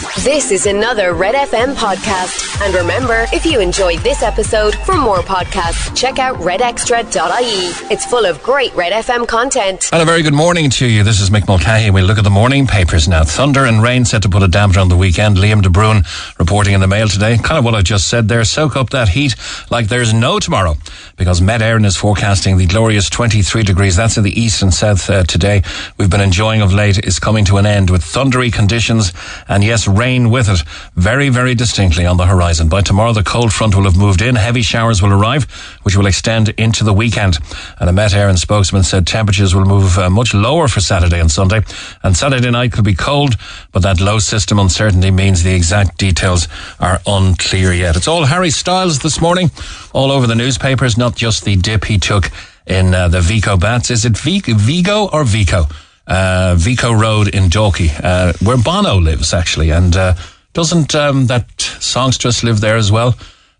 This 0.00 0.50
is 0.50 0.64
another 0.64 1.12
Red 1.12 1.34
FM 1.34 1.74
podcast. 1.74 2.58
And 2.64 2.74
remember, 2.74 3.26
if 3.34 3.44
you 3.44 3.60
enjoyed 3.60 3.98
this 4.00 4.22
episode, 4.22 4.74
for 4.74 4.96
more 4.96 5.18
podcasts, 5.18 5.94
check 5.94 6.18
out 6.18 6.36
redextra.ie. 6.38 7.92
It's 7.92 8.06
full 8.06 8.24
of 8.24 8.42
great 8.42 8.74
Red 8.74 8.94
FM 9.04 9.28
content. 9.28 9.90
And 9.92 10.00
a 10.00 10.06
very 10.06 10.22
good 10.22 10.32
morning 10.32 10.70
to 10.70 10.86
you. 10.86 11.04
This 11.04 11.20
is 11.20 11.28
Mick 11.28 11.46
Mulcahy. 11.46 11.90
We 11.90 12.00
look 12.00 12.16
at 12.16 12.24
the 12.24 12.30
morning 12.30 12.66
papers 12.66 13.08
now. 13.08 13.24
Thunder 13.24 13.66
and 13.66 13.82
rain 13.82 14.06
set 14.06 14.22
to 14.22 14.30
put 14.30 14.42
a 14.42 14.48
damper 14.48 14.80
on 14.80 14.88
the 14.88 14.96
weekend. 14.96 15.36
Liam 15.36 15.60
de 15.60 15.68
Bruin 15.68 16.02
reporting 16.38 16.72
in 16.72 16.80
the 16.80 16.88
mail 16.88 17.06
today. 17.08 17.36
Kind 17.36 17.58
of 17.58 17.64
what 17.64 17.74
I 17.74 17.82
just 17.82 18.08
said 18.08 18.26
there. 18.28 18.44
Soak 18.44 18.76
up 18.76 18.90
that 18.90 19.08
heat 19.08 19.34
like 19.70 19.88
there's 19.88 20.14
no 20.14 20.38
tomorrow 20.38 20.76
because 21.16 21.42
Met 21.42 21.60
Éireann 21.60 21.84
is 21.84 21.96
forecasting 21.96 22.56
the 22.56 22.66
glorious 22.66 23.10
23 23.10 23.64
degrees. 23.64 23.96
That's 23.96 24.16
in 24.16 24.24
the 24.24 24.40
east 24.40 24.62
and 24.62 24.72
south 24.72 25.10
uh, 25.10 25.24
today. 25.24 25.62
We've 25.98 26.10
been 26.10 26.22
enjoying 26.22 26.62
of 26.62 26.72
late 26.72 27.04
is 27.04 27.18
coming 27.18 27.44
to 27.46 27.58
an 27.58 27.66
end 27.66 27.90
with 27.90 28.02
thundery 28.02 28.50
conditions 28.50 29.12
and 29.46 29.62
yes, 29.62 29.89
rain 29.90 30.30
with 30.30 30.48
it 30.48 30.62
very, 30.94 31.28
very 31.28 31.54
distinctly 31.54 32.06
on 32.06 32.16
the 32.16 32.26
horizon. 32.26 32.68
By 32.68 32.82
tomorrow, 32.82 33.12
the 33.12 33.22
cold 33.22 33.52
front 33.52 33.74
will 33.74 33.84
have 33.84 33.96
moved 33.96 34.22
in. 34.22 34.36
Heavy 34.36 34.62
showers 34.62 35.02
will 35.02 35.12
arrive, 35.12 35.44
which 35.82 35.96
will 35.96 36.06
extend 36.06 36.50
into 36.50 36.84
the 36.84 36.92
weekend. 36.92 37.38
And 37.78 37.88
a 37.88 37.92
Met 37.92 38.12
Éireann 38.12 38.38
spokesman 38.38 38.82
said 38.82 39.06
temperatures 39.06 39.54
will 39.54 39.64
move 39.64 39.98
uh, 39.98 40.10
much 40.10 40.34
lower 40.34 40.68
for 40.68 40.80
Saturday 40.80 41.20
and 41.20 41.30
Sunday. 41.30 41.62
And 42.02 42.16
Saturday 42.16 42.50
night 42.50 42.72
could 42.72 42.84
be 42.84 42.94
cold, 42.94 43.36
but 43.72 43.82
that 43.82 44.00
low 44.00 44.18
system 44.18 44.58
uncertainty 44.58 45.10
means 45.10 45.42
the 45.42 45.54
exact 45.54 45.98
details 45.98 46.48
are 46.78 47.00
unclear 47.06 47.72
yet. 47.72 47.96
It's 47.96 48.08
all 48.08 48.24
Harry 48.24 48.50
Styles 48.50 49.00
this 49.00 49.20
morning, 49.20 49.50
all 49.92 50.10
over 50.10 50.26
the 50.26 50.34
newspapers, 50.34 50.96
not 50.96 51.16
just 51.16 51.44
the 51.44 51.56
dip 51.56 51.84
he 51.84 51.98
took 51.98 52.30
in 52.66 52.94
uh, 52.94 53.08
the 53.08 53.20
Vico 53.20 53.56
Baths. 53.56 53.90
Is 53.90 54.04
it 54.04 54.16
Vico, 54.16 54.54
Vigo 54.54 55.08
or 55.12 55.24
Vico? 55.24 55.66
Uh, 56.10 56.56
Vico 56.58 56.92
Road 56.92 57.28
in 57.28 57.44
Dalkey, 57.44 57.88
uh, 58.02 58.32
where 58.42 58.56
Bono 58.56 58.96
lives 58.96 59.32
actually, 59.32 59.70
and 59.70 59.94
uh, 59.96 60.14
doesn't 60.52 60.92
um, 60.96 61.28
that 61.28 61.48
songstress 61.60 62.42
live 62.42 62.60
there 62.60 62.76
as 62.76 62.90
well? 62.90 63.14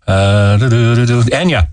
Uh, 0.05 0.57
Enya. 0.59 1.69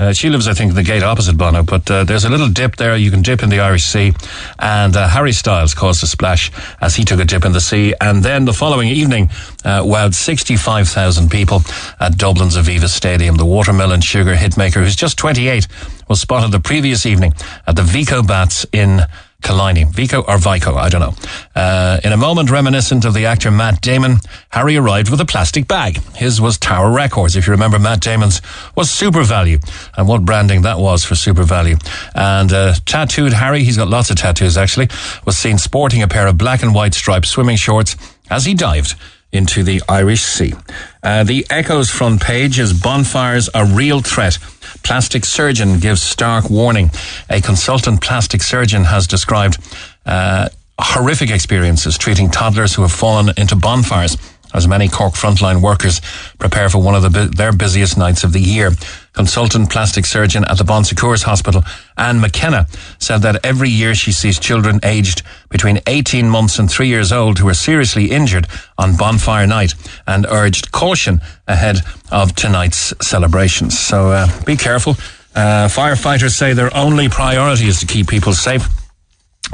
Uh, 0.00 0.12
she 0.12 0.28
lives, 0.28 0.46
I 0.46 0.52
think, 0.52 0.68
in 0.70 0.76
the 0.76 0.84
gate 0.84 1.02
opposite 1.02 1.36
Bono, 1.36 1.64
but 1.64 1.90
uh, 1.90 2.04
there's 2.04 2.24
a 2.24 2.28
little 2.28 2.48
dip 2.48 2.76
there. 2.76 2.94
You 2.94 3.10
can 3.10 3.22
dip 3.22 3.42
in 3.42 3.48
the 3.48 3.58
Irish 3.58 3.82
Sea. 3.82 4.12
And 4.60 4.94
Harry 4.94 5.32
Styles 5.32 5.74
caused 5.74 6.04
a 6.04 6.06
splash 6.06 6.52
as 6.80 6.94
he 6.94 7.04
took 7.04 7.18
a 7.18 7.24
dip 7.24 7.44
in 7.44 7.50
the 7.50 7.60
sea. 7.60 7.94
And 8.00 8.22
then 8.22 8.44
the 8.44 8.52
following 8.52 8.90
evening, 8.90 9.30
uh, 9.64 9.82
wowed 9.82 10.14
65,000 10.14 11.30
people 11.30 11.62
at 11.98 12.16
Dublin's 12.16 12.56
Aviva 12.56 12.86
Stadium. 12.86 13.36
The 13.36 13.44
watermelon 13.44 14.00
sugar 14.00 14.36
hitmaker, 14.36 14.84
who's 14.84 14.94
just 14.94 15.18
28, 15.18 15.66
was 16.08 16.20
spotted 16.20 16.52
the 16.52 16.60
previous 16.60 17.04
evening 17.04 17.32
at 17.66 17.74
the 17.74 17.82
Vico 17.82 18.22
Baths 18.22 18.66
in 18.72 19.00
Killiney. 19.42 19.84
Vico 19.84 20.22
or 20.22 20.36
Vico, 20.38 20.74
I 20.74 20.88
don't 20.88 21.00
know. 21.00 21.14
Uh, 21.54 22.00
in 22.02 22.12
a 22.12 22.16
moment 22.16 22.50
reminiscent 22.50 23.04
of 23.04 23.14
the 23.14 23.26
actor 23.26 23.50
Matt 23.50 23.80
Damon, 23.80 24.16
Harry 24.50 24.76
arrived 24.76 25.10
with 25.10 25.20
a 25.20 25.24
plastic 25.24 25.68
bag. 25.68 26.02
His 26.14 26.40
was 26.40 26.58
Tower 26.58 26.90
Records. 26.90 27.36
If 27.36 27.46
you 27.46 27.52
remember, 27.52 27.78
Matt 27.78 28.00
Damon's 28.00 28.42
was 28.76 28.88
SuperValu. 28.88 29.62
And 29.96 30.08
what 30.08 30.24
branding 30.24 30.62
that 30.62 30.78
was 30.78 31.04
for 31.04 31.14
SuperValu. 31.14 31.80
And 32.14 32.52
uh, 32.52 32.74
tattooed 32.84 33.32
Harry, 33.32 33.62
he's 33.62 33.76
got 33.76 33.88
lots 33.88 34.10
of 34.10 34.16
tattoos 34.16 34.56
actually, 34.56 34.88
was 35.24 35.38
seen 35.38 35.58
sporting 35.58 36.02
a 36.02 36.08
pair 36.08 36.26
of 36.26 36.36
black 36.36 36.62
and 36.62 36.74
white 36.74 36.94
striped 36.94 37.26
swimming 37.26 37.56
shorts 37.56 37.96
as 38.30 38.44
he 38.44 38.54
dived 38.54 38.96
into 39.30 39.62
the 39.62 39.82
Irish 39.88 40.22
Sea. 40.22 40.54
Uh, 41.02 41.22
the 41.22 41.46
Echo's 41.50 41.90
front 41.90 42.20
page 42.20 42.58
is 42.58 42.72
bonfires 42.72 43.48
a 43.54 43.64
real 43.64 44.00
threat. 44.00 44.38
Plastic 44.82 45.24
surgeon 45.24 45.78
gives 45.78 46.02
stark 46.02 46.50
warning. 46.50 46.90
A 47.28 47.40
consultant 47.40 48.00
plastic 48.00 48.42
surgeon 48.42 48.84
has 48.84 49.06
described 49.06 49.58
uh, 50.06 50.48
horrific 50.80 51.30
experiences 51.30 51.98
treating 51.98 52.30
toddlers 52.30 52.74
who 52.74 52.82
have 52.82 52.92
fallen 52.92 53.30
into 53.36 53.56
bonfires 53.56 54.16
as 54.54 54.66
many 54.66 54.88
Cork 54.88 55.14
frontline 55.14 55.60
workers 55.60 56.00
prepare 56.38 56.68
for 56.68 56.78
one 56.78 56.94
of 56.94 57.02
the, 57.02 57.30
their 57.36 57.52
busiest 57.52 57.98
nights 57.98 58.24
of 58.24 58.32
the 58.32 58.40
year. 58.40 58.70
Consultant 59.18 59.68
plastic 59.68 60.06
surgeon 60.06 60.44
at 60.44 60.58
the 60.58 60.64
Bon 60.64 60.84
Secours 60.84 61.24
Hospital, 61.24 61.64
Anne 61.96 62.20
McKenna, 62.20 62.68
said 63.00 63.22
that 63.22 63.44
every 63.44 63.68
year 63.68 63.92
she 63.92 64.12
sees 64.12 64.38
children 64.38 64.78
aged 64.84 65.22
between 65.48 65.80
18 65.88 66.30
months 66.30 66.60
and 66.60 66.70
three 66.70 66.86
years 66.86 67.10
old 67.10 67.40
who 67.40 67.48
are 67.48 67.54
seriously 67.54 68.12
injured 68.12 68.46
on 68.78 68.94
bonfire 68.94 69.44
night 69.48 69.74
and 70.06 70.24
urged 70.30 70.70
caution 70.70 71.20
ahead 71.48 71.78
of 72.12 72.36
tonight's 72.36 72.94
celebrations. 73.04 73.76
So 73.76 74.12
uh, 74.12 74.28
be 74.44 74.56
careful. 74.56 74.92
Uh, 75.34 75.66
firefighters 75.66 76.36
say 76.36 76.52
their 76.52 76.74
only 76.76 77.08
priority 77.08 77.66
is 77.66 77.80
to 77.80 77.86
keep 77.86 78.06
people 78.06 78.32
safe. 78.32 78.68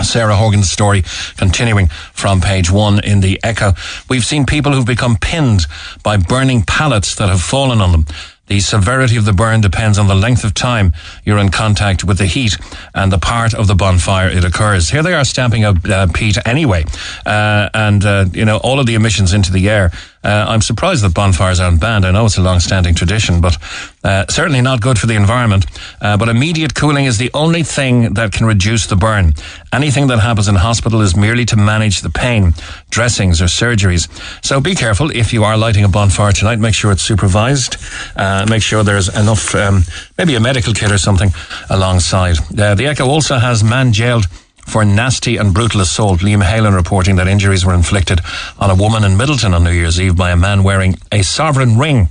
Sarah 0.02 0.36
Hogan's 0.36 0.70
story 0.70 1.04
continuing 1.38 1.86
from 2.12 2.42
page 2.42 2.70
one 2.70 3.02
in 3.02 3.20
the 3.20 3.40
Echo. 3.42 3.72
We've 4.10 4.24
seen 4.24 4.44
people 4.44 4.72
who've 4.72 4.84
become 4.84 5.16
pinned 5.16 5.62
by 6.02 6.18
burning 6.18 6.62
pallets 6.62 7.14
that 7.14 7.28
have 7.28 7.40
fallen 7.40 7.80
on 7.80 7.92
them. 7.92 8.06
The 8.46 8.60
severity 8.60 9.16
of 9.16 9.24
the 9.24 9.32
burn 9.32 9.62
depends 9.62 9.98
on 9.98 10.06
the 10.06 10.14
length 10.14 10.44
of 10.44 10.52
time 10.52 10.92
you're 11.24 11.38
in 11.38 11.50
contact 11.50 12.04
with 12.04 12.18
the 12.18 12.26
heat 12.26 12.58
and 12.94 13.10
the 13.10 13.18
part 13.18 13.54
of 13.54 13.68
the 13.68 13.74
bonfire 13.74 14.28
it 14.28 14.44
occurs. 14.44 14.90
Here 14.90 15.02
they 15.02 15.14
are 15.14 15.24
stamping 15.24 15.64
up 15.64 15.76
uh, 15.88 16.08
peat 16.12 16.36
anyway, 16.46 16.84
uh, 17.24 17.70
and 17.72 18.04
uh, 18.04 18.26
you 18.32 18.44
know 18.44 18.58
all 18.58 18.80
of 18.80 18.86
the 18.86 18.94
emissions 18.94 19.32
into 19.32 19.50
the 19.50 19.70
air. 19.70 19.92
Uh, 20.24 20.46
I'm 20.48 20.62
surprised 20.62 21.04
that 21.04 21.14
bonfires 21.14 21.60
aren't 21.60 21.80
banned. 21.80 22.06
I 22.06 22.10
know 22.10 22.24
it's 22.24 22.38
a 22.38 22.42
long-standing 22.42 22.94
tradition, 22.94 23.40
but 23.40 23.56
uh, 24.02 24.24
certainly 24.28 24.62
not 24.62 24.80
good 24.80 24.98
for 24.98 25.06
the 25.06 25.14
environment. 25.14 25.66
Uh, 26.00 26.16
but 26.16 26.28
immediate 26.28 26.74
cooling 26.74 27.04
is 27.04 27.18
the 27.18 27.30
only 27.34 27.62
thing 27.62 28.14
that 28.14 28.32
can 28.32 28.46
reduce 28.46 28.86
the 28.86 28.96
burn. 28.96 29.34
Anything 29.72 30.06
that 30.08 30.20
happens 30.20 30.48
in 30.48 30.54
hospital 30.54 31.02
is 31.02 31.14
merely 31.14 31.44
to 31.46 31.56
manage 31.56 32.00
the 32.00 32.10
pain, 32.10 32.54
dressings 32.90 33.42
or 33.42 33.46
surgeries. 33.46 34.08
So 34.44 34.60
be 34.60 34.74
careful 34.74 35.10
if 35.10 35.32
you 35.32 35.44
are 35.44 35.56
lighting 35.56 35.84
a 35.84 35.88
bonfire 35.88 36.32
tonight. 36.32 36.58
Make 36.58 36.74
sure 36.74 36.90
it's 36.90 37.02
supervised. 37.02 37.76
Uh, 38.16 38.46
make 38.48 38.62
sure 38.62 38.82
there's 38.82 39.08
enough, 39.14 39.54
um, 39.54 39.82
maybe 40.16 40.34
a 40.34 40.40
medical 40.40 40.72
kit 40.72 40.90
or 40.90 40.98
something 40.98 41.30
alongside. 41.68 42.38
Uh, 42.58 42.74
the 42.74 42.86
Echo 42.86 43.06
also 43.06 43.36
has 43.36 43.62
man 43.62 43.92
jailed 43.92 44.26
for 44.66 44.84
nasty 44.84 45.36
and 45.36 45.54
brutal 45.54 45.80
assault. 45.80 46.20
Liam 46.20 46.42
Halen 46.42 46.74
reporting 46.74 47.16
that 47.16 47.28
injuries 47.28 47.64
were 47.64 47.74
inflicted 47.74 48.20
on 48.58 48.70
a 48.70 48.74
woman 48.74 49.04
in 49.04 49.12
Midleton 49.12 49.54
on 49.54 49.64
New 49.64 49.70
Year's 49.70 50.00
Eve 50.00 50.16
by 50.16 50.30
a 50.30 50.36
man 50.36 50.62
wearing 50.62 50.96
a 51.12 51.22
sovereign 51.22 51.78
ring 51.78 52.08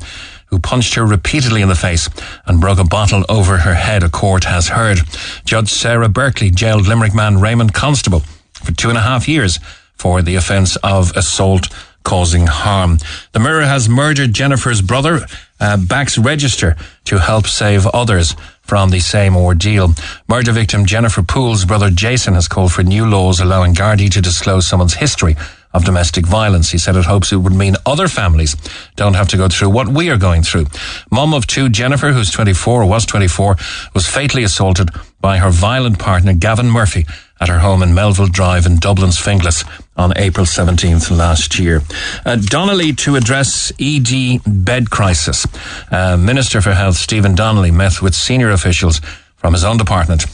who 0.47 0.59
punched 0.59 0.93
her 0.93 1.05
repeatedly 1.05 1.63
in 1.63 1.67
the 1.67 1.75
face 1.75 2.07
and 2.45 2.61
broke 2.61 2.77
a 2.77 2.83
bottle 2.83 3.25
over 3.27 3.57
her 3.57 3.73
head, 3.73 4.03
a 4.03 4.09
court 4.09 4.43
has 4.43 4.67
heard. 4.67 4.99
Judge 5.45 5.69
Sarah 5.69 6.09
Berkeley 6.09 6.51
jailed 6.51 6.87
Limerick 6.87 7.15
man 7.15 7.39
Raymond 7.39 7.73
Constable 7.73 8.21
for 8.53 8.71
two 8.71 8.89
and 8.89 8.97
a 8.97 9.01
half 9.01 9.27
years 9.27 9.59
for 9.95 10.21
the 10.21 10.35
offence 10.35 10.75
of 10.83 11.11
assault 11.17 11.69
causing 12.03 12.47
harm. 12.47 12.99
The 13.31 13.39
Mirror 13.39 13.63
has 13.63 13.89
murdered 13.89 14.33
Jennifer's 14.33 14.81
brother, 14.81 15.25
uh, 15.59 15.77
backs 15.77 16.17
register 16.17 16.75
to 17.05 17.17
help 17.17 17.47
save 17.47 17.87
others 17.87 18.35
from 18.63 18.89
the 18.89 18.99
same 18.99 19.35
ordeal. 19.35 19.93
Murder 20.27 20.51
victim 20.51 20.85
Jennifer 20.85 21.21
Poole's 21.21 21.65
brother 21.65 21.89
Jason 21.89 22.33
has 22.33 22.47
called 22.47 22.71
for 22.71 22.83
new 22.83 23.05
laws 23.05 23.39
allowing 23.39 23.73
Gardaí 23.75 24.09
to 24.11 24.21
disclose 24.21 24.65
someone's 24.65 24.95
history 24.95 25.35
of 25.73 25.85
domestic 25.85 26.25
violence. 26.25 26.71
He 26.71 26.77
said 26.77 26.95
it 26.95 27.05
hopes 27.05 27.31
it 27.31 27.37
would 27.37 27.53
mean 27.53 27.75
other 27.85 28.07
families 28.07 28.55
don't 28.95 29.15
have 29.15 29.27
to 29.29 29.37
go 29.37 29.49
through 29.49 29.69
what 29.69 29.87
we 29.87 30.09
are 30.09 30.17
going 30.17 30.43
through. 30.43 30.67
Mum 31.11 31.33
of 31.33 31.47
two, 31.47 31.67
Jennifer, 31.69 32.11
who's 32.13 32.31
24 32.31 32.83
or 32.83 32.85
was 32.85 33.05
24, 33.05 33.57
was 33.93 34.07
fatally 34.07 34.43
assaulted 34.43 34.89
by 35.19 35.37
her 35.39 35.49
violent 35.49 35.99
partner 35.99 36.33
Gavin 36.33 36.69
Murphy 36.69 37.05
at 37.43 37.49
her 37.49 37.59
home 37.59 37.83
in 37.83 37.93
Melville 37.93 38.27
Drive 38.27 38.65
in 38.65 38.77
Dublin's 38.77 39.17
Finglas 39.17 39.65
on 39.97 40.13
April 40.15 40.45
17th 40.45 41.11
last 41.11 41.59
year. 41.59 41.81
Uh, 42.25 42.37
Donnelly 42.37 42.93
to 42.93 43.17
address 43.17 43.69
ED 43.81 44.39
bed 44.47 44.89
crisis. 44.89 45.45
Uh, 45.91 46.15
Minister 46.15 46.61
for 46.61 46.71
Health 46.71 46.95
Stephen 46.95 47.35
Donnelly 47.35 47.69
met 47.69 48.01
with 48.01 48.15
senior 48.15 48.49
officials 48.51 49.01
from 49.35 49.51
his 49.51 49.65
own 49.65 49.75
department 49.75 50.25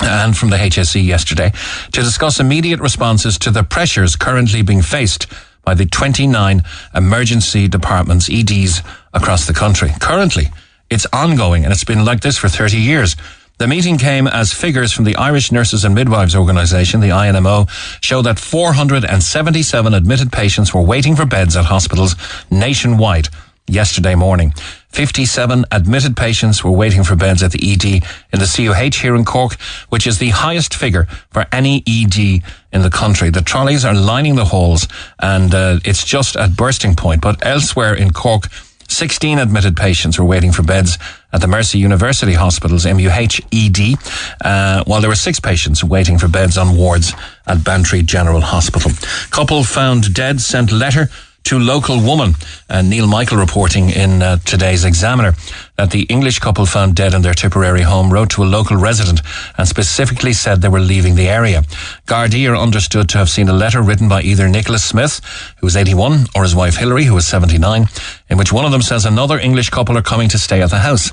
and 0.00 0.34
from 0.34 0.48
the 0.48 0.56
HSE 0.56 1.04
yesterday 1.04 1.52
to 1.92 2.00
discuss 2.00 2.40
immediate 2.40 2.80
responses 2.80 3.36
to 3.36 3.50
the 3.50 3.62
pressures 3.62 4.16
currently 4.16 4.62
being 4.62 4.80
faced 4.80 5.26
by 5.62 5.74
the 5.74 5.84
29 5.84 6.62
emergency 6.94 7.68
departments, 7.68 8.30
EDs, 8.30 8.80
across 9.12 9.46
the 9.46 9.52
country. 9.52 9.90
Currently, 10.00 10.46
it's 10.88 11.06
ongoing 11.12 11.64
and 11.64 11.72
it's 11.72 11.84
been 11.84 12.06
like 12.06 12.22
this 12.22 12.38
for 12.38 12.48
30 12.48 12.78
years. 12.78 13.14
The 13.60 13.68
meeting 13.68 13.98
came 13.98 14.26
as 14.26 14.54
figures 14.54 14.90
from 14.90 15.04
the 15.04 15.16
Irish 15.16 15.52
Nurses 15.52 15.84
and 15.84 15.94
Midwives 15.94 16.34
Organisation, 16.34 17.00
the 17.00 17.10
INMO, 17.10 17.68
show 18.02 18.22
that 18.22 18.38
477 18.38 19.92
admitted 19.92 20.32
patients 20.32 20.72
were 20.72 20.80
waiting 20.80 21.14
for 21.14 21.26
beds 21.26 21.58
at 21.58 21.66
hospitals 21.66 22.16
nationwide 22.50 23.28
yesterday 23.66 24.14
morning. 24.14 24.54
57 24.88 25.66
admitted 25.70 26.16
patients 26.16 26.64
were 26.64 26.70
waiting 26.70 27.04
for 27.04 27.16
beds 27.16 27.42
at 27.42 27.52
the 27.52 27.72
ED 27.72 28.02
in 28.32 28.38
the 28.38 28.46
CUH 28.46 29.02
here 29.02 29.14
in 29.14 29.26
Cork, 29.26 29.60
which 29.90 30.06
is 30.06 30.16
the 30.16 30.30
highest 30.30 30.74
figure 30.74 31.04
for 31.28 31.44
any 31.52 31.84
ED 31.86 32.42
in 32.72 32.80
the 32.80 32.88
country. 32.88 33.28
The 33.28 33.42
trolleys 33.42 33.84
are 33.84 33.92
lining 33.92 34.36
the 34.36 34.46
halls 34.46 34.88
and 35.18 35.54
uh, 35.54 35.80
it's 35.84 36.06
just 36.06 36.34
at 36.34 36.56
bursting 36.56 36.96
point. 36.96 37.20
But 37.20 37.44
elsewhere 37.44 37.92
in 37.92 38.14
Cork, 38.14 38.44
16 38.90 39.38
admitted 39.38 39.76
patients 39.76 40.18
were 40.18 40.24
waiting 40.24 40.52
for 40.52 40.62
beds 40.62 40.98
at 41.32 41.40
the 41.40 41.46
Mercy 41.46 41.78
University 41.78 42.34
Hospital's 42.34 42.84
MUH 42.84 43.40
ED, 43.52 43.96
uh, 44.44 44.84
while 44.84 45.00
there 45.00 45.08
were 45.08 45.14
six 45.14 45.38
patients 45.38 45.84
waiting 45.84 46.18
for 46.18 46.28
beds 46.28 46.58
on 46.58 46.76
wards 46.76 47.12
at 47.46 47.62
Bantry 47.62 48.02
General 48.02 48.40
Hospital. 48.40 48.90
Couple 49.30 49.62
found 49.62 50.12
dead 50.12 50.40
sent 50.40 50.72
letter 50.72 51.08
to 51.44 51.58
local 51.58 52.00
woman. 52.00 52.34
Uh, 52.68 52.82
Neil 52.82 53.06
Michael 53.06 53.38
reporting 53.38 53.90
in 53.90 54.22
uh, 54.22 54.36
today's 54.38 54.84
Examiner 54.84 55.34
that 55.76 55.90
the 55.90 56.02
English 56.02 56.38
couple 56.38 56.66
found 56.66 56.94
dead 56.94 57.14
in 57.14 57.22
their 57.22 57.34
Tipperary 57.34 57.82
home 57.82 58.12
wrote 58.12 58.30
to 58.30 58.42
a 58.42 58.44
local 58.44 58.76
resident 58.76 59.20
and 59.58 59.66
specifically 59.66 60.32
said 60.32 60.60
they 60.60 60.68
were 60.68 60.80
leaving 60.80 61.14
the 61.14 61.28
area. 61.28 61.62
Gardaí 62.06 62.50
are 62.50 62.56
understood 62.56 63.08
to 63.08 63.18
have 63.18 63.28
seen 63.28 63.48
a 63.48 63.52
letter 63.52 63.82
written 63.82 64.08
by 64.08 64.22
either 64.22 64.48
Nicholas 64.48 64.84
Smith, 64.84 65.20
who 65.58 65.66
was 65.66 65.76
81, 65.76 66.26
or 66.34 66.42
his 66.42 66.54
wife 66.54 66.76
Hilary, 66.76 67.04
who 67.04 67.14
was 67.14 67.26
79, 67.26 67.86
in 68.28 68.38
which 68.38 68.52
one 68.52 68.64
of 68.64 68.72
them 68.72 68.82
says 68.82 69.04
another 69.04 69.38
English 69.38 69.70
couple 69.70 69.96
are 69.96 70.02
coming 70.02 70.28
to 70.28 70.38
stay 70.38 70.62
at 70.62 70.70
the 70.70 70.80
house. 70.80 71.12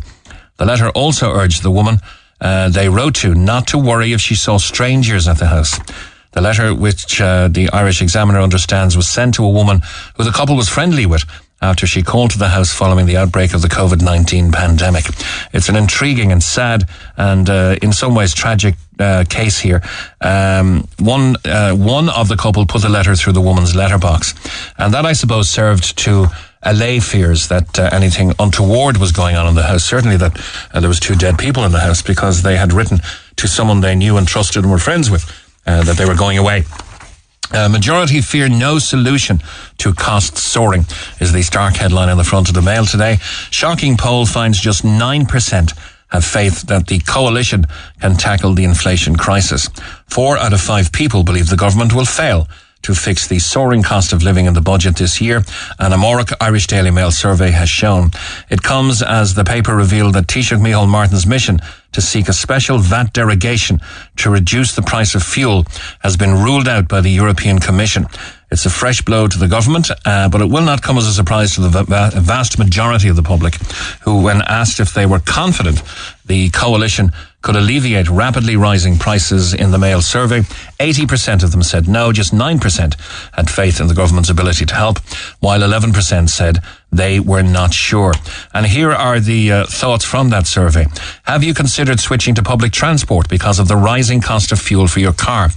The 0.57 0.65
letter 0.65 0.89
also 0.89 1.31
urged 1.33 1.63
the 1.63 1.71
woman 1.71 1.99
uh, 2.39 2.69
they 2.69 2.89
wrote 2.89 3.15
to 3.15 3.33
not 3.33 3.67
to 3.67 3.77
worry 3.77 4.13
if 4.13 4.21
she 4.21 4.35
saw 4.35 4.57
strangers 4.57 5.27
at 5.27 5.37
the 5.37 5.47
house. 5.47 5.79
The 6.37 6.41
letter, 6.41 6.75
which 6.75 7.19
uh, 7.19 7.47
the 7.47 7.67
Irish 7.71 7.99
Examiner 7.99 8.39
understands, 8.39 8.95
was 8.95 9.07
sent 9.07 9.33
to 9.33 9.43
a 9.43 9.49
woman 9.49 9.81
who 10.17 10.23
the 10.23 10.29
couple 10.29 10.55
was 10.55 10.69
friendly 10.69 11.07
with 11.07 11.23
after 11.63 11.87
she 11.87 12.03
called 12.03 12.29
to 12.29 12.37
the 12.37 12.49
house 12.49 12.71
following 12.71 13.07
the 13.07 13.17
outbreak 13.17 13.55
of 13.55 13.63
the 13.63 13.67
COVID-19 13.67 14.53
pandemic. 14.53 15.05
It's 15.51 15.67
an 15.67 15.75
intriguing 15.75 16.31
and 16.31 16.43
sad 16.43 16.87
and 17.17 17.49
uh, 17.49 17.77
in 17.81 17.91
some 17.91 18.13
ways 18.13 18.35
tragic 18.35 18.75
uh, 18.99 19.23
case 19.27 19.57
here. 19.57 19.81
Um, 20.21 20.87
one 20.99 21.37
uh, 21.43 21.73
one 21.73 22.07
of 22.07 22.27
the 22.27 22.37
couple 22.37 22.67
put 22.67 22.83
the 22.83 22.89
letter 22.89 23.15
through 23.15 23.33
the 23.33 23.41
woman's 23.41 23.75
letterbox, 23.75 24.35
and 24.77 24.93
that 24.93 25.07
I 25.07 25.13
suppose 25.13 25.49
served 25.49 25.97
to 26.05 26.27
allay 26.61 26.99
fears 26.99 27.47
that 27.47 27.79
uh, 27.79 27.89
anything 27.91 28.33
untoward 28.37 28.97
was 28.97 29.11
going 29.11 29.35
on 29.35 29.47
in 29.47 29.55
the 29.55 29.63
house. 29.63 29.83
Certainly 29.83 30.17
that 30.17 30.39
uh, 30.71 30.81
there 30.81 30.89
was 30.89 30.99
two 30.99 31.15
dead 31.15 31.39
people 31.39 31.63
in 31.63 31.71
the 31.71 31.79
house 31.79 32.03
because 32.03 32.43
they 32.43 32.57
had 32.57 32.73
written 32.73 32.99
to 33.37 33.47
someone 33.47 33.81
they 33.81 33.95
knew 33.95 34.17
and 34.17 34.27
trusted 34.27 34.61
and 34.61 34.71
were 34.71 34.77
friends 34.77 35.09
with 35.09 35.25
uh, 35.67 35.83
that 35.83 35.97
they 35.97 36.05
were 36.05 36.15
going 36.15 36.37
away. 36.37 36.63
Uh, 37.51 37.69
majority 37.69 38.19
fear 38.19 38.49
no 38.49 38.77
solution 38.77 39.39
to 39.77 39.93
costs 39.93 40.41
soaring 40.41 40.85
is 41.21 41.31
the 41.31 41.41
stark 41.41 41.75
headline 41.75 42.09
on 42.09 42.17
the 42.17 42.23
front 42.23 42.49
of 42.49 42.55
the 42.55 42.61
mail 42.61 42.85
today. 42.85 43.17
Shocking 43.51 43.95
poll 43.95 44.25
finds 44.25 44.59
just 44.59 44.83
9% 44.83 45.79
have 46.09 46.25
faith 46.25 46.63
that 46.63 46.87
the 46.87 46.99
coalition 46.99 47.65
can 47.99 48.15
tackle 48.15 48.53
the 48.53 48.63
inflation 48.63 49.15
crisis. 49.15 49.69
Four 50.07 50.37
out 50.37 50.53
of 50.53 50.61
five 50.61 50.91
people 50.91 51.23
believe 51.23 51.49
the 51.49 51.57
government 51.57 51.93
will 51.93 52.05
fail 52.05 52.47
to 52.83 52.93
fix 52.93 53.27
the 53.27 53.39
soaring 53.39 53.83
cost 53.83 54.13
of 54.13 54.23
living 54.23 54.45
in 54.45 54.53
the 54.53 54.61
budget 54.61 54.95
this 54.95 55.19
year, 55.19 55.37
an 55.79 55.91
Amárach 55.91 56.33
Irish 56.39 56.67
Daily 56.67 56.91
Mail 56.91 57.11
survey 57.11 57.51
has 57.51 57.69
shown. 57.69 58.11
It 58.49 58.61
comes 58.61 59.01
as 59.01 59.33
the 59.33 59.43
paper 59.43 59.75
revealed 59.75 60.13
that 60.15 60.27
Taoiseach 60.27 60.59
Micheál 60.59 60.87
Martin's 60.87 61.25
mission 61.27 61.59
to 61.93 62.01
seek 62.01 62.27
a 62.27 62.33
special 62.33 62.77
VAT 62.77 63.13
derogation 63.13 63.79
to 64.17 64.29
reduce 64.29 64.75
the 64.75 64.81
price 64.81 65.15
of 65.15 65.23
fuel 65.23 65.65
has 66.01 66.17
been 66.17 66.33
ruled 66.33 66.67
out 66.67 66.87
by 66.87 67.01
the 67.01 67.09
European 67.09 67.59
Commission. 67.59 68.05
It's 68.49 68.65
a 68.65 68.69
fresh 68.69 69.01
blow 69.01 69.27
to 69.27 69.37
the 69.37 69.47
government, 69.47 69.89
uh, 70.05 70.29
but 70.29 70.39
it 70.41 70.49
will 70.49 70.63
not 70.63 70.81
come 70.81 70.97
as 70.97 71.05
a 71.05 71.11
surprise 71.11 71.55
to 71.55 71.61
the 71.61 71.69
va- 71.69 72.11
vast 72.15 72.57
majority 72.57 73.09
of 73.09 73.17
the 73.17 73.23
public 73.23 73.55
who, 74.01 74.21
when 74.21 74.41
asked 74.41 74.79
if 74.79 74.93
they 74.93 75.05
were 75.05 75.19
confident 75.19 75.81
the 76.25 76.49
coalition 76.51 77.11
could 77.41 77.55
alleviate 77.55 78.09
rapidly 78.09 78.55
rising 78.55 78.97
prices 78.97 79.53
in 79.53 79.71
the 79.71 79.77
Mail 79.77 80.01
survey. 80.01 80.41
80% 80.79 81.43
of 81.43 81.51
them 81.51 81.63
said 81.63 81.87
no, 81.87 82.11
just 82.11 82.33
9% 82.33 83.31
had 83.33 83.49
faith 83.49 83.79
in 83.79 83.87
the 83.87 83.93
government's 83.93 84.29
ability 84.29 84.65
to 84.65 84.75
help, 84.75 84.99
while 85.39 85.59
11% 85.59 86.29
said 86.29 86.59
they 86.91 87.19
were 87.19 87.43
not 87.43 87.73
sure. 87.73 88.13
And 88.53 88.65
here 88.65 88.91
are 88.91 89.19
the 89.19 89.51
uh, 89.51 89.65
thoughts 89.65 90.05
from 90.05 90.29
that 90.29 90.47
survey. 90.47 90.85
Have 91.23 91.43
you 91.43 91.53
considered 91.53 91.99
switching 91.99 92.35
to 92.35 92.43
public 92.43 92.71
transport 92.71 93.29
because 93.29 93.59
of 93.59 93.67
the 93.67 93.75
rising 93.75 94.21
cost 94.21 94.51
of 94.51 94.59
fuel 94.59 94.87
for 94.87 94.99
your 94.99 95.13
car? 95.13 95.49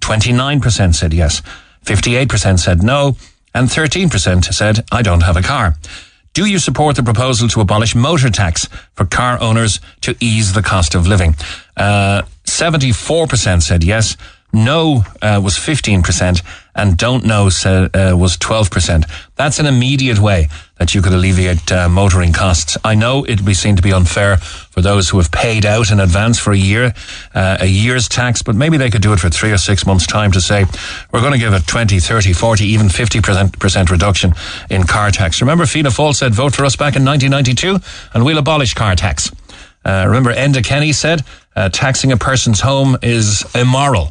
29% 0.00 0.94
said 0.94 1.12
yes, 1.12 1.42
58% 1.84 2.58
said 2.58 2.82
no, 2.82 3.16
and 3.54 3.68
13% 3.68 4.44
said, 4.52 4.84
I 4.92 5.02
don't 5.02 5.22
have 5.22 5.36
a 5.36 5.42
car. 5.42 5.76
Do 6.34 6.44
you 6.44 6.58
support 6.58 6.96
the 6.96 7.02
proposal 7.02 7.48
to 7.48 7.62
abolish 7.62 7.94
motor 7.94 8.28
tax 8.28 8.68
for 8.92 9.06
car 9.06 9.40
owners 9.40 9.80
to 10.02 10.14
ease 10.20 10.52
the 10.52 10.62
cost 10.62 10.94
of 10.94 11.06
living? 11.06 11.34
Uh, 11.76 12.22
74% 12.44 13.62
said 13.62 13.82
yes. 13.82 14.18
No 14.52 15.02
uh, 15.22 15.40
was 15.42 15.54
15% 15.54 16.42
and 16.74 16.96
don't 16.98 17.24
know 17.24 17.46
uh, 17.46 18.14
was 18.16 18.36
12%. 18.36 19.10
That's 19.34 19.58
an 19.58 19.66
immediate 19.66 20.18
way 20.18 20.48
that 20.78 20.94
you 20.94 21.00
could 21.00 21.12
alleviate 21.12 21.72
uh, 21.72 21.88
motoring 21.88 22.32
costs. 22.32 22.76
I 22.84 22.94
know 22.94 23.24
it 23.24 23.36
would 23.36 23.46
be 23.46 23.54
seen 23.54 23.76
to 23.76 23.82
be 23.82 23.92
unfair 23.92 24.36
for 24.36 24.82
those 24.82 25.08
who 25.08 25.16
have 25.18 25.30
paid 25.30 25.64
out 25.64 25.90
in 25.90 26.00
advance 26.00 26.38
for 26.38 26.52
a 26.52 26.56
year, 26.56 26.92
uh, 27.34 27.56
a 27.60 27.66
year's 27.66 28.08
tax, 28.08 28.42
but 28.42 28.54
maybe 28.54 28.76
they 28.76 28.90
could 28.90 29.00
do 29.00 29.12
it 29.14 29.20
for 29.20 29.30
three 29.30 29.52
or 29.52 29.58
six 29.58 29.86
months 29.86 30.06
time 30.06 30.32
to 30.32 30.40
say, 30.40 30.66
we're 31.12 31.20
going 31.20 31.32
to 31.32 31.38
give 31.38 31.54
a 31.54 31.60
20, 31.60 31.98
30, 31.98 32.32
40, 32.34 32.64
even 32.64 32.88
50% 32.88 33.90
reduction 33.90 34.34
in 34.68 34.84
car 34.84 35.10
tax. 35.10 35.40
Remember 35.40 35.64
Fianna 35.64 35.88
Fáil 35.88 36.14
said 36.14 36.34
vote 36.34 36.54
for 36.54 36.64
us 36.64 36.76
back 36.76 36.94
in 36.94 37.04
1992 37.04 37.78
and 38.12 38.24
we'll 38.24 38.38
abolish 38.38 38.74
car 38.74 38.94
tax. 38.94 39.32
Uh, 39.84 40.04
remember 40.06 40.34
Enda 40.34 40.64
Kenny 40.64 40.92
said, 40.92 41.24
uh, 41.54 41.70
taxing 41.70 42.12
a 42.12 42.16
person's 42.16 42.60
home 42.60 42.98
is 43.02 43.46
immoral. 43.54 44.10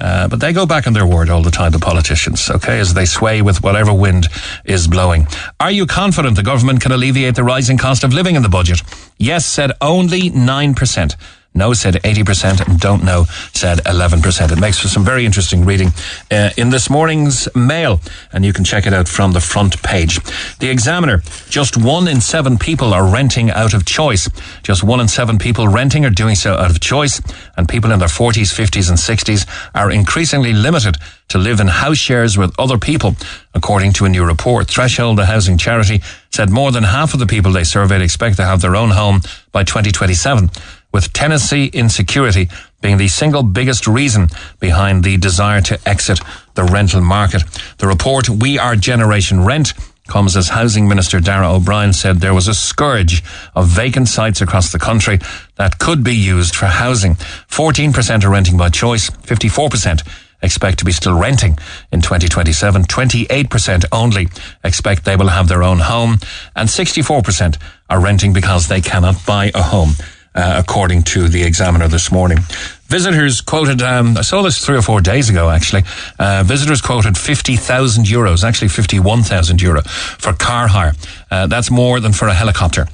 Uh, 0.00 0.26
but 0.28 0.40
they 0.40 0.52
go 0.52 0.66
back 0.66 0.86
on 0.86 0.92
their 0.92 1.06
word 1.06 1.30
all 1.30 1.42
the 1.42 1.50
time, 1.50 1.70
the 1.70 1.78
politicians, 1.78 2.50
okay, 2.50 2.80
as 2.80 2.94
they 2.94 3.04
sway 3.04 3.42
with 3.42 3.62
whatever 3.62 3.92
wind 3.92 4.26
is 4.64 4.88
blowing. 4.88 5.26
Are 5.60 5.70
you 5.70 5.86
confident 5.86 6.34
the 6.36 6.42
government 6.42 6.80
can 6.80 6.90
alleviate 6.90 7.36
the 7.36 7.44
rising 7.44 7.78
cost 7.78 8.02
of 8.02 8.12
living 8.12 8.34
in 8.34 8.42
the 8.42 8.48
budget? 8.48 8.82
Yes, 9.18 9.46
said 9.46 9.72
only 9.80 10.30
9%. 10.30 11.16
No 11.56 11.72
said 11.72 11.94
80% 11.94 12.66
and 12.66 12.80
don't 12.80 13.04
know 13.04 13.26
said 13.52 13.78
11%. 13.84 14.50
It 14.50 14.58
makes 14.58 14.80
for 14.80 14.88
some 14.88 15.04
very 15.04 15.24
interesting 15.24 15.64
reading 15.64 15.92
uh, 16.28 16.50
in 16.56 16.70
this 16.70 16.90
morning's 16.90 17.48
mail 17.54 18.00
and 18.32 18.44
you 18.44 18.52
can 18.52 18.64
check 18.64 18.86
it 18.86 18.92
out 18.92 19.06
from 19.06 19.32
the 19.32 19.40
front 19.40 19.80
page. 19.82 20.20
The 20.58 20.68
Examiner, 20.68 21.22
just 21.48 21.76
one 21.76 22.08
in 22.08 22.20
seven 22.20 22.58
people 22.58 22.92
are 22.92 23.06
renting 23.06 23.52
out 23.52 23.72
of 23.72 23.84
choice. 23.84 24.28
Just 24.64 24.82
one 24.82 24.98
in 24.98 25.06
seven 25.06 25.38
people 25.38 25.68
renting 25.68 26.04
are 26.04 26.10
doing 26.10 26.34
so 26.34 26.54
out 26.54 26.70
of 26.70 26.80
choice 26.80 27.22
and 27.56 27.68
people 27.68 27.92
in 27.92 28.00
their 28.00 28.08
40s, 28.08 28.52
50s 28.52 28.88
and 28.88 28.98
60s 28.98 29.48
are 29.76 29.92
increasingly 29.92 30.52
limited 30.52 30.96
to 31.28 31.38
live 31.38 31.60
in 31.60 31.68
house 31.68 31.98
shares 31.98 32.36
with 32.36 32.52
other 32.58 32.78
people, 32.78 33.14
according 33.54 33.92
to 33.92 34.04
a 34.04 34.08
new 34.08 34.24
report. 34.24 34.68
Threshold, 34.68 35.18
the 35.18 35.26
housing 35.26 35.56
charity, 35.56 36.02
said 36.30 36.50
more 36.50 36.72
than 36.72 36.82
half 36.82 37.14
of 37.14 37.20
the 37.20 37.26
people 37.26 37.52
they 37.52 37.64
surveyed 37.64 38.02
expect 38.02 38.36
to 38.36 38.44
have 38.44 38.60
their 38.60 38.76
own 38.76 38.90
home 38.90 39.22
by 39.52 39.62
2027 39.62 40.50
with 40.94 41.12
tenancy 41.12 41.66
insecurity 41.66 42.48
being 42.80 42.98
the 42.98 43.08
single 43.08 43.42
biggest 43.42 43.88
reason 43.88 44.28
behind 44.60 45.02
the 45.02 45.16
desire 45.16 45.60
to 45.60 45.76
exit 45.88 46.20
the 46.54 46.62
rental 46.62 47.00
market. 47.00 47.42
The 47.78 47.88
report, 47.88 48.28
We 48.28 48.60
Are 48.60 48.76
Generation 48.76 49.44
Rent, 49.44 49.74
comes 50.06 50.36
as 50.36 50.50
Housing 50.50 50.86
Minister 50.86 51.18
Darragh 51.18 51.56
O'Brien 51.56 51.92
said 51.92 52.20
there 52.20 52.34
was 52.34 52.46
a 52.46 52.54
scourge 52.54 53.24
of 53.56 53.66
vacant 53.66 54.06
sites 54.06 54.40
across 54.40 54.70
the 54.70 54.78
country 54.78 55.18
that 55.56 55.78
could 55.80 56.04
be 56.04 56.14
used 56.14 56.54
for 56.54 56.66
housing. 56.66 57.14
14% 57.14 58.22
are 58.22 58.30
renting 58.30 58.56
by 58.56 58.68
choice, 58.68 59.10
54% 59.10 60.06
expect 60.42 60.78
to 60.78 60.84
be 60.84 60.92
still 60.92 61.18
renting 61.18 61.58
in 61.90 62.02
2027. 62.02 62.84
28% 62.84 63.84
only 63.90 64.28
expect 64.62 65.04
they 65.04 65.16
will 65.16 65.28
have 65.28 65.48
their 65.48 65.62
own 65.62 65.78
home 65.78 66.18
and 66.54 66.68
64% 66.68 67.56
are 67.90 68.00
renting 68.00 68.32
because 68.32 68.68
they 68.68 68.82
cannot 68.82 69.24
buy 69.26 69.50
a 69.54 69.62
home 69.62 69.94
uh, 70.34 70.56
according 70.58 71.02
to 71.02 71.28
the 71.28 71.42
Examiner 71.42 71.88
this 71.88 72.10
morning. 72.10 72.38
Visitors 72.86 73.40
quoted, 73.40 73.82
um, 73.82 74.16
I 74.16 74.22
saw 74.22 74.42
this 74.42 74.64
three 74.64 74.76
or 74.76 74.82
four 74.82 75.00
days 75.00 75.28
ago 75.28 75.50
actually, 75.50 75.82
uh, 76.18 76.42
visitors 76.44 76.80
quoted 76.80 77.16
50,000 77.16 78.04
euros, 78.04 78.44
actually 78.44 78.68
51,000 78.68 79.60
euro 79.62 79.82
for 79.82 80.32
car 80.32 80.68
hire. 80.68 80.92
Uh, 81.30 81.46
that's 81.46 81.70
more 81.70 82.00
than 82.00 82.12
for 82.12 82.28
a 82.28 82.34
helicopter. 82.34 82.86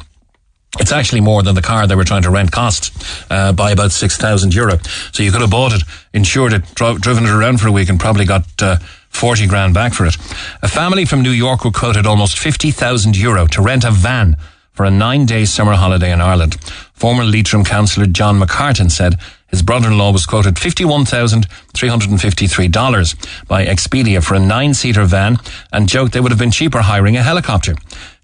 It's 0.78 0.92
actually 0.92 1.20
more 1.20 1.42
than 1.42 1.56
the 1.56 1.62
car 1.62 1.86
they 1.86 1.96
were 1.96 2.04
trying 2.04 2.22
to 2.22 2.30
rent 2.30 2.52
cost 2.52 2.92
uh, 3.28 3.52
by 3.52 3.72
about 3.72 3.90
6,000 3.90 4.54
euro. 4.54 4.78
So 5.12 5.24
you 5.24 5.32
could 5.32 5.40
have 5.40 5.50
bought 5.50 5.72
it, 5.72 5.82
insured 6.14 6.52
it, 6.52 6.62
dro- 6.76 6.96
driven 6.96 7.24
it 7.24 7.30
around 7.30 7.60
for 7.60 7.66
a 7.66 7.72
week 7.72 7.88
and 7.88 7.98
probably 7.98 8.24
got 8.24 8.44
uh, 8.62 8.76
40 9.08 9.48
grand 9.48 9.74
back 9.74 9.92
for 9.92 10.06
it. 10.06 10.16
A 10.62 10.68
family 10.68 11.04
from 11.04 11.22
New 11.22 11.32
York 11.32 11.64
were 11.64 11.72
quoted 11.72 12.06
almost 12.06 12.38
50,000 12.38 13.16
euro 13.16 13.46
to 13.48 13.60
rent 13.60 13.82
a 13.82 13.90
van 13.90 14.36
for 14.80 14.86
a 14.86 14.90
nine 14.90 15.26
day 15.26 15.44
summer 15.44 15.74
holiday 15.74 16.10
in 16.10 16.22
Ireland. 16.22 16.54
Former 16.94 17.22
Leitrim 17.22 17.64
councillor 17.64 18.06
John 18.06 18.40
McCartin 18.40 18.90
said 18.90 19.16
his 19.48 19.60
brother-in-law 19.60 20.10
was 20.10 20.24
quoted 20.24 20.54
$51,353 20.54 23.46
by 23.46 23.66
Expedia 23.66 24.24
for 24.24 24.36
a 24.36 24.38
nine-seater 24.38 25.04
van 25.04 25.36
and 25.70 25.86
joked 25.86 26.14
they 26.14 26.20
would 26.20 26.32
have 26.32 26.38
been 26.38 26.50
cheaper 26.50 26.80
hiring 26.80 27.18
a 27.18 27.22
helicopter. 27.22 27.74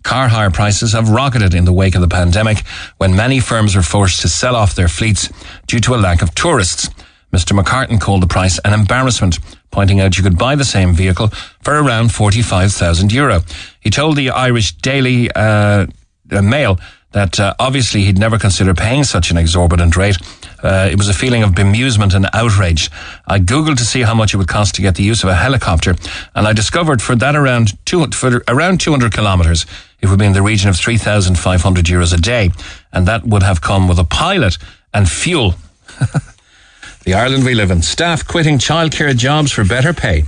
Car 0.03 0.29
hire 0.29 0.51
prices 0.51 0.95
have 0.95 1.11
rocketed 1.11 1.53
in 1.53 1.67
the 1.67 1.75
wake 1.75 1.95
of 1.95 2.01
the 2.01 2.09
pandemic 2.09 2.63
when 2.97 3.15
many 3.15 3.39
firms 3.39 3.77
were 3.77 3.83
forced 3.83 4.23
to 4.23 4.29
sell 4.31 4.57
off 4.57 4.75
their 4.75 4.89
fleets 4.89 5.29
due 5.67 5.81
to 5.81 5.95
a 5.95 6.01
lack 6.01 6.23
of 6.23 6.35
tourists. 6.35 6.89
Mr. 7.35 7.53
McCartin 7.53 8.01
called 8.01 8.23
the 8.23 8.27
price 8.27 8.59
an 8.65 8.73
embarrassment, 8.73 9.39
pointing 9.71 10.01
out 10.01 10.17
you 10.17 10.23
could 10.23 10.39
buy 10.39 10.55
the 10.55 10.65
same 10.65 10.95
vehicle 10.95 11.29
for 11.61 11.75
around 11.75 12.13
45,000 12.13 13.13
euro. 13.13 13.43
He 13.79 13.91
told 13.91 14.17
the 14.17 14.31
Irish 14.31 14.73
Daily 14.77 15.31
uh, 15.33 15.89
uh, 16.31 16.43
Mail 16.43 16.79
that 17.13 17.41
uh, 17.41 17.55
obviously 17.59 18.03
he'd 18.03 18.19
never 18.19 18.39
consider 18.39 18.75
paying 18.75 19.03
such 19.03 19.31
an 19.31 19.39
exorbitant 19.39 19.97
rate. 19.97 20.19
Uh, 20.63 20.87
it 20.91 20.99
was 20.99 21.09
a 21.09 21.15
feeling 21.15 21.43
of 21.43 21.53
bemusement 21.53 22.15
and 22.15 22.29
outrage. 22.35 22.91
I 23.27 23.39
googled 23.39 23.79
to 23.79 23.85
see 23.85 24.03
how 24.03 24.15
much 24.15 24.35
it 24.35 24.37
would 24.37 24.49
cost 24.49 24.75
to 24.75 24.83
get 24.83 24.97
the 24.97 25.03
use 25.03 25.23
of 25.23 25.31
a 25.31 25.35
helicopter, 25.35 25.95
and 26.35 26.47
I 26.47 26.53
discovered 26.53 27.01
for 27.01 27.17
that 27.17 27.35
around 27.35 27.73
two, 27.87 28.07
for 28.09 28.43
around 28.49 28.81
200 28.81 29.15
kilometres, 29.15 29.65
it 30.03 30.11
would 30.11 30.19
be 30.19 30.27
in 30.27 30.35
the 30.35 30.43
region 30.43 30.69
of 30.69 30.77
3,500 30.77 31.85
euros 31.87 32.13
a 32.13 32.21
day, 32.21 32.51
and 32.93 33.09
that 33.09 33.25
would 33.25 33.43
have 33.43 33.63
come 33.63 33.89
with 33.89 33.99
a 33.99 34.05
pilot 34.05 34.59
and 34.93 35.09
fuel. 35.09 35.55
the 37.05 37.15
Ireland 37.15 37.47
we 37.47 37.55
live 37.55 37.71
in. 37.71 37.81
Staff 37.81 38.27
quitting 38.27 38.59
childcare 38.59 39.17
jobs 39.17 39.53
for 39.53 39.65
better 39.65 39.95
pay 39.95 40.25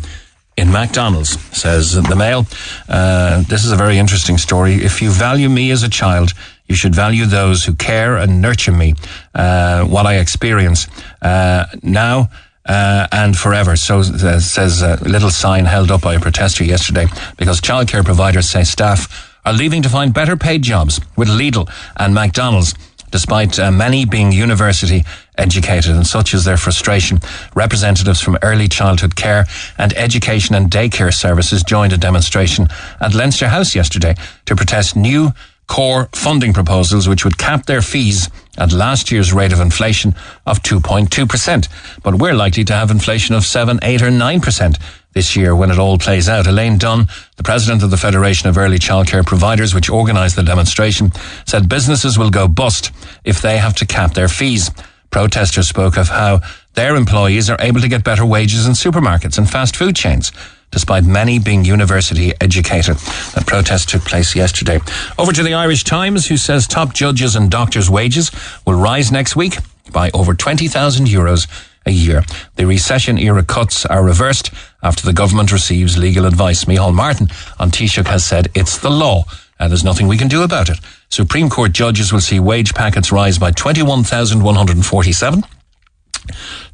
in 0.58 0.72
McDonald's, 0.72 1.40
says 1.56 1.94
the 1.94 2.16
Mail. 2.16 2.44
Uh, 2.88 3.42
this 3.42 3.64
is 3.64 3.70
a 3.70 3.76
very 3.76 3.96
interesting 3.96 4.36
story. 4.36 4.74
If 4.74 5.00
you 5.00 5.10
value 5.10 5.48
me 5.48 5.70
as 5.70 5.84
a 5.84 5.88
child, 5.88 6.32
you 6.66 6.74
should 6.74 6.94
value 6.94 7.26
those 7.26 7.64
who 7.64 7.74
care 7.74 8.16
and 8.16 8.42
nurture 8.42 8.72
me, 8.72 8.94
uh, 9.36 9.84
what 9.84 10.04
I 10.04 10.16
experience 10.16 10.88
uh, 11.22 11.66
now. 11.82 12.28
Uh, 12.66 13.06
and 13.12 13.34
forever. 13.34 13.76
So 13.76 14.00
uh, 14.00 14.40
says 14.40 14.82
a 14.82 15.02
little 15.02 15.30
sign 15.30 15.64
held 15.64 15.90
up 15.90 16.02
by 16.02 16.16
a 16.16 16.20
protester 16.20 16.64
yesterday 16.64 17.06
because 17.38 17.62
childcare 17.62 18.04
providers 18.04 18.46
say 18.46 18.62
staff 18.62 19.40
are 19.46 19.54
leaving 19.54 19.80
to 19.84 19.88
find 19.88 20.12
better 20.12 20.36
paid 20.36 20.64
jobs 20.64 21.00
with 21.16 21.28
Lidl 21.28 21.66
and 21.96 22.14
McDonald's 22.14 22.74
despite 23.10 23.58
uh, 23.58 23.70
many 23.70 24.04
being 24.04 24.32
university 24.32 25.04
educated, 25.38 25.95
and 25.95 26.07
such 26.07 26.35
is 26.35 26.45
their 26.45 26.57
frustration. 26.57 27.21
Representatives 27.54 28.21
from 28.21 28.38
early 28.42 28.68
childhood 28.68 29.16
care 29.16 29.47
and 29.78 29.92
education 29.95 30.54
and 30.54 30.71
daycare 30.71 31.14
services 31.14 31.62
joined 31.62 31.92
a 31.92 31.99
demonstration 31.99 32.68
at 33.00 33.14
Leinster 33.14 33.49
House 33.49 33.75
yesterday 33.75 34.14
to 34.47 34.57
protest 34.57 34.97
new 34.97 35.33
core 35.68 36.09
funding 36.12 36.52
proposals 36.52 37.09
which 37.09 37.25
would 37.25 37.38
cap 37.38 37.66
their 37.66 37.83
fees 37.83 38.28
at 38.57 38.73
last 38.73 39.12
year's 39.12 39.33
rate 39.33 39.52
of 39.52 39.61
inflation 39.61 40.14
of 40.47 40.62
2.2%. 40.62 41.68
But 42.02 42.16
we're 42.16 42.35
likely 42.35 42.64
to 42.64 42.75
have 42.75 42.90
inflation 42.90 43.35
of 43.35 43.45
7, 43.45 43.78
8 43.83 44.02
or 44.02 44.11
9% 44.11 44.83
this 45.12 45.37
year 45.37 45.54
when 45.54 45.71
it 45.71 45.78
all 45.78 45.99
plays 45.99 46.28
out. 46.28 46.47
Elaine 46.47 46.78
Dunn, 46.78 47.07
the 47.37 47.42
president 47.42 47.83
of 47.83 47.90
the 47.90 47.97
Federation 47.97 48.49
of 48.49 48.59
Early 48.59 48.78
Childcare 48.78 49.25
Providers, 49.25 49.75
which 49.75 49.90
organised 49.90 50.37
the 50.37 50.42
demonstration, 50.42 51.12
said 51.47 51.68
businesses 51.68 52.18
will 52.18 52.30
go 52.30 52.49
bust 52.49 52.90
if 53.25 53.40
they 53.40 53.59
have 53.59 53.75
to 53.76 53.87
cap 53.87 54.14
their 54.14 54.28
fees. 54.28 54.71
Protesters 55.10 55.68
spoke 55.68 55.96
of 55.96 56.08
how 56.08 56.40
their 56.74 56.96
employees 56.96 57.50
are 57.50 57.60
able 57.60 57.80
to 57.80 57.88
get 57.88 58.04
better 58.04 58.24
wages 58.24 58.66
in 58.66 58.72
supermarkets 58.72 59.38
and 59.38 59.50
fast 59.50 59.76
food 59.76 59.96
chains 59.96 60.32
despite 60.70 61.04
many 61.04 61.38
being 61.38 61.64
university 61.64 62.32
educated. 62.40 62.96
That 63.34 63.46
protest 63.46 63.88
took 63.88 64.02
place 64.02 64.36
yesterday. 64.36 64.80
Over 65.18 65.32
to 65.32 65.42
the 65.42 65.54
Irish 65.54 65.84
Times, 65.84 66.26
who 66.26 66.36
says 66.36 66.66
top 66.66 66.92
judges 66.92 67.36
and 67.36 67.50
doctors' 67.50 67.88
wages 67.88 68.30
will 68.66 68.74
rise 68.74 69.10
next 69.10 69.34
week 69.34 69.56
by 69.92 70.10
over 70.12 70.34
20,000 70.34 71.06
euros 71.06 71.48
a 71.86 71.90
year. 71.90 72.22
The 72.56 72.66
recession 72.66 73.18
era 73.18 73.42
cuts 73.42 73.86
are 73.86 74.04
reversed 74.04 74.50
after 74.82 75.06
the 75.06 75.12
government 75.12 75.52
receives 75.52 75.96
legal 75.96 76.26
advice. 76.26 76.66
Micheál 76.66 76.94
Martin 76.94 77.28
on 77.58 77.70
Taoiseach 77.70 78.06
has 78.06 78.24
said 78.24 78.48
it's 78.54 78.78
the 78.78 78.90
law 78.90 79.24
and 79.58 79.70
there's 79.70 79.84
nothing 79.84 80.08
we 80.08 80.18
can 80.18 80.28
do 80.28 80.42
about 80.42 80.68
it. 80.68 80.78
Supreme 81.10 81.50
Court 81.50 81.72
judges 81.72 82.12
will 82.12 82.20
see 82.20 82.40
wage 82.40 82.74
packets 82.74 83.12
rise 83.12 83.38
by 83.38 83.50
21,147 83.50 85.42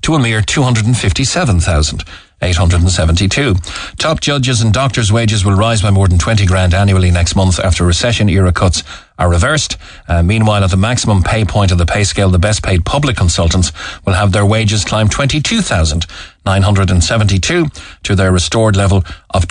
to 0.03 0.15
a 0.15 0.19
mere 0.19 0.43
257,000. 0.43 2.05
872. 2.45 3.55
Top 3.97 4.21
judges 4.21 4.61
and 4.61 4.73
doctors' 4.73 5.13
wages 5.13 5.45
will 5.45 5.55
rise 5.55 5.83
by 5.83 5.91
more 5.91 6.07
than 6.09 6.19
20 6.19 6.47
grand 6.47 6.75
annually 6.75 7.11
next 7.11 7.35
month 7.37 7.59
after 7.59 7.85
recession 7.85 8.29
era 8.29 8.53
cuts 8.53 8.85
are 9.19 9.31
reversed. 9.31 9.79
Uh, 10.09 10.23
meanwhile, 10.23 10.63
at 10.63 10.71
the 10.71 10.77
maximum 10.77 11.23
pay 11.23 11.43
point 11.45 11.73
of 11.73 11.79
the 11.79 11.87
pay 11.87 12.05
scale, 12.05 12.29
the 12.29 12.39
best 12.39 12.63
paid 12.63 12.85
public 12.85 13.17
consultants 13.17 13.73
will 14.05 14.13
have 14.13 14.33
their 14.33 14.45
wages 14.45 14.85
climb 14.85 15.09
22,972 15.09 17.67
to 18.03 18.15
their 18.15 18.33
restored 18.33 18.77
level 18.77 19.03
of 19.31 19.49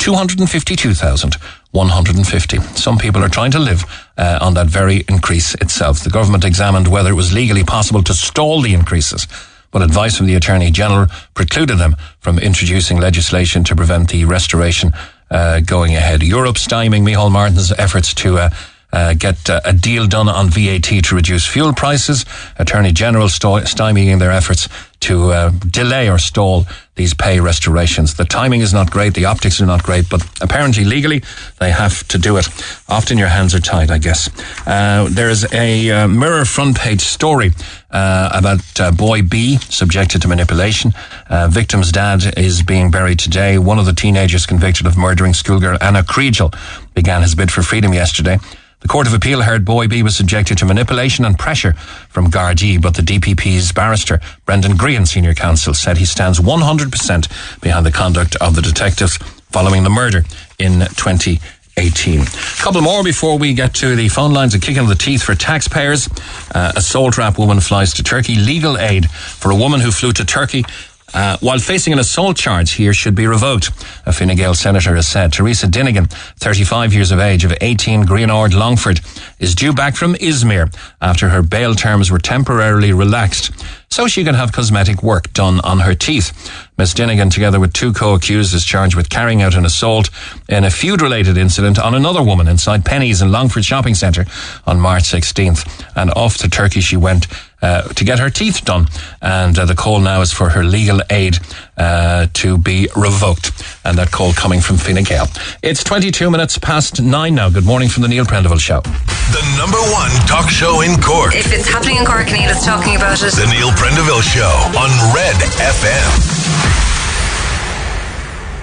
252,150. 1.74 2.60
Some 2.80 2.98
people 2.98 3.24
are 3.24 3.30
trying 3.30 3.52
to 3.52 3.60
live 3.60 3.84
uh, 4.18 4.40
on 4.42 4.54
that 4.54 4.68
very 4.68 5.04
increase 5.10 5.56
itself. 5.56 6.04
The 6.04 6.10
government 6.10 6.46
examined 6.46 6.88
whether 6.88 7.10
it 7.10 7.16
was 7.16 7.34
legally 7.34 7.64
possible 7.64 8.04
to 8.04 8.14
stall 8.14 8.62
the 8.62 8.74
increases 8.74 9.28
but 9.72 9.82
advice 9.82 10.16
from 10.16 10.28
the 10.28 10.36
Attorney 10.36 10.70
General 10.70 11.08
precluded 11.34 11.80
them 11.80 11.96
from 12.20 12.38
introducing 12.38 13.00
legislation 13.00 13.64
to 13.64 13.76
prevent 13.76 14.12
the 14.12 14.24
restoration 14.24 14.94
uh, 15.32 15.62
going 15.62 15.96
ahead. 15.96 16.22
Europe 16.22 16.58
stymieing 16.58 17.02
Micheál 17.02 17.32
Martin's 17.32 17.72
efforts 17.72 18.14
to 18.14 18.38
uh, 18.38 18.50
uh, 18.94 19.16
get 19.16 19.50
uh, 19.50 19.60
a 19.66 19.74
deal 19.74 20.06
done 20.06 20.30
on 20.30 20.50
VAT 20.50 21.04
to 21.04 21.16
reduce 21.16 21.48
fuel 21.48 21.74
prices. 21.74 22.24
Attorney 22.60 22.92
General 22.92 23.28
stymieing 23.28 24.20
their 24.20 24.32
efforts 24.32 24.70
to 25.00 25.32
uh, 25.32 25.50
delay 25.72 26.08
or 26.08 26.20
stall 26.20 26.66
these 26.96 27.14
pay 27.14 27.40
restorations. 27.40 28.16
The 28.16 28.26
timing 28.26 28.62
is 28.62 28.74
not 28.74 28.92
great, 28.92 29.14
the 29.14 29.26
optics 29.26 29.60
are 29.62 29.66
not 29.66 29.84
great, 29.84 30.10
but 30.10 30.22
apparently 30.42 30.86
legally 30.86 31.24
they 31.60 31.72
have 31.72 32.08
to 32.10 32.18
do 32.18 32.38
it. 32.38 32.48
Often 32.88 33.18
your 33.18 33.30
hands 33.30 33.56
are 33.56 33.60
tied, 33.60 33.90
I 33.90 33.98
guess. 33.98 34.30
Uh, 34.68 35.08
there's 35.10 35.52
a 35.54 35.90
uh, 35.90 36.08
mirror 36.08 36.46
front 36.46 36.78
page 36.78 37.02
story 37.02 37.52
uh, 37.90 38.30
about 38.34 38.80
uh, 38.80 38.92
boy 38.92 39.24
B 39.24 39.58
subjected 39.58 40.22
to 40.22 40.28
manipulation. 40.28 40.94
Uh, 41.30 41.48
victim's 41.48 41.92
dad 41.92 42.38
is 42.38 42.62
being 42.62 42.92
buried 42.92 43.20
today. 43.20 43.58
One 43.58 43.80
of 43.80 43.86
the 43.86 43.94
teenagers 43.94 44.46
convicted 44.46 44.86
of 44.86 44.98
murdering 44.98 45.34
schoolgirl 45.34 45.78
Ana 45.82 46.04
Kriegel 46.04 46.54
began 46.94 47.22
his 47.22 47.34
bid 47.34 47.52
for 47.52 47.64
freedom 47.64 47.94
yesterday. 47.94 48.38
The 48.84 48.90
Court 48.90 49.08
of 49.08 49.14
Appeal 49.14 49.42
heard 49.42 49.64
Boy 49.64 49.88
B 49.88 50.04
was 50.04 50.14
subjected 50.14 50.58
to 50.58 50.66
manipulation 50.66 51.24
and 51.24 51.40
pressure 51.40 51.72
from 52.10 52.30
Gardaí, 52.30 52.82
but 52.82 52.96
the 52.96 53.02
DPP's 53.02 53.72
barrister, 53.72 54.20
Brendan 54.46 54.74
Grehan, 54.74 55.08
senior 55.08 55.34
counsel, 55.34 55.74
said 55.74 55.98
he 55.98 56.06
stands 56.06 56.38
100% 56.38 57.62
behind 57.62 57.86
the 57.86 57.92
conduct 57.94 58.36
of 58.42 58.56
the 58.56 58.62
detectives 58.62 59.16
following 59.52 59.84
the 59.84 59.90
murder 59.90 60.26
in 60.60 60.82
2018. 60.82 62.22
A 62.24 62.26
couple 62.62 62.82
more 62.82 63.06
before 63.06 63.38
we 63.38 63.54
get 63.54 63.74
to 63.76 63.96
the 63.96 64.10
phone 64.10 64.34
lines. 64.34 64.54
A 64.54 64.60
kick 64.60 64.76
in 64.76 64.86
the 64.88 64.96
teeth 64.96 65.24
for 65.24 65.34
taxpayers. 65.34 66.10
Uh, 66.54 66.74
a 66.76 66.82
soul 66.82 67.10
trap 67.10 67.40
woman 67.40 67.62
flies 67.62 67.94
to 67.94 68.04
Turkey. 68.04 68.36
Legal 68.36 68.78
aid 68.78 69.10
for 69.10 69.50
a 69.50 69.56
woman 69.56 69.80
who 69.80 69.92
flew 69.92 70.12
to 70.12 70.26
Turkey 70.26 70.66
uh, 71.14 71.38
while 71.42 71.60
facing 71.60 71.94
an 71.94 72.00
assault 72.00 72.38
charge 72.38 72.72
here 72.74 72.94
should 72.94 73.16
be 73.16 73.28
revoked. 73.28 73.70
A 74.06 74.14
Fine 74.14 74.36
Gael 74.36 74.54
senator 74.54 74.96
has 74.96 75.08
said 75.08 75.32
Teresa 75.32 75.68
Dinnigan, 75.68 76.10
35 76.38 76.94
years 76.94 77.12
of 77.12 77.20
age 77.20 77.46
of 77.46 77.54
18 77.62 78.04
Greenord 78.04 78.54
Longford, 78.54 79.00
is 79.40 79.56
due 79.56 79.74
back 79.74 79.96
from 79.96 80.16
Izmir 80.16 80.74
after 81.02 81.30
her 81.30 81.42
bail 81.42 81.76
terms 81.76 82.12
were 82.12 82.20
temporarily 82.20 82.94
relaxed 82.94 83.52
so 83.94 84.08
she 84.08 84.24
can 84.24 84.34
have 84.34 84.52
cosmetic 84.52 85.04
work 85.04 85.32
done 85.34 85.60
on 85.62 85.82
her 85.82 85.94
teeth. 85.94 86.32
Miss 86.80 86.96
Dinnigan, 86.96 87.30
together 87.30 87.60
with 87.60 87.74
two 87.74 87.94
co-accused, 87.94 88.56
is 88.56 88.66
charged 88.66 88.96
with 88.96 89.08
carrying 89.08 89.44
out 89.44 89.54
an 89.54 89.66
assault 89.66 90.10
in 90.50 90.64
a 90.64 90.72
feud-related 90.72 91.38
incident 91.38 91.78
on 91.78 91.94
another 91.94 92.24
woman 92.24 92.48
inside 92.48 92.84
Penneys 92.84 93.22
in 93.22 93.32
Longford 93.32 93.64
Shopping 93.64 93.94
Centre 93.94 94.26
on 94.66 94.80
March 94.80 95.04
16th. 95.04 95.86
And 95.96 96.10
off 96.12 96.38
to 96.38 96.50
Turkey 96.50 96.82
she 96.82 96.98
went 96.98 97.28
uh, 97.62 97.84
to 97.94 98.04
get 98.04 98.20
her 98.20 98.30
teeth 98.32 98.66
done. 98.66 98.88
And 99.22 99.58
uh, 99.58 99.66
the 99.66 99.76
call 99.76 100.00
now 100.00 100.22
is 100.22 100.34
for 100.34 100.50
her 100.50 100.64
legal 100.64 101.02
aid 101.12 101.38
uh, 101.78 102.28
to 102.34 102.58
be 102.58 102.90
revoked. 102.96 103.52
And 103.86 103.98
that 104.00 104.12
call 104.12 104.34
coming 104.34 104.60
from 104.60 104.78
Fine 104.78 105.04
Gael. 105.04 105.28
It's 105.62 105.84
22 105.84 106.32
minutes 106.32 106.58
past 106.58 107.02
nine 107.02 107.36
now. 107.36 107.50
Good 107.50 107.66
morning 107.66 107.88
from 107.88 108.02
the 108.02 108.10
Neil 108.10 108.26
Prendeville 108.26 108.60
Show. 108.60 108.82
The 108.82 109.56
number 109.58 109.80
one 109.94 110.12
talk 110.28 110.50
show 110.50 110.82
in 110.82 111.00
Cork. 111.00 111.36
If 111.36 111.54
it's 111.54 111.68
happening 111.68 111.98
in 111.98 112.06
Cork, 112.06 112.28
Neil 112.28 112.50
is 112.50 112.66
talking 112.66 112.96
about 112.96 113.22
it. 113.24 113.32
The 113.34 113.48
Neil 113.48 113.72
Prendeville 113.84 114.24
Show 114.24 114.80
on 114.80 115.14
Red 115.14 115.36
FM. 115.60 116.10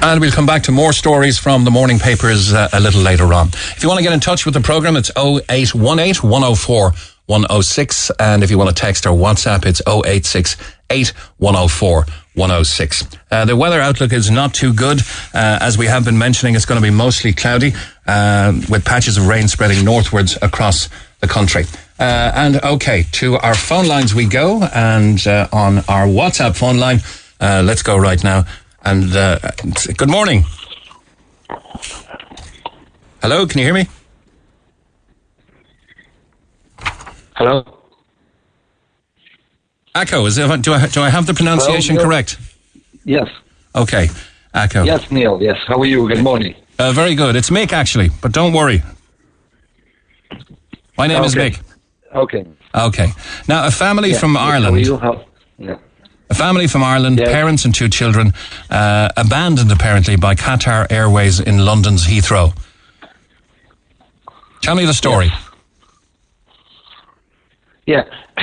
And 0.00 0.18
we'll 0.18 0.32
come 0.32 0.46
back 0.46 0.62
to 0.62 0.72
more 0.72 0.94
stories 0.94 1.38
from 1.38 1.64
the 1.64 1.70
morning 1.70 1.98
papers 1.98 2.54
uh, 2.54 2.70
a 2.72 2.80
little 2.80 3.02
later 3.02 3.34
on. 3.34 3.48
If 3.48 3.82
you 3.82 3.90
want 3.90 3.98
to 3.98 4.02
get 4.02 4.14
in 4.14 4.20
touch 4.20 4.46
with 4.46 4.54
the 4.54 4.62
programme, 4.62 4.96
it's 4.96 5.10
0818 5.18 6.26
104 6.26 6.92
106. 7.26 8.10
And 8.18 8.42
if 8.42 8.50
you 8.50 8.56
want 8.56 8.70
to 8.70 8.74
text 8.74 9.04
or 9.04 9.10
WhatsApp, 9.10 9.66
it's 9.66 9.82
086 9.86 10.56
104 11.36 12.06
106. 12.34 13.04
Uh, 13.30 13.44
the 13.44 13.56
weather 13.56 13.82
outlook 13.82 14.14
is 14.14 14.30
not 14.30 14.54
too 14.54 14.72
good. 14.72 15.00
Uh, 15.34 15.58
as 15.60 15.76
we 15.76 15.84
have 15.84 16.06
been 16.06 16.16
mentioning, 16.16 16.54
it's 16.54 16.64
going 16.64 16.80
to 16.80 16.86
be 16.86 16.90
mostly 16.90 17.34
cloudy 17.34 17.74
uh, 18.06 18.54
with 18.70 18.86
patches 18.86 19.18
of 19.18 19.26
rain 19.26 19.48
spreading 19.48 19.84
northwards 19.84 20.38
across 20.40 20.88
the 21.20 21.28
country. 21.28 21.66
Uh, 22.00 22.32
and 22.34 22.56
okay, 22.64 23.04
to 23.12 23.36
our 23.36 23.54
phone 23.54 23.86
lines 23.86 24.14
we 24.14 24.24
go. 24.24 24.62
And 24.74 25.24
uh, 25.26 25.48
on 25.52 25.78
our 25.80 26.06
WhatsApp 26.06 26.56
phone 26.56 26.78
line, 26.78 27.00
uh, 27.40 27.62
let's 27.62 27.82
go 27.82 27.98
right 27.98 28.22
now. 28.24 28.46
And 28.82 29.12
good 29.96 30.08
morning. 30.08 30.44
Hello, 33.20 33.46
can 33.46 33.58
you 33.58 33.66
hear 33.66 33.74
me? 33.74 33.86
Hello. 37.34 37.64
Akko, 39.94 40.26
is 40.26 40.38
it, 40.38 40.62
do 40.62 40.72
I 40.72 40.86
do 40.86 41.02
I 41.02 41.10
have 41.10 41.26
the 41.26 41.34
pronunciation 41.34 41.96
Hello, 41.96 42.08
correct? 42.08 42.38
Yes. 43.04 43.28
Okay, 43.74 44.08
Akko. 44.54 44.86
Yes, 44.86 45.10
Neil. 45.10 45.42
Yes. 45.42 45.58
How 45.66 45.78
are 45.78 45.84
you? 45.84 46.08
Good 46.08 46.22
morning. 46.22 46.54
Uh, 46.78 46.92
very 46.92 47.14
good. 47.14 47.36
It's 47.36 47.50
Mick 47.50 47.72
actually, 47.72 48.08
but 48.22 48.32
don't 48.32 48.54
worry. 48.54 48.82
My 50.96 51.06
name 51.06 51.22
is 51.24 51.36
Okay. 51.36 51.50
Mick. 51.50 51.69
Okay. 52.14 52.44
Okay. 52.74 53.08
Now, 53.48 53.66
a 53.66 53.70
family 53.70 54.10
Yeah, 54.10 54.18
from 54.18 54.36
Ireland, 54.36 54.74
We 54.76 54.84
do 54.84 54.96
have, 54.96 55.24
yeah. 55.58 55.76
a 56.28 56.34
family 56.34 56.66
from 56.66 56.82
Ireland, 56.82 57.18
Yeah. 57.18 57.26
parents 57.26 57.64
and 57.64 57.74
two 57.74 57.88
children, 57.88 58.32
uh, 58.70 59.08
abandoned 59.16 59.70
apparently 59.72 60.16
by 60.16 60.34
Qatar 60.34 60.86
Airways 60.90 61.40
in 61.40 61.64
London's 61.64 62.06
Heathrow. 62.06 62.52
Tell 64.62 64.74
me 64.74 64.84
the 64.84 64.94
story. 64.94 65.30
Yeah, 67.86 68.04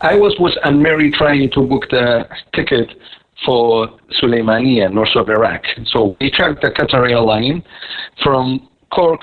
I 0.00 0.14
was 0.16 0.36
with 0.38 0.54
Anne 0.64 0.82
Mary 0.82 1.10
trying 1.10 1.50
to 1.52 1.60
book 1.62 1.88
the 1.90 2.28
ticket 2.54 2.90
for 3.44 3.88
Suleimania, 4.20 4.92
north 4.92 5.14
of 5.16 5.28
Iraq. 5.28 5.62
So 5.86 6.16
we 6.20 6.30
checked 6.30 6.62
the 6.62 6.70
Qatar 6.70 7.10
airline 7.10 7.62
from 8.22 8.68
Cork 8.92 9.20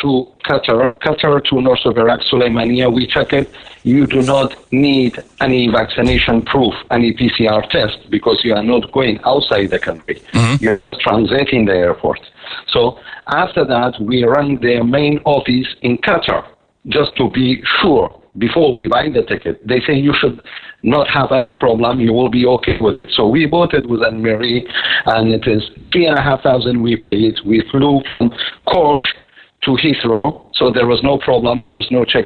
to 0.00 0.26
Qatar, 0.44 0.98
Qatar 1.00 1.44
to 1.44 1.60
north 1.60 1.84
of 1.84 1.96
Iraq, 1.96 2.20
Suleimania. 2.20 2.92
We 2.92 3.06
check 3.06 3.32
it. 3.32 3.50
You 3.82 4.06
do 4.06 4.22
not 4.22 4.54
need 4.72 5.18
any 5.40 5.68
vaccination 5.68 6.42
proof, 6.42 6.74
any 6.90 7.14
PCR 7.14 7.68
test, 7.70 8.10
because 8.10 8.40
you 8.44 8.54
are 8.54 8.62
not 8.62 8.90
going 8.92 9.20
outside 9.24 9.70
the 9.70 9.78
country. 9.78 10.22
Mm-hmm. 10.32 10.64
You're 10.64 10.80
transiting 11.04 11.66
the 11.66 11.74
airport. 11.74 12.20
So 12.68 12.98
after 13.26 13.64
that, 13.64 13.94
we 14.00 14.24
rang 14.24 14.60
their 14.60 14.84
main 14.84 15.18
office 15.24 15.68
in 15.82 15.98
Qatar 15.98 16.46
just 16.88 17.16
to 17.16 17.30
be 17.30 17.62
sure 17.80 18.20
before 18.38 18.80
we 18.82 18.90
buy 18.90 19.08
the 19.08 19.22
ticket. 19.22 19.66
They 19.66 19.80
say 19.80 19.94
you 19.94 20.12
should 20.20 20.42
not 20.82 21.08
have 21.08 21.30
a 21.30 21.48
problem, 21.60 22.00
you 22.00 22.12
will 22.12 22.28
be 22.28 22.44
okay 22.46 22.78
with 22.80 23.04
it. 23.04 23.12
So 23.14 23.28
we 23.28 23.46
bought 23.46 23.74
it 23.74 23.88
with 23.88 24.02
Anne 24.02 24.22
Marie, 24.22 24.68
and 25.06 25.32
it 25.32 25.46
is 25.46 25.62
three 25.92 26.06
and 26.06 26.18
a 26.18 26.22
half 26.22 26.42
thousand 26.42 26.82
we 26.82 26.96
paid. 26.96 27.36
We 27.44 27.62
flew 27.70 28.02
from 28.18 28.32
Cork 28.66 29.04
to 29.64 29.70
Heathrow, 29.72 30.46
so 30.54 30.70
there 30.70 30.86
was 30.86 31.00
no 31.02 31.18
problem, 31.18 31.62
was 31.78 31.88
no 31.90 32.04
check 32.04 32.24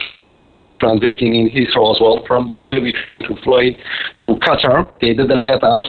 transiting 0.80 1.34
in 1.34 1.50
Heathrow 1.50 1.94
as 1.94 2.00
well 2.00 2.24
from 2.26 2.58
maybe 2.72 2.92
to 2.92 3.34
fly 3.42 3.76
to 4.28 4.34
Qatar. 4.36 4.88
They 5.00 5.14
didn't 5.14 5.48
let 5.48 5.62
us. 5.62 5.86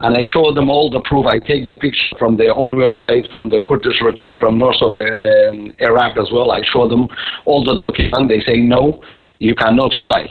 And 0.00 0.16
I 0.16 0.28
showed 0.32 0.56
them 0.56 0.70
all 0.70 0.88
the 0.90 1.00
proof. 1.00 1.26
I 1.26 1.38
take 1.38 1.68
pictures 1.78 2.14
from 2.18 2.36
the 2.36 2.54
own 2.54 2.70
website, 2.70 3.26
from 3.42 3.50
the 3.50 3.64
Kurdish, 3.68 4.00
from 4.38 4.58
north 4.58 4.80
of 4.80 4.96
um, 5.00 5.74
Iraq 5.78 6.16
as 6.16 6.30
well. 6.32 6.52
I 6.52 6.62
show 6.72 6.88
them 6.88 7.06
all 7.44 7.62
the 7.64 7.82
documents. 7.86 8.32
They 8.32 8.52
say, 8.52 8.60
no, 8.60 9.02
you 9.38 9.54
cannot 9.54 9.92
fly. 10.08 10.26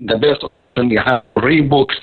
The 0.00 0.16
best 0.18 0.42
option 0.42 0.90
you 0.90 1.00
have 1.04 1.22
rebooked 1.36 2.00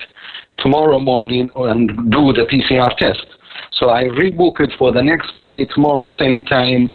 tomorrow 0.58 0.98
morning 0.98 1.50
and 1.56 1.88
do 2.10 2.32
the 2.32 2.46
PCR 2.50 2.96
test. 2.96 3.26
So 3.72 3.90
I 3.90 4.04
rebook 4.04 4.60
it 4.60 4.70
for 4.78 4.92
the 4.92 5.02
next 5.02 5.30
tomorrow 5.74 6.06
same 6.18 6.40
time, 6.40 6.88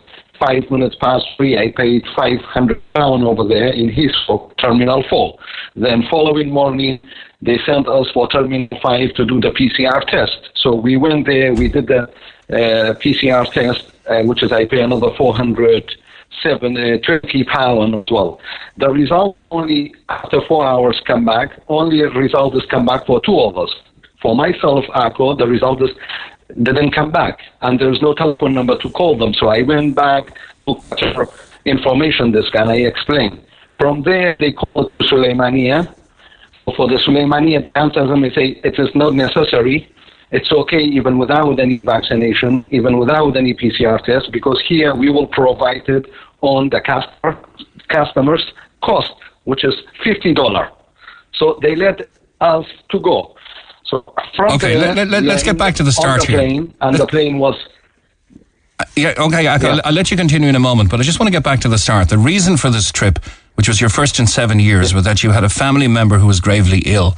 five 0.45 0.69
minutes 0.69 0.95
past 1.01 1.25
three. 1.37 1.57
I 1.57 1.71
paid 1.75 2.03
five 2.15 2.39
hundred 2.41 2.81
pound 2.93 3.23
over 3.23 3.47
there 3.47 3.69
in 3.69 3.89
Heathrow 3.89 4.51
Terminal 4.57 5.03
Four. 5.09 5.37
Then 5.75 6.03
following 6.09 6.51
morning, 6.51 6.99
they 7.41 7.57
sent 7.65 7.87
us 7.87 8.09
for 8.13 8.27
Terminal 8.29 8.67
Five 8.81 9.13
to 9.15 9.25
do 9.25 9.39
the 9.39 9.51
PCR 9.51 10.05
test. 10.07 10.51
So 10.55 10.75
we 10.75 10.97
went 10.97 11.25
there. 11.25 11.53
We 11.53 11.67
did 11.69 11.87
the 11.87 12.03
uh, 12.03 12.93
PCR 13.01 13.51
test, 13.51 13.91
uh, 14.07 14.23
which 14.23 14.43
is 14.43 14.51
I 14.51 14.65
pay 14.65 14.81
another 14.81 15.09
four 15.17 15.35
hundred 15.35 15.91
seven 16.43 16.77
uh, 16.77 16.97
twenty 16.99 17.43
pound 17.43 17.95
as 17.95 18.05
well. 18.11 18.39
The 18.77 18.89
result 18.89 19.37
only 19.51 19.93
after 20.09 20.41
four 20.47 20.65
hours 20.65 21.01
come 21.05 21.25
back. 21.25 21.49
Only 21.67 22.01
result 22.01 22.55
is 22.55 22.65
come 22.69 22.85
back 22.85 23.05
for 23.05 23.21
two 23.21 23.39
of 23.39 23.57
us. 23.57 23.73
For 24.21 24.35
myself, 24.35 24.85
Akko, 24.95 25.37
the 25.37 25.45
result 25.45 25.83
is 25.83 25.91
didn't 26.61 26.91
come 26.91 27.11
back, 27.11 27.39
and 27.61 27.79
there's 27.79 28.01
no 28.01 28.13
telephone 28.13 28.53
number 28.53 28.77
to 28.77 28.89
call 28.89 29.17
them. 29.17 29.33
So 29.33 29.47
I 29.47 29.61
went 29.63 29.95
back 29.95 30.37
to 30.67 31.27
information 31.65 32.31
desk 32.31 32.53
and 32.55 32.69
I 32.69 32.77
explained. 32.77 33.41
From 33.79 34.03
there, 34.03 34.35
they 34.39 34.53
called 34.53 34.91
Suleimania. 35.01 35.93
For 36.75 36.87
the 36.87 36.95
Suleimania, 36.95 37.71
they 37.75 38.09
them 38.09 38.23
and 38.23 38.33
say 38.33 38.59
it 38.63 38.79
is 38.79 38.89
not 38.95 39.13
necessary. 39.13 39.91
It's 40.31 40.51
okay 40.51 40.81
even 40.81 41.17
without 41.17 41.59
any 41.59 41.77
vaccination, 41.77 42.65
even 42.69 42.97
without 42.97 43.37
any 43.37 43.53
PCR 43.53 44.03
test, 44.03 44.31
because 44.31 44.61
here 44.67 44.95
we 44.95 45.09
will 45.09 45.27
provide 45.27 45.87
it 45.87 46.05
on 46.41 46.69
the 46.69 46.81
customer, 46.81 47.37
customer's 47.89 48.43
cost, 48.81 49.11
which 49.43 49.63
is 49.63 49.75
fifty 50.03 50.33
dollar. 50.33 50.71
So 51.33 51.59
they 51.61 51.75
let 51.75 52.09
us 52.41 52.65
to 52.89 52.99
go. 52.99 53.34
So 53.85 54.03
from 54.35 54.51
Okay, 54.53 54.77
let 54.77 55.07
let 55.07 55.23
let's 55.23 55.43
are 55.43 55.45
get 55.45 55.57
back 55.57 55.75
to 55.75 55.83
the 55.83 55.91
start 55.91 56.21
the 56.21 56.27
here. 56.27 56.37
Plane, 56.39 56.73
and 56.81 56.97
the 56.97 57.05
plane 57.07 57.37
was 57.39 57.55
uh, 58.79 58.85
Yeah, 58.95 59.13
okay, 59.17 59.47
I, 59.47 59.55
I'll, 59.55 59.61
Yeah. 59.75 59.81
I'll 59.85 59.93
let 59.93 60.09
you 60.11 60.17
continue 60.17 60.49
in 60.49 60.55
a 60.55 60.59
moment, 60.59 60.89
but 60.89 60.99
I 60.99 61.03
just 61.03 61.19
want 61.19 61.27
to 61.27 61.31
get 61.31 61.43
back 61.43 61.59
to 61.61 61.69
the 61.69 61.77
start. 61.77 62.09
The 62.09 62.17
reason 62.17 62.57
for 62.57 62.69
this 62.69 62.91
trip, 62.91 63.19
which 63.55 63.67
was 63.67 63.79
your 63.79 63.89
first 63.89 64.19
in 64.19 64.27
seven 64.27 64.59
years, 64.59 64.93
was 64.93 65.03
that 65.05 65.23
you 65.23 65.31
had 65.31 65.43
a 65.43 65.49
family 65.49 65.87
member 65.87 66.17
who 66.17 66.27
was 66.27 66.39
gravely 66.39 66.79
ill, 66.85 67.15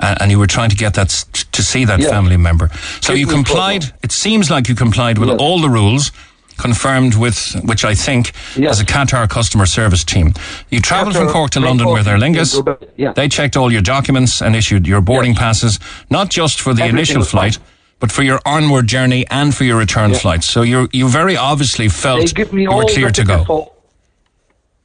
and, 0.00 0.20
and 0.22 0.30
you 0.30 0.38
were 0.38 0.46
trying 0.46 0.70
to 0.70 0.76
get 0.76 0.94
that 0.94 1.08
to 1.52 1.62
see 1.62 1.84
that 1.86 2.00
Yeah. 2.00 2.08
family 2.10 2.36
member. 2.36 2.68
So 3.00 3.14
you 3.14 3.26
complied. 3.26 3.82
problem. 3.82 4.00
It 4.02 4.12
seems 4.12 4.50
like 4.50 4.68
you 4.68 4.74
complied 4.74 5.18
with 5.18 5.30
all 5.30 5.60
the 5.60 5.70
rules. 5.70 6.12
Confirmed 6.58 7.14
with, 7.14 7.54
which 7.64 7.84
I 7.84 7.94
think 7.94 8.32
Yes. 8.56 8.76
is 8.76 8.80
a 8.82 8.84
Qatar 8.84 9.28
customer 9.28 9.66
service 9.66 10.04
team. 10.04 10.32
You 10.70 10.80
travelled 10.80 11.16
from 11.16 11.28
Cork 11.28 11.50
to 11.52 11.60
London 11.60 11.88
with 11.88 12.06
Aer 12.06 12.18
Lingus. 12.18 12.54
Yeah. 12.96 13.12
They 13.12 13.28
checked 13.28 13.56
all 13.56 13.72
your 13.72 13.82
documents 13.82 14.40
and 14.42 14.54
issued 14.54 14.86
your 14.86 15.00
boarding 15.00 15.32
Yes. 15.32 15.40
passes, 15.40 15.78
not 16.10 16.28
just 16.30 16.60
for 16.60 16.72
the 16.74 16.82
Everything 16.82 16.98
initial 16.98 17.24
flight, 17.24 17.58
but 18.00 18.12
for 18.12 18.22
your 18.22 18.40
onward 18.44 18.86
journey 18.86 19.24
and 19.30 19.54
for 19.54 19.64
your 19.64 19.76
return 19.78 20.10
Yeah. 20.10 20.18
flight. 20.18 20.44
So 20.44 20.62
you 20.62 20.88
you 20.92 21.08
very 21.08 21.36
obviously 21.36 21.88
felt 21.88 22.32
you 22.38 22.70
were 22.70 22.84
clear 22.84 23.10
to 23.10 23.24
go. 23.24 23.44
For, 23.44 23.70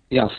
yes, 0.10 0.32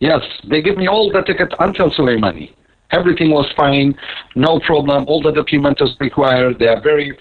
yes, 0.00 0.22
they 0.48 0.60
give 0.62 0.76
me 0.76 0.88
all 0.88 1.10
the 1.12 1.22
ticket 1.22 1.52
until 1.60 1.90
Soleimani. 1.90 2.50
Everything 2.90 3.30
was 3.30 3.46
fine, 3.56 3.94
no 4.34 4.60
problem. 4.60 5.04
All 5.08 5.20
the 5.22 5.32
documents 5.32 5.82
required. 6.00 6.58
They 6.58 6.68
are 6.68 6.80
very 6.80 7.16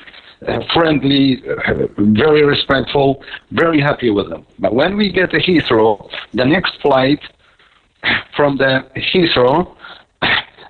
uh, 0.47 0.59
friendly, 0.73 1.43
uh, 1.47 1.87
very 1.97 2.43
respectful, 2.43 3.23
very 3.51 3.81
happy 3.81 4.09
with 4.09 4.29
them. 4.29 4.45
But 4.59 4.73
when 4.73 4.97
we 4.97 5.11
get 5.11 5.31
to 5.31 5.37
Heathrow, 5.37 6.09
the 6.33 6.45
next 6.45 6.79
flight 6.81 7.19
from 8.35 8.57
the 8.57 8.85
Heathrow, 8.95 9.75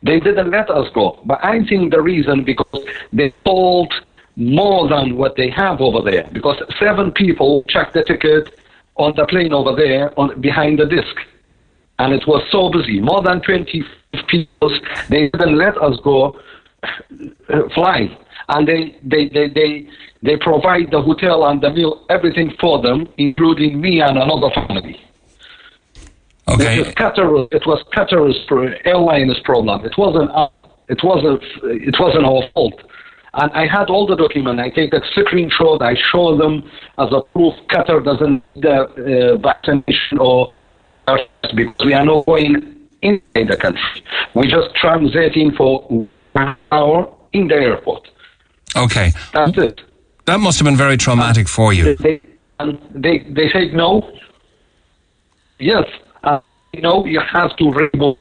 they 0.03 0.19
didn't 0.19 0.51
let 0.51 0.69
us 0.69 0.87
go. 0.93 1.19
But 1.25 1.43
I 1.43 1.63
think 1.65 1.91
the 1.91 2.01
reason 2.01 2.43
because 2.43 2.85
they 3.11 3.33
told 3.45 3.93
more 4.35 4.87
than 4.87 5.17
what 5.17 5.35
they 5.35 5.49
have 5.49 5.81
over 5.81 6.01
there. 6.09 6.29
Because 6.33 6.61
seven 6.79 7.11
people 7.11 7.63
checked 7.67 7.93
the 7.93 8.03
ticket 8.03 8.59
on 8.95 9.13
the 9.15 9.25
plane 9.25 9.53
over 9.53 9.75
there 9.75 10.17
on 10.19 10.39
behind 10.41 10.79
the 10.79 10.85
disc, 10.85 11.15
and 11.99 12.13
it 12.13 12.27
was 12.27 12.43
so 12.51 12.69
busy. 12.69 12.99
More 12.99 13.21
than 13.21 13.41
twenty 13.41 13.83
people. 14.27 14.77
They 15.09 15.29
didn't 15.29 15.57
let 15.57 15.77
us 15.77 15.97
go 16.03 16.39
uh, 16.83 17.69
fly, 17.73 18.15
and 18.53 18.67
they 18.67 18.81
they 19.03 19.23
they 19.29 19.47
they. 19.49 19.71
They 20.25 20.37
provide 20.37 20.89
the 20.89 21.01
hotel 21.01 21.45
and 21.47 21.59
the 21.59 21.69
meal, 21.69 22.05
everything 22.09 22.49
for 22.57 22.81
them, 22.81 23.09
including 23.17 23.81
me 23.81 23.99
and 23.99 24.17
another 24.17 24.49
family. 24.55 24.95
It 26.47 26.53
Okay. 26.53 26.79
was 26.79 26.87
Qatar. 27.01 27.47
It 27.51 27.65
was 27.65 27.83
Qatar's 27.93 28.37
airline's 28.85 29.37
problem. 29.43 29.83
It 29.83 29.97
wasn't. 29.97 30.31
It 30.87 31.01
wasn't. 31.03 31.43
It 31.89 31.95
wasn't 31.99 32.25
our 32.25 32.43
fault. 32.53 32.79
And 33.33 33.51
I 33.51 33.65
had 33.67 33.89
all 33.89 34.05
the 34.07 34.15
documents. 34.15 34.61
I 34.61 34.69
take 34.69 34.93
a 34.93 35.01
screenshot. 35.13 35.81
I 35.81 35.95
show 36.11 36.37
them 36.37 36.53
as 36.99 37.09
a 37.11 37.21
proof. 37.33 37.53
Qatar 37.69 38.01
doesn't 38.09 38.41
need 38.55 38.63
the 38.63 38.77
uh, 38.77 39.37
vaccination 39.49 40.19
or 40.19 40.53
because 41.53 41.85
we 41.85 41.93
are 41.93 42.05
not 42.05 42.25
going 42.25 42.53
inside 43.01 43.47
the 43.49 43.57
country. 43.57 44.03
We're 44.35 44.43
just 44.57 44.69
transiting 44.81 45.53
for 45.57 45.81
one 46.31 46.55
hour 46.71 47.13
in 47.33 47.49
the 47.49 47.55
airport. 47.55 48.07
Okay. 48.75 49.11
That's 49.33 49.57
it. 49.57 49.81
That 50.25 50.39
must 50.39 50.57
have 50.59 50.65
been 50.65 50.77
very 50.77 50.97
traumatic 50.97 51.47
for 51.47 51.73
you. 51.73 51.95
They 51.95 52.21
they 52.95 53.19
they 53.19 53.49
say 53.49 53.71
no. 53.71 54.09
Yes, 55.59 55.85
uh, 56.23 56.39
know 56.75 57.05
you 57.05 57.19
have 57.19 57.55
to 57.57 57.71
remove, 57.71 58.17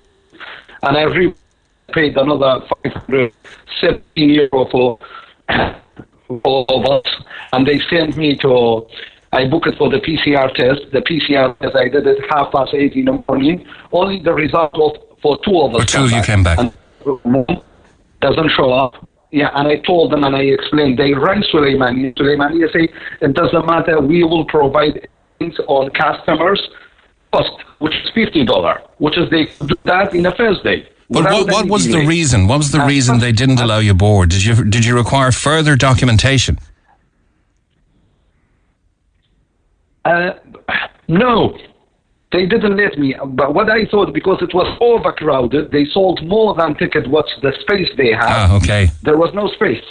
and 0.82 0.96
I 0.96 1.02
re- 1.02 1.34
paid 1.92 2.16
another 2.16 2.66
five 2.82 2.92
hundred 2.92 3.32
seventeen 3.80 4.30
euro 4.30 4.68
for 4.70 4.98
for 6.42 6.64
of 6.68 6.86
us, 6.86 7.12
and 7.52 7.66
they 7.66 7.80
sent 7.90 8.16
me 8.16 8.36
to. 8.38 8.86
I 9.34 9.46
booked 9.46 9.68
it 9.68 9.78
for 9.78 9.88
the 9.88 9.98
PCR 9.98 10.52
test. 10.54 10.92
The 10.92 11.00
PCR 11.00 11.58
test 11.58 11.74
I 11.74 11.88
did 11.88 12.06
it 12.06 12.18
half 12.30 12.52
past 12.52 12.74
eight 12.74 12.94
in 12.94 13.06
the 13.06 13.24
morning. 13.26 13.66
Only 13.90 14.20
the 14.20 14.34
result 14.34 14.74
was 14.74 14.98
for 15.22 15.38
two 15.44 15.58
of 15.62 15.74
us. 15.74 15.82
For 15.82 15.88
two 15.88 16.04
of 16.04 16.10
you 16.12 16.22
came 16.22 16.42
back. 16.42 16.58
Doesn't 18.20 18.50
show 18.50 18.72
up. 18.72 19.08
Yeah, 19.32 19.50
and 19.54 19.66
I 19.66 19.76
told 19.76 20.12
them 20.12 20.24
and 20.24 20.36
I 20.36 20.42
explained. 20.42 20.98
They 20.98 21.14
rang 21.14 21.42
Suleimani. 21.42 22.14
Suleimani 22.16 22.70
say 22.70 22.88
it 23.22 23.32
doesn't 23.32 23.66
matter. 23.66 23.98
We 24.00 24.24
will 24.24 24.44
provide 24.44 25.08
things 25.38 25.58
on 25.68 25.88
customers 25.90 26.60
cost, 27.32 27.50
which 27.78 27.94
is 27.94 28.10
fifty 28.14 28.44
dollar, 28.44 28.82
which 28.98 29.16
is 29.16 29.30
they 29.30 29.46
do 29.66 29.74
that 29.84 30.14
in 30.14 30.22
the 30.22 30.32
first 30.32 30.62
day. 30.62 30.86
But 31.08 31.24
what, 31.24 31.50
what 31.50 31.68
was 31.68 31.88
the 31.88 32.06
reason? 32.06 32.46
What 32.46 32.58
was 32.58 32.72
the 32.72 32.84
reason 32.84 33.18
they 33.20 33.32
didn't 33.32 33.60
allow 33.60 33.78
you 33.78 33.94
board? 33.94 34.28
Did 34.28 34.44
you 34.44 34.64
did 34.64 34.84
you 34.84 34.94
require 34.94 35.32
further 35.32 35.76
documentation? 35.76 36.58
Uh, 40.04 40.32
no, 41.08 41.56
They 42.32 42.46
didn't 42.46 42.76
let 42.76 42.98
me. 42.98 43.14
But 43.26 43.54
what 43.54 43.70
I 43.70 43.84
thought, 43.86 44.14
because 44.14 44.40
it 44.40 44.54
was 44.54 44.66
overcrowded, 44.80 45.70
they 45.70 45.84
sold 45.84 46.26
more 46.26 46.54
than 46.54 46.74
ticket 46.76 47.08
what's 47.08 47.32
the 47.42 47.52
space 47.60 47.88
they 47.96 48.12
had. 48.12 48.24
Ah, 48.24 48.56
okay. 48.56 48.88
There 49.02 49.18
was 49.18 49.32
no 49.34 49.48
space. 49.48 49.84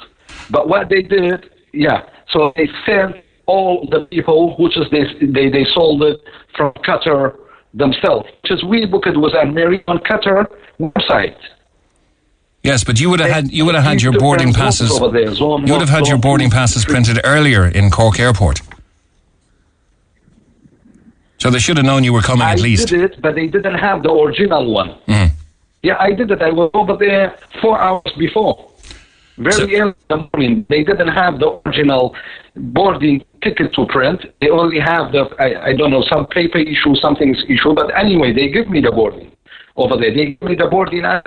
But 0.49 0.67
what 0.67 0.89
they 0.89 1.03
did, 1.03 1.51
yeah, 1.71 2.03
so 2.31 2.51
they 2.55 2.67
sent 2.85 3.17
all 3.45 3.87
the 3.91 4.05
people, 4.05 4.55
which 4.57 4.75
is 4.77 4.85
they, 4.91 5.03
they, 5.25 5.49
they 5.49 5.65
sold 5.65 6.01
it 6.03 6.19
from 6.55 6.73
Qatar 6.87 7.35
themselves. 7.73 8.27
Which 8.41 8.51
is 8.51 8.63
we 8.63 8.85
booked 8.85 9.07
it 9.07 9.17
was 9.17 9.33
a 9.33 9.45
on 9.87 9.99
Qatar 9.99 10.47
website. 10.79 11.37
Yes, 12.63 12.83
but 12.83 12.99
you 12.99 13.09
would 13.09 13.19
have 13.19 13.29
had 13.31 13.51
you 13.51 13.65
would 13.65 13.75
have 13.75 13.83
had 13.83 14.01
your 14.01 14.13
boarding 14.13 14.53
passes. 14.53 14.89
there, 14.99 15.31
You 15.31 15.73
would 15.73 15.81
have 15.81 15.89
had 15.89 16.07
your 16.07 16.17
boarding 16.17 16.49
passes 16.51 16.85
printed 16.85 17.19
earlier 17.23 17.67
in 17.67 17.89
Cork 17.89 18.19
Airport. 18.19 18.61
So 21.41 21.49
they 21.49 21.57
should 21.57 21.77
have 21.77 21.87
known 21.87 22.03
you 22.03 22.13
were 22.13 22.21
coming 22.21 22.43
I 22.47 22.51
at 22.51 22.59
least. 22.59 22.89
did 22.89 23.01
it, 23.01 23.19
but 23.19 23.33
they 23.33 23.47
didn't 23.47 23.79
have 23.87 24.03
the 24.03 24.11
original 24.11 24.71
one. 24.71 24.91
Mhm. 25.07 25.31
Yeah, 25.81 25.95
I 25.99 26.11
did 26.11 26.29
it. 26.29 26.39
I 26.39 26.51
was 26.51 26.69
over 26.75 26.95
there 27.05 27.33
four 27.61 27.81
hours 27.81 28.11
before. 28.25 28.55
Very 29.39 29.53
So- 29.55 29.63
early 29.63 29.75
in 29.77 29.95
the 30.09 30.17
morning. 30.31 30.65
They 30.69 30.83
didn't 30.83 31.07
have 31.07 31.39
the 31.39 31.49
original 31.65 32.13
boarding 32.55 33.23
ticket 33.43 33.73
to 33.73 33.87
print. 33.87 34.19
They 34.39 34.49
only 34.49 34.79
have 34.79 35.11
the, 35.13 35.23
I, 35.39 35.69
I 35.69 35.75
don't 35.75 35.89
know, 35.89 36.03
some 36.13 36.27
paper 36.27 36.59
issue, 36.59 36.93
something's 37.05 37.39
issue. 37.49 37.73
But 37.73 37.87
anyway, 37.97 38.33
they 38.33 38.47
give 38.49 38.69
me 38.69 38.79
the 38.79 38.91
boarding 38.91 39.31
over 39.77 39.95
there. 39.97 40.13
They 40.13 40.25
give 40.33 40.47
me 40.47 40.53
the 40.63 40.67
boarding 40.67 41.05
as 41.05 41.21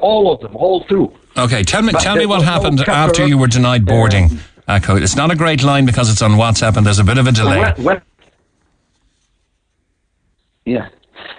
all 0.00 0.32
of 0.32 0.40
them, 0.40 0.56
all 0.56 0.84
through. 0.88 1.12
Okay, 1.36 1.62
tell 1.64 1.82
me 1.82 1.92
But 1.92 2.00
tell 2.00 2.16
me 2.16 2.24
what 2.24 2.38
was 2.38 2.46
no 2.46 2.52
happened 2.52 2.80
after 2.88 3.26
you 3.26 3.36
were 3.36 3.46
denied 3.58 3.84
boarding. 3.84 4.26
Akko. 4.68 5.00
It's 5.02 5.16
not 5.16 5.30
a 5.30 5.36
great 5.36 5.62
line 5.62 5.84
because 5.86 6.10
it's 6.10 6.22
on 6.22 6.32
WhatsApp 6.32 6.76
and 6.78 6.86
there's 6.86 6.98
a 6.98 7.04
bit 7.04 7.18
of 7.18 7.26
a 7.26 7.32
delay. 7.32 7.58
When, 7.58 7.74
when, 7.84 8.02
yeah, 10.68 10.88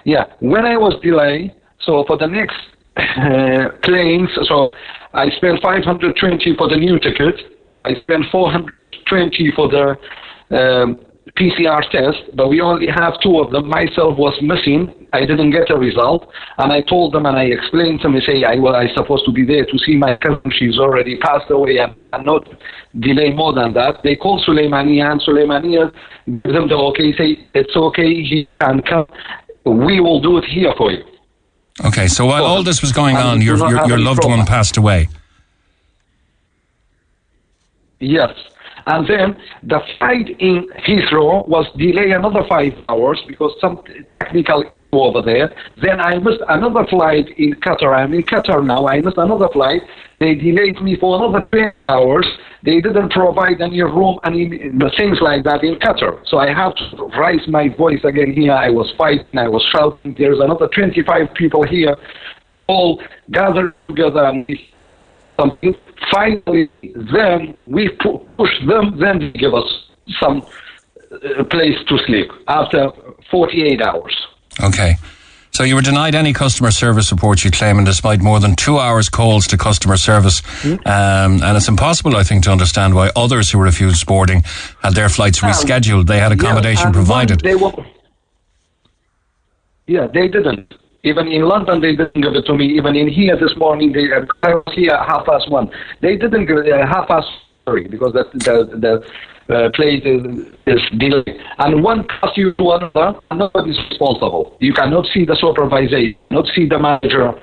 yeah. 0.04 0.24
When 0.40 0.64
I 0.64 0.76
was 0.76 1.00
delayed, 1.02 1.54
so 1.80 2.04
for 2.06 2.16
the 2.16 2.26
next 2.26 2.56
uh, 2.96 3.76
planes, 3.82 4.28
so 4.44 4.70
I 5.14 5.30
spent 5.30 5.62
520 5.62 6.56
for 6.56 6.68
the 6.68 6.76
new 6.76 6.98
ticket. 6.98 7.34
I 7.84 7.94
spent 8.02 8.24
420 8.30 9.52
for 9.56 9.68
the 9.68 9.96
um, 10.56 11.00
PCR 11.36 11.88
test, 11.90 12.34
but 12.34 12.48
we 12.48 12.60
only 12.60 12.86
have 12.86 13.20
two 13.22 13.38
of 13.40 13.50
them. 13.52 13.68
Myself 13.68 14.18
was 14.18 14.36
missing. 14.42 15.06
I 15.12 15.20
didn't 15.20 15.50
get 15.50 15.70
a 15.70 15.76
result, 15.76 16.28
and 16.58 16.72
I 16.72 16.80
told 16.82 17.12
them 17.12 17.26
and 17.26 17.36
I 17.36 17.44
explained 17.44 18.00
to 18.00 18.08
them. 18.08 18.16
I 18.16 18.20
say 18.20 18.44
I 18.44 18.56
well, 18.56 18.74
I 18.74 18.88
supposed 18.94 19.26
to 19.26 19.32
be 19.32 19.44
there 19.44 19.64
to 19.64 19.78
see 19.78 19.96
my 19.96 20.16
cousin. 20.16 20.50
She's 20.52 20.78
already 20.78 21.18
passed 21.18 21.50
away, 21.50 21.78
and, 21.78 21.94
and 22.12 22.24
not 22.24 22.48
delay 22.98 23.32
more 23.32 23.52
than 23.52 23.74
that. 23.74 24.02
They 24.02 24.16
called 24.16 24.44
Suleimania, 24.46 25.12
and 25.12 25.20
Suleimania 25.20 25.92
give 26.26 26.52
them 26.52 26.68
the 26.68 26.76
okay. 26.76 27.12
Say 27.16 27.46
it's 27.54 27.76
okay. 27.76 28.22
He 28.22 28.48
can 28.60 28.82
come. 28.82 29.06
We 29.64 30.00
will 30.00 30.20
do 30.20 30.38
it 30.38 30.44
here 30.44 30.72
for 30.76 30.90
you. 30.90 31.04
Okay, 31.84 32.08
so 32.08 32.26
while 32.26 32.44
all 32.44 32.62
this 32.62 32.82
was 32.82 32.92
going 32.92 33.16
on, 33.16 33.40
your 33.42 33.56
your, 33.56 33.86
your 33.86 33.98
loved 33.98 34.24
one 34.24 34.46
passed 34.46 34.76
away. 34.76 35.08
Yes. 38.00 38.30
And 38.86 39.06
then 39.08 39.36
the 39.62 39.80
flight 39.98 40.28
in 40.38 40.68
Heathrow 40.86 41.46
was 41.48 41.66
delayed 41.76 42.12
another 42.12 42.44
five 42.48 42.72
hours 42.88 43.20
because 43.26 43.52
some 43.60 43.82
technical 44.20 44.64
over 44.92 45.22
there. 45.22 45.54
Then 45.80 46.00
I 46.00 46.18
missed 46.18 46.42
another 46.48 46.86
flight 46.88 47.28
in 47.38 47.54
Qatar. 47.54 47.96
I'm 47.96 48.12
in 48.12 48.22
Qatar 48.22 48.64
now. 48.64 48.86
I 48.86 49.00
missed 49.00 49.18
another 49.18 49.48
flight. 49.52 49.82
They 50.18 50.34
delayed 50.34 50.80
me 50.82 50.96
for 50.96 51.16
another 51.16 51.46
10 51.52 51.72
hours. 51.88 52.26
They 52.62 52.80
didn't 52.80 53.10
provide 53.10 53.60
any 53.60 53.80
room, 53.82 54.18
any 54.24 54.48
things 54.96 55.18
like 55.20 55.44
that 55.44 55.62
in 55.62 55.76
Qatar. 55.76 56.20
So 56.26 56.38
I 56.38 56.52
have 56.52 56.74
to 56.74 57.10
raise 57.18 57.46
my 57.48 57.68
voice 57.68 58.04
again 58.04 58.32
here. 58.32 58.52
I 58.52 58.68
was 58.68 58.92
fighting. 58.98 59.38
I 59.38 59.48
was 59.48 59.64
shouting. 59.72 60.14
There's 60.18 60.40
another 60.40 60.68
25 60.68 61.34
people 61.34 61.62
here, 61.62 61.96
all 62.66 63.00
gathered 63.30 63.74
together 63.88 64.24
and 64.24 64.46
something. 65.38 65.74
Finally, 66.10 66.68
then 66.82 67.56
we 67.66 67.88
pu- 68.00 68.18
push 68.36 68.50
them, 68.66 68.98
then 68.98 69.18
they 69.18 69.30
give 69.30 69.54
us 69.54 69.68
some 70.20 70.42
uh, 71.12 71.44
place 71.44 71.76
to 71.88 71.98
sleep 72.06 72.30
after 72.48 72.90
48 73.30 73.82
hours. 73.82 74.16
Okay. 74.62 74.94
So 75.52 75.64
you 75.64 75.74
were 75.74 75.82
denied 75.82 76.14
any 76.14 76.32
customer 76.32 76.70
service 76.70 77.08
support 77.08 77.44
you 77.44 77.50
claim, 77.50 77.76
and 77.78 77.84
despite 77.86 78.20
more 78.20 78.38
than 78.38 78.54
two 78.54 78.78
hours 78.78 79.08
calls 79.08 79.46
to 79.48 79.58
customer 79.58 79.96
service, 79.96 80.42
Hmm? 80.62 80.74
um, 80.86 81.42
and 81.42 81.56
it's 81.56 81.68
impossible, 81.68 82.16
I 82.16 82.22
think, 82.22 82.44
to 82.44 82.52
understand 82.52 82.94
why 82.94 83.10
others 83.16 83.50
who 83.50 83.60
refused 83.60 84.06
boarding 84.06 84.42
had 84.82 84.94
their 84.94 85.08
flights 85.08 85.40
rescheduled. 85.40 86.06
They 86.06 86.20
had 86.20 86.30
accommodation 86.32 86.86
Yeah, 86.88 86.92
provided. 86.92 87.40
They 87.40 87.56
were, 87.56 87.72
yeah, 89.86 90.06
they 90.06 90.28
didn't. 90.28 90.72
Even 91.02 91.28
in 91.28 91.42
London, 91.42 91.80
they 91.80 91.96
didn't 91.96 92.20
give 92.20 92.34
it 92.34 92.44
to 92.46 92.54
me. 92.54 92.66
Even 92.76 92.94
in 92.94 93.08
here 93.08 93.36
this 93.36 93.56
morning, 93.56 93.92
they 93.92 94.12
uh, 94.12 94.26
I 94.42 94.54
was 94.54 94.74
here 94.74 94.92
at 94.92 95.08
half 95.08 95.24
past 95.24 95.50
one. 95.50 95.70
They 96.02 96.16
didn't 96.16 96.46
give 96.46 96.58
it 96.58 96.72
uh, 96.72 96.86
half 96.86 97.08
past 97.08 97.28
three 97.64 97.88
because 97.88 98.12
the 98.12 98.24
the, 98.34 98.76
the 98.76 99.04
uh, 99.50 99.70
place 99.70 100.02
is, 100.04 100.46
is 100.66 100.80
delayed. 100.98 101.40
And 101.58 101.82
one 101.82 102.06
pass 102.06 102.36
you 102.36 102.52
to 102.52 102.70
another, 102.70 103.18
and 103.30 103.38
nobody's 103.40 103.78
responsible. 103.90 104.56
You 104.60 104.72
cannot 104.72 105.06
see 105.12 105.24
the 105.24 105.36
supervisor, 105.36 106.00
not 106.30 106.46
see 106.54 106.66
the 106.68 106.78
manager. 106.78 107.34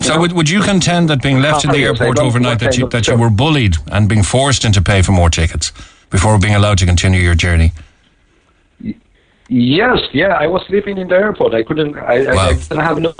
So 0.00 0.20
would, 0.20 0.32
would 0.32 0.48
you 0.48 0.62
contend 0.62 1.08
that 1.08 1.22
being 1.22 1.40
left 1.40 1.64
in 1.64 1.70
the 1.70 1.84
airport 1.84 2.18
overnight 2.18 2.60
that 2.60 2.76
you, 2.76 2.88
that 2.90 3.08
you 3.08 3.16
were 3.16 3.30
bullied 3.30 3.76
and 3.88 4.08
being 4.08 4.22
forced 4.22 4.64
into 4.64 4.80
pay 4.80 5.02
for 5.02 5.12
more 5.12 5.28
tickets 5.28 5.72
before 6.10 6.38
being 6.38 6.54
allowed 6.54 6.78
to 6.78 6.86
continue 6.86 7.20
your 7.20 7.34
journey? 7.34 7.72
Yes, 9.48 9.98
yeah, 10.12 10.34
I 10.34 10.46
was 10.46 10.62
sleeping 10.66 10.98
in 10.98 11.08
the 11.08 11.14
airport. 11.16 11.54
I 11.54 11.62
couldn't, 11.62 11.96
I, 11.96 12.24
Wow. 12.34 12.48
I 12.50 12.52
didn't 12.52 12.80
have 12.80 13.00
no. 13.00 13.14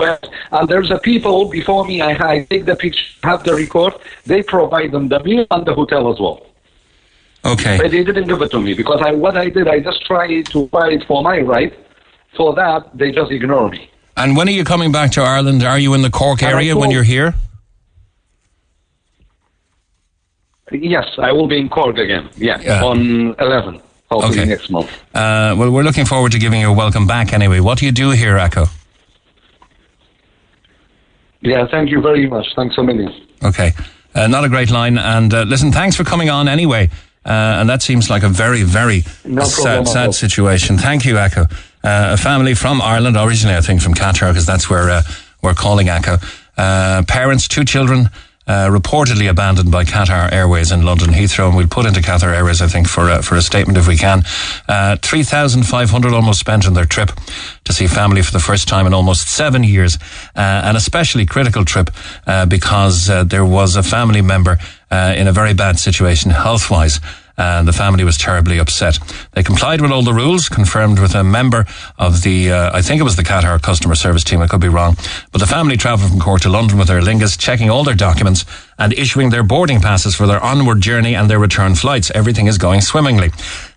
And 0.52 0.68
there's 0.68 0.90
a 0.90 0.98
people 0.98 1.48
before 1.48 1.86
me. 1.86 2.02
I, 2.02 2.10
I 2.32 2.44
take 2.44 2.66
the 2.66 2.76
picture, 2.76 3.02
have 3.22 3.44
the 3.44 3.54
record. 3.54 3.94
They 4.26 4.42
provide 4.42 4.92
them 4.92 5.08
the 5.08 5.20
meal 5.24 5.46
and 5.50 5.64
the 5.64 5.72
hotel 5.74 6.12
as 6.12 6.20
well. 6.20 6.44
Okay. 7.46 7.78
But 7.78 7.92
they 7.92 8.04
didn't 8.04 8.28
give 8.28 8.42
it 8.42 8.50
to 8.50 8.60
me 8.60 8.74
because 8.74 9.00
I, 9.00 9.12
what 9.12 9.38
I 9.38 9.48
did, 9.48 9.68
I 9.68 9.80
just 9.80 10.04
tried 10.04 10.44
to 10.46 10.68
fight 10.68 11.02
for 11.06 11.22
my 11.22 11.40
right. 11.40 11.72
For 12.36 12.54
that, 12.54 12.90
they 12.96 13.10
just 13.10 13.30
ignore 13.30 13.70
me. 13.70 13.90
And 14.18 14.36
when 14.36 14.48
are 14.48 14.52
you 14.52 14.64
coming 14.64 14.92
back 14.92 15.12
to 15.12 15.22
Ireland? 15.22 15.62
Are 15.62 15.78
you 15.78 15.94
in 15.94 16.02
the 16.02 16.10
Cork 16.10 16.42
area 16.42 16.76
when 16.76 16.90
you're 16.90 17.04
here? 17.04 17.34
Yes, 20.70 21.06
I 21.16 21.32
will 21.32 21.46
be 21.48 21.58
in 21.58 21.70
Cork 21.70 21.96
again. 21.96 22.28
Yeah, 22.36 22.60
Yeah. 22.60 22.84
on 22.84 23.34
11, 23.38 23.80
hopefully 24.10 24.40
Okay. 24.40 24.48
next 24.48 24.70
month. 24.70 24.90
Uh, 25.14 25.54
well, 25.58 25.70
we're 25.70 25.82
looking 25.82 26.04
forward 26.06 26.32
to 26.32 26.38
giving 26.38 26.60
you 26.60 26.68
a 26.70 26.72
welcome 26.72 27.06
back 27.06 27.32
anyway. 27.32 27.60
What 27.60 27.78
do 27.78 27.86
you 27.86 27.92
do 27.92 28.10
here, 28.10 28.36
Echo? 28.38 28.66
Yeah, 31.40 31.66
thank 31.70 31.90
you 31.90 32.00
very 32.00 32.26
much. 32.28 32.46
Thanks 32.56 32.76
a 32.78 32.82
million. 32.82 33.12
Okay. 33.44 33.72
Uh, 34.14 34.26
not 34.26 34.44
a 34.44 34.48
great 34.48 34.70
line. 34.70 34.98
And 34.98 35.32
uh, 35.32 35.42
listen, 35.42 35.70
thanks 35.70 35.94
for 35.96 36.04
coming 36.04 36.30
on 36.30 36.48
anyway. 36.48 36.90
Uh, 37.24 37.58
and 37.60 37.68
that 37.68 37.82
seems 37.82 38.08
like 38.10 38.22
a 38.22 38.28
very, 38.28 38.62
very 38.62 39.04
No 39.24 39.44
sad, 39.44 39.86
sad 39.86 40.14
situation. 40.14 40.78
Thank 40.78 41.04
you, 41.04 41.18
Echo. 41.18 41.42
Uh, 41.84 42.10
a 42.12 42.16
family 42.16 42.54
from 42.54 42.80
Ireland, 42.82 43.16
originally 43.16 43.56
I 43.56 43.60
think 43.60 43.82
from 43.82 43.94
Qatar, 43.94 44.30
because 44.30 44.46
that's 44.46 44.68
where 44.70 44.88
uh, 44.90 45.02
we're 45.42 45.54
calling 45.54 45.88
Echo. 45.88 46.16
Uh, 46.56 47.02
parents, 47.06 47.46
two 47.46 47.64
children, 47.64 48.08
uh, 48.48 48.68
reportedly 48.70 49.28
abandoned 49.28 49.70
by 49.70 49.84
Qatar 49.84 50.32
Airways 50.32 50.72
in 50.72 50.82
London 50.82 51.10
Heathrow, 51.10 51.48
and 51.48 51.56
we'll 51.56 51.68
put 51.68 51.86
into 51.86 52.00
Qatar 52.00 52.34
Airways, 52.34 52.62
I 52.62 52.66
think, 52.66 52.88
for 52.88 53.10
a, 53.10 53.22
for 53.22 53.36
a 53.36 53.42
statement 53.42 53.78
if 53.78 53.86
we 53.86 53.96
can. 53.96 54.24
Uh, 54.66 54.96
3,500 54.96 56.12
almost 56.12 56.40
spent 56.40 56.66
on 56.66 56.74
their 56.74 56.86
trip 56.86 57.10
to 57.64 57.72
see 57.72 57.86
family 57.86 58.22
for 58.22 58.32
the 58.32 58.40
first 58.40 58.66
time 58.66 58.86
in 58.86 58.94
almost 58.94 59.28
seven 59.28 59.62
years, 59.62 59.98
uh, 60.34 60.62
an 60.64 60.76
especially 60.76 61.26
critical 61.26 61.64
trip 61.64 61.90
uh, 62.26 62.46
because 62.46 63.10
uh, 63.10 63.22
there 63.24 63.44
was 63.44 63.76
a 63.76 63.82
family 63.82 64.22
member 64.22 64.58
uh, 64.90 65.14
in 65.16 65.28
a 65.28 65.32
very 65.32 65.52
bad 65.52 65.78
situation 65.78 66.30
health-wise 66.30 67.00
and 67.38 67.66
the 67.66 67.72
family 67.72 68.04
was 68.04 68.18
terribly 68.18 68.58
upset. 68.58 68.98
They 69.32 69.42
complied 69.42 69.80
with 69.80 69.90
all 69.90 70.02
the 70.02 70.12
rules, 70.12 70.48
confirmed 70.48 70.98
with 70.98 71.14
a 71.14 71.24
member 71.24 71.64
of 71.96 72.22
the, 72.22 72.52
uh, 72.52 72.76
I 72.76 72.82
think 72.82 73.00
it 73.00 73.04
was 73.04 73.16
the 73.16 73.22
Qatar 73.22 73.62
customer 73.62 73.94
service 73.94 74.24
team, 74.24 74.42
I 74.42 74.48
could 74.48 74.60
be 74.60 74.68
wrong, 74.68 74.96
but 75.32 75.38
the 75.38 75.46
family 75.46 75.76
travelled 75.76 76.10
from 76.10 76.20
Cork 76.20 76.42
to 76.42 76.50
London 76.50 76.76
with 76.76 76.90
Aer 76.90 77.00
Lingus, 77.00 77.38
checking 77.38 77.70
all 77.70 77.84
their 77.84 77.94
documents 77.94 78.44
and 78.78 78.92
issuing 78.92 79.30
their 79.30 79.42
boarding 79.42 79.80
passes 79.80 80.14
for 80.14 80.26
their 80.26 80.42
onward 80.42 80.80
journey 80.80 81.14
and 81.14 81.30
their 81.30 81.38
return 81.38 81.74
flights. 81.74 82.10
Everything 82.10 82.46
is 82.46 82.58
going 82.58 82.80
swimmingly. 82.80 83.30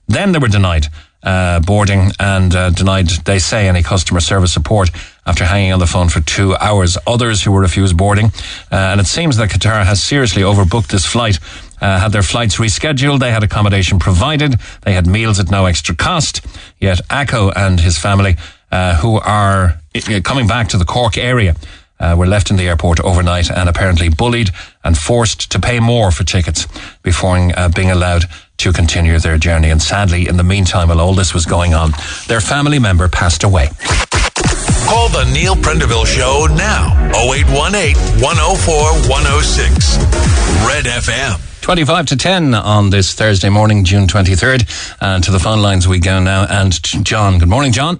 Then 0.08 0.32
they 0.32 0.40
were 0.40 0.48
denied 0.48 0.88
uh, 1.24 1.60
boarding 1.60 2.12
and 2.20 2.56
uh, 2.56 2.70
denied, 2.72 3.10
they 3.26 3.40
say, 3.40 3.68
any 3.68 3.84
customer 3.84 4.20
service 4.20 4.52
support 4.52 4.90
after 5.26 5.46
hanging 5.46 5.72
on 5.72 5.80
the 5.80 5.88
phone 5.88 6.10
for 6.10 6.22
two 6.22 6.56
hours. 6.56 6.98
Others 7.06 7.44
who 7.44 7.52
were 7.52 7.62
refused 7.62 7.96
boarding, 7.96 8.28
uh, 8.72 8.76
and 8.92 9.00
it 9.00 9.08
seems 9.08 9.38
that 9.38 9.50
Qatar 9.50 9.86
has 9.86 10.02
seriously 10.02 10.42
overbooked 10.42 10.88
this 10.88 11.06
flight. 11.06 11.40
Uh, 11.82 12.00
had 12.00 12.12
their 12.12 12.22
flights 12.22 12.58
rescheduled. 12.58 13.20
They 13.20 13.32
had 13.32 13.44
accommodation 13.44 13.98
provided. 13.98 14.60
They 14.84 14.94
had 14.94 15.08
meals 15.08 15.40
at 15.40 15.50
no 15.50 15.66
extra 15.66 15.96
cost. 15.96 16.46
Yet 16.80 17.00
Akko 17.10 17.52
and 17.56 17.80
his 17.80 17.98
family, 17.98 18.38
uh, 18.72 18.96
who 18.98 19.20
are 19.20 19.80
uh, 19.96 20.22
coming 20.24 20.46
back 20.48 20.68
to 20.70 20.78
the 20.78 20.86
Cork 20.86 21.18
area, 21.18 21.56
uh, 22.00 22.16
were 22.18 22.28
left 22.28 22.50
in 22.50 22.58
the 22.58 22.68
airport 22.68 23.00
overnight 23.00 23.50
and 23.52 23.70
apparently 23.70 24.10
bullied 24.10 24.50
and 24.84 24.98
forced 24.98 25.52
to 25.52 25.60
pay 25.60 25.80
more 25.80 26.12
for 26.12 26.24
tickets 26.24 26.68
before 27.04 27.38
uh, 27.56 27.70
being 27.70 27.92
allowed 27.92 28.26
to 28.58 28.74
continue 28.74 29.18
their 29.20 29.38
journey. 29.38 29.70
And 29.70 29.82
sadly, 29.82 30.28
in 30.28 30.38
the 30.38 30.44
meantime, 30.44 30.90
while 30.90 31.00
all 31.00 31.14
this 31.14 31.34
was 31.34 31.46
going 31.46 31.74
on, 31.74 31.92
their 32.28 32.42
family 32.42 32.80
member 32.80 33.08
passed 33.08 33.44
away. 33.44 33.70
Call 34.88 35.10
the 35.10 35.30
Neil 35.34 35.56
Prendeville 35.56 36.06
Show 36.06 36.48
now. 36.58 36.94
0818 37.16 38.22
104 38.22 38.76
106. 39.10 39.98
Red 40.68 40.86
FM. 40.86 41.51
25 41.62 42.08
to 42.08 42.18
10 42.18 42.54
on 42.56 42.90
this 42.90 43.14
Thursday 43.14 43.50
morning, 43.50 43.84
June 43.84 44.08
23rd. 44.08 44.98
And 45.02 45.24
to 45.24 45.32
the 45.32 45.40
phone 45.40 45.62
lines 45.62 45.88
we 45.88 46.00
go 46.00 46.20
now. 46.20 46.46
And 46.50 46.74
John. 47.06 47.38
Good 47.38 47.50
morning, 47.50 47.72
John. 47.72 48.00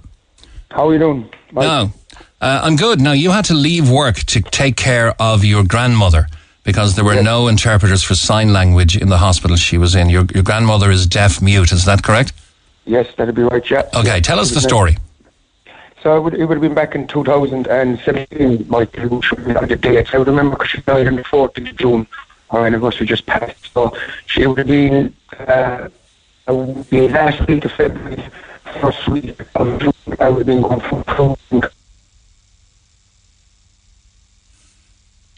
How 0.70 0.88
are 0.88 0.92
you 0.92 0.98
doing? 0.98 1.30
Mike? 1.52 1.64
No. 1.66 1.92
Uh, 2.40 2.60
I'm 2.64 2.74
good. 2.76 3.00
Now, 3.00 3.12
you 3.12 3.30
had 3.30 3.44
to 3.46 3.54
leave 3.54 3.88
work 3.88 4.16
to 4.16 4.40
take 4.40 4.76
care 4.76 5.14
of 5.20 5.44
your 5.44 5.62
grandmother 5.64 6.26
because 6.64 6.96
there 6.96 7.04
were 7.04 7.14
Yes. 7.14 7.24
no 7.24 7.46
interpreters 7.48 8.02
for 8.02 8.14
sign 8.16 8.52
language 8.52 8.96
in 8.96 9.08
the 9.08 9.18
hospital 9.18 9.56
she 9.56 9.78
was 9.78 9.94
in. 9.94 10.08
Your, 10.08 10.24
your 10.34 10.42
grandmother 10.42 10.90
is 10.90 11.06
deaf 11.06 11.40
mute, 11.40 11.70
is 11.72 11.84
that 11.84 12.02
correct? 12.02 12.32
Yes, 12.84 13.06
that'd 13.16 13.34
be 13.34 13.42
right, 13.42 13.68
yeah. 13.70 13.88
Okay, 13.94 14.20
tell 14.20 14.40
us 14.40 14.50
the 14.50 14.60
story. 14.60 14.96
So 16.02 16.16
it 16.16 16.20
would, 16.20 16.34
it 16.34 16.46
would 16.46 16.56
have 16.56 16.62
been 16.62 16.74
back 16.74 16.96
in 16.96 17.06
2017, 17.06 18.66
Mike, 18.68 18.94
who 18.96 19.22
should 19.22 19.44
be 19.44 19.54
on 19.54 19.68
the 19.68 19.76
dates. 19.76 20.10
I 20.12 20.18
would 20.18 20.26
remember 20.26 20.56
because 20.56 20.70
she 20.70 20.80
died 20.80 21.06
on 21.06 21.14
the 21.14 21.22
4th 21.22 21.56
of 21.58 21.76
June. 21.76 22.08
Our 22.52 22.66
anniversary 22.66 23.06
just 23.06 23.26
passed. 23.26 23.72
So 23.72 23.96
she 24.26 24.46
would 24.46 24.58
have 24.58 24.66
been 24.66 25.14
uh, 25.38 25.88
uh, 26.46 26.82
the 26.90 27.08
last 27.08 27.46
week 27.48 27.64
of 27.64 27.72
February, 27.72 28.22
first 28.80 29.08
week 29.08 29.40
of. 29.54 29.82
I 30.20 30.28
would 30.28 30.38
have 30.38 30.46
been 30.46 30.62
going 30.62 30.80
from 30.80 31.02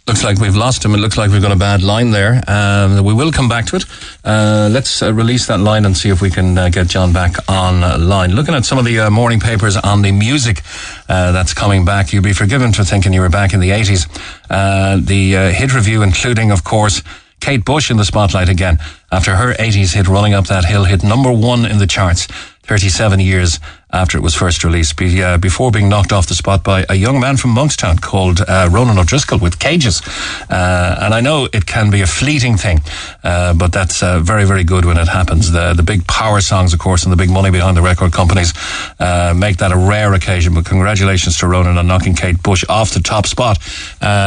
Looks 0.06 0.22
like 0.22 0.38
we've 0.38 0.54
lost 0.54 0.84
him. 0.84 0.94
It 0.94 0.98
looks 0.98 1.16
like 1.16 1.30
we've 1.30 1.40
got 1.40 1.50
a 1.50 1.56
bad 1.56 1.82
line 1.82 2.10
there. 2.10 2.42
Um, 2.46 3.02
we 3.06 3.14
will 3.14 3.32
come 3.32 3.48
back 3.48 3.64
to 3.66 3.76
it. 3.76 3.86
Uh, 4.22 4.68
let's 4.70 5.02
uh, 5.02 5.14
release 5.14 5.46
that 5.46 5.60
line 5.60 5.86
and 5.86 5.96
see 5.96 6.10
if 6.10 6.20
we 6.20 6.28
can 6.28 6.58
uh, 6.58 6.68
get 6.68 6.88
John 6.88 7.14
back 7.14 7.36
online. 7.48 8.34
Looking 8.34 8.54
at 8.54 8.66
some 8.66 8.76
of 8.76 8.84
the 8.84 9.00
uh, 9.00 9.10
morning 9.10 9.40
papers 9.40 9.78
on 9.78 10.02
the 10.02 10.12
music 10.12 10.60
uh, 11.08 11.32
that's 11.32 11.54
coming 11.54 11.86
back, 11.86 12.12
you'll 12.12 12.22
be 12.22 12.34
forgiven 12.34 12.74
for 12.74 12.84
thinking 12.84 13.14
you 13.14 13.22
were 13.22 13.30
back 13.30 13.54
in 13.54 13.60
the 13.60 13.70
80s. 13.70 14.06
Uh, 14.50 14.98
the 15.02 15.52
hit 15.54 15.72
review, 15.72 16.02
including, 16.02 16.50
of 16.50 16.64
course, 16.64 17.02
Kate 17.40 17.64
Bush 17.64 17.90
in 17.90 17.96
the 17.96 18.04
spotlight 18.04 18.50
again 18.50 18.78
after 19.10 19.36
her 19.36 19.54
80s 19.54 19.94
hit 19.94 20.06
Running 20.06 20.34
Up 20.34 20.48
That 20.48 20.66
Hill 20.66 20.84
hit 20.84 21.02
number 21.02 21.32
one 21.32 21.64
in 21.64 21.78
the 21.78 21.86
charts 21.86 22.26
37 22.64 23.20
years 23.20 23.58
after 23.94 24.18
it 24.18 24.22
was 24.22 24.34
first 24.34 24.64
released, 24.64 24.96
be, 24.96 25.22
uh, 25.22 25.38
before 25.38 25.70
being 25.70 25.88
knocked 25.88 26.12
off 26.12 26.26
the 26.26 26.34
spot 26.34 26.64
by 26.64 26.84
a 26.88 26.94
young 26.94 27.20
man 27.20 27.36
from 27.36 27.54
Monkstown 27.54 28.00
called 28.00 28.40
uh, 28.40 28.68
Ronan 28.70 28.98
O'Driscoll 28.98 29.38
with 29.38 29.60
Cages. 29.60 30.02
Uh, 30.50 30.98
and 31.00 31.14
I 31.14 31.20
know 31.20 31.48
it 31.52 31.64
can 31.66 31.90
be 31.90 32.00
a 32.00 32.06
fleeting 32.06 32.56
thing, 32.56 32.80
uh, 33.22 33.54
but 33.54 33.72
that's 33.72 34.02
uh, 34.02 34.18
very, 34.18 34.44
very 34.44 34.64
good 34.64 34.84
when 34.84 34.98
it 34.98 35.06
happens. 35.06 35.52
The, 35.52 35.74
the 35.74 35.84
big 35.84 36.06
power 36.08 36.40
songs, 36.40 36.74
of 36.74 36.80
course, 36.80 37.04
and 37.04 37.12
the 37.12 37.16
big 37.16 37.30
money 37.30 37.52
behind 37.52 37.76
the 37.76 37.82
record 37.82 38.12
companies 38.12 38.52
uh, 38.98 39.32
make 39.36 39.58
that 39.58 39.70
a 39.70 39.76
rare 39.76 40.12
occasion. 40.12 40.54
But 40.54 40.66
congratulations 40.66 41.38
to 41.38 41.46
Ronan 41.46 41.78
on 41.78 41.86
knocking 41.86 42.14
Kate 42.14 42.42
Bush 42.42 42.64
off 42.68 42.92
the 42.92 43.00
top 43.00 43.26
spot 43.26 43.58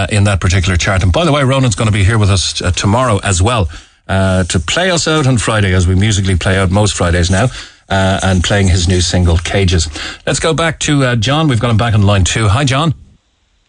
in 0.09 0.23
that 0.23 0.39
particular 0.39 0.77
chart. 0.77 1.03
And 1.03 1.11
by 1.11 1.25
the 1.25 1.33
way, 1.33 1.43
Ronan's 1.43 1.75
going 1.75 1.87
to 1.87 1.93
be 1.93 2.05
here 2.05 2.17
with 2.17 2.29
us 2.29 2.61
uh, 2.61 2.71
tomorrow 2.71 3.19
as 3.21 3.41
well 3.41 3.69
to 4.07 4.63
play 4.65 4.91
us 4.91 5.09
out 5.09 5.27
on 5.27 5.37
Friday, 5.37 5.73
as 5.73 5.85
we 5.85 5.93
musically 5.93 6.37
play 6.37 6.57
out 6.57 6.71
most 6.71 6.95
Fridays 6.95 7.29
now. 7.29 7.47
Uh, 7.89 8.19
and 8.21 8.43
playing 8.43 8.67
his 8.67 8.87
new 8.89 8.99
single 8.99 9.37
Cages. 9.37 9.87
Let's 10.25 10.41
go 10.41 10.53
back 10.53 10.77
to 10.81 11.03
uh, 11.05 11.15
John. 11.15 11.47
We've 11.47 11.59
got 11.59 11.69
him 11.71 11.77
back 11.77 11.93
on 11.93 12.01
line 12.01 12.25
two. 12.25 12.49
Hi, 12.49 12.65
John. 12.65 12.93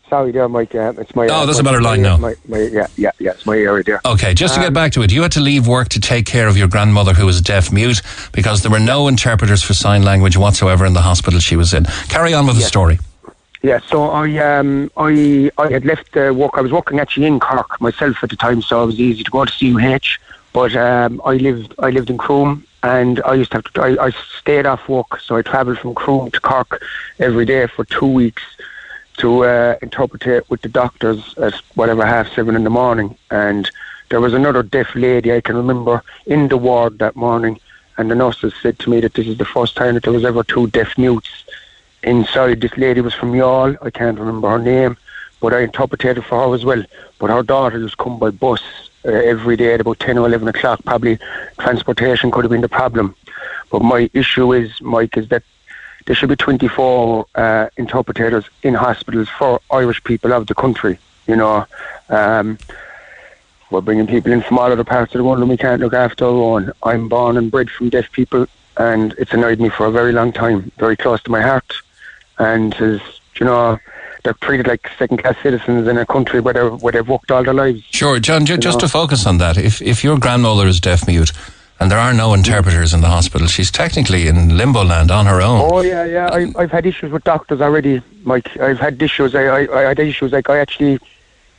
Sorry 0.09 0.33
there, 0.33 0.48
Mike. 0.48 0.74
Uh, 0.74 0.92
it's 0.98 1.14
my. 1.14 1.28
Oh, 1.31 1.46
that's 1.46 1.59
a 1.61 1.62
my- 1.62 1.70
better 1.70 1.83
line 1.83 2.02
my, 2.02 2.09
now. 2.09 2.16
My, 2.16 2.35
my, 2.48 2.59
yeah, 2.62 2.87
yeah, 2.96 3.11
yeah. 3.20 3.31
It's 3.33 3.46
my 3.46 3.57
area 3.57 3.85
there. 3.85 4.00
Okay, 4.04 4.35
just 4.35 4.54
to 4.54 4.61
get 4.61 4.68
Um, 4.68 4.74
back 4.74 4.90
to 4.92 5.02
it, 5.02 5.12
you 5.12 5.22
had 5.22 5.33
to 5.33 5.40
leave 5.40 5.68
work 5.68 5.88
to 5.90 6.00
take 6.00 6.26
care 6.26 6.48
of 6.48 6.57
your 6.57 6.66
grandmother 6.66 7.12
who 7.14 7.26
was 7.26 7.40
deaf 7.40 7.70
mute 7.70 8.02
because 8.33 8.62
there 8.62 8.72
were 8.72 8.81
no 8.81 9.07
interpreters 9.07 9.62
for 9.62 9.74
sign 9.74 10.02
language 10.02 10.37
whatsoever 10.37 10.85
in 10.87 10.94
the 10.94 11.02
hospital 11.02 11.38
she 11.38 11.54
was 11.57 11.72
in. 11.72 11.85
Carry 12.09 12.35
on 12.35 12.46
with 12.46 12.57
the 12.57 12.62
story. 12.62 12.98
Yeah, 13.62 13.81
so 13.87 14.11
I 14.11 14.37
um 14.38 14.90
I 14.96 15.50
I 15.59 15.70
had 15.70 15.85
left 15.85 16.16
uh, 16.16 16.33
work. 16.35 16.52
I 16.54 16.61
was 16.61 16.72
working 16.72 16.98
actually 17.00 17.26
in 17.26 17.38
Cork 17.38 17.81
myself 17.81 18.16
at 18.24 18.31
the 18.31 18.37
time, 18.37 18.62
so 18.62 18.83
it 18.83 18.87
was 18.87 18.98
easy 18.98 19.22
to 19.22 19.31
go 19.31 19.44
to 19.44 19.52
CUH. 19.52 20.18
But 20.52 20.74
um, 20.74 21.20
I 21.24 21.35
lived 21.35 21.74
I 21.78 21.90
lived 21.90 22.09
in 22.09 22.16
Croom, 22.18 22.64
and 22.82 23.20
I 23.24 23.34
used 23.34 23.50
to 23.52 23.58
have 23.58 23.72
to. 23.74 23.82
I, 23.82 24.06
I 24.06 24.10
stayed 24.40 24.66
off 24.66 24.88
work, 24.88 25.20
so 25.20 25.36
I 25.36 25.42
travelled 25.42 25.78
from 25.78 25.94
Croom 25.94 26.30
to 26.30 26.40
Cork 26.40 26.82
every 27.18 27.44
day 27.44 27.66
for 27.66 27.84
two 27.84 28.06
weeks 28.06 28.42
to 29.18 29.44
uh, 29.44 29.76
interpret 29.82 30.48
with 30.48 30.62
the 30.62 30.68
doctors 30.68 31.34
at 31.38 31.54
whatever 31.74 32.06
half 32.06 32.32
seven 32.32 32.54
in 32.54 32.64
the 32.64 32.70
morning. 32.70 33.16
And 33.30 33.68
there 34.10 34.20
was 34.20 34.32
another 34.32 34.62
deaf 34.62 34.94
lady 34.94 35.32
I 35.32 35.40
can 35.40 35.56
remember 35.56 36.02
in 36.26 36.48
the 36.48 36.56
ward 36.56 36.98
that 37.00 37.16
morning, 37.16 37.58
and 37.96 38.10
the 38.10 38.14
nurses 38.14 38.54
said 38.62 38.78
to 38.80 38.90
me 38.90 39.00
that 39.00 39.14
this 39.14 39.26
is 39.26 39.38
the 39.38 39.44
first 39.44 39.76
time 39.76 39.94
that 39.94 40.04
there 40.04 40.12
was 40.12 40.24
ever 40.24 40.44
two 40.44 40.68
deaf 40.68 40.96
mutes 40.96 41.44
inside. 42.04 42.60
This 42.60 42.76
lady 42.76 43.00
was 43.00 43.14
from 43.14 43.32
Youghal. 43.32 43.76
I 43.82 43.90
can't 43.90 44.18
remember 44.18 44.50
her 44.50 44.58
name, 44.58 44.96
but 45.40 45.52
I 45.52 45.62
interpreted 45.62 46.24
for 46.24 46.48
her 46.48 46.54
as 46.54 46.64
well. 46.64 46.84
But 47.18 47.30
her 47.30 47.42
daughter 47.42 47.86
to 47.86 47.96
come 47.96 48.20
by 48.20 48.30
bus 48.30 48.62
uh, 49.04 49.11
every 49.11 49.56
day 49.56 49.74
at 49.74 49.80
about 49.80 49.98
10 50.00 50.18
or 50.18 50.26
11 50.26 50.48
o'clock. 50.48 50.80
Probably 50.84 51.18
transportation 51.58 52.30
could 52.30 52.44
have 52.44 52.50
been 52.50 52.61
the 52.61 52.68
problem. 52.68 53.14
But 53.70 53.82
my 53.82 54.11
issue 54.14 54.52
is, 54.52 54.80
Mike, 54.80 55.16
is 55.16 55.28
that 55.28 55.42
there 56.06 56.16
should 56.16 56.30
be 56.30 56.37
24 56.37 57.26
uh, 57.34 57.68
interpreters 57.76 58.44
in 58.62 58.74
hospitals 58.74 59.28
for 59.28 59.61
Irish 59.70 60.02
people 60.04 60.32
of 60.32 60.46
the 60.46 60.54
country. 60.54 60.98
You 61.26 61.37
know, 61.37 61.66
um, 62.08 62.58
we're 63.70 63.82
bringing 63.82 64.06
people 64.06 64.32
in 64.32 64.40
from 64.40 64.58
all 64.58 64.72
other 64.72 64.84
parts 64.84 65.14
of 65.14 65.18
the 65.18 65.24
world 65.24 65.40
and 65.40 65.48
we 65.48 65.58
can't 65.58 65.82
look 65.82 65.92
after 65.92 66.24
our 66.24 66.30
own. 66.30 66.72
I'm 66.82 67.08
born 67.08 67.37
and 67.37 67.50
bred 67.50 67.70
from 67.70 67.90
deaf 67.90 68.11
people 68.12 68.46
and 68.78 69.12
it's 69.18 69.32
annoyed 69.32 69.61
me 69.61 69.68
for 69.68 69.87
a 69.87 69.90
very 69.90 70.12
long 70.12 70.32
time, 70.32 70.72
very 70.78 70.96
close 70.96 71.22
to 71.24 71.30
my 71.30 71.42
heart. 71.42 71.72
And 72.38 72.74
is, 72.80 73.02
you 73.38 73.44
know, 73.44 73.78
they're 74.24 74.35
treated 74.35 74.66
like 74.66 74.88
second 74.98 75.18
class 75.18 75.37
citizens 75.42 75.87
in 75.88 75.96
a 75.98 76.07
country 76.07 76.40
where, 76.40 76.54
they're, 76.54 76.70
where 76.70 76.92
they've 76.92 77.09
worked 77.09 77.31
all 77.31 77.42
their 77.42 77.54
lives. 77.54 77.83
Sure, 77.90 78.18
John, 78.18 78.46
ju- 78.46 78.59
just 78.59 78.76
know. 78.78 78.81
to 78.87 78.88
focus 78.88 79.26
on 79.26 79.38
that, 79.38 79.57
if, 79.57 79.81
if 79.83 80.02
your 80.04 80.18
grandmother 80.18 80.66
is 80.66 80.81
deaf 80.81 81.07
mute 81.07 81.33
and 81.81 81.90
there 81.90 81.98
are 81.98 82.12
no 82.12 82.35
interpreters 82.35 82.92
in 82.92 83.00
the 83.00 83.09
hospital, 83.09 83.46
she's 83.46 83.70
technically 83.70 84.26
in 84.26 84.57
limbo 84.57 84.83
land 84.85 85.11
on 85.11 85.26
her 85.26 85.40
own. 85.40 85.70
Oh 85.72 85.81
yeah, 85.81 86.04
yeah. 86.04 86.28
I, 86.33 86.52
I've 86.59 86.72
had 86.72 86.87
issues 86.87 87.12
with 87.12 87.22
doctors 87.24 87.61
already, 87.61 88.02
Mike. 88.24 88.57
I've 88.59 88.81
had 88.81 89.00
issues. 89.00 89.35
I, 89.35 89.44
I, 89.44 89.78
I 89.78 89.83
had 89.83 89.98
issues. 90.00 90.33
Like 90.33 90.50
I 90.50 90.59
actually 90.59 90.98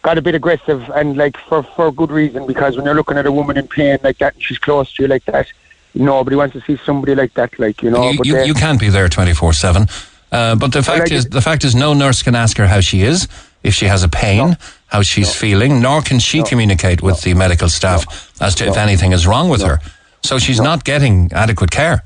got 0.02 0.18
a 0.18 0.22
bit 0.22 0.36
aggressive, 0.36 0.90
and 0.90 1.16
like 1.16 1.38
for 1.38 1.64
for 1.64 1.92
good 1.94 2.12
reason. 2.12 2.46
Because 2.46 2.76
when 2.76 2.86
you're 2.86 2.96
looking 2.96 3.18
at 3.18 3.26
a 3.26 3.32
woman 3.32 3.58
in 3.58 3.68
pain 3.70 3.98
like 4.04 4.18
that, 4.18 4.34
and 4.34 4.44
she's 4.44 4.58
close 4.60 4.92
to 4.96 5.04
you 5.04 5.08
like 5.08 5.24
that, 5.26 5.48
nobody 5.96 6.36
wants 6.36 6.54
to 6.54 6.62
see 6.62 6.78
somebody 6.86 7.16
like 7.16 7.34
that. 7.36 7.58
Like 7.58 7.82
you 7.82 7.90
know. 7.90 8.10
you, 8.10 8.18
but 8.18 8.28
you, 8.28 8.34
then- 8.34 8.48
you 8.48 8.54
can't 8.54 8.80
be 8.80 8.90
there 8.90 9.08
24 9.08 9.54
7. 9.54 9.88
Uh, 10.32 10.56
but 10.56 10.72
the 10.72 10.84
fact 10.84 11.12
is, 11.12 11.26
the 11.26 11.42
fact 11.42 11.64
is, 11.64 11.74
no 11.76 11.94
nurse 11.94 12.22
can 12.22 12.36
ask 12.36 12.58
her 12.58 12.68
how 12.68 12.80
she 12.82 13.02
is, 13.02 13.28
if 13.64 13.74
she 13.74 13.86
has 13.86 14.04
a 14.04 14.10
pain, 14.10 14.58
how 14.88 15.02
she's 15.02 15.34
feeling, 15.34 15.82
nor 15.82 16.02
can 16.02 16.20
she 16.20 16.44
communicate 16.44 17.02
with 17.02 17.22
the 17.22 17.34
medical 17.34 17.70
staff 17.70 18.32
as 18.42 18.56
to 18.56 18.68
if 18.68 18.78
anything 18.78 19.12
is 19.12 19.26
wrong 19.26 19.50
with 19.50 19.62
her. 19.62 19.80
So 20.24 20.38
she's 20.38 20.60
not 20.60 20.84
getting 20.84 21.32
adequate 21.34 21.72
care. 21.72 22.04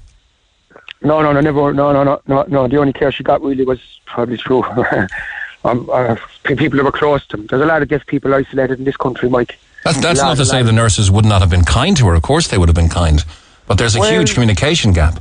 No, 1.01 1.21
no, 1.21 1.33
no, 1.33 1.41
never. 1.41 1.73
No, 1.73 1.91
no, 1.91 2.03
no, 2.03 2.21
no, 2.27 2.43
no. 2.47 2.67
The 2.67 2.77
only 2.77 2.93
care 2.93 3.11
she 3.11 3.23
got 3.23 3.41
really 3.41 3.65
was 3.65 3.79
probably 4.05 4.37
through 4.37 4.63
um, 5.65 5.89
uh, 5.91 6.15
people 6.43 6.79
who 6.79 6.85
were 6.85 6.91
close 6.93 7.25
to 7.27 7.37
them. 7.37 7.47
There's 7.47 7.61
a 7.61 7.65
lot 7.65 7.81
of 7.81 7.89
deaf 7.89 8.05
people 8.05 8.33
isolated 8.33 8.79
in 8.79 8.85
this 8.85 8.95
country, 8.95 9.27
Mike. 9.29 9.59
That's, 9.83 9.99
that's 9.99 10.21
Lot, 10.21 10.27
not 10.27 10.37
to 10.37 10.45
say 10.45 10.63
the 10.63 10.71
nurses 10.71 11.11
would 11.11 11.25
not 11.25 11.41
have 11.41 11.49
been 11.49 11.65
kind 11.65 11.97
to 11.97 12.07
her. 12.07 12.13
Of 12.13 12.21
course, 12.21 12.47
they 12.47 12.57
would 12.57 12.69
have 12.69 12.75
been 12.75 12.87
kind. 12.89 13.23
But 13.67 13.77
there's 13.77 13.95
a 13.95 13.99
Well- 13.99 14.11
huge 14.13 14.33
communication 14.33 14.93
gap. 14.93 15.19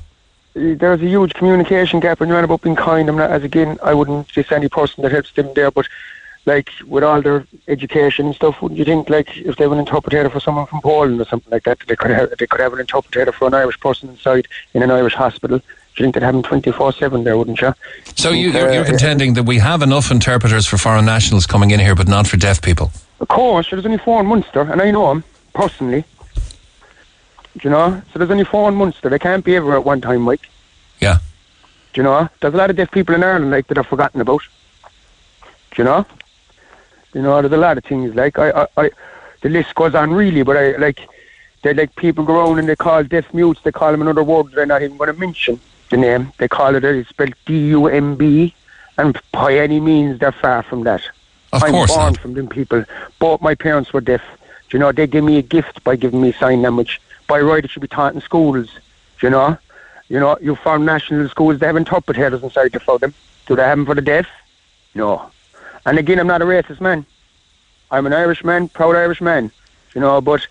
There's 0.55 1.01
a 1.01 1.07
huge 1.07 1.35
communication 1.35 2.01
gap 2.01 2.21
and 2.21 2.29
you're 2.29 2.43
about 2.43 2.63
being 2.63 2.77
kind. 2.77 3.09
I'm 3.09 3.17
not, 3.17 3.31
as 3.31 3.43
again, 3.43 3.79
I 3.83 3.95
wouldn't 3.95 4.33
diss 4.33 4.53
any 4.53 4.69
person 4.69 5.03
that 5.03 5.13
helps 5.13 5.33
them 5.33 5.53
there, 5.55 5.71
but 5.71 5.87
like 6.45 6.71
with 6.87 7.05
all 7.05 7.23
their 7.23 7.47
education 7.69 8.27
and 8.27 8.35
stuff, 8.35 8.61
wouldn't 8.61 8.79
you 8.79 8.85
think 8.85 9.09
like 9.09 9.37
if 9.37 9.57
they 9.57 9.65
have 9.65 9.73
an 9.73 9.79
interpreter 9.79 10.29
for 10.29 10.41
someone 10.41 10.67
from 10.67 10.81
Poland 10.81 11.21
or 11.21 11.25
something 11.25 11.51
like 11.51 11.65
that, 11.65 11.79
they 11.87 11.97
could 11.97 12.11
have 12.11 12.37
they 12.39 12.47
could 12.47 12.61
have 12.61 12.73
an 12.73 12.81
interpreter 12.81 13.31
for 13.33 13.47
an 13.47 13.55
Irish 13.55 13.79
person 13.81 14.09
inside 14.09 14.49
in 14.75 14.83
an 14.83 14.91
Irish 14.91 15.15
hospital? 15.15 15.59
Do 15.59 15.65
you 15.97 16.05
think 16.05 16.15
they'd 16.15 16.23
have 16.23 16.35
them 16.35 16.43
twenty 16.43 16.73
four 16.73 16.93
seven 16.93 17.25
there, 17.25 17.39
wouldn't 17.39 17.61
you? 17.61 17.75
So 18.17 18.31
you, 18.31 18.51
Uh, 18.51 18.55
you're, 18.55 18.73
you're 18.73 18.85
contending 18.85 19.35
that 19.35 19.45
we 19.45 19.59
have 19.59 19.83
enough 19.83 20.11
interpreters 20.11 20.67
for 20.67 20.79
foreign 20.79 21.05
nationals 21.05 21.47
coming 21.47 21.71
in 21.71 21.81
here, 21.81 21.95
but 21.95 22.09
not 22.09 22.27
for 22.27 22.37
deaf 22.37 22.61
people. 22.61 22.91
Of 23.21 23.29
course, 23.29 23.71
there's 23.71 23.85
only 23.85 23.99
four 23.99 24.21
in 24.21 24.27
Munster, 24.27 24.63
and 24.63 24.83
I 24.83 24.91
know 24.91 25.13
him 25.13 25.23
personally. 25.55 26.05
Do 27.55 27.61
you 27.65 27.71
know? 27.71 28.03
So 28.13 28.19
there's 28.19 28.31
only 28.31 28.45
four 28.45 28.69
in 28.69 28.75
Munster. 28.75 29.09
They 29.09 29.19
can't 29.19 29.45
be 29.45 29.57
everywhere 29.57 29.79
at 29.79 29.85
one 29.85 30.01
time, 30.01 30.23
Mike. 30.23 30.49
Yeah. 31.01 31.19
Do 31.93 32.01
you 32.01 32.03
know? 32.03 32.29
There's 32.41 32.55
a 32.55 32.57
lot 32.57 32.71
of 32.71 32.77
deaf 32.77 32.91
people 32.91 33.15
in 33.15 33.23
Ireland 33.23 33.51
like 33.51 33.67
that 33.67 33.79
are 33.79 33.85
forgotten 33.85 34.21
about. 34.21 34.43
Do 35.73 35.83
you 35.83 35.85
know? 35.85 36.07
You 37.13 37.23
know, 37.23 37.41
there's 37.43 37.53
a 37.53 37.59
lot 37.59 37.77
of 37.77 37.85
things 37.85 38.15
like 38.15 38.39
I, 38.39 38.51
I, 38.51 38.67
I 38.77 38.91
the 39.43 39.51
list 39.51 39.75
goes 39.75 39.95
on 39.95 40.13
really, 40.13 40.43
but 40.43 40.57
I 40.57 40.77
like 40.77 41.07
they 41.63 41.75
like 41.75 41.95
people 41.97 42.25
go 42.25 42.39
around 42.41 42.59
and 42.59 42.69
they 42.69 42.77
call 42.77 43.05
deaf 43.05 43.33
mutes. 43.35 43.61
They 43.63 43.73
call 43.73 43.93
them 43.93 44.01
another 44.01 44.25
word 44.25 44.53
they're 44.53 44.65
not 44.65 44.83
even 44.83 44.97
going 44.97 45.13
to 45.13 45.21
mention 45.21 45.61
the 45.91 45.99
name. 45.99 46.33
They 46.39 46.49
call 46.49 46.75
it 46.75 46.85
it's 46.85 47.11
spelled 47.11 47.35
D 47.45 47.69
U 47.69 47.87
M 47.87 48.17
B, 48.17 48.55
and 48.97 49.21
by 49.31 49.59
any 49.59 49.79
means 49.79 50.19
they're 50.21 50.33
far 50.33 50.63
from 50.63 50.85
that. 50.85 51.03
Of 51.53 51.63
I'm 51.63 51.73
course 51.73 51.95
born 51.95 52.13
not. 52.15 52.21
from 52.21 52.33
them 52.33 52.49
people. 52.49 52.83
Both 53.19 53.43
my 53.43 53.55
parents 53.55 53.93
were 53.93 54.01
deaf. 54.01 54.23
Do 54.71 54.77
you 54.77 54.79
know, 54.79 54.91
they 54.91 55.07
gave 55.07 55.23
me 55.23 55.37
a 55.37 55.43
gift 55.43 55.85
by 55.85 55.97
giving 55.97 56.23
me 56.23 56.33
sign 56.33 56.63
language. 56.63 56.99
By 57.33 57.41
right 57.41 57.65
it 57.65 57.71
should 57.71 57.81
be 57.81 57.89
taught 57.89 58.15
in 58.15 58.21
schools. 58.21 58.69
You 59.23 59.31
know, 59.31 59.57
you 60.09 60.21
know, 60.21 60.37
you 60.43 60.55
found 60.55 60.85
national 60.85 61.29
schools 61.31 61.59
they 61.59 61.67
haven't 61.67 61.87
taught 61.87 62.07
interpreters 62.09 62.43
inside 62.43 62.83
for 62.83 62.99
them. 62.99 63.15
Do 63.47 63.57
they 63.57 63.63
have 63.63 63.79
them 63.79 63.87
for 63.87 63.95
the 63.95 64.03
deaf? 64.03 64.27
No. 64.95 65.31
And 65.87 65.99
again, 65.99 66.19
I'm 66.21 66.27
not 66.27 66.43
a 66.43 66.45
racist 66.45 66.81
man. 66.81 67.07
I'm 67.91 68.05
an 68.07 68.13
Irishman, 68.13 68.69
proud 68.69 68.97
Irishman. 68.97 69.51
You 69.95 70.03
know, 70.03 70.21
but 70.21 70.47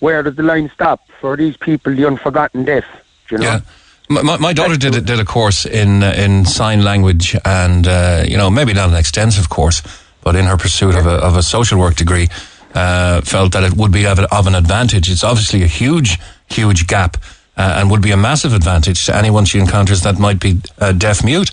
where 0.00 0.22
does 0.24 0.34
the 0.34 0.42
line 0.42 0.68
stop 0.74 1.08
for 1.20 1.36
these 1.36 1.56
people, 1.56 1.94
the 1.94 2.06
unforgotten 2.06 2.64
deaf? 2.64 2.84
You 3.30 3.38
know. 3.38 3.44
Yeah. 3.44 3.60
My, 4.08 4.36
my 4.36 4.52
daughter 4.52 4.76
did 4.76 4.94
a, 4.94 5.00
did 5.00 5.20
a 5.20 5.24
course 5.24 5.66
in 5.66 6.02
uh, 6.02 6.24
in 6.24 6.44
sign 6.44 6.82
language, 6.82 7.36
and 7.44 7.86
uh, 7.86 8.24
you 8.26 8.36
know 8.36 8.50
maybe 8.50 8.72
not 8.72 8.88
an 8.88 8.96
extensive 8.96 9.48
course, 9.48 9.82
but 10.22 10.36
in 10.36 10.44
her 10.46 10.56
pursuit 10.56 10.94
of 10.94 11.06
a 11.06 11.16
of 11.28 11.36
a 11.36 11.42
social 11.42 11.78
work 11.78 11.96
degree, 11.96 12.28
uh, 12.76 13.22
felt 13.22 13.52
that 13.52 13.64
it 13.64 13.74
would 13.74 13.90
be 13.90 14.06
of, 14.06 14.18
of, 14.18 14.46
an 14.46 14.54
advantage. 14.54 15.10
It's 15.10 15.24
obviously 15.24 15.62
a 15.62 15.66
huge 15.66 16.18
huge 16.48 16.86
gap, 16.86 17.16
uh, 17.56 17.76
and 17.78 17.90
would 17.90 18.02
be 18.02 18.12
a 18.12 18.16
massive 18.16 18.52
advantage 18.52 19.06
to 19.06 19.16
anyone 19.16 19.44
she 19.44 19.58
encounters 19.58 20.02
that 20.02 20.18
might 20.18 20.38
be 20.38 20.60
uh, 20.78 20.92
deaf 20.92 21.24
mute. 21.24 21.50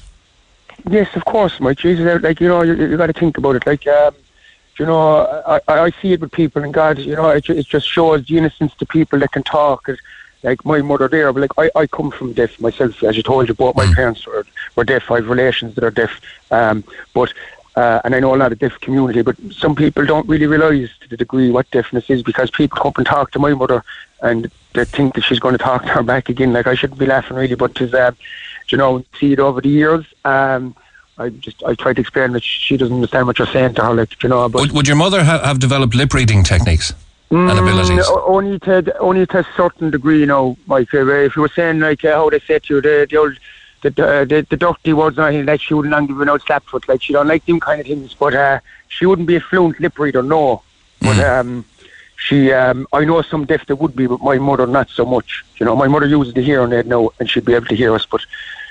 Yes, 0.90 1.16
of 1.16 1.24
course, 1.26 1.60
Mike. 1.60 1.78
Jesus, 1.78 2.22
like 2.22 2.42
you 2.42 2.48
know, 2.50 2.62
you, 2.62 2.76
you 2.76 2.98
got 2.98 3.08
to 3.08 3.14
think 3.14 3.38
about 3.38 3.56
it. 3.56 3.66
Like, 3.66 3.88
um, 3.88 4.14
you 4.78 4.86
know, 4.86 5.26
I, 5.48 5.62
I 5.68 5.92
see 6.02 6.12
it 6.12 6.20
with 6.20 6.32
people, 6.32 6.62
and 6.62 6.74
God, 6.74 7.00
you 7.00 7.16
know, 7.16 7.30
it, 7.30 7.50
it 7.50 7.66
just 7.68 7.88
shows 7.88 8.28
the 8.28 8.38
innocence 8.38 8.74
to 8.76 8.86
people 8.86 9.20
that 9.20 9.32
can 9.32 9.44
talk. 9.44 9.88
It, 9.88 10.00
like 10.44 10.66
my 10.66 10.82
mother 10.82 11.08
there, 11.08 11.32
but 11.32 11.40
like 11.40 11.52
I, 11.58 11.80
I 11.80 11.88
come 11.88 12.12
from 12.12 12.34
deaf 12.34 12.60
myself, 12.60 13.02
as 13.02 13.16
you 13.16 13.24
told 13.24 13.48
you, 13.48 13.54
both 13.54 13.76
my 13.76 13.86
mm. 13.86 13.96
parents 13.96 14.28
were, 14.28 14.46
were 14.76 14.84
deaf. 14.84 15.10
I 15.10 15.16
have 15.16 15.30
relations 15.30 15.76
that 15.76 15.86
are 15.86 15.92
deaf, 15.92 16.20
um, 16.52 16.84
but 17.14 17.34
uh, 17.76 18.02
and 18.04 18.14
I 18.14 18.20
know 18.20 18.36
a 18.36 18.38
lot 18.38 18.52
of 18.52 18.60
deaf 18.60 18.80
community, 18.82 19.22
but 19.22 19.36
some 19.52 19.76
people 19.76 20.06
don't 20.06 20.28
really 20.28 20.46
realise 20.46 20.90
to 21.02 21.10
the 21.10 21.18
degree 21.18 21.50
what 21.50 21.70
deafness 21.72 22.10
is 22.10 22.22
because 22.22 22.52
people 22.52 22.78
come 22.78 22.90
up 22.90 22.98
and 22.98 23.06
talk 23.06 23.32
to 23.32 23.40
my 23.40 23.54
mother 23.54 23.84
and 24.22 24.52
they 24.74 24.86
think 24.86 25.16
that 25.16 25.24
she's 25.24 25.40
going 25.40 25.54
to 25.54 25.64
talk 25.64 25.84
to 25.84 25.90
her 25.90 26.04
back 26.04 26.30
again. 26.30 26.54
Like 26.54 26.68
I 26.68 26.76
shouldn't 26.76 27.00
be 27.00 27.06
laughing 27.06 27.38
really, 27.38 27.56
but 27.56 27.76
to 27.76 27.98
uh, 27.98 28.12
you 28.70 28.78
know, 28.78 29.04
see 29.20 29.34
it 29.34 29.40
over 29.40 29.62
the 29.62 29.70
years. 29.70 30.06
Um, 30.26 30.76
I 31.18 31.30
just 31.30 31.64
I 31.64 31.76
try 31.76 31.94
to 31.94 32.02
explain 32.02 32.32
that 32.32 32.44
she 32.44 32.76
doesn't 32.78 32.96
understand 32.96 33.28
what 33.28 33.38
you're 33.38 33.48
saying 33.48 33.76
to 33.76 33.86
her, 33.86 33.94
like 33.94 34.22
you 34.24 34.30
know. 34.30 34.50
But 34.50 34.62
would, 34.62 34.72
would 34.72 34.88
your 34.88 34.98
mother 34.98 35.24
ha- 35.24 35.44
have 35.44 35.60
developed 35.60 35.94
lip 35.96 36.14
reading 36.14 36.44
techniques? 36.44 36.94
and 37.30 37.50
mm, 37.50 37.62
abilities? 37.62 38.08
only 38.26 38.60
to 38.60 38.98
only 39.00 39.26
to 39.28 39.40
a 39.40 39.48
certain 39.56 39.90
degree, 39.90 40.20
you 40.20 40.26
know, 40.26 40.58
Mike. 40.68 40.90
If 40.94 41.36
you 41.36 41.42
were 41.42 41.50
saying 41.50 41.80
like 41.80 42.04
uh, 42.06 42.14
how 42.14 42.30
they 42.30 42.40
say 42.40 42.60
to 42.60 42.76
you, 42.76 42.82
the 42.82 43.08
the 43.10 43.18
old 43.18 43.38
the 43.84 44.08
uh, 44.08 44.26
the, 44.26 44.46
the 44.50 44.58
dirty 44.58 44.94
words, 44.94 45.18
and 45.18 45.46
like 45.46 45.62
she 45.62 45.74
wouldn't 45.74 46.08
give 46.08 46.20
an 46.20 46.30
out 46.30 46.42
slap 46.42 46.64
foot, 46.66 46.88
like 46.88 47.02
she 47.02 47.14
don't 47.14 47.28
like 47.28 47.46
them 47.46 47.60
kind 47.60 47.82
of 47.82 47.88
things. 47.88 48.14
But 48.14 48.34
uh, 48.34 48.60
she 48.88 49.06
wouldn't 49.06 49.28
be 49.28 49.36
a 49.36 49.42
fluent 49.42 49.80
lip 49.80 50.00
reader, 50.00 50.24
no. 50.24 50.62
But 51.00 51.18
mm. 51.18 51.40
um, 51.40 51.66
she, 52.16 52.52
um, 52.54 52.88
I 52.94 53.04
know 53.04 53.22
some 53.22 53.46
deaf 53.46 53.66
that 53.68 53.76
would 53.76 53.96
be, 53.96 54.08
but 54.08 54.22
my 54.22 54.38
mother 54.38 54.66
not 54.66 54.90
so 54.90 55.06
much. 55.06 55.44
You 55.58 55.66
know, 55.66 55.76
my 55.76 55.88
mother 55.88 56.08
uses 56.08 56.34
the 56.34 56.42
hearing 56.42 56.72
aid 56.72 56.88
now, 56.88 57.10
and 57.20 57.30
she'd 57.30 57.46
be 57.46 57.54
able 57.54 57.68
to 57.68 57.76
hear 57.76 57.94
us, 57.94 58.06
but 58.06 58.22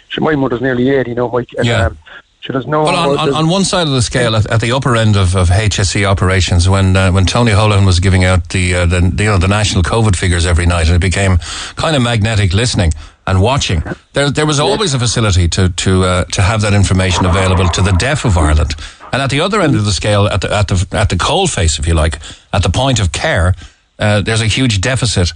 she, 0.08 0.20
my 0.20 0.34
mother's 0.34 0.62
nearly 0.62 0.88
eighty, 0.90 1.10
you 1.10 1.16
know, 1.16 1.30
Mike. 1.30 1.52
And, 1.56 1.66
yeah. 1.66 1.86
Um, 1.86 1.98
she 2.40 2.52
does 2.52 2.66
know. 2.66 2.82
Well, 2.82 3.10
on, 3.12 3.28
on, 3.28 3.34
on, 3.34 3.48
one 3.48 3.62
side 3.62 3.86
of 3.86 3.92
the 3.92 4.02
scale, 4.02 4.34
at, 4.34 4.50
at 4.50 4.60
the 4.60 4.72
upper 4.72 4.96
end 4.96 5.14
of, 5.16 5.36
of 5.36 5.48
HSE 5.48 6.04
operations, 6.04 6.68
when 6.68 6.96
uh, 6.96 7.12
when 7.12 7.24
Tony 7.24 7.52
Holohan 7.52 7.86
was 7.86 8.00
giving 8.00 8.24
out 8.24 8.48
the, 8.48 8.74
uh, 8.74 8.86
the, 8.86 9.00
the, 9.00 9.22
you 9.22 9.30
know 9.30 9.38
the 9.38 9.46
national 9.46 9.84
COVID 9.84 10.16
figures 10.16 10.44
every 10.44 10.66
night, 10.66 10.88
and 10.88 10.96
it 10.96 11.00
became 11.00 11.38
kind 11.76 11.94
of 11.94 12.02
magnetic 12.02 12.52
listening 12.52 12.90
and 13.26 13.40
watching. 13.40 13.82
There 14.12 14.30
there 14.30 14.46
was 14.46 14.60
always 14.60 14.94
a 14.94 14.98
facility 14.98 15.48
to 15.48 15.68
to 15.68 16.04
uh, 16.04 16.24
to 16.24 16.42
have 16.42 16.60
that 16.62 16.74
information 16.74 17.26
available 17.26 17.68
to 17.68 17.82
the 17.82 17.92
deaf 17.92 18.24
of 18.24 18.36
Ireland. 18.36 18.74
And 19.12 19.20
at 19.20 19.30
the 19.30 19.40
other 19.40 19.60
end 19.60 19.74
of 19.76 19.84
the 19.84 19.92
scale, 19.92 20.26
at 20.26 20.40
the 20.40 20.52
at 20.52 20.68
the 20.68 20.86
at 20.92 21.08
the 21.08 21.16
coal 21.16 21.46
face, 21.46 21.78
if 21.78 21.86
you 21.86 21.94
like, 21.94 22.18
at 22.52 22.62
the 22.62 22.70
point 22.70 22.98
of 23.00 23.12
care, 23.12 23.54
uh, 23.98 24.22
there's 24.22 24.40
a 24.40 24.46
huge 24.46 24.80
deficit, 24.80 25.32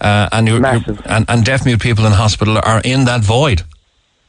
uh, 0.00 0.28
and, 0.32 0.48
you're, 0.48 0.60
you're, 0.60 0.98
and 1.06 1.24
and 1.28 1.44
deaf 1.44 1.64
mute 1.64 1.80
people 1.80 2.04
in 2.06 2.12
hospital 2.12 2.58
are 2.58 2.80
in 2.84 3.04
that 3.04 3.22
void. 3.22 3.62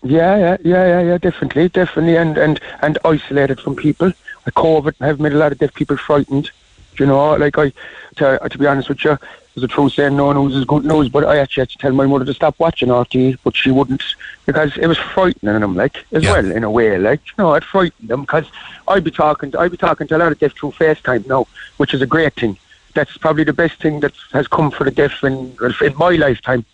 Yeah, 0.03 0.37
yeah, 0.37 0.57
yeah, 0.63 0.85
yeah, 0.87 1.01
yeah, 1.01 1.17
definitely, 1.17 1.69
definitely, 1.69 2.15
and 2.15 2.37
and 2.37 2.59
and 2.81 2.97
isolated 3.05 3.59
from 3.59 3.75
people. 3.75 4.13
COVID 4.49 4.95
have 4.99 5.19
made 5.19 5.33
a 5.33 5.37
lot 5.37 5.51
of 5.51 5.59
deaf 5.59 5.73
people 5.73 5.97
frightened. 5.97 6.49
You 6.97 7.05
know, 7.05 7.35
like 7.35 7.57
I, 7.57 7.71
to, 8.17 8.43
uh, 8.43 8.49
to 8.49 8.57
be 8.57 8.67
honest 8.67 8.89
with 8.89 9.03
you, 9.03 9.17
there's 9.53 9.63
a 9.63 9.67
true 9.67 9.89
saying, 9.89 10.15
no 10.15 10.31
news 10.31 10.55
is 10.55 10.65
good 10.65 10.85
news. 10.85 11.09
But 11.09 11.25
I 11.25 11.37
actually 11.37 11.61
had 11.61 11.69
to 11.69 11.77
tell 11.77 11.91
my 11.91 12.05
mother 12.05 12.25
to 12.25 12.33
stop 12.33 12.57
watching 12.59 12.89
RTE, 12.89 13.39
but 13.43 13.55
she 13.55 13.71
wouldn't 13.71 14.03
because 14.45 14.77
it 14.77 14.87
was 14.87 14.97
frightening 14.97 15.59
them, 15.59 15.75
like 15.75 16.05
as 16.11 16.23
yeah. 16.23 16.33
well 16.33 16.51
in 16.51 16.63
a 16.63 16.71
way, 16.71 16.97
like 16.97 17.19
you 17.27 17.43
know, 17.43 17.53
it 17.53 17.63
frightened 17.63 18.09
them 18.09 18.21
because 18.21 18.45
I'd 18.87 19.03
be 19.03 19.11
talking, 19.11 19.55
I'd 19.55 19.71
be 19.71 19.77
talking 19.77 20.07
to 20.07 20.17
a 20.17 20.19
lot 20.19 20.31
of 20.31 20.39
deaf 20.39 20.53
through 20.53 20.71
FaceTime 20.71 21.27
now, 21.27 21.47
which 21.77 21.93
is 21.93 22.01
a 22.01 22.07
great 22.07 22.33
thing. 22.33 22.57
That's 22.93 23.17
probably 23.17 23.43
the 23.43 23.53
best 23.53 23.81
thing 23.81 24.01
that 24.01 24.13
has 24.31 24.47
come 24.47 24.71
for 24.71 24.83
the 24.83 24.91
deaf 24.91 25.23
in 25.23 25.55
in 25.81 25.97
my 25.97 26.11
lifetime 26.11 26.65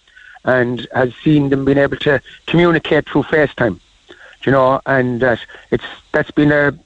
and 0.45 0.87
has 0.93 1.13
seen 1.23 1.49
them 1.49 1.65
being 1.65 1.77
able 1.77 1.97
to 1.97 2.21
communicate 2.45 3.09
through 3.09 3.23
FaceTime. 3.23 3.79
You 4.45 4.51
know, 4.51 4.81
and 4.85 5.19
that 5.21 5.39
it's 5.71 5.85
that's 6.11 6.31
been 6.31 6.51
a 6.51 6.77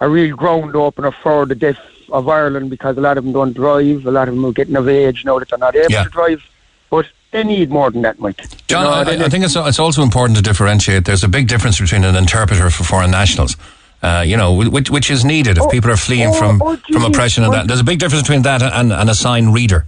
a 0.00 0.08
real 0.08 0.36
ground 0.36 0.76
opener 0.76 1.10
for 1.10 1.46
the 1.46 1.54
deaf 1.54 1.78
of 2.10 2.28
Ireland 2.28 2.70
because 2.70 2.96
a 2.96 3.00
lot 3.00 3.18
of 3.18 3.24
them 3.24 3.32
don't 3.32 3.52
drive, 3.52 4.06
a 4.06 4.10
lot 4.10 4.28
of 4.28 4.34
them 4.34 4.44
are 4.44 4.52
getting 4.52 4.76
of 4.76 4.88
age 4.88 5.24
now 5.24 5.38
that 5.38 5.48
they're 5.48 5.58
not 5.58 5.76
able 5.76 5.90
yeah. 5.90 6.04
to 6.04 6.10
drive. 6.10 6.42
But 6.90 7.06
they 7.32 7.44
need 7.44 7.70
more 7.70 7.90
than 7.90 8.02
that, 8.02 8.18
Mike. 8.18 8.40
John, 8.68 8.84
you 8.84 9.16
know, 9.16 9.22
I, 9.22 9.26
I, 9.26 9.28
think 9.28 9.44
it's, 9.44 9.56
it's 9.56 9.78
also 9.78 10.02
important 10.02 10.36
to 10.36 10.42
differentiate. 10.42 11.04
There's 11.04 11.24
a 11.24 11.28
big 11.28 11.48
difference 11.48 11.80
between 11.80 12.04
an 12.04 12.16
interpreter 12.16 12.70
for 12.70 12.84
foreign 12.84 13.10
nationals. 13.10 13.56
Uh, 14.02 14.22
you 14.24 14.36
know, 14.36 14.52
which, 14.52 14.90
which 14.90 15.10
is 15.10 15.24
needed 15.24 15.56
if 15.56 15.64
oh, 15.64 15.68
people 15.68 15.90
are 15.90 15.96
fleeing 15.96 16.28
oh, 16.28 16.32
from, 16.34 16.62
oh, 16.62 16.76
from 16.76 17.04
oppression 17.04 17.42
and 17.44 17.52
that. 17.52 17.66
There's 17.66 17.80
a 17.80 17.84
big 17.84 17.98
difference 17.98 18.22
between 18.22 18.42
that 18.42 18.62
and, 18.62 18.92
and 18.92 19.10
a 19.10 19.14
sign 19.14 19.52
reader. 19.52 19.86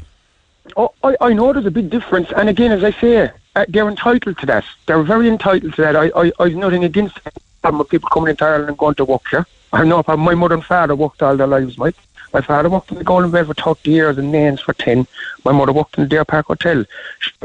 Oh, 0.76 0.92
I, 1.04 1.14
I 1.20 1.32
know 1.34 1.52
there's 1.52 1.66
a 1.66 1.70
big 1.70 1.90
difference, 1.90 2.32
and 2.36 2.48
again, 2.48 2.72
as 2.72 2.82
I 2.82 2.90
say, 2.92 3.30
uh, 3.54 3.64
they're 3.68 3.88
entitled 3.88 4.38
to 4.38 4.46
that. 4.46 4.64
They're 4.86 5.02
very 5.02 5.28
entitled 5.28 5.74
to 5.74 5.82
that. 5.82 5.94
I, 5.94 6.10
I, 6.16 6.32
I've 6.40 6.54
nothing 6.54 6.84
against 6.84 7.18
them, 7.62 7.84
people 7.84 8.08
coming 8.08 8.30
into 8.30 8.44
Ireland 8.44 8.70
and 8.70 8.78
going 8.78 8.94
to 8.96 9.04
work 9.04 9.22
here. 9.30 9.46
I 9.72 9.84
know 9.84 10.02
my 10.06 10.34
mother 10.34 10.54
and 10.54 10.64
father 10.64 10.96
worked 10.96 11.22
all 11.22 11.36
their 11.36 11.46
lives, 11.46 11.76
Mike. 11.76 11.96
My 12.32 12.40
father 12.40 12.68
worked 12.68 12.90
in 12.90 12.98
the 12.98 13.04
Golden 13.04 13.30
Bed 13.30 13.46
for 13.46 13.54
30 13.54 13.90
years 13.90 14.18
and 14.18 14.30
Nains 14.30 14.60
for 14.60 14.74
10. 14.74 15.06
My 15.44 15.52
mother 15.52 15.72
worked 15.72 15.96
in 15.96 16.04
the 16.04 16.08
Deer 16.08 16.24
Park 16.24 16.46
Hotel. 16.46 16.84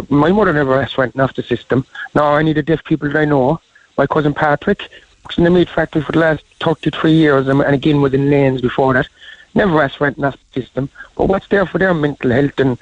My 0.10 0.32
mother 0.32 0.54
never 0.54 0.82
asked 0.82 0.98
went 0.98 1.18
off 1.20 1.36
the 1.36 1.44
system. 1.44 1.86
Now 2.14 2.34
I 2.34 2.42
need 2.42 2.58
the 2.58 2.64
deaf 2.64 2.84
people 2.84 3.10
that 3.10 3.18
I 3.18 3.26
know. 3.26 3.60
My 3.98 4.08
cousin 4.08 4.34
Patrick 4.34 4.90
works 5.24 5.38
in 5.38 5.46
the 5.46 5.50
meat 5.50 5.70
factory 5.70 6.02
for 6.02 6.12
the 6.12 6.20
last 6.20 6.44
33 6.60 7.12
years 7.14 7.48
and, 7.48 7.62
and 7.62 7.76
again 7.76 8.02
within 8.02 8.30
Nains 8.30 8.62
before 8.62 8.94
that. 8.94 9.08
Never 9.56 9.82
asked 9.82 10.00
went 10.00 10.22
off 10.24 10.38
the 10.54 10.62
system. 10.62 10.90
But 11.16 11.26
what's 11.26 11.48
there 11.48 11.66
for 11.66 11.78
their 11.78 11.94
mental 11.94 12.32
health 12.32 12.60
and 12.60 12.78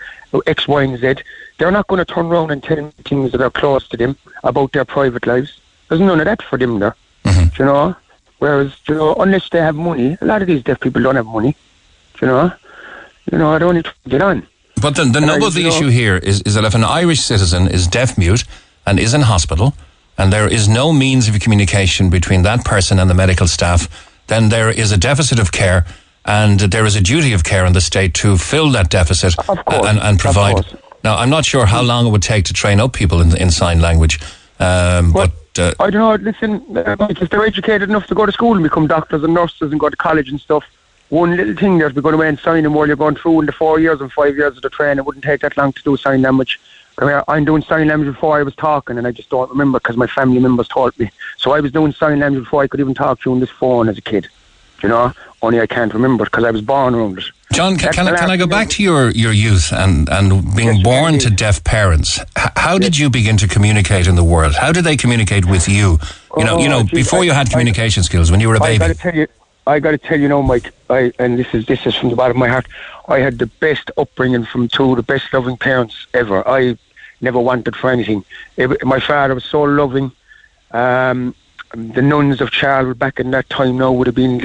X, 0.48 0.68
Y, 0.68 0.84
and 0.84 0.98
Z? 0.98 1.16
They're 1.58 1.72
not 1.72 1.88
going 1.88 2.04
to 2.04 2.14
turn 2.14 2.28
around 2.28 2.52
and 2.52 2.64
tell 2.64 2.92
things 3.06 3.34
that 3.34 3.42
are 3.42 3.50
close 3.50 3.88
to 3.90 3.98
them 3.98 4.16
about 4.44 4.72
their 4.72 4.86
private 4.86 5.28
lives. 5.28 5.60
There's 5.90 6.02
none 6.02 6.20
of 6.20 6.26
that 6.26 6.42
for 6.42 6.58
them 6.58 6.80
there. 6.80 6.96
Mm-hmm. 7.26 7.62
You 7.62 7.66
know? 7.66 7.96
Whereas, 8.40 8.74
you 8.88 8.96
know, 8.96 9.14
unless 9.16 9.50
they 9.50 9.60
have 9.60 9.76
money, 9.76 10.18
a 10.20 10.26
lot 10.26 10.42
of 10.42 10.48
these 10.48 10.64
deaf 10.64 10.80
people 10.80 11.04
don't 11.04 11.18
have 11.18 11.28
money. 11.28 11.56
You 12.22 12.28
know? 12.28 12.52
You 13.32 13.38
know, 13.38 13.54
I 13.54 13.60
don't 13.60 13.76
need 13.76 13.86
to 13.86 13.94
get 14.08 14.22
on. 14.22 14.48
But 14.82 14.96
the, 14.96 15.06
the 15.06 15.22
nub 15.22 15.44
of 15.44 15.54
the 15.54 15.68
issue 15.68 15.86
know, 15.86 15.90
here 15.92 16.18
is, 16.18 16.42
is 16.42 16.56
that 16.56 16.64
if 16.64 16.74
an 16.74 16.84
Irish 16.84 17.22
citizen 17.22 17.68
is 17.68 17.88
deaf 17.88 18.18
mute 18.18 18.44
and 18.86 19.00
is 19.00 19.14
in 19.14 19.22
hospital, 19.22 19.74
and 20.18 20.32
there 20.34 20.48
is 20.48 20.68
no 20.68 20.92
means 20.92 21.28
of 21.28 21.40
communication 21.40 22.10
between 22.10 22.44
that 22.44 22.66
person 22.66 23.00
and 23.00 23.10
the 23.10 23.14
medical 23.14 23.48
staff, 23.48 23.88
then 24.28 24.50
there 24.50 24.70
is 24.70 24.92
a 24.92 24.98
deficit 24.98 25.40
of 25.40 25.52
care 25.52 25.86
and 26.26 26.60
there 26.60 26.86
is 26.86 26.96
a 26.96 27.02
duty 27.02 27.34
of 27.34 27.44
care 27.44 27.66
in 27.66 27.74
the 27.74 27.82
state 27.82 28.14
to 28.14 28.38
fill 28.38 28.70
that 28.72 28.90
deficit 28.90 29.36
course, 29.38 29.88
and, 29.88 30.00
and, 30.00 30.20
provide. 30.20 30.66
Now, 31.04 31.18
I'm 31.18 31.30
not 31.30 31.46
sure 31.46 31.66
how 31.66 31.82
long 31.82 32.06
it 32.06 32.12
would 32.12 32.22
take 32.22 32.46
to 32.46 32.54
train 32.54 32.80
up 32.80 32.94
people 32.94 33.22
in, 33.22 33.36
in 33.36 33.52
sign 33.52 33.82
language, 33.82 34.20
um, 34.60 35.12
but. 35.12 35.34
Uh, 35.58 35.74
I 35.82 35.90
don't 35.90 36.00
know. 36.00 36.32
Listen, 36.32 36.78
uh, 36.78 36.96
if 37.10 37.30
they're 37.30 37.46
educated 37.46 37.90
enough 37.90 38.08
to 38.08 38.16
go 38.16 38.26
to 38.26 38.32
school 38.32 38.54
and 38.54 38.64
become 38.64 38.88
doctors 38.88 39.22
and 39.22 39.34
nurses 39.34 39.72
and 39.72 39.82
go 39.82 39.90
to 39.90 39.98
college 39.98 40.30
and 40.30 40.40
stuff, 40.40 40.64
one 41.12 41.36
little 41.36 41.54
thing 41.54 41.78
there's 41.78 41.92
going 41.92 42.16
to 42.16 42.22
and 42.22 42.40
sign 42.40 42.64
them 42.64 42.74
while 42.74 42.88
you're 42.88 42.96
going 42.96 43.16
through 43.16 43.42
in 43.42 43.46
the 43.46 43.52
four 43.52 43.80
years 43.82 44.00
and 44.00 44.12
five 44.14 44.36
years 44.38 44.56
of 44.56 44.64
the 44.64 44.70
training. 44.70 45.00
It 45.00 45.06
wouldn't 45.06 45.26
take 45.26 45.42
that 45.42 45.58
long 45.58 45.74
to 45.74 45.84
do 45.84 45.98
sign 45.98 46.22
language. 46.22 46.58
Come 46.96 47.10
here, 47.10 47.24
I'm 47.28 47.44
doing 47.44 47.64
sign 47.64 47.90
language 47.90 48.14
before 48.14 48.40
I 48.40 48.44
was 48.44 48.56
talking, 48.56 48.98
and 48.98 49.06
I 49.06 49.12
just 49.12 49.30
don't 49.30 49.50
remember 49.50 49.80
because 49.80 49.98
my 49.98 50.08
family 50.08 50.40
members 50.40 50.70
taught 50.70 50.98
me. 50.98 51.12
So 51.38 51.52
I 51.52 51.60
was 51.60 51.74
doing 51.74 51.92
sign 51.92 52.20
language 52.20 52.46
before 52.46 52.64
I 52.64 52.68
could 52.68 52.80
even 52.80 52.94
talk 52.94 53.20
to 53.22 53.30
you 53.30 53.34
on 53.34 53.42
this 53.42 53.50
phone 53.50 53.90
as 53.90 53.98
a 53.98 54.02
kid. 54.02 54.30
You 54.82 54.88
know, 54.88 55.14
only 55.42 55.60
I 55.60 55.68
can't 55.68 55.94
remember 55.94 56.24
because 56.24 56.46
I 56.46 56.52
was 56.52 56.62
born 56.62 56.96
around 56.96 57.20
it. 57.20 57.26
John, 57.52 57.76
can, 57.78 57.92
can, 57.92 58.08
I, 58.08 58.18
can 58.18 58.32
I 58.32 58.38
go 58.38 58.48
back 58.48 58.70
to 58.70 58.84
your, 58.84 59.12
your 59.12 59.34
youth 59.34 59.74
and, 59.74 60.08
and 60.10 60.56
being 60.56 60.76
yes, 60.76 60.84
born 60.84 61.20
to 61.20 61.30
deaf 61.30 61.62
parents? 61.66 62.22
how 62.56 62.78
did 62.78 62.98
you 62.98 63.10
begin 63.10 63.36
to 63.38 63.50
communicate 63.50 64.08
in 64.08 64.16
the 64.16 64.24
world? 64.24 64.56
How 64.56 64.72
did 64.72 64.86
they 64.86 64.96
communicate 64.96 65.46
with 65.46 65.68
you? 65.68 66.00
You 66.38 66.46
know, 66.46 66.56
oh, 66.56 66.60
you 66.60 66.70
know, 66.70 66.84
geez, 66.84 66.92
before 66.92 67.20
I, 67.20 67.24
you 67.24 67.32
had 67.34 67.50
communication 67.50 68.00
I, 68.00 68.04
skills 68.06 68.32
when 68.32 68.40
you 68.40 68.48
were 68.48 68.56
a 68.56 68.60
baby. 68.62 69.28
I 69.68 69.80
got 69.80 69.92
to 69.92 69.98
tell 69.98 70.20
you, 70.20 70.28
now, 70.28 70.42
Mike. 70.42 70.74
I 70.90 71.14
and 71.20 71.38
this 71.38 71.54
is 71.54 71.66
this 71.66 71.86
is 71.86 71.96
from 71.96 72.10
the 72.10 72.16
bottom 72.16 72.38
of 72.38 72.40
my 72.40 72.48
heart. 72.48 72.68
I 73.08 73.20
had 73.20 73.40
the 73.40 73.46
best 73.46 73.92
upbringing 73.98 74.46
from 74.46 74.68
two 74.68 74.92
of 74.92 74.98
the 74.98 75.04
best 75.04 75.32
loving 75.34 75.58
parents 75.58 76.08
ever. 76.14 76.48
I 76.48 76.78
never 77.22 77.40
wanted 77.40 77.76
for 77.76 77.90
anything. 77.90 78.26
It, 78.58 78.84
my 78.84 79.00
father 79.00 79.36
was 79.36 79.46
so 79.46 79.62
loving. 79.62 80.12
Um, 80.72 81.36
the 81.74 82.02
nuns 82.02 82.42
of 82.42 82.52
Charles 82.52 82.98
back 82.98 83.20
in 83.20 83.32
that 83.32 83.50
time 83.50 83.78
now 83.78 83.92
would 83.92 84.08
have 84.08 84.16
been 84.16 84.40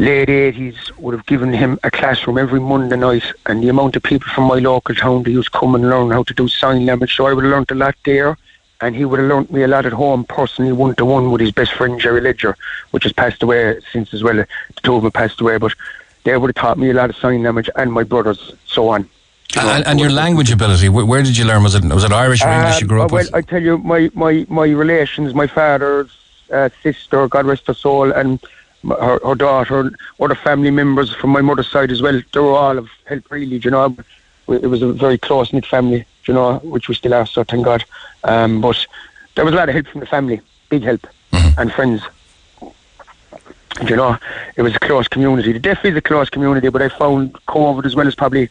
late 0.00 0.28
80s 0.28 0.96
would 0.98 1.14
have 1.14 1.26
given 1.26 1.52
him 1.52 1.78
a 1.82 1.90
classroom 1.90 2.38
every 2.38 2.60
Monday 2.60 2.96
night, 2.96 3.24
and 3.46 3.62
the 3.62 3.68
amount 3.68 3.96
of 3.96 4.02
people 4.02 4.28
from 4.32 4.44
my 4.44 4.56
local 4.56 4.94
town 4.94 5.22
that 5.22 5.30
used 5.30 5.52
to 5.52 5.58
come 5.58 5.74
and 5.74 5.88
learn 5.88 6.10
how 6.10 6.22
to 6.22 6.34
do 6.34 6.48
sign 6.48 6.86
language. 6.86 7.14
So 7.14 7.26
I 7.26 7.32
would 7.32 7.44
have 7.44 7.52
learnt 7.52 7.70
a 7.70 7.74
lot 7.74 7.94
there, 8.04 8.36
and 8.80 8.96
he 8.96 9.04
would 9.04 9.18
have 9.20 9.28
learnt 9.28 9.52
me 9.52 9.62
a 9.62 9.68
lot 9.68 9.86
at 9.86 9.92
home 9.92 10.24
personally, 10.24 10.72
one 10.72 10.94
to 10.96 11.04
one 11.04 11.30
with 11.30 11.40
his 11.40 11.52
best 11.52 11.72
friend 11.72 12.00
Jerry 12.00 12.20
Ledger, 12.20 12.56
which 12.92 13.04
has 13.04 13.12
passed 13.12 13.42
away 13.42 13.80
since 13.92 14.14
as 14.14 14.22
well. 14.22 14.36
The 14.36 14.46
two 14.82 14.94
of 14.94 15.02
them 15.02 15.12
passed 15.12 15.40
away, 15.40 15.58
but 15.58 15.74
they 16.24 16.36
would 16.36 16.48
have 16.48 16.54
taught 16.54 16.78
me 16.78 16.90
a 16.90 16.94
lot 16.94 17.10
of 17.10 17.16
sign 17.16 17.42
language, 17.42 17.70
and 17.76 17.92
my 17.92 18.02
brothers, 18.02 18.52
so 18.66 18.88
on. 18.88 19.08
Know, 19.56 19.68
And, 19.68 19.86
and 19.86 20.00
your 20.00 20.10
language 20.10 20.52
ability, 20.52 20.88
where, 20.88 21.22
did 21.22 21.36
you 21.36 21.44
learn? 21.44 21.62
Was 21.62 21.74
it 21.74 21.84
was 21.84 22.04
it 22.04 22.12
Irish 22.12 22.44
or 22.44 22.48
English 22.48 22.80
you 22.80 22.86
grew 22.86 23.02
up 23.02 23.10
well, 23.10 23.24
with? 23.24 23.34
I 23.34 23.40
tell 23.40 23.62
you, 23.62 23.78
my, 23.78 24.10
my, 24.14 24.46
my 24.48 24.66
relations, 24.66 25.34
my 25.34 25.46
father's 25.46 26.10
uh, 26.52 26.68
sister, 26.82 27.26
God 27.28 27.46
rest 27.46 27.66
her 27.66 27.74
soul, 27.74 28.12
and 28.12 28.38
her, 28.84 29.18
her 29.24 29.34
daughter, 29.34 29.80
and 29.80 29.96
other 30.20 30.34
family 30.34 30.70
members 30.70 31.12
from 31.14 31.30
my 31.30 31.40
mother's 31.40 31.68
side 31.68 31.90
as 31.90 32.00
well, 32.00 32.20
they 32.32 32.40
were 32.40 32.52
all 32.52 32.78
of 32.78 32.88
help, 33.06 33.30
really, 33.30 33.58
you 33.58 33.70
know. 33.70 33.96
It 34.48 34.66
was 34.66 34.82
a 34.82 34.92
very 34.92 35.18
close 35.18 35.52
knit 35.52 35.66
family, 35.66 36.04
you 36.30 36.34
know, 36.34 36.58
which 36.74 36.88
we 36.88 36.94
still 36.94 37.12
are, 37.12 37.26
so 37.26 37.42
thank 37.42 37.64
God. 37.64 37.82
Um, 38.22 38.60
but 38.60 38.86
there 39.34 39.44
was 39.44 39.52
a 39.52 39.56
lot 39.56 39.68
of 39.68 39.74
help 39.74 39.88
from 39.88 40.00
the 40.00 40.06
family, 40.06 40.40
big 40.68 40.84
help, 40.84 41.04
and 41.58 41.72
friends. 41.72 42.02
You 43.88 43.96
know, 43.96 44.16
it 44.54 44.62
was 44.62 44.76
a 44.76 44.78
close 44.78 45.08
community. 45.08 45.50
The 45.52 45.58
deaf 45.58 45.84
is 45.84 45.96
a 45.96 46.00
close 46.00 46.30
community, 46.30 46.68
but 46.68 46.82
I 46.82 46.88
found 46.88 47.32
COVID 47.48 47.84
as 47.84 47.96
well 47.96 48.06
as 48.06 48.14
probably 48.14 48.48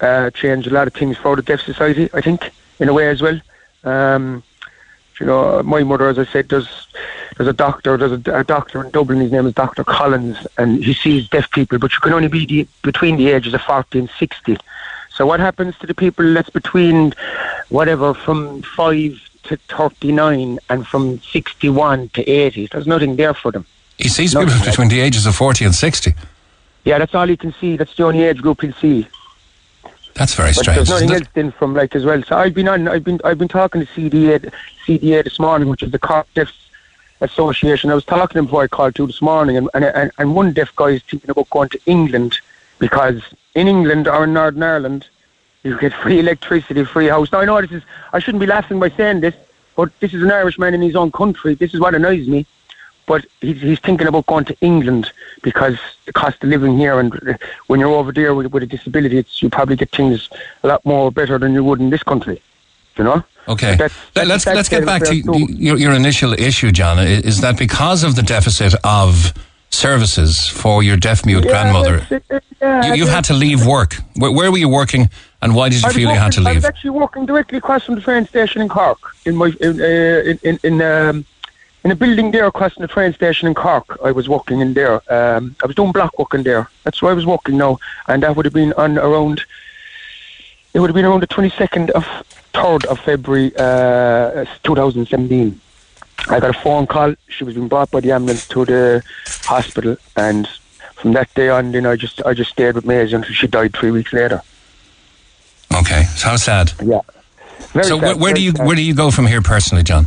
uh, 0.00 0.30
changed 0.30 0.68
a 0.68 0.70
lot 0.70 0.86
of 0.86 0.94
things 0.94 1.16
for 1.16 1.34
the 1.34 1.42
deaf 1.42 1.62
society. 1.62 2.08
I 2.14 2.20
think 2.20 2.52
in 2.78 2.88
a 2.88 2.92
way 2.92 3.08
as 3.08 3.20
well. 3.20 3.40
Um, 3.82 4.44
you 5.18 5.26
know, 5.26 5.64
my 5.64 5.82
mother, 5.82 6.08
as 6.08 6.18
I 6.20 6.26
said, 6.26 6.46
does 6.46 6.68
there's 7.36 7.48
a 7.48 7.52
doctor, 7.52 7.96
there's 7.96 8.12
a, 8.12 8.38
a 8.42 8.44
doctor 8.44 8.84
in 8.84 8.92
Dublin. 8.92 9.18
His 9.18 9.32
name 9.32 9.46
is 9.46 9.54
Doctor 9.54 9.82
Collins, 9.82 10.46
and 10.58 10.84
he 10.84 10.94
sees 10.94 11.28
deaf 11.28 11.50
people, 11.50 11.78
but 11.78 11.92
you 11.92 11.98
can 11.98 12.12
only 12.12 12.28
be 12.28 12.46
the, 12.46 12.68
between 12.82 13.16
the 13.16 13.30
ages 13.30 13.52
of 13.52 13.62
forty 13.62 13.98
and 13.98 14.10
sixty. 14.16 14.56
So 15.14 15.26
what 15.26 15.40
happens 15.40 15.76
to 15.78 15.86
the 15.86 15.94
people 15.94 16.34
that's 16.34 16.50
between 16.50 17.12
whatever 17.68 18.14
from 18.14 18.62
five 18.62 19.20
to 19.44 19.56
thirty 19.68 20.10
nine 20.10 20.58
and 20.68 20.86
from 20.86 21.20
sixty 21.20 21.68
one 21.68 22.08
to 22.10 22.28
eighty? 22.28 22.68
There's 22.70 22.86
nothing 22.86 23.16
there 23.16 23.34
for 23.34 23.52
them. 23.52 23.64
He 23.98 24.08
sees 24.08 24.34
no, 24.34 24.44
people 24.44 24.64
between 24.64 24.88
the 24.88 25.00
ages 25.00 25.24
of 25.24 25.36
40 25.36 25.66
and 25.66 25.74
60. 25.74 26.14
Yeah, 26.84 26.98
that's 26.98 27.14
all 27.14 27.28
he 27.28 27.36
can 27.36 27.54
see. 27.60 27.76
That's 27.76 27.94
the 27.94 28.02
only 28.04 28.24
age 28.24 28.42
group 28.42 28.60
he'll 28.60 28.72
see. 28.72 29.06
That's 30.14 30.34
very 30.34 30.48
But 30.48 30.56
strange. 30.56 30.76
there's 30.76 30.90
nothing 30.90 31.12
else 31.12 31.28
then 31.34 31.52
from 31.52 31.74
like 31.74 31.94
as 31.94 32.04
well. 32.04 32.20
So 32.24 32.36
I've 32.36 32.54
been 32.54 32.68
on. 32.68 32.88
I've 32.88 33.04
been. 33.04 33.20
I've 33.24 33.38
been 33.38 33.48
talking 33.48 33.84
to 33.84 33.86
CDA, 33.86 34.52
CDA 34.86 35.24
this 35.24 35.38
morning, 35.38 35.68
which 35.68 35.82
is 35.82 35.90
the 35.92 35.98
Cork 35.98 36.26
Deaf 36.34 36.50
Association. 37.20 37.90
I 37.90 37.94
was 37.94 38.04
talking 38.04 38.34
to 38.34 38.38
him 38.40 38.44
before 38.46 38.62
I 38.62 38.68
called 38.68 38.94
to 38.96 39.06
this 39.06 39.22
morning, 39.22 39.56
and 39.56 39.68
and 39.74 39.84
and, 39.84 40.10
and 40.18 40.34
one 40.34 40.52
deaf 40.52 40.74
guy 40.76 40.90
is 40.90 41.02
thinking 41.02 41.30
about 41.30 41.50
going 41.50 41.68
to 41.70 41.80
England 41.86 42.38
because 42.78 43.22
in 43.54 43.68
England 43.68 44.08
or 44.08 44.24
in 44.24 44.32
Northern 44.32 44.62
Ireland, 44.62 45.06
you 45.62 45.78
get 45.78 45.92
free 45.92 46.18
electricity, 46.20 46.84
free 46.84 47.06
house. 47.08 47.30
Now 47.32 47.40
I 47.40 47.44
know 47.44 47.60
this 47.60 47.72
is. 47.72 47.82
I 48.12 48.18
shouldn't 48.18 48.40
be 48.40 48.46
laughing 48.46 48.78
by 48.80 48.90
saying 48.90 49.20
this, 49.20 49.34
but 49.76 49.90
this 50.00 50.12
is 50.12 50.22
an 50.22 50.30
Irishman 50.30 50.74
in 50.74 50.82
his 50.82 50.96
own 50.96 51.10
country. 51.12 51.54
This 51.54 51.74
is 51.74 51.80
what 51.80 51.94
annoys 51.94 52.28
me. 52.28 52.46
But 53.06 53.26
he's, 53.42 53.60
he's 53.60 53.78
thinking 53.80 54.06
about 54.06 54.24
going 54.26 54.46
to 54.46 54.56
England 54.62 55.12
because 55.42 55.78
the 56.06 56.12
cost 56.12 56.42
of 56.42 56.48
living 56.48 56.78
here, 56.78 56.98
and 57.00 57.12
uh, 57.28 57.34
when 57.66 57.78
you're 57.78 57.90
over 57.92 58.12
there 58.12 58.34
with, 58.34 58.46
with 58.46 58.62
a 58.62 58.66
disability, 58.66 59.18
it's, 59.18 59.42
you 59.42 59.50
probably 59.50 59.76
get 59.76 59.90
things 59.90 60.30
a 60.62 60.68
lot 60.68 60.84
more 60.86 61.12
better 61.12 61.38
than 61.38 61.52
you 61.52 61.62
would 61.62 61.80
in 61.80 61.90
this 61.90 62.02
country. 62.02 62.40
You 62.96 63.04
know? 63.04 63.24
Okay. 63.46 63.72
That's- 63.76 63.92
Let- 64.16 64.26
let's 64.28 64.44
that's 64.46 64.56
let's 64.56 64.68
get 64.70 64.86
back 64.86 65.02
to 65.04 65.14
your, 65.14 65.76
your 65.76 65.92
initial 65.92 66.32
issue, 66.32 66.72
John. 66.72 66.98
Is 66.98 67.42
that 67.42 67.58
because 67.58 68.04
of 68.04 68.16
the 68.16 68.22
deficit 68.22 68.74
of 68.84 69.34
services 69.74 70.46
for 70.48 70.82
your 70.82 70.96
deaf 70.96 71.24
mute 71.26 71.42
grandmother, 71.44 72.06
Yeah, 72.10 72.18
it- 72.30 72.44
yeah, 72.60 72.86
you, 72.86 72.94
you've 72.94 73.08
had 73.08 73.24
to 73.24 73.34
leave 73.34 73.66
work? 73.66 73.94
Where, 74.16 74.32
where 74.32 74.50
were 74.50 74.58
you 74.58 74.68
working, 74.68 75.10
and 75.42 75.54
why 75.54 75.68
did 75.68 75.82
you 75.82 75.88
I 75.88 75.92
feel 75.92 76.10
you 76.10 76.16
had 76.18 76.32
to 76.32 76.40
leave? 76.40 76.48
I 76.48 76.54
was 76.54 76.64
actually 76.64 76.90
working 76.90 77.26
directly 77.26 77.58
across 77.58 77.84
from 77.84 77.94
the 77.96 78.00
train 78.00 78.26
station 78.26 78.62
in 78.62 78.68
Cork, 78.68 78.98
in 79.26 79.36
my 79.36 79.52
in 79.60 79.80
uh, 79.80 79.84
in 80.30 80.38
in, 80.42 80.58
in, 80.62 80.74
um, 80.82 81.24
in 81.84 81.90
a 81.90 81.96
building 81.96 82.30
there 82.30 82.46
across 82.46 82.72
from 82.74 82.82
the 82.82 82.88
train 82.88 83.12
station 83.12 83.46
in 83.48 83.54
Cork. 83.54 83.98
I 84.02 84.12
was 84.12 84.28
working 84.28 84.60
in 84.60 84.72
there. 84.74 84.94
Um, 85.12 85.54
I 85.62 85.66
was 85.66 85.76
doing 85.76 85.92
block 85.92 86.18
work 86.18 86.32
in 86.34 86.42
there. 86.42 86.70
That's 86.84 87.02
where 87.02 87.10
I 87.12 87.14
was 87.14 87.26
working 87.26 87.56
now, 87.58 87.78
and 88.08 88.22
that 88.22 88.34
would 88.36 88.46
have 88.46 88.54
been 88.54 88.72
on 88.84 88.96
around. 88.98 89.42
It 90.72 90.80
would 90.80 90.88
have 90.90 90.94
been 90.94 91.04
around 91.04 91.20
the 91.20 91.26
twenty 91.26 91.50
second 91.50 91.90
of 91.90 92.04
third 92.54 92.84
of 92.86 92.98
February, 93.00 93.52
uh, 93.58 94.44
two 94.62 94.74
thousand 94.74 95.06
seventeen. 95.08 95.60
I 96.28 96.40
got 96.40 96.50
a 96.50 96.58
phone 96.58 96.86
call. 96.86 97.14
She 97.28 97.44
was 97.44 97.54
being 97.54 97.68
brought 97.68 97.90
by 97.90 98.00
the 98.00 98.12
ambulance 98.12 98.48
to 98.48 98.64
the 98.64 99.02
hospital, 99.26 99.96
and 100.16 100.48
from 100.94 101.12
that 101.12 101.32
day 101.34 101.48
on, 101.48 101.72
then 101.72 101.86
I 101.86 101.96
just 101.96 102.24
I 102.24 102.34
just 102.34 102.50
stayed 102.50 102.74
with 102.74 102.86
Maisie 102.86 103.14
until 103.14 103.32
she 103.34 103.46
died 103.46 103.74
three 103.74 103.90
weeks 103.90 104.12
later. 104.12 104.42
Okay, 105.74 106.04
so 106.16 106.28
how 106.28 106.36
sad. 106.36 106.72
Yeah. 106.82 107.00
Very 107.72 107.84
so 107.84 107.98
sad, 107.98 108.02
where, 108.02 108.16
where 108.16 108.32
do 108.34 108.42
you 108.42 108.52
sad. 108.52 108.66
where 108.66 108.76
do 108.76 108.82
you 108.82 108.94
go 108.94 109.10
from 109.10 109.26
here 109.26 109.42
personally, 109.42 109.82
John? 109.82 110.06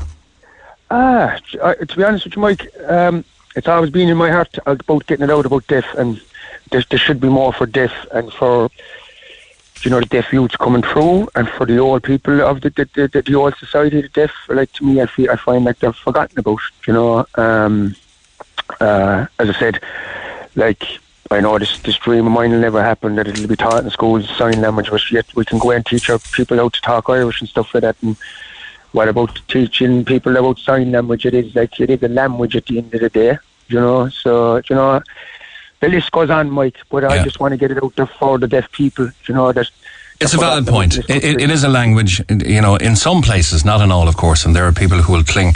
Ah, 0.89 1.37
I, 1.63 1.73
to 1.75 1.95
be 1.95 2.03
honest 2.03 2.25
with 2.25 2.35
you, 2.35 2.41
Mike, 2.41 2.65
um, 2.87 3.25
it's 3.55 3.67
always 3.67 3.89
been 3.91 4.09
in 4.09 4.17
my 4.17 4.31
heart 4.31 4.57
about 4.65 5.05
getting 5.05 5.25
it 5.25 5.29
out 5.29 5.45
about 5.45 5.67
deaf, 5.67 5.85
and 5.95 6.21
there, 6.71 6.83
there 6.89 6.99
should 6.99 7.19
be 7.19 7.29
more 7.29 7.53
for 7.53 7.65
deaf 7.65 7.93
and 8.11 8.31
for 8.33 8.69
you 9.85 9.91
know 9.91 9.99
the 9.99 10.05
deaf 10.05 10.31
youth 10.31 10.57
coming 10.57 10.81
through, 10.81 11.27
and 11.35 11.49
for 11.49 11.65
the 11.65 11.77
old 11.77 12.03
people 12.03 12.41
of 12.41 12.61
the 12.61 12.69
the, 12.69 13.07
the, 13.07 13.21
the, 13.21 13.35
old 13.35 13.55
society, 13.57 14.01
the 14.01 14.09
deaf. 14.09 14.31
Like 14.47 14.71
to 14.73 14.85
me, 14.85 15.01
I 15.01 15.05
feel 15.05 15.31
I 15.31 15.35
find 15.35 15.65
like 15.65 15.79
they're 15.79 15.93
forgotten 15.93 16.39
about. 16.39 16.59
You 16.87 16.93
know, 16.93 17.25
um, 17.35 17.95
uh, 18.79 19.25
as 19.39 19.49
I 19.49 19.59
said, 19.59 19.81
like 20.55 20.83
I 21.29 21.41
know 21.41 21.57
this 21.59 21.79
this 21.79 21.97
dream 21.97 22.25
of 22.25 22.31
mine 22.31 22.51
will 22.51 22.59
never 22.59 22.83
happen 22.83 23.15
that 23.15 23.27
it'll 23.27 23.47
be 23.47 23.55
taught 23.55 23.83
in 23.83 23.89
schools 23.89 24.29
sign 24.37 24.61
language, 24.61 24.89
but 24.89 25.11
yet 25.11 25.25
we 25.35 25.45
can 25.45 25.59
go 25.59 25.71
and 25.71 25.85
teach 25.85 26.09
our 26.09 26.19
people 26.19 26.57
how 26.57 26.69
to 26.69 26.81
talk 26.81 27.09
Irish 27.09 27.41
and 27.41 27.49
stuff 27.49 27.73
like 27.73 27.81
that. 27.81 27.97
And 28.01 28.15
what 28.91 29.09
about 29.09 29.39
teaching 29.47 30.05
people 30.05 30.37
about 30.37 30.59
sign 30.59 30.91
language? 30.91 31.25
It 31.25 31.33
is 31.33 31.53
like 31.55 31.79
it 31.79 31.89
is 31.89 32.01
a 32.03 32.07
language 32.07 32.55
at 32.55 32.65
the 32.65 32.77
end 32.77 32.93
of 32.93 33.01
the 33.01 33.09
day, 33.09 33.37
you 33.67 33.79
know. 33.79 34.09
So 34.09 34.61
you 34.69 34.75
know, 34.75 35.01
the 35.79 35.89
list 35.89 36.11
goes 36.11 36.29
on, 36.29 36.49
Mike. 36.49 36.77
But 36.89 37.03
I 37.03 37.23
just 37.23 37.39
want 37.39 37.53
to 37.53 37.57
get 37.57 37.71
it 37.71 37.83
out 37.83 37.95
there 37.95 38.07
for 38.07 38.37
the 38.37 38.47
deaf 38.47 38.71
people, 38.71 39.09
you 39.27 39.33
know. 39.33 39.51
That 39.51 39.69
It's 40.19 40.33
a 40.33 40.37
valid 40.37 40.67
point. 40.67 40.97
It, 41.09 41.41
it, 41.41 41.51
is 41.51 41.63
a 41.63 41.69
language, 41.69 42.21
you 42.29 42.61
know, 42.61 42.75
in 42.75 42.95
some 42.95 43.21
places, 43.21 43.63
not 43.63 43.81
in 43.81 43.91
all, 43.91 44.07
of 44.07 44.17
course, 44.17 44.45
and 44.45 44.55
there 44.55 44.65
are 44.65 44.71
people 44.71 44.97
who 44.99 45.13
will 45.13 45.23
cling 45.23 45.53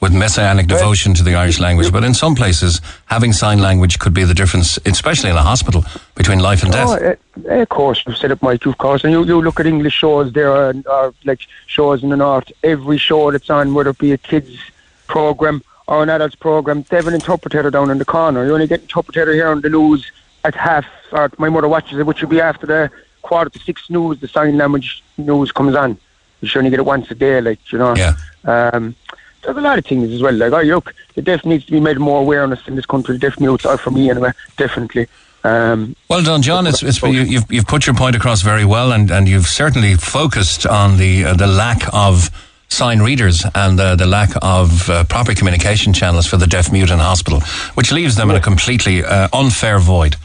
with 0.00 0.12
messianic 0.12 0.66
devotion 0.66 1.14
to 1.14 1.22
the 1.22 1.34
Irish 1.34 1.58
language. 1.58 1.90
But 1.90 2.04
in 2.04 2.12
some 2.12 2.34
places, 2.34 2.80
having 3.06 3.32
sign 3.32 3.58
language 3.58 3.98
could 3.98 4.12
be 4.12 4.24
the 4.24 4.34
difference, 4.34 4.78
especially 4.84 5.30
in 5.30 5.36
a 5.36 5.42
hospital, 5.42 5.84
between 6.14 6.40
life 6.40 6.62
and 6.62 6.70
death. 6.72 6.88
Oh, 6.90 7.16
eh, 7.48 7.62
of 7.62 7.68
course, 7.70 8.02
you've 8.06 8.18
said 8.18 8.30
it, 8.30 8.42
Mike. 8.42 8.66
Of 8.66 8.76
course, 8.76 9.02
and 9.02 9.12
you, 9.12 9.24
you 9.24 9.40
look 9.40 9.58
at 9.60 9.66
English 9.66 9.94
shows 9.94 10.32
there, 10.32 10.68
and 10.68 10.86
uh, 10.86 11.10
like 11.24 11.40
shows 11.66 12.02
in 12.02 12.10
the 12.10 12.16
north. 12.16 12.52
Every 12.62 12.98
show 12.98 13.30
that's 13.30 13.48
on, 13.48 13.72
whether 13.72 13.90
it 13.90 13.98
be 13.98 14.12
a 14.12 14.18
kids 14.18 14.58
program 15.06 15.62
or 15.86 16.02
an 16.02 16.08
adults 16.08 16.34
program, 16.34 16.84
they 16.88 16.96
have 16.96 17.06
an 17.06 17.14
interpreter 17.14 17.70
down 17.70 17.90
in 17.90 17.98
the 17.98 18.04
corner. 18.04 18.44
You 18.44 18.54
only 18.54 18.66
get 18.66 18.82
interpreter 18.82 19.32
here 19.32 19.48
on 19.48 19.60
the 19.60 19.68
news 19.68 20.10
at 20.44 20.54
half. 20.54 20.86
Or 21.12 21.30
my 21.38 21.48
mother 21.48 21.68
watches 21.68 21.98
it, 21.98 22.06
which 22.06 22.20
will 22.20 22.28
be 22.28 22.40
after 22.40 22.66
the 22.66 22.90
quarter 23.22 23.50
to 23.50 23.58
six 23.58 23.90
news. 23.90 24.20
The 24.20 24.28
sign 24.28 24.56
language 24.56 25.02
news 25.18 25.52
comes 25.52 25.74
on. 25.74 25.98
You 26.40 26.48
should 26.48 26.58
only 26.58 26.70
get 26.70 26.80
it 26.80 26.86
once 26.86 27.10
a 27.10 27.14
day, 27.14 27.40
like 27.40 27.72
you 27.72 27.78
know. 27.78 27.94
Yeah. 27.96 28.14
Um, 28.44 28.94
there's 29.42 29.56
a 29.56 29.60
lot 29.60 29.78
of 29.78 29.84
things 29.84 30.10
as 30.10 30.22
well. 30.22 30.32
Like, 30.32 30.52
oh, 30.52 30.62
look, 30.62 30.94
the 31.14 31.22
deaf 31.22 31.44
needs 31.44 31.66
to 31.66 31.72
be 31.72 31.80
made 31.80 31.98
more 31.98 32.20
awareness 32.20 32.66
in 32.66 32.76
this 32.76 32.86
country. 32.86 33.18
Deaf 33.18 33.38
mutes 33.38 33.66
are 33.66 33.76
for 33.76 33.90
me 33.90 34.10
anyway, 34.10 34.32
definitely. 34.56 35.06
Um, 35.44 35.94
Well 36.08 36.22
done, 36.22 36.40
John. 36.40 36.66
It's, 36.66 36.82
it's, 36.82 37.02
you, 37.02 37.20
you've, 37.20 37.52
you've 37.52 37.66
put 37.66 37.86
your 37.86 37.94
point 37.94 38.16
across 38.16 38.40
very 38.40 38.64
well, 38.64 38.92
and, 38.92 39.10
and 39.10 39.28
you've 39.28 39.46
certainly 39.46 39.94
focused 39.96 40.66
on 40.66 40.96
the 40.96 41.26
uh, 41.26 41.34
the 41.34 41.46
lack 41.46 41.82
of 41.92 42.30
sign 42.74 43.00
readers 43.00 43.44
and 43.54 43.78
uh, 43.80 43.96
the 43.96 44.06
lack 44.06 44.30
of 44.42 44.88
uh, 44.90 45.04
proper 45.04 45.34
communication 45.34 45.92
channels 45.92 46.26
for 46.26 46.36
the 46.36 46.46
deaf 46.46 46.70
mute 46.72 46.90
in 46.90 46.98
hospital, 46.98 47.40
which 47.74 47.92
leaves 47.92 48.16
them 48.16 48.30
in 48.30 48.36
a 48.36 48.40
completely 48.40 49.04
uh, 49.04 49.28
unfair 49.32 49.78
void. 49.78 50.16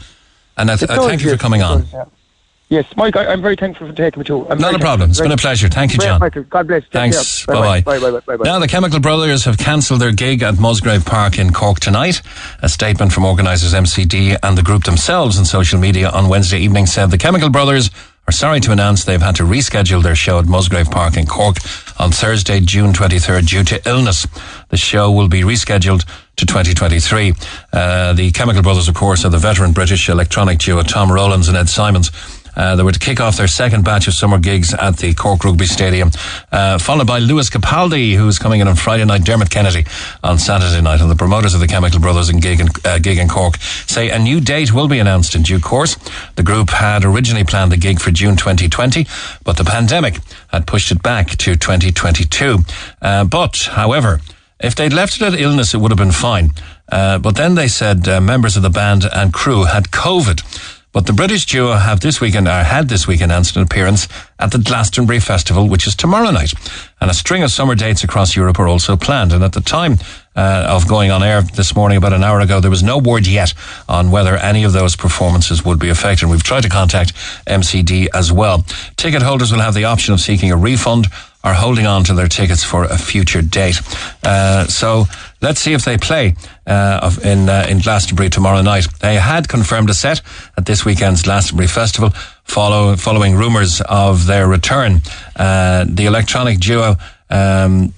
And 0.56 0.70
I, 0.70 0.76
th- 0.76 0.90
I 0.90 0.96
thank 1.06 1.22
you 1.22 1.30
for 1.30 1.36
coming 1.38 1.62
on. 1.62 1.86
yeah. 1.92 2.04
Yes, 2.68 2.86
Mike, 2.96 3.16
I, 3.16 3.26
I'm 3.26 3.42
very 3.42 3.56
thankful 3.56 3.88
for 3.88 3.92
taking 3.92 4.20
me 4.20 4.24
too. 4.24 4.46
I'm 4.48 4.58
Not 4.58 4.76
a 4.76 4.78
problem. 4.78 5.10
It's 5.10 5.20
been 5.20 5.32
a 5.32 5.36
pleasure. 5.36 5.68
Thank 5.68 5.92
you, 5.92 5.98
John. 5.98 6.20
Michael. 6.20 6.44
God 6.44 6.68
bless. 6.68 6.84
Take 6.84 6.92
Thanks. 6.92 7.44
care. 7.44 7.56
Bye 7.56 7.82
Bye 7.82 7.98
bye. 7.98 8.10
bye. 8.12 8.20
Bye 8.20 8.36
bye. 8.36 8.44
Now, 8.44 8.60
the 8.60 8.68
Chemical 8.68 9.00
Brothers 9.00 9.44
have 9.46 9.58
cancelled 9.58 10.00
their 10.00 10.12
gig 10.12 10.42
at 10.44 10.56
Musgrave 10.60 11.04
Park 11.04 11.36
in 11.40 11.52
Cork 11.52 11.80
tonight. 11.80 12.22
A 12.62 12.68
statement 12.68 13.12
from 13.12 13.24
organisers 13.24 13.74
MCD 13.74 14.36
and 14.40 14.56
the 14.56 14.62
group 14.62 14.84
themselves 14.84 15.36
on 15.36 15.46
social 15.46 15.80
media 15.80 16.10
on 16.10 16.28
Wednesday 16.28 16.60
evening 16.60 16.86
said 16.86 17.10
the 17.10 17.18
Chemical 17.18 17.50
Brothers 17.50 17.90
are 18.28 18.32
sorry 18.32 18.60
to 18.60 18.72
announce 18.72 19.04
they've 19.04 19.20
had 19.20 19.36
to 19.36 19.42
reschedule 19.42 20.02
their 20.02 20.14
show 20.14 20.38
at 20.38 20.46
Musgrave 20.46 20.90
Park 20.90 21.16
in 21.16 21.26
Cork 21.26 21.56
on 21.98 22.12
Thursday, 22.12 22.60
June 22.60 22.92
23rd, 22.92 23.48
due 23.48 23.64
to 23.64 23.88
illness. 23.88 24.26
The 24.68 24.76
show 24.76 25.10
will 25.10 25.28
be 25.28 25.40
rescheduled 25.42 26.04
to 26.36 26.46
2023. 26.46 27.34
Uh, 27.72 28.12
the 28.12 28.30
Chemical 28.30 28.62
Brothers, 28.62 28.88
of 28.88 28.94
course, 28.94 29.24
are 29.24 29.30
the 29.30 29.38
veteran 29.38 29.72
British 29.72 30.08
electronic 30.08 30.58
duo 30.58 30.82
Tom 30.82 31.10
Rowlands 31.10 31.48
and 31.48 31.56
Ed 31.56 31.68
Simons. 31.68 32.10
Uh, 32.60 32.76
they 32.76 32.82
were 32.82 32.92
to 32.92 32.98
kick 32.98 33.20
off 33.20 33.38
their 33.38 33.48
second 33.48 33.86
batch 33.86 34.06
of 34.06 34.12
summer 34.12 34.38
gigs 34.38 34.74
at 34.74 34.98
the 34.98 35.14
Cork 35.14 35.44
Rugby 35.44 35.64
Stadium, 35.64 36.10
uh, 36.52 36.76
followed 36.76 37.06
by 37.06 37.18
Lewis 37.18 37.48
Capaldi, 37.48 38.14
who's 38.14 38.38
coming 38.38 38.60
in 38.60 38.68
on 38.68 38.76
Friday 38.76 39.06
night, 39.06 39.24
Dermot 39.24 39.48
Kennedy 39.48 39.86
on 40.22 40.38
Saturday 40.38 40.82
night. 40.82 41.00
And 41.00 41.10
the 41.10 41.16
promoters 41.16 41.54
of 41.54 41.60
the 41.60 41.66
Chemical 41.66 42.00
Brothers 42.00 42.28
and 42.28 42.42
gig 42.42 42.60
in, 42.60 42.68
uh, 42.84 42.98
gig 42.98 43.16
in 43.16 43.28
Cork 43.28 43.56
say 43.86 44.10
a 44.10 44.18
new 44.18 44.42
date 44.42 44.74
will 44.74 44.88
be 44.88 44.98
announced 44.98 45.34
in 45.34 45.40
due 45.40 45.58
course. 45.58 45.96
The 46.36 46.42
group 46.42 46.68
had 46.68 47.02
originally 47.02 47.44
planned 47.44 47.72
the 47.72 47.78
gig 47.78 47.98
for 47.98 48.10
June 48.10 48.36
2020, 48.36 49.06
but 49.42 49.56
the 49.56 49.64
pandemic 49.64 50.18
had 50.48 50.66
pushed 50.66 50.92
it 50.92 51.02
back 51.02 51.30
to 51.30 51.56
2022. 51.56 52.58
Uh, 53.00 53.24
but, 53.24 53.70
however, 53.72 54.20
if 54.58 54.74
they'd 54.74 54.92
left 54.92 55.16
it 55.16 55.22
at 55.22 55.40
illness, 55.40 55.72
it 55.72 55.78
would 55.78 55.92
have 55.92 55.98
been 55.98 56.12
fine. 56.12 56.50
Uh, 56.92 57.18
but 57.18 57.36
then 57.36 57.54
they 57.54 57.68
said 57.68 58.06
uh, 58.06 58.20
members 58.20 58.58
of 58.58 58.62
the 58.62 58.68
band 58.68 59.06
and 59.10 59.32
crew 59.32 59.64
had 59.64 59.84
COVID. 59.84 60.76
But 60.92 61.06
the 61.06 61.12
British 61.12 61.46
duo 61.46 61.74
have 61.74 62.00
this 62.00 62.20
weekend, 62.20 62.48
or 62.48 62.64
had 62.64 62.88
this 62.88 63.06
week 63.06 63.20
announced 63.20 63.54
an 63.54 63.62
appearance 63.62 64.08
at 64.40 64.50
the 64.50 64.58
Glastonbury 64.58 65.20
Festival, 65.20 65.68
which 65.68 65.86
is 65.86 65.94
tomorrow 65.94 66.30
night. 66.30 66.52
And 67.00 67.08
a 67.08 67.14
string 67.14 67.44
of 67.44 67.52
summer 67.52 67.76
dates 67.76 68.02
across 68.02 68.34
Europe 68.34 68.58
are 68.58 68.66
also 68.66 68.96
planned. 68.96 69.32
And 69.32 69.44
at 69.44 69.52
the 69.52 69.60
time 69.60 69.98
uh, 70.34 70.66
of 70.68 70.88
going 70.88 71.12
on 71.12 71.22
air 71.22 71.42
this 71.42 71.76
morning, 71.76 71.96
about 71.96 72.12
an 72.12 72.24
hour 72.24 72.40
ago, 72.40 72.58
there 72.58 72.70
was 72.70 72.82
no 72.82 72.98
word 72.98 73.28
yet 73.28 73.54
on 73.88 74.10
whether 74.10 74.36
any 74.36 74.64
of 74.64 74.72
those 74.72 74.96
performances 74.96 75.64
would 75.64 75.78
be 75.78 75.90
affected. 75.90 76.28
We've 76.28 76.42
tried 76.42 76.64
to 76.64 76.68
contact 76.68 77.14
MCD 77.46 78.08
as 78.12 78.32
well. 78.32 78.64
Ticket 78.96 79.22
holders 79.22 79.52
will 79.52 79.60
have 79.60 79.74
the 79.74 79.84
option 79.84 80.12
of 80.12 80.20
seeking 80.20 80.50
a 80.50 80.56
refund 80.56 81.06
are 81.42 81.54
holding 81.54 81.86
on 81.86 82.04
to 82.04 82.14
their 82.14 82.28
tickets 82.28 82.62
for 82.62 82.84
a 82.84 82.98
future 82.98 83.42
date. 83.42 83.80
Uh, 84.22 84.66
so 84.66 85.06
let's 85.40 85.60
see 85.60 85.72
if 85.72 85.84
they 85.84 85.96
play 85.96 86.34
uh, 86.66 87.10
in 87.24 87.48
uh, 87.48 87.66
in 87.68 87.78
Glastonbury 87.78 88.28
tomorrow 88.28 88.62
night. 88.62 88.86
They 89.00 89.16
had 89.16 89.48
confirmed 89.48 89.90
a 89.90 89.94
set 89.94 90.20
at 90.56 90.66
this 90.66 90.84
weekend's 90.84 91.22
Glastonbury 91.22 91.68
Festival, 91.68 92.10
follow, 92.44 92.96
following 92.96 93.36
rumours 93.36 93.80
of 93.82 94.26
their 94.26 94.46
return. 94.46 95.00
Uh, 95.36 95.84
the 95.88 96.06
electronic 96.06 96.60
duo. 96.60 96.96
Um, 97.30 97.94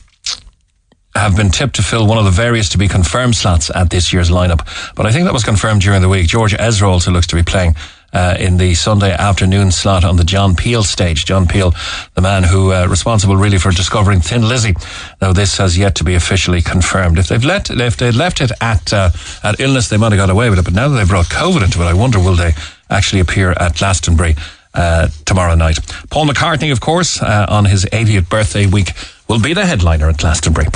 have 1.15 1.37
been 1.37 1.51
tipped 1.51 1.77
to 1.77 1.83
fill 1.83 2.07
one 2.07 2.17
of 2.17 2.25
the 2.25 2.31
various 2.31 2.71
to 2.71 2.79
be 2.79 2.89
confirmed 2.89 3.37
slots 3.37 3.71
at 3.75 3.91
this 3.91 4.15
year's 4.15 4.31
lineup. 4.31 4.67
But 4.95 5.05
I 5.05 5.13
think 5.13 5.25
that 5.25 5.33
was 5.35 5.45
confirmed 5.45 5.83
during 5.83 6.01
the 6.01 6.09
week. 6.09 6.27
George 6.27 6.55
Ezra 6.59 6.89
also 6.89 7.11
looks 7.11 7.27
to 7.29 7.37
be 7.37 7.43
playing 7.43 7.75
uh, 8.13 8.37
in 8.39 8.57
the 8.57 8.75
Sunday 8.75 9.13
afternoon 9.13 9.71
slot 9.71 10.05
on 10.05 10.17
the 10.17 10.25
John 10.25 10.55
Peel 10.55 10.83
stage. 10.83 11.25
John 11.25 11.47
Peel, 11.47 11.73
the 12.15 12.21
man 12.21 12.43
who 12.43 12.73
uh, 12.73 12.87
responsible 12.87 13.37
really 13.37 13.59
for 13.59 13.71
discovering 13.71 14.21
Thin 14.21 14.49
Lizzy. 14.49 14.75
Now 15.21 15.33
this 15.33 15.57
has 15.59 15.79
yet 15.79 15.95
to 15.97 16.05
be 16.05 16.15
officially 16.15 16.63
confirmed. 16.63 17.19
If 17.19 17.29
they've 17.29 17.45
let 17.45 17.71
if 17.71 17.97
they 17.97 18.13
left 18.13 18.41
it 18.41 18.53
at 18.61 18.93
uh, 18.93 19.11
at 19.43 19.61
illness, 19.61 19.89
they 19.89 19.97
might 19.97 20.13
have 20.13 20.19
got 20.19 20.31
away 20.31 20.51
with 20.51 20.59
it. 20.59 20.65
But 20.65 20.75
now 20.75 20.89
that 20.89 20.97
they've 20.97 21.09
brought 21.09 21.27
COVID 21.27 21.65
into 21.65 21.81
it, 21.83 21.87
I 21.87 21.95
wonder 21.95 22.19
will 22.19 22.37
they 22.37 22.53
actually 22.91 23.21
appear 23.21 23.53
at 23.53 23.77
Glastonbury 23.77 24.37
uh, 24.75 25.09
tomorrow 25.25 25.55
night? 25.55 25.79
Paul 26.11 26.27
McCartney, 26.27 26.73
of 26.73 26.81
course, 26.81 27.23
uh, 27.23 27.47
on 27.49 27.65
his 27.65 27.85
80th 27.87 28.29
birthday 28.29 28.67
week, 28.67 28.93
will 29.29 29.41
be 29.41 29.55
the 29.55 29.67
headliner 29.67 30.09
at 30.09 30.19
Glastonbury. 30.19 30.67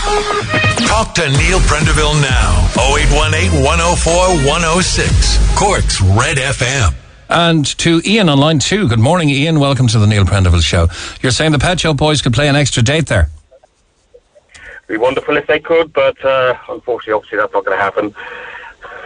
Talk 0.00 1.14
to 1.14 1.28
Neil 1.28 1.60
Prendeville 1.60 2.20
now. 2.22 2.66
0818 2.78 3.62
104 3.62 4.12
106. 4.48 5.58
Cork's 5.58 6.00
Red 6.00 6.38
FM. 6.38 6.94
And 7.28 7.66
to 7.78 8.00
Ian 8.04 8.28
on 8.28 8.38
line 8.38 8.58
two. 8.58 8.88
Good 8.88 8.98
morning, 8.98 9.28
Ian. 9.28 9.60
Welcome 9.60 9.88
to 9.88 9.98
the 9.98 10.06
Neil 10.06 10.24
Prendeville 10.24 10.62
Show. 10.62 10.88
You're 11.20 11.32
saying 11.32 11.52
the 11.52 11.58
Pet 11.58 11.80
Shop 11.80 11.96
Boys 11.96 12.22
could 12.22 12.32
play 12.32 12.48
an 12.48 12.56
extra 12.56 12.82
date 12.82 13.06
there? 13.06 13.28
be 14.88 14.96
wonderful 14.96 15.36
if 15.36 15.46
they 15.46 15.60
could, 15.60 15.92
but 15.92 16.22
uh, 16.24 16.54
unfortunately, 16.68 17.12
obviously, 17.12 17.38
that's 17.38 17.52
not 17.52 17.64
going 17.64 17.78
to 17.78 17.82
happen. 17.82 18.12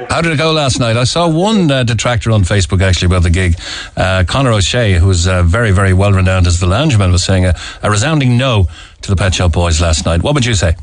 How 0.09 0.23
did 0.23 0.33
it 0.33 0.39
go 0.39 0.51
last 0.53 0.81
night? 0.81 0.97
I 0.97 1.05
saw 1.05 1.29
one 1.29 1.71
uh, 1.71 1.85
detractor 1.85 2.31
on 2.33 2.43
Facebook 2.43 2.83
actually 2.83 3.07
about 3.07 3.23
the 3.23 3.31
gig. 3.31 3.57
Uh, 3.97 4.25
Conor 4.27 4.53
O'Shea, 4.53 4.95
who's 4.95 5.29
uh, 5.29 5.43
very, 5.43 5.71
very 5.71 5.93
well 5.93 6.13
renowned 6.13 6.47
as 6.47 6.59
the 6.59 6.67
loungeman, 6.67 7.13
was 7.13 7.23
saying 7.23 7.45
a, 7.45 7.55
a 7.83 7.91
resounding 7.91 8.37
no 8.37 8.67
to 9.05 9.11
the 9.11 9.17
Pet 9.17 9.35
Shop 9.35 9.53
Boys 9.53 9.81
last 9.81 10.07
night. 10.07 10.23
What 10.23 10.35
would 10.35 10.47
you 10.47 10.55
say? 10.55 10.75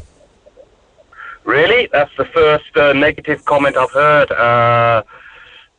Really, 1.43 1.89
that's 1.91 2.15
the 2.17 2.25
first 2.25 2.77
uh, 2.77 2.93
negative 2.93 3.43
comment 3.45 3.75
I've 3.75 3.91
heard. 3.91 4.31
Uh, 4.31 5.03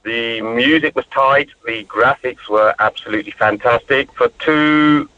the 0.02 0.40
music 0.40 0.96
was 0.96 1.06
tight, 1.06 1.50
the 1.64 1.84
graphics 1.84 2.48
were 2.48 2.74
absolutely 2.80 3.30
fantastic. 3.30 4.12
For 4.14 4.28
two 4.40 5.08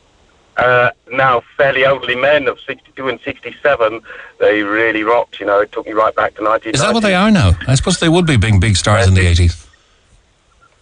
uh, 0.59 0.91
now 1.11 1.43
fairly 1.57 1.85
elderly 1.85 2.15
men 2.15 2.47
of 2.47 2.61
62 2.61 3.09
and 3.09 3.19
67, 3.21 4.01
they 4.39 4.63
really 4.63 5.03
rocked. 5.03 5.41
You 5.41 5.47
know, 5.47 5.61
it 5.61 5.73
took 5.73 5.87
me 5.87 5.93
right 5.93 6.15
back 6.15 6.35
to 6.35 6.43
1990. 6.43 6.71
Is 6.77 6.81
that 6.83 6.93
what 6.93 7.03
they 7.03 7.15
are 7.15 7.31
now? 7.31 7.53
I 7.67 7.75
suppose 7.75 8.01
they 8.01 8.11
would 8.11 8.27
be 8.27 8.37
being 8.37 8.61
big 8.61 8.77
stars 8.77 9.09
in 9.09 9.15
the 9.15 9.23
80s. 9.23 9.67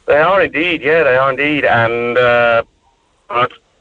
They 0.07 0.19
are 0.19 0.43
indeed, 0.43 0.83
yeah, 0.83 1.05
they 1.05 1.17
are 1.17 1.31
indeed. 1.31 1.65
And, 1.65 2.19
uh, 2.19 2.65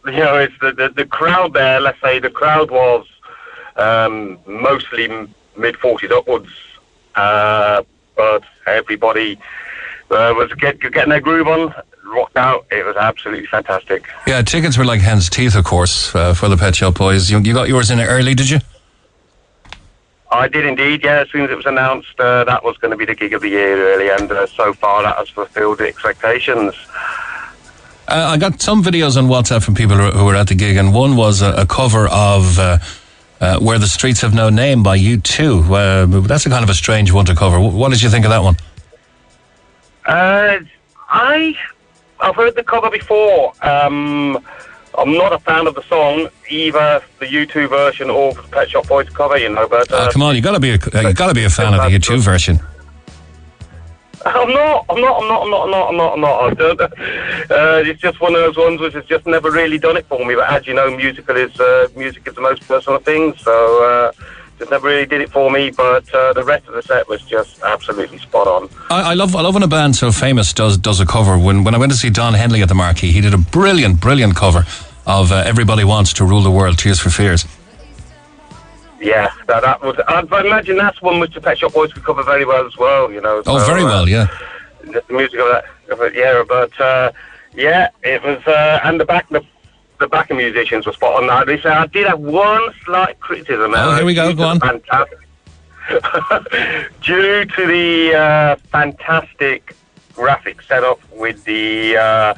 you 0.06 0.12
know, 0.12 0.38
it's 0.38 0.54
the, 0.60 0.72
the, 0.72 0.90
the 0.90 1.06
crowd 1.06 1.54
there, 1.54 1.80
let's 1.80 2.00
say 2.02 2.20
the 2.20 2.30
crowd 2.30 2.72
was 2.72 3.06
um, 3.76 4.40
mostly 4.46 5.08
mid 5.58 5.76
40s 5.76 6.12
upwards, 6.12 6.50
uh, 7.16 7.84
but 8.16 8.44
everybody 8.66 9.38
uh, 10.10 10.34
was 10.36 10.52
get, 10.54 10.80
getting 10.80 11.10
their 11.10 11.22
groove 11.22 11.48
on, 11.48 11.74
rocked 12.06 12.38
out. 12.38 12.66
It 12.72 12.86
was 12.86 12.96
absolutely 12.96 13.46
fantastic. 13.46 14.08
Yeah, 14.28 14.42
tickets 14.42 14.78
were 14.78 14.86
like 14.86 15.02
hen's 15.02 15.30
teeth, 15.30 15.56
of 15.56 15.64
course, 15.64 16.14
uh, 16.16 16.34
for 16.34 16.50
the 16.50 16.58
Pet 16.58 16.76
Shop 16.76 16.96
Boys. 16.96 17.30
You, 17.30 17.40
you 17.40 17.54
got 17.54 17.70
yours 17.70 17.92
in 17.92 18.00
early, 18.00 18.34
did 18.34 18.50
you? 18.50 18.60
I 20.32 20.48
did 20.48 20.66
indeed, 20.66 21.04
yeah. 21.04 21.20
As 21.20 21.30
soon 21.30 21.42
as 21.42 21.52
it 21.52 21.58
was 21.58 21.66
announced, 21.66 22.18
uh, 22.18 22.46
that 22.46 22.64
was 22.64 22.78
going 22.78 22.92
to 22.92 22.98
be 22.98 23.06
the 23.06 23.16
gig 23.16 23.34
of 23.34 23.42
the 23.42 23.50
year, 23.50 23.76
really, 23.76 24.10
and 24.10 24.32
uh, 24.32 24.48
so 24.48 24.74
far 24.74 25.04
that 25.04 25.18
has 25.18 25.28
fulfilled 25.30 25.80
the 25.80 25.88
expectations. 25.88 26.74
Uh, 28.08 28.32
I 28.34 28.38
got 28.38 28.62
some 28.62 28.84
videos 28.84 29.18
on 29.18 29.28
WhatsApp 29.28 29.64
from 29.64 29.76
people 29.76 29.96
who, 29.96 30.26
were 30.26 30.36
at 30.36 30.48
the 30.48 30.56
gig, 30.56 30.76
and 30.78 30.94
one 30.94 31.16
was 31.16 31.42
a, 31.42 31.54
a 31.54 31.66
cover 31.66 32.08
of 32.10 32.60
uh, 32.60 32.78
uh, 33.40 33.60
"Where 33.60 33.80
the 33.80 33.88
Streets 33.88 34.22
Have 34.22 34.34
No 34.34 34.50
Name" 34.50 34.84
by 34.84 34.98
U2. 34.98 35.64
Uh, 35.64 36.28
that's 36.28 36.46
a 36.46 36.50
kind 36.50 36.64
of 36.64 36.70
a 36.70 36.74
strange 36.74 37.12
one 37.12 37.26
to 37.26 37.36
cover. 37.36 37.60
What 37.60 37.92
did 37.92 38.02
you 38.02 38.10
think 38.10 38.26
of 38.26 38.32
that 38.32 38.44
one? 38.44 38.58
Uh, 40.06 40.60
I 41.10 41.56
I've 42.20 42.36
heard 42.36 42.56
the 42.56 42.64
cover 42.64 42.90
before. 42.90 43.54
Um, 43.62 44.44
I'm 44.98 45.14
not 45.14 45.32
a 45.32 45.40
fan 45.40 45.68
of 45.68 45.76
the 45.76 45.84
song, 45.84 46.28
either 46.50 47.02
the 47.20 47.26
U2 47.26 47.70
version 47.70 48.10
or 48.10 48.34
the 48.34 48.44
Pet 48.44 48.70
Shop 48.70 48.88
Boys 48.88 49.10
cover, 49.10 49.38
you 49.38 49.50
know. 49.50 49.68
But 49.68 49.92
oh, 49.92 50.10
come 50.12 50.24
on, 50.24 50.36
you 50.36 50.42
got 50.42 50.52
to 50.52 50.60
be 50.60 50.72
a, 50.72 50.74
you 50.74 51.14
got 51.14 51.28
to 51.28 51.34
be 51.34 51.46
a 51.46 51.50
fan 51.50 51.74
of 51.74 51.90
the 51.90 51.98
U2 51.98 52.20
version. 52.20 52.60
I'm 54.26 54.50
not. 54.50 54.86
I'm 54.90 55.02
not. 55.02 55.22
I'm 55.22 55.28
not. 55.28 55.44
I'm 55.44 55.50
not. 55.50 55.90
I'm 55.90 55.98
not. 55.98 56.14
I'm 56.14 56.22
not. 56.22 56.42
I 56.42 56.54
don't, 56.54 56.82
uh, 56.82 57.90
it's 57.90 58.02
just 58.02 58.20
one 58.22 58.36
of 58.36 58.42
those 58.42 58.58
ones 58.58 58.80
which 58.80 58.94
has 58.94 59.06
just 59.06 59.26
never 59.26 59.52
really 59.52 59.78
done 59.78 59.98
it 59.98 60.06
for 60.06 60.24
me. 60.26 60.36
But 60.36 60.50
as 60.52 60.68
you 60.68 60.74
know, 60.74 60.96
musical 60.96 61.36
is 61.36 61.60
uh, 61.60 61.88
music 61.96 62.28
is 62.28 62.36
the 62.36 62.42
most 62.42 62.68
personal 62.68 63.00
thing, 63.00 63.36
so 63.38 63.84
uh, 63.84 64.12
just 64.60 64.72
never 64.72 64.88
really 64.88 65.06
did 65.06 65.22
it 65.22 65.32
for 65.32 65.50
me. 65.50 65.72
But 65.72 66.14
uh, 66.14 66.34
the 66.34 66.44
rest 66.44 66.68
of 66.68 66.74
the 66.74 66.82
set 66.84 67.08
was 67.08 67.22
just 67.24 67.62
absolutely 67.64 68.20
spot 68.20 68.48
on. 68.48 68.70
I, 68.90 69.12
I 69.12 69.14
love 69.14 69.36
I 69.36 69.42
love 69.42 69.56
when 69.56 69.64
a 69.64 69.68
band 69.68 69.96
so 69.96 70.12
famous 70.12 70.54
does 70.54 70.78
does 70.78 71.00
a 71.00 71.06
cover. 71.06 71.38
When 71.38 71.64
when 71.64 71.74
I 71.74 71.78
went 71.78 71.92
to 71.92 71.98
see 71.98 72.10
Don 72.10 72.34
Henley 72.34 72.62
at 72.62 72.70
the 72.70 72.76
Marquee, 72.76 73.12
he 73.12 73.22
did 73.22 73.34
a 73.34 73.40
brilliant 73.40 74.00
brilliant 74.00 74.36
cover 74.36 74.66
of 75.06 75.32
uh, 75.32 75.44
"Everybody 75.46 75.84
Wants 75.84 76.14
to 76.14 76.26
Rule 76.26 76.42
the 76.42 76.52
World." 76.52 76.78
Tears 76.78 77.00
for 77.00 77.10
Fears. 77.10 77.46
Yeah, 79.02 79.34
that, 79.48 79.64
that 79.64 79.82
was. 79.82 79.98
I 80.08 80.42
imagine 80.42 80.78
that's 80.78 81.02
one 81.02 81.20
which 81.20 81.34
the 81.34 81.42
Pet 81.42 81.58
Shop 81.58 81.74
Boys 81.74 81.92
could 81.92 82.04
cover 82.04 82.22
very 82.24 82.46
well 82.46 82.66
as 82.68 82.78
well. 82.78 83.12
You 83.12 83.20
know. 83.20 83.42
Oh, 83.48 83.58
so, 83.58 83.66
very 83.66 83.82
uh, 83.82 83.86
well, 83.86 84.08
yeah. 84.08 84.28
the 84.84 85.04
music 85.10 85.40
of 85.40 85.48
that, 85.48 85.66
of 85.90 86.02
it, 86.02 86.14
yeah. 86.14 86.44
But 86.48 86.80
uh, 86.80 87.12
yeah, 87.54 87.90
it 88.04 88.22
was, 88.24 88.46
uh, 88.46 88.80
and 88.84 89.00
the 89.00 89.06
back, 89.06 89.28
the, 89.30 89.44
the 90.00 90.08
backing 90.08 90.38
musicians 90.38 90.86
were 90.86 90.94
spot 90.94 91.22
on. 91.22 91.28
Now, 91.28 91.44
they 91.44 91.60
say 91.60 91.70
I 91.70 91.88
did 91.88 92.08
have 92.08 92.20
one 92.20 92.62
slight 92.86 93.20
criticism. 93.20 93.74
Oh, 93.76 93.96
here 93.96 94.06
we 94.06 94.14
go, 94.14 94.34
go 94.34 94.44
on. 94.44 94.60
Fantastic, 94.60 95.20
due 97.02 97.46
to 97.46 97.68
the 97.68 98.16
uh, 98.16 98.56
fantastic 98.72 99.76
graphic 100.14 100.62
setup 100.62 101.00
with 101.12 101.44
the 101.46 101.98
uh, 101.98 102.34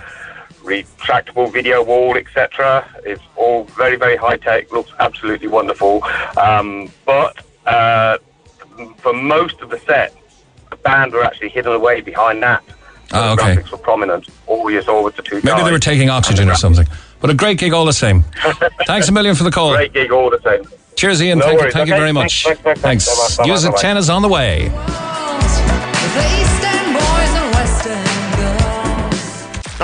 retractable 0.63 1.51
video 1.51 1.83
wall, 1.83 2.15
etc. 2.17 2.87
It's 3.05 3.21
all 3.35 3.65
very, 3.65 3.95
very 3.97 4.15
high 4.15 4.37
tech. 4.37 4.71
Looks 4.71 4.91
absolutely 4.99 5.47
wonderful. 5.47 6.03
Um, 6.37 6.89
but 7.05 7.37
uh, 7.65 8.17
for 8.97 9.13
most 9.13 9.61
of 9.61 9.69
the 9.69 9.79
set, 9.79 10.15
the 10.69 10.75
band 10.77 11.13
were 11.13 11.23
actually 11.23 11.49
hidden 11.49 11.73
away 11.73 12.01
behind 12.01 12.41
that. 12.43 12.63
The 13.09 13.31
okay. 13.33 13.55
graphics 13.55 13.71
were 13.71 13.77
prominent. 13.77 14.27
All 14.47 14.71
you 14.71 14.81
saw 14.81 15.03
was 15.03 15.13
the 15.15 15.21
two 15.21 15.35
Maybe 15.35 15.47
guys. 15.47 15.65
they 15.65 15.71
were 15.71 15.79
taking 15.79 16.09
oxygen 16.09 16.49
or 16.49 16.55
something. 16.55 16.87
But 17.19 17.29
a 17.29 17.33
great 17.35 17.57
gig 17.59 17.71
all 17.73 17.85
the 17.85 17.93
same. 17.93 18.23
Thanks 18.87 19.07
a 19.07 19.11
million 19.11 19.35
for 19.35 19.43
the 19.43 19.51
call. 19.51 19.73
Great 19.73 19.93
gig 19.93 20.11
all 20.11 20.29
the 20.29 20.41
same. 20.41 20.63
Cheers, 20.95 21.21
Ian. 21.21 21.39
No 21.39 21.45
thank 21.45 21.59
worries. 21.59 21.73
thank 21.73 21.87
you 21.87 21.93
Okay, 21.93 21.99
very 22.01 22.13
thanks, 22.13 22.45
much. 22.45 22.55
thanks, 22.57 22.81
thanks, 22.81 23.05
thanks. 23.05 23.37
Bye-bye, 23.37 23.49
News 23.49 23.65
at 23.65 23.71
bye-bye. 23.71 23.81
10 23.81 23.97
is 23.97 24.09
on 24.09 24.21
the 24.21 24.29
way. 24.29 24.69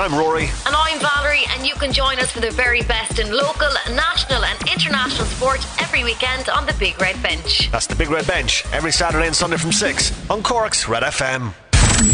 I'm 0.00 0.14
Rory. 0.14 0.44
And 0.64 0.74
I'm 0.74 0.98
Valerie, 0.98 1.44
and 1.50 1.66
you 1.66 1.74
can 1.74 1.92
join 1.92 2.18
us 2.20 2.30
for 2.30 2.40
the 2.40 2.50
very 2.50 2.80
best 2.80 3.18
in 3.18 3.30
local, 3.30 3.68
national, 3.90 4.42
and 4.46 4.58
international 4.62 5.26
sport 5.26 5.60
every 5.78 6.04
weekend 6.04 6.48
on 6.48 6.64
the 6.64 6.72
Big 6.78 6.98
Red 6.98 7.22
Bench. 7.22 7.70
That's 7.70 7.86
the 7.86 7.96
Big 7.96 8.08
Red 8.08 8.26
Bench 8.26 8.64
every 8.72 8.92
Saturday 8.92 9.26
and 9.26 9.36
Sunday 9.36 9.58
from 9.58 9.72
6 9.72 10.30
on 10.30 10.42
Cork's 10.42 10.88
Red 10.88 11.02
FM. 11.02 11.52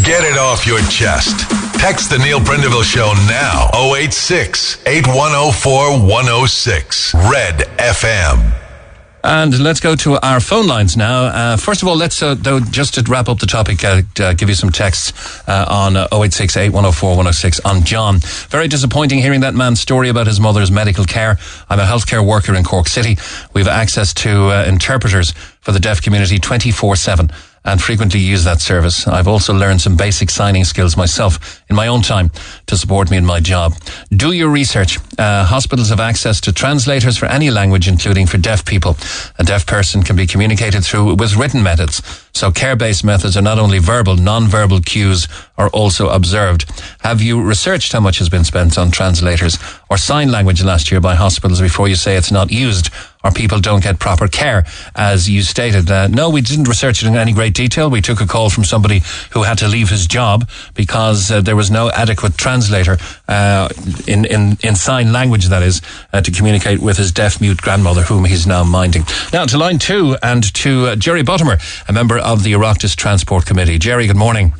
Get 0.04 0.24
it 0.24 0.36
off 0.36 0.66
your 0.66 0.80
chest. 0.90 1.48
Text 1.78 2.10
the 2.10 2.18
Neil 2.18 2.40
Prendeville 2.40 2.82
Show 2.82 3.12
now 3.28 3.70
086 3.94 4.84
8104 4.84 6.00
106. 6.08 7.14
Red 7.14 7.58
FM. 7.78 8.65
And 9.24 9.58
let's 9.58 9.80
go 9.80 9.96
to 9.96 10.18
our 10.24 10.40
phone 10.40 10.66
lines 10.66 10.96
now. 10.96 11.24
Uh, 11.24 11.56
first 11.56 11.82
of 11.82 11.88
all, 11.88 11.96
let's, 11.96 12.22
uh, 12.22 12.34
though, 12.34 12.60
just 12.60 12.94
to 12.94 13.02
wrap 13.10 13.28
up 13.28 13.38
the 13.38 13.46
topic, 13.46 13.82
uh, 13.82 14.02
uh 14.20 14.32
give 14.34 14.48
you 14.48 14.54
some 14.54 14.70
texts 14.70 15.12
uh, 15.48 15.66
on 15.68 15.96
uh, 15.96 16.06
086 16.12 16.56
on 17.64 17.84
John. 17.84 18.18
Very 18.48 18.68
disappointing 18.68 19.18
hearing 19.18 19.40
that 19.40 19.54
man's 19.54 19.80
story 19.80 20.08
about 20.08 20.26
his 20.26 20.38
mother's 20.38 20.70
medical 20.70 21.04
care. 21.04 21.38
I'm 21.68 21.80
a 21.80 21.84
healthcare 21.84 22.24
worker 22.24 22.54
in 22.54 22.62
Cork 22.62 22.88
City. 22.88 23.18
We 23.52 23.60
have 23.60 23.68
access 23.68 24.14
to 24.14 24.50
uh, 24.50 24.64
interpreters 24.64 25.32
for 25.60 25.72
the 25.72 25.80
deaf 25.80 26.00
community 26.00 26.38
24 26.38 26.94
7 26.96 27.30
and 27.66 27.82
frequently 27.82 28.20
use 28.20 28.44
that 28.44 28.60
service. 28.60 29.06
I've 29.06 29.28
also 29.28 29.52
learned 29.52 29.80
some 29.80 29.96
basic 29.96 30.30
signing 30.30 30.64
skills 30.64 30.96
myself 30.96 31.62
in 31.68 31.76
my 31.76 31.88
own 31.88 32.02
time 32.02 32.30
to 32.66 32.76
support 32.76 33.10
me 33.10 33.16
in 33.16 33.26
my 33.26 33.40
job. 33.40 33.74
Do 34.10 34.32
your 34.32 34.48
research. 34.48 34.98
Uh, 35.18 35.44
hospitals 35.44 35.90
have 35.90 36.00
access 36.00 36.40
to 36.42 36.52
translators 36.52 37.18
for 37.18 37.26
any 37.26 37.50
language, 37.50 37.88
including 37.88 38.26
for 38.26 38.38
deaf 38.38 38.64
people. 38.64 38.96
A 39.38 39.44
deaf 39.44 39.66
person 39.66 40.02
can 40.02 40.16
be 40.16 40.26
communicated 40.26 40.84
through 40.84 41.16
with 41.16 41.36
written 41.36 41.62
methods. 41.62 42.00
So 42.36 42.52
care-based 42.52 43.02
methods 43.02 43.34
are 43.38 43.42
not 43.42 43.58
only 43.58 43.78
verbal, 43.78 44.14
non-verbal 44.14 44.80
cues 44.82 45.26
are 45.56 45.70
also 45.70 46.10
observed. 46.10 46.70
Have 47.00 47.22
you 47.22 47.42
researched 47.42 47.92
how 47.92 48.00
much 48.00 48.18
has 48.18 48.28
been 48.28 48.44
spent 48.44 48.76
on 48.76 48.90
translators 48.90 49.58
or 49.88 49.96
sign 49.96 50.30
language 50.30 50.62
last 50.62 50.90
year 50.90 51.00
by 51.00 51.14
hospitals 51.14 51.62
before 51.62 51.88
you 51.88 51.94
say 51.94 52.14
it's 52.14 52.30
not 52.30 52.52
used? 52.52 52.90
or 53.26 53.32
people 53.32 53.58
don't 53.58 53.82
get 53.82 53.98
proper 53.98 54.28
care, 54.28 54.64
as 54.94 55.28
you 55.28 55.42
stated. 55.42 55.90
Uh, 55.90 56.06
no, 56.06 56.30
we 56.30 56.40
didn't 56.40 56.68
research 56.68 57.02
it 57.02 57.08
in 57.08 57.16
any 57.16 57.32
great 57.32 57.54
detail. 57.54 57.90
We 57.90 58.00
took 58.00 58.20
a 58.20 58.26
call 58.26 58.50
from 58.50 58.64
somebody 58.64 59.02
who 59.32 59.42
had 59.42 59.58
to 59.58 59.68
leave 59.68 59.90
his 59.90 60.06
job 60.06 60.48
because 60.74 61.30
uh, 61.30 61.40
there 61.40 61.56
was 61.56 61.70
no 61.70 61.90
adequate 61.90 62.38
translator 62.38 62.98
uh, 63.26 63.68
in, 64.06 64.24
in, 64.26 64.56
in 64.62 64.76
sign 64.76 65.12
language, 65.12 65.46
that 65.46 65.62
is, 65.62 65.82
uh, 66.12 66.20
to 66.20 66.30
communicate 66.30 66.78
with 66.78 66.96
his 66.96 67.10
deaf 67.10 67.40
mute 67.40 67.60
grandmother, 67.60 68.02
whom 68.02 68.24
he's 68.24 68.46
now 68.46 68.62
minding. 68.62 69.02
Now 69.32 69.44
to 69.46 69.58
line 69.58 69.78
two 69.78 70.16
and 70.22 70.42
to 70.54 70.86
uh, 70.86 70.96
Jerry 70.96 71.22
Buttimer, 71.22 71.58
a 71.88 71.92
member 71.92 72.18
of 72.26 72.42
the 72.42 72.52
Oireachtas 72.54 72.96
Transport 72.96 73.46
Committee. 73.46 73.78
Jerry, 73.78 74.08
good 74.08 74.16
morning. 74.16 74.52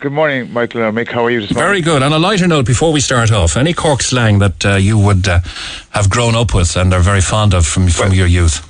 Good 0.00 0.12
morning, 0.12 0.52
Michael 0.52 0.82
and 0.82 0.94
Mick. 0.94 1.08
How 1.08 1.24
are 1.24 1.30
you 1.30 1.40
this 1.40 1.54
morning? 1.54 1.66
Very 1.66 1.80
good. 1.80 2.02
On 2.02 2.12
a 2.12 2.18
lighter 2.18 2.46
note, 2.46 2.66
before 2.66 2.92
we 2.92 3.00
start 3.00 3.32
off, 3.32 3.56
any 3.56 3.72
Cork 3.72 4.02
slang 4.02 4.38
that 4.40 4.66
uh, 4.66 4.74
you 4.74 4.98
would 4.98 5.26
uh, 5.26 5.40
have 5.90 6.10
grown 6.10 6.34
up 6.34 6.52
with 6.52 6.76
and 6.76 6.92
are 6.92 7.00
very 7.00 7.22
fond 7.22 7.54
of 7.54 7.66
from, 7.66 7.88
from 7.88 8.08
well, 8.08 8.16
your 8.18 8.26
youth? 8.26 8.60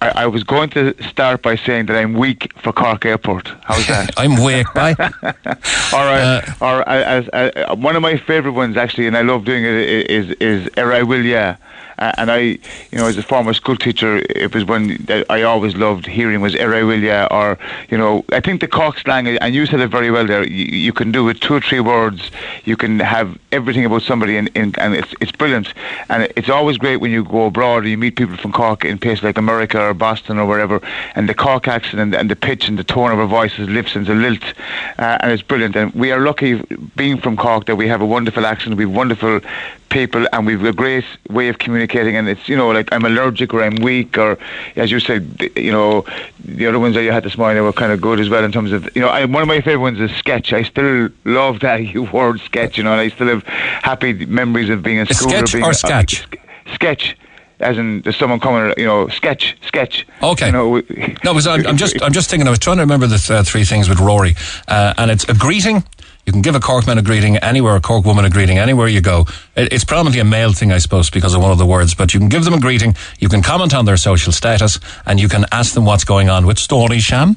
I, 0.00 0.22
I, 0.22 0.26
was 0.28 0.44
going 0.44 0.70
to 0.70 0.94
start 1.02 1.42
by 1.42 1.56
saying 1.56 1.86
that 1.86 1.96
I'm 1.96 2.14
weak 2.14 2.50
for 2.62 2.72
Cork 2.72 3.04
Airport. 3.04 3.48
How's 3.64 3.86
that? 3.88 4.14
I'm 4.16 4.42
weak, 4.42 4.66
bye. 4.74 4.94
All 5.92 6.06
right. 6.06 6.22
Uh, 6.22 6.54
or 6.62 6.88
as, 6.88 7.28
as, 7.28 7.76
one 7.76 7.96
of 7.96 8.00
my 8.00 8.16
favourite 8.16 8.56
ones, 8.56 8.78
actually, 8.78 9.08
and 9.08 9.16
I 9.18 9.20
love 9.20 9.44
doing 9.44 9.62
it, 9.62 10.10
is 10.10 10.30
is 10.40 10.70
Er 10.78 10.94
I 10.94 11.02
Will 11.02 11.22
Yeah. 11.22 11.56
And 12.00 12.30
I, 12.30 12.38
you 12.38 12.58
know, 12.92 13.06
as 13.06 13.18
a 13.18 13.22
former 13.22 13.52
school 13.52 13.76
teacher, 13.76 14.22
it 14.30 14.54
was 14.54 14.64
one 14.64 14.96
that 15.04 15.26
I 15.28 15.42
always 15.42 15.76
loved 15.76 16.06
hearing 16.06 16.40
was 16.40 16.54
Era 16.54 16.80
Willia 16.80 17.28
or, 17.30 17.58
you 17.90 17.98
know, 17.98 18.24
I 18.30 18.40
think 18.40 18.62
the 18.62 18.68
Cork 18.68 18.98
slang, 18.98 19.28
and 19.28 19.54
you 19.54 19.66
said 19.66 19.80
it 19.80 19.88
very 19.88 20.10
well 20.10 20.26
there, 20.26 20.46
you, 20.46 20.64
you 20.64 20.94
can 20.94 21.12
do 21.12 21.24
with 21.24 21.40
two 21.40 21.54
or 21.54 21.60
three 21.60 21.80
words, 21.80 22.30
you 22.64 22.74
can 22.74 23.00
have 23.00 23.38
everything 23.52 23.84
about 23.84 24.00
somebody, 24.00 24.38
in, 24.38 24.48
and 24.54 24.94
it's, 24.94 25.14
it's 25.20 25.32
brilliant. 25.32 25.74
And 26.08 26.32
it's 26.36 26.48
always 26.48 26.78
great 26.78 26.96
when 26.96 27.10
you 27.10 27.22
go 27.22 27.46
abroad 27.46 27.82
and 27.82 27.90
you 27.90 27.98
meet 27.98 28.16
people 28.16 28.38
from 28.38 28.52
Cork 28.52 28.86
in 28.86 28.96
places 28.96 29.22
like 29.22 29.36
America 29.36 29.78
or 29.78 29.92
Boston 29.92 30.38
or 30.38 30.46
wherever, 30.46 30.80
and 31.14 31.28
the 31.28 31.34
Cork 31.34 31.68
accent 31.68 32.00
and, 32.00 32.14
and 32.14 32.30
the 32.30 32.36
pitch 32.36 32.66
and 32.66 32.78
the 32.78 32.84
tone 32.84 33.12
of 33.12 33.18
our 33.18 33.26
voices 33.26 33.68
lifts 33.68 33.94
and 33.94 34.08
a 34.08 34.14
lilt, 34.14 34.54
uh, 34.98 35.18
and 35.20 35.32
it's 35.32 35.42
brilliant. 35.42 35.76
And 35.76 35.92
we 35.92 36.12
are 36.12 36.20
lucky 36.20 36.62
being 36.96 37.20
from 37.20 37.36
Cork 37.36 37.66
that 37.66 37.76
we 37.76 37.88
have 37.88 38.00
a 38.00 38.06
wonderful 38.06 38.46
accent, 38.46 38.76
we 38.76 38.84
have 38.84 38.92
wonderful 38.92 39.40
people, 39.90 40.24
and 40.32 40.46
we've 40.46 40.64
a 40.64 40.72
great 40.72 41.04
way 41.28 41.48
of 41.48 41.58
communicating. 41.58 41.89
And 41.94 42.28
it's 42.28 42.48
you 42.48 42.56
know 42.56 42.70
like 42.70 42.92
I'm 42.92 43.04
allergic 43.04 43.52
or 43.54 43.62
I'm 43.62 43.76
weak 43.76 44.18
or 44.18 44.38
as 44.76 44.90
you 44.90 45.00
said, 45.00 45.50
you 45.56 45.72
know 45.72 46.04
the 46.44 46.66
other 46.66 46.78
ones 46.78 46.94
that 46.94 47.02
you 47.02 47.12
had 47.12 47.24
this 47.24 47.36
morning 47.36 47.62
were 47.62 47.72
kind 47.72 47.92
of 47.92 48.00
good 48.00 48.20
as 48.20 48.28
well 48.28 48.44
in 48.44 48.52
terms 48.52 48.72
of 48.72 48.88
you 48.94 49.02
know 49.02 49.08
I, 49.08 49.24
one 49.24 49.42
of 49.42 49.48
my 49.48 49.60
favorite 49.60 49.78
ones 49.78 50.00
is 50.00 50.10
sketch. 50.16 50.52
I 50.52 50.62
still 50.62 51.08
love 51.24 51.60
that 51.66 51.84
you 51.84 52.04
word 52.04 52.40
sketch. 52.40 52.76
You 52.76 52.84
know, 52.84 52.92
and 52.92 53.00
I 53.00 53.08
still 53.08 53.28
have 53.28 53.44
happy 53.44 54.26
memories 54.26 54.70
of 54.70 54.82
being 54.82 54.98
in 54.98 55.06
school. 55.06 55.30
Sketch 55.30 55.54
or, 55.54 55.58
being, 55.58 55.64
or 55.64 55.72
sketch? 55.72 56.24
Uh, 56.32 56.74
sketch 56.74 57.16
as 57.60 57.78
in 57.78 58.00
there's 58.02 58.16
someone 58.16 58.40
coming, 58.40 58.72
you 58.76 58.86
know, 58.86 59.08
sketch, 59.08 59.56
sketch. 59.62 60.06
Okay. 60.22 60.46
You 60.46 60.52
know, 60.52 60.74
no, 61.24 61.34
because 61.34 61.46
I'm, 61.46 61.66
I'm, 61.66 61.76
just, 61.76 62.02
I'm 62.02 62.12
just 62.12 62.30
thinking. 62.30 62.46
I 62.46 62.50
was 62.50 62.58
trying 62.58 62.78
to 62.78 62.82
remember 62.82 63.06
the 63.06 63.22
uh, 63.30 63.42
three 63.42 63.64
things 63.64 63.88
with 63.88 64.00
Rory, 64.00 64.34
uh, 64.68 64.94
and 64.96 65.10
it's 65.10 65.24
a 65.28 65.34
greeting, 65.34 65.84
you 66.30 66.32
can 66.32 66.42
give 66.42 66.54
a 66.54 66.60
Corkman 66.60 66.96
a 66.96 67.02
greeting 67.02 67.38
anywhere, 67.38 67.74
a 67.74 67.80
Cork 67.80 68.04
woman 68.04 68.24
a 68.24 68.30
greeting 68.30 68.56
anywhere 68.56 68.86
you 68.86 69.00
go. 69.00 69.26
It's 69.56 69.82
probably 69.82 70.20
a 70.20 70.24
male 70.24 70.52
thing, 70.52 70.70
I 70.70 70.78
suppose, 70.78 71.10
because 71.10 71.34
of 71.34 71.42
one 71.42 71.50
of 71.50 71.58
the 71.58 71.66
words, 71.66 71.92
but 71.92 72.14
you 72.14 72.20
can 72.20 72.28
give 72.28 72.44
them 72.44 72.54
a 72.54 72.60
greeting, 72.60 72.94
you 73.18 73.28
can 73.28 73.42
comment 73.42 73.74
on 73.74 73.84
their 73.84 73.96
social 73.96 74.32
status, 74.32 74.78
and 75.06 75.18
you 75.18 75.28
can 75.28 75.44
ask 75.50 75.74
them 75.74 75.84
what's 75.84 76.04
going 76.04 76.28
on 76.28 76.46
with 76.46 76.56
Story 76.56 77.00
Sham. 77.00 77.34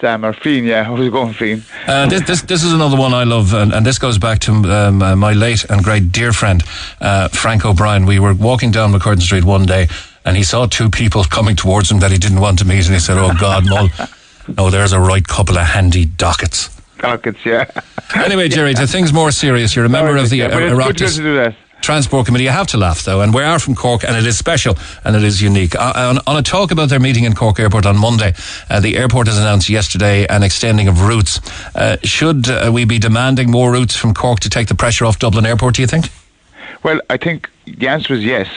Sam 0.00 0.24
or 0.24 0.32
Fiend, 0.32 0.66
yeah, 0.66 0.92
it 0.92 1.10
going, 1.12 1.32
Fiend? 1.32 1.64
Uh, 1.86 2.08
this, 2.08 2.26
this, 2.26 2.42
this 2.42 2.64
is 2.64 2.72
another 2.72 2.96
one 2.96 3.14
I 3.14 3.22
love, 3.22 3.54
and, 3.54 3.72
and 3.72 3.86
this 3.86 4.00
goes 4.00 4.18
back 4.18 4.40
to 4.40 4.50
um, 4.50 5.00
uh, 5.00 5.14
my 5.14 5.32
late 5.32 5.64
and 5.70 5.84
great 5.84 6.10
dear 6.10 6.32
friend, 6.32 6.64
uh, 7.00 7.28
Frank 7.28 7.64
O'Brien. 7.64 8.04
We 8.04 8.18
were 8.18 8.34
walking 8.34 8.72
down 8.72 8.92
McCurtain 8.92 9.22
Street 9.22 9.44
one 9.44 9.64
day, 9.64 9.86
and 10.24 10.36
he 10.36 10.42
saw 10.42 10.66
two 10.66 10.90
people 10.90 11.22
coming 11.22 11.54
towards 11.54 11.88
him 11.88 12.00
that 12.00 12.10
he 12.10 12.18
didn't 12.18 12.40
want 12.40 12.58
to 12.58 12.64
meet, 12.64 12.84
and 12.86 12.94
he 12.94 13.00
said, 13.00 13.16
Oh, 13.16 13.32
God, 13.38 13.64
Mull, 13.64 13.90
no, 14.56 14.70
there's 14.70 14.92
a 14.92 14.98
right 14.98 15.24
couple 15.24 15.56
of 15.56 15.66
handy 15.66 16.04
dockets 16.04 16.73
pockets, 17.04 17.44
yeah. 17.44 17.70
Anyway, 18.14 18.48
Jerry, 18.48 18.72
yeah. 18.72 18.80
the 18.80 18.86
thing's 18.86 19.12
more 19.12 19.32
serious. 19.32 19.74
You're 19.74 19.86
a 19.86 19.88
member 19.88 20.16
of 20.16 20.30
the 20.30 20.36
yeah, 20.36 20.46
uh, 20.46 21.52
Transport 21.84 22.26
Committee. 22.26 22.44
You 22.44 22.50
have 22.50 22.68
to 22.68 22.78
laugh, 22.78 23.02
though, 23.02 23.22
and 23.22 23.34
we 23.34 23.42
are 23.42 23.58
from 23.58 23.74
Cork, 23.74 24.04
and 24.04 24.16
it 24.16 24.26
is 24.26 24.38
special 24.38 24.76
and 25.04 25.16
it 25.16 25.24
is 25.24 25.42
unique. 25.42 25.74
Uh, 25.74 25.92
on, 25.96 26.18
on, 26.26 26.36
a 26.36 26.42
talk 26.42 26.70
about 26.70 26.88
their 26.88 27.00
meeting 27.00 27.24
in 27.24 27.34
Cork 27.34 27.58
Airport 27.58 27.86
on 27.86 27.98
Monday, 27.98 28.34
uh, 28.70 28.80
the 28.80 28.96
airport 28.96 29.26
has 29.26 29.38
announced 29.38 29.68
yesterday 29.68 30.26
an 30.26 30.42
extending 30.42 30.86
of 30.86 31.02
routes. 31.02 31.40
Uh, 31.74 31.96
should 32.04 32.48
uh, 32.48 32.70
we 32.72 32.84
be 32.84 32.98
demanding 32.98 33.50
more 33.50 33.72
routes 33.72 33.96
from 33.96 34.14
Cork 34.14 34.40
to 34.40 34.50
take 34.50 34.68
the 34.68 34.74
pressure 34.74 35.04
off 35.04 35.18
Dublin 35.18 35.44
Airport, 35.44 35.74
do 35.74 35.82
you 35.82 35.88
think? 35.88 36.06
Well, 36.82 37.00
I 37.10 37.16
think 37.16 37.50
the 37.66 37.88
answer 37.88 38.14
is 38.14 38.24
yes. 38.24 38.48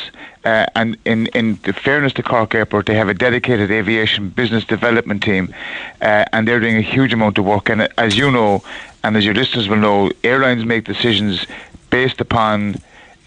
Uh, 0.46 0.66
and 0.76 0.98
in, 1.06 1.28
in 1.28 1.60
the 1.64 1.74
fairness 1.74 2.14
to 2.14 2.24
Cork 2.24 2.56
Airport, 2.56 2.86
they 2.86 2.96
have 2.96 3.10
a 3.10 3.14
dedicated 3.14 3.70
aviation 3.70 4.30
business 4.30 4.64
development 4.64 5.22
team, 5.24 5.54
uh, 6.02 6.26
and 6.32 6.48
they're 6.48 6.60
doing 6.60 6.78
a 6.78 6.82
huge 6.82 7.12
amount 7.14 7.38
of 7.38 7.46
work. 7.46 7.70
And 7.70 7.90
as 7.98 8.18
you 8.18 8.32
know, 8.32 8.64
and 9.04 9.18
as 9.18 9.26
your 9.26 9.34
listeners 9.34 9.68
will 9.68 9.78
know, 9.78 10.12
airlines 10.24 10.66
make 10.66 10.86
decisions 10.86 11.46
based 11.90 12.22
upon 12.22 12.76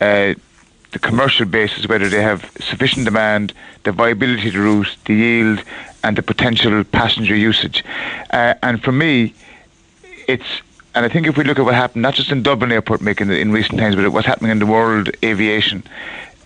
uh, 0.00 0.34
the 0.92 0.98
commercial 0.98 1.46
basis, 1.46 1.86
whether 1.86 2.08
they 2.08 2.22
have 2.22 2.50
sufficient 2.58 3.04
demand, 3.04 3.52
the 3.84 3.92
viability 3.92 4.48
of 4.48 4.54
the 4.54 4.60
route, 4.60 4.96
the 5.04 5.14
yield, 5.14 5.62
and 6.02 6.16
the 6.16 6.22
potential 6.22 6.82
passenger 6.84 7.36
usage. 7.36 7.84
Uh, 8.30 8.54
and 8.62 8.82
for 8.82 8.92
me, 8.92 9.34
it's 10.26 10.62
and 10.94 11.04
I 11.04 11.08
think 11.08 11.28
if 11.28 11.36
we 11.36 11.44
look 11.44 11.58
at 11.58 11.64
what 11.64 11.74
happened, 11.74 12.02
not 12.02 12.14
just 12.14 12.32
in 12.32 12.42
Dublin 12.42 12.72
Airport 12.72 13.00
making 13.00 13.30
in 13.30 13.52
recent 13.52 13.78
times, 13.78 13.94
but 13.94 14.10
what's 14.10 14.26
happening 14.26 14.50
in 14.50 14.58
the 14.58 14.66
world 14.66 15.08
aviation, 15.22 15.84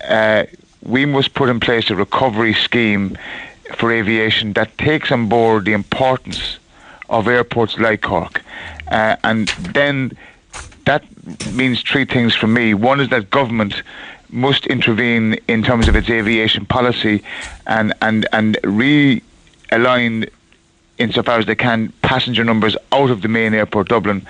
uh, 0.09 0.45
we 0.83 1.07
must 1.07 1.35
put 1.35 1.49
in 1.49 1.61
place 1.61 1.91
a 1.91 1.97
recovery 1.97 2.55
scheme 2.55 3.17
for 3.77 3.93
aviation 3.93 4.53
that 4.53 4.77
takes 4.79 5.11
on 5.11 5.29
board 5.29 5.65
the 5.65 5.73
importance 5.73 6.59
of 7.09 7.29
airports 7.29 7.79
like 7.79 8.03
Cork. 8.03 8.43
Uh, 8.89 9.17
and 9.25 9.49
then 9.73 10.17
that 10.85 11.05
means 11.53 11.81
three 11.83 12.05
things 12.05 12.35
for 12.35 12.47
me. 12.47 12.75
One 12.75 13.01
is 13.01 13.09
that 13.09 13.31
government 13.31 13.83
must 14.31 14.67
intervene 14.67 15.39
in 15.49 15.63
terms 15.63 15.89
of 15.89 15.97
its 15.97 16.11
aviation 16.11 16.67
policy 16.67 17.23
and, 17.67 17.95
and, 18.03 18.27
and 18.33 18.59
realign 18.63 20.29
insofar 20.99 21.39
as 21.39 21.47
they 21.47 21.55
can 21.55 21.93
passenger 22.03 22.45
numbers 22.45 22.77
out 22.93 23.11
of 23.11 23.23
the 23.23 23.29
main 23.29 23.55
airport, 23.55 23.89
Dublin. 23.89 24.27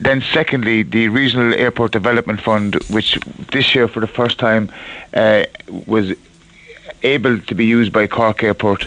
Then, 0.00 0.22
secondly, 0.32 0.82
the 0.82 1.08
Regional 1.08 1.52
Airport 1.54 1.92
Development 1.92 2.40
Fund, 2.40 2.76
which 2.88 3.18
this 3.50 3.74
year 3.74 3.88
for 3.88 4.00
the 4.00 4.06
first 4.06 4.38
time 4.38 4.70
uh, 5.14 5.44
was 5.86 6.12
able 7.02 7.40
to 7.40 7.54
be 7.54 7.64
used 7.64 7.92
by 7.92 8.06
Cork 8.06 8.42
Airport 8.42 8.86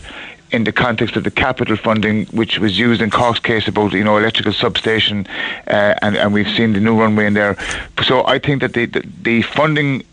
in 0.51 0.65
the 0.65 0.71
context 0.71 1.15
of 1.15 1.23
the 1.23 1.31
capital 1.31 1.77
funding, 1.77 2.25
which 2.27 2.59
was 2.59 2.77
used 2.77 3.01
in 3.01 3.09
Cork's 3.09 3.39
case 3.39 3.67
about 3.67 3.93
you 3.93 4.03
know 4.03 4.17
electrical 4.17 4.53
substation, 4.53 5.27
uh, 5.67 5.95
and 6.01 6.17
and 6.17 6.33
we've 6.33 6.49
seen 6.55 6.73
the 6.73 6.79
new 6.79 6.99
runway 6.99 7.25
in 7.25 7.33
there. 7.33 7.57
So 8.03 8.25
I 8.25 8.39
think 8.39 8.61
that 8.61 8.73
the 8.73 8.85
the, 8.85 9.03
the 9.21 9.41
funding 9.41 10.03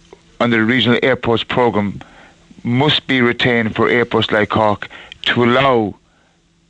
under 0.41 0.59
the 0.59 0.65
regional 0.65 0.99
airports 1.03 1.43
program 1.43 2.01
must 2.63 3.07
be 3.07 3.21
retained 3.21 3.75
for 3.75 3.89
airports 3.89 4.31
like 4.31 4.51
Cork 4.51 4.89
to 5.23 5.45
allow 5.45 5.95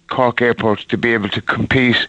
Cork 0.09 0.43
Airport 0.43 0.81
to 0.89 0.99
be 0.99 1.15
able 1.15 1.29
to 1.31 1.41
compete. 1.41 2.07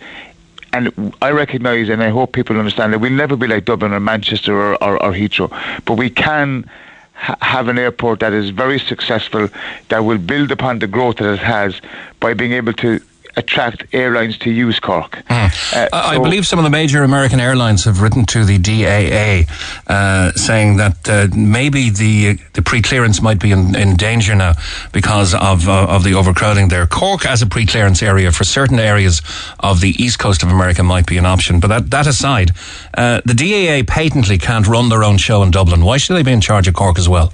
And 0.73 1.13
I 1.21 1.31
recognise, 1.31 1.89
and 1.89 2.03
I 2.03 2.09
hope 2.09 2.33
people 2.33 2.57
understand 2.57 2.93
that 2.93 2.99
we'll 2.99 3.11
never 3.11 3.35
be 3.35 3.47
like 3.47 3.65
Dublin 3.65 3.93
or 3.93 3.99
Manchester 3.99 4.53
or, 4.53 4.83
or, 4.83 5.01
or 5.03 5.11
Heathrow, 5.13 5.49
but 5.85 5.95
we 5.95 6.09
can 6.09 6.69
ha- 7.13 7.37
have 7.41 7.67
an 7.67 7.79
airport 7.79 8.19
that 8.19 8.33
is 8.33 8.51
very 8.51 8.79
successful, 8.79 9.49
that 9.89 9.99
will 9.99 10.19
build 10.19 10.51
upon 10.51 10.79
the 10.79 10.87
growth 10.87 11.17
that 11.17 11.33
it 11.33 11.39
has 11.39 11.81
by 12.19 12.33
being 12.33 12.53
able 12.53 12.73
to 12.73 12.99
attract 13.35 13.83
airlines 13.93 14.37
to 14.39 14.51
use 14.51 14.79
Cork. 14.79 15.11
Mm. 15.29 15.75
Uh, 15.75 15.89
I 15.93 16.15
so 16.15 16.23
believe 16.23 16.45
some 16.45 16.59
of 16.59 16.63
the 16.63 16.69
major 16.69 17.03
American 17.03 17.39
airlines 17.39 17.85
have 17.85 18.01
written 18.01 18.25
to 18.27 18.45
the 18.45 18.57
DAA 18.57 19.49
uh, 19.87 20.31
saying 20.33 20.77
that 20.77 21.09
uh, 21.09 21.27
maybe 21.35 21.89
the 21.89 22.39
the 22.53 22.61
pre-clearance 22.61 23.21
might 23.21 23.39
be 23.39 23.51
in, 23.51 23.75
in 23.75 23.95
danger 23.95 24.35
now 24.35 24.53
because 24.91 25.33
of 25.33 25.67
uh, 25.67 25.87
of 25.87 26.03
the 26.03 26.13
overcrowding 26.13 26.69
there. 26.69 26.85
Cork 26.85 27.25
as 27.25 27.41
a 27.41 27.47
pre-clearance 27.47 28.03
area 28.03 28.31
for 28.31 28.43
certain 28.43 28.79
areas 28.79 29.21
of 29.59 29.81
the 29.81 29.91
east 30.03 30.19
coast 30.19 30.43
of 30.43 30.49
America 30.49 30.83
might 30.83 31.05
be 31.05 31.17
an 31.17 31.25
option. 31.25 31.59
But 31.59 31.67
that, 31.67 31.89
that 31.91 32.07
aside, 32.07 32.51
uh, 32.95 33.21
the 33.25 33.33
DAA 33.33 33.87
patently 33.87 34.37
can't 34.37 34.67
run 34.67 34.89
their 34.89 35.03
own 35.03 35.17
show 35.17 35.43
in 35.43 35.51
Dublin. 35.51 35.83
Why 35.83 35.97
should 35.97 36.15
they 36.15 36.23
be 36.23 36.31
in 36.31 36.41
charge 36.41 36.67
of 36.67 36.73
Cork 36.73 36.97
as 36.97 37.07
well? 37.07 37.33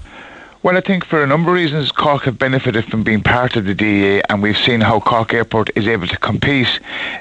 Well, 0.66 0.78
I 0.78 0.82
think 0.82 1.06
for 1.06 1.24
a 1.24 1.28
number 1.28 1.52
of 1.52 1.54
reasons, 1.54 1.92
Cork 1.92 2.24
have 2.24 2.40
benefited 2.40 2.86
from 2.86 3.04
being 3.04 3.22
part 3.22 3.56
of 3.56 3.66
the 3.66 3.76
DAA, 3.76 4.24
and 4.30 4.42
we've 4.42 4.58
seen 4.58 4.82
how 4.82 5.00
Cork 5.00 5.32
Airport 5.32 5.70
is 5.76 5.88
able 5.88 6.08
to 6.08 6.18
compete 6.18 6.80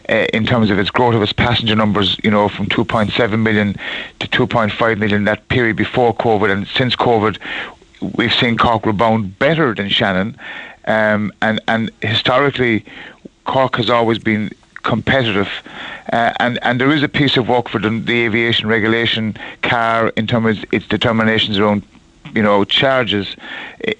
uh, 0.09 0.25
in 0.33 0.47
terms 0.47 0.71
of 0.71 0.79
its 0.79 0.89
growth 0.89 1.15
of 1.15 1.21
its 1.21 1.35
passenger 1.35 1.77
numbers. 1.77 2.17
You 2.25 2.31
know, 2.31 2.49
from 2.49 2.65
2.7 2.71 3.43
million 3.43 3.77
to 4.21 4.29
2.5 4.29 4.99
million 4.99 5.25
that 5.25 5.47
period 5.49 5.77
before 5.77 6.15
COVID, 6.15 6.51
and 6.51 6.67
since 6.69 6.97
COVID, 6.97 7.37
we've 8.17 8.33
seen 8.33 8.57
Cork 8.57 8.87
rebound 8.87 9.39
better 9.39 9.75
than 9.75 9.91
Shannon, 9.91 10.39
um, 10.87 11.31
and 11.43 11.61
and 11.69 11.91
historically, 12.01 12.83
Cork 13.45 13.77
has 13.77 13.91
always 13.91 14.19
been 14.19 14.53
competitive. 14.85 15.51
Uh, 16.11 16.33
and 16.41 16.59
and 16.63 16.81
there 16.81 16.91
is 16.91 17.03
a 17.03 17.09
piece 17.11 17.37
of 17.37 17.47
work 17.51 17.69
for 17.69 17.79
the, 17.79 17.91
the 17.91 18.25
aviation 18.25 18.69
regulation 18.69 19.37
car 19.61 20.09
in 20.17 20.27
terms 20.27 20.63
of 20.63 20.65
its 20.73 20.89
determinations 20.89 21.59
around 21.59 21.83
you 22.35 22.43
know, 22.43 22.65
charges 22.65 23.37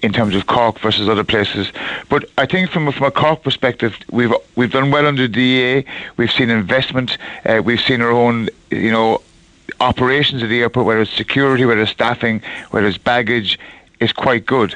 in 0.01 0.11
terms 0.11 0.35
of 0.35 0.47
Cork 0.47 0.79
versus 0.79 1.07
other 1.07 1.23
places. 1.23 1.71
But 2.09 2.29
I 2.37 2.45
think 2.45 2.69
from, 2.69 2.91
from 2.91 3.05
a 3.05 3.11
Cork 3.11 3.43
perspective, 3.43 3.95
we've 4.11 4.33
we've 4.55 4.71
done 4.71 4.91
well 4.91 5.07
under 5.07 5.27
DAA. 5.27 5.83
We've 6.17 6.31
seen 6.31 6.49
investment. 6.49 7.17
Uh, 7.45 7.61
we've 7.63 7.81
seen 7.81 8.01
our 8.01 8.11
own, 8.11 8.49
you 8.69 8.91
know, 8.91 9.21
operations 9.79 10.43
at 10.43 10.49
the 10.49 10.61
airport, 10.61 10.85
whether 10.85 11.01
it's 11.01 11.13
security, 11.13 11.65
whether 11.65 11.81
it's 11.81 11.91
staffing, 11.91 12.41
whether 12.71 12.87
it's 12.87 12.97
baggage, 12.97 13.57
is 13.99 14.11
quite 14.11 14.45
good. 14.45 14.75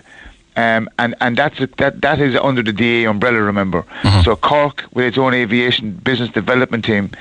Um, 0.55 0.89
and 0.97 1.15
and 1.21 1.37
that's 1.37 1.59
a, 1.59 1.67
that 1.77 2.01
that 2.01 2.19
is 2.19 2.35
under 2.35 2.63
the 2.63 2.73
DAA 2.73 3.09
umbrella. 3.09 3.41
Remember, 3.41 3.83
mm-hmm. 4.01 4.21
so 4.21 4.35
Cork 4.35 4.85
with 4.93 5.05
its 5.05 5.17
own 5.17 5.33
aviation 5.33 5.91
business 5.91 6.29
development 6.29 6.85
team 6.85 7.11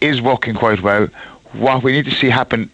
is 0.00 0.20
working 0.20 0.54
quite 0.54 0.82
well. 0.82 1.08
What 1.52 1.82
we 1.82 1.92
need 1.92 2.06
to 2.06 2.10
see 2.10 2.30
happen 2.30 2.70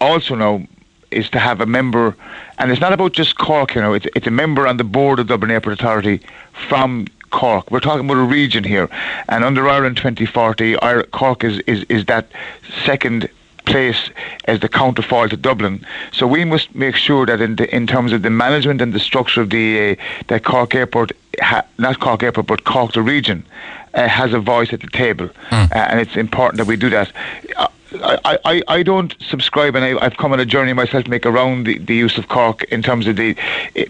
also 0.00 0.34
now 0.34 0.66
is 1.12 1.28
to 1.30 1.38
have 1.38 1.60
a 1.60 1.66
member, 1.66 2.16
and 2.58 2.70
it's 2.70 2.80
not 2.80 2.92
about 2.92 3.12
just 3.12 3.38
Cork, 3.38 3.74
you 3.74 3.80
know, 3.80 3.92
it's, 3.94 4.06
it's 4.14 4.26
a 4.26 4.30
member 4.30 4.66
on 4.66 4.76
the 4.76 4.84
board 4.84 5.18
of 5.18 5.26
Dublin 5.26 5.50
Airport 5.50 5.78
Authority 5.78 6.20
from 6.68 7.06
Cork. 7.30 7.70
We're 7.70 7.80
talking 7.80 8.04
about 8.04 8.18
a 8.18 8.24
region 8.24 8.64
here, 8.64 8.88
and 9.28 9.44
under 9.44 9.68
Ireland 9.68 9.96
2040, 9.96 10.76
Cork 11.12 11.44
is, 11.44 11.58
is, 11.60 11.84
is 11.84 12.04
that 12.06 12.28
second 12.84 13.28
place 13.64 14.10
as 14.44 14.60
the 14.60 14.68
counterfoil 14.68 15.28
to 15.28 15.36
Dublin. 15.36 15.84
So 16.12 16.26
we 16.26 16.44
must 16.44 16.74
make 16.74 16.96
sure 16.96 17.26
that 17.26 17.40
in, 17.40 17.56
the, 17.56 17.74
in 17.74 17.86
terms 17.86 18.12
of 18.12 18.22
the 18.22 18.30
management 18.30 18.80
and 18.80 18.92
the 18.92 19.00
structure 19.00 19.42
of 19.42 19.50
the 19.50 19.92
uh, 19.92 19.94
that 20.28 20.44
Cork 20.44 20.74
Airport, 20.74 21.12
ha, 21.40 21.64
not 21.78 22.00
Cork 22.00 22.22
Airport, 22.22 22.46
but 22.46 22.64
Cork 22.64 22.92
the 22.92 23.02
region, 23.02 23.44
uh, 23.94 24.08
has 24.08 24.32
a 24.32 24.40
voice 24.40 24.72
at 24.72 24.80
the 24.80 24.88
table, 24.88 25.28
mm. 25.50 25.72
uh, 25.72 25.74
and 25.74 26.00
it's 26.00 26.16
important 26.16 26.58
that 26.58 26.66
we 26.66 26.76
do 26.76 26.90
that. 26.90 27.12
I, 27.94 28.38
I, 28.44 28.62
I 28.68 28.82
don't 28.82 29.14
subscribe, 29.20 29.74
and 29.74 29.84
I, 29.84 30.02
have 30.02 30.16
come 30.16 30.32
on 30.32 30.40
a 30.40 30.46
journey 30.46 30.72
myself 30.72 31.04
to 31.04 31.10
make 31.10 31.26
around 31.26 31.64
the, 31.64 31.78
the 31.78 31.94
use 31.94 32.18
of 32.18 32.28
Cork 32.28 32.64
in 32.64 32.82
terms 32.82 33.06
of 33.06 33.16
the 33.16 33.36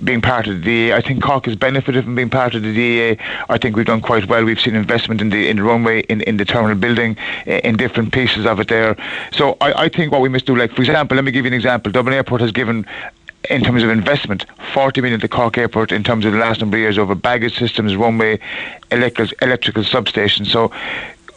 being 0.02 0.20
part 0.20 0.46
of 0.46 0.62
the. 0.62 0.92
I 0.92 1.00
think 1.00 1.22
Cork 1.22 1.46
has 1.46 1.56
benefited 1.56 2.04
from 2.04 2.14
being 2.14 2.30
part 2.30 2.54
of 2.54 2.62
the 2.62 2.72
DAA. 2.72 3.22
I 3.48 3.58
think 3.58 3.76
we've 3.76 3.86
done 3.86 4.00
quite 4.00 4.28
well. 4.28 4.44
We've 4.44 4.60
seen 4.60 4.74
investment 4.74 5.20
in 5.20 5.30
the 5.30 5.48
in 5.48 5.56
the 5.56 5.62
runway, 5.62 6.00
in, 6.02 6.20
in 6.22 6.36
the 6.36 6.44
terminal 6.44 6.76
building, 6.76 7.16
in 7.46 7.76
different 7.76 8.12
pieces 8.12 8.46
of 8.46 8.60
it 8.60 8.68
there. 8.68 8.96
So 9.32 9.56
I, 9.60 9.84
I 9.84 9.88
think 9.88 10.12
what 10.12 10.20
we 10.20 10.28
must 10.28 10.46
do, 10.46 10.56
like 10.56 10.74
for 10.74 10.82
example, 10.82 11.16
let 11.16 11.24
me 11.24 11.30
give 11.30 11.44
you 11.44 11.50
an 11.50 11.54
example. 11.54 11.92
Dublin 11.92 12.14
Airport 12.14 12.40
has 12.40 12.52
given 12.52 12.86
in 13.50 13.62
terms 13.62 13.82
of 13.82 13.90
investment, 13.90 14.46
40 14.72 15.00
million 15.00 15.20
to 15.20 15.28
Cork 15.28 15.58
Airport 15.58 15.90
in 15.92 16.04
terms 16.04 16.24
of 16.24 16.32
the 16.32 16.38
last 16.38 16.60
number 16.60 16.76
of 16.76 16.80
years 16.80 16.98
over 16.98 17.14
baggage 17.14 17.58
systems, 17.58 17.96
runway, 17.96 18.38
electrical, 18.90 19.36
electrical 19.42 19.82
substations. 19.82 20.46
So 20.46 20.70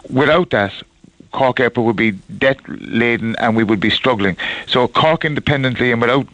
without 0.10 0.52
that, 0.52 0.74
Cork 1.36 1.60
Airport 1.60 1.86
would 1.86 1.98
be 1.98 2.12
debt 2.12 2.58
laden 2.68 3.36
and 3.40 3.58
we 3.58 3.64
would 3.66 3.82
be 3.82 3.90
struggling. 3.90 4.38
So 4.68 4.88
Cork 4.88 5.26
independently 5.26 5.92
and 5.92 6.00
without 6.00 6.26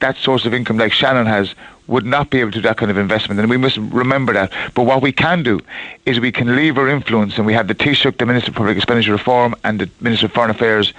that 0.00 0.18
source 0.18 0.44
of 0.44 0.52
income 0.52 0.76
like 0.76 0.92
Shannon 0.92 1.24
has 1.24 1.54
would 1.86 2.04
not 2.04 2.28
be 2.28 2.40
able 2.40 2.50
to 2.50 2.58
do 2.58 2.62
that 2.68 2.76
kind 2.76 2.90
of 2.90 2.98
investment 2.98 3.40
and 3.40 3.48
we 3.48 3.56
must 3.56 3.78
remember 3.78 4.34
that. 4.34 4.52
But 4.74 4.82
what 4.82 5.00
we 5.00 5.12
can 5.12 5.42
do 5.42 5.60
is 6.04 6.20
we 6.20 6.30
can 6.30 6.56
leave 6.56 6.76
our 6.76 6.88
influence 6.88 7.38
and 7.38 7.46
we 7.46 7.54
have 7.54 7.68
the 7.68 7.74
Taoiseach, 7.74 8.18
the 8.18 8.26
Minister 8.26 8.50
of 8.50 8.56
Public 8.56 8.76
Expenditure 8.76 9.12
Reform 9.12 9.54
and 9.64 9.80
the 9.80 9.88
Minister 10.02 10.26
of 10.26 10.32
Foreign 10.32 10.50
Affairs 10.50 10.92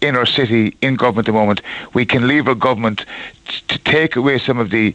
in 0.00 0.14
our 0.16 0.26
city, 0.26 0.76
in 0.80 0.94
government 0.94 1.28
at 1.28 1.32
the 1.32 1.38
moment. 1.38 1.60
We 1.94 2.06
can 2.06 2.28
leave 2.28 2.46
our 2.46 2.54
government 2.54 3.04
t- 3.48 3.54
to 3.68 3.78
take 3.78 4.14
away 4.14 4.38
some 4.38 4.58
of 4.58 4.70
the 4.70 4.94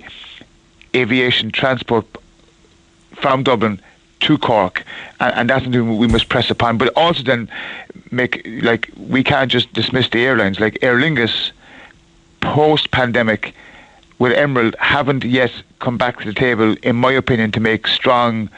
aviation 0.96 1.52
transport 1.52 2.06
from 3.16 3.44
Dublin 3.44 3.82
to 4.22 4.38
Cork, 4.38 4.84
and, 5.20 5.34
and, 5.36 5.50
that's 5.50 5.64
something 5.64 5.98
we 5.98 6.08
must 6.08 6.30
press 6.30 6.50
upon. 6.50 6.78
But 6.78 6.90
also 6.96 7.24
then 7.24 7.50
make 8.12 8.46
like 8.62 8.92
we 8.98 9.24
can't 9.24 9.52
just 9.52 9.72
dismiss 9.74 10.10
the 10.10 10.26
airlines. 10.26 10.60
Like 10.60 10.80
Aer 10.82 10.96
Lingus, 10.96 11.52
post 12.42 12.92
pandemic, 12.92 13.54
with 14.20 14.34
Emerald, 14.34 14.76
haven't 14.80 15.24
yet 15.24 15.52
come 15.80 15.98
back 15.98 16.20
to 16.20 16.26
the 16.26 16.34
table, 16.34 16.76
in 16.84 16.96
my 16.96 17.12
opinion, 17.12 17.52
to 17.52 17.60
make 17.60 17.88
strong 17.88 18.50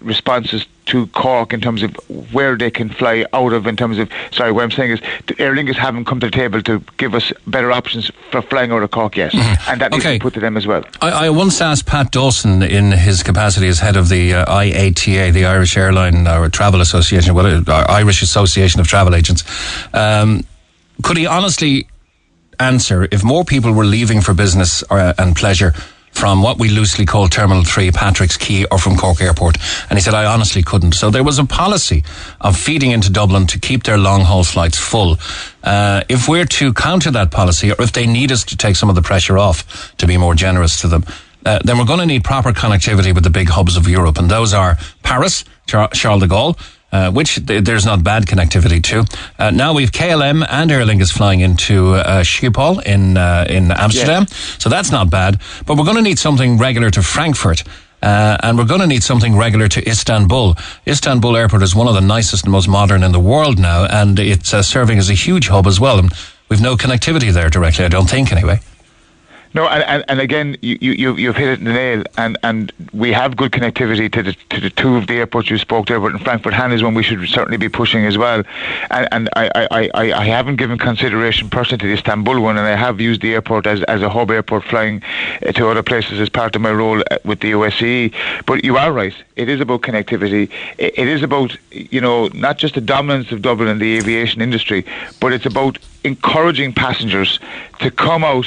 responses 0.00 0.66
to 0.86 1.06
Cork 1.08 1.52
in 1.52 1.60
terms 1.60 1.82
of 1.82 1.94
where 2.32 2.56
they 2.56 2.70
can 2.70 2.88
fly 2.88 3.26
out 3.32 3.52
of. 3.52 3.66
In 3.66 3.76
terms 3.76 3.98
of 3.98 4.10
sorry, 4.30 4.52
what 4.52 4.64
I'm 4.64 4.70
saying 4.70 4.92
is 4.92 5.00
Aer 5.38 5.54
Lingus 5.54 5.76
haven't 5.76 6.04
come 6.04 6.20
to 6.20 6.26
the 6.26 6.30
table 6.30 6.62
to 6.62 6.82
give 6.96 7.14
us 7.14 7.32
better 7.46 7.72
options 7.72 8.10
for 8.30 8.42
flying 8.42 8.72
out 8.72 8.82
of 8.82 8.90
Cork 8.90 9.16
yet, 9.16 9.32
mm-hmm. 9.32 9.70
and 9.70 9.80
that 9.80 9.92
needs 9.92 10.04
okay. 10.04 10.14
to 10.14 10.18
be 10.18 10.22
put 10.22 10.34
to 10.34 10.40
them 10.40 10.56
as 10.56 10.66
well. 10.66 10.84
I, 11.00 11.26
I, 11.26 11.30
once 11.30 11.60
asked 11.60 11.86
Pat 11.86 12.12
Dawson 12.12 12.62
in 12.62 12.92
his 12.92 13.22
capacity 13.22 13.68
as 13.68 13.78
head 13.78 13.96
of 13.96 14.08
the 14.08 14.34
uh, 14.34 14.46
IATA, 14.46 15.32
the 15.32 15.46
Irish 15.46 15.76
Airline 15.76 16.26
or 16.26 16.48
Travel 16.48 16.80
Association, 16.80 17.34
well, 17.34 17.62
uh, 17.66 17.86
Irish 17.88 18.22
Association 18.22 18.80
of 18.80 18.86
Travel 18.86 19.14
Agents. 19.14 19.44
Um, 19.92 20.44
could 21.02 21.16
he 21.16 21.26
honestly 21.26 21.88
answer 22.58 23.06
if 23.10 23.22
more 23.22 23.44
people 23.44 23.72
were 23.72 23.84
leaving 23.84 24.20
for 24.20 24.34
business 24.34 24.82
or, 24.84 24.98
uh, 24.98 25.14
and 25.18 25.36
pleasure? 25.36 25.74
From 26.16 26.40
what 26.40 26.58
we 26.58 26.70
loosely 26.70 27.04
call 27.04 27.28
Terminal 27.28 27.62
3, 27.62 27.90
Patrick's 27.90 28.38
Quay, 28.38 28.64
or 28.70 28.78
from 28.78 28.96
Cork 28.96 29.20
Airport. 29.20 29.58
And 29.90 29.98
he 29.98 30.02
said, 30.02 30.14
I 30.14 30.24
honestly 30.24 30.62
couldn't. 30.62 30.92
So 30.92 31.10
there 31.10 31.22
was 31.22 31.38
a 31.38 31.44
policy 31.44 32.04
of 32.40 32.56
feeding 32.56 32.90
into 32.92 33.12
Dublin 33.12 33.46
to 33.48 33.58
keep 33.58 33.82
their 33.82 33.98
long 33.98 34.22
haul 34.22 34.42
flights 34.42 34.78
full. 34.78 35.18
Uh, 35.62 36.04
if 36.08 36.26
we're 36.26 36.46
to 36.46 36.72
counter 36.72 37.10
that 37.10 37.30
policy, 37.30 37.70
or 37.70 37.76
if 37.80 37.92
they 37.92 38.06
need 38.06 38.32
us 38.32 38.44
to 38.44 38.56
take 38.56 38.76
some 38.76 38.88
of 38.88 38.94
the 38.94 39.02
pressure 39.02 39.36
off 39.36 39.94
to 39.98 40.06
be 40.06 40.16
more 40.16 40.34
generous 40.34 40.80
to 40.80 40.88
them, 40.88 41.04
uh, 41.44 41.58
then 41.62 41.76
we're 41.76 41.84
going 41.84 42.00
to 42.00 42.06
need 42.06 42.24
proper 42.24 42.50
connectivity 42.50 43.14
with 43.14 43.22
the 43.22 43.30
big 43.30 43.50
hubs 43.50 43.76
of 43.76 43.86
Europe. 43.86 44.16
And 44.16 44.30
those 44.30 44.54
are 44.54 44.78
Paris, 45.02 45.44
Charles 45.66 46.22
de 46.22 46.26
Gaulle, 46.26 46.58
uh, 46.96 47.10
which 47.10 47.46
th- 47.46 47.64
there's 47.64 47.84
not 47.84 48.02
bad 48.02 48.26
connectivity 48.26 48.82
to. 48.82 49.04
Uh, 49.38 49.50
now 49.50 49.74
we've 49.74 49.92
KLM 49.92 50.46
and 50.48 50.70
Aer 50.72 50.84
Lingus 50.84 51.12
flying 51.12 51.40
into 51.40 51.94
uh, 51.94 52.22
Schiphol 52.22 52.82
in 52.84 53.16
uh, 53.16 53.46
in 53.48 53.70
Amsterdam, 53.70 54.26
so 54.58 54.68
that's 54.70 54.90
not 54.90 55.10
bad. 55.10 55.40
But 55.66 55.76
we're 55.76 55.84
going 55.84 55.96
to 55.96 56.08
need 56.10 56.18
something 56.18 56.58
regular 56.58 56.90
to 56.90 57.02
Frankfurt. 57.02 57.62
Uh, 58.02 58.36
and 58.42 58.58
we're 58.58 58.66
going 58.66 58.80
to 58.80 58.86
need 58.86 59.02
something 59.02 59.36
regular 59.36 59.68
to 59.68 59.80
Istanbul. 59.88 60.54
Istanbul 60.86 61.34
Airport 61.34 61.62
is 61.62 61.74
one 61.74 61.88
of 61.88 61.94
the 61.94 62.06
nicest 62.16 62.44
and 62.44 62.52
most 62.52 62.68
modern 62.68 63.02
in 63.02 63.10
the 63.10 63.24
world 63.32 63.58
now, 63.58 63.86
and 63.86 64.18
it's 64.18 64.52
uh, 64.52 64.62
serving 64.62 64.98
as 64.98 65.08
a 65.10 65.14
huge 65.14 65.48
hub 65.48 65.66
as 65.66 65.80
well. 65.80 65.98
And 65.98 66.12
we've 66.48 66.60
no 66.60 66.76
connectivity 66.76 67.32
there 67.32 67.48
directly, 67.48 67.84
I 67.86 67.88
don't 67.88 68.08
think, 68.08 68.32
anyway. 68.32 68.60
No, 69.54 69.66
and, 69.68 70.04
and, 70.08 70.20
again, 70.20 70.56
you, 70.60 70.76
you, 70.80 71.16
you've 71.16 71.36
hit 71.36 71.48
it 71.48 71.58
in 71.60 71.64
the 71.64 71.72
nail, 71.72 72.04
and, 72.18 72.36
and 72.42 72.72
we 72.92 73.12
have 73.12 73.36
good 73.36 73.52
connectivity 73.52 74.12
to 74.12 74.22
the, 74.22 74.32
to 74.50 74.60
the 74.60 74.70
two 74.70 74.96
of 74.96 75.06
the 75.06 75.14
airports 75.14 75.48
you 75.48 75.56
spoke 75.56 75.86
there, 75.86 75.98
but 75.98 76.12
in 76.12 76.18
Frankfurt 76.18 76.52
Hahn 76.52 76.72
is 76.72 76.82
one 76.82 76.94
we 76.94 77.02
should 77.02 77.26
certainly 77.28 77.56
be 77.56 77.68
pushing 77.68 78.04
as 78.04 78.18
well. 78.18 78.42
And, 78.90 79.08
and 79.12 79.28
I, 79.34 79.50
I, 79.70 79.90
I, 79.94 80.12
I 80.12 80.24
haven't 80.26 80.56
given 80.56 80.78
consideration 80.78 81.48
personally 81.48 81.78
to 81.78 81.86
the 81.86 81.94
Istanbul 81.94 82.40
one, 82.40 82.58
and 82.58 82.66
I 82.66 82.76
have 82.76 83.00
used 83.00 83.22
the 83.22 83.34
airport 83.34 83.66
as, 83.66 83.82
as 83.84 84.02
a 84.02 84.10
hub 84.10 84.30
airport 84.30 84.64
flying 84.64 85.02
uh, 85.42 85.52
to 85.52 85.68
other 85.68 85.82
places 85.82 86.20
as 86.20 86.28
part 86.28 86.54
of 86.54 86.60
my 86.60 86.72
role 86.72 87.00
uh, 87.10 87.18
with 87.24 87.40
the 87.40 87.52
OSCE. 87.52 88.12
But 88.44 88.64
you 88.64 88.76
are 88.76 88.92
right, 88.92 89.14
it 89.36 89.48
is 89.48 89.60
about 89.60 89.82
connectivity. 89.82 90.50
It, 90.76 90.98
it 90.98 91.08
is 91.08 91.22
about, 91.22 91.56
you 91.70 92.00
know, 92.00 92.28
not 92.34 92.58
just 92.58 92.74
the 92.74 92.80
dominance 92.80 93.32
of 93.32 93.42
Dublin 93.42 93.68
in 93.68 93.78
the 93.78 93.96
aviation 93.96 94.42
industry, 94.42 94.84
but 95.20 95.32
it's 95.32 95.46
about 95.46 95.78
encouraging 96.04 96.72
passengers 96.72 97.38
to 97.80 97.90
come 97.90 98.22
out 98.22 98.46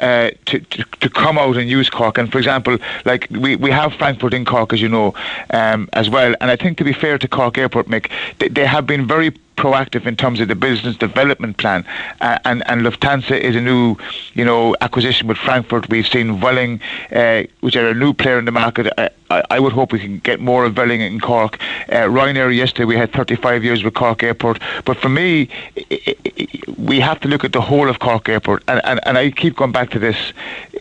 uh, 0.00 0.30
to, 0.46 0.60
to, 0.60 0.84
to 1.00 1.10
come 1.10 1.38
out 1.38 1.56
and 1.56 1.68
use 1.68 1.90
Cork. 1.90 2.18
And 2.18 2.30
for 2.30 2.38
example, 2.38 2.78
like 3.04 3.28
we, 3.30 3.56
we 3.56 3.70
have 3.70 3.92
Frankfurt 3.94 4.34
in 4.34 4.44
Cork, 4.44 4.72
as 4.72 4.80
you 4.80 4.88
know, 4.88 5.14
um, 5.50 5.88
as 5.92 6.08
well. 6.10 6.34
And 6.40 6.50
I 6.50 6.56
think 6.56 6.78
to 6.78 6.84
be 6.84 6.92
fair 6.92 7.18
to 7.18 7.28
Cork 7.28 7.58
Airport, 7.58 7.86
Mick, 7.86 8.10
they, 8.38 8.48
they 8.48 8.66
have 8.66 8.86
been 8.86 9.06
very 9.06 9.30
proactive 9.60 10.06
in 10.06 10.16
terms 10.16 10.40
of 10.40 10.48
the 10.48 10.54
business 10.54 10.96
development 10.96 11.58
plan. 11.58 11.84
Uh, 12.20 12.38
and, 12.46 12.66
and 12.66 12.80
Lufthansa 12.80 13.38
is 13.38 13.54
a 13.54 13.60
new, 13.60 13.96
you 14.32 14.44
know, 14.44 14.74
acquisition 14.80 15.28
with 15.28 15.36
Frankfurt. 15.36 15.90
We've 15.90 16.06
seen 16.06 16.40
Vueling, 16.40 16.80
uh, 17.12 17.46
which 17.60 17.76
are 17.76 17.88
a 17.88 17.94
new 17.94 18.14
player 18.14 18.38
in 18.38 18.46
the 18.46 18.52
market. 18.52 18.90
I, 18.98 19.10
I, 19.50 19.60
would 19.60 19.74
hope 19.74 19.92
we 19.92 20.00
can 20.00 20.18
get 20.18 20.40
more 20.40 20.64
of 20.64 20.74
Vueling 20.74 21.00
in 21.00 21.20
Cork. 21.20 21.58
Uh, 21.88 22.08
Ryanair 22.08 22.54
yesterday 22.56 22.86
we 22.86 22.96
had 22.96 23.12
35 23.12 23.62
years 23.62 23.84
with 23.84 23.94
Cork 23.94 24.22
Airport. 24.22 24.60
But 24.86 24.96
for 24.96 25.10
me, 25.10 25.48
it, 25.76 26.18
it, 26.24 26.78
we 26.78 26.98
have 27.00 27.20
to 27.20 27.28
look 27.28 27.44
at 27.44 27.52
the 27.52 27.60
whole 27.60 27.88
of 27.90 27.98
Cork 27.98 28.28
Airport. 28.28 28.64
And, 28.66 28.80
and, 28.84 29.00
and 29.04 29.18
I 29.18 29.30
keep 29.30 29.56
going 29.56 29.72
back 29.72 29.90
to 29.90 29.98
this. 29.98 30.16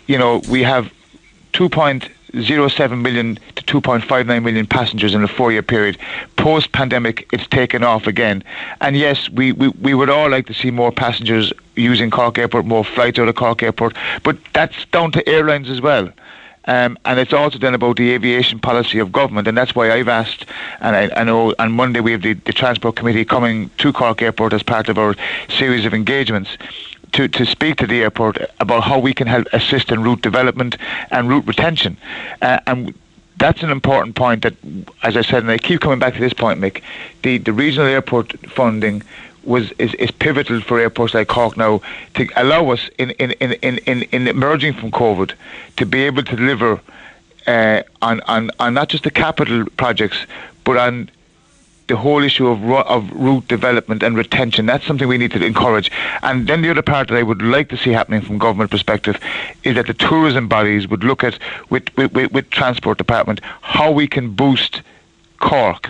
You 0.08 0.18
know, 0.18 0.42
we 0.50 0.64
have 0.64 0.92
2.07 2.34 3.02
million 3.02 3.38
to 3.56 3.82
2.59 3.82 4.44
million 4.44 4.66
passengers 4.68 5.14
in 5.14 5.24
a 5.24 5.28
four-year 5.28 5.64
period. 5.64 5.98
Post-pandemic, 6.38 7.28
it's 7.34 7.48
taken 7.48 7.84
off 7.84 8.08
again. 8.08 8.44
And 8.82 8.96
yes, 8.96 9.30
we, 9.30 9.52
we, 9.52 9.70
we 9.70 9.94
would 9.94 10.10
all 10.10 10.30
like 10.30 10.46
to 10.48 10.54
see 10.54 10.72
more 10.72 10.92
passengers 10.92 11.52
using 11.76 12.12
Cork 12.12 12.38
Airport, 12.38 12.66
more 12.66 12.86
flights 12.86 13.20
out 13.20 13.28
of 13.28 13.36
Cork 13.36 13.64
Airport, 13.64 13.96
but 14.24 14.38
that's 14.54 14.86
down 14.88 15.12
to 15.14 15.28
airlines 15.28 15.70
as 15.70 15.82
well. 15.82 16.10
Um, 16.66 17.00
and 17.06 17.20
it's 17.20 17.34
also 17.34 17.58
then 17.58 17.74
about 17.74 17.96
the 17.96 18.12
aviation 18.12 18.60
policy 18.60 19.00
of 19.00 19.12
government, 19.12 19.48
and 19.48 19.58
that's 19.58 19.74
why 19.74 19.92
I've 19.92 20.08
asked, 20.08 20.46
and 20.82 20.96
I, 20.96 21.10
I 21.20 21.24
know 21.24 21.56
on 21.58 21.72
Monday 21.72 22.00
we 22.00 22.12
have 22.12 22.22
the, 22.22 22.34
the 22.34 22.54
Transport 22.54 22.96
Committee 22.96 23.26
coming 23.26 23.72
to 23.80 23.92
Cork 23.92 24.22
Airport 24.22 24.54
as 24.54 24.62
part 24.62 24.88
of 24.88 24.98
our 25.00 25.16
series 25.48 25.86
of 25.86 25.94
engagements 25.96 26.58
to, 27.14 27.28
to 27.28 27.46
speak 27.46 27.78
to 27.78 27.88
the 27.88 28.02
airport 28.02 28.38
about 28.60 28.84
how 28.84 29.00
we 29.00 29.14
can 29.14 29.28
help 29.28 29.48
assist 29.54 29.92
in 29.92 30.04
route 30.04 30.22
development 30.22 30.78
and 31.12 31.30
route 31.30 31.46
retention. 31.48 31.98
Uh, 32.42 32.60
and 32.68 32.94
that's 33.38 33.64
an 33.64 33.72
important 33.72 34.16
point 34.16 34.44
that, 34.44 34.56
as 35.04 35.16
I 35.16 35.22
said, 35.22 35.44
and 35.44 35.52
I 35.52 35.58
keep 35.58 35.82
coming 35.82 36.00
back 36.00 36.14
to 36.14 36.20
this 36.20 36.34
point, 36.34 36.60
Mick, 36.60 36.82
the, 37.24 37.38
the 37.38 37.54
regional 37.54 37.88
airport 37.88 38.38
funding 38.50 39.02
was 39.44 39.72
is, 39.80 39.94
is 39.96 40.12
pivotal 40.12 40.60
for 40.60 40.80
airports 40.80 41.14
like 41.14 41.30
Cork 41.30 41.56
now 41.56 41.82
to 42.16 42.28
allow 42.36 42.70
us 42.72 42.90
in, 42.98 43.12
in, 43.12 43.32
in, 43.32 43.54
in, 43.54 44.02
in 44.04 44.28
emerging 44.28 44.74
from 44.74 44.92
COVID 44.92 45.32
to 45.78 45.86
be 45.86 46.04
able 46.04 46.24
to 46.24 46.36
deliver 46.36 46.82
uh, 47.48 47.84
on, 48.02 48.20
on, 48.22 48.52
on 48.60 48.74
not 48.74 48.90
just 48.90 49.06
the 49.06 49.12
capital 49.12 49.66
projects, 49.78 50.18
but 50.66 50.78
on 50.78 51.10
the 51.90 51.98
whole 51.98 52.24
issue 52.24 52.48
of, 52.48 52.64
of 52.88 53.12
route 53.12 53.48
development 53.50 54.02
and 54.02 54.16
retention. 54.16 54.66
That's 54.66 54.86
something 54.86 55.08
we 55.08 55.18
need 55.18 55.32
to 55.32 55.44
encourage. 55.44 55.92
And 56.24 56.48
then 56.48 56.62
the 56.62 56.70
other 56.70 56.82
part 56.82 57.10
that 57.10 57.18
I 57.18 57.24
would 57.24 57.42
like 57.42 57.68
to 57.70 57.78
see 57.78 57.90
happening 57.90 58.22
from 58.22 58.38
government 58.38 58.72
perspective 58.72 59.20
is 59.64 59.76
that 59.76 59.88
the 59.88 59.94
tourism 59.94 60.48
bodies 60.48 60.88
would 60.88 61.04
look 61.04 61.24
at, 61.24 61.38
with, 61.70 61.86
with, 61.98 62.14
with, 62.14 62.32
with 62.32 62.50
Transport 62.52 62.98
Department, 62.98 63.42
how 63.62 63.92
we 63.92 64.08
can 64.08 64.34
boost 64.34 64.82
Cork. 65.40 65.90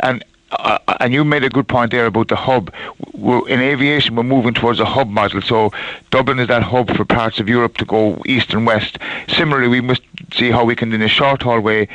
And 0.00 0.24
uh, 0.50 0.78
and 1.00 1.12
you 1.12 1.24
made 1.24 1.44
a 1.44 1.50
good 1.50 1.68
point 1.68 1.90
there 1.90 2.06
about 2.06 2.28
the 2.28 2.36
hub. 2.36 2.72
We're, 3.12 3.46
in 3.48 3.60
aviation, 3.60 4.16
we're 4.16 4.22
moving 4.22 4.54
towards 4.54 4.80
a 4.80 4.84
hub 4.84 5.08
model. 5.08 5.42
So 5.42 5.72
Dublin 6.10 6.38
is 6.38 6.48
that 6.48 6.62
hub 6.62 6.96
for 6.96 7.04
parts 7.04 7.38
of 7.38 7.48
Europe 7.48 7.76
to 7.78 7.84
go 7.84 8.22
east 8.24 8.54
and 8.54 8.66
west. 8.66 8.98
Similarly, 9.28 9.68
we 9.68 9.80
must 9.82 10.02
see 10.32 10.50
how 10.50 10.64
we 10.64 10.74
can, 10.74 10.92
in 10.92 11.02
a 11.02 11.08
short 11.08 11.42
haul 11.42 11.60
way, 11.60 11.88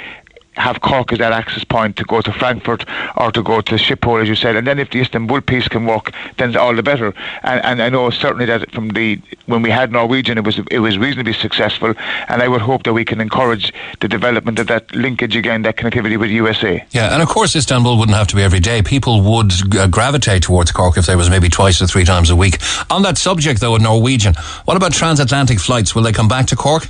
have 0.55 0.81
Cork 0.81 1.11
as 1.11 1.19
that 1.19 1.33
access 1.33 1.63
point 1.63 1.95
to 1.97 2.03
go 2.03 2.21
to 2.21 2.31
Frankfurt 2.31 2.85
or 3.17 3.31
to 3.31 3.43
go 3.43 3.61
to 3.61 3.75
Schiphol, 3.75 4.21
as 4.21 4.27
you 4.27 4.35
said. 4.35 4.55
And 4.55 4.67
then 4.67 4.79
if 4.79 4.91
the 4.91 5.01
Istanbul 5.01 5.41
piece 5.41 5.67
can 5.67 5.85
work, 5.85 6.11
then 6.37 6.55
all 6.55 6.75
the 6.75 6.83
better. 6.83 7.13
And, 7.43 7.63
and 7.65 7.81
I 7.81 7.89
know 7.89 8.09
certainly 8.09 8.45
that 8.45 8.71
from 8.71 8.89
the 8.89 9.19
when 9.45 9.61
we 9.61 9.69
had 9.69 9.91
Norwegian, 9.91 10.37
it 10.37 10.43
was 10.43 10.59
it 10.71 10.79
was 10.79 10.97
reasonably 10.97 11.33
successful. 11.33 11.93
And 12.27 12.41
I 12.41 12.47
would 12.47 12.61
hope 12.61 12.83
that 12.83 12.93
we 12.93 13.05
can 13.05 13.21
encourage 13.21 13.73
the 13.99 14.07
development 14.07 14.59
of 14.59 14.67
that 14.67 14.93
linkage 14.95 15.35
again, 15.35 15.63
that 15.63 15.77
connectivity 15.77 16.19
with 16.19 16.29
USA. 16.29 16.83
Yeah, 16.91 17.13
and 17.13 17.21
of 17.21 17.29
course 17.29 17.55
Istanbul 17.55 17.97
wouldn't 17.97 18.17
have 18.17 18.27
to 18.27 18.35
be 18.35 18.43
every 18.43 18.59
day. 18.59 18.81
People 18.81 19.21
would 19.21 19.51
uh, 19.75 19.87
gravitate 19.87 20.43
towards 20.43 20.71
Cork 20.71 20.97
if 20.97 21.05
there 21.05 21.17
was 21.17 21.29
maybe 21.29 21.49
twice 21.49 21.81
or 21.81 21.87
three 21.87 22.05
times 22.05 22.29
a 22.29 22.35
week. 22.35 22.57
On 22.89 23.01
that 23.03 23.17
subject, 23.17 23.59
though, 23.59 23.73
with 23.73 23.81
Norwegian, 23.81 24.33
what 24.65 24.77
about 24.77 24.93
transatlantic 24.93 25.59
flights? 25.59 25.95
Will 25.95 26.03
they 26.03 26.11
come 26.11 26.27
back 26.27 26.47
to 26.47 26.55
Cork? 26.55 26.89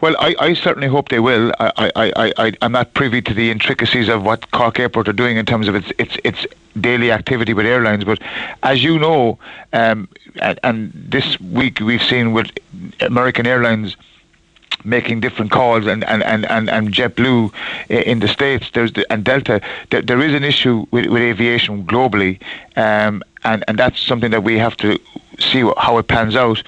Well, 0.00 0.14
I, 0.18 0.34
I 0.38 0.54
certainly 0.54 0.88
hope 0.88 1.08
they 1.08 1.20
will. 1.20 1.52
I, 1.58 1.90
I, 1.96 2.32
I, 2.36 2.52
I'm 2.60 2.72
not 2.72 2.92
privy 2.92 3.22
to 3.22 3.32
the 3.32 3.50
intricacies 3.50 4.08
of 4.08 4.24
what 4.24 4.50
Cork 4.50 4.78
Airport 4.78 5.08
are 5.08 5.14
doing 5.14 5.38
in 5.38 5.46
terms 5.46 5.68
of 5.68 5.74
its 5.74 5.90
its 5.98 6.16
its 6.22 6.46
daily 6.78 7.10
activity 7.10 7.54
with 7.54 7.64
airlines. 7.64 8.04
But 8.04 8.20
as 8.62 8.84
you 8.84 8.98
know, 8.98 9.38
um, 9.72 10.08
and, 10.36 10.60
and 10.62 10.92
this 10.94 11.40
week 11.40 11.80
we've 11.80 12.02
seen 12.02 12.32
with 12.32 12.50
American 13.00 13.46
Airlines 13.46 13.96
making 14.84 15.20
different 15.20 15.50
calls 15.50 15.86
and, 15.86 16.04
and, 16.04 16.22
and, 16.22 16.44
and, 16.46 16.68
and 16.70 16.92
JetBlue 16.92 17.52
in 17.88 18.20
the 18.20 18.28
States 18.28 18.70
there's 18.72 18.92
the, 18.92 19.10
and 19.10 19.24
Delta, 19.24 19.60
there, 19.90 20.02
there 20.02 20.20
is 20.20 20.34
an 20.34 20.44
issue 20.44 20.86
with, 20.90 21.06
with 21.06 21.22
aviation 21.22 21.84
globally 21.84 22.40
um, 22.76 23.22
and, 23.42 23.64
and 23.66 23.78
that's 23.78 24.00
something 24.00 24.30
that 24.30 24.44
we 24.44 24.58
have 24.58 24.76
to 24.76 24.98
see 25.38 25.60
how 25.76 25.98
it 25.98 26.08
pans 26.08 26.36
out. 26.36 26.62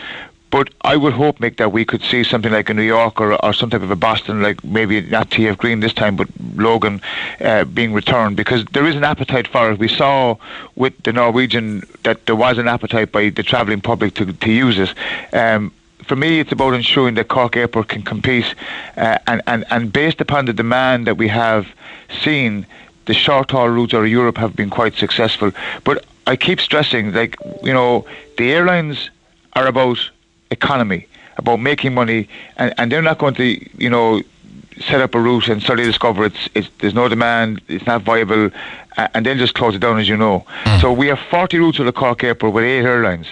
But 0.50 0.70
I 0.82 0.96
would 0.96 1.12
hope, 1.12 1.38
Mick, 1.40 1.58
that 1.58 1.72
we 1.72 1.84
could 1.84 2.02
see 2.02 2.24
something 2.24 2.50
like 2.50 2.70
a 2.70 2.74
New 2.74 2.82
York 2.82 3.20
or, 3.20 3.34
or 3.44 3.52
some 3.52 3.68
type 3.68 3.82
of 3.82 3.90
a 3.90 3.96
Boston, 3.96 4.42
like 4.42 4.64
maybe 4.64 5.00
not 5.02 5.30
TF 5.30 5.58
Green 5.58 5.80
this 5.80 5.92
time, 5.92 6.16
but 6.16 6.28
Logan 6.54 7.02
uh, 7.40 7.64
being 7.64 7.92
returned 7.92 8.36
because 8.36 8.64
there 8.72 8.86
is 8.86 8.96
an 8.96 9.04
appetite 9.04 9.46
for 9.46 9.72
it. 9.72 9.78
We 9.78 9.88
saw 9.88 10.36
with 10.74 10.94
the 11.02 11.12
Norwegian 11.12 11.82
that 12.04 12.24
there 12.26 12.36
was 12.36 12.56
an 12.56 12.66
appetite 12.66 13.12
by 13.12 13.28
the 13.28 13.42
travelling 13.42 13.82
public 13.82 14.14
to, 14.14 14.32
to 14.32 14.50
use 14.50 14.78
it. 14.78 14.94
Um, 15.34 15.72
for 16.04 16.16
me, 16.16 16.40
it's 16.40 16.52
about 16.52 16.72
ensuring 16.72 17.14
that 17.16 17.28
Cork 17.28 17.56
Airport 17.56 17.88
can 17.88 18.02
compete, 18.02 18.54
uh, 18.96 19.18
and, 19.26 19.42
and, 19.46 19.66
and 19.70 19.92
based 19.92 20.22
upon 20.22 20.46
the 20.46 20.54
demand 20.54 21.06
that 21.06 21.18
we 21.18 21.28
have 21.28 21.66
seen, 22.22 22.66
the 23.04 23.12
short 23.12 23.50
haul 23.50 23.68
routes 23.68 23.92
out 23.92 24.04
of 24.04 24.08
Europe 24.08 24.38
have 24.38 24.56
been 24.56 24.70
quite 24.70 24.94
successful. 24.94 25.52
But 25.84 26.06
I 26.26 26.36
keep 26.36 26.60
stressing, 26.60 27.12
like, 27.12 27.36
you 27.62 27.74
know, 27.74 28.06
the 28.38 28.52
airlines 28.52 29.10
are 29.54 29.66
about 29.66 29.98
economy, 30.50 31.06
about 31.36 31.58
making 31.60 31.94
money, 31.94 32.28
and, 32.56 32.74
and 32.78 32.92
they're 32.92 33.02
not 33.02 33.18
going 33.18 33.34
to, 33.34 33.82
you 33.82 33.90
know, 33.90 34.22
set 34.80 35.00
up 35.00 35.14
a 35.14 35.20
route 35.20 35.48
and 35.48 35.62
suddenly 35.62 35.84
discover 35.84 36.24
it's, 36.26 36.48
it's 36.54 36.68
there's 36.78 36.94
no 36.94 37.08
demand, 37.08 37.60
it's 37.68 37.86
not 37.86 38.02
viable, 38.02 38.50
and 38.96 39.26
then 39.26 39.38
just 39.38 39.54
close 39.54 39.74
it 39.74 39.80
down, 39.80 39.98
as 39.98 40.08
you 40.08 40.16
know. 40.16 40.44
Mm. 40.64 40.80
So 40.80 40.92
we 40.92 41.06
have 41.08 41.18
40 41.30 41.58
routes 41.58 41.76
to 41.78 41.84
the 41.84 41.92
Cork 41.92 42.22
Airport 42.24 42.52
with 42.52 42.64
eight 42.64 42.84
airlines, 42.84 43.26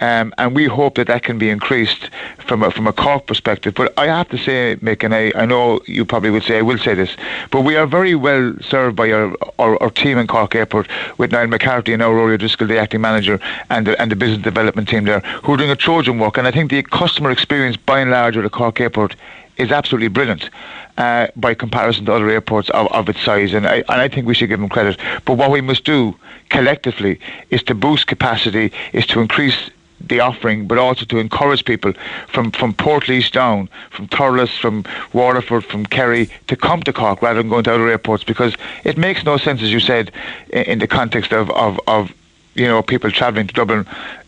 um, 0.00 0.34
and 0.38 0.54
we 0.54 0.66
hope 0.66 0.96
that 0.96 1.06
that 1.06 1.22
can 1.22 1.38
be 1.38 1.48
increased 1.48 2.10
from 2.46 2.62
a, 2.62 2.70
from 2.70 2.86
a 2.86 2.92
Cork 2.92 3.26
perspective. 3.26 3.74
But 3.74 3.92
I 3.98 4.06
have 4.06 4.28
to 4.28 4.38
say, 4.38 4.76
Mick, 4.76 5.02
and 5.02 5.14
I, 5.14 5.32
I 5.34 5.46
know 5.46 5.80
you 5.86 6.04
probably 6.04 6.30
would 6.30 6.42
say, 6.42 6.58
I 6.58 6.62
will 6.62 6.78
say 6.78 6.94
this, 6.94 7.16
but 7.50 7.62
we 7.62 7.76
are 7.76 7.86
very 7.86 8.14
well 8.14 8.54
served 8.60 8.96
by 8.96 9.10
our, 9.10 9.34
our, 9.58 9.82
our 9.82 9.90
team 9.90 10.18
in 10.18 10.26
Cork 10.26 10.54
Airport 10.54 10.88
with 11.18 11.32
Niall 11.32 11.46
McCarthy 11.46 11.92
and 11.92 12.02
our 12.02 12.14
Rory 12.14 12.36
Driscoll, 12.38 12.68
the 12.68 12.78
acting 12.78 13.00
manager, 13.00 13.40
and 13.70 13.86
the, 13.86 14.00
and 14.00 14.10
the 14.10 14.16
business 14.16 14.42
development 14.42 14.88
team 14.88 15.04
there, 15.04 15.20
who 15.20 15.54
are 15.54 15.56
doing 15.56 15.70
a 15.70 15.76
Trojan 15.76 16.18
work. 16.18 16.36
And 16.36 16.46
I 16.46 16.50
think 16.50 16.70
the 16.70 16.82
customer 16.82 17.30
experience, 17.30 17.76
by 17.76 18.00
and 18.00 18.10
large, 18.10 18.36
at 18.36 18.42
the 18.42 18.50
Cork 18.50 18.80
Airport 18.80 19.16
is 19.56 19.72
absolutely 19.72 20.08
brilliant. 20.08 20.50
Uh, 20.98 21.26
by 21.36 21.52
comparison 21.52 22.06
to 22.06 22.12
other 22.14 22.30
airports 22.30 22.70
of, 22.70 22.86
of 22.86 23.06
its 23.10 23.20
size, 23.22 23.52
and 23.52 23.66
I, 23.66 23.76
and 23.76 24.00
I 24.00 24.08
think 24.08 24.26
we 24.26 24.32
should 24.32 24.48
give 24.48 24.58
them 24.58 24.70
credit. 24.70 24.98
But 25.26 25.34
what 25.34 25.50
we 25.50 25.60
must 25.60 25.84
do 25.84 26.16
collectively 26.48 27.20
is 27.50 27.62
to 27.64 27.74
boost 27.74 28.06
capacity, 28.06 28.72
is 28.94 29.06
to 29.08 29.20
increase 29.20 29.68
the 30.08 30.20
offering, 30.20 30.66
but 30.66 30.78
also 30.78 31.04
to 31.06 31.18
encourage 31.18 31.64
people 31.64 31.92
from, 32.28 32.50
from 32.50 32.72
Portlaoise 32.74 33.30
down, 33.30 33.68
from 33.90 34.08
Thurles, 34.08 34.58
from 34.58 34.84
Waterford, 35.12 35.64
from 35.64 35.86
Kerry, 35.86 36.30
to 36.46 36.56
come 36.56 36.82
to 36.82 36.92
Cork 36.92 37.22
rather 37.22 37.40
than 37.40 37.48
going 37.48 37.64
to 37.64 37.74
other 37.74 37.88
airports 37.88 38.24
because 38.24 38.54
it 38.84 38.96
makes 38.96 39.24
no 39.24 39.36
sense, 39.36 39.62
as 39.62 39.72
you 39.72 39.80
said, 39.80 40.12
in, 40.50 40.62
in 40.64 40.78
the 40.78 40.86
context 40.86 41.32
of, 41.32 41.50
of, 41.50 41.80
of 41.86 42.12
you 42.54 42.66
know 42.66 42.82
people 42.82 43.10
travelling 43.10 43.46
to 43.46 43.54
Dublin. 43.54 43.86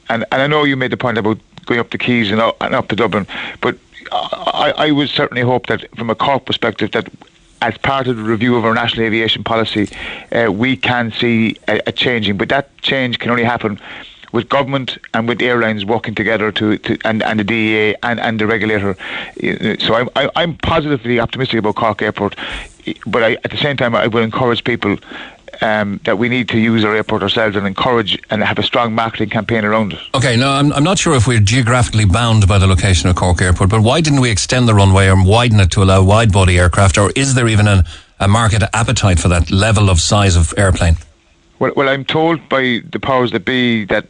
And, 0.08 0.24
and 0.32 0.42
I 0.42 0.46
know 0.46 0.64
you 0.64 0.76
made 0.76 0.92
the 0.92 0.96
point 0.96 1.18
about 1.18 1.38
going 1.66 1.80
up 1.80 1.90
the 1.90 1.98
Keys 1.98 2.30
and 2.30 2.40
up, 2.40 2.56
and 2.60 2.74
up 2.74 2.88
to 2.88 2.96
Dublin, 2.96 3.26
but 3.60 3.76
I, 4.10 4.72
I 4.76 4.90
would 4.90 5.08
certainly 5.08 5.42
hope 5.42 5.66
that 5.66 5.84
from 5.96 6.10
a 6.10 6.14
Cork 6.14 6.46
perspective 6.46 6.92
that 6.92 7.08
as 7.60 7.76
part 7.78 8.06
of 8.06 8.16
the 8.16 8.22
review 8.22 8.56
of 8.56 8.64
our 8.64 8.74
national 8.74 9.04
aviation 9.04 9.42
policy, 9.42 9.88
uh, 10.32 10.50
we 10.50 10.76
can 10.76 11.12
see 11.12 11.56
a, 11.66 11.80
a 11.88 11.92
changing. 11.92 12.36
But 12.36 12.48
that 12.50 12.76
change 12.78 13.18
can 13.18 13.30
only 13.30 13.44
happen 13.44 13.80
with 14.32 14.48
government 14.48 14.98
and 15.14 15.28
with 15.28 15.40
airlines 15.40 15.84
working 15.84 16.14
together 16.14 16.52
to, 16.52 16.78
to 16.78 16.98
and, 17.04 17.22
and 17.22 17.40
the 17.40 17.44
DAA 17.44 17.98
and, 18.02 18.20
and 18.20 18.40
the 18.40 18.46
regulator. 18.46 18.96
So 19.80 19.94
I'm, 19.94 20.08
I, 20.16 20.24
am 20.24 20.30
i 20.36 20.42
am 20.42 20.56
positively 20.56 21.20
optimistic 21.20 21.58
about 21.58 21.76
Cork 21.76 22.02
Airport, 22.02 22.36
but 23.06 23.22
I, 23.22 23.32
at 23.44 23.50
the 23.50 23.56
same 23.56 23.76
time 23.76 23.94
I 23.94 24.06
will 24.06 24.22
encourage 24.22 24.64
people 24.64 24.98
um, 25.60 26.00
that 26.04 26.18
we 26.18 26.28
need 26.28 26.48
to 26.50 26.58
use 26.58 26.84
our 26.84 26.94
airport 26.94 27.22
ourselves 27.22 27.56
and 27.56 27.66
encourage 27.66 28.20
and 28.30 28.42
have 28.42 28.58
a 28.58 28.62
strong 28.62 28.94
marketing 28.94 29.30
campaign 29.30 29.64
around 29.64 29.92
it. 29.92 30.00
Okay, 30.14 30.36
now 30.36 30.52
I'm, 30.52 30.72
I'm 30.72 30.84
not 30.84 30.98
sure 30.98 31.14
if 31.14 31.26
we're 31.26 31.40
geographically 31.40 32.04
bound 32.04 32.46
by 32.46 32.58
the 32.58 32.66
location 32.66 33.08
of 33.08 33.16
Cork 33.16 33.42
Airport, 33.42 33.70
but 33.70 33.80
why 33.80 34.00
didn't 34.00 34.20
we 34.20 34.30
extend 34.30 34.68
the 34.68 34.74
runway 34.74 35.08
or 35.08 35.22
widen 35.22 35.60
it 35.60 35.70
to 35.72 35.82
allow 35.82 36.02
wide 36.02 36.32
body 36.32 36.58
aircraft, 36.58 36.98
or 36.98 37.10
is 37.16 37.34
there 37.34 37.48
even 37.48 37.66
an, 37.66 37.84
a 38.20 38.28
market 38.28 38.62
appetite 38.72 39.18
for 39.18 39.28
that 39.28 39.50
level 39.50 39.90
of 39.90 40.00
size 40.00 40.36
of 40.36 40.54
airplane? 40.56 40.96
Well, 41.58 41.72
well, 41.74 41.88
I'm 41.88 42.04
told 42.04 42.48
by 42.48 42.80
the 42.90 43.00
powers 43.00 43.32
that 43.32 43.44
be 43.44 43.84
that 43.86 44.06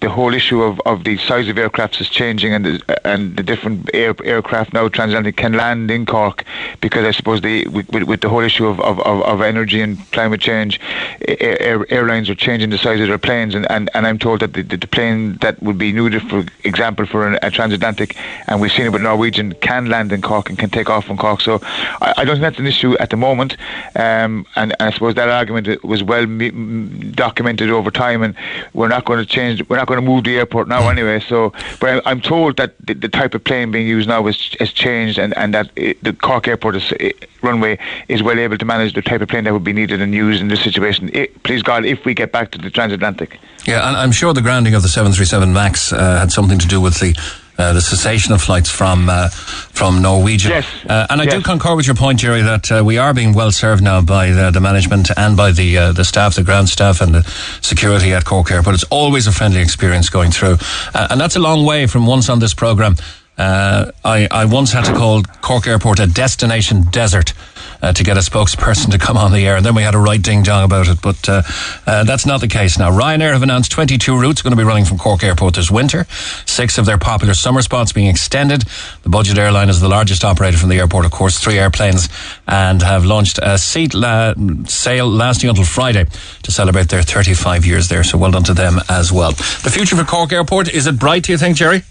the 0.00 0.08
whole 0.08 0.34
issue 0.34 0.62
of, 0.62 0.80
of 0.86 1.04
the 1.04 1.16
size 1.18 1.48
of 1.48 1.56
aircrafts 1.56 2.00
is 2.00 2.08
changing, 2.08 2.52
and 2.54 2.64
the, 2.64 3.06
and 3.06 3.36
the 3.36 3.42
different 3.42 3.90
air, 3.94 4.14
aircraft 4.24 4.72
now 4.72 4.88
transatlantic 4.88 5.36
can 5.36 5.52
land 5.52 5.90
in 5.90 6.06
Cork 6.06 6.44
because 6.80 7.04
I 7.04 7.10
suppose 7.10 7.40
the 7.40 7.66
with, 7.68 7.88
with 7.90 8.20
the 8.20 8.28
whole 8.28 8.40
issue 8.40 8.66
of, 8.66 8.80
of, 8.80 9.00
of, 9.00 9.40
energy 9.40 9.80
and 9.80 9.98
climate 10.12 10.40
change, 10.40 10.80
air, 11.26 11.86
airlines 11.90 12.28
are 12.28 12.34
changing 12.34 12.70
the 12.70 12.78
size 12.78 13.00
of 13.00 13.08
their 13.08 13.18
planes, 13.18 13.54
and, 13.54 13.70
and, 13.70 13.90
and 13.94 14.06
I'm 14.06 14.18
told 14.18 14.40
that 14.40 14.54
the, 14.54 14.62
the 14.62 14.86
plane 14.86 15.36
that 15.40 15.62
would 15.62 15.78
be 15.78 15.92
needed, 15.92 16.22
for 16.28 16.44
example, 16.64 17.06
for 17.06 17.26
an, 17.26 17.38
a 17.42 17.50
transatlantic, 17.50 18.16
and 18.46 18.60
we've 18.60 18.72
seen 18.72 18.86
it 18.86 18.92
with 18.92 19.02
Norwegian, 19.02 19.52
can 19.54 19.86
land 19.86 20.12
in 20.12 20.22
Cork 20.22 20.48
and 20.48 20.58
can 20.58 20.70
take 20.70 20.90
off 20.90 21.06
from 21.06 21.16
Cork. 21.16 21.40
So 21.40 21.60
I, 22.00 22.14
I 22.18 22.24
don't 22.24 22.36
think 22.36 22.42
that's 22.42 22.58
an 22.58 22.66
issue 22.66 22.96
at 22.98 23.10
the 23.10 23.16
moment, 23.16 23.56
um, 23.96 24.46
and, 24.56 24.74
and 24.78 24.88
I 24.88 24.90
suppose 24.90 25.14
that 25.14 25.28
argument 25.28 25.82
was 25.84 26.02
well 26.02 26.26
documented 26.26 27.70
over 27.70 27.90
time, 27.90 28.22
and 28.22 28.34
we're 28.74 28.88
not 28.88 29.04
going 29.04 29.18
to 29.18 29.26
change. 29.26 29.66
We're 29.68 29.77
not 29.78 29.86
going 29.86 30.00
to 30.00 30.06
move 30.06 30.24
the 30.24 30.36
airport 30.36 30.68
now 30.68 30.88
anyway. 30.88 31.20
So, 31.20 31.52
but 31.80 32.06
I, 32.06 32.10
am 32.10 32.20
told 32.20 32.56
that 32.56 32.74
the, 32.86 32.94
the, 32.94 33.08
type 33.08 33.34
of 33.34 33.42
plane 33.44 33.70
being 33.70 33.86
used 33.86 34.08
now 34.08 34.26
has, 34.26 34.36
has 34.58 34.72
changed, 34.72 35.18
and, 35.18 35.36
and 35.36 35.54
that 35.54 35.70
it, 35.76 36.02
the 36.02 36.12
Cork 36.12 36.48
Airport 36.48 36.76
is, 36.76 36.92
it, 37.00 37.28
runway 37.42 37.78
is 38.08 38.22
well 38.22 38.38
able 38.38 38.58
to 38.58 38.64
manage 38.64 38.94
the 38.94 39.02
type 39.02 39.20
of 39.20 39.28
plane 39.28 39.44
that 39.44 39.52
would 39.52 39.64
be 39.64 39.72
needed 39.72 40.02
and 40.02 40.14
used 40.14 40.40
in 40.40 40.48
this 40.48 40.62
situation. 40.62 41.10
It, 41.12 41.42
please 41.44 41.62
God, 41.62 41.84
if 41.84 42.04
we 42.04 42.14
get 42.14 42.32
back 42.32 42.50
to 42.52 42.58
the 42.58 42.70
transatlantic. 42.70 43.38
Yeah, 43.64 43.88
and 43.88 43.96
I'm 43.96 44.12
sure 44.12 44.32
the 44.34 44.42
grounding 44.42 44.74
of 44.74 44.82
the 44.82 44.88
737 44.88 45.52
Max 45.52 45.92
uh, 45.92 46.18
had 46.18 46.32
something 46.32 46.58
to 46.58 46.66
do 46.66 46.80
with 46.80 46.98
the 47.00 47.16
uh, 47.58 47.72
the 47.72 47.80
cessation 47.80 48.32
of 48.32 48.40
flights 48.40 48.70
from 48.70 49.08
uh, 49.08 49.28
from 49.28 50.00
Norwegian. 50.00 50.52
Yes. 50.52 50.66
Uh, 50.88 51.06
and 51.10 51.20
I 51.20 51.24
yes. 51.24 51.34
do 51.34 51.42
concur 51.42 51.74
with 51.74 51.86
your 51.86 51.96
point, 51.96 52.20
Jerry, 52.20 52.42
that 52.42 52.70
uh, 52.70 52.82
we 52.84 52.98
are 52.98 53.12
being 53.12 53.34
well 53.34 53.50
served 53.50 53.82
now 53.82 54.00
by 54.00 54.30
the, 54.30 54.50
the 54.50 54.60
management 54.60 55.10
and 55.16 55.36
by 55.36 55.50
the 55.50 55.76
uh, 55.76 55.92
the 55.92 56.04
staff, 56.04 56.36
the 56.36 56.44
ground 56.44 56.68
staff, 56.68 57.00
and 57.00 57.14
the 57.14 57.22
security 57.60 58.12
at 58.12 58.24
Cork 58.24 58.50
Airport. 58.50 58.74
It's 58.74 58.84
always 58.84 59.26
a 59.26 59.32
friendly 59.32 59.60
experience 59.60 60.08
going 60.08 60.30
through, 60.30 60.58
and 60.94 61.20
that's 61.20 61.36
a 61.36 61.40
long 61.40 61.66
way 61.66 61.86
from 61.86 62.06
once 62.06 62.28
on 62.28 62.38
this 62.38 62.54
program. 62.54 62.96
I, 63.40 64.26
I 64.30 64.44
once 64.46 64.72
had 64.72 64.84
to 64.86 64.94
call 64.94 65.22
Cork 65.42 65.66
Airport 65.66 66.00
a 66.00 66.06
destination 66.06 66.82
desert 66.90 67.34
uh, 67.82 67.92
to 67.92 68.04
get 68.04 68.16
a 68.16 68.20
spokesperson 68.20 68.90
to 68.92 68.98
come 68.98 69.16
on 69.16 69.32
the 69.32 69.46
air. 69.46 69.56
And 69.56 69.64
then 69.64 69.74
we 69.74 69.82
had 69.82 69.94
a 69.94 69.98
right 69.98 70.20
ding 70.20 70.42
dong 70.42 70.64
about 70.64 70.88
it. 70.88 71.00
But 71.00 71.28
uh, 71.28 71.42
uh, 71.86 72.04
that's 72.04 72.26
not 72.26 72.40
the 72.40 72.48
case 72.48 72.78
now. 72.78 72.90
Ryanair 72.90 73.32
have 73.32 73.42
announced 73.42 73.70
22 73.72 74.18
routes 74.18 74.42
going 74.42 74.52
to 74.52 74.56
be 74.56 74.64
running 74.64 74.84
from 74.84 74.98
Cork 74.98 75.22
Airport 75.22 75.54
this 75.54 75.70
winter. 75.70 76.06
Six 76.46 76.78
of 76.78 76.86
their 76.86 76.98
popular 76.98 77.34
summer 77.34 77.62
spots 77.62 77.92
being 77.92 78.08
extended. 78.08 78.64
The 79.02 79.08
budget 79.08 79.38
airline 79.38 79.68
is 79.68 79.80
the 79.80 79.88
largest 79.88 80.24
operator 80.24 80.58
from 80.58 80.68
the 80.68 80.78
airport, 80.78 81.04
of 81.04 81.10
course, 81.10 81.38
three 81.38 81.58
airplanes, 81.58 82.08
and 82.46 82.82
have 82.82 83.04
launched 83.04 83.38
a 83.42 83.58
seat 83.58 83.94
la- 83.94 84.34
sale 84.66 85.08
lasting 85.08 85.50
until 85.50 85.64
Friday 85.64 86.06
to 86.42 86.50
celebrate 86.50 86.88
their 86.88 87.02
35 87.02 87.64
years 87.66 87.88
there. 87.88 88.04
So 88.04 88.18
well 88.18 88.30
done 88.30 88.44
to 88.44 88.54
them 88.54 88.80
as 88.88 89.12
well. 89.12 89.32
The 89.32 89.70
future 89.72 89.96
for 89.96 90.04
Cork 90.04 90.32
Airport, 90.32 90.72
is 90.72 90.86
it 90.86 90.98
bright, 90.98 91.24
do 91.24 91.32
you 91.32 91.38
think, 91.38 91.56
Jerry? 91.56 91.82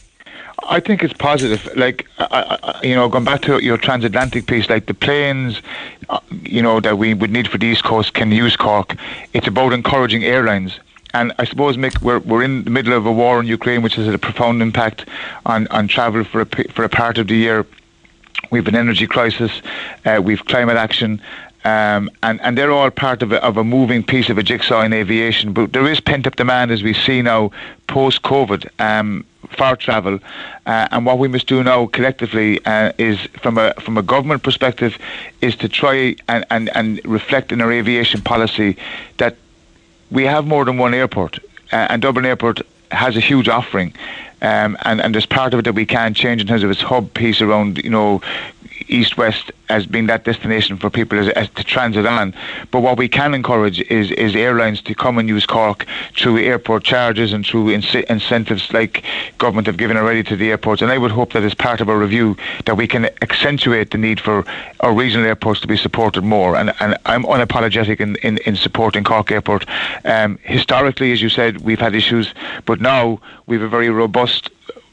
I 0.69 0.79
think 0.79 1.03
it's 1.03 1.13
positive. 1.13 1.69
Like, 1.75 2.07
I, 2.19 2.57
I, 2.61 2.81
you 2.85 2.93
know, 2.93 3.07
going 3.07 3.23
back 3.23 3.41
to 3.43 3.63
your 3.63 3.77
transatlantic 3.77 4.47
piece, 4.47 4.69
like 4.69 4.85
the 4.85 4.93
planes, 4.93 5.61
uh, 6.09 6.19
you 6.43 6.61
know, 6.61 6.79
that 6.81 6.97
we 6.97 7.13
would 7.13 7.31
need 7.31 7.47
for 7.47 7.57
the 7.57 7.67
East 7.67 7.83
Coast 7.83 8.13
can 8.13 8.31
use 8.31 8.55
Cork. 8.55 8.95
It's 9.33 9.47
about 9.47 9.73
encouraging 9.73 10.23
airlines. 10.23 10.79
And 11.13 11.33
I 11.39 11.45
suppose, 11.45 11.77
Mick, 11.77 12.01
we're, 12.01 12.19
we're 12.19 12.43
in 12.43 12.65
the 12.65 12.69
middle 12.69 12.93
of 12.93 13.05
a 13.05 13.11
war 13.11 13.39
in 13.39 13.47
Ukraine, 13.47 13.81
which 13.81 13.95
has 13.95 14.05
had 14.05 14.15
a 14.15 14.19
profound 14.19 14.61
impact 14.61 15.05
on, 15.45 15.67
on 15.67 15.87
travel 15.87 16.23
for 16.23 16.41
a, 16.41 16.45
for 16.45 16.83
a 16.83 16.89
part 16.89 17.17
of 17.17 17.27
the 17.27 17.35
year. 17.35 17.65
We've 18.51 18.67
an 18.67 18.75
energy 18.75 19.07
crisis, 19.07 19.51
uh, 20.05 20.21
we've 20.23 20.45
climate 20.45 20.77
action, 20.77 21.21
um, 21.67 22.09
and, 22.23 22.39
and 22.41 22.57
they're 22.57 22.71
all 22.71 22.91
part 22.91 23.21
of 23.21 23.31
a, 23.31 23.43
of 23.43 23.57
a 23.57 23.63
moving 23.63 24.03
piece 24.03 24.29
of 24.29 24.37
a 24.37 24.43
jigsaw 24.43 24.81
in 24.83 24.93
aviation. 24.93 25.53
But 25.53 25.73
there 25.73 25.87
is 25.93 25.99
pent 25.99 26.25
up 26.27 26.35
demand, 26.35 26.71
as 26.71 26.81
we 26.81 26.93
see 26.93 27.21
now, 27.21 27.51
post 27.87 28.21
COVID. 28.21 28.61
Um, 28.79 29.25
for 29.55 29.75
travel. 29.75 30.19
Uh, 30.65 30.87
and 30.91 31.05
what 31.05 31.19
we 31.19 31.27
must 31.27 31.47
do 31.47 31.63
now 31.63 31.85
collectively 31.87 32.59
uh, 32.65 32.91
is, 32.97 33.17
from 33.41 33.57
a 33.57 33.73
from 33.75 33.97
a 33.97 34.01
government 34.01 34.43
perspective, 34.43 34.97
is 35.41 35.55
to 35.55 35.69
try 35.69 36.15
and, 36.27 36.45
and, 36.49 36.69
and 36.75 36.99
reflect 37.05 37.51
in 37.51 37.61
our 37.61 37.71
aviation 37.71 38.21
policy 38.21 38.75
that 39.17 39.35
we 40.11 40.23
have 40.23 40.45
more 40.45 40.65
than 40.65 40.77
one 40.77 40.93
airport, 40.93 41.39
uh, 41.71 41.87
and 41.89 42.01
Dublin 42.01 42.25
Airport 42.25 42.61
has 42.91 43.15
a 43.15 43.21
huge 43.21 43.47
offering. 43.47 43.93
Um, 44.41 44.77
and, 44.83 45.01
and 45.01 45.15
there's 45.15 45.25
part 45.25 45.53
of 45.53 45.59
it 45.59 45.63
that 45.63 45.73
we 45.73 45.85
can 45.85 46.13
change 46.13 46.41
in 46.41 46.47
terms 46.47 46.63
of 46.63 46.69
its 46.69 46.81
hub 46.81 47.11
piece 47.13 47.41
around, 47.41 47.79
you 47.83 47.89
know, 47.89 48.21
east 48.87 49.17
west 49.17 49.51
as 49.69 49.85
being 49.85 50.07
that 50.07 50.23
destination 50.23 50.77
for 50.77 50.89
people 50.89 51.19
as, 51.19 51.29
as 51.29 51.49
to 51.51 51.63
transit 51.63 52.05
on. 52.05 52.33
But 52.71 52.81
what 52.81 52.97
we 52.97 53.07
can 53.07 53.33
encourage 53.33 53.81
is, 53.81 54.11
is 54.11 54.35
airlines 54.35 54.81
to 54.83 54.95
come 54.95 55.17
and 55.17 55.27
use 55.27 55.45
Cork 55.45 55.85
through 56.17 56.37
airport 56.39 56.83
charges 56.83 57.33
and 57.33 57.45
through 57.45 57.69
incentives 57.69 58.71
like 58.73 59.03
government 59.37 59.67
have 59.67 59.77
given 59.77 59.97
already 59.97 60.23
to 60.23 60.35
the 60.35 60.49
airports. 60.51 60.81
And 60.81 60.91
I 60.91 60.97
would 60.97 61.11
hope 61.11 61.33
that 61.33 61.43
as 61.43 61.53
part 61.53 61.81
of 61.81 61.89
our 61.89 61.97
review 61.97 62.37
that 62.65 62.75
we 62.75 62.87
can 62.87 63.05
accentuate 63.21 63.91
the 63.91 63.97
need 63.97 64.19
for 64.19 64.45
our 64.79 64.93
regional 64.93 65.25
airports 65.25 65.61
to 65.61 65.67
be 65.67 65.77
supported 65.77 66.23
more. 66.23 66.55
And, 66.55 66.73
and 66.79 66.97
I'm 67.05 67.23
unapologetic 67.23 67.99
in, 67.99 68.15
in, 68.17 68.37
in 68.39 68.55
supporting 68.55 69.03
Cork 69.03 69.31
Airport. 69.31 69.65
Um, 70.05 70.39
historically, 70.43 71.11
as 71.11 71.21
you 71.21 71.29
said, 71.29 71.61
we've 71.61 71.79
had 71.79 71.95
issues, 71.95 72.33
but 72.65 72.79
now 72.79 73.19
we 73.47 73.57
have 73.57 73.65
a 73.65 73.69
very 73.69 73.89
robust 73.89 74.49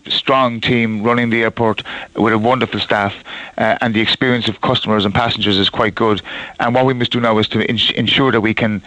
strong 0.08 0.60
team 0.60 1.02
running 1.02 1.30
the 1.30 1.42
airport 1.42 1.82
with 2.14 2.32
a 2.32 2.38
wonderful 2.38 2.80
staff, 2.80 3.14
uh, 3.58 3.78
and 3.80 3.94
the 3.94 4.00
experience 4.00 4.48
of 4.48 4.60
customers 4.60 5.04
and 5.04 5.14
passengers 5.14 5.58
is 5.58 5.70
quite 5.70 5.94
good. 5.94 6.22
And 6.60 6.74
what 6.74 6.86
we 6.86 6.94
must 6.94 7.12
do 7.12 7.20
now 7.20 7.38
is 7.38 7.48
to 7.48 7.68
ins- 7.68 7.90
ensure 7.92 8.32
that 8.32 8.40
we 8.40 8.54
can, 8.54 8.82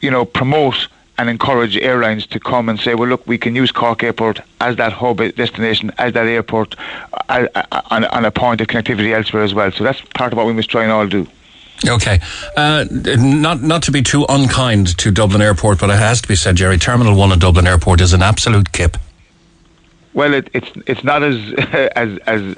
you 0.00 0.10
know, 0.10 0.24
promote 0.24 0.88
and 1.16 1.30
encourage 1.30 1.76
airlines 1.76 2.26
to 2.26 2.40
come 2.40 2.68
and 2.68 2.78
say, 2.80 2.94
well, 2.94 3.08
look, 3.08 3.24
we 3.26 3.38
can 3.38 3.54
use 3.54 3.70
Cork 3.70 4.02
Airport 4.02 4.40
as 4.60 4.76
that 4.76 4.92
hub 4.92 5.18
destination, 5.36 5.92
as 5.98 6.12
that 6.14 6.26
airport, 6.26 6.74
uh, 7.28 7.46
uh, 7.54 7.80
on, 7.90 8.04
on 8.06 8.24
a 8.24 8.30
point 8.30 8.60
of 8.60 8.66
connectivity 8.66 9.14
elsewhere 9.14 9.44
as 9.44 9.54
well. 9.54 9.70
So 9.70 9.84
that's 9.84 10.00
part 10.00 10.32
of 10.32 10.38
what 10.38 10.46
we 10.46 10.52
must 10.52 10.70
try 10.70 10.82
and 10.82 10.90
all 10.90 11.06
do. 11.06 11.26
Okay, 11.88 12.20
uh, 12.56 12.84
not 12.90 13.60
not 13.60 13.82
to 13.82 13.90
be 13.90 14.00
too 14.00 14.24
unkind 14.28 14.96
to 14.98 15.10
Dublin 15.10 15.42
Airport, 15.42 15.80
but 15.80 15.90
it 15.90 15.98
has 15.98 16.22
to 16.22 16.28
be 16.28 16.36
said, 16.36 16.56
Jerry. 16.56 16.78
Terminal 16.78 17.14
One 17.16 17.32
at 17.32 17.40
Dublin 17.40 17.66
Airport 17.66 18.00
is 18.00 18.12
an 18.12 18.22
absolute 18.22 18.72
kip. 18.72 18.96
Well, 20.14 20.32
it, 20.32 20.48
it's 20.54 20.70
it's 20.86 21.04
not 21.04 21.22
as 21.22 21.52
as 21.96 22.18
as 22.20 22.56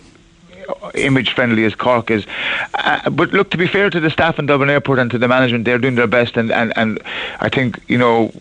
image 0.95 1.33
friendly 1.33 1.65
as 1.65 1.75
Cork 1.75 2.11
is. 2.11 2.27
Uh, 2.75 3.11
but 3.11 3.33
look, 3.33 3.51
to 3.51 3.57
be 3.57 3.67
fair 3.67 3.91
to 3.91 4.01
the 4.01 4.11
staff 4.11 4.39
in 4.39 4.47
Dublin 4.47 4.71
Airport 4.71 4.99
and 4.99 5.11
to 5.11 5.19
the 5.19 5.29
management, 5.29 5.65
they're 5.65 5.79
doing 5.79 5.95
their 5.95 6.07
best, 6.07 6.37
and 6.37 6.53
and, 6.53 6.73
and 6.77 7.01
I 7.41 7.49
think 7.49 7.81
you 7.89 7.99
know. 7.99 8.33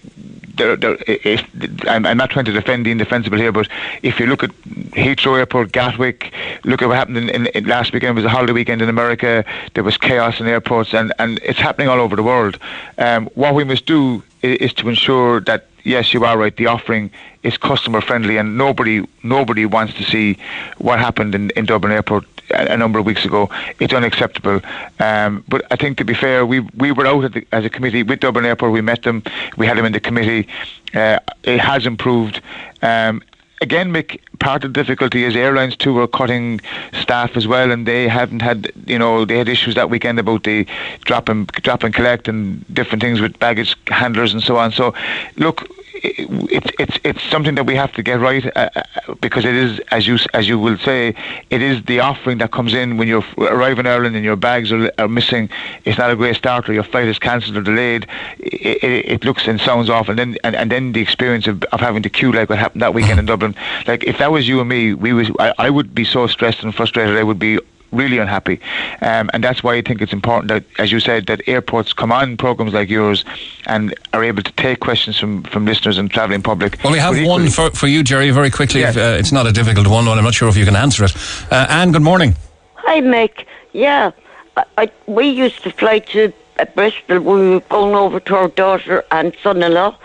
They're, 0.58 0.78
they're, 0.78 0.98
if, 1.06 1.44
I'm, 1.86 2.06
I'm, 2.06 2.16
not 2.16 2.30
trying 2.30 2.46
to 2.46 2.54
defend 2.54 2.86
the 2.86 2.92
indefensible 2.92 3.38
here, 3.38 3.52
but 3.52 3.68
if 4.04 4.22
you 4.22 4.26
look 4.26 4.42
at 4.42 4.52
Heathrow 4.92 5.38
Airport, 5.38 5.74
Gatwick, 5.74 6.32
look 6.64 6.82
at 6.82 6.88
what 6.88 6.96
happened 6.96 7.18
in, 7.18 7.28
in, 7.28 7.48
in 7.48 7.66
last 7.66 7.92
weekend. 7.92 8.12
It 8.12 8.22
was 8.22 8.24
a 8.24 8.30
holiday 8.30 8.54
weekend 8.54 8.82
in 8.82 8.88
America. 8.88 9.44
There 9.74 9.84
was 9.84 9.98
chaos 9.98 10.40
in 10.40 10.48
airports, 10.48 10.94
and, 10.94 11.12
and 11.20 11.42
it's 11.44 11.60
happening 11.60 11.90
all 11.90 12.00
over 12.00 12.16
the 12.16 12.24
world. 12.24 12.58
Um, 12.98 13.26
what 13.36 13.54
we 13.54 13.66
must 13.66 13.86
do 13.86 14.24
is, 14.44 14.58
is 14.60 14.74
to 14.76 14.88
ensure 14.88 15.42
that 15.42 15.68
yes, 15.86 16.14
you 16.14 16.26
are 16.26 16.38
right. 16.38 16.56
The 16.56 16.68
offering 16.68 17.12
is 17.44 17.58
customer 17.58 18.02
friendly, 18.02 18.38
and 18.38 18.58
nobody 18.58 19.08
nobody 19.24 19.66
wants 19.66 19.94
to 19.94 20.04
see 20.04 20.38
what 20.78 21.00
happened 21.00 21.34
in, 21.34 21.52
in 21.52 21.66
Dublin 21.66 21.94
Airport 21.94 22.26
a, 22.52 22.74
a 22.74 22.78
number 22.78 23.00
of 23.00 23.06
weeks 23.06 23.24
ago. 23.24 23.50
It's 23.80 23.94
unacceptable. 23.94 24.60
Um, 25.00 25.44
but 25.48 25.66
I 25.72 25.78
think 25.78 25.98
to 26.00 26.06
be 26.06 26.14
fair, 26.14 26.46
we 26.46 26.60
we 26.76 26.92
were 26.92 27.08
out 27.08 27.32
the, 27.32 27.48
as 27.54 27.64
a 27.64 27.70
committee 27.70 28.04
with 28.04 28.20
Dublin 28.20 28.46
Airport. 28.46 28.74
We 28.74 28.82
met 28.82 29.04
them. 29.04 29.24
We 29.56 29.66
had 29.66 29.78
them 29.78 29.86
in 29.86 29.94
the 29.94 30.02
committee. 30.02 30.48
Uh, 30.94 31.20
it 31.44 31.60
has 31.60 31.86
improved. 31.86 32.42
Um, 32.82 33.22
again, 33.62 33.92
Mick, 33.92 34.20
part 34.40 34.64
of 34.64 34.74
the 34.74 34.82
difficulty 34.82 35.24
is 35.24 35.36
airlines 35.36 35.76
too 35.76 35.98
are 36.00 36.08
cutting 36.08 36.62
staff 37.02 37.36
as 37.36 37.48
well, 37.48 37.72
and 37.72 37.88
they 37.88 38.08
haven't 38.08 38.42
had, 38.42 38.72
you 38.86 39.00
know, 39.00 39.26
they 39.26 39.38
had 39.38 39.50
issues 39.50 39.76
that 39.76 39.90
weekend 39.90 40.20
about 40.20 40.44
the 40.44 40.66
drop 41.04 41.30
and 41.30 41.48
drop 41.48 41.84
and 41.84 41.94
collect 41.94 42.28
and 42.28 42.66
different 42.74 43.02
things 43.02 43.22
with 43.22 43.38
baggage 43.40 43.76
handlers 43.88 44.34
and 44.34 44.44
so 44.44 44.58
on. 44.58 44.72
So, 44.72 44.94
look, 45.38 45.68
it's 46.04 46.72
it's 46.80 47.00
it's 47.04 47.24
something 47.24 47.56
that 47.56 47.66
we 47.66 47.76
have 47.76 47.92
to 47.94 48.04
get 48.04 48.20
right 48.20 48.46
uh, 48.56 48.70
uh, 48.76 49.14
because 49.22 49.46
it 49.46 49.56
is, 49.56 49.80
as 49.92 50.08
you 50.08 50.18
as 50.34 50.48
you 50.48 50.60
will 50.60 50.78
say, 50.78 51.16
it 51.50 51.62
is 51.62 51.84
the 51.84 52.00
offering 52.00 52.38
that 52.40 52.52
comes 52.52 52.74
in 52.74 52.98
when 52.98 53.08
you 53.08 53.24
arrive 53.38 53.80
in 53.80 53.88
Ireland 53.88 54.16
and 54.16 54.26
your 54.26 54.36
bags 54.36 54.72
are, 54.72 54.92
are 54.98 55.08
missing. 55.08 55.50
It's 55.86 55.98
not 55.98 56.12
a 56.12 56.16
great 56.16 56.36
start, 56.36 56.68
or 56.70 56.74
your 56.74 56.84
flight 56.84 57.08
is 57.08 57.20
cancelled 57.20 57.58
or 57.58 57.62
delayed. 57.62 58.08
It, 58.40 58.84
it, 58.84 59.06
it, 59.12 59.26
looks 59.26 59.48
and 59.48 59.60
sounds 59.60 59.90
off, 59.90 60.10
and 60.10 60.20
then 60.20 60.38
and, 60.44 60.56
and 60.56 60.72
then 60.72 60.92
the 60.92 61.02
experience 61.02 61.48
of, 61.48 61.64
of 61.64 61.80
having 61.80 62.04
to 62.04 62.10
queue 62.10 62.32
like 62.32 62.50
what 62.50 62.60
happened 62.60 62.82
that 62.82 62.94
weekend 62.94 63.20
in 63.20 63.26
Dublin. 63.34 63.56
Like 63.88 64.04
if 64.04 64.18
that 64.18 64.32
was 64.32 64.48
you 64.48 64.60
and 64.60 64.70
me, 64.70 64.94
we 64.94 65.14
was 65.14 65.32
I, 65.40 65.54
I 65.58 65.70
would 65.70 65.96
be 65.96 66.06
so 66.06 66.28
stressed 66.28 66.64
and 66.64 66.74
frustrated. 66.74 67.18
I 67.18 67.24
would 67.24 67.40
be 67.40 67.60
really 67.96 68.18
unhappy. 68.18 68.60
Um, 69.02 69.30
and 69.34 69.44
that's 69.44 69.64
why 69.64 69.76
I 69.76 69.82
think 69.82 70.02
it's 70.02 70.14
important 70.14 70.50
that, 70.50 70.64
as 70.80 70.92
you 70.92 71.00
said, 71.00 71.26
that 71.28 71.42
airports 71.48 71.94
come 71.94 72.12
on 72.12 72.38
programs 72.38 72.74
like 72.74 72.90
yours 72.90 73.26
and 73.66 73.94
are 74.14 74.24
able 74.24 74.44
to 74.44 74.52
take 74.54 74.80
questions 74.80 75.18
from, 75.18 75.44
from 75.44 75.66
listeners 75.66 75.98
and 75.98 76.12
travelling 76.12 76.44
public. 76.44 76.78
Well, 76.84 76.94
we 76.94 77.00
have 77.00 77.26
one 77.26 77.50
for, 77.50 77.72
for 77.72 77.88
you, 77.88 78.04
Jerry, 78.04 78.30
very 78.32 78.52
quickly. 78.52 78.82
Yes. 78.82 78.98
Uh, 78.98 79.18
it's 79.20 79.32
not 79.32 79.48
a 79.48 79.52
difficult 79.52 79.88
one, 79.88 80.08
I'm 80.08 80.24
not 80.24 80.34
sure 80.34 80.50
if 80.50 80.58
you 80.58 80.66
can 80.66 80.76
answer 80.76 81.06
it. 81.06 81.16
Uh, 81.52 81.68
Anne, 81.70 81.92
good 81.92 82.02
morning. 82.02 82.36
Hi, 82.76 83.02
Mick. 83.02 83.46
Yeah, 83.74 84.12
I, 84.58 84.66
I, 84.78 84.92
we 85.08 85.28
used 85.28 85.64
to 85.64 85.72
fly 85.72 86.00
to 86.00 86.32
uh, 86.60 86.66
Bristol 86.76 87.20
when 87.22 87.40
we 87.40 87.50
were 87.56 87.60
going 87.62 87.96
over 87.96 88.20
to 88.20 88.36
our 88.36 88.48
daughter 88.50 89.04
and 89.12 89.36
son-in-law 89.42 89.98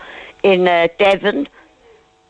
in 0.43 0.67
uh, 0.67 0.87
Devon 0.97 1.47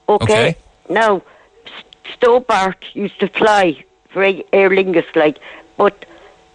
Okay. 0.09 0.49
Okay. 0.49 0.55
Now, 0.89 1.22
S- 1.66 1.84
Stobart 2.14 2.84
used 2.93 3.20
to 3.22 3.28
fly 3.30 3.84
for 4.12 4.24
Aer 4.24 4.43
Aer 4.53 4.70
Lingus, 4.70 5.16
like, 5.16 5.39
but 5.78 6.05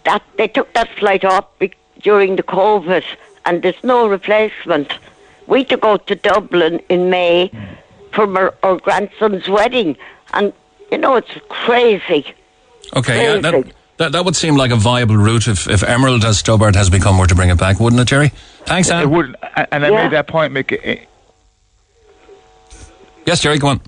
that 0.05 0.23
they 0.37 0.47
took 0.47 0.73
that 0.73 0.89
flight 0.97 1.25
off 1.25 1.45
be- 1.59 1.73
during 2.01 2.35
the 2.35 2.43
COVID, 2.43 3.03
and 3.45 3.61
there's 3.61 3.83
no 3.83 4.07
replacement. 4.07 4.93
We 5.47 5.59
had 5.59 5.69
to 5.69 5.77
go 5.77 5.97
to 5.97 6.15
Dublin 6.15 6.79
in 6.89 7.09
May 7.09 7.47
hmm. 7.47 7.63
for 8.11 8.37
our, 8.37 8.53
our 8.63 8.77
grandson's 8.77 9.47
wedding, 9.47 9.97
and 10.33 10.53
you 10.91 10.97
know 10.97 11.15
it's 11.15 11.31
crazy. 11.49 12.33
Okay, 12.95 13.23
yeah, 13.23 13.41
that, 13.41 13.73
that 13.97 14.11
that 14.13 14.25
would 14.25 14.35
seem 14.35 14.55
like 14.55 14.71
a 14.71 14.75
viable 14.75 15.17
route 15.17 15.47
if, 15.47 15.67
if 15.67 15.83
Emerald 15.83 16.23
as 16.23 16.37
Stobart 16.39 16.75
has 16.75 16.89
become 16.89 17.17
were 17.17 17.27
to 17.27 17.35
bring 17.35 17.49
it 17.49 17.57
back, 17.57 17.79
wouldn't 17.79 18.01
it, 18.01 18.05
Jerry? 18.05 18.29
Thanks, 18.65 18.89
It 18.89 18.93
Anne. 18.93 19.09
would, 19.11 19.35
and 19.71 19.85
I 19.85 19.89
Yeah. 19.89 20.03
made 20.03 20.11
that 20.11 20.27
point. 20.27 20.53
Make 20.53 20.71
eh, 20.71 20.75
it, 20.83 21.07
Yes, 23.25 23.41
Jerry, 23.41 23.57
go 23.57 23.67
on. 23.67 23.81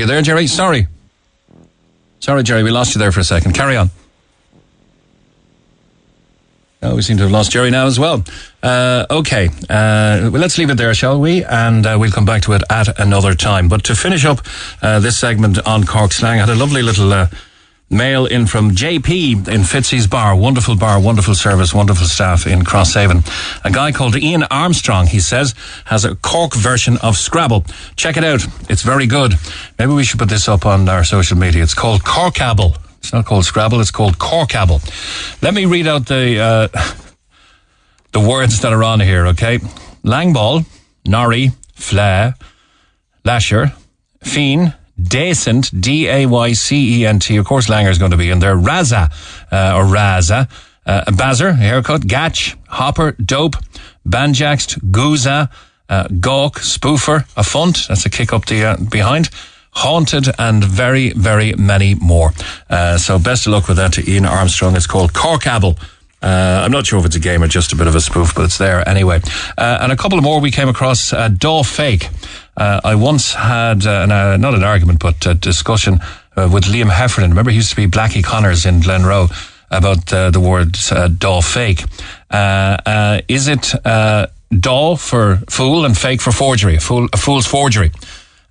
You 0.00 0.06
there, 0.06 0.22
Jerry? 0.22 0.46
Sorry. 0.46 0.86
Sorry, 2.20 2.42
Jerry, 2.42 2.62
we 2.62 2.70
lost 2.70 2.94
you 2.94 2.98
there 2.98 3.12
for 3.12 3.20
a 3.20 3.24
second. 3.24 3.52
Carry 3.52 3.76
on. 3.76 3.90
Oh, 6.82 6.96
we 6.96 7.02
seem 7.02 7.18
to 7.18 7.24
have 7.24 7.32
lost 7.32 7.52
Jerry 7.52 7.70
now 7.70 7.84
as 7.84 8.00
well. 8.00 8.24
Uh, 8.62 9.04
okay, 9.10 9.48
uh, 9.68 10.30
well, 10.32 10.40
let's 10.40 10.56
leave 10.56 10.70
it 10.70 10.78
there, 10.78 10.94
shall 10.94 11.20
we? 11.20 11.44
And 11.44 11.86
uh, 11.86 11.98
we'll 12.00 12.10
come 12.10 12.24
back 12.24 12.40
to 12.44 12.54
it 12.54 12.62
at 12.70 12.98
another 12.98 13.34
time. 13.34 13.68
But 13.68 13.84
to 13.84 13.94
finish 13.94 14.24
up 14.24 14.40
uh, 14.80 15.00
this 15.00 15.18
segment 15.18 15.58
on 15.66 15.84
Cork 15.84 16.12
slang, 16.12 16.38
I 16.38 16.46
had 16.46 16.48
a 16.48 16.54
lovely 16.54 16.80
little 16.80 17.12
uh, 17.12 17.26
mail 17.90 18.24
in 18.24 18.46
from 18.46 18.70
JP 18.70 19.48
in 19.48 19.62
Fitzy's 19.62 20.06
Bar. 20.06 20.36
Wonderful 20.36 20.76
bar, 20.76 21.00
wonderful 21.00 21.34
service, 21.34 21.74
wonderful 21.74 22.06
staff 22.06 22.46
in 22.46 22.60
Crosshaven. 22.62 23.26
A 23.64 23.70
guy 23.70 23.92
called 23.92 24.16
Ian 24.16 24.44
Armstrong, 24.44 25.06
he 25.06 25.18
says, 25.18 25.54
has 25.86 26.04
a 26.04 26.14
Cork 26.14 26.54
version 26.54 26.96
of 26.98 27.16
Scrabble. 27.16 27.64
Check 27.96 28.16
it 28.16 28.24
out. 28.24 28.46
It's 28.70 28.82
very 28.82 29.06
good. 29.06 29.34
Maybe 29.78 29.92
we 29.92 30.04
should 30.04 30.20
put 30.20 30.28
this 30.28 30.48
up 30.48 30.64
on 30.64 30.88
our 30.88 31.04
social 31.04 31.36
media. 31.36 31.62
It's 31.62 31.74
called 31.74 32.02
Corkable. 32.02 32.76
It's 32.98 33.12
not 33.12 33.24
called 33.24 33.44
Scrabble, 33.44 33.80
it's 33.80 33.90
called 33.90 34.18
Corkable. 34.18 34.80
Let 35.42 35.54
me 35.54 35.64
read 35.64 35.86
out 35.86 36.06
the, 36.06 36.38
uh, 36.38 36.68
the 38.12 38.20
words 38.20 38.60
that 38.60 38.72
are 38.72 38.84
on 38.84 39.00
here, 39.00 39.28
okay? 39.28 39.58
Langball, 40.04 40.66
Norrie, 41.06 41.52
Flair, 41.74 42.34
Lasher, 43.24 43.72
Fiend, 45.00 45.08
Decent, 45.08 45.80
D-A-Y-C-E-N-T. 45.80 47.36
Of 47.36 47.46
course, 47.46 47.68
Langer's 47.68 47.98
going 47.98 48.10
to 48.10 48.16
be 48.16 48.30
in 48.30 48.38
there. 48.38 48.54
Raza, 48.54 49.10
uh, 49.52 49.76
or 49.76 49.84
Raza. 49.84 50.50
Uh, 50.86 51.04
Bazzer, 51.06 51.54
haircut. 51.54 52.02
Gatch, 52.02 52.56
Hopper, 52.68 53.12
Dope, 53.12 53.56
Banjaxed, 54.06 54.80
Guza, 54.90 55.50
uh, 55.88 56.08
Gawk, 56.08 56.60
Spoofer, 56.60 57.26
Affunt. 57.34 57.88
That's 57.88 58.06
a 58.06 58.10
kick 58.10 58.32
up 58.32 58.46
the 58.46 58.64
uh, 58.64 58.76
behind. 58.90 59.30
Haunted 59.72 60.28
and 60.38 60.64
very, 60.64 61.12
very 61.12 61.54
many 61.54 61.94
more. 61.94 62.32
Uh, 62.68 62.98
so 62.98 63.20
best 63.20 63.46
of 63.46 63.52
luck 63.52 63.68
with 63.68 63.76
that 63.76 63.92
to 63.92 64.10
Ian 64.10 64.26
Armstrong. 64.26 64.74
It's 64.74 64.86
called 64.86 65.12
Corkable. 65.12 65.78
Uh, 66.22 66.62
I'm 66.64 66.72
not 66.72 66.86
sure 66.86 66.98
if 66.98 67.06
it's 67.06 67.16
a 67.16 67.20
game 67.20 67.42
or 67.42 67.48
just 67.48 67.72
a 67.72 67.76
bit 67.76 67.86
of 67.86 67.94
a 67.94 68.00
spoof, 68.00 68.34
but 68.34 68.44
it's 68.44 68.58
there 68.58 68.86
anyway. 68.88 69.20
Uh, 69.56 69.78
and 69.80 69.92
a 69.92 69.96
couple 69.96 70.18
of 70.18 70.24
more 70.24 70.40
we 70.40 70.50
came 70.50 70.68
across. 70.68 71.12
Uh, 71.12 71.28
Daw 71.28 71.62
Fake. 71.62 72.08
Uh, 72.60 72.78
I 72.84 72.94
once 72.94 73.32
had, 73.32 73.86
uh, 73.86 74.02
an, 74.02 74.12
uh, 74.12 74.36
not 74.36 74.54
an 74.54 74.62
argument, 74.62 74.98
but 74.98 75.24
a 75.24 75.32
discussion 75.32 75.98
uh, 76.36 76.46
with 76.52 76.64
Liam 76.64 76.90
Heffernan. 76.90 77.30
Remember, 77.30 77.50
he 77.50 77.56
used 77.56 77.70
to 77.70 77.76
be 77.76 77.86
Blackie 77.86 78.22
Connors 78.22 78.66
in 78.66 78.80
Glenroe 78.80 79.30
about 79.70 80.12
uh, 80.12 80.30
the 80.30 80.40
word 80.40 80.76
uh, 80.90 81.40
Fake. 81.40 81.84
Is 83.28 83.48
it 83.48 83.74
Daw 84.52 84.96
for 84.96 85.36
fool 85.48 85.86
and 85.86 85.96
fake 85.96 86.20
for 86.20 86.32
forgery? 86.32 86.76
A, 86.76 86.80
fool, 86.80 87.08
a 87.14 87.16
fool's 87.16 87.46
forgery. 87.46 87.92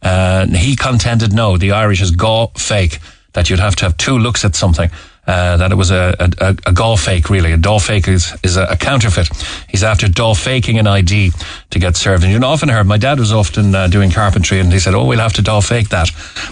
He 0.01 0.76
contended 0.76 1.32
no, 1.32 1.57
the 1.57 1.74
Irish 1.74 2.01
is 2.01 2.10
gaw 2.10 2.47
fake, 2.57 2.99
that 3.34 3.51
you'd 3.51 3.60
have 3.60 3.76
to 3.76 3.86
have 3.86 3.97
two 3.97 4.18
looks 4.18 4.43
at 4.43 4.55
something. 4.55 4.89
Uh, 5.30 5.57
that 5.57 5.71
it 5.71 5.75
was 5.75 5.91
a, 5.91 6.15
a, 6.39 6.55
a, 6.65 6.73
gaw 6.73 6.97
fake, 6.97 7.30
really. 7.30 7.51
A 7.51 7.57
daw 7.57 7.77
fake 7.77 8.07
is, 8.07 8.36
is 8.41 8.57
a, 8.57 8.63
a 8.63 8.75
counterfeit. 8.75 9.30
He's 9.69 9.84
after 9.84 10.07
daw 10.07 10.34
faking 10.34 10.80
an 10.80 10.88
ID 10.88 11.32
to 11.69 11.77
get 11.77 11.95
served. 11.95 12.23
And 12.23 12.34
you 12.34 12.39
know, 12.39 12.47
often 12.47 12.67
heard, 12.67 12.88
my 12.88 12.97
dad 12.97 13.19
was 13.19 13.32
often 13.32 13.75
uh, 13.75 13.86
doing 13.89 14.09
carpentry 14.09 14.59
and 14.59 14.73
he 14.73 14.80
said, 14.80 14.95
oh, 14.95 15.05
we'll 15.05 15.19
have 15.19 15.34
to 15.34 15.43
daw 15.43 15.61
fake 15.61 15.89
that. 15.89 16.09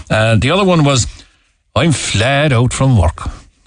Uh, 0.08 0.36
the 0.36 0.52
other 0.52 0.64
one 0.64 0.84
was, 0.84 1.08
I'm 1.74 1.90
flat 1.90 2.52
out 2.52 2.72
from 2.72 2.96
work. 2.96 3.20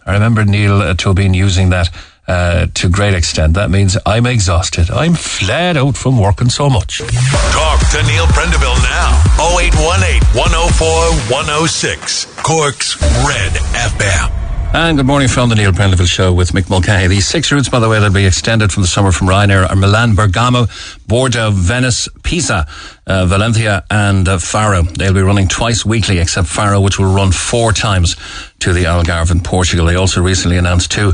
I 0.06 0.14
remember 0.14 0.46
Neil 0.46 0.82
uh, 0.82 0.94
Tobin 0.94 1.34
using 1.34 1.72
that 1.72 1.90
uh, 2.30 2.68
to 2.76 2.88
great 2.88 3.14
extent. 3.14 3.56
That 3.56 3.70
means 3.70 3.98
I'm 4.06 4.26
exhausted. 4.26 4.90
I'm 4.90 5.16
flat 5.16 5.76
out 5.76 5.98
from 5.98 6.20
working 6.20 6.50
so 6.50 6.70
much. 6.70 7.00
Talk 7.00 7.80
to 7.92 8.02
Neil 8.08 8.28
Prendeville 8.28 8.82
now. 8.82 9.22
0818 9.60 10.40
104 10.40 10.88
106. 11.36 12.26
Cork's 12.44 12.96
Red 13.28 13.52
FM. 13.76 14.41
And 14.74 14.96
good 14.96 15.06
morning 15.06 15.28
from 15.28 15.50
the 15.50 15.56
Neil 15.56 15.74
Prendeville 15.74 16.08
Show 16.08 16.32
with 16.32 16.54
Mick 16.54 16.70
Mulcahy. 16.70 17.08
These 17.08 17.28
six 17.28 17.52
routes, 17.52 17.68
by 17.68 17.80
the 17.80 17.90
way, 17.90 18.00
that'll 18.00 18.14
be 18.14 18.26
extended 18.26 18.72
from 18.72 18.84
the 18.84 18.88
summer 18.88 19.12
from 19.12 19.28
Ryanair 19.28 19.70
are 19.70 19.76
Milan, 19.76 20.16
Bergamo, 20.16 20.68
Bordeaux, 21.08 21.52
Venice, 21.52 22.08
Pisa, 22.24 22.66
uh, 23.06 23.26
Valencia 23.26 23.84
and 23.92 24.30
uh, 24.30 24.38
Faro. 24.38 24.84
They'll 24.84 25.14
be 25.14 25.22
running 25.22 25.50
twice 25.50 25.86
weekly, 25.86 26.20
except 26.20 26.48
Faro, 26.48 26.80
which 26.80 26.98
will 26.98 27.14
run 27.14 27.34
four 27.34 27.74
times 27.74 28.16
to 28.60 28.72
the 28.72 28.86
Algarve 28.86 29.32
in 29.32 29.42
Portugal. 29.42 29.88
They 29.88 29.96
also 29.96 30.22
recently 30.22 30.56
announced 30.56 30.90
two 30.90 31.12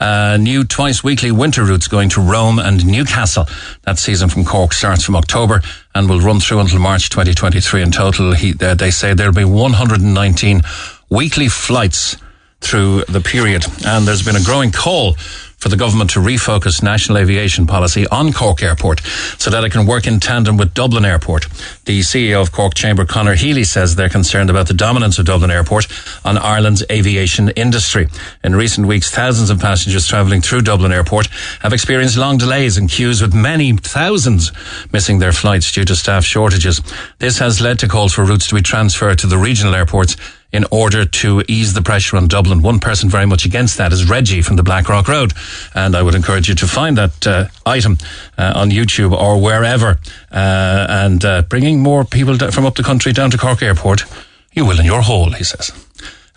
uh, 0.00 0.36
new 0.40 0.64
twice 0.64 1.04
weekly 1.04 1.30
winter 1.30 1.62
routes 1.62 1.86
going 1.86 2.08
to 2.08 2.20
Rome 2.20 2.58
and 2.58 2.84
Newcastle. 2.84 3.46
That 3.82 4.00
season 4.00 4.28
from 4.28 4.44
Cork 4.44 4.72
starts 4.72 5.04
from 5.04 5.14
October 5.14 5.62
and 5.94 6.10
will 6.10 6.20
run 6.20 6.40
through 6.40 6.58
until 6.58 6.80
March 6.80 7.08
2023. 7.10 7.82
In 7.82 7.92
total, 7.92 8.32
he, 8.32 8.54
uh, 8.60 8.74
they 8.74 8.90
say 8.90 9.14
there'll 9.14 9.32
be 9.32 9.44
119 9.44 10.62
weekly 11.08 11.48
flights 11.48 12.16
through 12.60 13.04
the 13.04 13.20
period. 13.20 13.64
And 13.86 14.06
there's 14.06 14.24
been 14.24 14.36
a 14.36 14.42
growing 14.42 14.72
call 14.72 15.16
for 15.56 15.70
the 15.70 15.76
government 15.76 16.10
to 16.10 16.20
refocus 16.20 16.82
national 16.82 17.16
aviation 17.16 17.66
policy 17.66 18.06
on 18.08 18.32
Cork 18.32 18.62
Airport 18.62 19.00
so 19.38 19.50
that 19.50 19.64
it 19.64 19.72
can 19.72 19.86
work 19.86 20.06
in 20.06 20.20
tandem 20.20 20.58
with 20.58 20.74
Dublin 20.74 21.04
Airport. 21.04 21.46
The 21.86 22.00
CEO 22.00 22.42
of 22.42 22.52
Cork 22.52 22.74
Chamber, 22.74 23.06
Conor 23.06 23.34
Healy, 23.34 23.64
says 23.64 23.96
they're 23.96 24.10
concerned 24.10 24.50
about 24.50 24.68
the 24.68 24.74
dominance 24.74 25.18
of 25.18 25.24
Dublin 25.24 25.50
Airport 25.50 25.86
on 26.24 26.36
Ireland's 26.36 26.84
aviation 26.90 27.48
industry. 27.50 28.06
In 28.44 28.54
recent 28.54 28.86
weeks, 28.86 29.10
thousands 29.10 29.48
of 29.48 29.58
passengers 29.58 30.06
travelling 30.06 30.42
through 30.42 30.60
Dublin 30.60 30.92
Airport 30.92 31.28
have 31.62 31.72
experienced 31.72 32.18
long 32.18 32.36
delays 32.36 32.76
and 32.76 32.90
queues 32.90 33.22
with 33.22 33.34
many 33.34 33.74
thousands 33.76 34.52
missing 34.92 35.18
their 35.18 35.32
flights 35.32 35.72
due 35.72 35.84
to 35.86 35.96
staff 35.96 36.24
shortages. 36.24 36.82
This 37.18 37.38
has 37.38 37.62
led 37.62 37.78
to 37.78 37.88
calls 37.88 38.12
for 38.12 38.24
routes 38.24 38.48
to 38.48 38.54
be 38.54 38.62
transferred 38.62 39.18
to 39.20 39.26
the 39.26 39.38
regional 39.38 39.74
airports 39.74 40.16
in 40.56 40.64
order 40.70 41.04
to 41.04 41.42
ease 41.48 41.74
the 41.74 41.82
pressure 41.82 42.16
on 42.16 42.28
Dublin. 42.28 42.62
One 42.62 42.80
person 42.80 43.10
very 43.10 43.26
much 43.26 43.44
against 43.44 43.76
that 43.76 43.92
is 43.92 44.08
Reggie 44.08 44.40
from 44.40 44.56
the 44.56 44.62
Blackrock 44.62 45.06
Road. 45.06 45.34
And 45.74 45.94
I 45.94 46.00
would 46.02 46.14
encourage 46.14 46.48
you 46.48 46.54
to 46.54 46.66
find 46.66 46.96
that 46.96 47.26
uh, 47.26 47.48
item 47.66 47.98
uh, 48.38 48.54
on 48.56 48.70
YouTube 48.70 49.12
or 49.12 49.38
wherever. 49.40 49.98
Uh, 50.32 50.86
and 50.88 51.22
uh, 51.24 51.42
bringing 51.42 51.80
more 51.80 52.04
people 52.04 52.38
from 52.38 52.64
up 52.64 52.74
the 52.74 52.82
country 52.82 53.12
down 53.12 53.30
to 53.32 53.38
Cork 53.38 53.62
Airport, 53.62 54.04
you 54.52 54.64
will 54.64 54.80
in 54.80 54.86
your 54.86 55.02
hole, 55.02 55.30
he 55.30 55.44
says. 55.44 55.72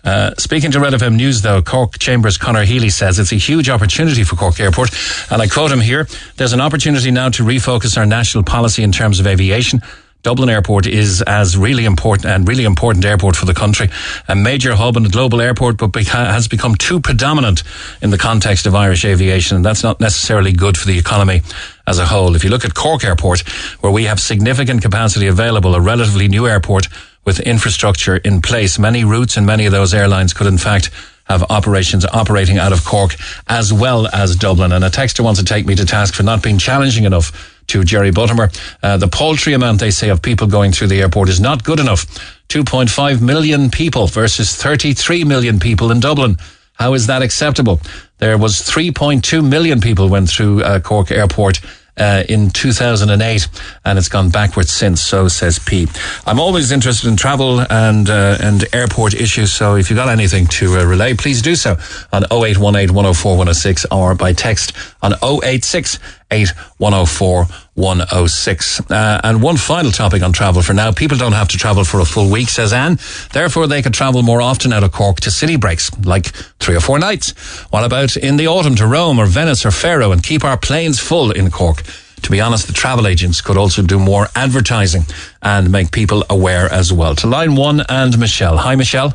Uh, 0.04 0.34
speaking 0.36 0.70
to 0.70 0.80
Red 0.80 0.92
FM 0.92 1.16
News, 1.16 1.40
though, 1.40 1.62
Cork 1.62 1.98
Chambers 1.98 2.36
Conor 2.36 2.64
Healy 2.64 2.90
says 2.90 3.18
it's 3.18 3.32
a 3.32 3.36
huge 3.36 3.70
opportunity 3.70 4.24
for 4.24 4.36
Cork 4.36 4.60
Airport. 4.60 4.90
And 5.30 5.40
I 5.40 5.46
quote 5.46 5.72
him 5.72 5.80
here 5.80 6.06
There's 6.36 6.52
an 6.52 6.60
opportunity 6.60 7.10
now 7.10 7.30
to 7.30 7.42
refocus 7.42 7.96
our 7.96 8.06
national 8.06 8.44
policy 8.44 8.82
in 8.82 8.92
terms 8.92 9.18
of 9.18 9.26
aviation. 9.26 9.80
Dublin 10.22 10.50
Airport 10.50 10.86
is 10.86 11.22
as 11.22 11.56
really 11.56 11.86
important 11.86 12.26
and 12.26 12.46
really 12.46 12.64
important 12.64 13.06
airport 13.06 13.36
for 13.36 13.46
the 13.46 13.54
country, 13.54 13.88
a 14.28 14.34
major 14.34 14.74
hub 14.74 14.96
and 14.98 15.06
a 15.06 15.08
global 15.08 15.40
airport, 15.40 15.78
but 15.78 15.92
beca- 15.92 16.30
has 16.30 16.46
become 16.46 16.74
too 16.74 17.00
predominant 17.00 17.62
in 18.02 18.10
the 18.10 18.18
context 18.18 18.66
of 18.66 18.74
Irish 18.74 19.04
aviation, 19.06 19.56
and 19.56 19.64
that's 19.64 19.82
not 19.82 19.98
necessarily 19.98 20.52
good 20.52 20.76
for 20.76 20.86
the 20.86 20.98
economy 20.98 21.40
as 21.86 21.98
a 21.98 22.04
whole. 22.04 22.36
If 22.36 22.44
you 22.44 22.50
look 22.50 22.66
at 22.66 22.74
Cork 22.74 23.02
Airport, 23.02 23.40
where 23.80 23.92
we 23.92 24.04
have 24.04 24.20
significant 24.20 24.82
capacity 24.82 25.26
available, 25.26 25.74
a 25.74 25.80
relatively 25.80 26.28
new 26.28 26.46
airport 26.46 26.88
with 27.24 27.40
infrastructure 27.40 28.16
in 28.16 28.42
place, 28.42 28.78
many 28.78 29.04
routes 29.04 29.38
and 29.38 29.46
many 29.46 29.64
of 29.64 29.72
those 29.72 29.94
airlines 29.94 30.34
could 30.34 30.46
in 30.46 30.58
fact 30.58 30.90
have 31.24 31.44
operations 31.44 32.04
operating 32.04 32.58
out 32.58 32.72
of 32.72 32.84
Cork 32.84 33.14
as 33.46 33.72
well 33.72 34.06
as 34.12 34.34
Dublin. 34.36 34.72
And 34.72 34.84
a 34.84 34.90
texter 34.90 35.20
wants 35.20 35.38
to 35.38 35.46
take 35.46 35.64
me 35.64 35.76
to 35.76 35.86
task 35.86 36.12
for 36.12 36.24
not 36.24 36.42
being 36.42 36.58
challenging 36.58 37.04
enough 37.04 37.59
to 37.70 37.84
Jerry 37.84 38.10
Buttimer. 38.10 38.48
Uh, 38.82 38.96
the 38.96 39.08
paltry 39.08 39.52
amount 39.54 39.80
they 39.80 39.90
say 39.90 40.08
of 40.10 40.22
people 40.22 40.46
going 40.46 40.72
through 40.72 40.88
the 40.88 41.00
airport 41.00 41.28
is 41.28 41.40
not 41.40 41.64
good 41.64 41.80
enough. 41.80 42.06
2.5 42.48 43.22
million 43.22 43.70
people 43.70 44.06
versus 44.06 44.56
33 44.56 45.24
million 45.24 45.60
people 45.60 45.90
in 45.90 46.00
Dublin. 46.00 46.36
How 46.74 46.94
is 46.94 47.06
that 47.06 47.22
acceptable? 47.22 47.80
There 48.18 48.38
was 48.38 48.60
3.2 48.62 49.46
million 49.46 49.80
people 49.80 50.08
went 50.08 50.28
through 50.28 50.62
uh, 50.62 50.80
Cork 50.80 51.10
Airport 51.10 51.60
uh, 51.96 52.24
in 52.28 52.50
2008, 52.50 53.48
and 53.84 53.98
it's 53.98 54.08
gone 54.08 54.30
backwards 54.30 54.70
since. 54.70 55.00
So 55.00 55.28
says 55.28 55.58
P. 55.58 55.86
I'm 56.26 56.40
always 56.40 56.72
interested 56.72 57.08
in 57.08 57.16
travel 57.16 57.60
and 57.60 58.08
uh, 58.08 58.38
and 58.40 58.64
airport 58.72 59.14
issues. 59.14 59.52
So 59.52 59.76
if 59.76 59.90
you've 59.90 59.98
got 59.98 60.08
anything 60.08 60.46
to 60.46 60.78
uh, 60.78 60.84
relay, 60.84 61.14
please 61.14 61.42
do 61.42 61.54
so 61.54 61.72
on 62.12 62.24
0818 62.32 62.94
104 62.94 63.32
106 63.32 63.86
or 63.90 64.14
by 64.14 64.32
text 64.32 64.72
on 65.02 65.12
086 65.22 65.98
104 66.30 67.46
106. 67.74 68.90
Uh, 68.90 69.20
and 69.24 69.42
one 69.42 69.56
final 69.56 69.90
topic 69.90 70.22
on 70.22 70.32
travel 70.32 70.62
for 70.62 70.74
now. 70.74 70.92
People 70.92 71.16
don't 71.16 71.32
have 71.32 71.48
to 71.48 71.56
travel 71.58 71.84
for 71.84 72.00
a 72.00 72.04
full 72.04 72.30
week, 72.30 72.48
says 72.48 72.72
Anne. 72.72 72.98
Therefore, 73.32 73.66
they 73.66 73.82
could 73.82 73.94
travel 73.94 74.22
more 74.22 74.42
often 74.42 74.72
out 74.72 74.84
of 74.84 74.92
Cork 74.92 75.20
to 75.20 75.30
city 75.30 75.56
breaks, 75.56 75.90
like 76.04 76.26
three 76.60 76.76
or 76.76 76.80
four 76.80 76.98
nights. 76.98 77.30
What 77.70 77.84
about 77.84 78.16
in 78.16 78.36
the 78.36 78.46
autumn 78.48 78.76
to 78.76 78.86
Rome 78.86 79.18
or 79.18 79.26
Venice 79.26 79.64
or 79.64 79.70
Faro 79.70 80.12
and 80.12 80.22
keep 80.22 80.44
our 80.44 80.56
planes 80.56 81.00
full 81.00 81.30
in 81.30 81.50
Cork? 81.50 81.82
To 82.22 82.30
be 82.30 82.40
honest, 82.40 82.66
the 82.66 82.74
travel 82.74 83.06
agents 83.06 83.40
could 83.40 83.56
also 83.56 83.82
do 83.82 83.98
more 83.98 84.28
advertising 84.36 85.04
and 85.42 85.72
make 85.72 85.90
people 85.90 86.22
aware 86.28 86.70
as 86.70 86.92
well. 86.92 87.14
To 87.16 87.26
line 87.26 87.56
one 87.56 87.82
and 87.88 88.18
Michelle. 88.18 88.58
Hi, 88.58 88.76
Michelle. 88.76 89.14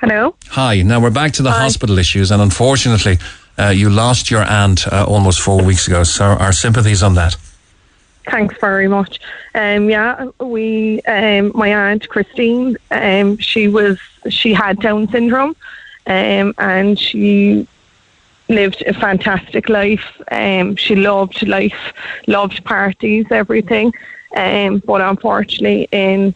Hello. 0.00 0.34
Hi. 0.48 0.82
Now 0.82 0.98
we're 0.98 1.10
back 1.10 1.32
to 1.34 1.42
the 1.42 1.52
Hi. 1.52 1.60
hospital 1.60 1.98
issues, 1.98 2.30
and 2.32 2.42
unfortunately, 2.42 3.18
uh, 3.58 3.68
you 3.68 3.90
lost 3.90 4.30
your 4.30 4.42
aunt 4.42 4.86
uh, 4.88 5.04
almost 5.06 5.40
four 5.40 5.62
weeks 5.62 5.86
ago. 5.86 6.04
So 6.04 6.24
our 6.24 6.52
sympathies 6.52 7.02
on 7.02 7.14
that. 7.14 7.36
Thanks 8.30 8.56
very 8.60 8.88
much. 8.88 9.20
Um, 9.54 9.90
yeah, 9.90 10.28
we, 10.40 11.00
um, 11.02 11.50
my 11.54 11.74
aunt 11.74 12.08
Christine, 12.08 12.76
um, 12.90 13.36
she 13.38 13.66
was, 13.68 13.98
she 14.28 14.54
had 14.54 14.80
Down 14.80 15.08
syndrome, 15.08 15.56
um, 16.06 16.54
and 16.58 16.98
she 16.98 17.66
lived 18.48 18.82
a 18.86 18.94
fantastic 18.94 19.68
life. 19.68 20.20
Um, 20.30 20.76
she 20.76 20.94
loved 20.94 21.46
life, 21.46 21.92
loved 22.26 22.64
parties, 22.64 23.26
everything. 23.30 23.92
Um, 24.36 24.78
but 24.78 25.00
unfortunately, 25.00 25.88
in 25.90 26.34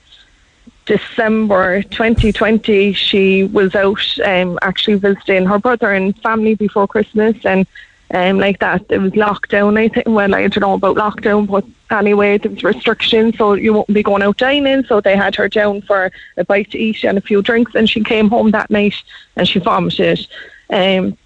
December 0.86 1.82
2020, 1.82 2.92
she 2.92 3.44
was 3.44 3.74
out 3.74 4.00
um, 4.24 4.58
actually 4.62 4.96
visiting 4.96 5.44
her 5.44 5.58
brother 5.58 5.92
and 5.92 6.16
family 6.22 6.54
before 6.54 6.86
Christmas, 6.86 7.36
and 7.44 7.66
um, 8.12 8.38
like 8.38 8.60
that, 8.60 8.84
it 8.88 8.98
was 8.98 9.12
lockdown. 9.12 9.76
I 9.78 9.88
think. 9.88 10.06
Well, 10.06 10.32
I 10.32 10.46
don't 10.46 10.60
know 10.60 10.74
about 10.74 10.96
lockdown, 10.96 11.48
but 11.48 11.64
anyway, 11.90 12.38
there 12.38 12.52
was 12.52 12.62
restrictions, 12.62 13.36
so 13.36 13.54
you 13.54 13.74
won't 13.74 13.92
be 13.92 14.04
going 14.04 14.22
out 14.22 14.36
dining. 14.36 14.84
So 14.84 15.00
they 15.00 15.16
had 15.16 15.34
her 15.34 15.48
down 15.48 15.82
for 15.82 16.12
a 16.36 16.44
bite 16.44 16.70
to 16.70 16.78
eat 16.78 17.02
and 17.04 17.18
a 17.18 17.20
few 17.20 17.42
drinks, 17.42 17.74
and 17.74 17.90
she 17.90 18.04
came 18.04 18.30
home 18.30 18.52
that 18.52 18.70
night 18.70 18.94
and 19.34 19.48
she 19.48 19.58
vomited. 19.58 20.24
Um, 20.70 21.18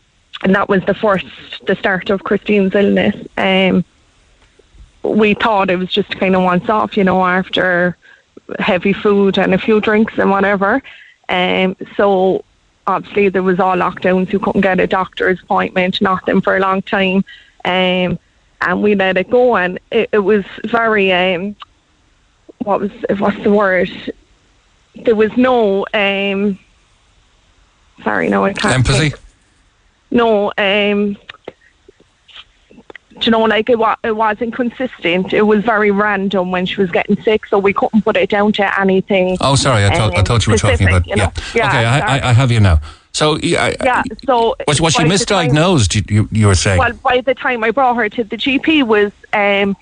and 0.43 0.55
that 0.55 0.71
was 0.71 0.83
the 0.87 0.95
first, 0.95 1.27
the 1.67 1.77
start 1.77 2.09
of 2.09 2.25
Christine's 2.25 2.75
illness. 2.75 3.17
Um, 3.37 3.85
we 5.03 5.35
thought 5.35 5.71
it 5.71 5.77
was 5.77 5.91
just 5.91 6.11
kind 6.19 6.35
of 6.35 6.43
once 6.43 6.69
off, 6.71 6.97
you 6.97 7.05
know, 7.05 7.25
after 7.25 7.97
heavy 8.59 8.93
food 8.93 9.39
and 9.39 9.55
a 9.55 9.59
few 9.59 9.81
drinks 9.81 10.19
and 10.19 10.31
whatever. 10.31 10.83
Um, 11.29 11.77
so 11.97 12.45
obviously 12.87 13.29
there 13.29 13.43
was 13.43 13.61
all 13.61 13.77
lockdowns. 13.77 14.33
You 14.33 14.39
couldn't 14.39 14.63
get 14.63 14.81
a 14.81 14.87
doctor's 14.87 15.41
appointment, 15.43 16.01
nothing 16.01 16.41
for 16.41 16.57
a 16.57 16.61
long 16.61 16.83
time. 16.83 17.25
Um, 17.65 18.19
and 18.63 18.83
we 18.83 18.95
let 18.95 19.17
it 19.17 19.31
go, 19.31 19.57
and 19.57 19.79
it, 19.91 20.11
it 20.13 20.19
was 20.19 20.45
very 20.65 21.13
um, 21.13 21.57
what 22.59 22.81
was 22.81 22.91
what's 23.19 23.43
the 23.43 23.51
word? 23.51 23.91
There 24.95 25.17
was 25.17 25.35
no 25.37 25.87
um, 25.95 26.59
sorry, 28.03 28.29
no, 28.29 28.45
I 28.45 28.53
can't. 28.53 28.75
Empathy. 28.75 29.11
think. 29.11 29.21
No, 30.11 30.53
um, 30.59 31.17
do 33.21 33.27
you 33.27 33.31
know, 33.33 33.43
like 33.43 33.69
it, 33.69 33.79
wa- 33.79 33.97
it 34.03 34.17
wasn't 34.17 34.55
consistent. 34.55 35.33
It 35.33 35.43
was 35.43 35.63
very 35.65 35.91
random 35.91 36.51
when 36.51 36.67
she 36.67 36.81
was 36.81 36.91
getting 36.91 37.21
sick, 37.23 37.47
so 37.47 37.59
we 37.59 37.73
couldn't 37.73 38.03
put 38.03 38.17
it 38.17 38.31
down 38.31 38.53
to 38.55 38.81
anything. 38.81 39.37
Oh, 39.41 39.55
sorry. 39.55 39.85
I 39.85 39.91
thought 39.97 40.15
I 40.15 40.21
um, 40.21 40.25
thought 40.25 40.47
you 40.47 40.53
were 40.53 40.59
talking 40.59 40.89
about 40.89 41.07
you 41.07 41.17
know? 41.17 41.33
yeah. 41.55 41.69
Okay, 41.69 41.85
I, 41.85 42.17
I, 42.19 42.31
I 42.31 42.33
have 42.33 42.51
you 42.51 42.61
now. 42.61 42.81
So 43.13 43.37
yeah, 43.39 43.75
yeah. 43.83 44.03
So 44.25 44.57
was, 44.67 44.81
was 44.81 44.95
she 44.95 45.03
time- 45.03 45.11
misdiagnosed? 45.11 45.95
You, 45.95 46.15
you, 46.15 46.29
you 46.33 46.47
were 46.47 46.55
saying. 46.55 46.79
Well, 46.79 46.93
by 46.95 47.21
the 47.21 47.35
time 47.35 47.63
I 47.65 47.71
brought 47.71 47.97
her 47.97 48.09
to 48.09 48.25
the 48.25 48.37
GP 48.37 48.85
was 48.87 49.13
um, 49.33 49.77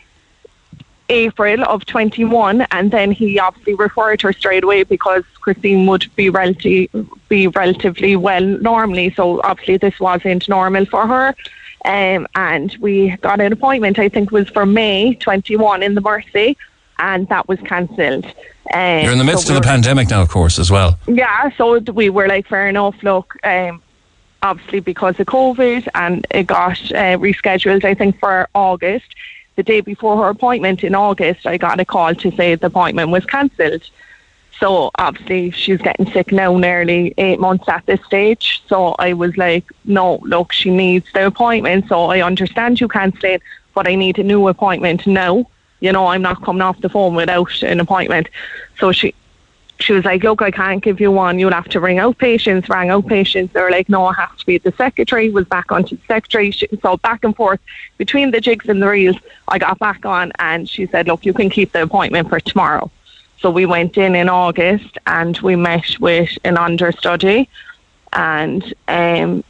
April 1.10 1.64
of 1.64 1.86
21, 1.86 2.62
and 2.70 2.90
then 2.90 3.12
he 3.12 3.38
obviously 3.38 3.74
referred 3.74 4.20
her 4.22 4.32
straight 4.32 4.64
away 4.64 4.82
because 4.82 5.24
Christine 5.40 5.86
would 5.86 6.06
be 6.16 6.30
relatively 6.30 6.90
be 7.28 7.46
relatively 7.48 8.16
well 8.16 8.42
normally. 8.42 9.12
So 9.14 9.40
obviously 9.42 9.76
this 9.76 10.00
wasn't 10.00 10.48
normal 10.48 10.86
for 10.86 11.06
her. 11.06 11.34
Um, 11.88 12.26
and 12.34 12.76
we 12.80 13.16
got 13.16 13.40
an 13.40 13.50
appointment. 13.50 13.98
I 13.98 14.10
think 14.10 14.26
it 14.26 14.32
was 14.32 14.48
for 14.50 14.66
May 14.66 15.14
21 15.14 15.82
in 15.82 15.94
the 15.94 16.02
Mercy, 16.02 16.56
and 16.98 17.26
that 17.30 17.48
was 17.48 17.58
cancelled. 17.60 18.26
Um, 18.74 19.02
You're 19.02 19.12
in 19.12 19.18
the 19.18 19.24
midst 19.24 19.46
so 19.46 19.54
of 19.54 19.62
the 19.62 19.66
were- 19.66 19.72
pandemic 19.72 20.10
now, 20.10 20.20
of 20.20 20.28
course, 20.28 20.58
as 20.58 20.70
well. 20.70 20.98
yeah, 21.06 21.48
so 21.56 21.78
we 21.78 22.10
were 22.10 22.28
like, 22.28 22.46
fair 22.46 22.68
enough. 22.68 23.02
Look, 23.02 23.34
um, 23.42 23.80
obviously 24.42 24.80
because 24.80 25.18
of 25.18 25.26
COVID, 25.26 25.88
and 25.94 26.26
it 26.30 26.46
got 26.46 26.78
uh, 26.92 27.16
rescheduled. 27.16 27.84
I 27.84 27.94
think 27.94 28.18
for 28.20 28.48
August. 28.54 29.06
The 29.56 29.64
day 29.64 29.80
before 29.80 30.16
her 30.22 30.28
appointment 30.28 30.84
in 30.84 30.94
August, 30.94 31.44
I 31.44 31.56
got 31.56 31.80
a 31.80 31.84
call 31.84 32.14
to 32.14 32.30
say 32.36 32.54
the 32.54 32.66
appointment 32.66 33.10
was 33.10 33.24
cancelled. 33.24 33.82
So 34.60 34.90
obviously 34.96 35.50
she's 35.52 35.80
getting 35.80 36.10
sick 36.10 36.32
now, 36.32 36.56
nearly 36.56 37.14
eight 37.16 37.38
months 37.38 37.68
at 37.68 37.86
this 37.86 38.04
stage. 38.04 38.62
So 38.68 38.96
I 38.98 39.12
was 39.12 39.36
like, 39.36 39.64
no, 39.84 40.16
look, 40.22 40.52
she 40.52 40.70
needs 40.70 41.06
the 41.14 41.26
appointment. 41.26 41.86
So 41.88 42.06
I 42.06 42.22
understand 42.22 42.80
you 42.80 42.88
cancel 42.88 43.24
it, 43.30 43.42
but 43.74 43.86
I 43.86 43.94
need 43.94 44.18
a 44.18 44.24
new 44.24 44.48
appointment 44.48 45.06
now. 45.06 45.48
You 45.80 45.92
know, 45.92 46.08
I'm 46.08 46.22
not 46.22 46.42
coming 46.42 46.62
off 46.62 46.80
the 46.80 46.88
phone 46.88 47.14
without 47.14 47.62
an 47.62 47.78
appointment. 47.78 48.28
So 48.80 48.90
she 48.90 49.14
she 49.80 49.92
was 49.92 50.04
like, 50.04 50.24
look, 50.24 50.42
I 50.42 50.50
can't 50.50 50.82
give 50.82 51.00
you 51.00 51.12
one. 51.12 51.38
You'll 51.38 51.52
have 51.52 51.68
to 51.68 51.78
ring 51.78 52.00
out 52.00 52.18
patients. 52.18 52.68
Rang 52.68 52.90
out 52.90 53.06
patients. 53.06 53.52
They 53.52 53.60
were 53.60 53.70
like, 53.70 53.88
no, 53.88 54.08
it 54.10 54.14
has 54.14 54.30
to 54.40 54.44
be 54.46 54.58
the 54.58 54.72
secretary. 54.72 55.30
Was 55.30 55.44
back 55.46 55.70
onto 55.70 55.96
the 55.96 56.02
secretary. 56.08 56.50
She- 56.50 56.66
So 56.82 56.96
back 56.96 57.22
and 57.22 57.36
forth 57.36 57.60
between 57.96 58.32
the 58.32 58.40
jigs 58.40 58.68
and 58.68 58.82
the 58.82 58.88
reels, 58.88 59.16
I 59.46 59.58
got 59.58 59.78
back 59.78 60.04
on 60.04 60.32
and 60.40 60.68
she 60.68 60.88
said, 60.88 61.06
look, 61.06 61.24
you 61.24 61.32
can 61.32 61.48
keep 61.48 61.70
the 61.70 61.82
appointment 61.82 62.28
for 62.28 62.40
tomorrow. 62.40 62.90
So 63.40 63.50
we 63.50 63.66
went 63.66 63.96
in 63.96 64.14
in 64.14 64.28
August 64.28 64.98
and 65.06 65.38
we 65.38 65.54
met 65.56 65.98
with 66.00 66.30
an 66.44 66.56
understudy 66.56 67.48
and 68.12 68.74
um, 68.88 69.44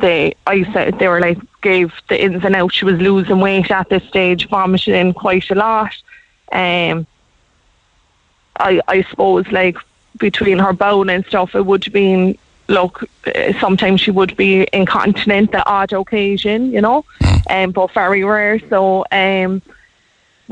they, 0.00 0.34
I 0.46 0.70
said, 0.72 0.98
they 0.98 1.08
were 1.08 1.20
like, 1.20 1.38
gave 1.60 1.92
the 2.08 2.22
ins 2.22 2.44
and 2.44 2.54
outs. 2.54 2.74
She 2.74 2.84
was 2.84 3.00
losing 3.00 3.40
weight 3.40 3.70
at 3.70 3.88
this 3.88 4.04
stage, 4.04 4.48
vomiting 4.48 5.12
quite 5.12 5.50
a 5.50 5.54
lot. 5.54 5.92
Um, 6.52 7.06
I, 8.56 8.80
I 8.86 9.02
suppose 9.10 9.46
like 9.48 9.76
between 10.18 10.58
her 10.58 10.72
bone 10.72 11.10
and 11.10 11.24
stuff, 11.26 11.54
it 11.54 11.66
would 11.66 11.84
have 11.84 11.92
been 11.92 12.38
look. 12.68 13.04
Uh, 13.26 13.52
sometimes 13.60 14.00
she 14.00 14.10
would 14.10 14.36
be 14.36 14.66
incontinent, 14.72 15.52
the 15.52 15.66
odd 15.68 15.92
occasion, 15.92 16.72
you 16.72 16.80
know, 16.80 17.04
um, 17.50 17.72
but 17.72 17.92
very 17.92 18.24
rare. 18.24 18.60
So 18.68 19.04
um, 19.10 19.62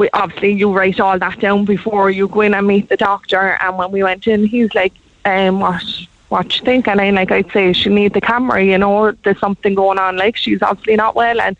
we 0.00 0.08
obviously 0.14 0.52
you 0.52 0.72
write 0.72 0.98
all 0.98 1.18
that 1.18 1.38
down 1.40 1.66
before 1.66 2.10
you 2.10 2.26
go 2.26 2.40
in 2.40 2.54
and 2.54 2.66
meet 2.66 2.88
the 2.88 2.96
doctor. 2.96 3.58
And 3.60 3.76
when 3.76 3.90
we 3.92 4.02
went 4.02 4.26
in, 4.26 4.46
he's 4.46 4.74
like, 4.74 4.94
um, 5.26 5.60
what? 5.60 5.84
What 6.30 6.56
you 6.56 6.64
think? 6.64 6.88
And 6.88 7.00
I 7.00 7.10
like 7.10 7.30
I'd 7.32 7.50
say 7.52 7.72
she 7.72 7.90
need 7.90 8.14
the 8.14 8.20
camera. 8.20 8.64
You 8.64 8.78
know, 8.78 9.10
there's 9.24 9.38
something 9.40 9.74
going 9.74 9.98
on. 9.98 10.16
Like 10.16 10.36
she's 10.36 10.62
obviously 10.62 10.96
not 10.96 11.16
well, 11.16 11.40
and 11.40 11.56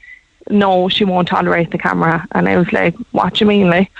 no, 0.48 0.88
she 0.88 1.04
won't 1.04 1.28
tolerate 1.28 1.70
the 1.70 1.76
camera. 1.78 2.26
And 2.32 2.48
I 2.48 2.56
was 2.56 2.72
like, 2.72 2.94
what 3.10 3.34
do 3.34 3.44
you 3.44 3.48
mean, 3.48 3.68
like? 3.68 3.90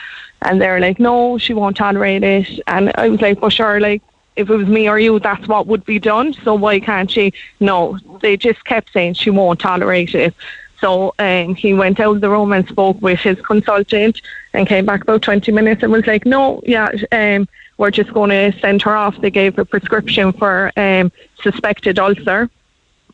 And 0.43 0.61
they're 0.61 0.81
like, 0.81 0.99
no, 0.99 1.37
she 1.39 1.53
won't 1.53 1.77
tolerate 1.77 2.23
it. 2.23 2.61
And 2.67 2.93
I 2.95 3.09
was 3.09 3.21
like, 3.21 3.43
well, 3.43 3.51
sure, 3.51 3.79
like, 3.81 4.01
if 4.37 4.49
it 4.49 4.57
was 4.57 4.69
me 4.69 4.89
or 4.89 4.99
you, 4.99 5.19
that's 5.19 5.47
what 5.49 5.67
would 5.67 5.85
be 5.85 5.99
done. 5.99 6.33
So 6.45 6.55
why 6.55 6.79
can't 6.81 7.11
she? 7.11 7.33
No, 7.59 7.99
they 8.23 8.37
just 8.37 8.65
kept 8.65 8.93
saying 8.93 9.15
she 9.15 9.31
won't 9.31 9.61
tolerate 9.61 10.15
it. 10.15 10.35
So 10.81 11.15
um, 11.19 11.55
he 11.55 11.75
went 11.75 12.01
out 12.01 12.17
of 12.17 12.21
the 12.21 12.31
room 12.31 12.53
and 12.53 12.67
spoke 12.67 13.01
with 13.03 13.21
his 13.21 13.41
consultant 13.43 14.23
and 14.55 14.67
came 14.67 14.87
back 14.87 15.03
about 15.03 15.23
20 15.23 15.53
minutes 15.53 15.83
and 15.83 15.93
was 15.93 16.07
like, 16.07 16.25
no, 16.25 16.63
yeah, 16.65 16.91
um, 17.13 17.49
we're 17.77 17.91
just 17.91 18.13
going 18.13 18.31
to 18.31 18.59
send 18.61 18.83
her 18.83 18.97
off. 18.97 19.21
They 19.21 19.31
gave 19.31 19.59
a 19.59 19.65
prescription 19.65 20.33
for 20.33 20.73
um, 20.77 21.13
suspected 21.43 21.99
ulcer. 21.99 22.51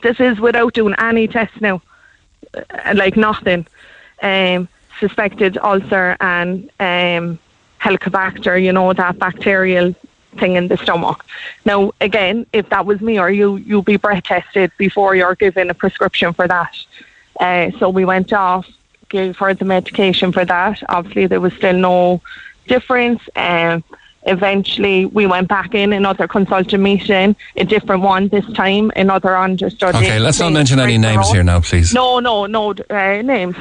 This 0.03 0.21
is 0.21 0.39
without 0.39 0.75
doing 0.75 0.95
any 0.99 1.27
tests 1.27 1.61
now, 1.61 1.83
uh, 2.55 2.95
like 2.95 3.17
nothing. 3.17 3.67
Um, 4.23 4.69
suspected 5.01 5.59
ulcer 5.59 6.17
and 6.21 6.71
um, 6.81 7.39
Helicobacter, 7.81 8.63
you 8.63 8.73
know, 8.73 8.93
that 8.93 9.19
bacterial 9.19 9.95
thing 10.39 10.55
in 10.55 10.69
the 10.69 10.77
stomach. 10.77 11.25
Now, 11.65 11.93
again, 12.01 12.47
if 12.53 12.69
that 12.71 12.87
was 12.87 13.01
me 13.01 13.19
or 13.19 13.31
you, 13.31 13.57
you'll 13.57 13.83
be 13.83 13.97
breath 13.97 14.25
tested 14.25 14.71
before 14.79 15.15
you're 15.15 15.35
given 15.35 15.71
a 15.71 15.75
prescription 15.75 16.33
for 16.33 16.47
that. 16.49 16.77
Uh, 17.41 17.71
so 17.79 17.89
we 17.89 18.05
went 18.05 18.33
off, 18.33 18.67
gave 19.09 19.37
her 19.37 19.55
the 19.55 19.65
medication 19.65 20.33
for 20.33 20.45
that. 20.45 20.83
Obviously, 20.89 21.27
there 21.27 21.41
was 21.41 21.53
still 21.55 21.75
no 21.75 22.23
difference. 22.67 23.21
Um, 23.37 23.85
eventually, 24.25 25.07
we 25.07 25.27
went 25.27 25.49
back 25.49 25.75
in 25.75 25.93
another 25.93 26.27
consultant 26.27 26.83
meeting, 26.83 27.37
a 27.57 27.65
different 27.65 28.03
one 28.03 28.29
this 28.29 28.47
time, 28.53 28.91
another 28.97 29.37
understudy. 29.37 29.99
Okay, 29.99 30.19
let's 30.19 30.41
not 30.41 30.53
mention 30.53 30.81
any 30.81 30.99
names 30.99 31.31
here 31.31 31.43
now, 31.43 31.61
please. 31.61 31.93
No, 31.93 32.19
no, 32.19 32.47
no 32.47 32.75
uh, 32.91 33.23
names. 33.23 33.57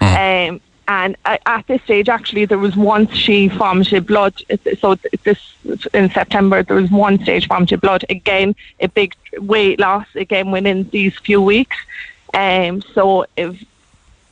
Um, 0.00 0.60
and 0.88 1.16
at 1.24 1.64
this 1.68 1.80
stage, 1.82 2.08
actually, 2.08 2.46
there 2.46 2.58
was 2.58 2.76
once 2.76 3.14
she 3.14 3.46
vomited 3.46 4.08
blood. 4.08 4.34
So 4.80 4.96
this 5.22 5.38
in 5.94 6.10
September, 6.10 6.64
there 6.64 6.76
was 6.76 6.90
one 6.90 7.22
stage 7.22 7.46
vomited 7.46 7.80
blood. 7.80 8.04
Again, 8.08 8.56
a 8.80 8.88
big 8.88 9.14
weight 9.38 9.78
loss 9.78 10.06
again 10.16 10.50
within 10.50 10.88
these 10.90 11.16
few 11.18 11.40
weeks. 11.40 11.76
Um, 12.34 12.82
so 12.94 13.26
if 13.36 13.64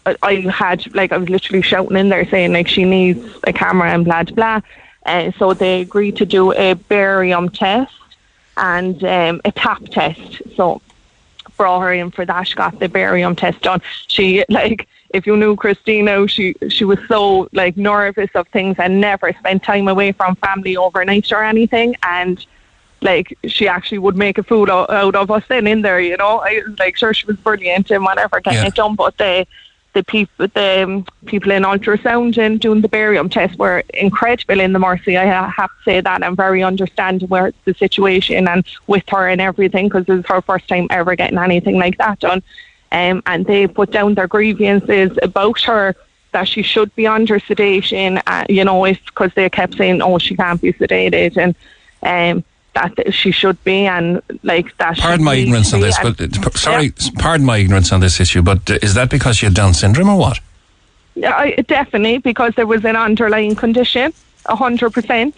I- 0.06 0.46
had 0.50 0.94
like 0.94 1.12
I 1.12 1.18
was 1.18 1.28
literally 1.28 1.62
shouting 1.62 1.96
in 1.96 2.08
there 2.08 2.26
saying 2.28 2.52
like 2.52 2.68
she 2.68 2.84
needs 2.84 3.24
a 3.44 3.52
camera 3.52 3.90
and 3.90 4.04
blah 4.04 4.22
blah 4.22 4.34
blah. 4.34 4.60
Uh, 5.06 5.30
so 5.38 5.54
they 5.54 5.80
agreed 5.80 6.16
to 6.16 6.26
do 6.26 6.52
a 6.52 6.74
barium 6.74 7.48
test 7.48 7.92
and 8.56 9.02
um, 9.04 9.40
a 9.44 9.52
tap 9.52 9.82
test. 9.90 10.42
So 10.56 10.80
brought 11.56 11.80
her 11.80 11.92
in 11.92 12.10
for 12.10 12.24
that. 12.24 12.46
She 12.46 12.54
got 12.54 12.78
the 12.78 12.88
barium 12.88 13.34
test 13.36 13.62
done. 13.62 13.82
She 14.06 14.44
like 14.48 14.88
if 15.10 15.26
you 15.26 15.36
knew 15.36 15.56
Christina, 15.56 16.26
she 16.28 16.54
she 16.68 16.84
was 16.84 16.98
so 17.08 17.48
like 17.52 17.76
nervous 17.76 18.30
of 18.34 18.48
things 18.48 18.76
and 18.78 19.00
never 19.00 19.32
spent 19.32 19.62
time 19.62 19.88
away 19.88 20.12
from 20.12 20.36
family 20.36 20.76
overnight 20.76 21.30
or 21.32 21.42
anything. 21.42 21.96
And 22.02 22.44
like 23.02 23.36
she 23.46 23.68
actually 23.68 23.98
would 23.98 24.16
make 24.16 24.38
a 24.38 24.42
fool 24.42 24.70
out, 24.70 24.90
out 24.90 25.14
of 25.14 25.30
us 25.30 25.44
then 25.48 25.66
in 25.66 25.82
there. 25.82 26.00
You 26.00 26.16
know, 26.16 26.38
I 26.40 26.62
was 26.66 26.78
like 26.78 26.96
sure 26.96 27.14
she 27.14 27.26
was 27.26 27.36
brilliant 27.36 27.90
and 27.90 28.04
whatever 28.04 28.40
getting 28.40 28.60
Yeah. 28.60 28.66
it 28.68 28.74
done, 28.74 28.94
but 28.96 29.16
the 29.18 29.46
the 29.94 30.04
people 30.04 30.46
the 30.54 30.82
um, 30.84 31.06
people 31.26 31.50
in 31.50 31.62
ultrasound 31.62 32.36
and 32.38 32.60
doing 32.60 32.82
the 32.82 32.88
barium 32.88 33.28
test 33.28 33.58
were 33.58 33.82
incredible 33.94 34.60
in 34.60 34.72
the 34.72 34.78
Mercy. 34.78 35.16
I 35.16 35.24
have 35.24 35.70
to 35.70 35.82
say 35.84 36.00
that 36.00 36.22
I'm 36.22 36.36
very 36.36 36.62
understanding 36.62 37.28
where 37.28 37.52
the 37.64 37.74
situation 37.74 38.46
and 38.46 38.64
with 38.86 39.04
her 39.08 39.28
and 39.28 39.40
everything 39.40 39.86
because 39.88 40.04
it 40.06 40.12
was 40.12 40.26
her 40.26 40.42
first 40.42 40.68
time 40.68 40.86
ever 40.90 41.16
getting 41.16 41.38
anything 41.38 41.78
like 41.78 41.96
that 41.98 42.20
done. 42.20 42.42
Um, 42.92 43.22
and 43.26 43.44
they 43.46 43.66
put 43.66 43.90
down 43.90 44.14
their 44.14 44.28
grievances 44.28 45.18
about 45.22 45.60
her 45.62 45.94
that 46.32 46.46
she 46.46 46.62
should 46.62 46.94
be 46.94 47.06
under 47.06 47.38
sedation. 47.40 48.20
Uh, 48.26 48.44
you 48.48 48.64
know, 48.64 48.84
if 48.84 49.02
because 49.06 49.32
they 49.34 49.48
kept 49.48 49.76
saying, 49.76 50.02
"Oh, 50.02 50.18
she 50.18 50.36
can't 50.36 50.60
be 50.60 50.72
sedated," 50.74 51.36
and 51.36 51.54
um, 52.02 52.44
that 52.78 53.14
she 53.14 53.30
should 53.30 53.62
be, 53.64 53.86
and 53.86 54.22
like 54.42 54.76
that. 54.78 54.98
Pardon 54.98 55.24
my 55.24 55.34
ignorance 55.34 55.72
on 55.72 55.80
this, 55.80 55.98
but 56.02 56.20
uh, 56.20 56.50
sorry, 56.50 56.92
pardon 57.18 57.46
my 57.46 57.58
ignorance 57.58 57.92
on 57.92 58.00
this 58.00 58.20
issue. 58.20 58.42
But 58.42 58.70
uh, 58.70 58.78
is 58.82 58.94
that 58.94 59.10
because 59.10 59.36
she 59.38 59.46
had 59.46 59.54
Down 59.54 59.74
syndrome 59.74 60.08
or 60.08 60.18
what? 60.18 60.40
Yeah, 61.14 61.36
I, 61.36 61.50
definitely 61.52 62.18
because 62.18 62.54
there 62.54 62.66
was 62.66 62.84
an 62.84 62.96
underlying 62.96 63.56
condition, 63.56 64.12
a 64.46 64.56
hundred 64.56 64.90
percent, 64.90 65.36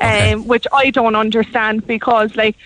um, 0.00 0.46
which 0.46 0.66
I 0.72 0.90
don't 0.90 1.14
understand 1.14 1.86
because 1.86 2.34
like 2.36 2.56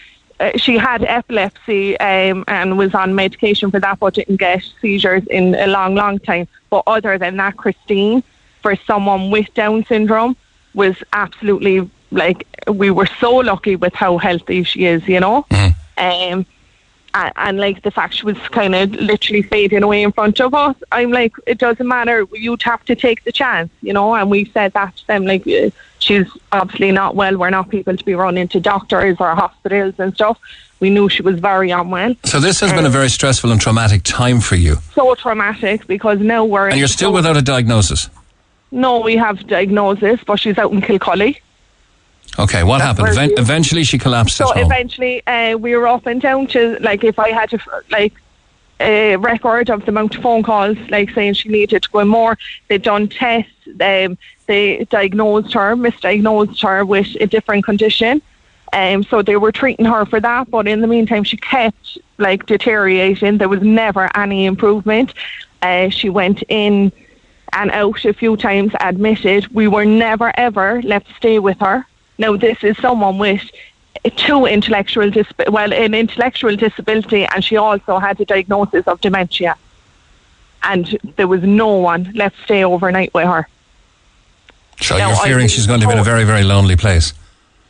uh, 0.40 0.56
she 0.56 0.76
had 0.76 1.04
epilepsy 1.04 1.98
um, 2.00 2.44
and 2.48 2.76
was 2.76 2.94
on 2.94 3.14
medication 3.14 3.70
for 3.70 3.78
that, 3.80 4.00
but 4.00 4.14
didn't 4.14 4.36
get 4.36 4.62
seizures 4.80 5.24
in 5.26 5.54
a 5.54 5.66
long, 5.66 5.94
long 5.94 6.18
time. 6.18 6.48
But 6.70 6.82
other 6.86 7.18
than 7.18 7.36
that, 7.36 7.56
Christine, 7.56 8.22
for 8.60 8.74
someone 8.86 9.30
with 9.30 9.52
Down 9.54 9.84
syndrome, 9.84 10.36
was 10.74 10.96
absolutely 11.12 11.88
like 12.12 12.46
we 12.68 12.90
were 12.90 13.08
so 13.20 13.36
lucky 13.36 13.76
with 13.76 13.94
how 13.94 14.18
healthy 14.18 14.62
she 14.62 14.84
is, 14.84 15.06
you 15.08 15.20
know. 15.20 15.46
Um, 15.96 16.46
and, 17.14 17.32
and 17.36 17.58
like 17.58 17.82
the 17.82 17.90
fact 17.90 18.14
she 18.14 18.24
was 18.24 18.38
kind 18.48 18.74
of 18.74 18.90
literally 18.94 19.42
fading 19.42 19.82
away 19.82 20.02
in 20.02 20.12
front 20.12 20.40
of 20.40 20.54
us, 20.54 20.76
I'm 20.92 21.10
like, 21.10 21.32
it 21.46 21.58
doesn't 21.58 21.86
matter. 21.86 22.26
You'd 22.32 22.62
have 22.62 22.84
to 22.86 22.94
take 22.94 23.24
the 23.24 23.32
chance, 23.32 23.70
you 23.82 23.92
know. 23.92 24.14
And 24.14 24.30
we 24.30 24.46
said 24.46 24.72
that 24.72 24.96
to 24.96 25.06
them, 25.06 25.26
like, 25.26 25.46
uh, 25.46 25.70
she's 25.98 26.26
obviously 26.52 26.90
not 26.90 27.14
well. 27.14 27.36
We're 27.36 27.50
not 27.50 27.68
people 27.68 27.96
to 27.96 28.04
be 28.04 28.14
running 28.14 28.48
to 28.48 28.60
doctors 28.60 29.16
or 29.20 29.34
hospitals 29.34 29.94
and 29.98 30.14
stuff. 30.14 30.38
We 30.80 30.90
knew 30.90 31.08
she 31.08 31.22
was 31.22 31.38
very 31.38 31.70
unwell. 31.70 32.16
So 32.24 32.40
this 32.40 32.60
has 32.60 32.72
been 32.72 32.84
a 32.84 32.86
Um, 32.86 32.92
very 32.92 33.08
stressful 33.08 33.52
and 33.52 33.60
traumatic 33.60 34.02
time 34.02 34.40
for 34.40 34.56
you, 34.56 34.78
so 34.94 35.14
traumatic 35.14 35.86
because 35.86 36.18
now 36.18 36.44
we're 36.44 36.68
and 36.70 36.78
you're 36.78 36.88
still 36.88 37.12
without 37.12 37.36
a 37.36 37.42
diagnosis. 37.42 38.10
No, 38.72 39.00
we 39.00 39.16
have 39.16 39.46
diagnosis, 39.46 40.18
but 40.26 40.40
she's 40.40 40.58
out 40.58 40.72
in 40.72 40.80
Kilcully. 40.80 41.40
Okay, 42.38 42.62
what 42.62 42.80
happened? 42.80 43.14
you- 43.30 43.34
eventually, 43.36 43.84
she 43.84 43.98
collapsed 43.98 44.36
So 44.36 44.52
eventually, 44.52 45.26
uh, 45.26 45.56
we 45.56 45.76
were 45.76 45.86
up 45.86 46.06
and 46.06 46.20
down 46.20 46.46
to 46.48 46.78
like 46.80 47.04
if 47.04 47.18
I 47.18 47.30
had 47.30 47.50
to 47.50 47.58
like 47.90 48.14
a 48.80 49.16
record 49.16 49.70
of 49.70 49.84
the 49.84 49.90
amount 49.90 50.16
of 50.16 50.22
phone 50.22 50.42
calls, 50.42 50.76
like 50.88 51.10
saying 51.10 51.34
she 51.34 51.48
needed 51.48 51.82
to 51.82 51.90
go 51.90 52.00
in 52.00 52.08
more. 52.08 52.36
They'd 52.68 52.82
done 52.82 53.08
tests. 53.08 53.52
Um, 53.80 54.18
they 54.46 54.84
diagnosed 54.90 55.52
her, 55.54 55.76
misdiagnosed 55.76 56.60
her 56.62 56.84
with 56.84 57.08
a 57.20 57.26
different 57.26 57.64
condition. 57.64 58.22
Um, 58.72 59.04
so 59.04 59.20
they 59.22 59.36
were 59.36 59.52
treating 59.52 59.84
her 59.84 60.06
for 60.06 60.18
that, 60.18 60.50
but 60.50 60.66
in 60.66 60.80
the 60.80 60.86
meantime, 60.86 61.24
she 61.24 61.36
kept 61.36 61.98
like 62.18 62.46
deteriorating. 62.46 63.38
There 63.38 63.48
was 63.48 63.60
never 63.62 64.10
any 64.16 64.46
improvement. 64.46 65.12
Uh, 65.60 65.90
she 65.90 66.08
went 66.08 66.42
in 66.48 66.90
and 67.52 67.70
out 67.70 68.04
a 68.06 68.14
few 68.14 68.36
times, 68.36 68.72
admitted. 68.80 69.46
We 69.54 69.68
were 69.68 69.84
never 69.84 70.32
ever 70.38 70.80
left 70.82 71.08
to 71.08 71.14
stay 71.14 71.38
with 71.38 71.58
her. 71.60 71.86
Now, 72.18 72.36
this 72.36 72.62
is 72.62 72.76
someone 72.78 73.18
with 73.18 73.42
two 74.16 74.46
intellectual 74.46 75.10
dis- 75.10 75.26
well, 75.48 75.72
an 75.72 75.94
intellectual 75.94 76.56
disability, 76.56 77.24
and 77.26 77.44
she 77.44 77.56
also 77.56 77.98
had 77.98 78.20
a 78.20 78.24
diagnosis 78.24 78.86
of 78.86 79.00
dementia. 79.00 79.56
And 80.62 80.98
there 81.16 81.28
was 81.28 81.42
no 81.42 81.68
one 81.68 82.12
left 82.14 82.36
to 82.36 82.42
stay 82.44 82.64
overnight 82.64 83.12
with 83.14 83.26
her. 83.26 83.48
so 84.80 84.96
no, 84.96 85.08
you're 85.08 85.16
fearing 85.18 85.48
she's 85.48 85.66
going 85.66 85.80
to 85.80 85.86
be 85.86 85.92
in 85.92 85.98
a 85.98 86.04
very, 86.04 86.24
very 86.24 86.44
lonely 86.44 86.76
place. 86.76 87.12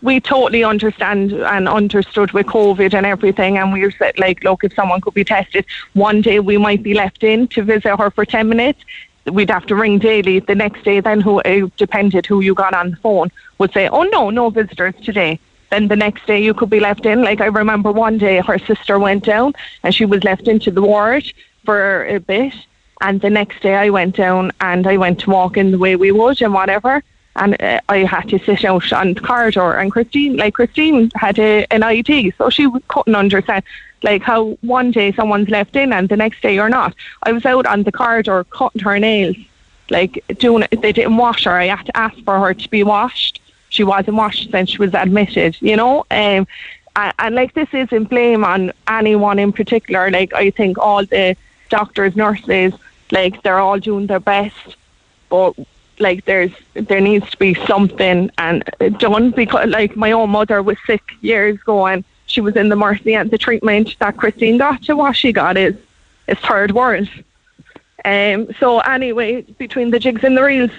we 0.02 0.20
totally 0.20 0.64
understand 0.64 1.32
and 1.32 1.68
understood 1.68 2.32
with 2.32 2.46
COVID 2.46 2.92
and 2.92 3.06
everything. 3.06 3.56
And 3.58 3.72
we 3.72 3.82
were 3.82 3.92
said, 3.92 4.18
like, 4.18 4.42
look, 4.42 4.64
if 4.64 4.74
someone 4.74 5.00
could 5.00 5.14
be 5.14 5.24
tested, 5.24 5.64
one 5.94 6.20
day 6.22 6.40
we 6.40 6.58
might 6.58 6.82
be 6.82 6.92
left 6.92 7.22
in 7.22 7.46
to 7.48 7.62
visit 7.62 7.96
her 7.96 8.10
for 8.10 8.24
10 8.24 8.48
minutes. 8.48 8.82
We'd 9.26 9.50
have 9.50 9.66
to 9.66 9.74
ring 9.74 9.98
daily. 9.98 10.40
The 10.40 10.54
next 10.54 10.84
day, 10.84 11.00
then, 11.00 11.20
who 11.20 11.40
it 11.44 11.76
depended 11.76 12.26
who 12.26 12.40
you 12.40 12.54
got 12.54 12.74
on 12.74 12.90
the 12.90 12.96
phone, 12.96 13.30
would 13.58 13.72
say, 13.72 13.88
oh, 13.88 14.02
no, 14.02 14.30
no 14.30 14.50
visitors 14.50 14.94
today. 15.02 15.38
Then 15.70 15.88
the 15.88 15.96
next 15.96 16.26
day, 16.26 16.42
you 16.42 16.54
could 16.54 16.70
be 16.70 16.80
left 16.80 17.06
in. 17.06 17.22
Like, 17.22 17.40
I 17.40 17.46
remember 17.46 17.92
one 17.92 18.18
day 18.18 18.40
her 18.40 18.58
sister 18.58 18.98
went 18.98 19.24
down 19.24 19.54
and 19.82 19.94
she 19.94 20.04
was 20.04 20.24
left 20.24 20.48
into 20.48 20.70
the 20.70 20.82
ward 20.82 21.24
for 21.64 22.04
a 22.06 22.18
bit. 22.18 22.54
And 23.00 23.20
the 23.20 23.30
next 23.30 23.62
day, 23.62 23.76
I 23.76 23.90
went 23.90 24.16
down 24.16 24.52
and 24.60 24.86
I 24.86 24.96
went 24.96 25.20
to 25.20 25.30
walk 25.30 25.56
in 25.56 25.70
the 25.70 25.78
way 25.78 25.96
we 25.96 26.12
would 26.12 26.42
and 26.42 26.52
whatever 26.52 27.02
and 27.36 27.60
uh, 27.62 27.80
I 27.88 27.98
had 27.98 28.28
to 28.28 28.38
sit 28.38 28.64
out 28.64 28.92
on 28.92 29.14
the 29.14 29.20
corridor. 29.20 29.72
And 29.78 29.90
Christine, 29.90 30.36
like 30.36 30.54
Christine, 30.54 31.10
had 31.14 31.38
a, 31.38 31.66
an 31.72 31.82
ID, 31.82 32.32
so 32.36 32.50
she 32.50 32.68
couldn't 32.88 33.14
understand 33.14 33.64
like 34.02 34.22
how 34.22 34.56
one 34.62 34.90
day 34.90 35.12
someone's 35.12 35.48
left 35.48 35.76
in 35.76 35.92
and 35.92 36.08
the 36.08 36.16
next 36.16 36.42
day 36.42 36.54
you're 36.54 36.68
not. 36.68 36.94
I 37.22 37.32
was 37.32 37.44
out 37.44 37.66
on 37.66 37.82
the 37.84 37.92
corridor 37.92 38.44
cutting 38.44 38.82
her 38.82 38.98
nails, 38.98 39.36
like 39.90 40.24
doing. 40.38 40.66
it. 40.70 40.82
They 40.82 40.92
didn't 40.92 41.16
wash 41.16 41.44
her. 41.44 41.52
I 41.52 41.66
had 41.66 41.86
to 41.86 41.96
ask 41.96 42.16
for 42.24 42.38
her 42.38 42.54
to 42.54 42.70
be 42.70 42.82
washed. 42.82 43.40
She 43.68 43.84
wasn't 43.84 44.16
washed 44.16 44.50
since 44.50 44.70
she 44.70 44.78
was 44.78 44.94
admitted. 44.94 45.56
You 45.60 45.76
know. 45.76 46.00
Um, 46.10 46.46
and, 46.94 47.14
and 47.18 47.34
like 47.34 47.54
this 47.54 47.68
isn't 47.72 48.10
blame 48.10 48.44
on 48.44 48.72
anyone 48.88 49.38
in 49.38 49.52
particular. 49.52 50.10
Like 50.10 50.34
I 50.34 50.50
think 50.50 50.78
all 50.78 51.04
the 51.04 51.36
doctors, 51.70 52.16
nurses, 52.16 52.74
like 53.10 53.42
they're 53.42 53.58
all 53.58 53.78
doing 53.78 54.06
their 54.06 54.20
best, 54.20 54.76
but 55.28 55.54
like 55.98 56.24
there's 56.24 56.52
there 56.74 57.00
needs 57.00 57.30
to 57.30 57.36
be 57.36 57.54
something 57.66 58.30
and 58.38 58.64
done 58.98 59.30
because 59.30 59.68
like 59.68 59.96
my 59.96 60.12
own 60.12 60.30
mother 60.30 60.62
was 60.62 60.76
sick 60.86 61.02
years 61.20 61.56
ago 61.56 61.86
and 61.86 62.04
she 62.32 62.40
was 62.40 62.56
in 62.56 62.70
the 62.70 62.76
mercy 62.76 63.14
and 63.14 63.30
the 63.30 63.36
treatment 63.36 63.94
that 63.98 64.16
Christine 64.16 64.56
got 64.56 64.82
to 64.84 64.96
what 64.96 65.14
she 65.14 65.32
got 65.32 65.56
is 65.58 65.76
is 66.26 66.38
third 66.38 66.72
world. 66.72 67.08
Um 68.04 68.48
so 68.58 68.80
anyway, 68.80 69.42
between 69.64 69.90
the 69.90 69.98
jigs 69.98 70.24
and 70.24 70.36
the 70.36 70.42
reels, 70.42 70.70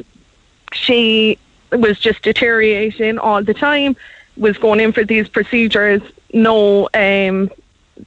she 0.73 1.38
was 1.71 1.99
just 1.99 2.23
deteriorating 2.23 3.19
all 3.19 3.43
the 3.43 3.53
time, 3.53 3.95
was 4.35 4.57
going 4.57 4.80
in 4.80 4.91
for 4.91 5.03
these 5.03 5.30
procedures, 5.30 6.01
no 6.34 6.89
um 6.95 7.51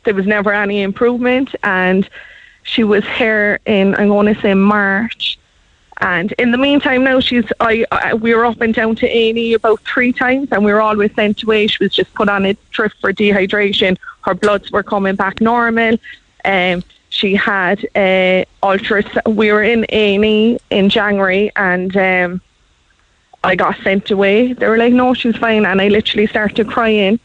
there 0.02 0.14
was 0.14 0.26
never 0.26 0.52
any 0.52 0.82
improvement 0.82 1.54
and 1.62 2.10
she 2.64 2.82
was 2.82 3.04
here 3.06 3.60
in 3.64 3.94
I'm 3.94 4.08
going 4.08 4.34
to 4.34 4.40
say 4.40 4.54
March 4.54 5.38
and 5.98 6.32
in 6.32 6.50
the 6.50 6.58
meantime, 6.58 7.04
now 7.04 7.20
she's 7.20 7.44
I, 7.60 7.86
I 7.90 8.14
we 8.14 8.34
were 8.34 8.44
up 8.44 8.60
and 8.60 8.74
down 8.74 8.96
to 8.96 9.06
A 9.06 9.30
and 9.30 9.38
E 9.38 9.54
about 9.54 9.80
three 9.80 10.12
times, 10.12 10.48
and 10.52 10.64
we 10.64 10.72
were 10.72 10.82
always 10.82 11.14
sent 11.14 11.42
away. 11.42 11.66
She 11.66 11.82
was 11.82 11.94
just 11.94 12.12
put 12.14 12.28
on 12.28 12.44
a 12.44 12.54
trip 12.70 12.92
for 13.00 13.12
dehydration. 13.12 13.96
Her 14.22 14.34
bloods 14.34 14.70
were 14.70 14.82
coming 14.82 15.14
back 15.14 15.40
normal. 15.40 15.96
Um, 16.44 16.82
she 17.08 17.34
had 17.34 17.86
uh, 17.96 18.44
ultra. 18.62 19.02
We 19.26 19.50
were 19.52 19.62
in 19.62 19.86
A 19.88 20.16
and 20.16 20.24
E 20.24 20.58
in 20.68 20.90
January, 20.90 21.50
and 21.56 21.96
um, 21.96 22.40
I 23.42 23.56
got 23.56 23.78
sent 23.82 24.10
away. 24.10 24.52
They 24.52 24.68
were 24.68 24.76
like, 24.76 24.92
"No, 24.92 25.14
she's 25.14 25.36
fine," 25.36 25.64
and 25.64 25.80
I 25.80 25.88
literally 25.88 26.26
started 26.26 26.68
crying 26.68 27.18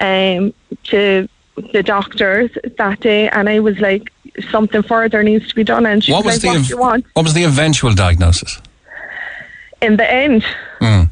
um, 0.00 0.54
to 0.84 1.28
the 1.72 1.82
doctors 1.82 2.50
that 2.78 3.00
day, 3.00 3.28
and 3.28 3.50
I 3.50 3.60
was 3.60 3.78
like, 3.80 4.13
"Something 4.50 4.82
further 4.82 5.22
needs 5.22 5.48
to 5.48 5.54
be 5.54 5.64
done." 5.64 5.86
And 5.86 6.02
she 6.02 6.12
What 6.12 6.24
was 6.24 6.34
was 6.36 6.36
like, 6.36 6.42
the 6.42 6.48
"What 6.48 6.56
ev- 6.56 6.62
do 6.66 6.68
you 6.74 6.78
want?" 6.80 7.04
what 7.14 7.22
was 7.24 7.34
the 7.34 7.44
eventual 7.44 7.94
diagnosis? 7.94 8.58
In 9.82 9.96
the 9.96 10.10
end, 10.10 10.44
Mm. 10.80 11.10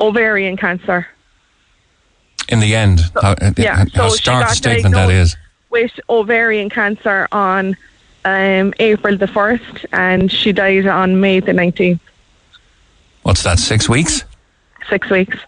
ovarian 0.00 0.56
cancer. 0.56 1.06
In 2.48 2.60
the 2.60 2.74
end, 2.74 3.00
how, 3.22 3.32
uh, 3.32 3.52
yeah, 3.56 3.84
how 3.94 4.08
so 4.08 4.14
stark 4.16 4.50
a 4.50 4.54
statement 4.54 4.94
that 4.94 5.06
diagnosed. 5.06 5.36
With 5.70 5.92
ovarian 6.10 6.68
cancer 6.70 7.26
on 7.32 7.76
um, 8.26 8.72
April 8.78 9.16
the 9.16 9.26
1st, 9.26 9.86
and 9.92 10.30
she 10.30 10.52
died 10.52 10.86
on 10.86 11.20
May 11.20 11.40
the 11.40 11.52
19th, 11.52 12.00
What's 13.22 13.42
that? 13.44 13.58
Six 13.58 13.88
weeks? 13.88 14.24
six 14.90 15.08
weeks. 15.08 15.38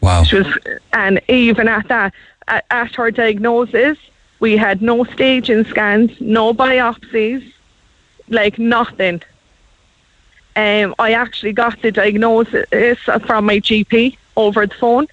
Wow. 0.00 0.22
She 0.22 0.36
was, 0.36 0.46
and 0.92 1.20
even 1.28 1.66
at 1.68 1.88
that, 1.88 2.14
at, 2.46 2.64
at 2.70 2.94
her 2.94 3.10
diagnosis, 3.10 3.98
we 4.40 4.56
had 4.56 4.82
no 4.82 5.04
staging 5.04 5.64
scans, 5.64 6.10
no 6.20 6.52
biopsies, 6.52 7.52
like 8.28 8.58
nothing. 8.58 9.22
Um, 10.56 10.94
I 10.98 11.12
actually 11.12 11.52
got 11.52 11.80
the 11.82 11.92
diagnosis 11.92 12.98
from 12.98 13.46
my 13.46 13.60
GP 13.60 14.16
over 14.36 14.66
the 14.66 14.74
phone 14.74 15.06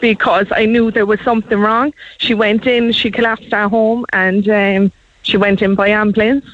because 0.00 0.46
I 0.50 0.66
knew 0.66 0.90
there 0.90 1.06
was 1.06 1.20
something 1.22 1.58
wrong. 1.58 1.94
She 2.18 2.34
went 2.34 2.66
in, 2.66 2.92
she 2.92 3.10
collapsed 3.10 3.52
at 3.52 3.68
home, 3.68 4.04
and 4.12 4.48
um, 4.48 4.92
she 5.22 5.36
went 5.36 5.62
in 5.62 5.74
by 5.74 5.88
ambulance. 5.88 6.44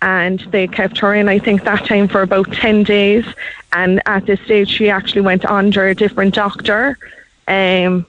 And 0.00 0.40
they 0.50 0.66
kept 0.66 0.98
her 0.98 1.14
in, 1.14 1.28
I 1.28 1.38
think, 1.38 1.62
that 1.64 1.86
time 1.86 2.08
for 2.08 2.22
about 2.22 2.52
10 2.52 2.82
days. 2.82 3.24
And 3.72 4.02
at 4.06 4.26
this 4.26 4.40
stage, 4.40 4.68
she 4.68 4.90
actually 4.90 5.20
went 5.20 5.44
under 5.44 5.86
a 5.86 5.94
different 5.94 6.34
doctor. 6.34 6.98
Um, 7.46 8.06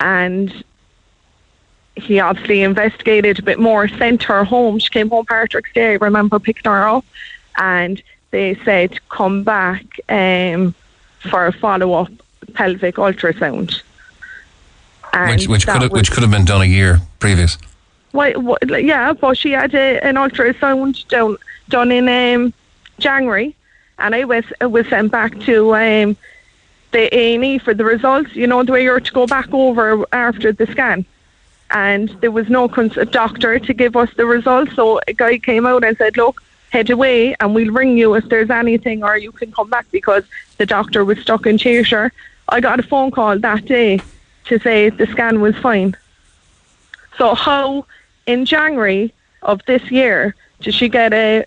and 0.00 0.64
he 1.96 2.20
obviously 2.20 2.62
investigated 2.62 3.38
a 3.38 3.42
bit 3.42 3.58
more, 3.58 3.88
sent 3.88 4.22
her 4.24 4.44
home. 4.44 4.78
She 4.78 4.90
came 4.90 5.10
home 5.10 5.26
Patrick's 5.26 5.72
Day. 5.72 5.92
I 5.92 5.96
remember 5.96 6.38
picking 6.38 6.70
her 6.70 6.88
up. 6.88 7.04
And 7.56 8.02
they 8.30 8.56
said, 8.64 8.98
come 9.08 9.44
back 9.44 9.84
um, 10.08 10.74
for 11.20 11.46
a 11.46 11.52
follow 11.52 11.92
up 11.94 12.10
pelvic 12.54 12.96
ultrasound. 12.96 13.80
And 15.12 15.30
Which, 15.30 15.48
which 15.48 15.66
could 15.66 15.82
have, 15.82 15.92
which 15.92 16.10
could 16.10 16.22
have 16.22 16.32
been 16.32 16.44
done 16.44 16.62
a 16.62 16.66
year 16.66 17.00
previous. 17.20 17.56
Why, 18.10 18.34
yeah, 18.68 19.12
but 19.12 19.36
she 19.36 19.52
had 19.52 19.74
a, 19.74 20.04
an 20.04 20.16
ultrasound 20.16 21.06
done 21.08 21.36
done 21.68 21.90
in 21.90 22.08
um, 22.08 22.52
January, 22.98 23.56
and 23.98 24.14
I 24.14 24.24
was 24.24 24.44
I 24.60 24.66
was 24.66 24.86
sent 24.88 25.10
back 25.10 25.38
to 25.40 25.74
um, 25.74 26.16
the 26.92 27.16
A 27.16 27.34
and 27.34 27.44
E 27.44 27.58
for 27.58 27.74
the 27.74 27.84
results. 27.84 28.34
You 28.34 28.46
know 28.46 28.62
the 28.62 28.72
way 28.72 28.82
you're 28.82 29.00
to 29.00 29.12
go 29.12 29.26
back 29.26 29.52
over 29.52 30.04
after 30.12 30.52
the 30.52 30.66
scan, 30.66 31.04
and 31.70 32.08
there 32.20 32.30
was 32.30 32.48
no 32.48 32.68
cons- 32.68 32.98
doctor 33.10 33.58
to 33.58 33.74
give 33.74 33.96
us 33.96 34.10
the 34.16 34.26
results. 34.26 34.74
So 34.74 35.00
a 35.08 35.12
guy 35.12 35.38
came 35.38 35.66
out 35.66 35.84
and 35.84 35.96
said, 35.96 36.16
"Look, 36.16 36.42
head 36.70 36.90
away, 36.90 37.34
and 37.40 37.54
we'll 37.54 37.72
ring 37.72 37.96
you 37.98 38.14
if 38.14 38.28
there's 38.28 38.50
anything, 38.50 39.02
or 39.02 39.16
you 39.16 39.32
can 39.32 39.52
come 39.52 39.70
back 39.70 39.86
because 39.90 40.24
the 40.58 40.66
doctor 40.66 41.04
was 41.04 41.18
stuck 41.18 41.46
in 41.46 41.58
Cheshire." 41.58 42.12
I 42.48 42.60
got 42.60 42.80
a 42.80 42.82
phone 42.82 43.10
call 43.10 43.38
that 43.38 43.64
day 43.64 44.00
to 44.46 44.58
say 44.58 44.90
the 44.90 45.06
scan 45.06 45.40
was 45.40 45.56
fine. 45.56 45.96
So 47.16 47.34
how 47.34 47.86
in 48.26 48.44
January 48.44 49.12
of 49.42 49.60
this 49.66 49.90
year 49.90 50.34
did 50.60 50.74
she 50.74 50.88
get 50.88 51.12
a 51.12 51.44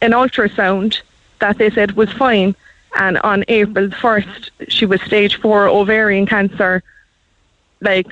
an 0.00 0.12
ultrasound 0.12 1.00
that 1.40 1.58
they 1.58 1.70
said 1.70 1.92
was 1.92 2.10
fine 2.12 2.54
and 2.98 3.18
on 3.18 3.44
April 3.48 3.90
first 3.90 4.50
she 4.68 4.86
was 4.86 5.00
stage 5.02 5.36
four 5.36 5.68
ovarian 5.68 6.26
cancer 6.26 6.82
like 7.80 8.08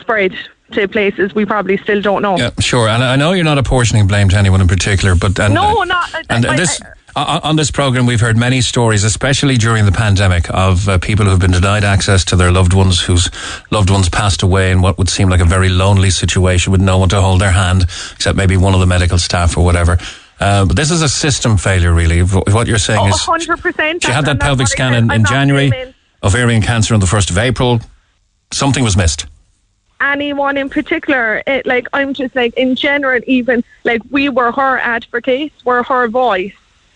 spread 0.00 0.34
to 0.72 0.88
places 0.88 1.34
we 1.34 1.44
probably 1.44 1.76
still 1.78 2.00
don't 2.00 2.22
know. 2.22 2.36
Yeah, 2.36 2.50
sure. 2.60 2.88
And 2.88 3.02
I 3.02 3.16
know 3.16 3.32
you're 3.32 3.44
not 3.44 3.58
apportioning 3.58 4.06
blame 4.06 4.28
to 4.30 4.36
anyone 4.36 4.60
in 4.60 4.68
particular, 4.68 5.14
but 5.14 5.38
and, 5.38 5.54
No, 5.54 5.82
not 5.84 6.14
I- 6.14 6.22
and 6.30 6.46
I- 6.46 6.56
this 6.56 6.80
on 7.14 7.40
on 7.42 7.56
this 7.56 7.70
program 7.70 8.06
we've 8.06 8.20
heard 8.22 8.36
many 8.38 8.60
stories, 8.62 9.04
especially 9.04 9.56
during 9.58 9.84
the 9.84 9.92
pandemic, 9.92 10.48
of 10.50 10.88
uh, 10.88 10.96
people 10.98 11.26
who've 11.26 11.38
been 11.38 11.50
denied 11.50 11.84
access 11.84 12.24
to 12.24 12.36
their 12.36 12.50
loved 12.50 12.72
ones, 12.72 13.00
whose 13.02 13.28
loved 13.70 13.90
ones 13.90 14.08
passed 14.08 14.42
away 14.42 14.70
in 14.70 14.80
what 14.80 14.96
would 14.96 15.10
seem 15.10 15.28
like 15.28 15.40
a 15.40 15.44
very 15.44 15.68
lonely 15.68 16.08
situation 16.10 16.72
with 16.72 16.80
no 16.80 16.96
one 16.98 17.10
to 17.10 17.20
hold 17.20 17.40
their 17.40 17.50
hand 17.52 17.82
except 18.12 18.36
maybe 18.36 18.56
one 18.56 18.72
of 18.72 18.80
the 18.80 18.86
medical 18.86 19.18
staff 19.18 19.56
or 19.58 19.64
whatever. 19.64 19.98
Uh, 20.40 20.64
but 20.64 20.74
this 20.74 20.90
is 20.90 21.02
a 21.02 21.08
system 21.08 21.56
failure, 21.58 21.92
really. 21.92 22.20
What 22.20 22.66
you're 22.66 22.78
saying 22.78 22.98
Oh, 23.00 23.08
is, 23.08 23.20
100%. 23.20 24.02
she 24.04 24.10
had 24.10 24.24
that 24.24 24.40
pelvic 24.40 24.66
scan 24.66 24.94
in, 24.94 25.12
in 25.12 25.24
January, 25.24 25.70
ovarian 26.24 26.62
cancer 26.62 26.94
on 26.94 27.00
the 27.00 27.06
first 27.06 27.30
of 27.30 27.36
April. 27.38 27.78
Something 28.52 28.82
was 28.84 28.96
missed. 28.96 29.26
Anyone 30.02 30.56
in 30.58 30.68
particular. 30.68 31.42
It, 31.46 31.66
like 31.66 31.88
I'm 31.94 32.14
just 32.14 32.34
like 32.36 32.54
in 32.56 32.76
general, 32.76 33.20
even 33.26 33.64
like 33.84 34.02
we 34.10 34.28
were 34.28 34.52
her 34.52 34.78
advocates, 34.78 35.54
we're 35.64 35.82
her 35.84 36.08
voice, 36.08 36.54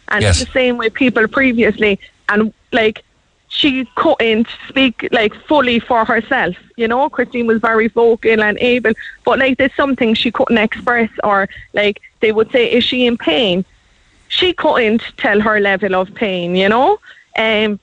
and 0.08 0.22
Yes. 0.22 0.38
the 0.38 0.46
same 0.46 0.78
with 0.78 0.94
people 0.94 1.26
previously, 1.28 1.98
and 2.28 2.52
like 2.72 3.04
she 3.48 3.86
couldn't 3.96 4.48
speak 4.68 5.08
like 5.12 5.34
fully 5.34 5.78
for 5.80 6.04
herself. 6.04 6.56
You 6.76 6.88
know, 6.88 7.08
Christine 7.08 7.46
was 7.46 7.60
very 7.60 7.88
vocal 7.88 8.42
and 8.42 8.58
able, 8.60 8.92
but 9.24 9.38
like 9.38 9.58
there's 9.58 9.74
something 9.74 10.14
she 10.14 10.30
couldn't 10.32 10.58
express, 10.58 11.10
or 11.24 11.48
like 11.74 12.00
they 12.20 12.32
would 12.32 12.50
say, 12.52 12.70
"Is 12.72 12.84
she 12.84 13.06
in 13.06 13.16
pain?" 13.16 13.64
She 14.28 14.52
couldn't 14.52 15.02
tell 15.16 15.40
her 15.40 15.60
level 15.60 15.94
of 15.94 16.14
pain. 16.14 16.56
You 16.56 16.68
know, 16.68 16.98
um, 17.38 17.78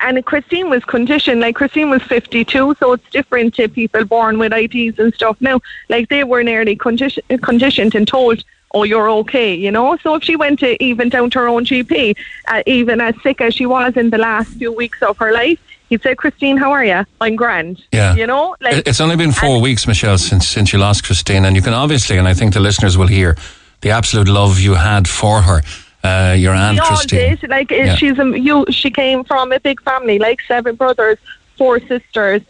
and 0.00 0.24
Christine 0.24 0.70
was 0.70 0.84
conditioned, 0.84 1.40
like 1.40 1.56
Christine 1.56 1.90
was 1.90 2.02
52, 2.02 2.76
so 2.78 2.92
it's 2.92 3.10
different 3.10 3.54
to 3.54 3.68
people 3.68 4.04
born 4.04 4.38
with 4.38 4.52
IDs 4.52 4.98
and 4.98 5.12
stuff 5.14 5.36
now. 5.40 5.60
Like 5.88 6.08
they 6.08 6.24
were 6.24 6.42
nearly 6.42 6.76
condition, 6.76 7.22
conditioned 7.42 7.94
and 7.94 8.06
told, 8.06 8.44
oh, 8.74 8.84
you're 8.84 9.10
okay, 9.10 9.54
you 9.54 9.70
know? 9.70 9.96
So 10.02 10.14
if 10.14 10.24
she 10.24 10.36
went 10.36 10.60
to 10.60 10.82
even 10.82 11.08
down 11.08 11.30
to 11.30 11.40
her 11.40 11.48
own 11.48 11.64
GP, 11.64 12.16
uh, 12.48 12.62
even 12.66 13.00
as 13.00 13.14
sick 13.22 13.40
as 13.40 13.54
she 13.54 13.66
was 13.66 13.96
in 13.96 14.10
the 14.10 14.18
last 14.18 14.48
few 14.54 14.72
weeks 14.72 15.02
of 15.02 15.18
her 15.18 15.32
life, 15.32 15.58
he'd 15.88 16.02
say, 16.02 16.14
Christine, 16.14 16.56
how 16.56 16.72
are 16.72 16.84
you? 16.84 17.04
I'm 17.20 17.36
grand. 17.36 17.82
Yeah. 17.92 18.14
You 18.14 18.26
know? 18.26 18.56
Like, 18.60 18.86
it's 18.88 19.00
only 19.00 19.16
been 19.16 19.32
four 19.32 19.60
weeks, 19.60 19.86
Michelle, 19.86 20.18
since 20.18 20.48
since 20.48 20.72
you 20.72 20.78
lost 20.78 21.04
Christine, 21.04 21.44
and 21.44 21.54
you 21.54 21.62
can 21.62 21.74
obviously, 21.74 22.16
and 22.18 22.26
I 22.26 22.34
think 22.34 22.54
the 22.54 22.60
listeners 22.60 22.96
will 22.96 23.08
hear 23.08 23.36
the 23.82 23.90
absolute 23.90 24.28
love 24.28 24.58
you 24.58 24.74
had 24.74 25.06
for 25.06 25.42
her, 25.42 25.62
uh, 26.02 26.34
your 26.38 26.54
aunt 26.54 26.74
we 26.74 26.80
all 26.80 27.02
did. 27.06 27.48
Like 27.48 27.70
Yeah. 27.70 27.94
she's 27.94 28.18
a, 28.18 28.38
you. 28.38 28.64
She 28.70 28.90
came 28.90 29.24
from 29.24 29.52
a 29.52 29.60
big 29.60 29.80
family, 29.82 30.18
like 30.18 30.40
seven 30.42 30.74
brothers, 30.76 31.18
four 31.56 31.80
sisters, 31.80 32.42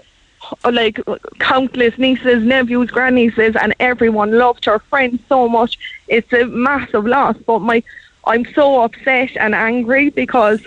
like 0.70 0.98
countless 1.38 1.96
nieces, 1.98 2.42
nephews, 2.44 2.90
grandnieces, 2.90 3.54
and 3.56 3.74
everyone 3.80 4.32
loved 4.38 4.64
her 4.64 4.78
friends 4.78 5.20
so 5.28 5.48
much. 5.48 5.78
It's 6.08 6.32
a 6.32 6.46
massive 6.46 7.06
loss. 7.06 7.36
But 7.46 7.60
my, 7.60 7.82
I'm 8.26 8.44
so 8.54 8.82
upset 8.82 9.36
and 9.36 9.54
angry 9.54 10.10
because 10.10 10.60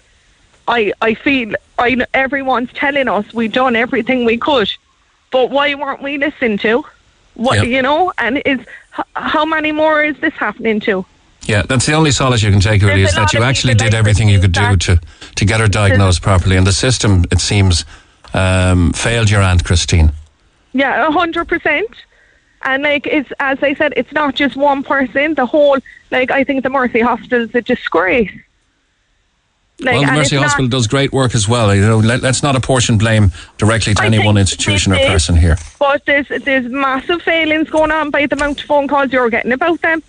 I 0.67 0.93
I 1.01 1.13
feel 1.13 1.53
I 1.77 2.05
everyone's 2.13 2.71
telling 2.73 3.07
us 3.07 3.33
we've 3.33 3.51
done 3.51 3.75
everything 3.75 4.25
we 4.25 4.37
could, 4.37 4.71
but 5.31 5.49
why 5.49 5.73
weren't 5.75 6.01
we 6.01 6.17
listened 6.17 6.59
to? 6.61 6.83
What 7.35 7.57
Yeah. 7.57 7.63
you 7.63 7.81
know? 7.81 8.13
And 8.17 8.41
is 8.45 8.59
how 9.15 9.43
many 9.45 9.71
more 9.71 10.01
is 10.03 10.17
this 10.19 10.33
happening 10.33 10.79
to? 10.81 11.05
Yeah, 11.45 11.61
that's 11.61 11.85
the 11.85 11.93
only 11.93 12.11
solace 12.11 12.41
you 12.41 12.51
can 12.51 12.59
take, 12.59 12.81
really, 12.81 13.01
There's 13.01 13.09
is 13.09 13.15
that 13.15 13.33
you 13.33 13.43
actually 13.43 13.75
did 13.75 13.93
everything 13.93 14.29
you 14.29 14.39
could 14.39 14.51
do 14.51 14.75
to, 14.75 14.99
to 15.35 15.45
get 15.45 15.59
her 15.59 15.67
diagnosed 15.67 16.21
properly. 16.21 16.57
And 16.57 16.65
the 16.65 16.73
system, 16.73 17.23
it 17.31 17.39
seems, 17.39 17.85
um, 18.33 18.91
failed 18.93 19.29
your 19.29 19.41
aunt 19.41 19.63
Christine. 19.63 20.11
Yeah, 20.73 21.07
a 21.07 21.11
hundred 21.11 21.47
percent. 21.47 21.89
And 22.63 22.83
like 22.83 23.07
it's 23.07 23.31
as 23.39 23.61
I 23.61 23.75
said, 23.75 23.93
it's 23.95 24.11
not 24.11 24.35
just 24.35 24.55
one 24.57 24.83
person. 24.83 25.35
The 25.35 25.45
whole 25.45 25.77
like 26.11 26.31
I 26.31 26.43
think 26.43 26.63
the 26.63 26.69
Mercy 26.69 26.99
Hospital 26.99 27.43
is 27.43 27.55
a 27.55 27.61
disgrace. 27.61 28.31
Like, 29.79 29.95
well, 29.95 30.05
the 30.05 30.11
Mercy 30.13 30.21
it's 30.21 30.31
not- 30.33 30.43
Hospital 30.43 30.67
does 30.69 30.87
great 30.87 31.11
work 31.11 31.35
as 31.35 31.49
well. 31.49 31.75
You 31.75 31.81
know, 31.81 31.97
let, 31.97 32.23
us 32.23 32.41
not 32.41 32.55
apportion 32.55 32.97
blame 32.97 33.31
directly 33.57 33.93
to 33.95 34.03
I 34.03 34.05
any 34.05 34.19
one 34.25 34.37
institution 34.37 34.93
or 34.93 34.97
person 34.97 35.35
here. 35.35 35.57
But 35.79 36.05
there's 36.05 36.27
there's 36.43 36.65
massive 36.71 37.21
failings 37.21 37.69
going 37.69 37.91
on 37.91 38.09
by 38.09 38.25
the 38.25 38.35
amount 38.35 38.61
of 38.61 38.67
phone 38.67 38.87
calls 38.87 39.11
you're 39.11 39.29
getting 39.29 39.51
about 39.51 39.81
them. 39.81 40.01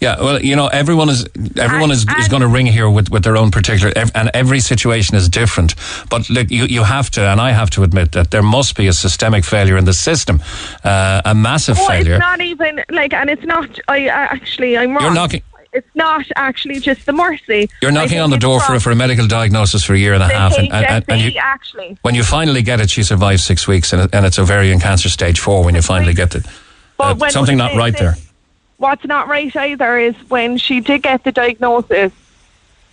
Yeah, 0.00 0.20
well, 0.20 0.40
you 0.40 0.54
know, 0.54 0.66
everyone 0.68 1.08
is 1.08 1.24
everyone 1.56 1.90
is, 1.90 2.04
is 2.18 2.28
going 2.28 2.42
to 2.42 2.48
ring 2.48 2.66
here 2.66 2.88
with, 2.90 3.10
with 3.10 3.24
their 3.24 3.36
own 3.36 3.50
particular, 3.50 3.92
and 4.14 4.30
every 4.34 4.60
situation 4.60 5.16
is 5.16 5.28
different. 5.30 5.74
But 6.10 6.28
look, 6.28 6.50
you 6.50 6.66
you 6.66 6.84
have 6.84 7.10
to, 7.12 7.22
and 7.22 7.40
I 7.40 7.52
have 7.52 7.70
to 7.70 7.82
admit 7.82 8.12
that 8.12 8.30
there 8.30 8.42
must 8.42 8.76
be 8.76 8.88
a 8.88 8.92
systemic 8.92 9.44
failure 9.44 9.78
in 9.78 9.86
the 9.86 9.94
system, 9.94 10.42
uh, 10.84 11.22
a 11.24 11.34
massive 11.34 11.78
Oh, 11.80 11.88
failure. 11.88 12.14
it's 12.16 12.20
not 12.20 12.40
even 12.42 12.84
like, 12.90 13.14
and 13.14 13.30
it's 13.30 13.44
not. 13.44 13.80
I, 13.88 14.08
I 14.08 14.22
actually 14.24 14.76
I'm 14.76 14.92
wrong. 14.92 15.02
You're 15.02 15.14
knocking- 15.14 15.42
It's 15.74 15.94
not 15.94 16.24
actually 16.36 16.78
just 16.78 17.04
the 17.04 17.12
Mercy. 17.12 17.68
You're 17.82 17.90
knocking 17.90 18.20
on 18.20 18.30
the 18.30 18.38
door 18.38 18.60
for, 18.60 18.78
for 18.78 18.92
a 18.92 18.94
medical 18.94 19.26
diagnosis 19.26 19.82
for 19.84 19.92
a 19.94 19.98
year 19.98 20.14
and 20.14 20.22
a 20.22 20.28
half, 20.28 20.56
and, 20.56 20.72
and, 20.72 20.86
and, 20.86 21.04
and 21.08 21.20
you, 21.20 21.32
actually. 21.42 21.98
when 22.02 22.14
you 22.14 22.22
finally 22.22 22.62
get 22.62 22.80
it, 22.80 22.88
she 22.90 23.02
survives 23.02 23.42
six 23.44 23.66
weeks, 23.66 23.92
and, 23.92 24.08
and 24.14 24.24
it's 24.24 24.38
ovarian 24.38 24.78
cancer 24.78 25.08
stage 25.08 25.40
four. 25.40 25.64
When 25.64 25.74
you 25.74 25.82
finally 25.82 26.14
get 26.14 26.34
it, 26.36 26.46
But 26.96 27.04
uh, 27.04 27.14
when- 27.16 27.30
something 27.32 27.56
not 27.58 27.74
right 27.74 27.96
there. 27.96 28.14
What's 28.76 29.04
not 29.04 29.28
right 29.28 29.54
either 29.54 29.98
is 29.98 30.14
when 30.28 30.58
she 30.58 30.80
did 30.80 31.02
get 31.02 31.24
the 31.24 31.32
diagnosis, 31.32 32.12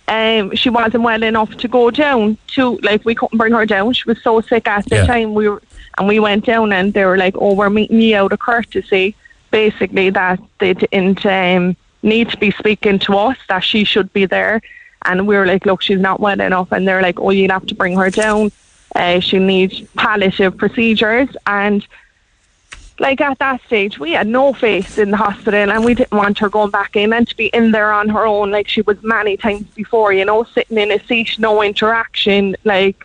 um, 0.08 0.54
she 0.54 0.70
wasn't 0.70 1.02
well 1.04 1.22
enough 1.22 1.56
to 1.58 1.68
go 1.68 1.90
down 1.90 2.36
to 2.54 2.78
like 2.82 3.04
we 3.04 3.14
couldn't 3.14 3.36
bring 3.38 3.52
her 3.52 3.66
down. 3.66 3.92
She 3.92 4.04
was 4.06 4.20
so 4.22 4.40
sick 4.40 4.66
at 4.68 4.84
the 4.86 4.96
Yeah. 4.96 5.06
time. 5.06 5.34
We 5.34 5.48
were 5.48 5.62
and 5.98 6.08
we 6.08 6.18
went 6.20 6.44
down 6.46 6.72
and 6.72 6.92
they 6.94 7.04
were 7.04 7.16
like, 7.18 7.34
"Oh, 7.36 7.54
we're 7.54 7.70
meeting 7.70 8.00
you 8.00 8.16
out 8.16 8.32
of 8.32 8.38
courtesy." 8.40 9.14
Basically, 9.50 10.10
that 10.10 10.40
they 10.58 10.74
didn't 10.74 11.24
um, 11.26 11.76
need 12.02 12.30
to 12.30 12.36
be 12.36 12.50
speaking 12.50 12.98
to 13.00 13.16
us. 13.16 13.38
That 13.48 13.60
she 13.64 13.84
should 13.84 14.12
be 14.12 14.26
there. 14.26 14.60
And 15.04 15.26
we 15.26 15.36
were 15.36 15.46
like, 15.46 15.66
"Look, 15.66 15.82
she's 15.82 16.00
not 16.00 16.20
well 16.20 16.40
enough." 16.40 16.72
And 16.72 16.86
they're 16.86 17.02
like, 17.02 17.20
"Oh, 17.20 17.30
you'd 17.30 17.50
have 17.50 17.66
to 17.66 17.74
bring 17.74 17.96
her 17.96 18.10
down. 18.10 18.52
Uh, 18.94 19.20
she 19.20 19.38
needs 19.38 19.80
palliative 19.96 20.56
procedures." 20.56 21.28
And 21.46 21.86
like 23.02 23.20
at 23.20 23.38
that 23.40 23.60
stage, 23.66 23.98
we 23.98 24.12
had 24.12 24.26
no 24.26 24.52
faith 24.52 24.98
in 24.98 25.10
the 25.10 25.16
hospital 25.16 25.70
and 25.70 25.84
we 25.84 25.94
didn't 25.94 26.12
want 26.12 26.38
her 26.38 26.48
going 26.48 26.70
back 26.70 26.94
in 26.94 27.12
and 27.12 27.26
to 27.28 27.36
be 27.36 27.46
in 27.46 27.72
there 27.72 27.92
on 27.92 28.08
her 28.08 28.24
own 28.26 28.50
like 28.50 28.68
she 28.68 28.80
was 28.82 29.02
many 29.02 29.36
times 29.36 29.64
before, 29.74 30.12
you 30.12 30.24
know, 30.24 30.44
sitting 30.44 30.78
in 30.78 30.92
a 30.92 31.04
seat, 31.06 31.38
no 31.38 31.62
interaction. 31.62 32.56
Like 32.64 33.04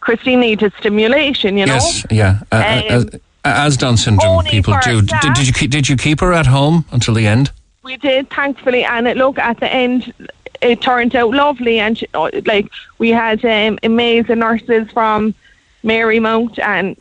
Christine 0.00 0.40
needed 0.40 0.72
stimulation, 0.78 1.58
you 1.58 1.66
know. 1.66 1.74
Yes, 1.74 2.06
yeah. 2.10 2.40
Uh, 2.52 2.56
Um, 2.56 2.62
as, 2.88 3.20
as 3.44 3.76
Down 3.76 3.96
syndrome 3.96 4.44
people 4.44 4.74
do. 4.82 5.02
Did, 5.02 5.34
did 5.34 5.46
you 5.46 5.52
keep, 5.52 5.70
did 5.70 5.88
you 5.88 5.96
keep 5.96 6.20
her 6.20 6.32
at 6.32 6.46
home 6.46 6.84
until 6.92 7.14
the 7.14 7.26
end? 7.26 7.50
We 7.88 7.96
did, 7.96 8.28
thankfully, 8.28 8.84
and 8.84 9.08
it, 9.08 9.16
look 9.16 9.38
at 9.38 9.60
the 9.60 9.72
end, 9.72 10.12
it 10.60 10.82
turned 10.82 11.16
out 11.16 11.30
lovely, 11.30 11.78
and 11.78 12.04
uh, 12.12 12.30
like 12.44 12.70
we 12.98 13.08
had 13.08 13.42
um, 13.46 13.78
amazing 13.82 14.40
nurses 14.40 14.90
from 14.90 15.34
Marymount, 15.82 16.58
and 16.58 16.98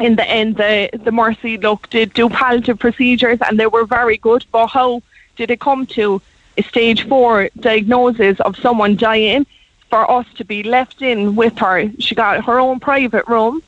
in 0.00 0.16
the 0.16 0.28
end, 0.28 0.56
the 0.56 0.90
the 1.04 1.12
Mercy 1.12 1.56
look 1.56 1.88
did 1.88 2.12
do 2.14 2.28
palliative 2.28 2.80
procedures, 2.80 3.38
and 3.46 3.60
they 3.60 3.68
were 3.68 3.84
very 3.84 4.16
good. 4.16 4.44
But 4.50 4.66
how 4.66 5.02
did 5.36 5.52
it 5.52 5.60
come 5.60 5.86
to 5.98 6.20
a 6.58 6.62
stage 6.62 7.06
four 7.06 7.48
diagnosis 7.60 8.40
of 8.40 8.56
someone 8.56 8.96
dying? 8.96 9.46
For 9.88 10.10
us 10.10 10.26
to 10.38 10.44
be 10.44 10.64
left 10.64 11.00
in 11.00 11.36
with 11.36 11.56
her, 11.58 11.88
she 12.00 12.16
got 12.16 12.44
her 12.44 12.58
own 12.58 12.80
private 12.80 13.28
room, 13.28 13.62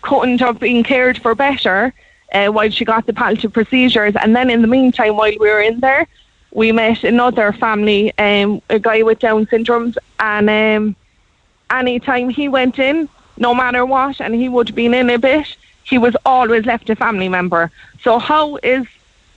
couldn't 0.00 0.40
have 0.40 0.58
been 0.58 0.82
cared 0.82 1.18
for 1.18 1.34
better 1.34 1.92
uh, 2.32 2.48
while 2.48 2.70
she 2.70 2.84
got 2.84 3.06
the 3.06 3.12
palliative 3.12 3.52
procedures. 3.52 4.14
And 4.16 4.34
then 4.34 4.50
in 4.50 4.62
the 4.62 4.68
meantime, 4.68 5.16
while 5.16 5.32
we 5.38 5.50
were 5.50 5.60
in 5.60 5.80
there, 5.80 6.06
we 6.52 6.72
met 6.72 7.04
another 7.04 7.52
family, 7.52 8.16
um, 8.18 8.62
a 8.70 8.78
guy 8.78 9.02
with 9.02 9.18
Down 9.18 9.46
syndrome, 9.48 9.94
and 10.18 10.48
um, 10.50 10.96
anytime 11.70 12.30
he 12.30 12.48
went 12.48 12.78
in, 12.78 13.08
no 13.36 13.54
matter 13.54 13.84
what, 13.84 14.20
and 14.20 14.34
he 14.34 14.48
would 14.48 14.68
have 14.68 14.76
been 14.76 14.94
in 14.94 15.10
a 15.10 15.18
bit, 15.18 15.56
he 15.84 15.98
was 15.98 16.16
always 16.24 16.64
left 16.64 16.88
a 16.88 16.96
family 16.96 17.28
member. 17.28 17.70
So 18.02 18.18
how 18.18 18.56
is 18.56 18.86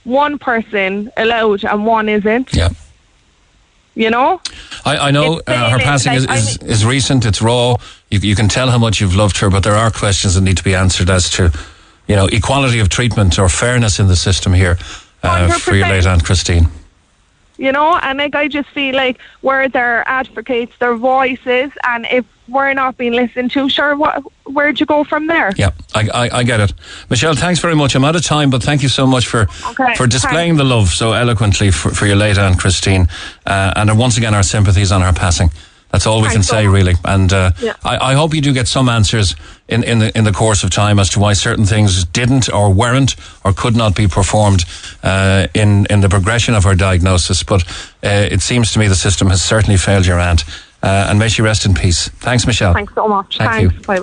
one 0.04 0.38
person 0.38 1.10
allowed 1.16 1.64
and 1.64 1.84
one 1.84 2.08
isn't? 2.08 2.54
Yeah. 2.54 2.70
You 3.94 4.08
know? 4.08 4.40
I, 4.84 4.96
I 4.96 5.10
know 5.10 5.42
uh, 5.46 5.70
her 5.70 5.78
passing 5.78 6.14
is, 6.14 6.26
like, 6.26 6.38
is, 6.38 6.58
I 6.62 6.64
is 6.64 6.86
recent. 6.86 7.26
It's 7.26 7.42
raw. 7.42 7.76
You, 8.10 8.20
you 8.20 8.34
can 8.34 8.48
tell 8.48 8.70
how 8.70 8.78
much 8.78 9.00
you've 9.00 9.14
loved 9.14 9.36
her, 9.38 9.50
but 9.50 9.62
there 9.62 9.74
are 9.74 9.90
questions 9.90 10.36
that 10.36 10.40
need 10.40 10.56
to 10.56 10.64
be 10.64 10.74
answered 10.74 11.10
as 11.10 11.28
to, 11.30 11.52
you 12.10 12.16
know, 12.16 12.26
equality 12.26 12.80
of 12.80 12.88
treatment 12.88 13.38
or 13.38 13.48
fairness 13.48 14.00
in 14.00 14.06
the 14.08 14.16
system 14.16 14.52
here 14.52 14.76
uh, 15.22 15.48
for 15.64 15.74
your 15.76 15.88
late 15.88 16.06
aunt 16.06 16.24
Christine. 16.24 16.66
you 17.66 17.72
know 17.76 17.90
and 18.06 18.18
like 18.18 18.34
i 18.42 18.48
just 18.48 18.68
feel 18.70 18.94
like 19.04 19.16
we're 19.46 19.68
their 19.68 19.96
advocates 20.08 20.72
their 20.78 20.96
voices 20.96 21.70
and 21.90 22.06
if 22.18 22.24
we're 22.48 22.74
not 22.74 22.96
being 22.96 23.12
listened 23.22 23.50
to 23.50 23.68
sure 23.68 23.92
what 24.02 24.14
where'd 24.56 24.80
you 24.80 24.86
go 24.86 25.04
from 25.04 25.22
there 25.28 25.50
Yeah, 25.56 25.70
I, 25.94 26.02
I, 26.22 26.24
I 26.38 26.42
get 26.42 26.58
it. 26.66 26.72
Michelle, 27.10 27.36
thanks 27.36 27.60
very 27.60 27.76
much. 27.76 27.94
I'm 27.94 28.04
out 28.04 28.16
of 28.16 28.24
time, 28.24 28.48
but 28.50 28.62
thank 28.68 28.82
you 28.82 28.88
so 28.88 29.06
much 29.06 29.26
for 29.32 29.42
Okay, 29.70 29.94
for 29.98 30.06
displaying 30.08 30.56
the 30.56 30.64
love 30.64 30.88
so 30.88 31.12
eloquently 31.12 31.70
for, 31.70 31.90
for 31.94 32.06
your 32.06 32.16
late 32.16 32.38
aunt 32.38 32.58
Christine. 32.58 33.06
Uh, 33.46 33.72
and 33.78 33.96
once 33.96 34.16
again, 34.18 34.34
our 34.34 34.42
sympathies 34.42 34.90
on 34.90 35.00
her 35.02 35.12
passing. 35.12 35.50
That's 35.92 36.06
all 36.06 36.18
we 36.18 36.28
Thanks 36.28 36.34
can 36.34 36.42
so 36.44 36.54
say, 36.54 36.66
much. 36.66 36.74
really. 36.74 36.94
And 37.04 37.32
uh, 37.32 37.50
Yeah. 37.60 37.74
I, 37.84 38.12
I 38.12 38.14
hope 38.14 38.32
you 38.32 38.40
do 38.40 38.52
get 38.52 38.68
some 38.68 38.88
answers 38.88 39.34
in, 39.68 39.82
in 39.82 39.98
the 39.98 40.16
in 40.16 40.24
the 40.24 40.32
course 40.32 40.62
of 40.64 40.70
time 40.70 40.98
as 41.00 41.08
to 41.10 41.18
why 41.20 41.32
certain 41.32 41.64
things 41.66 42.04
didn't 42.04 42.48
or 42.52 42.72
weren't 42.72 43.16
or 43.44 43.52
could 43.52 43.74
not 43.76 43.94
be 43.96 44.06
performed 44.06 44.64
uh, 45.02 45.48
in 45.54 45.86
in 45.90 46.00
the 46.00 46.08
progression 46.08 46.54
of 46.54 46.62
her 46.64 46.74
diagnosis. 46.76 47.42
But 47.42 47.62
uh, 48.04 48.28
it 48.30 48.40
seems 48.40 48.72
to 48.72 48.78
me 48.78 48.86
the 48.88 48.94
system 48.94 49.30
has 49.30 49.42
certainly 49.42 49.76
failed 49.76 50.06
your 50.06 50.20
aunt. 50.20 50.44
Uh, 50.82 51.08
and 51.10 51.18
may 51.18 51.28
she 51.28 51.42
rest 51.42 51.66
in 51.66 51.74
peace. 51.74 52.08
Thanks, 52.08 52.46
Michelle. 52.46 52.72
thanks 52.72 52.94
so 52.94 53.06
much 53.06 53.36
Thank 53.36 53.50
thanks 53.50 53.74
you. 53.74 53.80
Bye. 53.82 53.96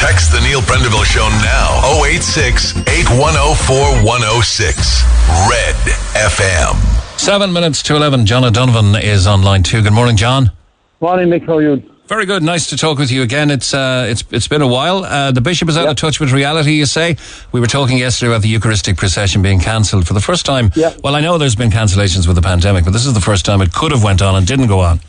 Text 0.00 0.32
the 0.32 0.40
Neil 0.42 0.60
Prendeville 0.60 1.04
Show 1.04 1.28
now. 1.44 2.02
086 2.04 2.78
8104 2.78 3.76
106. 4.04 5.02
Red 5.48 5.76
FM. 6.18 6.74
Seven 7.20 7.52
minutes 7.52 7.80
to 7.84 7.94
11. 7.94 8.26
John 8.26 8.44
O'Donovan 8.44 8.96
is 8.96 9.28
on 9.28 9.42
line 9.42 9.62
two. 9.62 9.82
Good 9.82 9.92
morning, 9.92 10.16
John. 10.16 10.50
Morning, 10.98 11.28
Mick. 11.28 11.46
How 11.46 11.58
are 11.58 11.62
you? 11.62 11.82
Very 12.06 12.24
good. 12.24 12.42
Nice 12.42 12.68
to 12.68 12.76
talk 12.76 12.98
with 12.98 13.10
you 13.10 13.22
again. 13.22 13.50
It's 13.50 13.74
uh, 13.74 14.06
it's 14.08 14.24
it's 14.30 14.48
been 14.48 14.62
a 14.62 14.66
while. 14.66 15.04
Uh, 15.04 15.30
the 15.30 15.42
bishop 15.42 15.68
is 15.68 15.76
out 15.76 15.88
of 15.88 15.96
touch 15.96 16.20
with 16.20 16.32
reality. 16.32 16.72
You 16.72 16.86
say 16.86 17.18
we 17.52 17.60
were 17.60 17.66
talking 17.66 17.98
yesterday 17.98 18.32
about 18.32 18.40
the 18.40 18.48
Eucharistic 18.48 18.96
procession 18.96 19.42
being 19.42 19.60
cancelled 19.60 20.06
for 20.06 20.14
the 20.14 20.22
first 20.22 20.46
time. 20.46 20.72
Yeah. 20.74 20.94
Well, 21.04 21.14
I 21.14 21.20
know 21.20 21.36
there's 21.36 21.54
been 21.54 21.70
cancellations 21.70 22.26
with 22.26 22.36
the 22.36 22.42
pandemic, 22.42 22.84
but 22.84 22.92
this 22.92 23.04
is 23.04 23.12
the 23.12 23.20
first 23.20 23.44
time 23.44 23.60
it 23.60 23.74
could 23.74 23.92
have 23.92 24.02
went 24.02 24.22
on 24.22 24.36
and 24.36 24.46
didn't 24.46 24.68
go 24.68 24.80
on. 24.80 25.00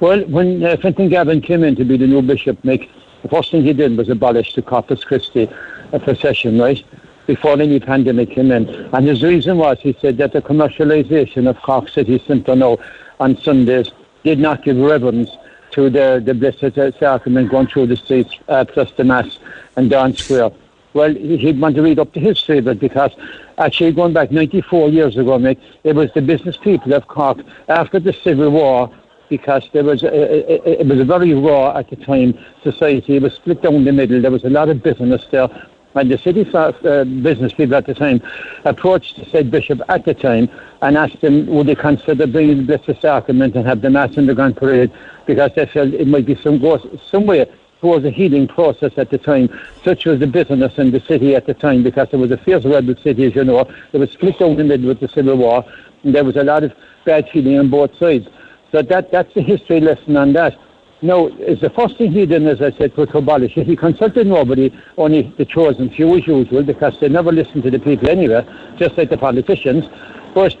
Well, 0.00 0.22
when 0.24 0.64
uh, 0.64 0.78
Fintan 0.78 1.10
Gavin 1.10 1.42
came 1.42 1.62
in 1.62 1.76
to 1.76 1.84
be 1.84 1.98
the 1.98 2.06
new 2.06 2.22
bishop, 2.22 2.62
Mick, 2.62 2.88
the 3.20 3.28
first 3.28 3.50
thing 3.50 3.62
he 3.62 3.74
did 3.74 3.98
was 3.98 4.08
abolish 4.08 4.54
the 4.54 4.62
Corpus 4.62 5.04
Christi 5.04 5.46
uh, 5.92 5.98
procession, 5.98 6.58
right? 6.58 6.82
Before 7.26 7.60
any 7.60 7.80
pandemic 7.80 8.30
came 8.30 8.50
in. 8.50 8.66
And 8.94 9.06
his 9.06 9.22
reason 9.22 9.58
was 9.58 9.78
he 9.80 9.94
said 10.00 10.16
that 10.18 10.32
the 10.32 10.40
commercialisation 10.40 11.50
of 11.50 11.60
Cork 11.60 11.90
City 11.90 12.18
Centre 12.26 12.56
now 12.56 12.78
on 13.18 13.36
Sundays 13.36 13.90
did 14.24 14.38
not 14.38 14.62
give 14.64 14.76
reverence 14.76 15.30
to 15.72 15.88
the, 15.88 16.20
the 16.24 16.34
Blessed 16.34 16.98
Sacrament 16.98 17.50
going 17.50 17.66
through 17.68 17.86
the 17.86 17.96
streets, 17.96 18.34
uh, 18.48 18.64
plus 18.64 18.90
the 18.96 19.04
Mass 19.04 19.38
and 19.76 19.88
Daunt 19.90 20.18
Square. 20.18 20.50
Well, 20.94 21.14
he- 21.14 21.36
he'd 21.36 21.60
want 21.60 21.76
to 21.76 21.82
read 21.82 21.98
up 22.00 22.12
the 22.12 22.20
history 22.20 22.58
of 22.58 22.66
it 22.66 22.80
because 22.80 23.12
actually 23.58 23.92
going 23.92 24.12
back 24.12 24.32
94 24.32 24.88
years 24.88 25.16
ago, 25.16 25.38
Mick, 25.38 25.58
it 25.84 25.94
was 25.94 26.10
the 26.12 26.22
business 26.22 26.56
people 26.56 26.92
of 26.94 27.06
Cork 27.06 27.38
after 27.68 28.00
the 28.00 28.12
Civil 28.12 28.50
War 28.50 28.90
because 29.28 29.68
there 29.72 29.84
was 29.84 30.02
a, 30.02 30.08
a, 30.08 30.80
it 30.80 30.86
was 30.88 30.98
a 30.98 31.04
very 31.04 31.32
raw 31.34 31.76
at 31.76 31.88
the 31.88 31.94
time 31.96 32.36
society. 32.64 33.14
It 33.16 33.22
was 33.22 33.34
split 33.34 33.62
down 33.62 33.84
the 33.84 33.92
middle. 33.92 34.20
There 34.20 34.30
was 34.32 34.42
a 34.42 34.50
lot 34.50 34.68
of 34.68 34.82
bitterness 34.82 35.24
there. 35.30 35.48
And 35.94 36.10
the 36.10 36.18
city 36.18 36.48
uh, 36.54 37.04
business 37.04 37.52
people 37.52 37.74
at 37.74 37.86
the 37.86 37.94
time 37.94 38.22
approached 38.64 39.16
the 39.16 39.24
said 39.26 39.50
bishop 39.50 39.80
at 39.88 40.04
the 40.04 40.14
time 40.14 40.48
and 40.82 40.96
asked 40.96 41.16
him 41.16 41.46
would 41.46 41.66
they 41.66 41.74
consider 41.74 42.26
bringing 42.26 42.66
the 42.66 42.78
Blessed 42.78 43.00
Sacrament 43.00 43.56
and 43.56 43.66
have 43.66 43.80
the 43.80 43.90
Mass 43.90 44.16
in 44.16 44.26
the 44.26 44.34
Grand 44.34 44.56
Parade 44.56 44.92
because 45.26 45.50
they 45.56 45.66
felt 45.66 45.92
it 45.92 46.06
might 46.06 46.26
be 46.26 46.36
some 46.36 46.58
go 46.58 46.78
somewhere 47.10 47.46
towards 47.80 48.04
a 48.04 48.10
healing 48.10 48.46
process 48.46 48.92
at 48.98 49.10
the 49.10 49.18
time. 49.18 49.48
Such 49.82 50.04
was 50.04 50.20
the 50.20 50.26
bitterness 50.26 50.78
in 50.78 50.90
the 50.90 51.00
city 51.00 51.34
at 51.34 51.46
the 51.46 51.54
time 51.54 51.82
because 51.82 52.08
it 52.12 52.18
was 52.18 52.30
a 52.30 52.36
fierce 52.36 52.64
rebel 52.64 52.94
city, 52.96 53.24
as 53.24 53.34
you 53.34 53.42
know. 53.42 53.68
It 53.92 53.98
was 53.98 54.10
split 54.10 54.38
down 54.38 54.56
the 54.56 54.64
middle 54.64 54.88
with 54.88 55.00
the 55.00 55.08
Civil 55.08 55.36
War 55.36 55.64
and 56.02 56.14
there 56.14 56.24
was 56.24 56.36
a 56.36 56.44
lot 56.44 56.62
of 56.62 56.72
bad 57.04 57.28
feeling 57.30 57.58
on 57.58 57.68
both 57.68 57.96
sides. 57.96 58.28
So 58.72 58.82
that 58.82 59.10
that's 59.10 59.32
the 59.34 59.42
history 59.42 59.80
lesson 59.80 60.16
on 60.16 60.32
that. 60.34 60.56
Now, 61.02 61.28
the 61.28 61.72
first 61.74 61.96
thing 61.96 62.12
he 62.12 62.26
did, 62.26 62.46
as 62.46 62.60
I 62.60 62.76
said, 62.76 62.94
was 62.96 63.08
to 63.10 63.18
abolish 63.18 63.56
it. 63.56 63.66
He 63.66 63.74
consulted 63.74 64.26
nobody, 64.26 64.70
only 64.98 65.32
the 65.38 65.46
chosen 65.46 65.88
few 65.90 66.14
as 66.16 66.26
usual, 66.26 66.62
because 66.62 66.94
they 67.00 67.08
never 67.08 67.32
listened 67.32 67.62
to 67.62 67.70
the 67.70 67.78
people 67.78 68.08
anyway, 68.10 68.44
just 68.76 68.98
like 68.98 69.08
the 69.08 69.16
politicians. 69.16 69.86
But 70.34 70.56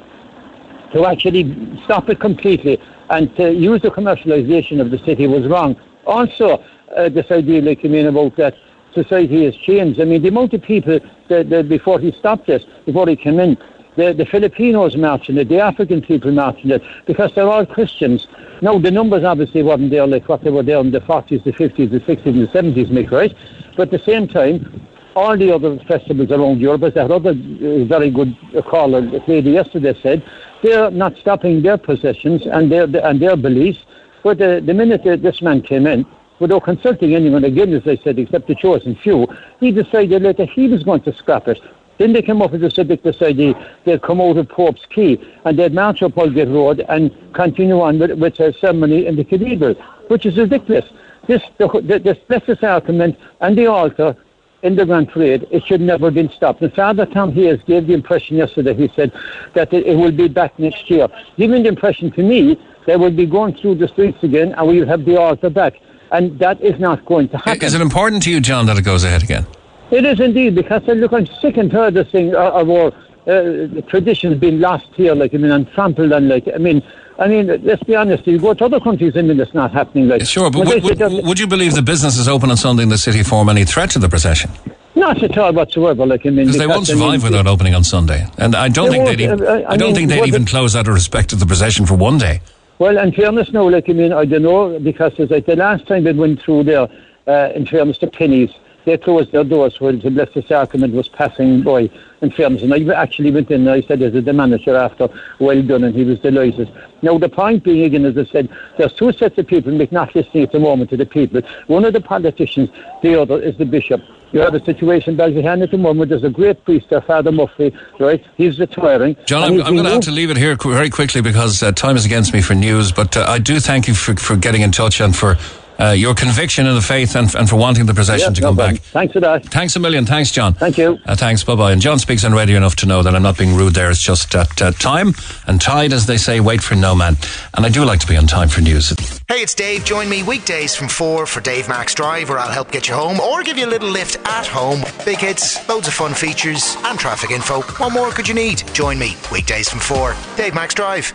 to 0.94 1.04
actually 1.06 1.78
stop 1.84 2.08
it 2.08 2.20
completely 2.20 2.80
and 3.10 3.34
to 3.36 3.52
use 3.52 3.82
the 3.82 3.90
commercialisation 3.90 4.80
of 4.80 4.90
the 4.90 4.98
city 4.98 5.26
was 5.26 5.46
wrong. 5.46 5.76
Also, 6.06 6.64
uh, 6.96 7.08
this 7.08 7.30
idea, 7.30 7.60
like 7.60 7.84
you 7.84 7.90
mean 7.90 8.06
about 8.06 8.36
that 8.36 8.54
society 8.94 9.44
has 9.44 9.54
changed. 9.56 10.00
I 10.00 10.04
mean, 10.04 10.22
the 10.22 10.28
amount 10.28 10.54
of 10.54 10.62
people 10.62 10.98
that, 11.28 11.50
that 11.50 11.68
before 11.68 12.00
he 12.00 12.12
stopped 12.12 12.46
this, 12.46 12.64
before 12.86 13.08
he 13.08 13.16
came 13.16 13.38
in, 13.38 13.56
the, 13.96 14.12
the 14.12 14.26
Filipinos 14.26 14.96
marching 14.96 15.36
it, 15.38 15.48
the 15.48 15.60
African 15.60 16.02
people 16.02 16.32
marching 16.32 16.70
it, 16.70 16.82
because 17.06 17.32
they're 17.34 17.48
all 17.48 17.66
Christians. 17.66 18.26
Now, 18.62 18.78
the 18.78 18.90
numbers 18.90 19.24
obviously 19.24 19.62
weren't 19.62 19.90
there 19.90 20.06
like 20.06 20.28
what 20.28 20.42
they 20.42 20.50
were 20.50 20.62
there 20.62 20.78
in 20.78 20.90
the 20.90 21.00
40s, 21.00 21.44
the 21.44 21.52
50s, 21.52 21.90
the 21.90 22.00
60s, 22.00 22.26
and 22.26 22.74
the 22.74 22.82
70s, 22.82 22.90
Mick, 22.90 23.10
right? 23.10 23.34
But 23.76 23.92
at 23.92 23.98
the 23.98 24.04
same 24.04 24.28
time, 24.28 24.86
all 25.16 25.36
the 25.36 25.52
other 25.52 25.78
festivals 25.80 26.30
around 26.30 26.60
Europe, 26.60 26.84
as 26.84 26.94
that 26.94 27.10
other 27.10 27.30
uh, 27.30 27.84
very 27.84 28.10
good 28.10 28.36
caller, 28.66 29.00
lady 29.26 29.52
yesterday 29.52 29.98
said, 30.00 30.22
they're 30.62 30.90
not 30.90 31.16
stopping 31.16 31.62
their 31.62 31.78
processions 31.78 32.46
and 32.46 32.70
their, 32.70 32.84
and 33.04 33.20
their 33.20 33.36
beliefs. 33.36 33.84
But 34.22 34.38
the, 34.38 34.62
the 34.64 34.74
minute 34.74 35.02
this 35.22 35.42
man 35.42 35.62
came 35.62 35.86
in, 35.86 36.06
without 36.38 36.64
consulting 36.64 37.14
anyone 37.14 37.44
again, 37.44 37.72
as 37.72 37.86
I 37.86 37.96
said, 37.96 38.18
except 38.18 38.46
the 38.46 38.54
chosen 38.54 38.94
few, 38.96 39.26
he 39.60 39.72
decided 39.72 40.22
later 40.22 40.44
he 40.44 40.68
was 40.68 40.82
going 40.82 41.02
to 41.02 41.12
scrap 41.14 41.48
it. 41.48 41.60
Then 42.00 42.14
they 42.14 42.22
came 42.22 42.40
up 42.40 42.52
with 42.52 42.62
the 42.62 42.70
subject 42.70 43.04
decided 43.04 43.54
they'd 43.84 44.00
come 44.00 44.22
out 44.22 44.38
of 44.38 44.48
Pope's 44.48 44.86
Quay 44.88 45.18
and 45.44 45.58
they'd 45.58 45.74
march 45.74 46.02
up 46.02 46.16
Aldgate 46.16 46.48
Road 46.48 46.82
and 46.88 47.14
continue 47.34 47.78
on 47.78 47.98
with, 47.98 48.12
with 48.12 48.40
a 48.40 48.54
ceremony 48.54 49.04
in 49.04 49.16
the 49.16 49.24
cathedral, 49.24 49.74
which 50.08 50.24
is 50.24 50.38
ridiculous. 50.38 50.86
This, 51.26 51.42
the, 51.58 51.68
the, 51.68 51.98
this 51.98 52.16
Blessed 52.26 52.58
Sacrament 52.58 53.18
and 53.42 53.58
the 53.58 53.66
altar 53.66 54.16
in 54.62 54.76
the 54.76 54.86
Grand 54.86 55.10
Parade, 55.10 55.46
it 55.50 55.62
should 55.66 55.82
never 55.82 56.06
have 56.06 56.14
been 56.14 56.30
stopped. 56.30 56.62
And 56.62 56.72
Father 56.72 57.04
Tom 57.04 57.32
Hayes 57.32 57.60
gave 57.66 57.86
the 57.86 57.92
impression 57.92 58.38
yesterday, 58.38 58.72
he 58.72 58.88
said, 58.96 59.12
that 59.52 59.70
it, 59.74 59.86
it 59.86 59.96
will 59.96 60.10
be 60.10 60.26
back 60.26 60.58
next 60.58 60.88
year, 60.88 61.06
giving 61.36 61.64
the 61.64 61.68
impression 61.68 62.10
to 62.12 62.22
me 62.22 62.58
they 62.86 62.96
will 62.96 63.10
be 63.10 63.26
going 63.26 63.54
through 63.56 63.74
the 63.74 63.88
streets 63.88 64.22
again 64.22 64.54
and 64.54 64.66
we'll 64.66 64.86
have 64.86 65.04
the 65.04 65.18
altar 65.20 65.50
back. 65.50 65.74
And 66.12 66.38
that 66.38 66.62
is 66.62 66.80
not 66.80 67.04
going 67.04 67.28
to 67.28 67.36
happen. 67.36 67.62
Is 67.62 67.74
it 67.74 67.82
important 67.82 68.22
to 68.22 68.30
you, 68.30 68.40
John, 68.40 68.64
that 68.66 68.78
it 68.78 68.86
goes 68.86 69.04
ahead 69.04 69.22
again? 69.22 69.46
It 69.90 70.04
is 70.04 70.20
indeed, 70.20 70.54
because 70.54 70.82
I 70.88 70.92
look, 70.92 71.12
I'm 71.12 71.26
sick 71.26 71.56
and 71.56 71.70
tired 71.70 71.96
of 71.96 72.08
seeing 72.10 72.34
uh, 72.34 72.50
of 72.50 72.70
our 72.70 72.92
uh, 73.26 73.80
traditions 73.88 74.38
being 74.38 74.60
lost 74.60 74.86
here, 74.94 75.14
like, 75.14 75.34
I 75.34 75.38
mean, 75.38 75.50
and 75.50 75.70
trampled 75.72 76.12
and, 76.12 76.28
like, 76.28 76.48
I 76.54 76.58
mean, 76.58 76.82
I 77.18 77.26
mean, 77.28 77.48
let's 77.64 77.82
be 77.82 77.94
honest, 77.96 78.26
you 78.26 78.38
go 78.38 78.54
to 78.54 78.64
other 78.64 78.80
countries, 78.80 79.16
I 79.16 79.22
mean, 79.22 79.38
it's 79.40 79.52
not 79.52 79.72
happening, 79.72 80.08
like. 80.08 80.24
Sure, 80.24 80.50
but 80.50 80.66
would, 80.66 80.82
would, 80.84 80.98
that- 80.98 81.24
would 81.24 81.38
you 81.38 81.46
believe 81.46 81.74
the 81.74 81.82
businesses 81.82 82.28
open 82.28 82.50
on 82.50 82.56
Sunday 82.56 82.82
in 82.84 82.88
the 82.88 82.98
city 82.98 83.22
form 83.22 83.48
any 83.48 83.64
threat 83.64 83.90
to 83.90 83.98
the 83.98 84.08
procession? 84.08 84.50
Not 84.94 85.22
at 85.22 85.36
all 85.36 85.52
whatsoever, 85.52 86.06
like, 86.06 86.24
I 86.24 86.30
mean. 86.30 86.46
Because 86.46 86.58
they 86.58 86.66
won't 86.66 86.88
I 86.88 86.94
mean, 86.94 87.02
survive 87.02 87.22
without 87.22 87.46
opening 87.46 87.74
on 87.74 87.84
Sunday. 87.84 88.26
And 88.38 88.54
I 88.54 88.68
don't 88.68 88.90
think 88.90 89.06
they'd 89.06 89.20
even, 89.20 89.42
uh, 89.42 89.50
I 89.68 89.72
I 89.72 89.76
don't 89.76 89.88
mean, 89.88 89.94
think 89.96 90.08
they'd 90.10 90.26
even 90.26 90.44
close 90.44 90.74
out 90.74 90.88
of 90.88 90.94
respect 90.94 91.30
to 91.30 91.36
the 91.36 91.46
procession 91.46 91.84
for 91.86 91.94
one 91.94 92.18
day. 92.18 92.40
Well, 92.78 92.96
in 92.96 93.12
fairness 93.12 93.52
no. 93.52 93.66
like, 93.66 93.88
I 93.90 93.92
mean, 93.92 94.12
I 94.12 94.24
don't 94.24 94.42
know, 94.42 94.78
because 94.78 95.12
as 95.20 95.30
like 95.30 95.46
the 95.46 95.56
last 95.56 95.86
time 95.86 96.04
they 96.04 96.12
went 96.12 96.40
through 96.42 96.64
there, 96.64 96.88
uh, 97.26 97.52
in 97.54 97.66
fairness 97.66 97.98
to 97.98 98.06
Penneys, 98.06 98.52
they 98.84 98.96
closed 98.98 99.32
their 99.32 99.44
doors 99.44 99.80
while 99.80 99.96
the 99.96 100.10
Blessed 100.10 100.46
Sacrament 100.48 100.94
was 100.94 101.08
passing 101.08 101.62
by 101.62 101.90
in 102.20 102.30
fairness. 102.30 102.62
And 102.62 102.72
I 102.72 102.94
actually 102.94 103.30
went 103.30 103.50
in 103.50 103.62
and 103.62 103.70
I 103.70 103.80
said, 103.82 104.02
as 104.02 104.12
the 104.12 104.32
manager 104.32 104.76
after, 104.76 105.08
well 105.38 105.62
done, 105.62 105.84
and 105.84 105.94
he 105.94 106.04
was 106.04 106.18
delighted. 106.20 106.70
Now, 107.02 107.18
the 107.18 107.28
point 107.28 107.64
being, 107.64 107.84
again, 107.84 108.04
as 108.04 108.16
I 108.16 108.24
said, 108.24 108.48
there's 108.76 108.92
two 108.92 109.12
sets 109.12 109.38
of 109.38 109.46
people 109.46 109.72
not 109.90 110.14
listening 110.14 110.44
at 110.44 110.52
the 110.52 110.60
moment 110.60 110.90
to 110.90 110.96
the 110.96 111.06
people. 111.06 111.42
One 111.66 111.84
of 111.84 111.92
the 111.92 112.00
politicians, 112.00 112.70
the 113.02 113.20
other 113.20 113.40
is 113.40 113.56
the 113.56 113.64
bishop. 113.64 114.02
You 114.32 114.40
have 114.40 114.54
a 114.54 114.64
situation 114.64 115.12
in 115.12 115.16
Ballyhan 115.16 115.62
at 115.62 115.72
the 115.72 115.78
moment. 115.78 116.10
There's 116.10 116.22
a 116.22 116.30
great 116.30 116.64
priest 116.64 116.90
there, 116.90 117.00
Father 117.00 117.32
Murphy, 117.32 117.74
right? 117.98 118.24
He's 118.36 118.60
retiring. 118.60 119.16
John, 119.26 119.42
I'm, 119.42 119.60
I'm 119.60 119.74
going 119.74 119.86
to 119.86 119.90
have 119.90 120.02
to 120.02 120.12
leave 120.12 120.30
it 120.30 120.36
here 120.36 120.56
qu- 120.56 120.72
very 120.72 120.88
quickly 120.88 121.20
because 121.20 121.62
uh, 121.64 121.72
time 121.72 121.96
is 121.96 122.04
against 122.04 122.32
me 122.32 122.40
for 122.40 122.54
news. 122.54 122.92
But 122.92 123.16
uh, 123.16 123.24
I 123.26 123.38
do 123.38 123.58
thank 123.58 123.88
you 123.88 123.94
for, 123.94 124.14
for 124.14 124.36
getting 124.36 124.62
in 124.62 124.70
touch 124.70 125.00
and 125.00 125.16
for 125.16 125.36
uh, 125.80 125.90
your 125.90 126.14
conviction 126.14 126.66
in 126.66 126.74
the 126.74 126.80
faith 126.82 127.16
and, 127.16 127.34
and 127.34 127.48
for 127.48 127.56
wanting 127.56 127.86
the 127.86 127.94
procession 127.94 128.28
Yeah, 128.30 128.34
to 128.34 128.40
no 128.40 128.48
come 128.48 128.56
problem. 128.56 128.76
back. 128.76 128.84
Thanks 128.84 129.12
for 129.12 129.20
that. 129.20 129.44
Thanks 129.46 129.76
a 129.76 129.80
million. 129.80 130.06
Thanks, 130.06 130.30
John. 130.30 130.54
Thank 130.54 130.78
you. 130.78 130.98
Uh, 131.06 131.16
thanks. 131.16 131.42
Bye 131.44 131.54
bye. 131.54 131.72
And 131.72 131.80
John 131.80 131.98
speaks 131.98 132.24
on 132.24 132.32
radio 132.32 132.56
enough 132.56 132.76
to 132.76 132.86
know 132.86 133.02
that 133.02 133.14
I'm 133.14 133.22
not 133.22 133.38
being 133.38 133.54
rude 133.54 133.74
there. 133.74 133.90
It's 133.90 134.02
just 134.02 134.32
that 134.32 134.60
uh, 134.62 134.72
time 134.72 135.14
and 135.46 135.60
tide, 135.60 135.92
as 135.92 136.06
they 136.06 136.16
say, 136.16 136.40
wait 136.40 136.62
for 136.62 136.74
no 136.74 136.94
man. 136.94 137.16
And 137.54 137.64
I 137.64 137.68
do 137.68 137.84
like 137.84 138.00
to 138.00 138.06
be 138.06 138.16
on 138.16 138.26
time 138.26 138.48
for 138.48 138.60
news. 138.60 138.90
Hey, 139.28 139.42
it's 139.42 139.54
Dave. 139.54 139.84
Join 139.84 140.08
me 140.08 140.22
weekdays 140.22 140.74
from 140.74 140.88
4 140.88 141.26
for 141.26 141.40
Dave 141.40 141.68
Max 141.68 141.94
Drive, 141.94 142.28
where 142.28 142.38
I'll 142.38 142.50
help 142.50 142.70
get 142.72 142.88
you 142.88 142.94
home 142.94 143.20
or 143.20 143.42
give 143.42 143.56
you 143.56 143.66
a 143.66 143.70
little 143.70 143.88
lift 143.90 144.16
at 144.26 144.46
home. 144.46 144.82
Big 145.04 145.18
hits, 145.18 145.66
loads 145.68 145.86
of 145.88 145.94
fun 145.94 146.14
features, 146.14 146.76
and 146.84 146.98
traffic 146.98 147.30
info. 147.30 147.62
What 147.62 147.92
more 147.92 148.10
could 148.10 148.26
you 148.28 148.34
need? 148.34 148.62
Join 148.74 148.98
me 148.98 149.16
weekdays 149.30 149.68
from 149.68 149.80
4. 149.80 150.14
Dave 150.36 150.54
Max 150.54 150.74
Drive. 150.74 151.12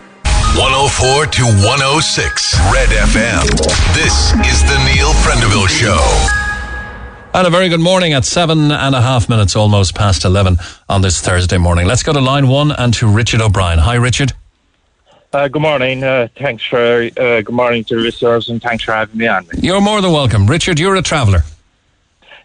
104 0.57 1.26
to 1.26 1.44
106 1.68 2.56
Red 2.72 2.88
FM. 2.88 3.41
This 3.94 4.32
is 4.48 4.64
the 4.64 4.77
Neil 4.86 5.11
Prendeville 5.19 5.68
Show. 5.68 5.99
And 7.34 7.45
a 7.45 7.49
very 7.49 7.68
good 7.68 7.82
morning 7.82 8.14
at 8.14 8.23
seven 8.23 8.72
and 8.72 8.95
a 8.95 9.02
half 9.02 9.27
minutes, 9.27 9.57
almost 9.57 9.95
past 9.95 10.23
11 10.23 10.57
on 10.88 11.02
this 11.02 11.19
Thursday 11.19 11.57
morning. 11.57 11.88
Let's 11.88 12.03
go 12.03 12.14
to 12.14 12.22
line 12.22 12.48
one 12.48 12.72
and 12.72 12.94
to 12.94 13.06
Richard 13.06 13.41
O'Brien. 13.41 13.80
Hi, 13.80 13.95
Richard. 13.95 14.32
Uh, 15.34 15.49
good 15.49 15.61
morning. 15.61 16.02
Uh, 16.02 16.30
thanks 16.38 16.64
for 16.64 16.77
uh, 17.03 17.41
good 17.41 17.49
morning 17.49 17.84
to 17.84 17.95
the 17.95 18.02
listeners, 18.02 18.48
and 18.48 18.61
thanks 18.61 18.86
for 18.86 18.94
having 18.94 19.18
me 19.18 19.27
on. 19.27 19.45
You're 19.57 19.82
more 19.82 19.99
than 19.99 20.14
welcome. 20.14 20.48
Richard, 20.48 20.80
you're 20.80 20.95
a 20.95 21.02
traveller. 21.02 21.44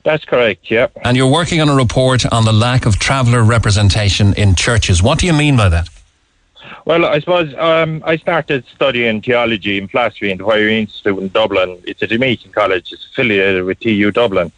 That's 0.03 0.25
correct. 0.25 0.69
Yeah. 0.69 0.89
And 1.05 1.17
you're 1.17 1.31
working 1.31 1.61
on 1.61 1.69
a 1.69 1.77
report 1.77 2.27
on 2.27 2.45
the 2.45 2.53
lack 2.53 2.87
of 2.87 2.99
traveller 2.99 3.45
representation 3.45 4.35
in 4.35 4.57
churches. 4.57 5.01
What 5.01 5.21
do 5.21 5.27
you 5.27 5.33
mean 5.33 5.57
by 5.57 5.69
that? 5.69 5.89
Well, 6.85 7.05
I 7.05 7.19
suppose 7.21 7.55
um, 7.59 8.03
I 8.07 8.17
started 8.17 8.65
studying 8.75 9.21
theology 9.23 9.79
and 9.79 9.91
philosophy 9.91 10.31
in 10.31 10.39
the 10.39 10.45
Priory 10.45 10.81
Institute 10.81 11.19
in 11.19 11.29
Dublin. 11.29 11.83
It's 11.87 12.03
a 12.03 12.07
Dominican 12.07 12.53
college. 12.53 12.93
It's 12.93 13.07
affiliated 13.07 13.65
with 13.65 13.81
TU 13.81 14.11
Dublin. 14.11 14.53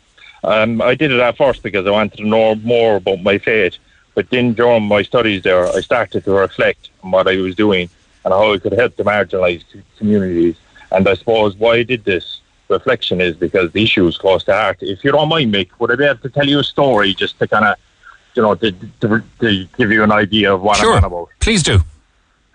Um, 0.45 0.83
I 0.83 0.95
did 0.95 1.12
it 1.12 1.20
at 1.20 1.37
first 1.37 1.62
because 1.62 1.87
I 1.87 1.91
wanted 1.91 2.16
to 2.19 2.27
know 2.27 2.55
more 2.57 2.97
about 2.97 3.23
my 3.23 3.39
faith. 3.39 3.77
But 4.15 4.29
then 4.31 4.53
during 4.53 4.85
my 4.85 5.03
studies 5.03 5.43
there, 5.43 5.66
I 5.69 5.81
started 5.81 6.24
to 6.24 6.33
reflect 6.33 6.91
on 7.03 7.12
what 7.12 7.29
I 7.29 7.37
was 7.37 7.55
doing 7.55 7.89
and 8.24 8.33
how 8.35 8.53
I 8.53 8.59
could 8.59 8.73
help 8.73 8.97
the 8.97 9.05
marginalised 9.05 9.65
communities. 9.99 10.57
And 10.91 11.09
I 11.09 11.15
suppose 11.15 11.57
why 11.57 11.77
I 11.77 11.83
did 11.83 12.05
this 12.05 12.41
reflection 12.69 13.20
is 13.20 13.37
because 13.37 13.73
the 13.73 13.83
issue 13.83 14.07
is 14.07 14.19
close 14.19 14.45
to 14.45 14.53
heart. 14.53 14.79
If 14.81 15.05
you 15.05 15.12
don't 15.12 15.29
mind, 15.29 15.53
Mick, 15.55 15.70
would 15.79 15.91
I 15.93 15.97
be 15.97 16.05
able 16.05 16.20
to 16.20 16.29
tell 16.31 16.47
you 16.47 16.59
a 16.59 16.65
story 16.65 17.15
just 17.15 17.39
to 17.39 17.49
kind 17.49 17.65
of, 17.65 17.77
you 18.35 18.43
know, 18.43 18.55
to, 18.57 18.73
to, 19.01 19.23
to 19.41 19.66
give 19.79 19.91
you 19.93 20.03
an 20.03 20.12
idea 20.12 20.53
of 20.55 20.62
what 20.62 20.77
Sure. 20.79 20.93
I'm 20.97 21.05
on 21.05 21.12
about? 21.12 21.29
Please 21.41 21.62
do. 21.62 21.81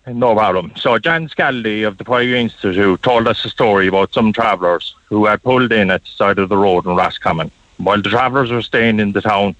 No 0.07 0.33
problem. 0.33 0.71
So 0.77 0.97
John 0.97 1.27
Scally 1.27 1.83
of 1.83 1.97
the 1.97 2.05
Priory 2.05 2.39
Institute 2.39 3.03
told 3.03 3.27
us 3.27 3.43
a 3.43 3.49
story 3.49 3.87
about 3.87 4.13
some 4.13 4.31
travellers 4.31 4.95
who 5.09 5.25
had 5.25 5.43
pulled 5.43 5.73
in 5.73 5.91
at 5.91 6.05
the 6.05 6.11
side 6.11 6.39
of 6.39 6.47
the 6.47 6.55
road 6.55 6.85
in 6.85 6.95
Roscommon. 6.95 7.51
While 7.75 8.01
the 8.01 8.09
travellers 8.09 8.49
were 8.49 8.61
staying 8.61 9.01
in 9.01 9.11
the 9.11 9.21
town, 9.21 9.55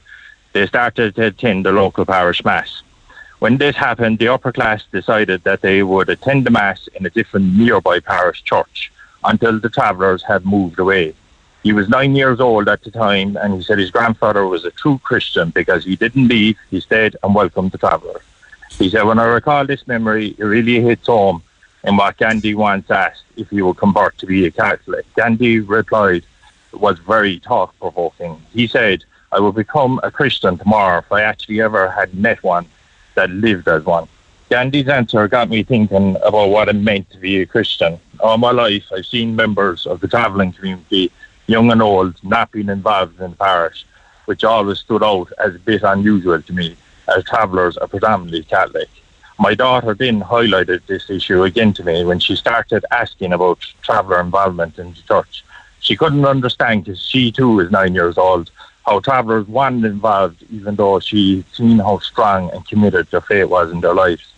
they 0.54 0.66
started 0.66 1.16
to 1.16 1.26
attend 1.26 1.66
the 1.66 1.74
local 1.74 2.06
parish 2.06 2.46
mass. 2.46 2.82
When 3.40 3.58
this 3.58 3.76
happened, 3.76 4.20
the 4.20 4.30
upper 4.30 4.54
class 4.54 4.84
decided 4.90 5.44
that 5.44 5.62
they 5.62 5.84
would 5.84 6.08
attend 6.08 6.46
the 6.46 6.52
mass 6.52 6.88
in 6.96 7.06
a 7.06 7.10
different 7.10 7.54
nearby 7.54 8.00
parish 8.00 8.42
church 8.44 8.90
until 9.26 9.60
the 9.60 9.70
travellers 9.70 10.24
had 10.24 10.46
moved 10.46 10.80
away. 10.80 11.14
He 11.62 11.74
was 11.74 11.90
nine 11.90 12.16
years 12.16 12.40
old 12.40 12.70
at 12.70 12.84
the 12.84 12.92
time, 12.92 13.36
and 13.36 13.54
he 13.54 13.64
said 13.64 13.80
his 13.80 13.92
grandfather 13.92 14.46
was 14.46 14.64
a 14.64 14.72
true 14.72 15.00
Christian 15.04 15.50
because 15.50 15.84
he 15.84 15.98
didn't 15.98 16.30
leave, 16.30 16.58
he 16.72 16.80
stayed 16.80 17.18
and 17.22 17.36
welcomed 17.36 17.74
the 17.74 17.78
travellers. 17.78 18.22
He 18.80 18.90
said, 18.90 19.04
when 19.04 19.18
I 19.18 19.26
recall 19.26 19.66
this 19.66 19.88
memory, 19.88 20.36
it 20.38 20.44
really 20.44 20.80
hits 20.82 21.08
home 21.08 21.42
in 21.84 21.98
what 21.98 22.18
Gandhi 22.18 22.54
once 22.54 22.90
asked 22.92 23.24
if 23.36 23.50
he 23.50 23.62
would 23.62 23.78
convert 23.78 24.18
to 24.20 24.28
be 24.28 24.46
a 24.46 24.52
Catholic. 24.52 25.06
Gandhi 25.16 25.60
replied, 25.60 26.24
it 26.74 26.80
was 26.80 27.00
very 27.00 27.40
thought 27.40 27.74
provoking. 27.80 28.40
He 28.54 28.68
said, 28.68 29.04
I 29.32 29.40
will 29.40 29.52
become 29.52 30.00
a 30.04 30.12
Christian 30.12 30.58
tomorrow 30.58 31.00
if 31.00 31.12
I 31.12 31.22
actually 31.22 31.60
ever 31.62 31.90
had 31.90 32.14
met 32.14 32.44
one 32.44 32.68
that 33.16 33.30
lived 33.32 33.68
as 33.68 33.84
one. 33.84 34.08
Gandhi's 34.50 34.88
answer 34.88 35.28
got 35.28 35.50
me 35.50 35.64
thinking 35.64 36.16
about 36.24 36.50
what 36.50 36.70
it 36.70 36.74
meant 36.74 37.10
to 37.10 37.18
be 37.18 37.42
a 37.42 37.46
Christian. 37.46 38.00
All 38.20 38.38
my 38.38 38.52
life, 38.52 38.86
I've 38.96 39.06
seen 39.06 39.36
members 39.36 39.86
of 39.86 40.00
the 40.00 40.08
travelling 40.08 40.54
community, 40.54 41.12
young 41.48 41.72
and 41.72 41.82
old, 41.82 42.16
not 42.24 42.52
being 42.52 42.70
involved 42.70 43.20
in 43.20 43.32
the 43.32 43.38
parish, 43.38 43.86
which 44.26 44.44
always 44.44 44.80
stood 44.80 45.04
out 45.04 45.32
as 45.40 45.56
a 45.56 45.60
bit 45.60 45.84
unusual 45.84 46.42
to 46.42 46.54
me, 46.54 46.78
as 47.16 47.24
travellers 47.24 47.78
are 47.78 47.88
predominantly 47.88 48.44
Catholic. 48.44 48.90
My 49.40 49.54
daughter 49.54 49.94
then 49.94 50.22
highlighted 50.22 50.86
this 50.88 51.10
issue 51.10 51.44
again 51.44 51.74
to 51.74 51.84
me 51.84 52.04
when 52.04 52.20
she 52.20 52.36
started 52.36 52.86
asking 52.92 53.34
about 53.34 53.60
traveller 53.84 54.20
involvement 54.20 54.80
in 54.80 54.94
the 54.94 55.02
church. 55.08 55.44
She 55.80 55.96
couldn't 55.96 56.26
understand 56.26 56.86
because 56.86 57.02
she 57.02 57.32
too 57.32 57.60
is 57.60 57.70
nine 57.70 57.94
years 57.94 58.18
old 58.18 58.50
how 58.86 59.00
travellers 59.00 59.48
weren't 59.48 59.86
involved 59.86 60.44
even 60.50 60.76
though 60.76 61.00
she 61.00 61.44
seen 61.54 61.78
how 61.78 62.00
strong 62.00 62.50
and 62.52 62.68
committed 62.68 63.08
their 63.12 63.22
faith 63.22 63.48
was 63.48 63.70
in 63.72 63.82
their 63.82 63.94
lives. 63.94 64.34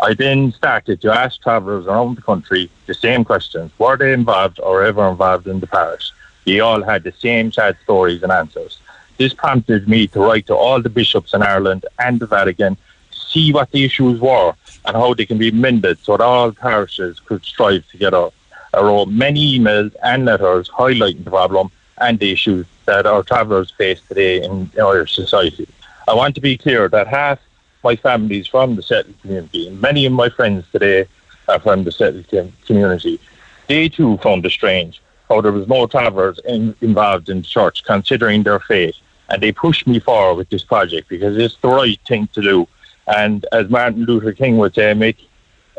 I 0.00 0.14
then 0.14 0.52
started 0.52 1.00
to 1.02 1.12
ask 1.12 1.40
travellers 1.42 1.86
around 1.86 2.16
the 2.16 2.22
country 2.22 2.70
the 2.86 2.94
same 2.94 3.24
questions. 3.24 3.70
Were 3.78 3.98
they 3.98 4.14
involved 4.14 4.58
or 4.60 4.82
ever 4.82 5.06
involved 5.08 5.46
in 5.46 5.60
the 5.60 5.66
parish? 5.66 6.12
They 6.46 6.60
all 6.60 6.82
had 6.82 7.04
the 7.04 7.12
same 7.12 7.52
sad 7.52 7.76
stories 7.84 8.22
and 8.22 8.32
answers. 8.32 8.78
This 9.20 9.34
prompted 9.34 9.86
me 9.86 10.06
to 10.06 10.20
write 10.20 10.46
to 10.46 10.54
all 10.54 10.80
the 10.80 10.88
bishops 10.88 11.34
in 11.34 11.42
Ireland 11.42 11.84
and 11.98 12.18
the 12.18 12.26
Vatican 12.26 12.78
to 13.10 13.18
see 13.18 13.52
what 13.52 13.70
the 13.70 13.84
issues 13.84 14.18
were 14.18 14.54
and 14.86 14.96
how 14.96 15.12
they 15.12 15.26
can 15.26 15.36
be 15.36 15.50
mended 15.50 15.98
so 15.98 16.16
that 16.16 16.24
all 16.24 16.52
parishes 16.52 17.20
could 17.20 17.44
strive 17.44 17.86
together. 17.90 18.30
I 18.72 18.80
wrote 18.80 19.10
many 19.10 19.58
emails 19.58 19.94
and 20.02 20.24
letters 20.24 20.70
highlighting 20.70 21.24
the 21.24 21.30
problem 21.30 21.70
and 21.98 22.18
the 22.18 22.32
issues 22.32 22.64
that 22.86 23.04
our 23.04 23.22
travellers 23.22 23.70
face 23.72 24.00
today 24.08 24.42
in 24.42 24.70
Irish 24.78 25.14
society. 25.14 25.68
I 26.08 26.14
want 26.14 26.34
to 26.36 26.40
be 26.40 26.56
clear 26.56 26.88
that 26.88 27.06
half 27.06 27.40
my 27.84 27.96
family 27.96 28.38
is 28.38 28.46
from 28.46 28.74
the 28.74 28.82
settled 28.82 29.20
community, 29.20 29.68
and 29.68 29.78
many 29.82 30.06
of 30.06 30.14
my 30.14 30.30
friends 30.30 30.64
today 30.72 31.04
are 31.46 31.60
from 31.60 31.84
the 31.84 31.92
settled 31.92 32.26
community. 32.64 33.20
They 33.68 33.90
too 33.90 34.16
found 34.22 34.46
it 34.46 34.50
strange 34.52 35.02
how 35.28 35.42
there 35.42 35.52
was 35.52 35.68
no 35.68 35.86
travellers 35.86 36.40
in, 36.46 36.74
involved 36.80 37.28
in 37.28 37.42
the 37.42 37.46
church, 37.46 37.84
considering 37.84 38.42
their 38.42 38.60
faith, 38.60 38.96
and 39.30 39.42
they 39.42 39.52
pushed 39.52 39.86
me 39.86 40.00
forward 40.00 40.34
with 40.34 40.50
this 40.50 40.64
project 40.64 41.08
because 41.08 41.36
it's 41.36 41.56
the 41.56 41.68
right 41.68 42.00
thing 42.06 42.28
to 42.34 42.42
do. 42.42 42.68
And 43.06 43.46
as 43.52 43.68
Martin 43.68 44.04
Luther 44.04 44.32
King 44.32 44.58
would 44.58 44.74
say, 44.74 44.92
Mick, 44.92 45.16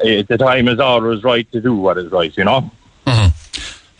eh, 0.03 0.23
the 0.27 0.37
time 0.37 0.67
is 0.67 0.79
always 0.79 1.23
right 1.23 1.49
to 1.51 1.61
do 1.61 1.75
what 1.75 1.97
is 1.97 2.11
right, 2.11 2.35
you 2.35 2.43
know? 2.43 2.71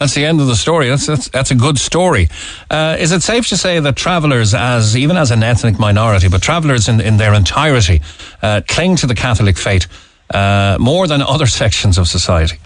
That's 0.01 0.15
the 0.15 0.25
end 0.25 0.41
of 0.41 0.47
the 0.47 0.55
story. 0.55 0.89
That's 0.89 1.05
that's, 1.05 1.29
that's 1.29 1.51
a 1.51 1.55
good 1.55 1.77
story. 1.77 2.27
Uh, 2.71 2.97
is 2.99 3.11
it 3.11 3.21
safe 3.21 3.47
to 3.49 3.55
say 3.55 3.79
that 3.79 3.95
travellers, 3.95 4.55
as 4.55 4.97
even 4.97 5.15
as 5.15 5.29
an 5.29 5.43
ethnic 5.43 5.77
minority, 5.77 6.27
but 6.27 6.41
travellers 6.41 6.89
in, 6.89 6.99
in 6.99 7.17
their 7.17 7.35
entirety, 7.35 8.01
uh, 8.41 8.61
cling 8.67 8.95
to 8.95 9.05
the 9.05 9.13
Catholic 9.13 9.59
faith 9.59 9.85
uh, 10.33 10.75
more 10.79 11.05
than 11.05 11.21
other 11.35 11.45
sections 11.45 11.99
of 11.99 12.07
society? 12.07 12.57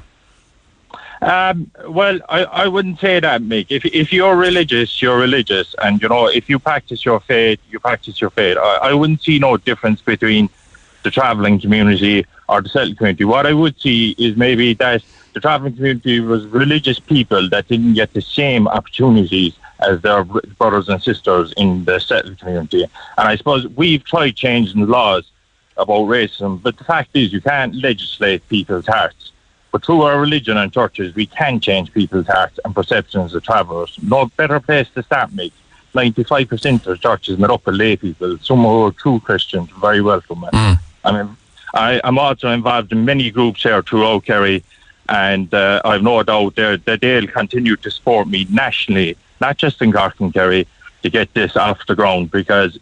Um, 1.22 1.72
well, 1.88 2.20
I, 2.30 2.44
I 2.44 2.68
wouldn't 2.68 3.00
say 3.00 3.20
that, 3.20 3.42
Mick. 3.42 3.68
If 3.70 3.86
if 3.86 4.12
you're 4.12 4.36
religious, 4.36 5.02
you're 5.02 5.18
religious, 5.18 5.74
and 5.82 6.02
you 6.02 6.10
know 6.10 6.28
if 6.28 6.50
you 6.50 6.60
practice 6.60 7.06
your 7.06 7.20
faith, 7.20 7.60
you 7.70 7.80
practice 7.80 8.20
your 8.22 8.30
faith. 8.30 8.58
I, 8.58 8.90
I 8.90 8.94
wouldn't 8.94 9.22
see 9.24 9.40
no 9.40 9.58
difference 9.58 10.02
between 10.02 10.50
the 11.04 11.12
travelling 11.12 11.60
community 11.60 12.26
or 12.50 12.62
the 12.62 12.70
settled 12.70 12.98
community. 12.98 13.26
What 13.26 13.46
I 13.46 13.54
would 13.54 13.80
see 13.80 14.16
is 14.18 14.36
maybe 14.36 14.74
that 14.76 15.04
the 15.34 15.40
travelling 15.40 15.76
community 15.76 16.20
was 16.20 16.46
religious 16.48 17.00
people 17.00 17.50
that 17.50 17.68
didn't 17.68 17.94
get 17.94 18.14
the 18.14 18.22
same 18.22 18.68
opportunities 18.68 19.54
as 19.80 20.02
their 20.02 20.24
brothers 20.24 20.90
and 20.90 21.02
sisters 21.02 21.54
in 21.58 21.86
the 21.86 22.00
settled 22.00 22.40
community. 22.40 22.84
And 22.84 23.28
I 23.28 23.36
suppose 23.36 23.68
we've 23.68 24.04
tried 24.04 24.36
changing 24.36 24.82
the 24.82 24.88
laws 24.88 25.32
about 25.78 26.08
racism, 26.08 26.62
but 26.62 26.78
the 26.78 26.86
fact 26.86 27.10
is 27.14 27.34
you 27.34 27.42
can't 27.42 27.76
legislate 27.76 28.48
people's 28.48 28.88
hearts. 28.88 29.32
But 29.76 29.84
through 29.84 30.04
our 30.04 30.22
religion 30.22 30.56
and 30.56 30.72
churches, 30.72 31.14
we 31.16 31.26
can 31.26 31.60
change 31.60 31.92
people's 31.92 32.28
hearts 32.28 32.62
and 32.64 32.74
perceptions 32.74 33.36
of 33.36 33.44
travellers. 33.44 34.00
No 34.02 34.28
better 34.38 34.62
place 34.62 34.88
to 34.96 35.04
start, 35.04 35.34
mate. 35.34 35.52
95% 35.94 36.88
of 36.88 37.02
churches 37.02 37.38
made 37.38 37.50
up 37.50 37.68
of 37.68 37.76
lay 37.76 37.98
people, 37.98 38.38
some 38.38 38.60
who 38.64 38.86
are 38.86 38.94
true 38.94 39.20
Christians, 39.20 39.70
very 39.82 40.00
welcome. 40.00 40.46
I 41.04 41.12
mean, 41.12 41.36
I, 41.74 42.00
I'm 42.06 42.18
also 42.18 42.52
involved 42.52 42.94
in 42.94 43.04
many 43.04 43.30
groups 43.30 43.64
here 43.64 43.82
throughout 43.82 44.24
Kerry, 44.24 44.64
and 45.10 45.54
uh, 45.54 45.82
I've 45.84 46.04
no 46.04 46.24
doubt 46.24 46.56
that 46.56 47.02
they'll 47.02 47.28
continue 47.28 47.76
to 47.76 47.92
support 47.92 48.30
me 48.30 48.48
nationally, 48.50 49.18
not 49.42 49.58
just 49.58 49.82
in 49.82 49.92
Cork 49.92 50.22
and 50.22 50.34
Kerry. 50.34 50.66
to 51.04 51.10
get 51.10 51.34
this 51.34 51.58
off 51.58 51.86
the 51.86 51.96
ground 51.96 52.32
because, 52.32 52.80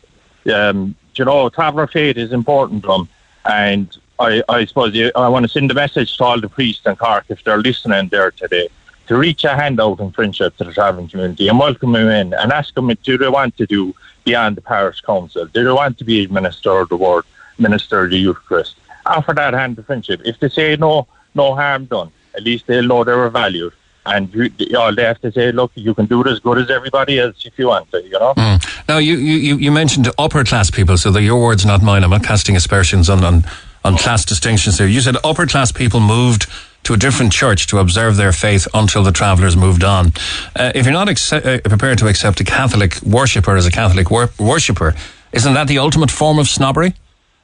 um, 0.54 0.94
you 1.16 1.26
know, 1.26 1.50
traveller 1.50 1.88
faith 1.88 2.18
is 2.18 2.32
important 2.32 2.84
to 2.84 2.88
them. 2.90 3.10
And 3.46 3.98
I, 4.24 4.44
I 4.50 4.66
suppose 4.66 4.96
you, 4.96 5.12
I 5.16 5.28
want 5.28 5.44
to 5.44 5.50
send 5.50 5.70
a 5.70 5.74
message 5.74 6.18
to 6.18 6.24
all 6.24 6.40
the 6.40 6.50
priests 6.50 6.86
in 6.86 6.96
Cork 6.96 7.26
if 7.30 7.44
they're 7.44 7.58
listening 7.58 8.08
there 8.08 8.32
today 8.32 8.70
to 9.08 9.18
reach 9.18 9.44
a 9.44 9.56
hand 9.56 9.82
out 9.82 10.00
in 10.00 10.12
friendship 10.12 10.56
to 10.58 10.64
the 10.64 10.72
travelling 10.72 11.10
community 11.10 11.50
and 11.50 11.60
welcome 11.60 11.92
them 11.92 12.08
in 12.08 12.34
and 12.34 12.52
ask 12.52 12.74
them 12.74 12.90
do 13.04 13.18
they 13.18 13.28
want 13.28 13.58
to 13.58 13.66
do 13.66 13.94
beyond 14.24 14.56
the 14.56 14.62
parish 14.62 15.02
council? 15.02 15.46
Do 15.46 15.64
they 15.64 15.72
want 15.72 15.98
to 15.98 16.06
be 16.06 16.28
minister 16.28 16.72
of 16.72 16.90
the 16.90 16.96
word, 16.96 17.26
minister 17.58 18.06
of 18.06 18.12
the 18.12 18.18
Eucharist? 18.18 18.76
Offer 19.06 19.34
that 19.34 19.54
hand 19.54 19.78
of 19.78 19.86
friendship. 19.86 20.22
If 20.24 20.40
they 20.40 20.48
say 20.50 20.78
no, 20.78 21.08
no 21.36 21.54
harm 21.56 21.86
done, 21.86 22.12
at 22.36 22.44
least 22.44 22.68
they'll 22.68 22.88
know 22.88 23.04
they 23.04 23.14
were 23.14 23.30
valued. 23.30 23.74
And 24.06 24.34
you, 24.34 24.50
all 24.78 24.94
they 24.94 25.04
have 25.04 25.22
to 25.22 25.32
say, 25.32 25.52
look, 25.52 25.72
you 25.76 25.94
can 25.94 26.06
do 26.06 26.22
it 26.22 26.28
as 26.28 26.40
good 26.40 26.58
as 26.58 26.70
everybody 26.70 27.20
else 27.20 27.46
if 27.46 27.58
you 27.58 27.68
want 27.68 27.90
to, 27.92 28.04
you 28.04 28.12
know? 28.12 28.34
Mm. 28.36 28.88
Now, 28.90 28.98
you, 28.98 29.16
you, 29.16 29.58
you 29.58 29.72
mentioned 29.72 30.10
upper 30.18 30.44
class 30.44 30.70
people, 30.70 30.98
so 30.98 31.18
your 31.18 31.42
words, 31.42 31.66
not 31.66 31.82
mine. 31.82 32.04
I'm 32.04 32.10
not 32.10 32.24
casting 32.24 32.56
aspersions 32.56 33.10
on, 33.10 33.24
on, 33.24 33.44
on 33.84 33.98
class 33.98 34.26
distinctions 34.26 34.78
there. 34.78 34.88
You 34.88 35.02
said 35.02 35.18
upper 35.24 35.46
class 35.46 35.72
people 35.72 36.00
moved 36.00 36.48
to 36.84 36.94
a 36.94 36.98
different 36.98 37.32
church 37.32 37.68
to 37.68 37.80
observe 37.80 38.18
their 38.18 38.34
faith 38.34 38.68
until 38.74 39.04
the 39.04 39.12
travellers 39.12 39.56
moved 39.56 39.84
on. 39.84 40.14
Uh, 40.56 40.72
if 40.76 40.86
you're 40.86 40.94
not 40.94 41.08
uh, 41.10 41.60
prepared 41.64 41.98
to 41.98 42.08
accept 42.08 42.40
a 42.42 42.44
Catholic 42.44 43.02
worshipper 43.02 43.56
as 43.56 43.66
a 43.66 43.72
Catholic 43.72 44.12
wor- 44.12 44.32
worshipper, 44.38 44.94
isn't 45.32 45.54
that 45.54 45.68
the 45.68 45.80
ultimate 45.80 46.12
form 46.12 46.40
of 46.40 46.48
snobbery? 46.48 46.94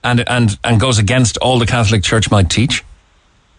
And, 0.01 0.23
and, 0.29 0.57
and 0.63 0.79
goes 0.79 0.97
against 0.97 1.37
all 1.39 1.59
the 1.59 1.65
Catholic 1.65 2.03
Church 2.03 2.31
might 2.31 2.49
teach? 2.49 2.85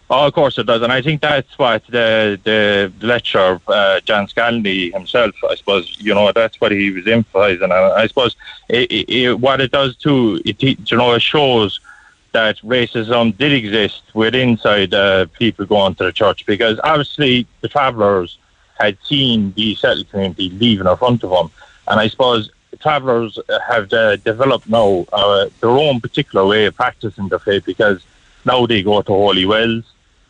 Oh, 0.09 0.27
of 0.27 0.33
course 0.33 0.57
it 0.57 0.65
does, 0.65 0.81
and 0.81 0.91
I 0.91 1.01
think 1.01 1.21
that's 1.21 1.57
what 1.57 1.85
the 1.87 2.37
the 2.43 2.91
lecturer 2.99 3.61
uh, 3.65 4.01
John 4.01 4.27
Scally 4.27 4.91
himself, 4.91 5.33
I 5.49 5.55
suppose, 5.55 5.95
you 6.01 6.13
know, 6.13 6.29
that's 6.33 6.59
what 6.59 6.73
he 6.73 6.91
was 6.91 7.07
emphasising. 7.07 7.63
And 7.63 7.73
I 7.73 8.07
suppose 8.07 8.35
it, 8.67 8.91
it, 9.09 9.39
what 9.39 9.61
it 9.61 9.71
does 9.71 9.95
too, 9.95 10.41
it 10.43 10.61
you 10.61 10.97
know, 10.97 11.13
it 11.13 11.21
shows 11.21 11.79
that 12.33 12.57
racism 12.59 13.37
did 13.37 13.51
exist 13.51 14.03
within 14.13 14.57
uh, 14.63 15.25
people 15.37 15.65
going 15.65 15.95
to 15.95 16.05
the 16.05 16.11
church 16.11 16.45
because 16.45 16.79
obviously 16.83 17.45
the 17.61 17.67
travellers 17.67 18.37
had 18.79 18.97
seen 19.03 19.53
the 19.55 19.75
settled 19.75 20.09
community 20.09 20.49
leaving 20.49 20.87
in 20.87 20.97
front 20.97 21.23
of 21.23 21.29
them, 21.29 21.51
and 21.87 21.99
I 21.99 22.07
suppose 22.07 22.49
travellers 22.79 23.37
have 23.67 23.91
uh, 23.93 24.15
developed 24.15 24.67
now 24.67 25.05
uh, 25.13 25.47
their 25.59 25.69
own 25.69 25.99
particular 25.99 26.45
way 26.45 26.65
of 26.65 26.75
practicing 26.75 27.27
their 27.27 27.37
faith 27.37 27.65
because 27.65 28.01
now 28.45 28.65
they 28.65 28.81
go 28.81 29.01
to 29.01 29.11
holy 29.11 29.45
wells 29.45 29.83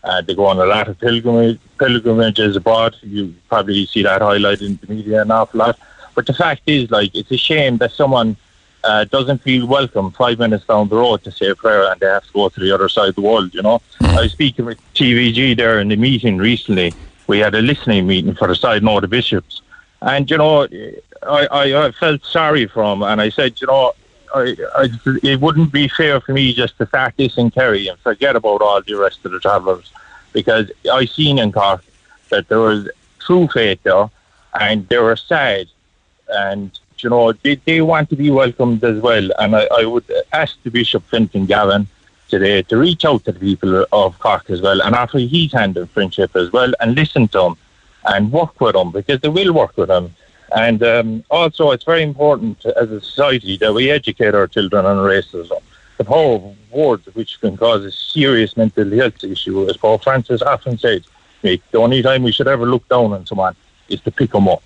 uh, 0.04 0.22
they 0.22 0.34
go 0.34 0.46
on 0.46 0.58
a 0.60 0.66
lot 0.66 0.88
of 0.88 1.00
pilgrimage, 1.00 1.60
pilgrimages 1.78 2.56
abroad. 2.56 2.96
You 3.02 3.36
probably 3.48 3.86
see 3.86 4.04
that 4.04 4.22
highlighted 4.22 4.66
in 4.66 4.80
the 4.82 4.94
media 4.94 5.22
an 5.22 5.32
awful 5.32 5.60
lot. 5.60 5.80
But 6.16 6.26
the 6.26 6.34
fact 6.34 6.64
is, 6.66 6.90
like, 6.92 7.14
it's 7.16 7.32
a 7.32 7.38
shame 7.38 7.78
that 7.78 7.92
someone 7.92 8.36
uh, 8.84 9.06
doesn't 9.06 9.42
feel 9.44 9.68
welcome 9.68 10.12
five 10.12 10.40
minutes 10.40 10.66
down 10.66 10.90
the 10.90 10.96
road 10.96 11.24
to 11.24 11.32
say 11.32 11.50
a 11.50 11.56
prayer 11.56 11.92
and 11.92 12.00
they 12.00 12.08
have 12.08 12.26
to 12.26 12.34
go 12.34 12.50
to 12.50 12.60
the 12.60 12.72
other 12.72 12.90
side 12.90 13.10
of 13.10 13.16
the 13.16 13.22
world, 13.22 13.54
you 13.54 13.62
know. 13.62 13.82
I 14.18 14.22
was 14.22 14.32
speaking 14.32 14.66
with 14.66 14.80
TVG 14.94 15.56
there 15.56 15.80
in 15.80 15.90
the 15.90 15.96
meeting 15.96 16.38
recently. 16.38 16.96
We 17.28 17.40
had 17.40 17.56
a 17.56 17.62
listening 17.62 18.08
meeting 18.08 18.36
for 18.36 18.48
the 18.48 18.56
synod 18.56 19.04
of 19.04 19.10
bishops. 19.10 19.62
And, 20.02 20.30
you 20.30 20.38
know, 20.38 20.68
I, 21.24 21.48
I, 21.48 21.86
I 21.86 21.92
felt 21.92 22.26
sorry 22.26 22.66
for 22.66 22.84
him 22.84 23.04
and 23.04 23.22
I 23.22 23.30
said, 23.30 23.62
you 23.62 23.68
know, 23.68 23.94
I, 24.34 24.56
I, 24.76 24.90
it 25.22 25.40
wouldn't 25.40 25.72
be 25.72 25.88
fair 25.88 26.20
for 26.22 26.34
me 26.34 26.54
just 26.54 26.78
to 26.80 26.88
start 26.88 27.14
this 27.18 27.38
in 27.38 27.52
Kerry 27.52 27.88
and 27.88 28.00
forget 28.00 28.36
about 28.36 28.62
all 28.62 28.82
the 28.82 28.96
rest 28.96 29.24
of 29.26 29.32
the 29.32 29.40
travellers 29.40 29.92
because 30.34 30.72
I 30.92 31.06
seen 31.06 31.38
in 31.38 31.52
Cork 31.52 31.84
that 32.30 32.48
there 32.48 32.60
was 32.60 32.90
true 33.20 33.48
faith 33.48 33.84
there 33.84 34.10
and 34.60 34.88
they 34.90 34.98
were 34.98 35.16
sad 35.16 35.68
and 36.30 36.78
you 37.04 37.10
know 37.10 37.32
they, 37.34 37.56
they 37.56 37.82
want 37.82 38.10
to 38.10 38.16
be 38.16 38.30
welcomed 38.32 38.84
as 38.84 39.02
well 39.02 39.30
and 39.40 39.56
I, 39.56 39.68
I 39.80 39.86
would 39.86 40.06
ask 40.34 40.56
the 40.64 40.72
Bishop 40.72 41.04
Fintan 41.10 41.46
Gavin 41.46 41.88
today 42.30 42.62
to 42.64 42.78
reach 42.78 43.04
out 43.06 43.26
to 43.26 43.32
the 43.32 43.40
people 43.40 43.86
of 43.92 44.18
Cork 44.20 44.50
as 44.50 44.62
well 44.62 44.82
and 44.82 44.96
offer 44.96 45.20
his 45.20 45.52
hand 45.52 45.78
in 45.78 45.88
friendship 45.88 46.36
as 46.36 46.52
well 46.52 46.72
and 46.80 46.96
listen 46.96 47.28
to 47.30 47.38
them 47.38 47.58
and 48.06 48.32
work 48.32 48.60
with 48.60 48.74
them 48.74 48.92
because 48.92 49.20
they 49.22 49.30
will 49.30 49.54
work 49.54 49.76
with 49.78 49.90
them 49.90 50.14
and 50.54 50.84
um, 50.84 51.24
also, 51.30 51.72
it's 51.72 51.86
very 51.86 52.04
important 52.04 52.66
as 52.66 52.92
a 52.92 53.00
society 53.00 53.58
that 53.58 53.74
we 53.74 53.90
educate 53.90 54.36
our 54.36 54.48
children 54.48 54.86
on 54.86 54.98
racism. 54.98 55.62
The 55.98 56.04
power 56.04 56.36
of 56.36 56.72
words, 56.72 57.08
which 57.14 57.40
can 57.40 57.56
cause 57.56 57.86
a 57.86 57.92
serious 57.92 58.58
mental 58.58 58.90
health 58.92 59.24
issue, 59.24 59.70
as 59.70 59.78
Pope 59.78 60.04
Francis 60.04 60.42
often 60.42 60.78
says, 60.78 61.04
the 61.42 61.62
only 61.76 62.02
time 62.02 62.24
we 62.24 62.32
should 62.32 62.48
ever 62.48 62.66
look 62.66 62.88
down 62.90 63.14
on 63.14 63.26
someone 63.26 63.56
is 63.88 64.02
to 64.02 64.12
pick 64.12 64.32
them 64.32 64.48
up. 64.48 64.64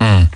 Mm. 0.00 0.27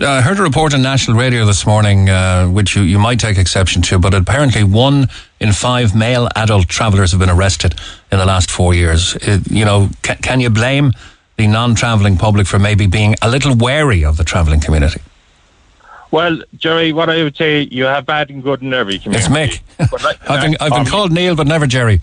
I 0.00 0.20
heard 0.20 0.38
a 0.38 0.42
report 0.42 0.74
on 0.74 0.82
national 0.82 1.16
radio 1.16 1.44
this 1.44 1.66
morning, 1.66 2.08
uh, 2.08 2.46
which 2.46 2.76
you, 2.76 2.82
you 2.82 3.00
might 3.00 3.18
take 3.18 3.36
exception 3.36 3.82
to, 3.82 3.98
but 3.98 4.14
apparently 4.14 4.62
one 4.62 5.08
in 5.40 5.52
five 5.52 5.92
male 5.92 6.28
adult 6.36 6.68
travellers 6.68 7.10
have 7.10 7.18
been 7.18 7.30
arrested 7.30 7.74
in 8.12 8.18
the 8.18 8.24
last 8.24 8.48
four 8.48 8.74
years. 8.74 9.16
It, 9.16 9.50
you 9.50 9.64
know, 9.64 9.90
can, 10.02 10.18
can 10.18 10.40
you 10.40 10.50
blame 10.50 10.92
the 11.36 11.48
non-travelling 11.48 12.16
public 12.16 12.46
for 12.46 12.60
maybe 12.60 12.86
being 12.86 13.16
a 13.22 13.28
little 13.28 13.56
wary 13.56 14.04
of 14.04 14.16
the 14.16 14.22
travelling 14.22 14.60
community? 14.60 15.00
Well, 16.12 16.42
Jerry, 16.56 16.92
what 16.92 17.10
I 17.10 17.24
would 17.24 17.36
say, 17.36 17.62
you 17.62 17.84
have 17.84 18.06
bad 18.06 18.30
and 18.30 18.40
good 18.40 18.62
in 18.62 18.72
every 18.72 19.00
community. 19.00 19.26
It's 19.34 19.60
Mick. 19.78 20.02
Like, 20.04 20.30
I've 20.30 20.42
been, 20.42 20.56
I've 20.60 20.72
been 20.72 20.86
called 20.86 21.10
Neil, 21.10 21.34
but 21.34 21.48
never 21.48 21.66
Jerry. 21.66 22.00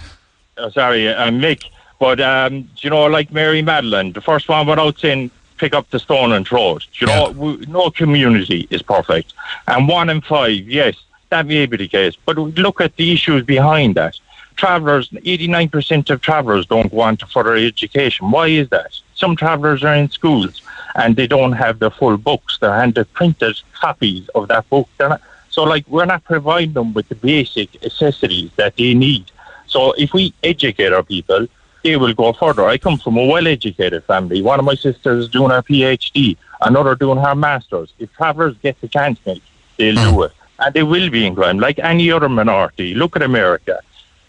Oh, 0.57 0.69
sorry, 0.69 1.13
I'm 1.13 1.37
uh, 1.37 1.47
Mick. 1.47 1.63
But, 1.97 2.19
um, 2.19 2.69
you 2.79 2.89
know, 2.89 3.05
like 3.05 3.31
Mary 3.31 3.61
Madeline, 3.61 4.11
the 4.11 4.21
first 4.21 4.49
one 4.49 4.67
without 4.67 4.99
saying 4.99 5.31
pick 5.57 5.73
up 5.73 5.89
the 5.89 5.99
stone 5.99 6.31
and 6.31 6.47
throw 6.47 6.77
it. 6.77 6.85
You 6.95 7.07
know, 7.07 7.31
we, 7.31 7.57
no 7.67 7.89
community 7.89 8.67
is 8.69 8.81
perfect. 8.81 9.33
And 9.67 9.87
one 9.87 10.09
in 10.09 10.21
five, 10.21 10.69
yes, 10.69 10.95
that 11.29 11.45
may 11.45 11.65
be 11.65 11.77
the 11.77 11.87
case. 11.87 12.15
But 12.25 12.37
look 12.37 12.81
at 12.81 12.95
the 12.95 13.11
issues 13.11 13.43
behind 13.43 13.95
that. 13.95 14.19
Travellers, 14.55 15.09
89% 15.09 16.09
of 16.09 16.21
travellers 16.21 16.65
don't 16.65 16.89
go 16.89 17.01
on 17.01 17.17
to 17.17 17.25
further 17.25 17.55
education. 17.55 18.31
Why 18.31 18.47
is 18.47 18.69
that? 18.69 18.97
Some 19.13 19.35
travellers 19.35 19.83
are 19.83 19.95
in 19.95 20.09
schools 20.09 20.61
and 20.95 21.15
they 21.15 21.27
don't 21.27 21.51
have 21.51 21.79
the 21.79 21.91
full 21.91 22.17
books. 22.17 22.57
They're 22.59 22.73
handed 22.73 23.11
printed 23.13 23.61
copies 23.73 24.29
of 24.29 24.47
that 24.47 24.69
book. 24.69 24.87
Not, 24.99 25.21
so, 25.49 25.63
like, 25.63 25.87
we're 25.87 26.05
not 26.05 26.23
providing 26.23 26.73
them 26.73 26.93
with 26.93 27.07
the 27.09 27.15
basic 27.15 27.81
necessities 27.81 28.51
that 28.55 28.75
they 28.77 28.93
need. 28.93 29.25
So, 29.67 29.93
if 29.93 30.13
we 30.13 30.33
educate 30.43 30.91
our 30.93 31.03
people, 31.03 31.47
they 31.85 31.97
will 31.97 32.13
go 32.13 32.33
further. 32.33 32.65
I 32.65 32.77
come 32.77 32.97
from 32.97 33.17
a 33.17 33.25
well-educated 33.25 34.03
family. 34.05 34.41
One 34.41 34.59
of 34.59 34.65
my 34.65 34.75
sisters 34.75 35.25
is 35.25 35.29
doing 35.29 35.51
her 35.51 35.61
PhD, 35.61 36.35
another 36.61 36.95
doing 36.95 37.19
her 37.19 37.35
master's. 37.35 37.93
If 37.99 38.11
travellers 38.13 38.55
get 38.61 38.79
the 38.81 38.87
chance, 38.87 39.19
mate, 39.25 39.43
they'll 39.77 40.11
do 40.11 40.23
it, 40.23 40.33
and 40.59 40.73
they 40.73 40.83
will 40.83 41.09
be 41.09 41.25
in 41.25 41.35
crime 41.35 41.59
like 41.59 41.79
any 41.79 42.11
other 42.11 42.29
minority. 42.29 42.95
Look 42.95 43.15
at 43.15 43.21
America 43.21 43.79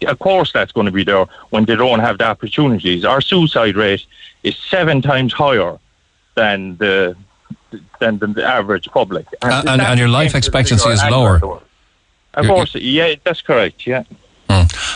of 0.07 0.19
course 0.19 0.53
that's 0.53 0.73
going 0.73 0.85
to 0.85 0.93
be 0.93 1.05
there 1.05 1.27
when 1.51 1.65
they 1.65 1.74
don't 1.74 2.01
have 2.01 2.19
the 2.19 2.27
opportunities. 2.27 3.05
Our 3.05 3.23
suicide 3.23 3.77
rate 3.77 4.05
is 4.43 4.55
seven 4.70 5.01
times 5.01 5.33
higher 5.33 5.78
than 6.35 6.77
the 6.77 7.16
than 7.99 8.19
the 8.19 8.45
average 8.45 8.89
public. 8.89 9.27
And, 9.43 9.53
uh, 9.53 9.73
and, 9.73 9.81
and 9.81 9.99
your 9.99 10.09
life 10.09 10.35
expectancy 10.35 10.91
is 10.91 11.03
lower. 11.11 11.41
Of 12.35 12.47
course, 12.47 12.74
yeah, 12.74 13.15
that's 13.24 13.41
correct. 13.41 13.87
Yeah. 13.87 14.05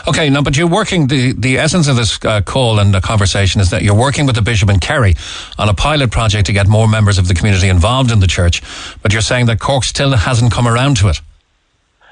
Okay, 0.09 0.31
now, 0.31 0.43
but 0.43 0.57
you're 0.57 0.67
working, 0.69 1.07
the, 1.07 1.33
the 1.33 1.59
essence 1.59 1.89
of 1.89 1.97
this 1.97 2.23
uh, 2.25 2.41
call 2.43 2.79
and 2.79 2.95
the 2.95 3.01
conversation 3.01 3.61
is 3.61 3.71
that 3.71 3.83
you're 3.83 3.95
working 3.95 4.27
with 4.27 4.35
the 4.35 4.43
Bishop 4.43 4.69
and 4.69 4.81
Kerry 4.81 5.15
on 5.59 5.69
a 5.69 5.75
pilot 5.75 6.11
project 6.11 6.47
to 6.47 6.53
get 6.53 6.69
more 6.69 6.89
members 6.89 7.19
of 7.19 7.29
the 7.29 7.35
community 7.35 7.69
involved 7.69 8.11
in 8.11 8.21
the 8.21 8.27
church, 8.27 8.63
but 9.03 9.13
you're 9.13 9.23
saying 9.23 9.47
that 9.47 9.61
Cork 9.61 9.85
still 9.85 10.13
hasn't 10.13 10.53
come 10.53 10.67
around 10.67 10.97
to 10.99 11.09
it. 11.09 11.21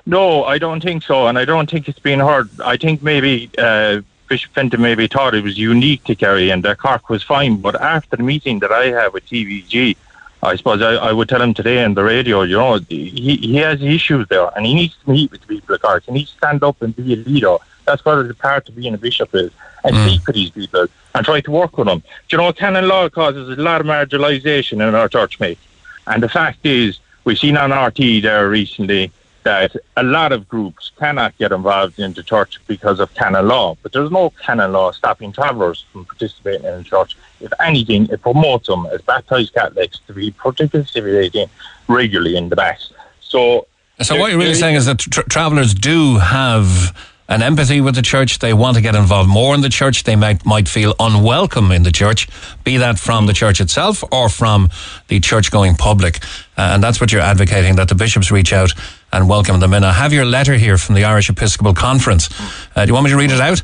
No, 0.06 0.44
I 0.44 0.58
don't 0.58 0.82
think 0.82 1.02
so, 1.02 1.26
and 1.26 1.38
I 1.38 1.44
don't 1.44 1.70
think 1.70 1.88
it's 1.88 1.98
been 1.98 2.20
heard. 2.20 2.48
I 2.64 2.78
think 2.78 3.02
maybe 3.02 3.50
uh, 3.58 4.00
Bishop 4.28 4.52
Fintan 4.54 4.80
maybe 4.80 5.06
thought 5.06 5.34
it 5.34 5.42
was 5.42 5.58
unique 5.58 6.04
to 6.04 6.14
Kerry 6.14 6.50
and 6.50 6.62
that 6.64 6.78
Cork 6.78 7.08
was 7.08 7.22
fine. 7.22 7.56
But 7.56 7.80
after 7.80 8.16
the 8.16 8.22
meeting 8.22 8.58
that 8.60 8.70
I 8.70 8.86
had 8.86 9.12
with 9.12 9.26
TVG, 9.26 9.96
I 10.42 10.56
suppose 10.56 10.80
I, 10.82 10.94
I 10.94 11.12
would 11.12 11.28
tell 11.28 11.42
him 11.42 11.52
today 11.52 11.82
on 11.84 11.94
the 11.94 12.04
radio, 12.04 12.42
you 12.42 12.56
know, 12.56 12.78
he, 12.88 13.36
he 13.36 13.56
has 13.56 13.82
issues 13.82 14.28
there 14.28 14.50
and 14.56 14.64
he 14.64 14.74
needs 14.74 14.96
to 15.04 15.10
meet 15.10 15.30
with 15.32 15.40
the 15.40 15.46
people 15.48 15.74
of 15.74 15.82
Cork. 15.82 16.04
He 16.04 16.12
needs 16.12 16.30
to 16.30 16.36
stand 16.36 16.62
up 16.62 16.80
and 16.80 16.94
be 16.94 17.14
a 17.14 17.16
leader. 17.16 17.56
That's 17.84 18.02
part 18.02 18.20
of 18.20 18.28
the 18.28 18.34
part 18.34 18.68
of 18.68 18.76
being 18.76 18.94
a 18.94 18.98
bishop 18.98 19.34
is. 19.34 19.50
And 19.84 19.94
mm. 19.94 20.08
speak 20.08 20.26
with 20.26 20.36
these 20.36 20.50
people 20.50 20.86
and 21.14 21.24
try 21.24 21.40
to 21.40 21.50
work 21.50 21.78
with 21.78 21.86
them. 21.86 22.00
Do 22.00 22.36
you 22.36 22.38
know, 22.38 22.52
canon 22.52 22.88
law 22.88 23.08
causes 23.08 23.56
a 23.56 23.60
lot 23.60 23.80
of 23.80 23.86
marginalisation 23.86 24.86
in 24.86 24.94
our 24.94 25.08
church, 25.08 25.38
mate. 25.40 25.58
And 26.06 26.22
the 26.22 26.28
fact 26.28 26.66
is, 26.66 26.98
we've 27.24 27.38
seen 27.38 27.56
on 27.56 27.70
RT 27.72 28.22
there 28.22 28.48
recently 28.48 29.12
that 29.48 29.74
a 29.96 30.02
lot 30.02 30.30
of 30.30 30.46
groups 30.46 30.92
cannot 30.98 31.32
get 31.38 31.52
involved 31.52 31.98
in 31.98 32.12
the 32.12 32.22
church 32.22 32.60
because 32.66 33.00
of 33.00 33.08
canon 33.14 33.48
law, 33.48 33.74
but 33.82 33.92
there's 33.94 34.10
no 34.10 34.28
canon 34.44 34.72
law 34.72 34.90
stopping 34.92 35.32
travellers 35.32 35.86
from 35.90 36.04
participating 36.04 36.66
in 36.66 36.76
the 36.76 36.84
church. 36.84 37.16
If 37.40 37.50
anything, 37.58 38.10
it 38.10 38.20
promotes 38.20 38.66
them 38.66 38.84
as 38.92 39.00
baptised 39.00 39.54
Catholics 39.54 40.00
to 40.06 40.12
be 40.12 40.32
participating 40.32 41.48
regularly 41.88 42.36
in 42.36 42.50
the 42.50 42.56
Mass. 42.56 42.92
So, 43.22 43.66
so 44.02 44.16
what 44.16 44.30
you're 44.30 44.38
really 44.38 44.52
saying 44.52 44.74
is 44.74 44.84
that 44.84 44.98
tra- 44.98 45.24
travellers 45.24 45.72
do 45.72 46.18
have 46.18 46.94
an 47.30 47.42
empathy 47.42 47.80
with 47.80 47.94
the 47.94 48.02
church. 48.02 48.38
They 48.38 48.52
want 48.52 48.76
to 48.76 48.82
get 48.82 48.94
involved 48.94 49.30
more 49.30 49.54
in 49.54 49.62
the 49.62 49.68
church. 49.68 50.04
They 50.04 50.16
might 50.16 50.44
might 50.44 50.68
feel 50.68 50.94
unwelcome 51.00 51.72
in 51.72 51.84
the 51.84 51.92
church, 51.92 52.28
be 52.64 52.76
that 52.78 52.98
from 52.98 53.26
the 53.26 53.32
church 53.32 53.60
itself 53.62 54.04
or 54.12 54.28
from 54.28 54.68
the 55.08 55.20
church 55.20 55.50
going 55.50 55.74
public. 55.74 56.18
Uh, 56.56 56.72
and 56.72 56.82
that's 56.82 57.00
what 57.00 57.12
you're 57.12 57.22
advocating 57.22 57.76
that 57.76 57.88
the 57.88 57.94
bishops 57.94 58.30
reach 58.30 58.52
out 58.52 58.72
and 59.12 59.28
welcome 59.28 59.60
them 59.60 59.74
in. 59.74 59.84
I 59.84 59.92
have 59.92 60.12
your 60.12 60.24
letter 60.24 60.54
here 60.54 60.78
from 60.78 60.94
the 60.94 61.04
Irish 61.04 61.28
Episcopal 61.30 61.74
Conference. 61.74 62.28
Uh, 62.76 62.84
do 62.84 62.88
you 62.90 62.94
want 62.94 63.04
me 63.04 63.10
to 63.10 63.16
read 63.16 63.30
it 63.30 63.40
out? 63.40 63.62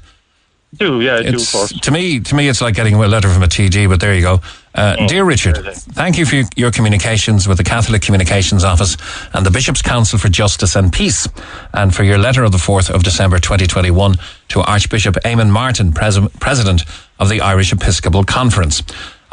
Do 0.77 1.01
yeah, 1.01 1.23
do 1.23 1.37
of 1.37 1.53
course. 1.53 1.73
To 1.83 1.91
me, 1.93 2.19
to 2.19 2.35
me, 2.35 2.49
it's 2.49 2.61
like 2.61 2.75
getting 2.75 2.95
a 2.95 3.07
letter 3.07 3.29
from 3.29 3.45
a 3.45 3.47
TD. 3.47 3.89
But 3.89 4.01
there 4.01 4.13
you 4.13 4.23
go. 4.23 4.41
Uh, 4.75 4.97
Oh, 4.99 5.07
Dear 5.07 5.25
Richard, 5.25 5.57
thank 5.75 6.19
you 6.19 6.27
for 6.27 6.43
your, 6.57 6.73
communications 6.73 7.47
with 7.47 7.59
the 7.59 7.63
Catholic 7.65 8.03
Communications 8.03 8.65
Office 8.65 8.97
and 9.33 9.47
the 9.47 9.53
Bishop's 9.53 9.83
Council 9.83 10.19
for 10.19 10.29
Justice 10.29 10.75
and 10.75 10.93
Peace, 10.93 11.29
and 11.73 11.95
for 11.95 12.03
your 12.03 12.19
letter 12.19 12.43
of 12.43 12.51
the 12.51 12.59
fourth 12.59 12.91
of 12.91 13.05
December 13.05 13.39
2021 13.39 14.17
to 14.49 14.61
Archbishop 14.63 15.15
Eamon 15.25 15.51
Martin, 15.51 15.93
pres- 15.93 16.19
President 16.41 16.83
of 17.21 17.29
the 17.29 17.41
Irish 17.41 17.73
Episcopal 17.73 18.25
Conference. 18.25 18.83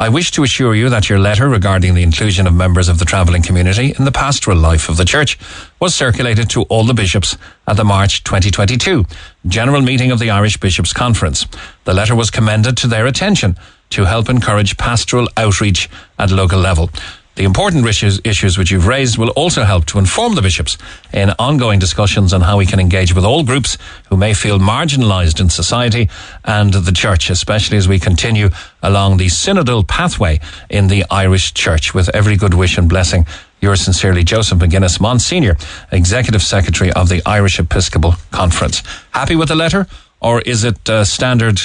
I 0.02 0.08
wish 0.08 0.32
to 0.32 0.42
assure 0.42 0.74
you 0.74 0.88
that 0.88 1.08
your 1.08 1.20
letter 1.20 1.48
regarding 1.48 1.94
the 1.94 2.02
inclusion 2.02 2.48
of 2.48 2.54
members 2.54 2.88
of 2.88 2.98
the 2.98 3.04
travelling 3.04 3.40
community 3.40 3.94
in 3.96 4.04
the 4.04 4.10
pastoral 4.10 4.58
life 4.58 4.88
of 4.88 4.96
the 4.96 5.04
Church 5.04 5.38
was 5.78 5.94
circulated 5.94 6.50
to 6.50 6.62
all 6.62 6.82
the 6.82 6.92
bishops 6.92 7.36
at 7.68 7.76
the 7.76 7.84
March 7.84 8.24
2022 8.24 9.06
General 9.46 9.80
Meeting 9.80 10.10
of 10.10 10.18
the 10.18 10.28
Irish 10.28 10.56
Bishops' 10.56 10.92
Conference. 10.92 11.46
The 11.84 11.94
letter 11.94 12.16
was 12.16 12.32
commended 12.32 12.76
to 12.78 12.88
their 12.88 13.06
attention 13.06 13.56
to 13.90 14.04
help 14.04 14.28
encourage 14.28 14.76
pastoral 14.76 15.28
outreach 15.36 15.88
at 16.18 16.32
local 16.32 16.58
level. 16.58 16.90
The 17.34 17.44
important 17.44 17.86
issues, 17.86 18.20
issues 18.24 18.58
which 18.58 18.70
you've 18.70 18.86
raised 18.86 19.16
will 19.16 19.30
also 19.30 19.64
help 19.64 19.86
to 19.86 19.98
inform 19.98 20.34
the 20.34 20.42
bishops 20.42 20.76
in 21.14 21.30
ongoing 21.38 21.78
discussions 21.78 22.34
on 22.34 22.42
how 22.42 22.58
we 22.58 22.66
can 22.66 22.78
engage 22.78 23.14
with 23.14 23.24
all 23.24 23.42
groups 23.42 23.78
who 24.10 24.18
may 24.18 24.34
feel 24.34 24.58
marginalised 24.58 25.40
in 25.40 25.48
society 25.48 26.10
and 26.44 26.74
the 26.74 26.92
church, 26.92 27.30
especially 27.30 27.78
as 27.78 27.88
we 27.88 27.98
continue 27.98 28.50
along 28.82 29.16
the 29.16 29.26
synodal 29.28 29.86
pathway 29.88 30.40
in 30.68 30.88
the 30.88 31.06
Irish 31.10 31.54
church. 31.54 31.94
With 31.94 32.10
every 32.14 32.36
good 32.36 32.52
wish 32.52 32.76
and 32.76 32.86
blessing, 32.86 33.24
yours 33.62 33.80
sincerely, 33.80 34.24
Joseph 34.24 34.58
McGuinness, 34.58 35.00
Monsignor, 35.00 35.56
Executive 35.90 36.42
Secretary 36.42 36.92
of 36.92 37.08
the 37.08 37.22
Irish 37.24 37.58
Episcopal 37.58 38.14
Conference. 38.30 38.82
Happy 39.12 39.36
with 39.36 39.48
the 39.48 39.56
letter, 39.56 39.86
or 40.20 40.42
is 40.42 40.64
it 40.64 40.86
uh, 40.90 41.02
standard? 41.02 41.60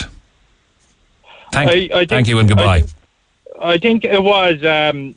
Thank, 1.51 1.69
I- 1.69 1.73
I 1.73 1.87
think- 1.99 2.09
thank 2.09 2.27
you 2.29 2.39
and 2.39 2.47
goodbye. 2.47 2.83
I 3.59 3.77
think 3.77 4.05
it 4.05 4.21
was 4.21 4.63
um, 4.63 5.15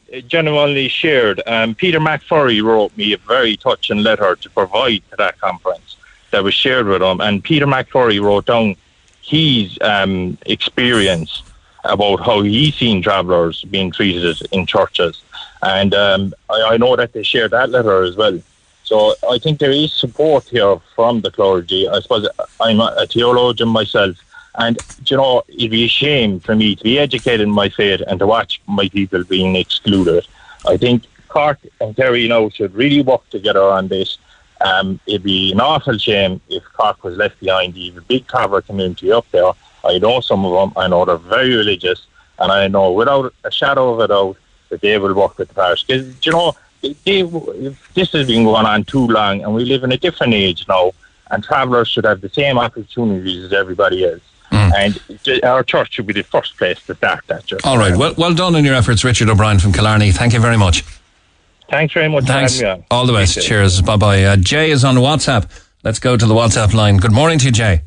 shared. 0.88 1.42
Um, 1.46 1.74
Peter 1.74 2.00
McFurry 2.00 2.62
wrote 2.62 2.96
me 2.96 3.12
a 3.12 3.18
very 3.18 3.56
touching 3.56 4.02
letter 4.02 4.36
to 4.36 4.50
provide 4.50 5.02
to 5.10 5.16
that 5.16 5.38
conference 5.40 5.96
that 6.30 6.42
was 6.42 6.54
shared 6.54 6.86
with 6.86 7.02
him. 7.02 7.20
And 7.20 7.42
Peter 7.42 7.66
McFurry 7.66 8.20
wrote 8.20 8.46
down 8.46 8.76
his 9.22 9.78
um, 9.82 10.38
experience 10.46 11.42
about 11.84 12.24
how 12.24 12.42
he's 12.42 12.74
seen 12.74 13.02
travellers 13.02 13.62
being 13.64 13.90
treated 13.90 14.36
in 14.52 14.66
churches. 14.66 15.22
And 15.62 15.94
um, 15.94 16.34
I, 16.48 16.70
I 16.72 16.76
know 16.76 16.96
that 16.96 17.12
they 17.12 17.22
shared 17.22 17.50
that 17.52 17.70
letter 17.70 18.02
as 18.02 18.16
well. 18.16 18.40
So 18.84 19.14
I 19.30 19.38
think 19.38 19.60
there 19.60 19.70
is 19.70 19.92
support 19.92 20.44
here 20.48 20.78
from 20.96 21.20
the 21.20 21.30
clergy. 21.30 21.88
I 21.88 22.00
suppose 22.00 22.26
I'm 22.60 22.80
a 22.80 23.06
theologian 23.06 23.68
myself. 23.68 24.16
And, 24.60 24.76
you 25.06 25.16
know, 25.16 25.42
it'd 25.48 25.70
be 25.70 25.84
a 25.86 25.88
shame 25.88 26.38
for 26.38 26.54
me 26.54 26.76
to 26.76 26.84
be 26.84 26.98
educated 26.98 27.40
in 27.40 27.50
my 27.50 27.70
faith 27.70 28.02
and 28.06 28.18
to 28.18 28.26
watch 28.26 28.60
my 28.66 28.88
people 28.90 29.24
being 29.24 29.56
excluded. 29.56 30.26
I 30.68 30.76
think 30.76 31.04
Cork 31.28 31.58
and 31.80 31.96
Kerry 31.96 32.28
now 32.28 32.50
should 32.50 32.74
really 32.74 33.00
work 33.00 33.28
together 33.30 33.62
on 33.62 33.88
this. 33.88 34.18
Um, 34.60 35.00
it'd 35.06 35.22
be 35.22 35.52
an 35.52 35.62
awful 35.62 35.96
shame 35.96 36.42
if 36.50 36.62
Cork 36.74 37.02
was 37.02 37.16
left 37.16 37.40
behind. 37.40 37.74
You 37.74 37.92
have 37.92 38.02
a 38.02 38.06
big 38.06 38.26
Carver 38.26 38.60
community 38.60 39.10
up 39.10 39.26
there. 39.30 39.50
I 39.82 39.96
know 39.98 40.20
some 40.20 40.44
of 40.44 40.52
them. 40.52 40.74
I 40.76 40.88
know 40.88 41.06
they're 41.06 41.16
very 41.16 41.54
religious. 41.54 42.06
And 42.38 42.52
I 42.52 42.68
know 42.68 42.92
without 42.92 43.32
a 43.44 43.50
shadow 43.50 43.94
of 43.94 44.00
a 44.00 44.08
doubt 44.08 44.36
that 44.68 44.82
they 44.82 44.98
will 44.98 45.14
work 45.14 45.38
with 45.38 45.48
the 45.48 45.54
parish. 45.54 45.84
Because, 45.84 46.26
you 46.26 46.32
know, 46.32 46.54
they, 46.82 47.22
this 47.94 48.12
has 48.12 48.26
been 48.26 48.44
going 48.44 48.66
on 48.66 48.84
too 48.84 49.06
long 49.06 49.42
and 49.42 49.54
we 49.54 49.64
live 49.64 49.84
in 49.84 49.92
a 49.92 49.96
different 49.96 50.34
age 50.34 50.68
now. 50.68 50.92
And 51.30 51.42
travellers 51.42 51.88
should 51.88 52.04
have 52.04 52.20
the 52.20 52.28
same 52.28 52.58
opportunities 52.58 53.44
as 53.44 53.52
everybody 53.54 54.04
else. 54.04 54.20
And 54.52 55.00
th- 55.24 55.42
our 55.42 55.62
church 55.62 55.94
should 55.94 56.06
be 56.06 56.12
the 56.12 56.22
first 56.22 56.56
place 56.56 56.80
to 56.86 56.94
start 56.94 57.24
that. 57.28 57.46
Just 57.46 57.66
All 57.66 57.78
right. 57.78 57.96
Well, 57.96 58.14
well 58.16 58.34
done 58.34 58.54
in 58.56 58.64
your 58.64 58.74
efforts, 58.74 59.04
Richard 59.04 59.28
O'Brien 59.28 59.58
from 59.58 59.72
Killarney. 59.72 60.12
Thank 60.12 60.32
you 60.32 60.40
very 60.40 60.56
much. 60.56 60.82
Thanks 61.68 61.94
very 61.94 62.08
much 62.08 62.24
Thanks. 62.24 62.58
for 62.58 62.66
having 62.66 62.80
me 62.80 62.84
on. 62.84 62.86
All 62.90 63.06
the 63.06 63.12
best. 63.12 63.40
Cheers. 63.40 63.80
Bye 63.82 63.96
bye. 63.96 64.24
Uh, 64.24 64.36
Jay 64.36 64.70
is 64.70 64.84
on 64.84 64.96
WhatsApp. 64.96 65.48
Let's 65.84 65.98
go 65.98 66.16
to 66.16 66.26
the 66.26 66.34
WhatsApp 66.34 66.74
line. 66.74 66.96
Good 66.96 67.12
morning 67.12 67.38
to 67.38 67.46
you, 67.46 67.52
Jay. 67.52 67.82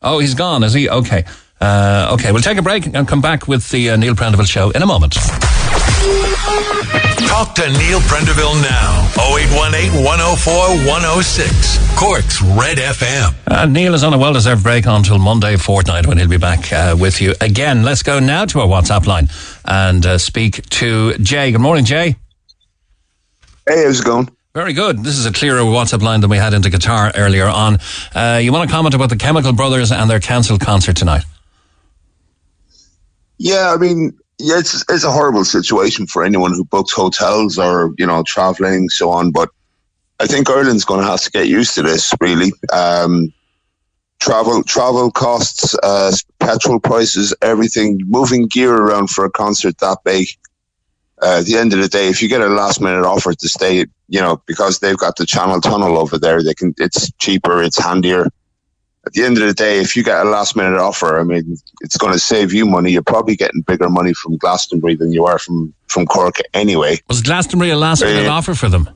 Oh, 0.00 0.18
he's 0.18 0.34
gone, 0.34 0.62
is 0.62 0.72
he? 0.74 0.88
Okay. 0.88 1.24
Uh, 1.60 2.10
okay, 2.12 2.30
we'll 2.30 2.42
take 2.42 2.58
a 2.58 2.62
break 2.62 2.86
and 2.86 3.08
come 3.08 3.20
back 3.22 3.48
with 3.48 3.70
the 3.70 3.90
uh, 3.90 3.96
Neil 3.96 4.14
Prendeville 4.14 4.46
show 4.46 4.70
in 4.70 4.82
a 4.82 4.86
moment. 4.86 5.16
Talk 7.28 7.54
to 7.54 7.62
Neil 7.62 8.00
Prendeville 8.00 8.60
now. 8.62 9.08
0818 9.18 10.04
104 10.04 10.54
106. 10.86 11.98
Cork's 11.98 12.42
Red 12.42 12.78
FM. 12.78 13.34
Uh, 13.46 13.66
Neil 13.66 13.94
is 13.94 14.04
on 14.04 14.12
a 14.12 14.18
well 14.18 14.32
deserved 14.32 14.62
break 14.62 14.86
until 14.86 15.18
Monday 15.18 15.56
fortnight 15.56 16.06
when 16.06 16.18
he'll 16.18 16.28
be 16.28 16.36
back 16.36 16.72
uh, 16.72 16.96
with 16.98 17.20
you 17.20 17.34
again. 17.40 17.82
Let's 17.82 18.02
go 18.02 18.20
now 18.20 18.44
to 18.46 18.60
our 18.60 18.66
WhatsApp 18.66 19.06
line 19.06 19.28
and 19.64 20.04
uh, 20.04 20.18
speak 20.18 20.68
to 20.70 21.16
Jay. 21.18 21.52
Good 21.52 21.60
morning, 21.60 21.84
Jay. 21.84 22.16
Hey, 23.66 23.84
how's 23.84 24.00
it 24.00 24.04
going? 24.04 24.28
Very 24.54 24.74
good. 24.74 25.02
This 25.02 25.16
is 25.16 25.26
a 25.26 25.32
clearer 25.32 25.60
WhatsApp 25.62 26.02
line 26.02 26.20
than 26.20 26.30
we 26.30 26.36
had 26.36 26.54
into 26.54 26.68
Qatar 26.68 27.12
earlier 27.16 27.46
on. 27.46 27.78
Uh, 28.14 28.38
you 28.42 28.52
want 28.52 28.68
to 28.68 28.72
comment 28.72 28.94
about 28.94 29.08
the 29.08 29.16
Chemical 29.16 29.52
Brothers 29.52 29.90
and 29.90 30.08
their 30.08 30.20
cancelled 30.20 30.60
concert 30.60 30.96
tonight? 30.96 31.24
Yeah, 33.38 33.72
I 33.74 33.78
mean, 33.78 34.16
yeah, 34.38 34.58
it's 34.58 34.84
it's 34.88 35.04
a 35.04 35.10
horrible 35.10 35.44
situation 35.44 36.06
for 36.06 36.24
anyone 36.24 36.52
who 36.52 36.64
books 36.64 36.92
hotels 36.92 37.58
or 37.58 37.94
you 37.98 38.06
know 38.06 38.22
traveling 38.26 38.88
so 38.88 39.10
on. 39.10 39.30
But 39.30 39.48
I 40.20 40.26
think 40.26 40.50
Ireland's 40.50 40.84
going 40.84 41.00
to 41.00 41.06
have 41.06 41.22
to 41.22 41.30
get 41.30 41.48
used 41.48 41.74
to 41.76 41.82
this. 41.82 42.12
Really, 42.20 42.52
um, 42.72 43.32
travel 44.20 44.62
travel 44.64 45.10
costs, 45.10 45.76
uh, 45.82 46.12
petrol 46.40 46.80
prices, 46.80 47.34
everything, 47.42 48.00
moving 48.06 48.46
gear 48.48 48.74
around 48.74 49.10
for 49.10 49.24
a 49.24 49.30
concert 49.30 49.78
that 49.78 49.98
big. 50.04 50.26
Uh, 51.22 51.38
at 51.38 51.44
the 51.46 51.56
end 51.56 51.72
of 51.72 51.78
the 51.78 51.88
day, 51.88 52.08
if 52.08 52.20
you 52.20 52.28
get 52.28 52.40
a 52.40 52.48
last 52.48 52.80
minute 52.80 53.06
offer 53.06 53.32
to 53.32 53.48
stay, 53.48 53.86
you 54.08 54.20
know, 54.20 54.42
because 54.46 54.80
they've 54.80 54.98
got 54.98 55.16
the 55.16 55.24
Channel 55.24 55.60
Tunnel 55.60 55.96
over 55.96 56.18
there, 56.18 56.42
they 56.42 56.54
can. 56.54 56.74
It's 56.78 57.12
cheaper, 57.18 57.62
it's 57.62 57.78
handier. 57.78 58.26
At 59.06 59.12
the 59.12 59.22
end 59.22 59.36
of 59.38 59.46
the 59.46 59.52
day, 59.52 59.80
if 59.80 59.96
you 59.96 60.02
get 60.02 60.24
a 60.24 60.28
last 60.28 60.56
minute 60.56 60.78
offer, 60.78 61.20
I 61.20 61.24
mean, 61.24 61.56
it's 61.82 61.96
going 61.98 62.12
to 62.14 62.18
save 62.18 62.52
you 62.54 62.64
money. 62.64 62.90
You're 62.92 63.02
probably 63.02 63.36
getting 63.36 63.60
bigger 63.60 63.90
money 63.90 64.14
from 64.14 64.36
Glastonbury 64.38 64.94
than 64.96 65.12
you 65.12 65.26
are 65.26 65.38
from 65.38 65.74
from 65.88 66.06
Cork 66.06 66.36
anyway. 66.54 66.98
Was 67.08 67.20
Glastonbury 67.20 67.70
a 67.70 67.76
last 67.76 68.02
minute 68.02 68.26
Uh, 68.26 68.30
offer 68.32 68.54
for 68.54 68.68
them? 68.70 68.88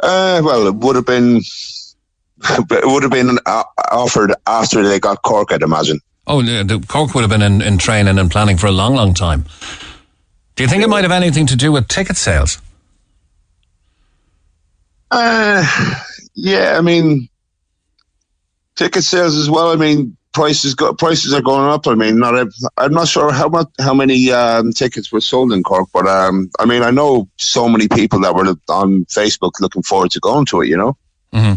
Uh, 0.00 0.40
well, 0.44 0.66
it 0.66 0.74
would 0.76 0.96
have 0.96 1.06
been. 1.06 1.40
It 2.70 2.86
would 2.86 3.02
have 3.02 3.10
been 3.10 3.36
uh, 3.46 3.64
offered 3.90 4.32
after 4.46 4.86
they 4.86 5.00
got 5.00 5.22
Cork, 5.22 5.50
I'd 5.50 5.62
imagine. 5.62 5.98
Oh, 6.28 6.40
the, 6.40 6.62
the 6.62 6.78
Cork 6.86 7.12
would 7.14 7.22
have 7.22 7.30
been 7.30 7.42
in, 7.42 7.60
in 7.62 7.78
training 7.78 8.16
and 8.16 8.30
planning 8.30 8.56
for 8.56 8.68
a 8.68 8.70
long, 8.70 8.94
long 8.94 9.12
time. 9.12 9.44
Do 10.54 10.62
you 10.62 10.68
think 10.68 10.84
it 10.84 10.88
might 10.88 11.02
have 11.02 11.10
anything 11.10 11.46
to 11.48 11.56
do 11.56 11.72
with 11.72 11.88
ticket 11.88 12.16
sales? 12.16 12.60
Uh, 15.10 15.64
yeah, 16.34 16.76
I 16.78 16.80
mean, 16.80 17.28
ticket 18.78 19.04
sales 19.04 19.36
as 19.36 19.50
well. 19.50 19.70
I 19.72 19.76
mean, 19.76 20.16
prices 20.32 20.74
go, 20.74 20.94
prices 20.94 21.34
are 21.34 21.42
going 21.42 21.68
up. 21.68 21.86
I 21.86 21.94
mean, 21.94 22.18
not 22.18 22.48
I'm 22.76 22.94
not 22.94 23.08
sure 23.08 23.32
how 23.32 23.48
much 23.48 23.68
how 23.80 23.92
many 23.92 24.30
um, 24.30 24.72
tickets 24.72 25.12
were 25.12 25.20
sold 25.20 25.52
in 25.52 25.62
Cork, 25.62 25.88
but 25.92 26.06
um, 26.06 26.48
I 26.58 26.64
mean, 26.64 26.82
I 26.82 26.90
know 26.90 27.28
so 27.36 27.68
many 27.68 27.88
people 27.88 28.20
that 28.20 28.34
were 28.34 28.54
on 28.68 29.04
Facebook 29.06 29.52
looking 29.60 29.82
forward 29.82 30.12
to 30.12 30.20
going 30.20 30.46
to 30.46 30.62
it. 30.62 30.68
You 30.68 30.76
know. 30.76 30.96
hmm 31.32 31.54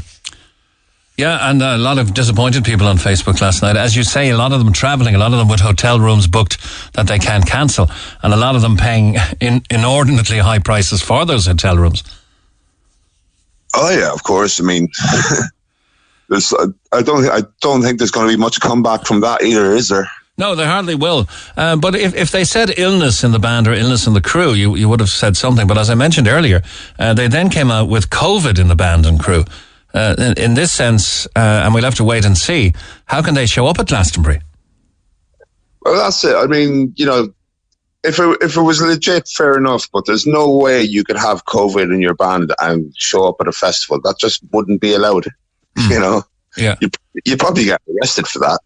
Yeah, 1.16 1.50
and 1.50 1.62
a 1.62 1.78
lot 1.78 2.00
of 2.00 2.14
disappointed 2.14 2.66
people 2.66 2.88
on 2.88 2.98
Facebook 2.98 3.40
last 3.40 3.62
night. 3.62 3.78
As 3.78 3.96
you 3.96 4.04
say, 4.04 4.32
a 4.32 4.38
lot 4.38 4.52
of 4.52 4.60
them 4.60 4.74
travelling, 4.74 5.14
a 5.16 5.20
lot 5.20 5.32
of 5.32 5.38
them 5.38 5.48
with 5.48 5.60
hotel 5.60 6.00
rooms 6.00 6.28
booked 6.28 6.58
that 6.94 7.08
they 7.08 7.20
can't 7.20 7.46
cancel, 7.46 7.90
and 8.24 8.34
a 8.34 8.38
lot 8.38 8.56
of 8.56 8.62
them 8.62 8.78
paying 8.78 9.16
in, 9.40 9.62
inordinately 9.70 10.40
high 10.40 10.60
prices 10.60 11.02
for 11.04 11.26
those 11.26 11.46
hotel 11.46 11.78
rooms. 11.78 12.04
Oh 13.74 13.90
yeah, 13.90 14.12
of 14.12 14.24
course. 14.24 14.60
I 14.60 14.64
mean, 14.64 14.90
there's, 16.32 16.54
I 16.94 17.02
don't 17.02 17.30
I 17.30 17.42
don't 17.60 17.82
think 17.82 18.00
there's 18.00 18.10
going 18.10 18.28
to 18.28 18.34
be 18.34 18.40
much 18.40 18.62
comeback 18.62 19.06
from 19.06 19.20
that 19.20 19.44
either, 19.44 19.74
is 19.74 19.90
there? 19.90 20.10
No, 20.38 20.56
they 20.56 20.66
hardly 20.66 20.96
will. 20.96 21.28
Uh, 21.58 21.76
but 21.76 21.94
if, 21.94 22.16
if 22.16 22.32
they 22.32 22.46
said 22.46 22.80
illness 22.80 23.24
in 23.24 23.34
the 23.34 23.38
band 23.38 23.68
or 23.68 23.74
illness 23.74 24.08
in 24.08 24.14
the 24.14 24.22
crew, 24.22 24.54
you, 24.54 24.76
you 24.76 24.88
would 24.88 25.02
have 25.02 25.10
said 25.10 25.36
something. 25.36 25.68
But 25.68 25.78
as 25.78 25.90
I 25.90 25.96
mentioned 25.96 26.30
earlier, 26.30 26.62
uh, 26.98 27.14
they 27.14 27.28
then 27.28 27.50
came 27.50 27.70
out 27.70 27.90
with 27.90 28.10
COVID 28.10 28.58
in 28.60 28.70
the 28.70 28.76
band 28.76 29.06
and 29.06 29.20
crew. 29.20 29.44
Uh, 29.94 30.16
in, 30.18 30.34
in 30.42 30.54
this 30.54 30.72
sense, 30.72 31.28
uh, 31.36 31.64
and 31.64 31.74
we'll 31.74 31.84
have 31.84 31.96
to 31.96 32.06
wait 32.06 32.24
and 32.24 32.38
see, 32.38 32.72
how 33.06 33.22
can 33.22 33.34
they 33.34 33.46
show 33.46 33.68
up 33.68 33.78
at 33.78 33.90
Glastonbury? 33.90 34.42
Well, 35.82 35.98
that's 36.02 36.24
it. 36.24 36.36
I 36.36 36.48
mean, 36.48 36.94
you 36.96 37.06
know, 37.06 37.34
if 38.04 38.18
it, 38.20 38.38
if 38.42 38.56
it 38.56 38.62
was 38.62 38.82
legit, 38.82 39.28
fair 39.28 39.58
enough. 39.58 39.90
But 39.92 40.06
there's 40.06 40.26
no 40.26 40.50
way 40.50 40.82
you 40.82 41.04
could 41.04 41.18
have 41.18 41.44
COVID 41.46 41.94
in 41.94 42.02
your 42.02 42.16
band 42.16 42.54
and 42.62 42.96
show 42.98 43.28
up 43.28 43.36
at 43.42 43.50
a 43.50 43.52
festival. 43.52 44.00
That 44.02 44.18
just 44.18 44.42
wouldn't 44.54 44.80
be 44.80 44.94
allowed. 44.94 45.26
You 45.90 46.00
know, 46.00 46.24
Yeah. 46.58 46.76
you 46.82 46.90
you 47.26 47.38
probably 47.38 47.66
get 47.66 47.82
arrested 47.90 48.28
for 48.28 48.40
that. 48.40 48.60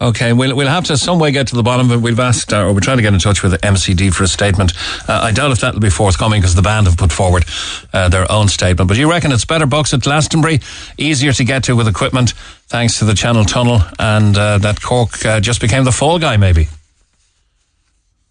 Okay, 0.00 0.32
we'll 0.32 0.54
we'll 0.56 0.68
have 0.68 0.84
to 0.84 0.96
some 0.96 1.18
way 1.18 1.32
get 1.32 1.48
to 1.48 1.56
the 1.56 1.62
bottom 1.64 1.90
of 1.90 1.98
it. 1.98 2.02
We've 2.02 2.20
asked, 2.20 2.52
uh, 2.52 2.62
or 2.64 2.72
we're 2.72 2.78
trying 2.80 2.98
to 2.98 3.02
get 3.02 3.12
in 3.12 3.18
touch 3.18 3.42
with 3.42 3.50
the 3.50 3.58
MCD 3.58 4.14
for 4.14 4.22
a 4.22 4.28
statement. 4.28 4.72
Uh, 5.08 5.22
I 5.24 5.32
doubt 5.32 5.50
if 5.50 5.58
that'll 5.60 5.80
be 5.80 5.90
forthcoming 5.90 6.40
because 6.40 6.54
the 6.54 6.62
band 6.62 6.86
have 6.86 6.96
put 6.96 7.10
forward 7.10 7.44
uh, 7.92 8.08
their 8.08 8.30
own 8.30 8.46
statement. 8.46 8.86
But 8.86 8.94
do 8.94 9.00
you 9.00 9.10
reckon 9.10 9.32
it's 9.32 9.44
better 9.44 9.66
bucks 9.66 9.92
at 9.92 10.02
Glastonbury, 10.02 10.60
easier 10.98 11.32
to 11.32 11.42
get 11.44 11.64
to 11.64 11.74
with 11.74 11.88
equipment, 11.88 12.30
thanks 12.68 13.00
to 13.00 13.06
the 13.06 13.14
Channel 13.14 13.44
Tunnel, 13.44 13.80
and 13.98 14.38
uh, 14.38 14.58
that 14.58 14.80
Cork 14.80 15.24
uh, 15.26 15.40
just 15.40 15.60
became 15.60 15.82
the 15.82 15.90
fall 15.92 16.20
guy, 16.20 16.36
maybe. 16.36 16.68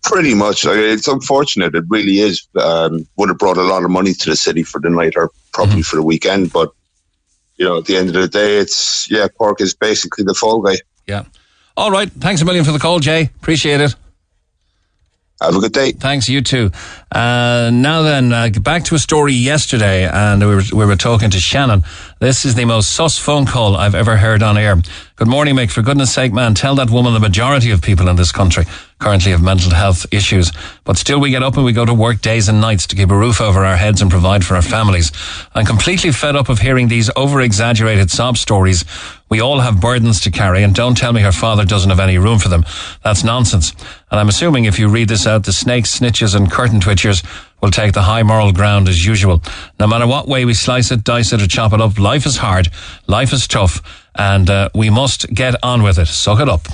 Pretty 0.03 0.35
much. 0.35 0.65
It's 0.65 1.07
unfortunate. 1.09 1.75
It 1.75 1.83
really 1.89 2.19
is. 2.19 2.47
Um, 2.55 3.05
would 3.17 3.27
have 3.27 3.37
brought 3.39 3.57
a 3.57 3.63
lot 3.63 3.83
of 3.83 3.89
money 3.91 4.13
to 4.13 4.29
the 4.29 4.37
city 4.37 4.63
for 4.63 4.79
the 4.79 4.89
night 4.89 5.13
or 5.17 5.31
probably 5.51 5.81
for 5.81 5.97
the 5.97 6.03
weekend. 6.03 6.53
But, 6.53 6.71
you 7.57 7.65
know, 7.65 7.77
at 7.77 7.85
the 7.85 7.97
end 7.97 8.09
of 8.09 8.15
the 8.15 8.27
day, 8.27 8.57
it's, 8.57 9.09
yeah, 9.09 9.27
Cork 9.27 9.61
is 9.61 9.73
basically 9.73 10.23
the 10.23 10.33
fall 10.33 10.61
guy. 10.61 10.77
Yeah. 11.07 11.23
All 11.75 11.91
right. 11.91 12.11
Thanks 12.11 12.41
a 12.41 12.45
million 12.45 12.65
for 12.65 12.71
the 12.71 12.79
call, 12.79 12.99
Jay. 12.99 13.29
Appreciate 13.39 13.81
it. 13.81 13.95
Have 15.41 15.55
a 15.55 15.59
good 15.59 15.73
day. 15.73 15.91
Thanks, 15.91 16.27
you 16.27 16.41
too. 16.41 16.71
Uh, 17.11 17.69
now 17.71 18.01
then, 18.01 18.33
uh, 18.33 18.49
back 18.61 18.85
to 18.85 18.95
a 18.95 18.99
story 18.99 19.33
yesterday, 19.33 20.07
and 20.07 20.41
we 20.41 20.55
were, 20.55 20.63
we 20.73 20.85
were 20.85 20.95
talking 20.95 21.29
to 21.29 21.39
Shannon. 21.39 21.83
This 22.19 22.45
is 22.45 22.55
the 22.55 22.65
most 22.65 22.95
sus 22.95 23.19
phone 23.19 23.45
call 23.45 23.75
I've 23.75 23.93
ever 23.93 24.17
heard 24.17 24.41
on 24.41 24.57
air. 24.57 24.77
Good 25.17 25.27
morning, 25.27 25.55
Mick. 25.55 25.69
For 25.69 25.83
goodness 25.83 26.11
sake, 26.11 26.33
man, 26.33 26.55
tell 26.55 26.73
that 26.75 26.89
woman 26.89 27.13
the 27.13 27.19
majority 27.19 27.69
of 27.69 27.83
people 27.83 28.07
in 28.07 28.15
this 28.15 28.31
country 28.31 28.65
currently 28.99 29.31
have 29.31 29.43
mental 29.43 29.71
health 29.71 30.07
issues, 30.11 30.51
but 30.83 30.97
still 30.97 31.19
we 31.19 31.29
get 31.29 31.43
up 31.43 31.55
and 31.57 31.63
we 31.63 31.73
go 31.73 31.85
to 31.85 31.93
work 31.93 32.19
days 32.21 32.49
and 32.49 32.59
nights 32.59 32.87
to 32.87 32.95
keep 32.95 33.11
a 33.11 33.15
roof 33.15 33.39
over 33.39 33.63
our 33.63 33.77
heads 33.77 34.01
and 34.01 34.09
provide 34.09 34.43
for 34.43 34.55
our 34.55 34.63
families. 34.63 35.11
I'm 35.53 35.65
completely 35.65 36.11
fed 36.11 36.35
up 36.35 36.49
of 36.49 36.57
hearing 36.57 36.87
these 36.87 37.11
over 37.15 37.39
exaggerated 37.39 38.09
sob 38.09 38.37
stories. 38.37 38.83
We 39.29 39.39
all 39.39 39.59
have 39.59 39.79
burdens 39.79 40.21
to 40.21 40.31
carry, 40.31 40.63
and 40.63 40.73
don't 40.73 40.97
tell 40.97 41.13
me 41.13 41.21
her 41.21 41.31
father 41.31 41.65
doesn't 41.65 41.91
have 41.91 41.99
any 41.99 42.17
room 42.17 42.39
for 42.39 42.49
them. 42.49 42.65
That's 43.03 43.23
nonsense. 43.23 43.73
And 44.09 44.19
I'm 44.19 44.29
assuming 44.29 44.65
if 44.65 44.79
you 44.79 44.87
read 44.87 45.09
this 45.09 45.27
out, 45.27 45.43
the 45.43 45.53
snakes, 45.53 45.99
snitches, 45.99 46.35
and 46.35 46.51
curtain 46.51 46.79
twitchers 46.79 47.23
will 47.61 47.71
take 47.71 47.93
the 47.93 48.03
high 48.03 48.23
moral 48.23 48.51
ground 48.51 48.87
as 48.87 49.05
usual. 49.05 49.41
No 49.79 49.87
matter 49.87 50.07
what 50.07 50.27
way 50.27 50.45
we 50.45 50.53
slice 50.53 50.91
it, 50.91 51.03
dice 51.03 51.33
it, 51.33 51.41
or 51.41 51.47
chop 51.47 51.73
it 51.73 51.81
up, 51.81 51.97
life 51.99 52.25
is 52.25 52.37
hard, 52.37 52.69
life 53.07 53.33
is 53.33 53.47
tough, 53.47 53.81
and 54.15 54.49
uh, 54.49 54.69
we 54.75 54.89
must 54.89 55.33
get 55.33 55.55
on 55.63 55.83
with 55.83 55.97
it. 55.97 56.07
Suck 56.07 56.39
it 56.39 56.49
up. 56.49 56.67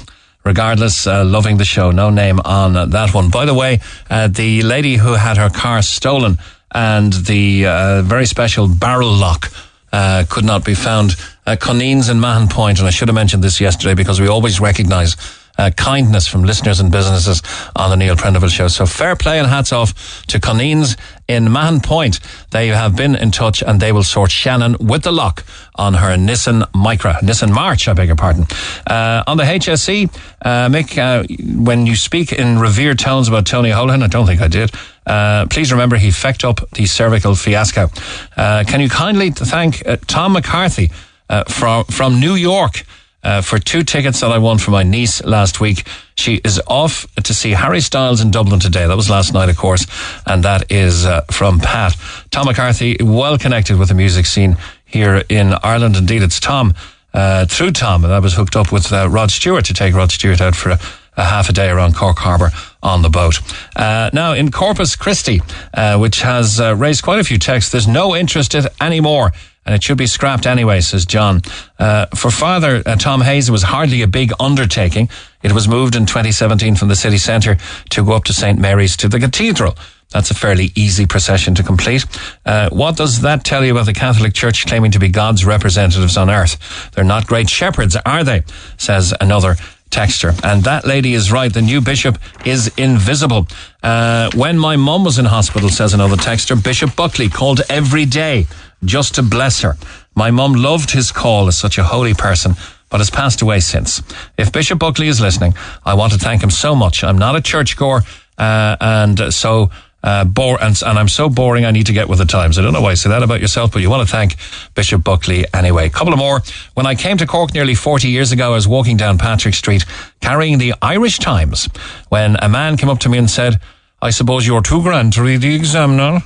Regardless, 0.43 1.07
uh, 1.07 1.23
loving 1.23 1.55
the 1.55 1.63
show. 1.63 1.91
No 1.91 2.09
name 2.09 2.41
on 2.43 2.89
that 2.89 3.13
one. 3.13 3.29
By 3.29 3.45
the 3.45 3.53
way, 3.53 3.79
uh, 4.09 4.27
the 4.27 4.61
lady 4.63 4.97
who 4.97 5.13
had 5.13 5.37
her 5.37 5.49
car 5.49 5.81
stolen 5.81 6.37
and 6.73 7.13
the 7.13 7.65
uh, 7.65 8.01
very 8.01 8.25
special 8.25 8.67
barrel 8.67 9.13
lock 9.13 9.51
uh, 9.93 10.25
could 10.29 10.43
not 10.43 10.65
be 10.65 10.73
found. 10.73 11.15
Uh, 11.45 11.55
Conines 11.55 12.09
and 12.09 12.19
Mahon 12.19 12.47
Point, 12.49 12.79
and 12.79 12.87
I 12.87 12.91
should 12.91 13.07
have 13.07 13.15
mentioned 13.15 13.43
this 13.43 13.61
yesterday 13.61 13.93
because 13.93 14.19
we 14.19 14.27
always 14.27 14.59
recognise 14.59 15.15
uh, 15.57 15.71
kindness 15.77 16.27
from 16.27 16.43
listeners 16.43 16.79
and 16.79 16.91
businesses 16.91 17.41
on 17.75 17.89
the 17.89 17.95
Neil 17.95 18.15
Prendeville 18.15 18.49
show. 18.49 18.67
So 18.67 18.85
fair 18.85 19.15
play 19.15 19.39
and 19.39 19.47
hats 19.47 19.71
off 19.71 20.25
to 20.27 20.39
Conines 20.39 20.97
in 21.27 21.51
Mahon 21.51 21.79
Point. 21.79 22.19
They 22.51 22.67
have 22.67 22.95
been 22.95 23.15
in 23.15 23.31
touch 23.31 23.61
and 23.61 23.79
they 23.79 23.91
will 23.91 24.03
sort 24.03 24.31
Shannon 24.31 24.75
with 24.79 25.03
the 25.03 25.11
lock 25.11 25.45
on 25.75 25.95
her 25.95 26.15
Nissan 26.17 26.63
Micra, 26.71 27.15
Nissan 27.19 27.51
March, 27.51 27.87
I 27.87 27.93
beg 27.93 28.07
your 28.07 28.15
pardon. 28.15 28.45
Uh, 28.85 29.23
on 29.25 29.37
the 29.37 29.43
HSE, 29.43 30.13
uh, 30.41 30.69
Mick, 30.69 30.97
uh, 30.97 31.23
when 31.63 31.85
you 31.85 31.95
speak 31.95 32.31
in 32.31 32.59
revered 32.59 32.99
tones 32.99 33.27
about 33.27 33.45
Tony 33.45 33.69
Holohan, 33.69 34.03
I 34.03 34.07
don't 34.07 34.25
think 34.25 34.41
I 34.41 34.47
did. 34.47 34.71
Uh, 35.05 35.45
please 35.49 35.71
remember 35.71 35.97
he 35.97 36.09
fecked 36.09 36.47
up 36.47 36.69
the 36.71 36.85
cervical 36.85 37.35
fiasco. 37.35 37.89
Uh, 38.37 38.63
can 38.65 38.79
you 38.79 38.89
kindly 38.89 39.31
thank 39.31 39.85
uh, 39.85 39.97
Tom 40.07 40.33
McCarthy 40.33 40.91
uh, 41.29 41.43
from 41.45 41.83
from 41.85 42.19
New 42.19 42.35
York 42.35 42.85
uh, 43.23 43.41
for 43.41 43.59
two 43.59 43.83
tickets 43.83 44.19
that 44.21 44.31
I 44.31 44.37
won 44.37 44.57
for 44.57 44.71
my 44.71 44.83
niece 44.83 45.23
last 45.23 45.59
week. 45.59 45.87
She 46.15 46.41
is 46.43 46.61
off 46.67 47.07
to 47.15 47.33
see 47.33 47.51
Harry 47.51 47.81
Styles 47.81 48.21
in 48.21 48.31
Dublin 48.31 48.59
today. 48.59 48.85
That 48.85 48.97
was 48.97 49.09
last 49.09 49.33
night, 49.33 49.49
of 49.49 49.57
course, 49.57 49.85
and 50.25 50.43
that 50.43 50.71
is 50.71 51.05
uh, 51.05 51.21
from 51.31 51.59
Pat. 51.59 51.95
Tom 52.31 52.45
McCarthy, 52.45 52.97
well 53.01 53.37
connected 53.37 53.77
with 53.77 53.89
the 53.89 53.95
music 53.95 54.25
scene 54.25 54.57
here 54.85 55.23
in 55.29 55.53
Ireland. 55.63 55.95
Indeed, 55.95 56.23
it's 56.23 56.39
Tom. 56.39 56.73
Uh, 57.13 57.45
through 57.45 57.69
Tom, 57.69 58.03
and 58.03 58.11
I 58.11 58.17
was 58.17 58.33
hooked 58.33 58.55
up 58.55 58.71
with 58.71 58.91
uh, 58.91 59.07
Rod 59.07 59.29
Stewart 59.29 59.65
to 59.65 59.73
take 59.75 59.93
Rod 59.93 60.11
Stewart 60.11 60.41
out 60.41 60.55
for 60.55 60.71
a, 60.71 60.79
a 61.15 61.23
half 61.23 61.47
a 61.47 61.53
day 61.53 61.69
around 61.69 61.95
Cork 61.95 62.17
Harbour 62.17 62.49
on 62.81 63.03
the 63.03 63.09
boat. 63.09 63.39
Uh, 63.75 64.09
now, 64.13 64.33
in 64.33 64.49
Corpus 64.49 64.95
Christi, 64.95 65.39
uh, 65.75 65.99
which 65.99 66.21
has 66.21 66.59
uh, 66.59 66.75
raised 66.75 67.03
quite 67.03 67.19
a 67.19 67.23
few 67.23 67.37
texts, 67.37 67.71
there's 67.71 67.87
no 67.87 68.15
interest 68.15 68.55
in 68.55 68.65
anymore. 68.81 69.31
And 69.65 69.73
it 69.73 69.83
should 69.83 69.97
be 69.97 70.07
scrapped 70.07 70.45
anyway, 70.45 70.81
says 70.81 71.05
John. 71.05 71.41
Uh, 71.79 72.07
for 72.07 72.31
Father 72.31 72.83
uh, 72.85 72.95
Tom 72.95 73.21
Hayes, 73.21 73.49
it 73.49 73.51
was 73.51 73.63
hardly 73.63 74.01
a 74.01 74.07
big 74.07 74.31
undertaking. 74.39 75.09
It 75.41 75.51
was 75.51 75.67
moved 75.67 75.95
in 75.95 76.05
2017 76.05 76.75
from 76.75 76.89
the 76.89 76.95
city 76.95 77.17
centre 77.17 77.57
to 77.91 78.05
go 78.05 78.13
up 78.13 78.25
to 78.25 78.33
St. 78.33 78.59
Mary's 78.59 78.97
to 78.97 79.07
the 79.07 79.19
cathedral. 79.19 79.75
That's 80.11 80.29
a 80.29 80.35
fairly 80.35 80.71
easy 80.75 81.07
procession 81.07 81.55
to 81.55 81.63
complete. 81.63 82.05
Uh, 82.45 82.69
what 82.69 82.97
does 82.97 83.21
that 83.21 83.43
tell 83.43 83.65
you 83.65 83.71
about 83.71 83.87
the 83.87 83.93
Catholic 83.93 84.33
Church 84.33 84.67
claiming 84.67 84.91
to 84.91 84.99
be 84.99 85.09
God's 85.09 85.43
representatives 85.43 86.17
on 86.17 86.29
earth? 86.29 86.91
They're 86.91 87.03
not 87.03 87.25
great 87.25 87.49
shepherds, 87.49 87.97
are 88.05 88.23
they? 88.23 88.43
Says 88.77 89.13
another 89.19 89.55
texter. 89.89 90.37
And 90.43 90.63
that 90.63 90.85
lady 90.85 91.13
is 91.13 91.31
right. 91.31 91.53
The 91.53 91.61
new 91.61 91.81
bishop 91.81 92.17
is 92.45 92.71
invisible. 92.77 93.47
Uh, 93.81 94.29
when 94.35 94.57
my 94.57 94.75
mum 94.75 95.03
was 95.03 95.19
in 95.19 95.25
hospital, 95.25 95.69
says 95.69 95.93
another 95.93 96.15
texter, 96.15 96.61
Bishop 96.61 96.95
Buckley 96.95 97.29
called 97.29 97.61
every 97.69 98.05
day 98.05 98.47
just 98.85 99.15
to 99.15 99.23
bless 99.23 99.61
her. 99.61 99.75
My 100.15 100.31
mum 100.31 100.53
loved 100.53 100.91
his 100.91 101.11
call 101.11 101.47
as 101.47 101.57
such 101.57 101.77
a 101.77 101.83
holy 101.83 102.13
person, 102.13 102.53
but 102.89 102.99
has 102.99 103.09
passed 103.09 103.41
away 103.41 103.59
since. 103.59 104.01
If 104.37 104.51
Bishop 104.51 104.79
Buckley 104.79 105.07
is 105.07 105.19
listening, 105.19 105.55
I 105.85 105.95
want 105.95 106.13
to 106.13 106.19
thank 106.19 106.43
him 106.43 106.51
so 106.51 106.75
much. 106.75 107.03
I'm 107.03 107.17
not 107.17 107.35
a 107.35 107.41
churchgoer, 107.41 108.03
uh, 108.37 108.77
and 108.79 109.33
so 109.33 109.71
uh, 110.03 110.25
bore 110.25 110.61
and, 110.61 110.79
and 110.85 110.99
I'm 110.99 111.07
so 111.07 111.29
boring. 111.29 111.65
I 111.65 111.71
need 111.71 111.85
to 111.87 111.93
get 111.93 112.09
with 112.09 112.19
the 112.19 112.25
times. 112.25 112.59
I 112.59 112.61
don't 112.61 112.73
know 112.73 112.81
why 112.81 112.91
I 112.91 112.93
say 112.95 113.09
that 113.09 113.23
about 113.23 113.41
yourself, 113.41 113.71
but 113.71 113.81
you 113.81 113.89
want 113.89 114.07
to 114.07 114.11
thank 114.11 114.35
Bishop 114.75 115.03
Buckley 115.03 115.45
anyway. 115.53 115.89
Couple 115.89 116.13
of 116.13 116.19
more. 116.19 116.41
When 116.73 116.85
I 116.85 116.95
came 116.95 117.17
to 117.17 117.25
Cork 117.25 117.53
nearly 117.53 117.73
40 117.73 118.09
years 118.09 118.31
ago, 118.31 118.51
I 118.51 118.55
was 118.55 118.67
walking 118.67 118.97
down 118.97 119.17
Patrick 119.17 119.53
Street 119.55 119.85
carrying 120.21 120.57
the 120.57 120.73
Irish 120.81 121.19
Times 121.19 121.69
when 122.09 122.35
a 122.41 122.49
man 122.49 122.77
came 122.77 122.89
up 122.89 122.99
to 122.99 123.09
me 123.09 123.17
and 123.17 123.29
said, 123.29 123.59
"I 124.01 124.09
suppose 124.09 124.45
you're 124.45 124.61
too 124.61 124.81
grand 124.81 125.13
to 125.13 125.23
read 125.23 125.41
the 125.41 125.55
exam 125.55 125.95
now." 125.95 126.23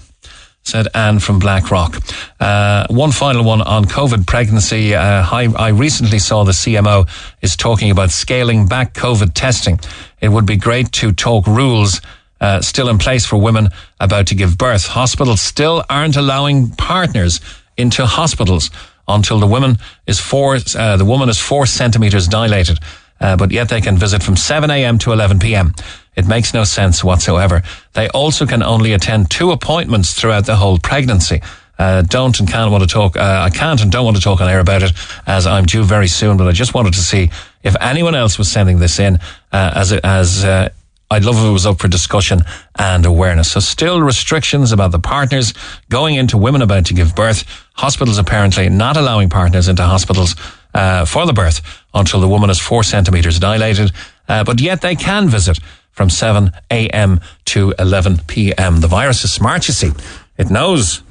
Said 0.68 0.90
Anne 0.94 1.20
from 1.20 1.40
Blackrock. 1.40 1.98
Uh, 2.42 2.86
one 2.90 3.14
final 3.14 3.46
one 3.46 3.62
on 3.62 3.86
COVID 3.86 4.28
pregnancy. 4.28 4.94
Uh, 4.94 5.26
I, 5.26 5.48
I 5.58 5.70
recently 5.70 6.20
saw 6.20 6.44
the 6.44 6.52
CMO 6.52 7.08
is 7.42 7.56
talking 7.56 7.90
about 7.90 8.12
scaling 8.12 8.68
back 8.68 8.94
COVID 8.94 9.32
testing. 9.34 9.80
It 10.20 10.28
would 10.28 10.46
be 10.46 10.58
great 10.58 10.92
to 10.92 11.14
talk 11.14 11.48
rules 11.48 12.02
uh, 12.42 12.60
still 12.60 12.90
in 12.90 12.98
place 12.98 13.26
for 13.26 13.38
women 13.38 13.70
about 14.02 14.28
to 14.28 14.36
give 14.36 14.58
birth. 14.58 14.88
Hospitals 14.88 15.40
still 15.40 15.86
aren't 15.90 16.18
allowing 16.18 16.72
partners 16.72 17.40
into 17.78 18.06
hospitals 18.06 18.70
until 19.08 19.40
the 19.40 19.48
woman 19.48 19.78
is 20.06 20.20
four, 20.20 20.58
uh, 20.76 20.98
the 20.98 21.06
woman 21.06 21.30
is 21.30 21.40
four 21.40 21.66
centimeters 21.66 22.28
dilated. 22.28 22.78
Uh, 23.20 23.36
but 23.36 23.52
yet 23.52 23.70
they 23.70 23.82
can 23.82 23.98
visit 23.98 24.22
from 24.24 24.36
7 24.36 24.70
a.m. 24.70 24.98
to 25.00 25.12
11 25.12 25.40
p.m. 25.40 25.74
It 26.16 26.28
makes 26.28 26.54
no 26.54 26.64
sense 26.64 27.04
whatsoever. 27.04 27.64
They 27.94 28.10
also 28.10 28.46
can 28.46 28.64
only 28.64 28.94
attend 28.94 29.30
two 29.30 29.52
appointments 29.52 30.14
throughout 30.14 30.46
the 30.46 30.56
whole 30.56 30.80
pregnancy. 30.80 31.42
Uh, 31.80 32.02
don't 32.02 32.40
and 32.40 32.50
can't 32.50 32.72
want 32.72 32.84
to 32.84 32.90
talk. 32.90 33.16
Uh, 33.16 33.42
I 33.46 33.50
can't 33.52 33.82
and 33.82 33.92
don't 33.92 34.06
want 34.06 34.18
to 34.18 34.24
talk 34.24 34.42
on 34.42 34.50
air 34.50 34.60
about 34.60 34.82
it 34.82 34.92
as 35.28 35.46
I'm 35.46 35.66
due 35.66 35.84
very 35.84 36.08
soon. 36.08 36.38
But 36.38 36.48
I 36.48 36.52
just 36.52 36.74
wanted 36.74 36.94
to 36.94 37.02
see 37.02 37.30
if 37.64 37.76
anyone 37.80 38.16
else 38.16 38.38
was 38.38 38.52
sending 38.52 38.80
this 38.80 39.00
in 39.00 39.20
uh, 39.52 39.72
as 39.76 39.94
as 39.94 40.44
uh, 40.44 40.70
I'd 41.10 41.24
love 41.24 41.38
if 41.38 41.46
it 41.46 41.52
was 41.52 41.66
up 41.66 41.80
for 41.80 41.88
discussion 41.88 42.42
and 42.78 43.06
awareness. 43.06 43.52
So 43.52 43.60
still 43.60 44.02
restrictions 44.02 44.72
about 44.72 44.92
the 44.92 45.00
partners 45.00 45.54
going 45.90 46.16
into 46.16 46.38
women 46.38 46.62
about 46.62 46.88
to 46.88 46.94
give 46.94 47.16
birth. 47.16 47.46
Hospitals 47.76 48.18
apparently 48.18 48.68
not 48.70 48.98
allowing 48.98 49.30
partners 49.30 49.68
into 49.68 49.84
hospitals 49.84 50.36
uh, 50.74 51.06
for 51.06 51.26
the 51.26 51.34
birth 51.34 51.62
until 51.94 52.20
the 52.20 52.28
woman 52.28 52.50
is 52.50 52.60
four 52.60 52.84
centimeters 52.84 53.40
dilated. 53.40 53.92
Uh, 54.28 54.44
but 54.44 54.60
yet 54.60 54.82
they 54.82 54.96
can 54.96 55.30
visit 55.30 55.60
from 55.92 56.10
7 56.10 56.52
a.m. 56.70 57.20
to 57.46 57.74
11 57.80 58.20
p.m. 58.28 58.82
The 58.82 58.88
virus 58.88 59.24
is 59.24 59.34
smart, 59.34 59.68
you 59.68 59.74
see. 59.74 59.92
It 60.38 60.50
knows. 60.50 61.02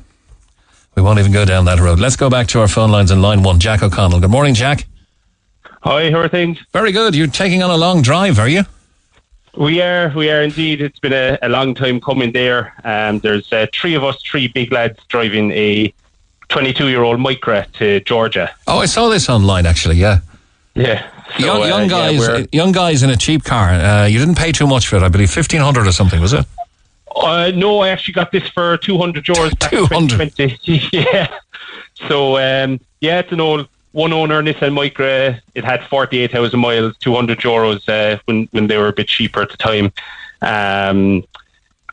We 0.95 1.03
won't 1.03 1.19
even 1.19 1.33
go 1.33 1.45
down 1.45 1.65
that 1.65 1.81
road. 1.81 1.99
Let's 1.99 2.17
go 2.17 2.31
back 2.31 2.47
to 2.49 2.61
our 2.61 2.69
phone 2.69 2.91
lines 2.91 3.11
in 3.11 3.21
line 3.21 3.43
one. 3.43 3.59
Jack 3.59 3.83
O'Connell. 3.83 4.21
Good 4.21 4.31
morning, 4.31 4.55
Jack. 4.55 4.87
Hi, 5.83 6.11
how 6.11 6.19
are 6.19 6.29
things? 6.29 6.59
Very 6.73 6.93
good. 6.93 7.15
You're 7.15 7.27
taking 7.27 7.63
on 7.63 7.71
a 7.71 7.77
long 7.77 8.01
drive, 8.03 8.39
are 8.39 8.49
you? 8.49 8.63
We 9.57 9.81
are, 9.81 10.13
we 10.15 10.31
are 10.31 10.43
indeed. 10.43 10.81
It's 10.81 10.99
been 10.99 11.13
a, 11.13 11.39
a 11.43 11.49
long 11.49 11.75
time 11.75 12.01
coming 12.01 12.33
there. 12.33 12.75
Um, 12.85 13.21
there's 13.21 13.53
uh, 13.53 13.67
three 13.73 13.95
of 13.95 14.05
us, 14.05 14.21
three 14.23 14.49
big 14.49 14.71
lads, 14.71 14.99
driving 15.09 15.51
a 15.53 15.93
22 16.49 16.89
year 16.89 17.03
old 17.03 17.19
Micra 17.19 17.71
to 17.75 18.01
Georgia. 18.01 18.51
Oh, 18.67 18.79
I 18.79 18.87
saw 18.87 19.09
this 19.09 19.29
online, 19.29 19.67
actually, 19.67 19.97
yeah. 19.97 20.21
Yeah. 20.75 21.09
So, 21.39 21.45
young, 21.47 21.63
uh, 21.63 21.67
young 21.67 21.83
yeah, 21.83 21.89
guys, 21.89 22.19
we're- 22.21 22.47
young 22.53 22.73
guys 22.73 23.03
in 23.03 23.11
a 23.11 23.17
cheap 23.17 23.45
car. 23.45 23.71
Uh, 23.71 24.07
you 24.07 24.19
didn't 24.19 24.37
pay 24.39 24.53
too 24.53 24.67
much 24.67 24.87
for 24.87 24.97
it, 24.97 25.03
I 25.03 25.09
believe, 25.09 25.31
fifteen 25.31 25.61
hundred 25.61 25.87
or 25.87 25.93
something, 25.93 26.21
was 26.21 26.33
it? 26.33 26.47
Uh, 27.15 27.51
no, 27.55 27.81
I 27.81 27.89
actually 27.89 28.13
got 28.13 28.31
this 28.31 28.47
for 28.49 28.77
200 28.77 29.25
euros 29.25 29.59
back 29.59 29.73
in 29.73 29.79
2020. 29.89 30.89
yeah. 30.93 31.29
So, 32.09 32.37
um, 32.37 32.79
yeah, 33.01 33.21
it's 33.21 33.33
an 33.33 33.41
old 33.41 33.69
one 33.93 34.13
owner 34.13 34.43
Nissan 34.43 34.73
Micra. 34.75 35.41
It 35.55 35.65
had 35.65 35.83
48,000 35.87 36.61
miles, 36.61 36.95
200 36.99 37.39
euros 37.39 37.89
uh, 37.89 38.19
when, 38.27 38.47
when 38.51 38.67
they 38.67 38.77
were 38.77 38.89
a 38.89 38.93
bit 38.93 39.09
cheaper 39.09 39.41
at 39.41 39.51
the 39.51 39.57
time. 39.57 39.93
Um, 40.43 41.25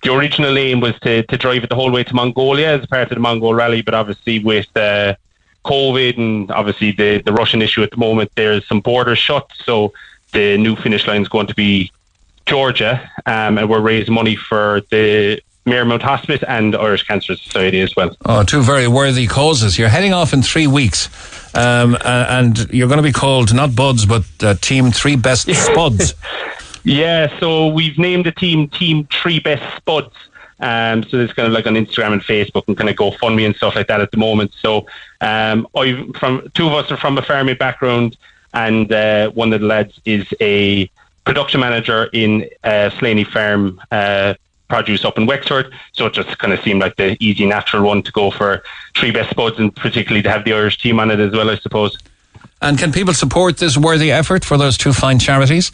the 0.03 0.13
original 0.13 0.57
aim 0.57 0.79
was 0.79 0.99
to, 1.01 1.23
to 1.23 1.37
drive 1.37 1.63
it 1.63 1.69
the 1.69 1.75
whole 1.75 1.91
way 1.91 2.03
to 2.03 2.13
Mongolia 2.13 2.77
as 2.79 2.85
part 2.85 3.03
of 3.03 3.15
the 3.15 3.19
Mongol 3.19 3.53
Rally, 3.53 3.81
but 3.81 3.93
obviously 3.93 4.39
with 4.39 4.67
uh, 4.75 5.15
COVID 5.65 6.17
and 6.17 6.51
obviously 6.51 6.91
the, 6.91 7.21
the 7.25 7.33
Russian 7.33 7.61
issue 7.61 7.83
at 7.83 7.91
the 7.91 7.97
moment, 7.97 8.31
there's 8.35 8.67
some 8.67 8.81
borders 8.81 9.19
shut. 9.19 9.49
So 9.63 9.93
the 10.33 10.57
new 10.57 10.75
finish 10.75 11.07
line 11.07 11.21
is 11.21 11.29
going 11.29 11.47
to 11.47 11.55
be 11.55 11.91
Georgia, 12.45 13.09
um, 13.25 13.57
and 13.57 13.69
we're 13.69 13.79
raising 13.79 14.13
money 14.13 14.35
for 14.35 14.81
the 14.91 15.41
Marymount 15.65 16.01
Hospice 16.01 16.43
and 16.45 16.75
Irish 16.75 17.03
Cancer 17.03 17.37
Society 17.37 17.79
as 17.79 17.95
well. 17.95 18.15
Oh, 18.25 18.43
two 18.43 18.61
very 18.61 18.89
worthy 18.89 19.27
causes. 19.27 19.79
You're 19.79 19.87
heading 19.87 20.11
off 20.11 20.33
in 20.33 20.41
three 20.41 20.67
weeks, 20.67 21.07
um, 21.55 21.97
and 22.03 22.69
you're 22.73 22.89
going 22.89 22.97
to 22.97 23.03
be 23.03 23.13
called 23.13 23.53
not 23.53 23.73
Buds, 23.73 24.05
but 24.05 24.25
uh, 24.41 24.55
Team 24.55 24.91
Three 24.91 25.15
Best 25.15 25.49
Spuds. 25.55 26.15
Yeah, 26.83 27.39
so 27.39 27.67
we've 27.67 27.97
named 27.97 28.25
the 28.25 28.31
team 28.31 28.67
Team 28.67 29.07
Three 29.07 29.39
Best 29.39 29.77
Spuds. 29.77 30.13
Um, 30.59 31.03
so 31.03 31.17
it's 31.17 31.33
kind 31.33 31.47
of 31.47 31.53
like 31.53 31.67
on 31.67 31.73
Instagram 31.73 32.13
and 32.13 32.21
Facebook 32.21 32.67
and 32.67 32.77
kind 32.77 32.89
of 32.89 32.95
GoFundMe 32.95 33.45
and 33.45 33.55
stuff 33.55 33.75
like 33.75 33.87
that 33.87 33.99
at 34.01 34.11
the 34.11 34.17
moment. 34.17 34.53
So 34.59 34.85
um, 35.19 35.67
I 35.75 36.05
from 36.19 36.49
two 36.53 36.67
of 36.67 36.73
us 36.73 36.91
are 36.91 36.97
from 36.97 37.17
a 37.17 37.21
farming 37.21 37.57
background, 37.57 38.17
and 38.53 38.91
uh, 38.91 39.29
one 39.31 39.51
of 39.51 39.61
the 39.61 39.67
lads 39.67 39.99
is 40.05 40.25
a 40.39 40.89
production 41.25 41.59
manager 41.59 42.09
in 42.13 42.49
uh, 42.63 42.89
Slaney 42.91 43.23
Farm 43.23 43.81
uh, 43.91 44.35
produce 44.67 45.05
up 45.05 45.17
in 45.17 45.25
Wexford. 45.25 45.73
So 45.93 46.05
it 46.05 46.13
just 46.13 46.37
kind 46.37 46.53
of 46.53 46.61
seemed 46.61 46.81
like 46.81 46.95
the 46.95 47.17
easy, 47.19 47.45
natural 47.45 47.83
one 47.83 48.01
to 48.03 48.11
go 48.11 48.31
for 48.31 48.63
three 48.95 49.11
best 49.11 49.31
spuds, 49.31 49.59
and 49.59 49.75
particularly 49.75 50.21
to 50.23 50.29
have 50.29 50.45
the 50.45 50.53
Irish 50.53 50.77
team 50.77 50.99
on 50.99 51.11
it 51.11 51.19
as 51.19 51.31
well, 51.31 51.49
I 51.49 51.57
suppose. 51.57 51.97
And 52.61 52.77
can 52.77 52.91
people 52.91 53.13
support 53.13 53.57
this 53.57 53.77
worthy 53.77 54.11
effort 54.11 54.45
for 54.45 54.57
those 54.57 54.77
two 54.77 54.93
fine 54.93 55.19
charities? 55.19 55.71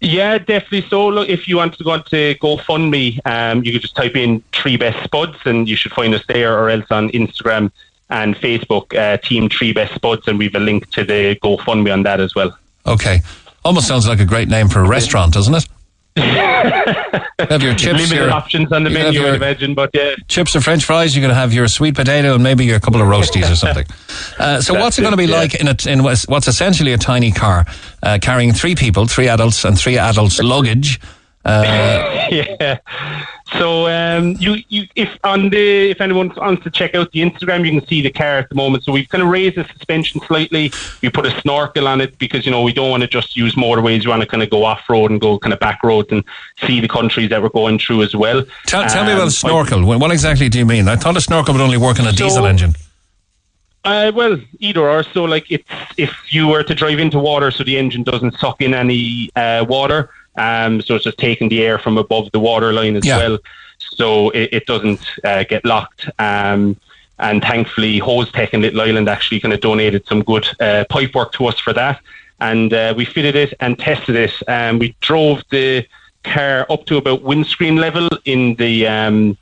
Yeah, 0.00 0.38
definitely. 0.38 0.88
So, 0.88 1.08
look, 1.08 1.28
if 1.28 1.48
you 1.48 1.56
wanted 1.56 1.78
to 1.78 1.84
go 1.84 1.90
on 1.92 2.04
to 2.04 2.34
GoFundMe, 2.34 3.18
um, 3.26 3.64
you 3.64 3.72
could 3.72 3.80
just 3.80 3.96
type 3.96 4.14
in 4.14 4.42
Three 4.52 4.76
Best 4.76 5.02
Spuds 5.04 5.38
and 5.44 5.68
you 5.68 5.76
should 5.76 5.92
find 5.92 6.14
us 6.14 6.22
there 6.28 6.58
or 6.58 6.68
else 6.68 6.86
on 6.90 7.08
Instagram 7.10 7.72
and 8.10 8.36
Facebook, 8.36 8.96
uh, 8.96 9.16
Team 9.16 9.48
Three 9.48 9.72
Best 9.72 9.94
Spuds, 9.94 10.28
and 10.28 10.38
we've 10.38 10.54
a 10.54 10.60
link 10.60 10.90
to 10.90 11.04
the 11.04 11.36
GoFundMe 11.42 11.92
on 11.92 12.02
that 12.02 12.20
as 12.20 12.34
well. 12.34 12.56
Okay. 12.86 13.20
Almost 13.64 13.88
sounds 13.88 14.06
like 14.06 14.20
a 14.20 14.24
great 14.24 14.48
name 14.48 14.68
for 14.68 14.80
a 14.80 14.86
restaurant, 14.86 15.32
doesn't 15.32 15.54
it? 15.54 15.66
Have 16.16 17.62
your 17.62 17.74
chips, 17.74 17.94
Limited 18.00 18.14
your, 18.16 18.30
options 18.30 18.72
on 18.72 18.84
the 18.84 18.90
menu, 18.90 19.20
your 19.20 19.30
I'd 19.30 19.34
imagine, 19.36 19.74
but 19.74 19.90
yeah. 19.92 20.14
chips 20.28 20.56
or 20.56 20.60
French 20.60 20.84
fries. 20.84 21.14
You 21.14 21.22
can 21.22 21.30
have 21.30 21.52
your 21.52 21.68
sweet 21.68 21.94
potato 21.94 22.34
and 22.34 22.42
maybe 22.42 22.70
a 22.70 22.80
couple 22.80 23.00
of 23.00 23.08
roasties 23.08 23.50
or 23.50 23.56
something. 23.56 23.86
Uh, 24.38 24.60
so, 24.60 24.72
That's 24.72 24.82
what's 24.82 24.98
it 24.98 25.02
going 25.02 25.12
to 25.12 25.16
be 25.16 25.24
yeah. 25.24 25.36
like 25.36 25.54
in, 25.54 25.68
a, 25.68 25.76
in 25.88 26.02
what's 26.02 26.26
what's 26.28 26.46
essentially 26.46 26.92
a 26.92 26.98
tiny 26.98 27.32
car 27.32 27.64
uh, 28.02 28.18
carrying 28.20 28.52
three 28.52 28.74
people, 28.74 29.06
three 29.06 29.28
adults, 29.28 29.64
and 29.64 29.78
three 29.78 29.98
adults' 29.98 30.38
luggage? 30.42 31.00
Uh, 31.46 32.26
yeah. 32.30 32.78
So 33.58 33.86
um, 33.86 34.34
you, 34.40 34.56
you, 34.68 34.88
if 34.96 35.08
on 35.22 35.48
the 35.50 35.90
if 35.90 36.00
anyone 36.00 36.32
wants 36.36 36.64
to 36.64 36.70
check 36.70 36.94
out 36.96 37.12
the 37.12 37.20
Instagram, 37.20 37.64
you 37.64 37.78
can 37.78 37.86
see 37.88 38.02
the 38.02 38.10
car 38.10 38.38
at 38.38 38.48
the 38.48 38.56
moment. 38.56 38.82
So 38.82 38.90
we've 38.90 39.08
kind 39.08 39.22
of 39.22 39.28
raised 39.28 39.56
the 39.56 39.64
suspension 39.64 40.20
slightly. 40.22 40.72
We 41.02 41.10
put 41.10 41.24
a 41.24 41.40
snorkel 41.42 41.86
on 41.86 42.00
it 42.00 42.18
because 42.18 42.44
you 42.44 42.50
know 42.50 42.62
we 42.62 42.72
don't 42.72 42.90
want 42.90 43.02
to 43.02 43.06
just 43.08 43.36
use 43.36 43.54
motorways. 43.54 44.04
We 44.04 44.08
want 44.10 44.22
to 44.22 44.26
kind 44.28 44.42
of 44.42 44.50
go 44.50 44.64
off 44.64 44.80
road 44.88 45.12
and 45.12 45.20
go 45.20 45.38
kind 45.38 45.52
of 45.52 45.60
back 45.60 45.82
roads 45.84 46.08
and 46.10 46.24
see 46.66 46.80
the 46.80 46.88
countries 46.88 47.30
that 47.30 47.40
we're 47.40 47.48
going 47.50 47.78
through 47.78 48.02
as 48.02 48.16
well. 48.16 48.42
tell, 48.66 48.84
tell 48.88 49.04
me 49.04 49.12
Um, 49.12 49.18
about 49.18 49.28
a 49.28 49.30
snorkel. 49.30 49.84
What 49.84 50.00
what 50.00 50.10
exactly 50.10 50.48
do 50.48 50.58
you 50.58 50.66
mean? 50.66 50.88
I 50.88 50.96
thought 50.96 51.16
a 51.16 51.20
snorkel 51.20 51.54
would 51.54 51.62
only 51.62 51.78
work 51.78 52.00
on 52.00 52.06
a 52.08 52.12
So- 52.12 52.24
diesel 52.24 52.46
engine. 52.46 52.74
Uh, 53.84 54.10
well, 54.12 54.36
either 54.58 54.80
or. 54.90 55.04
So, 55.04 55.22
like, 55.22 55.48
it's 55.48 55.68
if 55.96 56.12
you 56.30 56.48
were 56.48 56.64
to 56.64 56.74
drive 56.74 56.98
into 56.98 57.20
water, 57.20 57.52
so 57.52 57.62
the 57.62 57.78
engine 57.78 58.02
doesn't 58.02 58.36
suck 58.40 58.60
in 58.60 58.74
any 58.74 59.30
uh, 59.36 59.64
water, 59.68 60.10
um, 60.36 60.80
so 60.82 60.94
it's 60.94 61.04
just 61.04 61.18
taking 61.18 61.48
the 61.48 61.62
air 61.62 61.78
from 61.78 61.98
above 61.98 62.30
the 62.32 62.40
water 62.40 62.72
line 62.72 62.96
as 62.96 63.04
Yeah. 63.06 63.18
well, 63.18 63.38
so 63.78 64.30
it, 64.30 64.50
it 64.52 64.66
doesn't 64.66 65.00
uh, 65.24 65.44
get 65.44 65.64
locked. 65.64 66.08
Um, 66.18 66.76
and 67.18 67.42
thankfully, 67.42 67.98
Hose 67.98 68.30
Tech 68.32 68.52
in 68.52 68.60
Little 68.62 68.80
Island 68.82 69.08
actually 69.08 69.40
kind 69.40 69.54
of 69.54 69.60
donated 69.60 70.06
some 70.06 70.22
good 70.22 70.46
uh, 70.60 70.84
pipe 70.90 71.14
work 71.14 71.32
to 71.32 71.46
us 71.46 71.58
for 71.58 71.72
that, 71.72 72.00
and 72.40 72.72
uh, 72.74 72.92
we 72.96 73.04
fitted 73.04 73.36
it 73.36 73.54
and 73.60 73.78
tested 73.78 74.16
it. 74.16 74.32
Um, 74.48 74.78
we 74.78 74.94
drove 75.00 75.42
the 75.50 75.86
car 76.24 76.66
up 76.68 76.84
to 76.86 76.96
about 76.98 77.22
windscreen 77.22 77.76
level 77.76 78.08
in 78.24 78.54
the. 78.56 78.86
Um, 78.86 79.38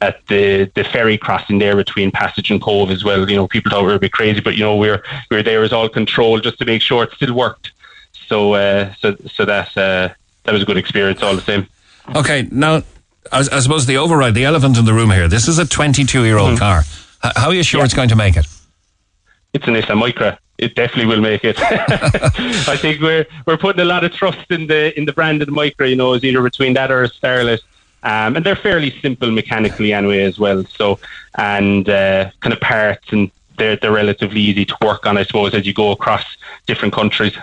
at 0.00 0.24
the 0.28 0.70
the 0.76 0.84
ferry 0.84 1.18
crossing 1.18 1.58
there 1.58 1.74
between 1.74 2.12
Passage 2.12 2.52
and 2.52 2.62
Cobh 2.62 2.90
as 2.92 3.02
well. 3.02 3.28
You 3.28 3.34
know, 3.34 3.48
people 3.48 3.70
thought 3.72 3.80
we 3.82 3.88
were 3.88 3.94
a 3.94 3.98
bit 3.98 4.12
crazy, 4.12 4.38
but 4.40 4.56
you 4.56 4.62
know, 4.62 4.76
we're 4.76 5.02
we're 5.28 5.42
there 5.42 5.64
as 5.64 5.72
all 5.72 5.88
control 5.88 6.38
just 6.38 6.56
to 6.60 6.64
make 6.64 6.82
sure 6.82 7.02
it 7.02 7.10
still 7.14 7.34
worked. 7.34 7.72
So 8.28 8.54
uh, 8.54 8.92
so 9.00 9.16
so 9.32 9.44
that 9.44 9.68
uh, 9.76 10.08
that 10.44 10.52
was 10.52 10.62
a 10.62 10.66
good 10.66 10.76
experience 10.76 11.22
all 11.22 11.34
the 11.34 11.42
same. 11.42 11.66
Okay, 12.14 12.46
now 12.50 12.82
I, 13.32 13.38
I 13.52 13.60
suppose 13.60 13.86
the 13.86 13.96
override, 13.96 14.34
the 14.34 14.44
elephant 14.44 14.78
in 14.78 14.84
the 14.84 14.92
room 14.94 15.10
here. 15.10 15.28
This 15.28 15.48
is 15.48 15.58
a 15.58 15.66
22 15.66 16.24
year 16.24 16.38
old 16.38 16.54
Mhm. 16.56 16.58
car. 16.58 16.80
H- 17.24 17.32
how 17.36 17.48
are 17.48 17.54
you 17.54 17.62
sure 17.62 17.84
it's 17.84 17.94
going 17.94 18.08
to 18.10 18.16
make 18.16 18.36
it? 18.36 18.46
It's 19.54 19.66
an 19.66 19.74
Nissan 19.74 20.00
Micra. 20.02 20.38
It 20.58 20.74
definitely 20.74 21.06
will 21.06 21.20
make 21.22 21.44
it. 21.44 21.56
I 21.62 22.76
think 22.76 23.00
we're 23.00 23.26
we're 23.46 23.56
putting 23.56 23.80
a 23.80 23.84
lot 23.84 24.04
of 24.04 24.12
trust 24.12 24.50
in 24.50 24.66
the 24.66 24.96
in 24.98 25.04
the 25.06 25.12
brand 25.12 25.40
of 25.42 25.46
the 25.46 25.52
Micra. 25.54 25.88
You 25.88 25.96
know, 25.96 26.12
it's 26.14 26.24
either 26.24 26.42
between 26.42 26.74
that 26.74 26.90
or 26.90 27.02
a 27.04 27.08
Starlet. 27.08 27.60
Um, 28.02 28.36
and 28.36 28.44
they're 28.46 28.56
fairly 28.56 28.90
simple 29.00 29.30
mechanically 29.30 29.92
anyway 29.92 30.22
as 30.22 30.38
well. 30.38 30.64
So 30.64 30.98
and 31.36 31.88
uh, 31.88 32.30
kind 32.40 32.52
of 32.52 32.60
parts 32.60 33.10
and 33.12 33.30
they're 33.56 33.76
they're 33.76 33.92
relatively 33.92 34.40
easy 34.40 34.64
to 34.66 34.76
work 34.82 35.06
on, 35.06 35.16
I 35.16 35.24
suppose, 35.24 35.54
as 35.54 35.66
you 35.66 35.72
go 35.74 35.90
across 35.92 36.24
different 36.66 36.92
countries. 36.94 37.34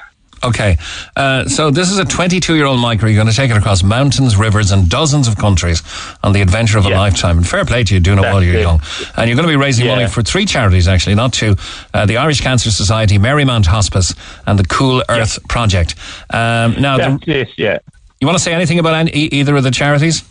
Okay, 0.46 0.78
uh, 1.16 1.46
so 1.48 1.72
this 1.72 1.90
is 1.90 1.98
a 1.98 2.06
22 2.06 2.56
year 2.56 2.66
old 2.66 2.80
Micra. 2.80 3.04
You're 3.04 3.16
going 3.16 3.28
to 3.28 3.34
take 3.34 3.50
it 3.50 3.58
across 3.58 3.82
mountains, 3.82 4.38
rivers, 4.38 4.72
and 4.72 4.88
dozens 4.88 5.28
of 5.28 5.38
countries 5.38 5.82
on 6.24 6.34
the 6.34 6.42
adventure 6.42 6.78
of 6.78 6.86
a 6.86 6.90
lifetime. 6.90 7.38
And 7.38 7.48
fair 7.48 7.66
play 7.66 7.84
to 7.84 7.94
you, 7.96 8.00
doing 8.00 8.20
it 8.20 8.22
while 8.22 8.44
you're 8.44 8.60
young. 8.60 8.80
And 9.18 9.28
you're 9.28 9.36
going 9.36 9.48
to 9.48 9.52
be 9.52 9.56
raising 9.56 9.88
money 9.88 10.08
for 10.08 10.22
three 10.22 10.46
charities, 10.46 10.88
actually, 10.88 11.16
not 11.16 11.34
two 11.34 11.56
uh, 11.94 12.06
the 12.06 12.18
Irish 12.18 12.42
Cancer 12.42 12.70
Society, 12.70 13.18
Marymount 13.18 13.66
Hospice, 13.66 14.14
and 14.46 14.60
the 14.60 14.66
Cool 14.66 15.04
Earth 15.10 15.40
Project. 15.48 15.96
Um, 16.30 16.80
now, 16.80 16.98
the, 16.98 17.20
it, 17.26 17.50
yeah. 17.58 17.80
you 18.20 18.28
want 18.28 18.38
to 18.38 18.44
say 18.44 18.54
anything 18.54 18.78
about 18.78 18.94
any, 18.94 19.12
either 19.12 19.56
of 19.56 19.64
the 19.64 19.72
charities? 19.72 20.24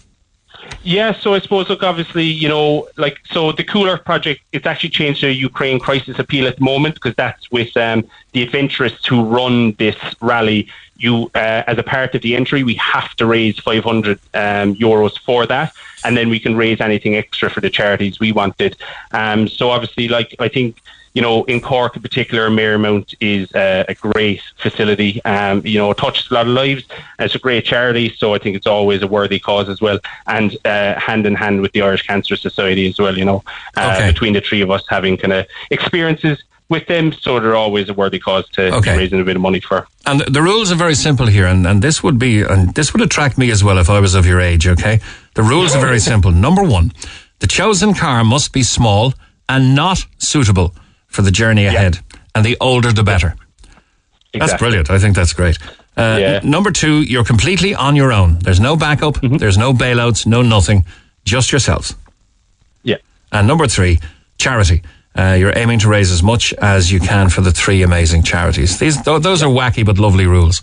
Yeah, 0.82 1.14
so 1.14 1.32
I 1.32 1.38
suppose, 1.38 1.70
look, 1.70 1.82
obviously, 1.82 2.24
you 2.24 2.46
know, 2.46 2.88
like, 2.96 3.18
so 3.30 3.52
the 3.52 3.64
Cool 3.64 3.88
Earth 3.88 4.04
Project, 4.04 4.42
it's 4.52 4.66
actually 4.66 4.90
changed 4.90 5.20
to 5.22 5.32
Ukraine 5.32 5.78
crisis 5.78 6.18
appeal 6.18 6.46
at 6.46 6.58
the 6.58 6.64
moment 6.64 6.94
because 6.96 7.14
that's 7.14 7.50
with 7.50 7.74
um, 7.76 8.04
the 8.32 8.42
adventurers 8.42 9.04
who 9.06 9.24
run 9.24 9.72
this 9.72 9.96
rally. 10.20 10.68
You, 10.96 11.30
uh, 11.34 11.64
as 11.66 11.78
a 11.78 11.82
part 11.82 12.14
of 12.14 12.20
the 12.20 12.36
entry, 12.36 12.62
we 12.62 12.74
have 12.74 13.14
to 13.16 13.26
raise 13.26 13.58
500 13.58 14.18
um, 14.34 14.74
euros 14.76 15.18
for 15.18 15.46
that, 15.46 15.72
and 16.04 16.16
then 16.16 16.28
we 16.28 16.38
can 16.38 16.54
raise 16.54 16.80
anything 16.80 17.16
extra 17.16 17.48
for 17.48 17.60
the 17.60 17.70
charities 17.70 18.20
we 18.20 18.32
wanted. 18.32 18.76
Um, 19.12 19.48
so 19.48 19.70
obviously, 19.70 20.08
like, 20.08 20.36
I 20.38 20.48
think 20.48 20.82
you 21.14 21.22
know, 21.22 21.44
in 21.44 21.60
Cork 21.60 21.94
in 21.96 22.02
particular, 22.02 22.50
Marymount 22.50 23.14
is 23.20 23.50
uh, 23.54 23.84
a 23.88 23.94
great 23.94 24.42
facility. 24.56 25.24
Um, 25.24 25.64
you 25.64 25.78
know, 25.78 25.92
it 25.92 25.96
touches 25.96 26.28
a 26.30 26.34
lot 26.34 26.46
of 26.48 26.52
lives. 26.52 26.82
It's 27.20 27.36
a 27.36 27.38
great 27.38 27.64
charity, 27.64 28.12
so 28.18 28.34
I 28.34 28.38
think 28.38 28.56
it's 28.56 28.66
always 28.66 29.00
a 29.02 29.06
worthy 29.06 29.38
cause 29.38 29.68
as 29.68 29.80
well. 29.80 30.00
And 30.26 30.56
uh, 30.64 30.98
hand 30.98 31.24
in 31.24 31.34
hand 31.36 31.60
with 31.62 31.72
the 31.72 31.82
Irish 31.82 32.02
Cancer 32.02 32.34
Society 32.34 32.88
as 32.88 32.98
well. 32.98 33.16
You 33.16 33.24
know, 33.24 33.44
uh, 33.76 33.92
Okay. 33.94 34.10
between 34.10 34.32
the 34.32 34.40
three 34.40 34.60
of 34.60 34.70
us 34.72 34.82
having 34.88 35.16
kind 35.16 35.32
of 35.32 35.46
experiences 35.70 36.42
with 36.68 36.86
them, 36.86 37.12
so 37.12 37.38
they're 37.38 37.54
always 37.54 37.88
a 37.90 37.94
worthy 37.94 38.18
cause 38.18 38.48
to 38.48 38.74
Okay. 38.74 38.96
raising 38.96 39.20
a 39.20 39.24
bit 39.24 39.36
of 39.36 39.42
money 39.42 39.60
for. 39.60 39.86
And 40.06 40.20
the, 40.20 40.30
the 40.30 40.42
rules 40.42 40.72
are 40.72 40.76
very 40.76 40.94
simple 40.96 41.26
here, 41.26 41.46
and, 41.46 41.64
and 41.66 41.80
this 41.80 42.02
would 42.02 42.18
be, 42.18 42.40
and 42.42 42.74
this 42.74 42.92
would 42.92 43.02
attract 43.02 43.38
me 43.38 43.50
as 43.52 43.62
well 43.62 43.78
if 43.78 43.88
I 43.88 44.00
was 44.00 44.14
of 44.14 44.26
your 44.26 44.40
age, 44.40 44.66
okay? 44.66 44.98
The 45.34 45.42
rules 45.42 45.76
are 45.76 45.80
very 45.80 46.00
simple. 46.00 46.32
Number 46.32 46.64
one, 46.64 46.92
the 47.40 47.46
chosen 47.46 47.94
car 47.94 48.24
must 48.24 48.52
be 48.52 48.62
small 48.62 49.12
and 49.48 49.74
not 49.76 50.06
suitable 50.18 50.74
for 51.14 51.22
the 51.22 51.30
journey 51.30 51.66
ahead. 51.66 51.98
And 52.34 52.44
the 52.44 52.56
older, 52.60 52.92
the 52.92 53.02
better. 53.04 53.36
That's 54.32 54.54
brilliant. 54.54 54.90
I 54.90 54.98
think 54.98 55.14
that's 55.14 55.32
great. 55.32 55.56
Uh, 55.96 56.18
Yeah. 56.20 56.40
n- 56.42 56.50
number 56.50 56.72
two, 56.72 57.02
you're 57.02 57.24
completely 57.24 57.72
on 57.74 57.94
your 57.96 58.12
own. 58.12 58.38
There's 58.40 58.58
no 58.60 58.74
backup, 58.76 59.18
there's 59.22 59.56
no 59.56 59.72
bailouts, 59.72 60.26
no 60.26 60.42
nothing, 60.42 60.84
just 61.24 61.52
yourselves. 61.52 61.94
Yeah. 62.82 62.96
And 63.30 63.46
number 63.46 63.68
three, 63.68 64.00
charity. 64.38 64.82
Uh, 65.16 65.36
you're 65.38 65.56
aiming 65.56 65.78
to 65.78 65.88
raise 65.88 66.10
as 66.10 66.22
much 66.24 66.52
as 66.54 66.90
you 66.90 66.98
can 66.98 67.28
for 67.28 67.40
the 67.42 67.52
three 67.52 67.82
amazing 67.84 68.24
charities. 68.24 68.78
These, 68.80 69.00
th- 69.02 69.22
those 69.22 69.44
are 69.44 69.48
wacky 69.48 69.84
but 69.86 69.96
lovely 69.98 70.26
rules. 70.26 70.60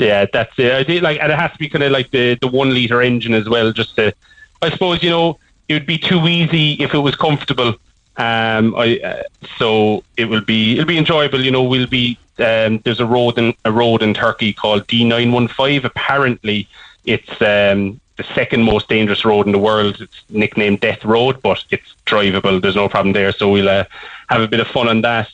Yeah, 0.00 0.26
that's 0.32 0.52
it. 0.58 0.72
I 0.72 0.82
think 0.82 1.02
like, 1.02 1.20
and 1.20 1.30
it 1.30 1.38
has 1.38 1.52
to 1.52 1.58
be 1.58 1.68
kind 1.68 1.84
of 1.84 1.92
like 1.92 2.10
the 2.10 2.36
the 2.40 2.48
one 2.48 2.74
liter 2.74 3.00
engine 3.00 3.32
as 3.32 3.48
well. 3.48 3.70
Just 3.72 3.94
to, 3.94 4.12
I 4.60 4.70
suppose 4.70 5.04
you 5.04 5.10
know, 5.10 5.38
it 5.68 5.74
would 5.74 5.86
be 5.86 5.98
too 5.98 6.26
easy 6.26 6.72
if 6.82 6.94
it 6.94 6.98
was 6.98 7.14
comfortable. 7.14 7.76
Um, 8.16 8.74
I 8.76 8.98
uh, 9.00 9.22
so 9.58 10.04
it 10.16 10.26
will 10.26 10.40
be 10.40 10.74
it'll 10.74 10.86
be 10.86 10.98
enjoyable. 10.98 11.40
You 11.40 11.50
know, 11.50 11.64
we'll 11.64 11.86
be 11.86 12.18
um, 12.38 12.78
there's 12.84 13.00
a 13.00 13.06
road 13.06 13.38
in 13.38 13.54
a 13.64 13.72
road 13.72 14.02
in 14.02 14.14
Turkey 14.14 14.52
called 14.52 14.86
D915. 14.86 15.84
Apparently, 15.84 16.68
it's 17.04 17.30
um, 17.42 18.00
the 18.16 18.24
second 18.34 18.62
most 18.62 18.88
dangerous 18.88 19.24
road 19.24 19.46
in 19.46 19.52
the 19.52 19.58
world. 19.58 20.00
It's 20.00 20.22
nicknamed 20.30 20.80
Death 20.80 21.04
Road, 21.04 21.42
but 21.42 21.64
it's 21.70 21.94
drivable. 22.06 22.60
There's 22.60 22.76
no 22.76 22.88
problem 22.88 23.12
there. 23.12 23.32
So 23.32 23.50
we'll 23.50 23.68
uh, 23.68 23.84
have 24.28 24.42
a 24.42 24.48
bit 24.48 24.60
of 24.60 24.68
fun 24.68 24.88
on 24.88 25.00
that, 25.02 25.28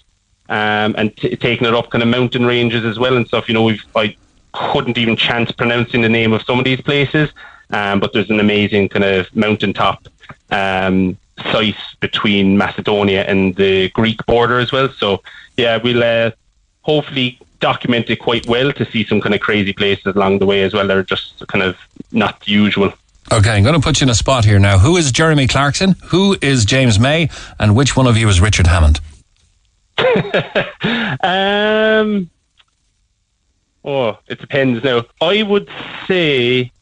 um, 0.48 0.94
and 0.96 1.14
t- 1.16 1.36
taking 1.36 1.66
it 1.66 1.74
up 1.74 1.90
kind 1.90 2.02
of 2.02 2.08
mountain 2.08 2.46
ranges 2.46 2.84
as 2.84 2.98
well 2.98 3.16
and 3.16 3.26
stuff. 3.26 3.48
You 3.48 3.54
know, 3.54 3.64
we've 3.64 3.84
I 3.94 4.16
couldn't 4.52 4.98
even 4.98 5.16
chance 5.16 5.52
pronouncing 5.52 6.00
the 6.00 6.08
name 6.08 6.32
of 6.32 6.42
some 6.42 6.58
of 6.58 6.64
these 6.64 6.80
places, 6.80 7.30
um, 7.70 8.00
but 8.00 8.12
there's 8.12 8.30
an 8.30 8.40
amazing 8.40 8.88
kind 8.88 9.04
of 9.04 9.34
mountaintop 9.36 10.08
um, 10.50 11.16
site 11.52 11.76
between 12.00 12.56
Macedonia 12.56 13.24
and 13.24 13.56
the 13.56 13.90
Greek 13.90 14.24
border 14.26 14.58
as 14.58 14.72
well. 14.72 14.88
So 14.88 15.22
yeah, 15.56 15.76
we'll 15.76 16.02
uh, 16.02 16.30
hopefully 16.82 17.38
document 17.60 18.08
it 18.10 18.16
quite 18.16 18.46
well 18.46 18.72
to 18.72 18.90
see 18.90 19.04
some 19.04 19.20
kind 19.20 19.34
of 19.34 19.40
crazy 19.40 19.72
places 19.72 20.14
along 20.16 20.38
the 20.38 20.46
way 20.46 20.62
as 20.62 20.72
well. 20.72 20.86
They're 20.86 21.02
just 21.02 21.46
kind 21.48 21.62
of 21.62 21.76
not 22.12 22.46
usual. 22.48 22.92
Okay, 23.32 23.50
I'm 23.50 23.62
going 23.62 23.74
to 23.74 23.80
put 23.80 24.00
you 24.00 24.06
in 24.06 24.10
a 24.10 24.14
spot 24.14 24.44
here 24.44 24.58
now. 24.58 24.78
Who 24.78 24.96
is 24.96 25.12
Jeremy 25.12 25.46
Clarkson? 25.46 25.94
Who 26.06 26.36
is 26.42 26.64
James 26.64 26.98
May? 26.98 27.28
And 27.60 27.76
which 27.76 27.96
one 27.96 28.06
of 28.08 28.16
you 28.16 28.28
is 28.28 28.40
Richard 28.40 28.66
Hammond? 28.66 29.00
um, 31.22 32.28
oh, 33.84 34.18
it 34.26 34.40
depends 34.40 34.82
now. 34.82 35.04
I 35.20 35.42
would 35.42 35.68
say 36.08 36.72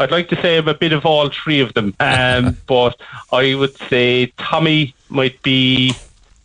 I'd 0.00 0.10
like 0.10 0.28
to 0.28 0.40
say 0.40 0.58
I'm 0.58 0.68
a 0.68 0.74
bit 0.74 0.92
of 0.92 1.04
all 1.04 1.28
three 1.28 1.60
of 1.60 1.74
them, 1.74 1.94
um, 2.00 2.56
but 2.66 3.00
I 3.32 3.54
would 3.54 3.76
say 3.88 4.32
Tommy 4.38 4.94
might 5.08 5.42
be 5.42 5.92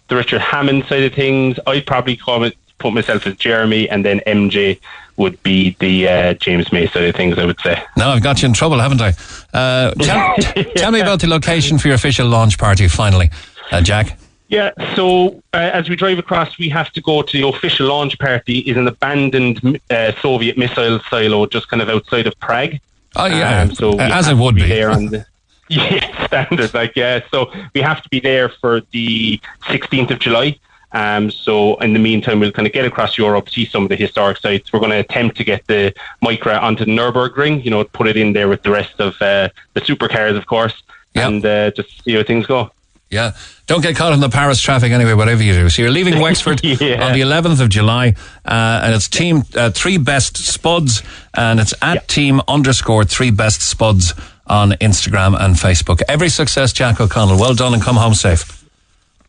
the 0.08 0.16
Richard 0.16 0.42
Hammond 0.42 0.86
side 0.86 1.04
of 1.04 1.14
things. 1.14 1.58
I'd 1.68 1.86
probably 1.86 2.16
call 2.16 2.44
it, 2.44 2.58
put 2.80 2.94
myself 2.94 3.26
as 3.28 3.36
Jeremy, 3.36 3.90
and 3.90 4.04
then 4.04 4.20
MJ 4.28 4.80
would 5.16 5.42
be 5.44 5.76
the 5.80 6.08
uh, 6.08 6.34
James 6.36 6.72
May 6.72 6.88
side 6.88 7.04
of 7.04 7.16
things. 7.16 7.38
I 7.38 7.46
would 7.46 7.60
say. 7.62 7.82
Now 7.98 8.12
I've 8.12 8.24
got 8.24 8.42
you 8.42 8.48
in 8.48 8.54
trouble, 8.54 8.80
haven't 8.80 9.02
I? 9.02 9.14
Uh, 9.54 9.92
tell, 10.00 10.36
tell 10.76 10.92
me 10.92 11.00
about 11.00 11.22
the 11.22 11.28
location 11.28 11.78
for 11.78 11.88
your 11.88 11.96
official 11.96 12.28
launch 12.28 12.58
party. 12.58 12.88
Finally, 12.88 13.30
uh, 13.72 13.82
Jack. 13.82 14.18
Yeah, 14.54 14.72
so 14.96 15.42
uh, 15.54 15.72
as 15.74 15.90
we 15.90 15.96
drive 15.96 16.20
across, 16.20 16.60
we 16.60 16.70
have 16.70 16.92
to 16.92 17.02
go 17.02 17.24
to 17.24 17.38
the 17.42 17.48
official 17.48 17.88
launch 17.88 18.20
party. 18.20 18.60
is 18.60 18.78
an 18.78 18.88
abandoned 18.88 19.80
uh, 19.90 20.12
Soviet 20.22 20.60
missile 20.60 21.00
silo 21.10 21.48
just 21.48 21.70
kind 21.70 21.82
of 21.82 21.90
outside 21.90 22.28
of 22.28 22.40
Prague. 22.40 22.76
Oh 23.16 23.26
yeah, 23.26 23.62
Um, 23.62 23.76
so 23.76 24.00
as 24.00 24.28
it 24.28 24.36
would 24.38 24.56
to 24.58 24.64
be. 24.64 24.70
there 24.70 24.90
on 24.92 25.08
the 25.08 25.26
yeah 25.70 26.26
standard 26.28 26.74
like 26.74 26.94
yeah. 26.96 27.22
So 27.32 27.52
we 27.74 27.82
have 27.82 28.02
to 28.02 28.10
be 28.10 28.20
there 28.20 28.50
for 28.50 28.82
the 28.92 29.40
16th 29.64 30.12
of 30.12 30.20
July. 30.20 30.58
Um, 30.92 31.32
so 31.32 31.76
in 31.78 31.94
the 31.94 32.00
meantime, 32.00 32.40
we'll 32.40 32.52
kind 32.52 32.68
of 32.68 32.74
get 32.74 32.86
across 32.86 33.18
Europe, 33.18 33.50
see 33.50 33.66
some 33.66 33.84
of 33.84 33.90
the 33.90 33.96
historic 33.96 34.38
sites. 34.38 34.72
We're 34.72 34.80
going 34.80 34.92
to 34.92 35.00
attempt 35.00 35.38
to 35.38 35.44
get 35.44 35.66
the 35.66 35.92
Micra 36.24 36.62
onto 36.62 36.86
the 36.86 36.92
Nurburgring. 36.92 37.64
You 37.66 37.72
know, 37.72 37.84
put 37.84 38.08
it 38.08 38.16
in 38.18 38.34
there 38.34 38.48
with 38.48 38.62
the 38.62 38.70
rest 38.70 39.00
of 39.00 39.16
uh, 39.22 39.50
the 39.74 39.82
supercars, 39.82 40.38
of 40.38 40.46
course, 40.46 40.84
and 41.16 41.44
uh, 41.46 41.72
just 41.72 42.04
see 42.04 42.14
how 42.14 42.24
things 42.24 42.46
go. 42.46 42.72
Yeah. 43.14 43.32
Don't 43.66 43.82
get 43.82 43.96
caught 43.96 44.12
in 44.12 44.20
the 44.20 44.28
Paris 44.30 44.60
traffic 44.60 44.92
anyway, 44.92 45.14
whatever 45.14 45.42
you 45.42 45.54
do. 45.54 45.70
So 45.70 45.82
you're 45.84 45.92
leaving 45.92 46.20
Wexford 46.28 46.62
Yeah. 46.64 47.06
on 47.06 47.14
the 47.14 47.22
11th 47.22 47.62
of 47.62 47.70
July, 47.70 48.16
uh, 48.44 48.82
and 48.84 48.94
it's 48.94 49.08
team 49.08 49.44
uh, 49.56 49.70
three 49.70 49.98
best 49.98 50.36
spuds, 50.36 51.02
and 51.34 51.60
it's 51.62 51.74
at 51.82 52.08
team 52.10 52.42
underscore 52.50 53.06
three 53.06 53.32
best 53.32 53.62
spuds 53.62 54.14
on 54.48 54.72
Instagram 54.82 55.40
and 55.40 55.56
Facebook. 55.56 56.02
Every 56.10 56.28
success, 56.28 56.74
Jack 56.74 57.00
O'Connell. 57.00 57.40
Well 57.40 57.54
done 57.56 57.74
and 57.74 57.82
come 57.82 57.96
home 57.96 58.14
safe. 58.16 58.60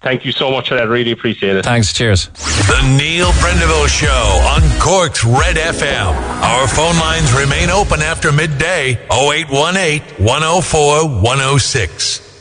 Thank 0.03 0.27
you 0.27 0.33
so 0.33 0.51
much 0.51 0.69
for 0.69 0.75
that. 0.75 0.89
Really 0.89 1.13
appreciate 1.13 1.57
it. 1.57 1.65
Thanks. 1.65 1.93
Cheers. 1.95 2.27
The 2.27 2.95
Neil 2.99 3.31
Prendeville 3.41 3.89
Show 3.89 4.09
on 4.53 4.61
Cork's 4.79 5.25
Red 5.25 5.57
FM. 5.57 6.13
Our 6.43 6.69
phone 6.69 6.99
lines 6.99 7.33
remain 7.33 7.71
open 7.71 8.03
after 8.03 8.31
midday 8.31 8.99
0818 9.11 10.03
104 10.27 11.09
106. 11.23 12.34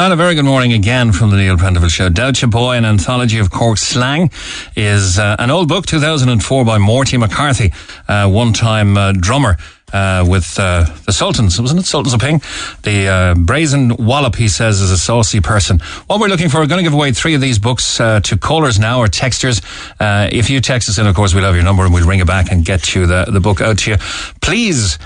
And 0.00 0.12
a 0.12 0.16
very 0.16 0.36
good 0.36 0.44
morning 0.44 0.74
again 0.74 1.10
from 1.10 1.30
the 1.30 1.36
Neil 1.36 1.56
Prendeville 1.56 1.90
Show. 1.90 2.08
Dowtcha 2.08 2.48
Boy, 2.48 2.76
an 2.76 2.84
anthology 2.84 3.40
of 3.40 3.50
Cork 3.50 3.78
slang, 3.78 4.30
is 4.76 5.18
uh, 5.18 5.34
an 5.40 5.50
old 5.50 5.66
book, 5.66 5.86
2004, 5.86 6.64
by 6.64 6.78
Morty 6.78 7.16
McCarthy, 7.16 7.72
uh, 8.06 8.28
one-time 8.30 8.96
uh, 8.96 9.10
drummer 9.10 9.56
uh, 9.92 10.24
with 10.24 10.56
uh, 10.60 10.84
the 11.04 11.12
Sultans, 11.12 11.60
wasn't 11.60 11.80
it? 11.80 11.86
Sultans 11.86 12.14
of 12.14 12.20
Ping. 12.20 12.40
The 12.82 13.08
uh, 13.08 13.34
brazen 13.34 13.96
wallop, 13.96 14.36
he 14.36 14.46
says, 14.46 14.80
is 14.80 14.92
a 14.92 14.98
saucy 14.98 15.40
person. 15.40 15.80
What 16.06 16.20
we're 16.20 16.28
looking 16.28 16.48
for, 16.48 16.60
we're 16.60 16.68
going 16.68 16.78
to 16.78 16.88
give 16.88 16.94
away 16.94 17.10
three 17.10 17.34
of 17.34 17.40
these 17.40 17.58
books 17.58 17.98
uh, 17.98 18.20
to 18.20 18.38
callers 18.38 18.78
now 18.78 19.00
or 19.00 19.08
texters. 19.08 19.64
Uh, 19.98 20.28
if 20.30 20.48
you 20.48 20.60
text 20.60 20.88
us 20.88 20.98
in, 20.98 21.08
of 21.08 21.16
course, 21.16 21.34
we'll 21.34 21.42
have 21.42 21.56
your 21.56 21.64
number 21.64 21.84
and 21.84 21.92
we'll 21.92 22.06
ring 22.06 22.20
it 22.20 22.26
back 22.28 22.52
and 22.52 22.64
get 22.64 22.94
you 22.94 23.06
the, 23.06 23.24
the 23.24 23.40
book 23.40 23.60
out 23.60 23.78
to 23.78 23.90
you. 23.90 23.96
Please 24.40 24.96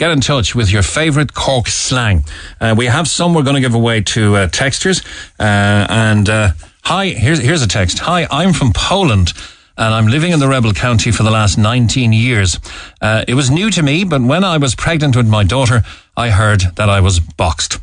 get 0.00 0.10
in 0.10 0.20
touch 0.22 0.54
with 0.54 0.72
your 0.72 0.82
favourite 0.82 1.34
Cork 1.34 1.68
slang. 1.68 2.24
Uh, 2.58 2.74
we 2.74 2.86
have 2.86 3.06
some 3.06 3.34
we're 3.34 3.42
going 3.42 3.56
to 3.56 3.60
give 3.60 3.74
away 3.74 4.00
to 4.00 4.34
uh, 4.34 4.48
texters. 4.48 5.04
Uh, 5.38 5.86
and 5.90 6.26
uh, 6.26 6.52
hi, 6.82 7.08
here's 7.08 7.38
here's 7.38 7.60
a 7.60 7.68
text. 7.68 7.98
Hi, 7.98 8.26
I'm 8.30 8.54
from 8.54 8.72
Poland. 8.72 9.34
And 9.76 9.94
I'm 9.94 10.06
living 10.06 10.32
in 10.32 10.40
the 10.40 10.48
rebel 10.48 10.72
county 10.72 11.10
for 11.10 11.22
the 11.22 11.30
last 11.30 11.58
19 11.58 12.14
years. 12.14 12.58
Uh, 13.02 13.24
it 13.28 13.34
was 13.34 13.50
new 13.50 13.70
to 13.70 13.82
me, 13.82 14.04
but 14.04 14.22
when 14.22 14.42
I 14.42 14.56
was 14.56 14.74
pregnant 14.74 15.16
with 15.16 15.28
my 15.28 15.44
daughter, 15.44 15.82
I 16.16 16.30
heard 16.30 16.62
that 16.76 16.88
I 16.88 17.00
was 17.00 17.20
boxed. 17.20 17.78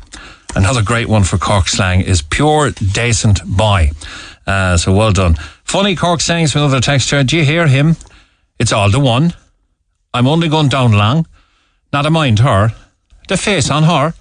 Another 0.56 0.82
great 0.82 1.08
one 1.08 1.22
for 1.22 1.38
Cork 1.38 1.68
slang 1.68 2.00
is 2.00 2.20
pure 2.20 2.70
decent 2.70 3.44
boy. 3.44 3.90
Uh, 4.44 4.76
so 4.76 4.92
well 4.92 5.12
done. 5.12 5.34
Funny 5.62 5.94
Cork 5.94 6.20
sayings 6.20 6.52
from 6.52 6.62
another 6.62 6.80
texter. 6.80 7.24
Do 7.24 7.36
you 7.36 7.44
hear 7.44 7.68
him? 7.68 7.96
It's 8.58 8.72
all 8.72 8.90
the 8.90 9.00
one. 9.00 9.34
I'm 10.12 10.26
only 10.26 10.48
going 10.48 10.68
down 10.68 10.92
long. 10.92 11.24
Not 11.92 12.06
a 12.06 12.10
mind 12.10 12.40
her. 12.40 12.72
The 13.28 13.36
face 13.36 13.70
on 13.70 13.84
her. 13.84 14.14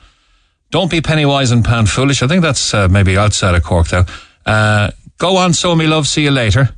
Don't 0.69 0.91
be 0.91 1.01
penny 1.01 1.25
wise 1.25 1.51
and 1.51 1.63
pound 1.63 1.89
foolish. 1.89 2.21
I 2.21 2.27
think 2.27 2.41
that's 2.41 2.73
uh, 2.73 2.87
maybe 2.87 3.17
outside 3.17 3.55
of 3.55 3.63
Cork 3.63 3.87
though. 3.87 4.05
Uh, 4.45 4.91
go 5.17 5.37
on, 5.37 5.53
so 5.53 5.75
me 5.75 5.87
love. 5.87 6.07
See 6.07 6.23
you 6.23 6.31
later. 6.31 6.69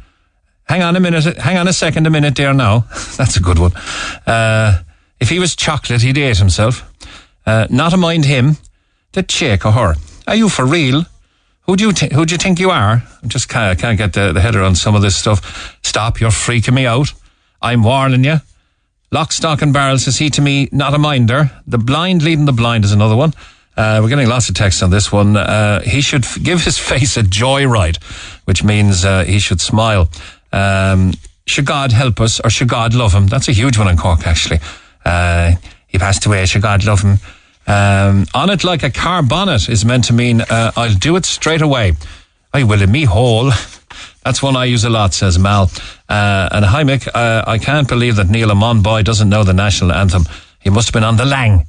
Hang 0.65 0.83
on 0.83 0.95
a 0.95 0.99
minute. 0.99 1.37
Hang 1.37 1.57
on 1.57 1.67
a 1.67 1.73
second. 1.73 2.05
A 2.05 2.09
minute 2.09 2.35
there 2.35 2.53
now. 2.53 2.79
that's 3.17 3.37
a 3.37 3.41
good 3.41 3.57
one. 3.57 3.73
Uh, 4.27 4.83
if 5.19 5.29
he 5.29 5.39
was 5.39 5.55
chocolate, 5.55 6.01
he'd 6.01 6.17
ate 6.17 6.37
himself. 6.37 6.91
Uh, 7.45 7.67
not 7.69 7.93
a 7.93 7.97
mind 7.97 8.25
him. 8.25 8.57
The 9.13 9.23
chick 9.23 9.65
or 9.65 9.71
her. 9.71 9.95
Are 10.27 10.35
you 10.35 10.49
for 10.49 10.65
real? 10.65 11.05
Who 11.61 11.75
do 11.75 11.85
you 11.85 11.91
th- 11.91 12.11
who 12.11 12.25
do 12.25 12.33
you 12.33 12.37
think 12.37 12.59
you 12.59 12.69
are? 12.69 13.03
I 13.23 13.27
just 13.27 13.49
can't, 13.49 13.77
can't 13.79 13.97
get 13.97 14.13
the, 14.13 14.31
the 14.31 14.41
header 14.41 14.63
on 14.63 14.75
some 14.75 14.95
of 14.95 15.01
this 15.01 15.15
stuff. 15.15 15.77
Stop! 15.83 16.19
You're 16.19 16.29
freaking 16.29 16.73
me 16.73 16.85
out. 16.85 17.13
I'm 17.61 17.83
warning 17.83 18.23
you. 18.23 18.37
Lock, 19.11 19.31
stock, 19.31 19.61
and 19.61 19.73
barrel 19.73 19.97
says 19.97 20.17
he 20.17 20.29
to 20.31 20.41
me, 20.41 20.69
not 20.71 20.93
a 20.93 20.99
minder. 20.99 21.49
The 21.65 21.79
blind 21.79 22.21
leading 22.21 22.45
the 22.45 22.53
blind 22.53 22.85
is 22.85 22.91
another 22.91 23.15
one. 23.15 23.33
Uh, 23.75 23.99
we're 24.01 24.09
getting 24.09 24.27
lots 24.27 24.49
of 24.49 24.55
texts 24.55 24.83
on 24.83 24.91
this 24.91 25.11
one. 25.11 25.35
Uh, 25.35 25.81
he 25.81 26.01
should 26.01 26.25
f- 26.25 26.37
give 26.43 26.63
his 26.63 26.77
face 26.91 27.17
a 27.17 27.23
joyride, 27.23 28.03
which 28.45 28.63
means 28.63 29.05
uh, 29.05 29.23
he 29.23 29.39
should 29.39 29.61
smile. 29.61 30.09
Um, 30.51 31.13
should 31.47 31.65
God 31.65 31.91
help 31.91 32.21
us 32.21 32.39
or 32.39 32.49
should 32.51 32.67
God 32.67 32.93
love 32.93 33.13
him? 33.13 33.25
That's 33.27 33.47
a 33.47 33.51
huge 33.51 33.77
one 33.77 33.87
in 33.87 33.97
Cork, 33.97 34.27
actually. 34.27 34.59
Uh, 35.03 35.53
he 35.87 35.97
passed 35.97 36.25
away. 36.25 36.45
Should 36.45 36.61
God 36.61 36.85
love 36.85 37.01
him? 37.01 37.17
Um, 37.65 38.25
on 38.33 38.49
it 38.49 38.63
like 38.63 38.83
a 38.83 38.91
car 38.91 39.23
bonnet 39.23 39.69
is 39.69 39.85
meant 39.85 40.05
to 40.05 40.13
mean 40.13 40.41
uh, 40.41 40.71
I'll 40.75 40.93
do 40.93 41.15
it 41.15 41.25
straight 41.25 41.61
away. 41.61 41.93
I 42.53 42.63
will 42.63 42.81
in 42.81 42.91
me 42.91 43.05
hole. 43.05 43.51
That's 44.23 44.43
one 44.43 44.55
I 44.55 44.65
use 44.65 44.83
a 44.83 44.89
lot, 44.89 45.13
says 45.13 45.39
Mal. 45.39 45.71
Uh, 46.09 46.49
and 46.51 46.65
hi, 46.65 46.83
Mick. 46.83 47.07
Uh, 47.13 47.43
I 47.45 47.59
can't 47.59 47.87
believe 47.87 48.15
that 48.15 48.29
Neil 48.29 48.51
Amon 48.51 48.81
Boy 48.81 49.03
doesn't 49.03 49.29
know 49.29 49.43
the 49.43 49.53
national 49.53 49.93
anthem. 49.93 50.23
He 50.59 50.69
must 50.69 50.87
have 50.87 50.93
been 50.93 51.03
on 51.03 51.17
the 51.17 51.25
lang 51.25 51.65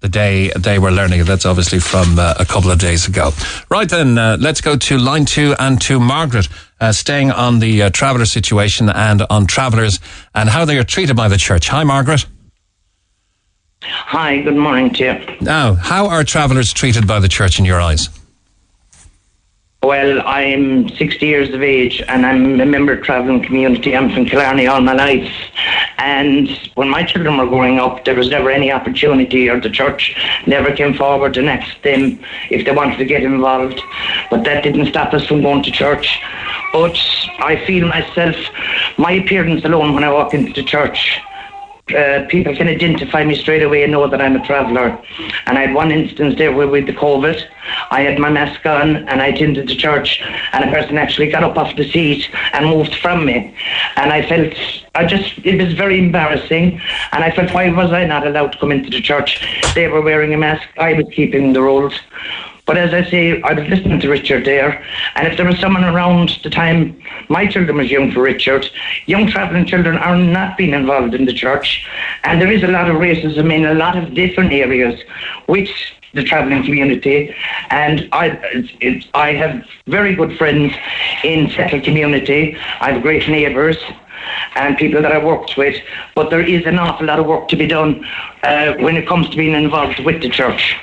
the 0.00 0.08
day 0.08 0.50
they 0.56 0.78
were 0.78 0.90
learning 0.90 1.20
it. 1.20 1.24
That's 1.24 1.44
obviously 1.44 1.78
from 1.78 2.18
uh, 2.18 2.34
a 2.38 2.44
couple 2.44 2.70
of 2.70 2.78
days 2.78 3.06
ago. 3.06 3.32
Right 3.68 3.88
then, 3.88 4.16
uh, 4.16 4.38
let's 4.40 4.60
go 4.60 4.76
to 4.76 4.98
line 4.98 5.26
two 5.26 5.54
and 5.58 5.80
to 5.82 6.00
Margaret, 6.00 6.48
uh, 6.80 6.92
staying 6.92 7.30
on 7.30 7.58
the 7.58 7.82
uh, 7.82 7.90
traveller 7.90 8.24
situation 8.24 8.88
and 8.88 9.22
on 9.28 9.46
travellers 9.46 10.00
and 10.34 10.48
how 10.48 10.64
they 10.64 10.78
are 10.78 10.84
treated 10.84 11.16
by 11.16 11.28
the 11.28 11.36
church. 11.36 11.68
Hi, 11.68 11.84
Margaret. 11.84 12.26
Hi, 13.82 14.40
good 14.42 14.56
morning 14.56 14.90
to 14.94 15.04
you. 15.04 15.36
Now, 15.40 15.74
how 15.74 16.08
are 16.08 16.24
travellers 16.24 16.72
treated 16.72 17.06
by 17.06 17.18
the 17.18 17.28
church 17.28 17.58
in 17.58 17.64
your 17.64 17.80
eyes? 17.80 18.08
Well, 19.82 20.20
I'm 20.26 20.90
60 20.90 21.24
years 21.24 21.54
of 21.54 21.62
age 21.62 22.02
and 22.06 22.26
I'm 22.26 22.60
a 22.60 22.66
member 22.66 22.92
of 22.92 23.02
travelling 23.02 23.42
community. 23.42 23.96
I'm 23.96 24.10
from 24.12 24.26
Killarney 24.26 24.66
all 24.66 24.82
my 24.82 24.92
life. 24.92 25.32
And 25.96 26.50
when 26.74 26.90
my 26.90 27.02
children 27.02 27.38
were 27.38 27.46
growing 27.46 27.78
up, 27.78 28.04
there 28.04 28.14
was 28.14 28.28
never 28.28 28.50
any 28.50 28.70
opportunity 28.70 29.48
or 29.48 29.58
the 29.58 29.70
church 29.70 30.14
never 30.46 30.70
came 30.76 30.92
forward 30.92 31.38
and 31.38 31.48
asked 31.48 31.82
them 31.82 32.22
if 32.50 32.66
they 32.66 32.72
wanted 32.72 32.98
to 32.98 33.06
get 33.06 33.22
involved. 33.22 33.80
But 34.30 34.44
that 34.44 34.64
didn't 34.64 34.88
stop 34.88 35.14
us 35.14 35.26
from 35.26 35.40
going 35.40 35.62
to 35.62 35.70
church. 35.70 36.20
But 36.74 36.98
I 37.38 37.64
feel 37.66 37.88
myself, 37.88 38.36
my 38.98 39.12
appearance 39.12 39.64
alone 39.64 39.94
when 39.94 40.04
I 40.04 40.12
walk 40.12 40.34
into 40.34 40.52
the 40.52 40.62
church 40.62 41.18
uh, 41.94 42.26
people 42.28 42.54
can 42.54 42.68
identify 42.68 43.24
me 43.24 43.34
straight 43.34 43.62
away 43.62 43.82
and 43.82 43.92
know 43.92 44.08
that 44.08 44.20
I'm 44.20 44.36
a 44.36 44.46
traveller. 44.46 44.98
And 45.46 45.58
I 45.58 45.66
had 45.66 45.74
one 45.74 45.90
instance 45.90 46.36
there 46.36 46.52
where 46.52 46.68
with 46.68 46.86
the 46.86 46.92
COVID, 46.92 47.46
I 47.90 48.02
had 48.02 48.18
my 48.18 48.30
mask 48.30 48.64
on 48.66 48.96
and 49.08 49.20
I 49.20 49.28
attended 49.28 49.68
the 49.68 49.76
church 49.76 50.22
and 50.52 50.64
a 50.64 50.70
person 50.70 50.98
actually 50.98 51.30
got 51.30 51.44
up 51.44 51.56
off 51.56 51.76
the 51.76 51.90
seat 51.90 52.28
and 52.52 52.66
moved 52.66 52.94
from 52.96 53.24
me. 53.24 53.54
And 53.96 54.12
I 54.12 54.26
felt, 54.26 54.54
I 54.94 55.06
just, 55.06 55.38
it 55.44 55.62
was 55.62 55.74
very 55.74 55.98
embarrassing. 55.98 56.80
And 57.12 57.24
I 57.24 57.30
felt, 57.30 57.52
why 57.52 57.70
was 57.70 57.92
I 57.92 58.04
not 58.04 58.26
allowed 58.26 58.52
to 58.52 58.58
come 58.58 58.72
into 58.72 58.90
the 58.90 59.00
church? 59.00 59.40
They 59.74 59.88
were 59.88 60.02
wearing 60.02 60.34
a 60.34 60.38
mask, 60.38 60.68
I 60.78 60.94
was 60.94 61.06
keeping 61.12 61.52
the 61.52 61.62
rules. 61.62 61.94
But 62.70 62.78
as 62.78 62.94
I 62.94 63.02
say, 63.10 63.42
I 63.42 63.52
was 63.52 63.68
listening 63.68 63.98
to 63.98 64.08
Richard 64.08 64.44
there, 64.44 64.80
and 65.16 65.26
if 65.26 65.36
there 65.36 65.44
was 65.44 65.58
someone 65.58 65.82
around 65.82 66.38
the 66.44 66.50
time 66.50 67.02
my 67.28 67.44
children 67.48 67.78
was 67.78 67.90
young 67.90 68.12
for 68.12 68.22
Richard, 68.22 68.64
young 69.06 69.26
travelling 69.26 69.66
children 69.66 69.98
are 69.98 70.14
not 70.16 70.56
being 70.56 70.72
involved 70.72 71.12
in 71.12 71.24
the 71.24 71.32
church, 71.32 71.84
and 72.22 72.40
there 72.40 72.52
is 72.52 72.62
a 72.62 72.68
lot 72.68 72.88
of 72.88 72.94
racism 72.98 73.52
in 73.52 73.66
a 73.66 73.74
lot 73.74 73.98
of 73.98 74.14
different 74.14 74.52
areas, 74.52 75.00
which 75.46 75.96
the 76.14 76.22
travelling 76.22 76.62
community, 76.62 77.34
and 77.70 78.08
I, 78.12 78.38
I 79.14 79.32
have 79.32 79.64
very 79.88 80.14
good 80.14 80.38
friends 80.38 80.72
in 81.24 81.50
settled 81.50 81.82
community. 81.82 82.56
I 82.80 82.92
have 82.92 83.02
great 83.02 83.28
neighbours 83.28 83.78
and 84.54 84.76
people 84.76 85.02
that 85.02 85.10
I 85.10 85.18
worked 85.18 85.56
with, 85.56 85.82
but 86.14 86.30
there 86.30 86.40
is 86.40 86.64
an 86.66 86.78
awful 86.78 87.06
lot 87.06 87.18
of 87.18 87.26
work 87.26 87.48
to 87.48 87.56
be 87.56 87.66
done 87.66 88.06
uh, 88.44 88.74
when 88.74 88.96
it 88.96 89.08
comes 89.08 89.28
to 89.30 89.36
being 89.36 89.54
involved 89.54 89.98
with 90.04 90.22
the 90.22 90.28
church. 90.28 90.76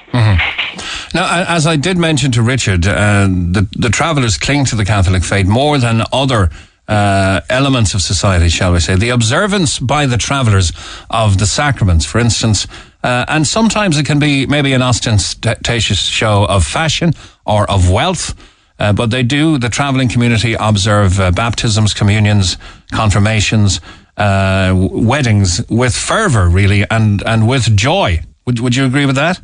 Now, 1.13 1.45
as 1.47 1.65
I 1.65 1.75
did 1.77 1.97
mention 1.97 2.31
to 2.34 2.41
Richard, 2.41 2.85
uh, 2.85 3.27
the, 3.27 3.67
the 3.77 3.89
travellers 3.89 4.38
cling 4.38 4.65
to 4.65 4.75
the 4.75 4.85
Catholic 4.85 5.23
faith 5.23 5.47
more 5.47 5.77
than 5.77 6.03
other 6.11 6.49
uh, 6.88 7.41
elements 7.49 7.93
of 7.93 8.01
society, 8.01 8.49
shall 8.49 8.73
we 8.73 8.79
say. 8.79 8.95
The 8.95 9.09
observance 9.09 9.79
by 9.79 10.05
the 10.05 10.17
travellers 10.17 10.71
of 11.09 11.38
the 11.38 11.45
sacraments, 11.45 12.05
for 12.05 12.19
instance, 12.19 12.67
uh, 13.03 13.25
and 13.27 13.47
sometimes 13.47 13.97
it 13.97 14.05
can 14.05 14.19
be 14.19 14.45
maybe 14.45 14.73
an 14.73 14.81
ostentatious 14.81 15.99
show 15.99 16.45
of 16.45 16.65
fashion 16.65 17.13
or 17.45 17.69
of 17.69 17.89
wealth. 17.89 18.34
Uh, 18.79 18.93
but 18.93 19.09
they 19.09 19.23
do, 19.23 19.57
the 19.57 19.69
travelling 19.69 20.07
community 20.07 20.53
observe 20.53 21.19
uh, 21.19 21.31
baptisms, 21.31 21.93
communions, 21.93 22.57
confirmations, 22.91 23.81
uh, 24.17 24.73
weddings 24.75 25.61
with 25.69 25.95
fervour, 25.95 26.47
really, 26.47 26.85
and, 26.89 27.23
and 27.25 27.47
with 27.47 27.75
joy. 27.75 28.21
Would, 28.45 28.59
would 28.59 28.75
you 28.75 28.85
agree 28.85 29.05
with 29.05 29.15
that? 29.15 29.41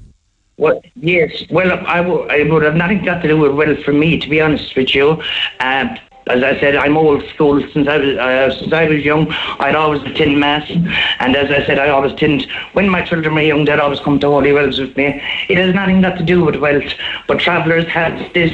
Well, 0.57 0.81
yes. 0.95 1.31
Well, 1.49 1.71
I 1.87 1.97
w- 2.03 2.27
I 2.29 2.43
would 2.43 2.63
have 2.63 2.75
nothing 2.75 3.03
got 3.03 3.21
to 3.21 3.27
do 3.27 3.37
with 3.37 3.53
well 3.53 3.75
for 3.83 3.91
me, 3.93 4.19
to 4.19 4.29
be 4.29 4.39
honest 4.39 4.75
with 4.75 4.93
you. 4.93 5.21
Um, 5.59 5.97
as 6.27 6.41
I 6.43 6.57
said, 6.59 6.75
I'm 6.75 6.95
old 6.95 7.23
school. 7.33 7.61
Since 7.73 7.87
I 7.87 7.97
was 7.97 8.17
uh, 8.17 8.57
since 8.59 8.71
I 8.71 8.87
was 8.87 9.03
young, 9.03 9.27
I'd 9.59 9.75
always 9.75 10.01
attend 10.03 10.39
mass, 10.39 10.69
and 10.69 11.35
as 11.35 11.49
I 11.51 11.65
said, 11.65 11.79
I 11.79 11.89
always 11.89 12.13
attend. 12.13 12.47
When 12.73 12.87
my 12.87 13.01
children 13.01 13.33
were 13.35 13.41
young, 13.41 13.65
they'd 13.65 13.79
always 13.79 13.99
come 13.99 14.19
to 14.19 14.27
Holy 14.27 14.53
Wells 14.53 14.79
with 14.79 14.95
me. 14.95 15.21
It 15.49 15.57
has 15.57 15.73
nothing 15.73 16.01
got 16.01 16.17
to 16.17 16.23
do 16.23 16.45
with 16.45 16.55
wealth, 16.57 16.93
but 17.27 17.39
travellers 17.39 17.85
have 17.87 18.31
this 18.33 18.53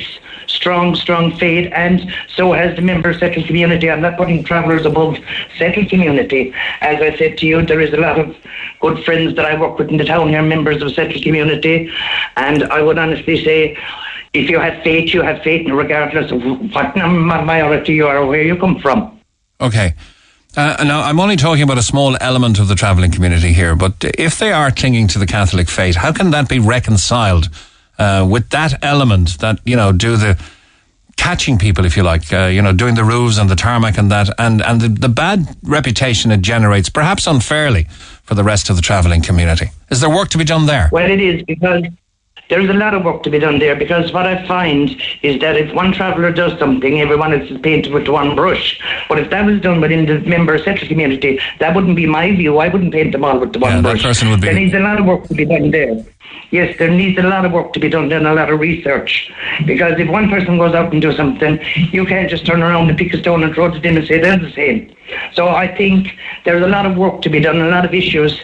strong, 0.49 0.95
strong 0.95 1.37
faith, 1.37 1.71
and 1.73 2.13
so 2.35 2.53
has 2.53 2.75
the 2.75 2.81
member 2.81 3.11
of 3.11 3.17
settled 3.17 3.45
community. 3.45 3.89
I'm 3.89 4.01
not 4.01 4.17
putting 4.17 4.43
travellers 4.43 4.85
above 4.85 5.17
settled 5.57 5.89
community. 5.89 6.53
As 6.81 7.01
I 7.01 7.15
said 7.17 7.37
to 7.39 7.45
you, 7.45 7.65
there 7.65 7.79
is 7.79 7.93
a 7.93 7.97
lot 7.97 8.19
of 8.19 8.35
good 8.81 9.03
friends 9.05 9.35
that 9.35 9.45
I 9.45 9.59
work 9.59 9.77
with 9.77 9.89
in 9.89 9.97
the 9.97 10.05
town 10.05 10.29
here, 10.29 10.41
members 10.41 10.81
of 10.81 10.91
settled 10.93 11.23
community, 11.23 11.91
and 12.35 12.63
I 12.63 12.81
would 12.81 12.97
honestly 12.97 13.43
say. 13.43 13.77
If 14.31 14.47
you 14.47 14.59
have 14.59 14.83
faith, 14.83 15.11
you 15.11 15.23
have 15.23 15.41
faith, 15.41 15.67
regardless 15.67 16.29
of 16.29 16.43
what 16.71 16.95
minority 16.95 17.93
you 17.93 18.05
are 18.05 18.19
or 18.19 18.27
where 18.27 18.43
you 18.43 18.55
come 18.57 18.77
from. 18.77 19.19
Okay. 19.59 19.95
Uh, 20.55 20.83
now, 20.85 21.01
I'm 21.01 21.19
only 21.19 21.35
talking 21.35 21.63
about 21.63 21.79
a 21.79 21.83
small 21.83 22.15
element 22.21 22.59
of 22.59 22.67
the 22.67 22.75
travelling 22.75 23.11
community 23.11 23.53
here, 23.53 23.75
but 23.75 23.93
if 24.17 24.37
they 24.37 24.51
are 24.51 24.69
clinging 24.69 25.07
to 25.07 25.19
the 25.19 25.25
Catholic 25.25 25.67
faith, 25.67 25.95
how 25.95 26.11
can 26.11 26.29
that 26.29 26.47
be 26.47 26.59
reconciled 26.59 27.49
uh, 27.99 28.27
with 28.29 28.49
that 28.49 28.83
element 28.83 29.37
that, 29.39 29.59
you 29.65 29.75
know, 29.75 29.91
do 29.91 30.17
the 30.17 30.41
catching 31.17 31.57
people, 31.57 31.85
if 31.85 31.97
you 31.97 32.03
like, 32.03 32.31
uh, 32.31 32.45
you 32.45 32.61
know, 32.61 32.71
doing 32.71 32.95
the 32.95 33.03
roofs 33.03 33.37
and 33.37 33.49
the 33.49 33.55
tarmac 33.55 33.97
and 33.97 34.09
that, 34.09 34.29
and, 34.39 34.61
and 34.61 34.81
the, 34.81 34.87
the 34.87 35.09
bad 35.09 35.45
reputation 35.63 36.31
it 36.31 36.41
generates, 36.41 36.89
perhaps 36.89 37.27
unfairly, 37.27 37.83
for 38.23 38.35
the 38.35 38.43
rest 38.43 38.69
of 38.69 38.75
the 38.77 38.81
travelling 38.81 39.21
community? 39.21 39.67
Is 39.91 39.99
there 39.99 40.09
work 40.09 40.29
to 40.29 40.37
be 40.37 40.45
done 40.45 40.65
there? 40.65 40.89
Well, 40.91 41.11
it 41.11 41.19
is 41.19 41.43
because 41.43 41.83
there 42.49 42.59
is 42.59 42.69
a 42.69 42.73
lot 42.73 42.93
of 42.95 43.03
work 43.05 43.21
to 43.23 43.29
be 43.29 43.37
done 43.39 43.59
there 43.59 43.75
because 43.75 44.11
what 44.11 44.25
I 44.25 44.45
find 44.47 44.89
is 45.21 45.39
that 45.41 45.55
if 45.55 45.73
one 45.73 45.91
traveller 45.91 46.31
does 46.31 46.57
something, 46.57 46.99
everyone 46.99 47.31
else 47.33 47.49
is 47.49 47.59
painted 47.61 47.93
with 47.93 48.07
one 48.07 48.35
brush. 48.35 48.79
But 49.07 49.19
if 49.19 49.29
that 49.29 49.45
was 49.45 49.61
done 49.61 49.79
within 49.81 50.05
the 50.07 50.19
member 50.27 50.57
settled 50.57 50.89
community, 50.89 51.39
that 51.59 51.75
wouldn't 51.75 51.95
be 51.95 52.07
my 52.07 52.31
view. 52.35 52.57
I 52.57 52.67
wouldn't 52.69 52.91
paint 52.91 53.11
them 53.11 53.23
all 53.23 53.39
with 53.39 53.53
the 53.53 53.59
one 53.59 53.71
Yeah, 53.71 53.81
that 53.81 53.89
brush. 53.91 54.03
person 54.03 54.29
would 54.31 54.41
be- 54.41 54.47
There 54.47 54.55
needs 54.55 54.73
a 54.73 54.79
lot 54.79 54.99
of 54.99 55.05
work 55.05 55.25
to 55.27 55.35
be 55.35 55.45
done 55.45 55.69
there. 55.69 56.03
Yes, 56.51 56.75
there 56.79 56.89
needs 56.89 57.19
a 57.19 57.23
lot 57.23 57.45
of 57.45 57.51
work 57.51 57.73
to 57.73 57.79
be 57.79 57.89
done 57.89 58.11
and 58.11 58.25
a 58.25 58.33
lot 58.33 58.49
of 58.51 58.59
research. 58.59 59.31
Because 59.67 59.99
if 59.99 60.09
one 60.09 60.29
person 60.29 60.57
goes 60.57 60.73
out 60.73 60.91
and 60.91 61.01
does 61.01 61.15
something, 61.17 61.59
you 61.91 62.03
can't 62.05 62.29
just 62.29 62.45
turn 62.47 62.63
around 62.63 62.89
and 62.89 62.97
pick 62.97 63.13
a 63.13 63.17
stone 63.19 63.43
and 63.43 63.53
throw 63.53 63.65
it 63.65 63.75
at 63.75 63.83
them 63.83 63.97
and 63.97 64.07
say 64.07 64.19
they're 64.19 64.37
the 64.37 64.51
same. 64.53 64.91
So 65.33 65.47
I 65.49 65.67
think 65.67 66.17
there's 66.45 66.63
a 66.63 66.67
lot 66.67 66.85
of 66.85 66.97
work 66.97 67.21
to 67.23 67.29
be 67.29 67.39
done, 67.39 67.61
a 67.61 67.69
lot 67.69 67.85
of 67.85 67.93
issues, 67.93 68.39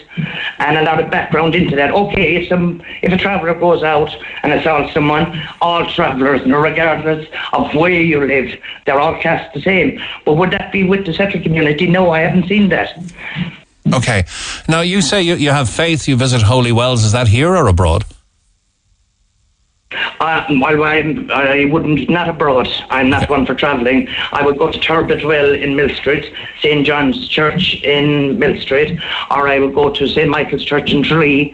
and 0.59 0.77
a 0.77 0.83
lot 0.83 1.03
of 1.03 1.11
background 1.11 1.55
into 1.55 1.75
that. 1.75 1.91
Okay, 1.91 2.35
if 2.35 2.49
some 2.49 2.81
if 3.01 3.11
a 3.11 3.17
traveller 3.17 3.53
goes 3.53 3.83
out 3.83 4.09
and 4.43 4.53
assaults 4.53 4.93
someone, 4.93 5.41
all 5.61 5.85
travellers, 5.85 6.45
no 6.45 6.57
regardless 6.59 7.27
of 7.53 7.73
where 7.75 7.91
you 7.91 8.25
live, 8.25 8.59
they're 8.85 8.99
all 8.99 9.19
cast 9.21 9.53
the 9.53 9.61
same. 9.61 9.99
But 10.25 10.33
would 10.33 10.51
that 10.51 10.71
be 10.71 10.83
with 10.83 11.05
the 11.05 11.13
settled 11.13 11.43
community? 11.43 11.87
No, 11.87 12.11
I 12.11 12.21
haven't 12.21 12.47
seen 12.47 12.69
that. 12.69 12.97
Okay. 13.93 14.25
Now, 14.67 14.81
you 14.81 15.01
say 15.01 15.21
you, 15.21 15.35
you 15.35 15.51
have 15.51 15.69
faith, 15.69 16.07
you 16.07 16.15
visit 16.15 16.41
holy 16.41 16.71
wells. 16.71 17.03
Is 17.03 17.11
that 17.11 17.27
here 17.27 17.55
or 17.55 17.67
abroad? 17.67 18.03
Uh, 20.20 20.45
well, 20.49 20.84
I'm, 20.84 21.30
I 21.32 21.66
wouldn't, 21.66 22.10
not 22.10 22.28
abroad. 22.28 22.68
I'm 22.90 23.10
not 23.10 23.30
one 23.30 23.45
for 23.45 23.53
travelling. 23.53 24.07
I 24.32 24.44
would 24.44 24.57
go 24.57 24.72
to 24.72 24.80
Tubrid 24.80 25.24
Well 25.26 25.53
in 25.53 25.76
Mill 25.76 25.90
Street, 25.90 26.34
St. 26.60 26.86
John's 26.86 27.28
Church 27.28 27.76
in 27.84 28.40
Mill 28.40 28.60
Street, 28.60 28.99
or 29.32 29.48
I 29.48 29.60
would 29.60 29.76
go 29.76 29.94
to 29.94 30.07
St. 30.07 30.30
Michael's 30.30 30.66
Church 30.66 30.91
in 30.91 31.03
Tralee. 31.03 31.53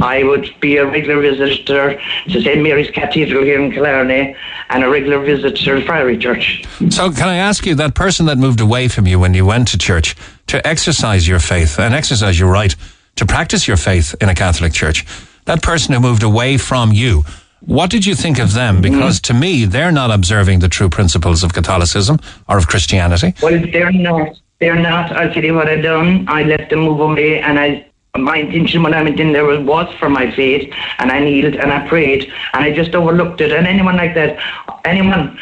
I 0.00 0.22
would 0.22 0.54
be 0.60 0.76
a 0.76 0.86
regular 0.86 1.20
visitor 1.20 2.00
to 2.28 2.40
St. 2.40 2.62
Mary's 2.62 2.90
Cathedral 2.90 3.44
here 3.44 3.60
in 3.60 3.72
Killarney, 3.72 4.36
and 4.70 4.84
a 4.84 4.88
regular 4.88 5.18
visitor 5.20 5.80
to 5.80 5.84
Friary 5.84 6.18
Church. 6.18 6.64
So, 6.90 7.10
can 7.10 7.28
I 7.28 7.36
ask 7.36 7.66
you, 7.66 7.74
that 7.74 7.94
person 7.94 8.26
that 8.26 8.38
moved 8.38 8.60
away 8.60 8.88
from 8.88 9.06
you 9.06 9.18
when 9.18 9.34
you 9.34 9.44
went 9.44 9.68
to 9.68 9.78
church 9.78 10.14
to 10.46 10.64
exercise 10.66 11.26
your 11.26 11.40
faith 11.40 11.78
and 11.78 11.94
exercise 11.94 12.38
your 12.38 12.50
right 12.50 12.74
to 13.16 13.26
practice 13.26 13.66
your 13.66 13.76
faith 13.76 14.14
in 14.20 14.28
a 14.28 14.34
Catholic 14.34 14.72
church, 14.72 15.04
that 15.44 15.62
person 15.62 15.92
who 15.94 16.00
moved 16.00 16.22
away 16.22 16.56
from 16.56 16.92
you, 16.92 17.24
what 17.66 17.90
did 17.90 18.04
you 18.04 18.14
think 18.14 18.38
of 18.38 18.54
them? 18.54 18.82
Mm-hmm. 18.82 18.94
Because 18.94 19.20
to 19.22 19.34
me, 19.34 19.64
they're 19.64 19.92
not 19.92 20.10
observing 20.10 20.58
the 20.60 20.68
true 20.68 20.88
principles 20.88 21.42
of 21.42 21.52
Catholicism 21.54 22.18
or 22.48 22.58
of 22.58 22.66
Christianity. 22.66 23.34
Well, 23.42 23.60
they're 23.72 23.92
not. 23.92 24.36
They're 24.60 24.78
not. 24.78 25.12
I'll 25.12 25.32
tell 25.32 25.44
you 25.44 25.54
what 25.54 25.68
I 25.68 25.80
done. 25.80 26.26
I 26.28 26.44
let 26.44 26.70
them 26.70 26.80
move 26.80 27.00
away, 27.00 27.40
and 27.40 27.58
I. 27.58 27.86
My 28.14 28.36
intention 28.36 28.82
when 28.82 28.92
I 28.92 29.02
went 29.02 29.18
in 29.18 29.32
there 29.32 29.46
was, 29.46 29.60
was 29.60 29.94
for 29.94 30.10
my 30.10 30.30
faith, 30.32 30.70
and 30.98 31.10
I 31.10 31.18
kneeled 31.20 31.54
and 31.54 31.72
I 31.72 31.88
prayed, 31.88 32.30
and 32.52 32.62
I 32.62 32.70
just 32.70 32.94
overlooked 32.94 33.40
it. 33.40 33.52
And 33.52 33.66
anyone 33.66 33.96
like 33.96 34.14
that, 34.16 34.38
anyone 34.84 35.38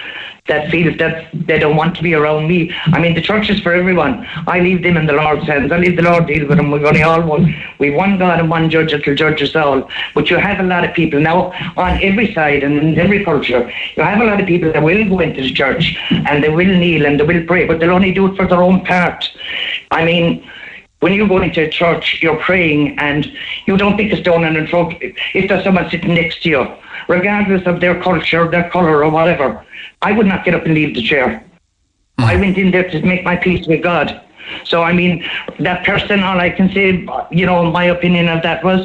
that 0.47 0.71
feels 0.71 0.97
that 0.99 1.29
they 1.33 1.59
don't 1.59 1.77
want 1.77 1.95
to 1.97 2.03
be 2.03 2.15
around 2.15 2.49
me. 2.49 2.73
I 2.87 2.99
mean, 2.99 3.15
the 3.15 3.21
church 3.21 3.51
is 3.51 3.61
for 3.61 3.73
everyone. 3.73 4.27
I 4.47 4.61
leave 4.61 4.83
them 4.83 4.97
in 4.97 5.07
the 5.07 5.12
Lord's 5.12 5.47
hands. 5.47 5.71
I 5.71 5.79
leave 5.79 5.97
the 5.97 6.03
Lord 6.03 6.27
deal 6.27 6.47
with 6.47 6.59
them. 6.59 6.71
We've 6.71 6.85
only 6.85 7.03
all 7.03 7.23
one. 7.23 7.55
We've 7.79 7.95
one 7.95 8.19
God 8.19 8.41
and 8.41 8.51
one 8.51 8.71
judge 8.71 8.93
that 8.93 9.07
will 9.07 9.15
judge 9.15 9.43
us 9.43 9.55
all. 9.55 9.89
But 10.15 10.31
you 10.31 10.37
have 10.37 10.61
a 10.61 10.62
lot 10.62 10.85
of 10.85 10.95
people 10.95 11.21
now 11.21 11.53
on 11.77 12.03
every 12.03 12.35
side 12.35 12.62
and 12.62 12.79
in 12.79 12.99
every 12.99 13.25
culture. 13.25 13.71
You 13.97 14.03
have 14.03 14.21
a 14.21 14.25
lot 14.25 14.41
of 14.41 14.47
people 14.47 14.73
that 14.73 14.83
will 14.83 15.09
go 15.09 15.21
into 15.21 15.43
the 15.43 15.53
church 15.53 15.97
and 16.11 16.43
they 16.43 16.49
will 16.49 16.67
kneel 16.67 17.07
and 17.07 17.21
they 17.21 17.25
will 17.25 17.47
pray, 17.47 17.67
but 17.67 17.81
they'll 17.81 17.91
only 17.91 18.12
do 18.12 18.27
it 18.27 18.37
for 18.37 18.47
their 18.47 18.62
own 18.62 18.85
part. 18.85 19.29
I 19.91 20.05
mean, 20.05 20.49
when 21.01 21.15
you 21.15 21.27
go 21.27 21.41
into 21.41 21.62
a 21.62 21.69
church, 21.69 22.19
you're 22.23 22.41
praying 22.41 22.99
and 22.99 23.31
you 23.67 23.77
don't 23.77 23.97
pick 23.97 24.12
a 24.12 24.17
stone 24.17 24.45
and 24.45 24.69
throw 24.69 24.91
it. 24.91 25.15
If 25.35 25.49
there's 25.49 25.65
someone 25.65 25.89
sitting 25.91 26.15
next 26.15 26.43
to 26.43 26.49
you, 26.49 26.77
regardless 27.11 27.66
of 27.66 27.81
their 27.81 28.01
culture, 28.01 28.49
their 28.49 28.70
colour, 28.70 29.05
or 29.05 29.11
whatever, 29.11 29.66
I 30.01 30.12
would 30.12 30.27
not 30.27 30.45
get 30.45 30.55
up 30.55 30.65
and 30.65 30.74
leave 30.74 30.95
the 30.95 31.03
chair. 31.03 31.45
I 32.19 32.37
went 32.37 32.57
in 32.57 32.70
there 32.70 32.89
to 32.91 33.03
make 33.03 33.24
my 33.24 33.37
peace 33.37 33.66
with 33.66 33.82
God. 33.82 34.20
So 34.65 34.82
I 34.82 34.93
mean, 34.93 35.24
that 35.59 35.85
person. 35.85 36.20
All 36.20 36.39
I 36.39 36.51
can 36.51 36.70
say, 36.73 37.07
you 37.31 37.47
know, 37.47 37.70
my 37.70 37.85
opinion 37.85 38.28
of 38.28 38.43
that 38.43 38.62
was, 38.62 38.81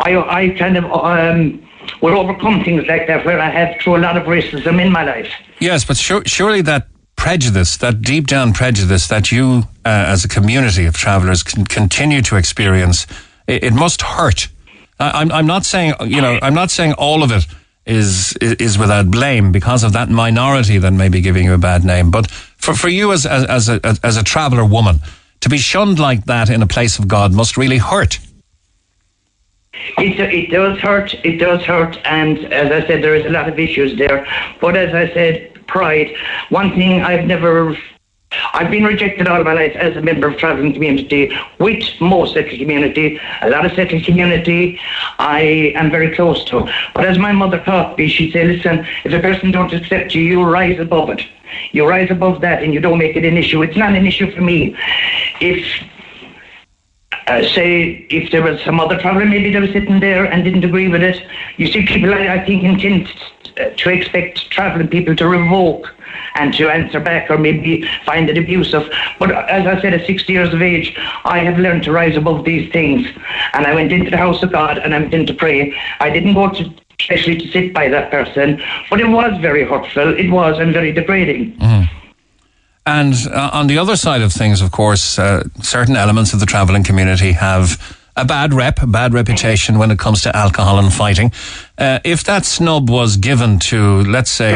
I 0.00 0.16
I 0.16 0.50
kind 0.58 0.76
of 0.76 0.84
um, 0.92 1.62
will 2.02 2.18
overcome 2.18 2.64
things 2.64 2.86
like 2.86 3.06
that 3.06 3.24
where 3.24 3.40
I 3.40 3.50
have 3.50 3.80
through 3.80 3.96
a 3.96 4.02
lot 4.06 4.16
of 4.16 4.24
racism 4.24 4.80
in 4.84 4.90
my 4.92 5.04
life. 5.04 5.30
Yes, 5.60 5.84
but 5.84 5.96
sure, 5.96 6.22
surely 6.26 6.62
that 6.62 6.88
prejudice, 7.16 7.76
that 7.78 8.02
deep 8.02 8.26
down 8.26 8.52
prejudice 8.52 9.08
that 9.08 9.30
you, 9.30 9.64
uh, 9.84 10.14
as 10.14 10.24
a 10.24 10.28
community 10.28 10.86
of 10.86 10.94
travellers, 10.94 11.42
can 11.42 11.64
continue 11.64 12.22
to 12.22 12.36
experience, 12.36 13.06
it, 13.46 13.64
it 13.64 13.72
must 13.74 14.00
hurt. 14.02 14.48
I, 14.98 15.10
I'm, 15.20 15.30
I'm 15.30 15.46
not 15.46 15.64
saying, 15.64 15.94
you 16.06 16.22
know, 16.22 16.38
I'm 16.40 16.54
not 16.54 16.70
saying 16.70 16.94
all 16.94 17.22
of 17.22 17.30
it 17.30 17.46
is 17.90 18.36
is 18.40 18.78
without 18.78 19.10
blame 19.10 19.52
because 19.52 19.82
of 19.82 19.92
that 19.92 20.08
minority 20.08 20.78
that 20.78 20.92
may 20.92 21.08
be 21.08 21.20
giving 21.20 21.44
you 21.44 21.54
a 21.54 21.58
bad 21.58 21.84
name. 21.84 22.10
But 22.10 22.30
for, 22.30 22.74
for 22.74 22.88
you 22.88 23.12
as 23.12 23.26
as, 23.26 23.44
as 23.44 23.68
a 23.68 23.98
as 24.02 24.16
a 24.16 24.22
traveller 24.22 24.64
woman, 24.64 25.00
to 25.40 25.48
be 25.48 25.58
shunned 25.58 25.98
like 25.98 26.24
that 26.26 26.48
in 26.48 26.62
a 26.62 26.66
place 26.66 26.98
of 26.98 27.08
God 27.08 27.32
must 27.32 27.56
really 27.56 27.78
hurt. 27.78 28.18
It, 29.98 30.20
it 30.20 30.50
does 30.50 30.78
hurt. 30.78 31.14
It 31.24 31.38
does 31.38 31.62
hurt. 31.62 31.98
And 32.04 32.52
as 32.52 32.70
I 32.70 32.86
said, 32.86 33.02
there 33.02 33.14
is 33.14 33.24
a 33.26 33.30
lot 33.30 33.48
of 33.48 33.58
issues 33.58 33.96
there. 33.98 34.26
But 34.60 34.76
as 34.76 34.94
I 34.94 35.12
said, 35.14 35.66
pride. 35.66 36.14
One 36.50 36.70
thing 36.70 37.02
I've 37.02 37.26
never. 37.26 37.76
I've 38.52 38.70
been 38.70 38.84
rejected 38.84 39.26
all 39.26 39.42
my 39.42 39.54
life 39.54 39.74
as 39.74 39.96
a 39.96 40.00
member 40.00 40.28
of 40.28 40.36
travelling 40.36 40.72
community 40.72 41.36
with 41.58 41.82
most 42.00 42.34
settled 42.34 42.58
community, 42.58 43.20
a 43.42 43.50
lot 43.50 43.66
of 43.66 43.72
settled 43.72 44.04
community 44.04 44.78
I 45.18 45.72
am 45.74 45.90
very 45.90 46.14
close 46.14 46.44
to. 46.44 46.70
But 46.94 47.06
as 47.06 47.18
my 47.18 47.32
mother 47.32 47.58
taught 47.58 47.98
me, 47.98 48.08
she 48.08 48.30
said, 48.30 48.46
listen, 48.46 48.86
if 49.04 49.12
a 49.12 49.20
person 49.20 49.50
don't 49.50 49.72
accept 49.72 50.14
you, 50.14 50.22
you 50.22 50.42
rise 50.44 50.78
above 50.78 51.10
it. 51.10 51.22
You 51.72 51.88
rise 51.88 52.10
above 52.10 52.40
that 52.42 52.62
and 52.62 52.72
you 52.72 52.80
don't 52.80 52.98
make 52.98 53.16
it 53.16 53.24
an 53.24 53.36
issue. 53.36 53.62
It's 53.62 53.76
not 53.76 53.94
an 53.94 54.06
issue 54.06 54.30
for 54.30 54.40
me. 54.40 54.76
If 55.40 55.66
uh, 57.26 57.42
say 57.42 58.06
if 58.10 58.30
there 58.30 58.42
was 58.42 58.60
some 58.62 58.80
other 58.80 58.98
traveller 58.98 59.24
maybe 59.24 59.52
that 59.52 59.60
was 59.60 59.72
sitting 59.72 60.00
there 60.00 60.24
and 60.24 60.44
didn't 60.44 60.64
agree 60.64 60.88
with 60.88 61.02
it. 61.02 61.24
You 61.56 61.70
see, 61.70 61.86
people 61.86 62.14
I, 62.14 62.34
I 62.34 62.44
think 62.44 62.64
intend 62.64 63.12
uh, 63.58 63.70
to 63.76 63.90
expect 63.90 64.50
travelling 64.50 64.88
people 64.88 65.14
to 65.16 65.28
revoke 65.28 65.94
and 66.36 66.54
to 66.54 66.68
answer 66.68 67.00
back 67.00 67.30
or 67.30 67.38
maybe 67.38 67.86
find 68.04 68.28
it 68.28 68.38
abusive. 68.38 68.90
But 69.18 69.30
as 69.32 69.66
I 69.66 69.80
said, 69.80 69.94
at 69.94 70.06
60 70.06 70.32
years 70.32 70.52
of 70.54 70.62
age, 70.62 70.96
I 71.24 71.38
have 71.38 71.58
learned 71.58 71.84
to 71.84 71.92
rise 71.92 72.16
above 72.16 72.44
these 72.44 72.70
things. 72.72 73.06
And 73.52 73.66
I 73.66 73.74
went 73.74 73.92
into 73.92 74.10
the 74.10 74.16
house 74.16 74.42
of 74.42 74.52
God 74.52 74.78
and 74.78 74.94
I 74.94 75.00
went 75.00 75.26
to 75.26 75.34
pray. 75.34 75.74
I 76.00 76.10
didn't 76.10 76.34
go 76.34 76.48
to 76.50 76.74
especially 77.00 77.36
to 77.38 77.50
sit 77.50 77.72
by 77.72 77.88
that 77.88 78.10
person, 78.10 78.62
but 78.90 79.00
it 79.00 79.08
was 79.08 79.32
very 79.40 79.64
hurtful. 79.64 80.16
It 80.18 80.30
was 80.30 80.58
and 80.58 80.72
very 80.72 80.92
degrading. 80.92 81.56
And 82.86 83.14
uh, 83.30 83.50
on 83.52 83.66
the 83.66 83.78
other 83.78 83.96
side 83.96 84.22
of 84.22 84.32
things, 84.32 84.60
of 84.60 84.72
course, 84.72 85.18
uh, 85.18 85.44
certain 85.62 85.96
elements 85.96 86.32
of 86.32 86.40
the 86.40 86.46
travelling 86.46 86.82
community 86.82 87.32
have 87.32 87.96
a 88.16 88.24
bad 88.24 88.52
rep, 88.52 88.82
a 88.82 88.86
bad 88.86 89.14
reputation 89.14 89.78
when 89.78 89.90
it 89.90 89.98
comes 89.98 90.22
to 90.22 90.36
alcohol 90.36 90.78
and 90.78 90.92
fighting. 90.92 91.32
Uh, 91.78 92.00
if 92.04 92.24
that 92.24 92.44
snub 92.44 92.90
was 92.90 93.16
given 93.16 93.58
to, 93.58 94.02
let's 94.04 94.30
say, 94.30 94.54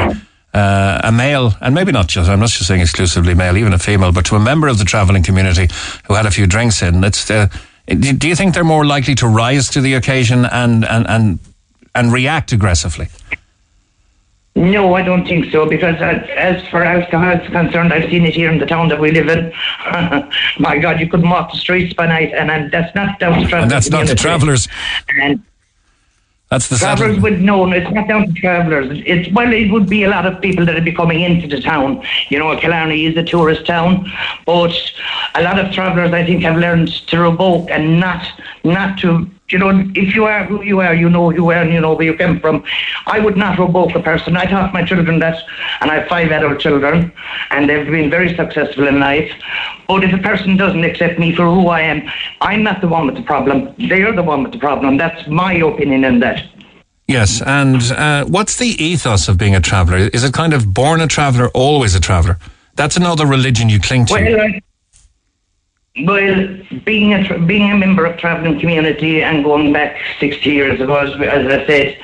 uh, 0.53 1.01
a 1.05 1.13
male, 1.13 1.53
and 1.61 1.75
maybe 1.75 1.93
not 1.93 2.07
just, 2.07 2.31
I'm 2.31 2.41
not 2.41 2.49
just 2.49 2.67
saying 2.67 2.81
exclusively 2.81 3.35
male, 3.35 3.57
even 3.57 3.73
a 3.73 3.79
female, 3.79 4.13
but 4.13 4.25
to 4.27 4.37
a 4.37 4.41
member 4.41 4.69
of 4.69 4.79
the 4.79 4.85
travelling 4.85 5.23
community 5.23 5.69
who 6.07 6.15
had 6.15 6.27
a 6.27 6.31
few 6.31 6.47
drinks 6.47 6.83
in, 6.83 7.03
it's, 7.05 7.31
uh, 7.31 7.49
do 7.87 8.13
do 8.13 8.29
you 8.29 8.37
think 8.37 8.55
they're 8.55 8.65
more 8.65 8.87
likely 8.87 9.15
to 9.17 9.29
rise 9.29 9.69
to 9.71 9.81
the 9.81 9.95
occasion 9.95 10.47
and, 10.47 10.85
and, 10.85 11.07
and, 11.07 11.39
and 11.95 12.13
react 12.13 12.53
aggressively? 12.53 13.09
No, 14.57 14.95
I 14.95 15.03
don't 15.03 15.27
think 15.27 15.51
so, 15.51 15.67
because 15.67 15.97
as 16.01 16.67
for 16.69 16.85
alcohol 16.85 17.33
is 17.41 17.51
concerned, 17.51 17.93
I've 17.93 18.09
seen 18.09 18.25
it 18.25 18.35
here 18.35 18.53
in 18.53 18.59
the 18.59 18.67
town 18.67 18.89
that 18.89 19.01
we 19.01 19.11
live 19.11 19.29
in. 19.29 19.53
My 20.61 20.79
God, 20.79 21.01
you 21.01 21.09
couldn't 21.09 21.29
walk 21.29 21.51
the 21.51 21.59
streets 21.59 21.93
by 21.93 22.07
night, 22.07 22.33
and 22.33 22.51
um, 22.51 22.71
that's 22.71 22.95
not 22.95 23.19
down 23.19 23.41
to 23.41 23.49
travelers. 23.49 23.63
And 23.63 23.71
that's 23.71 23.91
not 23.91 24.07
the 24.07 24.15
travellers. 24.15 24.69
And 25.21 25.43
That's 26.51 26.69
the 26.69 26.77
travellers 26.77 27.19
would 27.19 27.41
know, 27.41 27.71
it's 27.73 27.91
not 27.91 28.07
down 28.07 28.29
to 28.29 28.33
travellers. 28.33 29.03
It's 29.05 29.29
well, 29.35 29.53
it 29.53 29.73
would 29.73 29.89
be 29.89 30.05
a 30.05 30.09
lot 30.09 30.25
of 30.25 30.41
people 30.41 30.65
that 30.67 30.75
would 30.77 30.85
be 30.85 30.93
coming 30.93 31.23
into 31.23 31.49
the 31.49 31.61
town. 31.61 32.05
You 32.29 32.39
know, 32.39 32.57
Killarney 32.57 33.07
is 33.07 33.17
a 33.17 33.25
tourist 33.25 33.67
town, 33.67 34.09
but 34.47 34.73
a 35.35 35.43
lot 35.43 35.59
of 35.59 35.73
travellers, 35.73 36.13
I 36.13 36.25
think, 36.25 36.45
have 36.45 36.57
learned 36.57 36.93
to 37.09 37.19
revoke 37.19 37.71
and 37.71 37.99
not 37.99 38.25
not 38.63 38.99
to. 39.01 39.29
You 39.51 39.59
know, 39.59 39.71
if 39.95 40.15
you 40.15 40.25
are 40.25 40.45
who 40.45 40.63
you 40.63 40.81
are, 40.81 40.95
you 40.95 41.11
know 41.11 41.31
who 41.31 41.37
you 41.37 41.51
are 41.51 41.61
and 41.63 41.71
you 41.73 41.81
know 41.81 41.93
where 41.95 42.07
you 42.07 42.17
came 42.17 42.41
from. 42.41 42.65
I 43.07 43.21
would 43.21 43.37
not 43.37 43.59
revoke 43.59 43.95
a 43.95 44.01
person. 44.01 44.37
I 44.39 44.47
taught 44.47 44.73
my 44.73 44.83
children 44.83 45.19
that, 45.19 45.37
and 45.83 45.91
I 45.91 45.97
have 46.01 46.09
five 46.09 46.31
adult 46.33 46.61
children, 46.61 47.13
and 47.51 47.69
they've 47.69 47.87
been 47.87 48.09
very 48.09 48.35
successful 48.35 48.89
in 48.89 49.01
life. 49.01 49.31
But 49.87 50.03
if 50.03 50.15
a 50.15 50.19
person 50.19 50.57
doesn't 50.57 50.83
accept 50.83 51.19
me 51.19 51.35
for 51.35 51.45
who 51.45 51.69
I 51.69 51.83
am, 51.83 52.11
I'm 52.41 52.63
not 52.63 52.81
the 52.81 52.89
one 52.89 53.05
with 53.07 53.17
the 53.17 53.23
problem. 53.23 53.75
They're 53.79 54.15
the 54.15 54.23
one 54.23 54.43
with 54.45 54.53
the 54.53 54.59
problem. 54.59 54.97
That's 54.97 55.27
my 55.29 55.53
opinion 55.55 56.05
in 56.05 56.21
that. 56.21 56.43
Yes, 57.07 57.43
and 57.43 57.83
uh, 57.93 58.25
what's 58.25 58.57
the 58.57 58.83
ethos 58.83 59.29
of 59.29 59.37
being 59.37 59.55
a 59.55 59.61
traveller? 59.61 59.99
Is 59.99 60.25
it 60.25 60.33
kind 60.33 60.55
of 60.55 60.73
born 60.73 61.03
a 61.03 61.07
traveller, 61.07 61.49
always 61.49 61.95
a 61.95 62.01
traveller? 62.01 62.39
That's 62.77 62.97
another 62.97 63.27
religion 63.27 63.69
you 63.69 63.79
cling 63.79 64.07
to. 64.07 64.15
Well, 64.15 64.41
I- 64.41 64.63
well, 66.03 66.59
being 66.85 67.15
a 67.15 67.39
being 67.47 67.71
a 67.71 67.77
member 67.77 68.05
of 68.05 68.19
travelling 68.19 68.59
community 68.59 69.23
and 69.23 69.45
going 69.45 69.73
back 69.73 69.97
60 70.19 70.51
years 70.51 70.81
ago, 70.81 70.97
as, 70.97 71.11
as 71.21 71.47
I 71.47 71.67
said, 71.67 71.99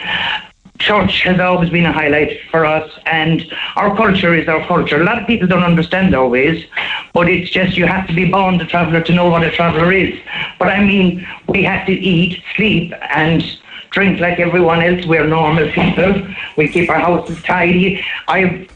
church 0.78 1.22
has 1.22 1.40
always 1.40 1.70
been 1.70 1.86
a 1.86 1.92
highlight 1.92 2.40
for 2.52 2.64
us, 2.64 2.88
and 3.06 3.52
our 3.74 3.96
culture 3.96 4.32
is 4.32 4.46
our 4.46 4.64
culture. 4.68 5.00
A 5.00 5.04
lot 5.04 5.20
of 5.20 5.26
people 5.26 5.48
don't 5.48 5.64
understand 5.64 6.14
our 6.14 6.28
ways, 6.28 6.64
but 7.12 7.28
it's 7.28 7.50
just 7.50 7.76
you 7.76 7.86
have 7.86 8.06
to 8.06 8.14
be 8.14 8.30
born 8.30 8.60
a 8.60 8.66
traveller 8.66 9.02
to 9.02 9.12
know 9.12 9.28
what 9.28 9.42
a 9.42 9.50
traveller 9.50 9.92
is. 9.92 10.16
But 10.60 10.68
I 10.68 10.84
mean, 10.84 11.26
we 11.48 11.64
have 11.64 11.84
to 11.86 11.92
eat, 11.92 12.42
sleep, 12.54 12.92
and 13.10 13.42
drink 13.90 14.20
like 14.20 14.38
everyone 14.38 14.82
else. 14.82 15.04
We're 15.04 15.26
normal 15.26 15.68
people. 15.72 16.28
We 16.56 16.68
keep 16.68 16.88
our 16.88 17.00
houses 17.00 17.42
tidy. 17.42 18.04
I've 18.28 18.68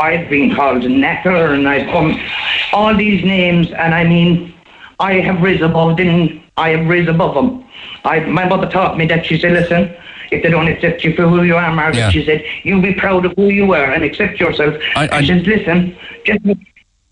I've 0.00 0.28
been 0.28 0.54
called 0.54 0.84
a 0.84 0.88
knacker 0.88 1.54
and 1.54 1.68
I've 1.68 1.86
come 1.90 2.20
all 2.72 2.96
these 2.96 3.24
names 3.24 3.70
and 3.70 3.94
I 3.94 4.04
mean 4.04 4.52
I 4.98 5.14
have 5.20 5.40
risen 5.42 5.64
above 5.70 5.96
them 5.96 6.42
I 6.56 6.70
have 6.70 6.86
risen 6.86 7.14
above 7.14 7.34
them. 7.34 7.64
I 8.04 8.20
my 8.20 8.46
mother 8.48 8.68
taught 8.68 8.98
me 8.98 9.06
that 9.06 9.24
she 9.26 9.38
said, 9.38 9.52
Listen, 9.52 9.94
if 10.30 10.42
they 10.42 10.50
don't 10.50 10.68
accept 10.68 11.04
you 11.04 11.14
for 11.14 11.22
who 11.28 11.42
you 11.44 11.56
are, 11.56 11.72
Margaret, 11.72 11.98
Yeah. 12.00 12.10
she 12.10 12.24
said, 12.24 12.44
you'll 12.64 12.82
be 12.82 12.94
proud 12.94 13.24
of 13.24 13.32
who 13.36 13.48
you 13.48 13.72
are 13.74 13.90
and 13.92 14.02
accept 14.04 14.38
yourself. 14.40 14.74
I- 14.96 15.06
and 15.06 15.26
she 15.26 15.32
says, 15.32 15.46
Listen, 15.46 15.96
just 16.24 16.40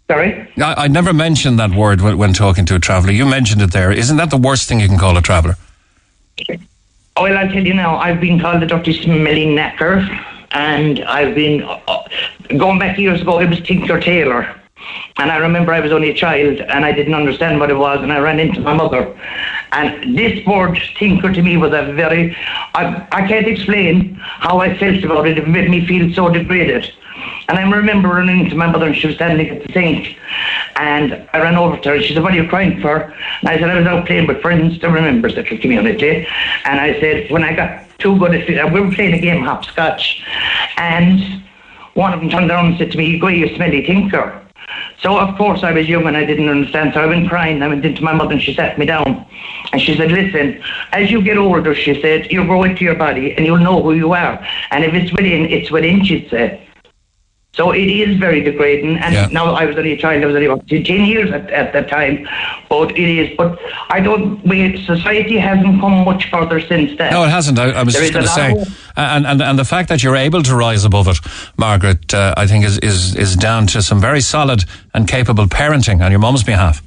sorry? 0.08 0.48
I, 0.58 0.74
I 0.84 0.88
never 0.88 1.12
mentioned 1.12 1.58
that 1.58 1.70
word 1.70 2.00
when, 2.00 2.18
when 2.18 2.32
talking 2.32 2.66
to 2.66 2.74
a 2.74 2.78
traveller. 2.80 3.12
You 3.12 3.24
mentioned 3.26 3.62
it 3.62 3.72
there. 3.72 3.90
Isn't 3.92 4.16
that 4.18 4.30
the 4.30 4.36
worst 4.36 4.68
thing 4.68 4.80
you 4.80 4.88
can 4.88 4.98
call 4.98 5.16
a 5.16 5.22
traveller? 5.22 5.56
Oh, 7.16 7.22
Well, 7.22 7.36
I'll 7.38 7.48
tell 7.48 7.66
you 7.66 7.74
now, 7.74 7.96
I've 7.96 8.20
been 8.20 8.40
called 8.40 8.62
the 8.62 8.66
dirty 8.66 8.92
smelly 9.02 9.46
knacker, 9.46 10.06
and 10.52 11.00
I've 11.04 11.34
been, 11.34 11.62
uh, 11.62 12.08
going 12.56 12.78
back 12.78 12.98
years 12.98 13.22
ago, 13.22 13.40
it 13.40 13.48
was 13.48 13.60
Tinker 13.60 14.00
Taylor. 14.00 14.56
And 15.16 15.30
I 15.30 15.36
remember 15.36 15.72
I 15.72 15.80
was 15.80 15.92
only 15.92 16.10
a 16.10 16.14
child 16.14 16.60
and 16.60 16.84
I 16.84 16.92
didn't 16.92 17.14
understand 17.14 17.60
what 17.60 17.70
it 17.70 17.76
was, 17.76 18.00
and 18.02 18.12
I 18.12 18.18
ran 18.18 18.40
into 18.40 18.60
my 18.60 18.72
mother. 18.72 19.16
And 19.72 20.16
this 20.16 20.44
word, 20.46 20.80
tinker, 20.96 21.32
to 21.32 21.42
me 21.42 21.56
was 21.56 21.72
a 21.72 21.92
very, 21.92 22.36
I, 22.74 23.06
I 23.12 23.28
can't 23.28 23.46
explain 23.46 24.14
how 24.20 24.58
I 24.58 24.76
felt 24.76 25.04
about 25.04 25.28
it. 25.28 25.38
It 25.38 25.46
made 25.46 25.70
me 25.70 25.86
feel 25.86 26.12
so 26.14 26.28
degraded. 26.28 26.92
And 27.48 27.58
I 27.58 27.70
remember 27.70 28.08
running 28.08 28.40
into 28.40 28.56
my 28.56 28.66
mother 28.66 28.86
and 28.86 28.96
she 28.96 29.06
was 29.06 29.16
standing 29.16 29.48
at 29.48 29.66
the 29.66 29.72
sink. 29.72 30.16
And 30.76 31.28
I 31.32 31.40
ran 31.40 31.56
over 31.56 31.76
to 31.76 31.88
her 31.90 31.94
and 31.96 32.04
she 32.04 32.14
said, 32.14 32.22
What 32.22 32.32
are 32.32 32.36
you 32.36 32.48
crying 32.48 32.80
for? 32.80 32.96
And 33.40 33.48
I 33.48 33.58
said, 33.58 33.68
I 33.68 33.78
was 33.78 33.86
out 33.86 34.06
playing 34.06 34.26
with 34.26 34.40
friends 34.40 34.78
to 34.78 34.88
remember 34.88 35.28
Settle 35.28 35.58
Community. 35.58 36.26
And 36.64 36.80
I 36.80 36.98
said, 37.00 37.30
When 37.30 37.44
I 37.44 37.54
got 37.54 37.89
too 38.00 38.18
good 38.18 38.34
at 38.34 38.48
it, 38.48 38.58
uh, 38.58 38.68
we 38.72 38.80
were 38.80 38.90
playing 38.90 39.14
a 39.14 39.20
game 39.20 39.44
hopscotch. 39.44 40.24
And 40.76 41.42
one 41.94 42.12
of 42.12 42.20
them 42.20 42.30
turned 42.30 42.50
around 42.50 42.66
and 42.66 42.78
said 42.78 42.92
to 42.92 42.98
me, 42.98 43.18
Go, 43.18 43.28
you 43.28 43.54
smelly 43.56 43.82
tinker. 43.82 44.40
So 45.02 45.18
of 45.18 45.36
course 45.36 45.62
I 45.62 45.72
was 45.72 45.88
young 45.88 46.06
and 46.06 46.16
I 46.16 46.24
didn't 46.24 46.48
understand. 46.48 46.94
So 46.94 47.00
I 47.00 47.06
went 47.06 47.28
crying. 47.28 47.62
I 47.62 47.68
went 47.68 47.84
into 47.84 48.02
my 48.02 48.12
mother 48.12 48.32
and 48.32 48.42
she 48.42 48.54
sat 48.54 48.78
me 48.78 48.86
down. 48.86 49.26
And 49.72 49.80
she 49.80 49.96
said, 49.96 50.10
listen, 50.12 50.62
as 50.92 51.10
you 51.10 51.22
get 51.22 51.38
older, 51.38 51.74
she 51.74 52.00
said, 52.00 52.30
you'll 52.30 52.46
grow 52.46 52.64
into 52.64 52.84
your 52.84 52.94
body 52.94 53.34
and 53.34 53.46
you'll 53.46 53.58
know 53.58 53.82
who 53.82 53.94
you 53.94 54.12
are. 54.12 54.44
And 54.70 54.84
if 54.84 54.94
it's 54.94 55.12
within, 55.12 55.46
it's 55.46 55.70
within, 55.70 56.04
she'd 56.04 56.28
say. 56.28 56.66
So 57.52 57.72
it 57.72 57.88
is 57.88 58.16
very 58.18 58.40
degrading. 58.42 58.98
And 58.98 59.12
Yeah. 59.12 59.26
now 59.32 59.54
I 59.54 59.64
was 59.66 59.76
only 59.76 59.92
a 59.92 59.96
child. 59.96 60.22
I 60.22 60.26
was 60.26 60.34
only 60.36 60.46
about 60.46 60.68
10 60.68 60.84
years 61.04 61.30
at, 61.32 61.50
at 61.50 61.72
that 61.72 61.88
time. 61.88 62.26
But 62.68 62.92
it 62.92 63.08
is. 63.18 63.36
But 63.36 63.58
I 63.90 63.98
don't, 64.00 64.40
we, 64.46 64.82
society 64.86 65.36
hasn't 65.36 65.80
come 65.80 66.04
much 66.04 66.30
further 66.30 66.60
since 66.60 66.96
then. 66.96 67.12
No, 67.12 67.24
it 67.24 67.30
hasn't. 67.30 67.58
I, 67.58 67.70
I 67.70 67.82
was 67.82 67.94
There 67.94 68.02
just 68.02 68.12
going 68.14 68.24
to 68.26 68.30
say, 68.30 68.52
of- 68.52 68.92
and, 68.96 69.26
and 69.26 69.42
and 69.42 69.58
the 69.58 69.64
fact 69.64 69.88
that 69.88 70.02
you're 70.02 70.16
able 70.16 70.42
to 70.44 70.54
rise 70.54 70.84
above 70.84 71.08
it, 71.08 71.18
Margaret, 71.56 72.12
uh, 72.14 72.34
I 72.36 72.46
think 72.46 72.64
is, 72.64 72.78
is 72.78 73.14
is 73.16 73.34
down 73.36 73.66
to 73.68 73.82
some 73.82 74.00
very 74.00 74.20
solid 74.20 74.64
and 74.94 75.08
capable 75.08 75.46
parenting 75.46 76.04
on 76.04 76.10
your 76.12 76.20
mum's 76.20 76.44
behalf. 76.44 76.82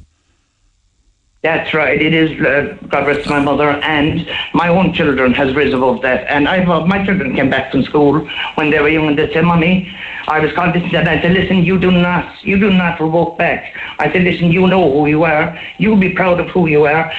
That's 1.44 1.74
right. 1.74 2.02
It 2.02 2.14
is 2.14 2.40
uh, 2.40 2.78
God 2.88 3.06
rest 3.06 3.30
my 3.30 3.42
mother 3.42 3.72
and 3.72 4.26
my 4.54 4.70
own 4.70 4.94
children 4.94 5.34
has 5.34 5.54
risen 5.54 5.76
above 5.76 6.02
that. 6.02 6.26
And 6.30 6.48
I've 6.48 6.70
uh, 6.70 6.86
my 6.86 7.06
children 7.06 7.36
came 7.36 7.50
back 7.50 7.70
from 7.70 7.84
school 7.84 8.26
when 8.56 8.70
they 8.70 8.80
were 8.80 8.88
young 8.88 9.08
and 9.08 9.20
they 9.20 9.30
said, 9.34 9.44
"Mommy," 9.44 9.94
I 10.30 10.40
was 10.40 10.52
this 10.52 10.84
and 10.84 10.94
that. 10.94 11.06
I 11.06 11.22
said, 11.22 11.34
"Listen, 11.34 11.58
you 11.58 11.78
do 11.78 11.92
not, 11.92 12.42
you 12.46 12.58
do 12.58 12.72
not 12.72 13.02
revoke 13.02 13.38
back." 13.38 13.76
I 14.00 14.10
said, 14.14 14.24
"Listen, 14.24 14.54
you 14.54 14.68
know 14.68 14.90
who 14.90 15.06
you 15.08 15.26
are. 15.26 15.60
You'll 15.80 16.00
be 16.00 16.14
proud 16.14 16.40
of 16.40 16.48
who 16.48 16.68
you 16.68 16.86
are." 16.86 17.12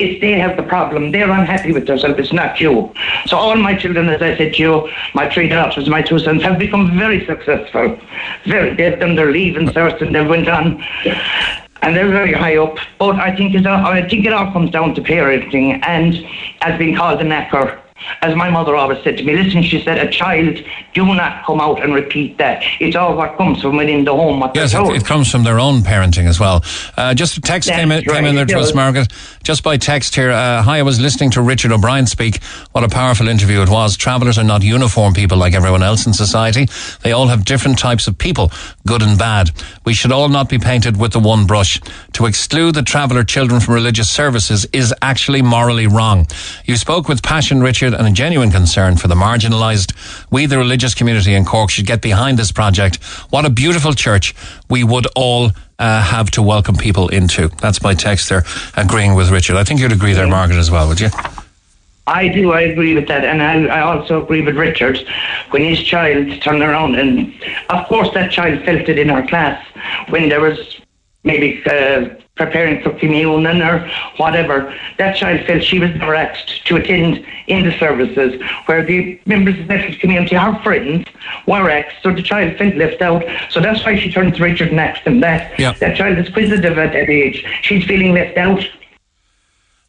If 0.00 0.20
they 0.20 0.32
have 0.32 0.56
the 0.56 0.64
problem, 0.64 1.12
they're 1.12 1.30
unhappy 1.30 1.72
with 1.72 1.86
themselves. 1.86 2.18
It's 2.18 2.32
not 2.32 2.60
you. 2.60 2.92
So 3.26 3.36
all 3.36 3.56
my 3.56 3.76
children, 3.76 4.08
as 4.08 4.20
I 4.20 4.36
said 4.36 4.54
to 4.54 4.60
you, 4.60 4.90
my 5.14 5.32
three 5.32 5.48
daughters, 5.48 5.88
my 5.88 6.02
two 6.02 6.18
sons, 6.18 6.42
have 6.42 6.58
become 6.58 6.98
very 6.98 7.24
successful. 7.26 7.96
Very, 8.44 8.74
they've 8.74 8.98
done 8.98 9.14
their 9.14 9.32
cert 9.32 10.02
and 10.02 10.14
they 10.14 10.26
went 10.26 10.48
on 10.48 10.84
and 11.82 11.96
they're 11.96 12.08
very 12.08 12.32
high 12.32 12.56
up. 12.56 12.78
But 12.98 13.16
I 13.16 13.34
think 13.36 13.54
it's 13.54 13.66
all, 13.66 13.84
I 13.84 14.08
think 14.08 14.24
it 14.24 14.32
all 14.32 14.50
comes 14.52 14.70
down 14.70 14.94
to 14.94 15.00
parenting 15.02 15.80
and 15.82 16.14
as 16.62 16.78
being 16.78 16.96
called 16.96 17.20
a 17.20 17.24
knacker. 17.24 17.81
As 18.20 18.34
my 18.34 18.50
mother 18.50 18.76
always 18.76 19.02
said 19.02 19.16
to 19.18 19.24
me, 19.24 19.34
listen, 19.36 19.62
she 19.62 19.82
said, 19.82 19.98
a 19.98 20.10
child, 20.10 20.58
do 20.94 21.04
not 21.04 21.44
come 21.44 21.60
out 21.60 21.82
and 21.82 21.94
repeat 21.94 22.38
that. 22.38 22.62
It's 22.80 22.96
all 22.96 23.16
what 23.16 23.36
comes 23.36 23.62
from 23.62 23.76
within 23.76 24.04
the 24.04 24.14
home. 24.14 24.40
What 24.40 24.54
Yes, 24.54 24.72
they're 24.72 24.94
it, 24.94 25.02
it 25.02 25.04
comes 25.04 25.30
from 25.30 25.44
their 25.44 25.58
own 25.58 25.82
parenting 25.82 26.26
as 26.26 26.38
well. 26.38 26.64
Uh, 26.96 27.14
just 27.14 27.36
a 27.36 27.40
text 27.40 27.68
That's 27.68 27.78
came 27.80 27.92
in, 27.92 28.04
came 28.04 28.24
in 28.24 28.34
there 28.34 28.46
to 28.46 28.58
us. 28.58 28.74
Margaret. 28.74 29.12
Just 29.42 29.62
by 29.62 29.76
text 29.76 30.14
here. 30.14 30.30
Uh, 30.30 30.62
hi, 30.62 30.78
I 30.78 30.82
was 30.82 31.00
listening 31.00 31.30
to 31.32 31.42
Richard 31.42 31.72
O'Brien 31.72 32.06
speak. 32.06 32.42
What 32.72 32.84
a 32.84 32.88
powerful 32.88 33.28
interview 33.28 33.60
it 33.62 33.68
was. 33.68 33.96
Travellers 33.96 34.38
are 34.38 34.44
not 34.44 34.62
uniform 34.62 35.14
people 35.14 35.38
like 35.38 35.54
everyone 35.54 35.82
else 35.82 36.06
in 36.06 36.12
society. 36.12 36.68
They 37.02 37.12
all 37.12 37.26
have 37.28 37.44
different 37.44 37.78
types 37.78 38.06
of 38.06 38.16
people, 38.18 38.52
good 38.86 39.02
and 39.02 39.18
bad. 39.18 39.50
We 39.84 39.94
should 39.94 40.12
all 40.12 40.28
not 40.28 40.48
be 40.48 40.58
painted 40.58 40.96
with 40.96 41.12
the 41.12 41.18
one 41.18 41.46
brush. 41.46 41.80
To 42.14 42.26
exclude 42.26 42.74
the 42.74 42.82
traveller 42.82 43.24
children 43.24 43.60
from 43.60 43.74
religious 43.74 44.10
services 44.10 44.66
is 44.72 44.94
actually 45.02 45.42
morally 45.42 45.86
wrong. 45.86 46.26
You 46.64 46.76
spoke 46.76 47.08
with 47.08 47.22
passion, 47.22 47.62
Richard, 47.62 47.91
and 47.94 48.06
a 48.06 48.10
genuine 48.10 48.50
concern 48.50 48.96
for 48.96 49.08
the 49.08 49.14
marginalised. 49.14 49.92
We, 50.30 50.46
the 50.46 50.58
religious 50.58 50.94
community 50.94 51.34
in 51.34 51.44
Cork, 51.44 51.70
should 51.70 51.86
get 51.86 52.00
behind 52.00 52.38
this 52.38 52.52
project. 52.52 53.02
What 53.30 53.44
a 53.44 53.50
beautiful 53.50 53.92
church 53.92 54.34
we 54.68 54.84
would 54.84 55.06
all 55.16 55.50
uh, 55.78 56.02
have 56.02 56.30
to 56.32 56.42
welcome 56.42 56.76
people 56.76 57.08
into. 57.08 57.48
That's 57.60 57.82
my 57.82 57.94
text 57.94 58.28
there, 58.28 58.44
agreeing 58.76 59.14
with 59.14 59.30
Richard. 59.30 59.56
I 59.56 59.64
think 59.64 59.80
you'd 59.80 59.92
agree 59.92 60.12
there, 60.12 60.28
Margaret, 60.28 60.58
as 60.58 60.70
well, 60.70 60.88
would 60.88 61.00
you? 61.00 61.08
I 62.06 62.28
do. 62.28 62.52
I 62.52 62.62
agree 62.62 62.94
with 62.94 63.06
that, 63.08 63.24
and 63.24 63.42
I, 63.42 63.78
I 63.78 63.80
also 63.80 64.22
agree 64.22 64.42
with 64.42 64.56
Richard 64.56 64.98
when 65.50 65.62
his 65.62 65.82
child 65.82 66.40
turned 66.42 66.62
around, 66.62 66.96
and 66.96 67.32
of 67.70 67.86
course 67.86 68.10
that 68.14 68.32
child 68.32 68.64
felt 68.64 68.88
it 68.88 68.98
in 68.98 69.08
our 69.08 69.26
class 69.26 69.64
when 70.08 70.28
there 70.28 70.40
was 70.40 70.80
maybe 71.22 71.62
uh, 71.66 72.08
preparing 72.36 72.82
for 72.82 72.90
communion 72.98 73.62
or 73.62 73.88
whatever. 74.16 74.74
That 74.98 75.16
child 75.16 75.46
felt 75.46 75.62
she 75.62 75.78
was 75.78 75.90
never 75.90 76.14
asked 76.14 76.64
to 76.66 76.76
attend 76.76 77.26
in 77.46 77.64
the 77.64 77.72
services 77.78 78.40
where 78.66 78.84
the 78.84 79.20
members 79.26 79.58
of 79.58 79.68
the 79.68 79.96
community, 80.00 80.36
her 80.36 80.58
friends, 80.62 81.06
were 81.46 81.68
asked. 81.68 82.02
So 82.02 82.12
the 82.12 82.22
child 82.22 82.56
felt 82.56 82.74
left 82.76 83.02
out. 83.02 83.24
So 83.50 83.60
that's 83.60 83.84
why 83.84 83.98
she 83.98 84.10
turned 84.10 84.34
to 84.36 84.42
Richard 84.42 84.72
next 84.72 84.72
and 84.72 84.82
asked 84.82 85.06
him 85.06 85.20
that. 85.20 85.58
Yeah. 85.58 85.72
That 85.74 85.96
child 85.96 86.18
is 86.18 86.28
inquisitive 86.28 86.78
at 86.78 86.92
that 86.92 87.10
age. 87.10 87.44
She's 87.62 87.84
feeling 87.84 88.14
left 88.14 88.38
out. 88.38 88.64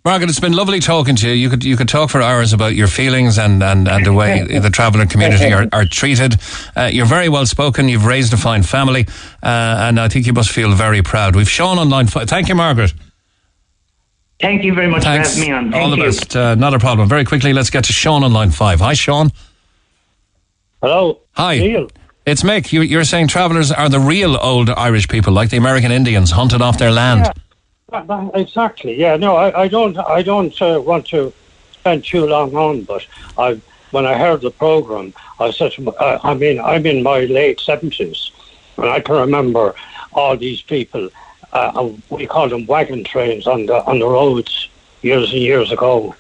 Margaret, 0.05 0.29
it's 0.29 0.39
been 0.41 0.51
lovely 0.51 0.81
talking 0.81 1.15
to 1.15 1.29
you. 1.29 1.33
You 1.33 1.49
could 1.49 1.63
you 1.63 1.77
could 1.77 1.87
talk 1.87 2.09
for 2.09 2.21
hours 2.21 2.51
about 2.51 2.75
your 2.75 2.87
feelings 2.87 3.37
and, 3.37 3.63
and, 3.63 3.87
and 3.87 4.05
the 4.05 4.11
way 4.11 4.43
the 4.59 4.69
traveller 4.69 5.05
community 5.05 5.53
are, 5.53 5.65
are 5.71 5.85
treated. 5.85 6.35
Uh, 6.75 6.89
you're 6.91 7.05
very 7.05 7.29
well 7.29 7.45
spoken. 7.45 7.87
You've 7.87 8.05
raised 8.05 8.33
a 8.33 8.37
fine 8.37 8.63
family, 8.63 9.07
uh, 9.41 9.47
and 9.87 9.97
I 9.99 10.09
think 10.09 10.25
you 10.27 10.33
must 10.33 10.51
feel 10.51 10.73
very 10.75 11.01
proud. 11.01 11.37
We've 11.37 11.49
Sean 11.49 11.79
on 11.79 11.89
line. 11.89 12.07
Five. 12.07 12.27
Thank 12.27 12.49
you, 12.49 12.55
Margaret. 12.55 12.93
Thank 14.41 14.65
you 14.65 14.73
very 14.73 14.87
much 14.87 15.03
Thanks. 15.03 15.35
for 15.35 15.35
having 15.39 15.49
me 15.51 15.55
on. 15.57 15.71
Thank 15.71 15.83
All 15.83 15.89
the 15.91 15.95
you. 15.97 16.03
best. 16.03 16.35
Uh, 16.35 16.55
not 16.55 16.73
a 16.73 16.79
problem. 16.79 17.07
Very 17.07 17.23
quickly, 17.23 17.53
let's 17.53 17.69
get 17.69 17.85
to 17.85 17.93
Sean 17.93 18.25
on 18.25 18.33
line 18.33 18.51
five. 18.51 18.81
Hi, 18.81 18.93
Sean. 18.95 19.31
Hello. 20.81 21.21
Hi. 21.31 21.59
Neil. 21.59 21.87
It's 22.25 22.43
Mick. 22.43 22.73
You, 22.73 22.81
you're 22.81 23.05
saying 23.05 23.29
travellers 23.29 23.71
are 23.71 23.87
the 23.87 23.99
real 24.01 24.35
old 24.35 24.69
Irish 24.69 25.07
people, 25.07 25.31
like 25.31 25.49
the 25.49 25.57
American 25.57 25.91
Indians, 25.93 26.31
hunted 26.31 26.61
off 26.61 26.77
their 26.77 26.91
land. 26.91 27.21
That- 27.25 27.35
that- 27.35 27.42
Exactly. 28.33 28.99
Yeah. 28.99 29.17
No, 29.17 29.35
I, 29.35 29.63
I 29.63 29.67
don't. 29.67 29.97
I 29.97 30.23
don't 30.23 30.59
uh, 30.61 30.81
want 30.81 31.05
to 31.07 31.31
spend 31.73 32.03
too 32.03 32.25
long 32.25 32.55
on. 32.55 32.83
But 32.83 33.05
I, 33.37 33.61
when 33.91 34.05
I 34.07 34.17
heard 34.17 34.41
the 34.41 34.49
program, 34.49 35.13
I 35.39 35.51
said, 35.51 35.77
my, 35.77 35.93
I, 36.23 36.33
mean, 36.33 36.59
I'm 36.59 36.85
in 36.87 37.03
my 37.03 37.19
late 37.21 37.59
seventies, 37.59 38.31
and 38.77 38.87
I 38.87 38.99
can 38.99 39.15
remember 39.15 39.75
all 40.13 40.35
these 40.35 40.61
people. 40.61 41.09
Uh, 41.51 41.91
we 42.09 42.25
call 42.25 42.49
them 42.49 42.65
wagon 42.65 43.03
trains 43.03 43.45
on 43.45 43.67
the 43.67 43.85
on 43.85 43.99
the 43.99 44.07
roads 44.07 44.69
years 45.03 45.31
and 45.31 45.41
years 45.41 45.71
ago. 45.71 46.15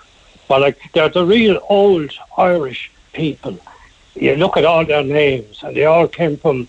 But 0.47 0.61
like 0.61 0.79
they're 0.93 1.09
the 1.09 1.25
real 1.25 1.59
old 1.69 2.11
Irish 2.37 2.91
people. 3.13 3.57
You 4.13 4.35
look 4.35 4.57
at 4.57 4.65
all 4.65 4.85
their 4.85 5.03
names, 5.03 5.63
and 5.63 5.75
they 5.75 5.85
all 5.85 6.07
came 6.07 6.37
from 6.37 6.67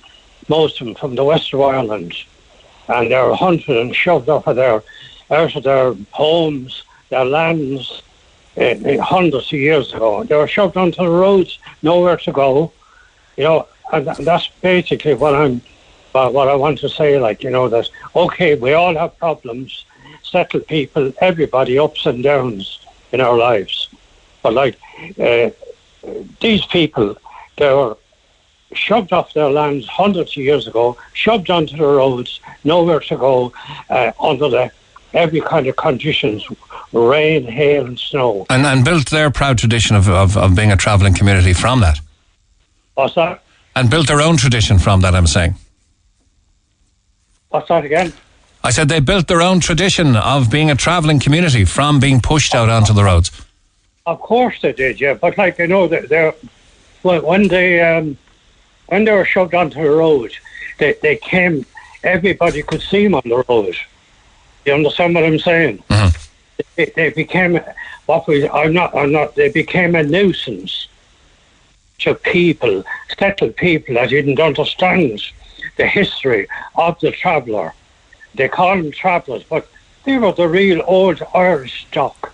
most 0.49 0.81
of 0.81 0.87
them 0.87 0.95
from 0.95 1.15
the 1.15 1.25
west 1.25 1.53
of 1.53 1.61
Ireland 1.61 2.15
and 2.89 3.11
they 3.11 3.17
were 3.23 3.35
hunted 3.35 3.77
and 3.77 3.95
shoved 3.95 4.29
off 4.29 4.47
of 4.47 4.57
their 4.57 4.83
out 5.31 5.57
of 5.57 5.63
their 5.63 5.95
homes, 6.13 6.83
their 7.09 7.25
lands, 7.25 8.03
uh, 8.57 8.75
hundreds 9.03 9.47
of 9.47 9.53
years 9.53 9.93
ago. 9.95 10.23
They 10.25 10.37
were 10.37 10.47
shoved 10.47 10.77
onto 10.77 11.03
the 11.03 11.11
roads, 11.11 11.59
nowhere 11.83 12.19
to 12.19 12.33
go. 12.33 12.73
You 13.37 13.45
know, 13.45 13.69
and 13.93 14.07
tha- 14.07 14.23
that's 14.23 14.49
basically 14.61 15.15
what 15.15 15.35
I'm, 15.35 15.61
what 16.13 16.49
I 16.49 16.55
want 16.55 16.79
to 16.81 16.89
say. 16.89 17.19
Like 17.19 17.43
you 17.43 17.51
know, 17.51 17.69
that 17.69 17.89
okay, 18.15 18.55
we 18.55 18.73
all 18.75 18.95
have 18.95 19.19
problems, 19.19 19.85
settled 20.23 20.67
people, 20.67 21.13
everybody 21.21 21.79
ups 21.79 22.07
and 22.07 22.23
downs 22.23 22.81
in 23.13 23.21
our 23.21 23.37
lives, 23.37 23.89
but 24.43 24.53
like 24.53 24.77
uh, 25.19 25.51
these 26.41 26.65
people, 26.67 27.17
they 27.57 27.73
were 27.73 27.97
shoved 28.77 29.13
off 29.13 29.33
their 29.35 29.51
lands 29.51 29.87
hundreds 29.87 30.33
of 30.33 30.43
years 30.43 30.67
ago, 30.67 30.97
shoved 31.13 31.51
onto 31.51 31.77
the 31.77 31.87
roads, 31.87 32.41
nowhere 32.65 33.01
to 33.01 33.17
go, 33.17 33.53
uh, 33.91 34.13
under 34.21 34.49
the 34.49 34.73
every 35.13 35.41
kind 35.41 35.67
of 35.67 35.77
conditions, 35.77 36.47
rain, 36.93 37.47
hail, 37.47 37.87
and 37.87 37.99
snow. 37.99 38.47
And, 38.51 38.67
and 38.67 38.85
built 38.85 39.11
their 39.11 39.31
proud 39.31 39.59
tradition 39.59 39.97
of, 39.97 40.09
of, 40.09 40.37
of 40.37 40.57
being 40.57 40.73
a 40.73 40.77
travelling 40.77 41.15
community 41.15 41.53
from 41.53 41.81
that. 41.81 42.01
What's 42.95 43.15
that? 43.15 43.43
And 43.77 43.91
built 43.91 44.07
their 44.07 44.21
own 44.21 44.37
tradition 44.37 44.79
from 44.79 45.01
that, 45.01 45.15
I'm 45.15 45.27
saying. 45.27 45.55
What's 47.49 47.69
that 47.69 47.85
again? 47.85 48.13
I 48.63 48.71
said 48.71 48.89
they 48.89 49.01
built 49.01 49.29
their 49.29 49.43
own 49.43 49.61
tradition 49.61 50.17
of 50.17 50.51
being 50.51 50.71
a 50.71 50.75
travelling 50.75 51.21
community 51.21 51.65
from 51.65 52.01
being 52.01 52.21
pushed 52.21 52.55
out 52.55 52.71
onto 52.71 52.93
the 52.93 53.05
roads. 53.05 53.31
Of 54.07 54.21
course 54.21 54.61
they 54.61 54.73
did, 54.73 55.01
yeah. 55.01 55.15
But 55.15 55.37
like 55.39 55.59
you 55.59 55.67
know, 55.67 55.87
they're, 55.87 56.07
they're 56.07 56.35
well, 57.03 57.21
when 57.23 57.49
they 57.49 57.81
um, 57.81 58.17
when 58.87 59.05
they 59.05 59.13
were 59.13 59.25
shoved 59.25 59.55
onto 59.55 59.83
the 59.83 59.91
road, 59.91 60.33
they 60.79 60.95
they 61.03 61.17
came. 61.17 61.65
Everybody 62.03 62.63
could 62.63 62.83
see 62.83 63.05
them 63.05 63.15
on 63.15 63.23
the 63.25 63.43
road. 63.49 63.77
You 64.67 64.75
understand 64.75 65.15
what 65.15 65.25
I'm 65.25 65.39
saying? 65.39 65.83
They, 66.77 66.93
they 66.97 67.11
became 67.11 67.61
what 68.07 68.27
we. 68.29 68.49
I'm 68.49 68.73
not. 68.73 68.95
I'm 68.95 69.13
not. 69.13 69.35
They 69.35 69.51
became 69.51 69.95
a 69.95 70.03
nuisance 70.03 70.89
to 72.01 72.15
people, 72.15 72.85
settled 73.19 73.57
people 73.57 73.95
that 73.95 74.11
didn't 74.11 74.41
understand 74.41 75.23
the 75.77 75.87
history 75.87 76.47
of 76.77 76.99
the 77.01 77.11
traveller. 77.13 77.73
They 78.35 78.49
call 78.49 78.77
them 78.77 78.91
travellers, 78.91 79.45
but 79.45 79.69
they 80.05 80.19
were 80.19 80.33
the 80.33 80.49
real 80.49 80.83
old 80.87 81.23
Irish 81.35 81.87
stock. 81.87 82.33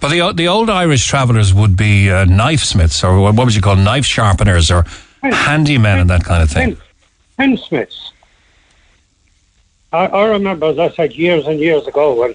But 0.00 0.10
the, 0.10 0.32
the 0.32 0.48
old 0.48 0.68
Irish 0.68 1.06
travellers 1.06 1.54
would 1.54 1.76
be 1.76 2.10
uh, 2.10 2.26
knife 2.26 2.62
smiths, 2.62 3.02
or 3.02 3.20
what 3.20 3.36
would 3.36 3.54
you 3.54 3.62
call 3.62 3.76
knife 3.76 4.04
sharpeners, 4.04 4.70
or 4.70 4.84
handymen 5.32 6.00
and 6.00 6.10
that 6.10 6.24
kind 6.24 6.42
of 6.42 6.50
thing. 6.50 6.76
Hensmiths. 7.38 8.12
I, 9.92 10.06
I 10.06 10.26
remember, 10.26 10.66
as 10.66 10.78
I 10.78 10.90
said, 10.90 11.14
years 11.14 11.46
and 11.46 11.60
years 11.60 11.86
ago 11.86 12.14
when, 12.14 12.34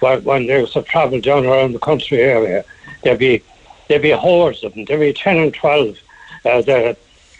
when, 0.00 0.24
when 0.24 0.46
there 0.46 0.60
was 0.60 0.74
a 0.74 0.82
travel 0.82 1.20
down 1.20 1.46
around 1.46 1.72
the 1.72 1.78
country 1.78 2.20
area, 2.20 2.64
there'd 3.02 3.18
be 3.18 3.42
there'd 3.88 4.02
be 4.02 4.10
hordes 4.10 4.64
of 4.64 4.74
them. 4.74 4.84
There'd 4.86 5.00
be 5.00 5.12
ten 5.12 5.36
and 5.36 5.52
twelve 5.52 5.98
uh, 6.44 6.62
the, 6.62 6.96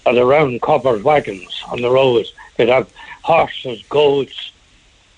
uh, 0.07 0.13
the 0.13 0.25
round 0.25 0.61
covered 0.63 1.03
wagons 1.03 1.63
on 1.71 1.81
the 1.81 1.91
roads. 1.91 2.33
They'd 2.57 2.69
have 2.69 2.93
horses, 3.23 3.83
goats. 3.89 4.53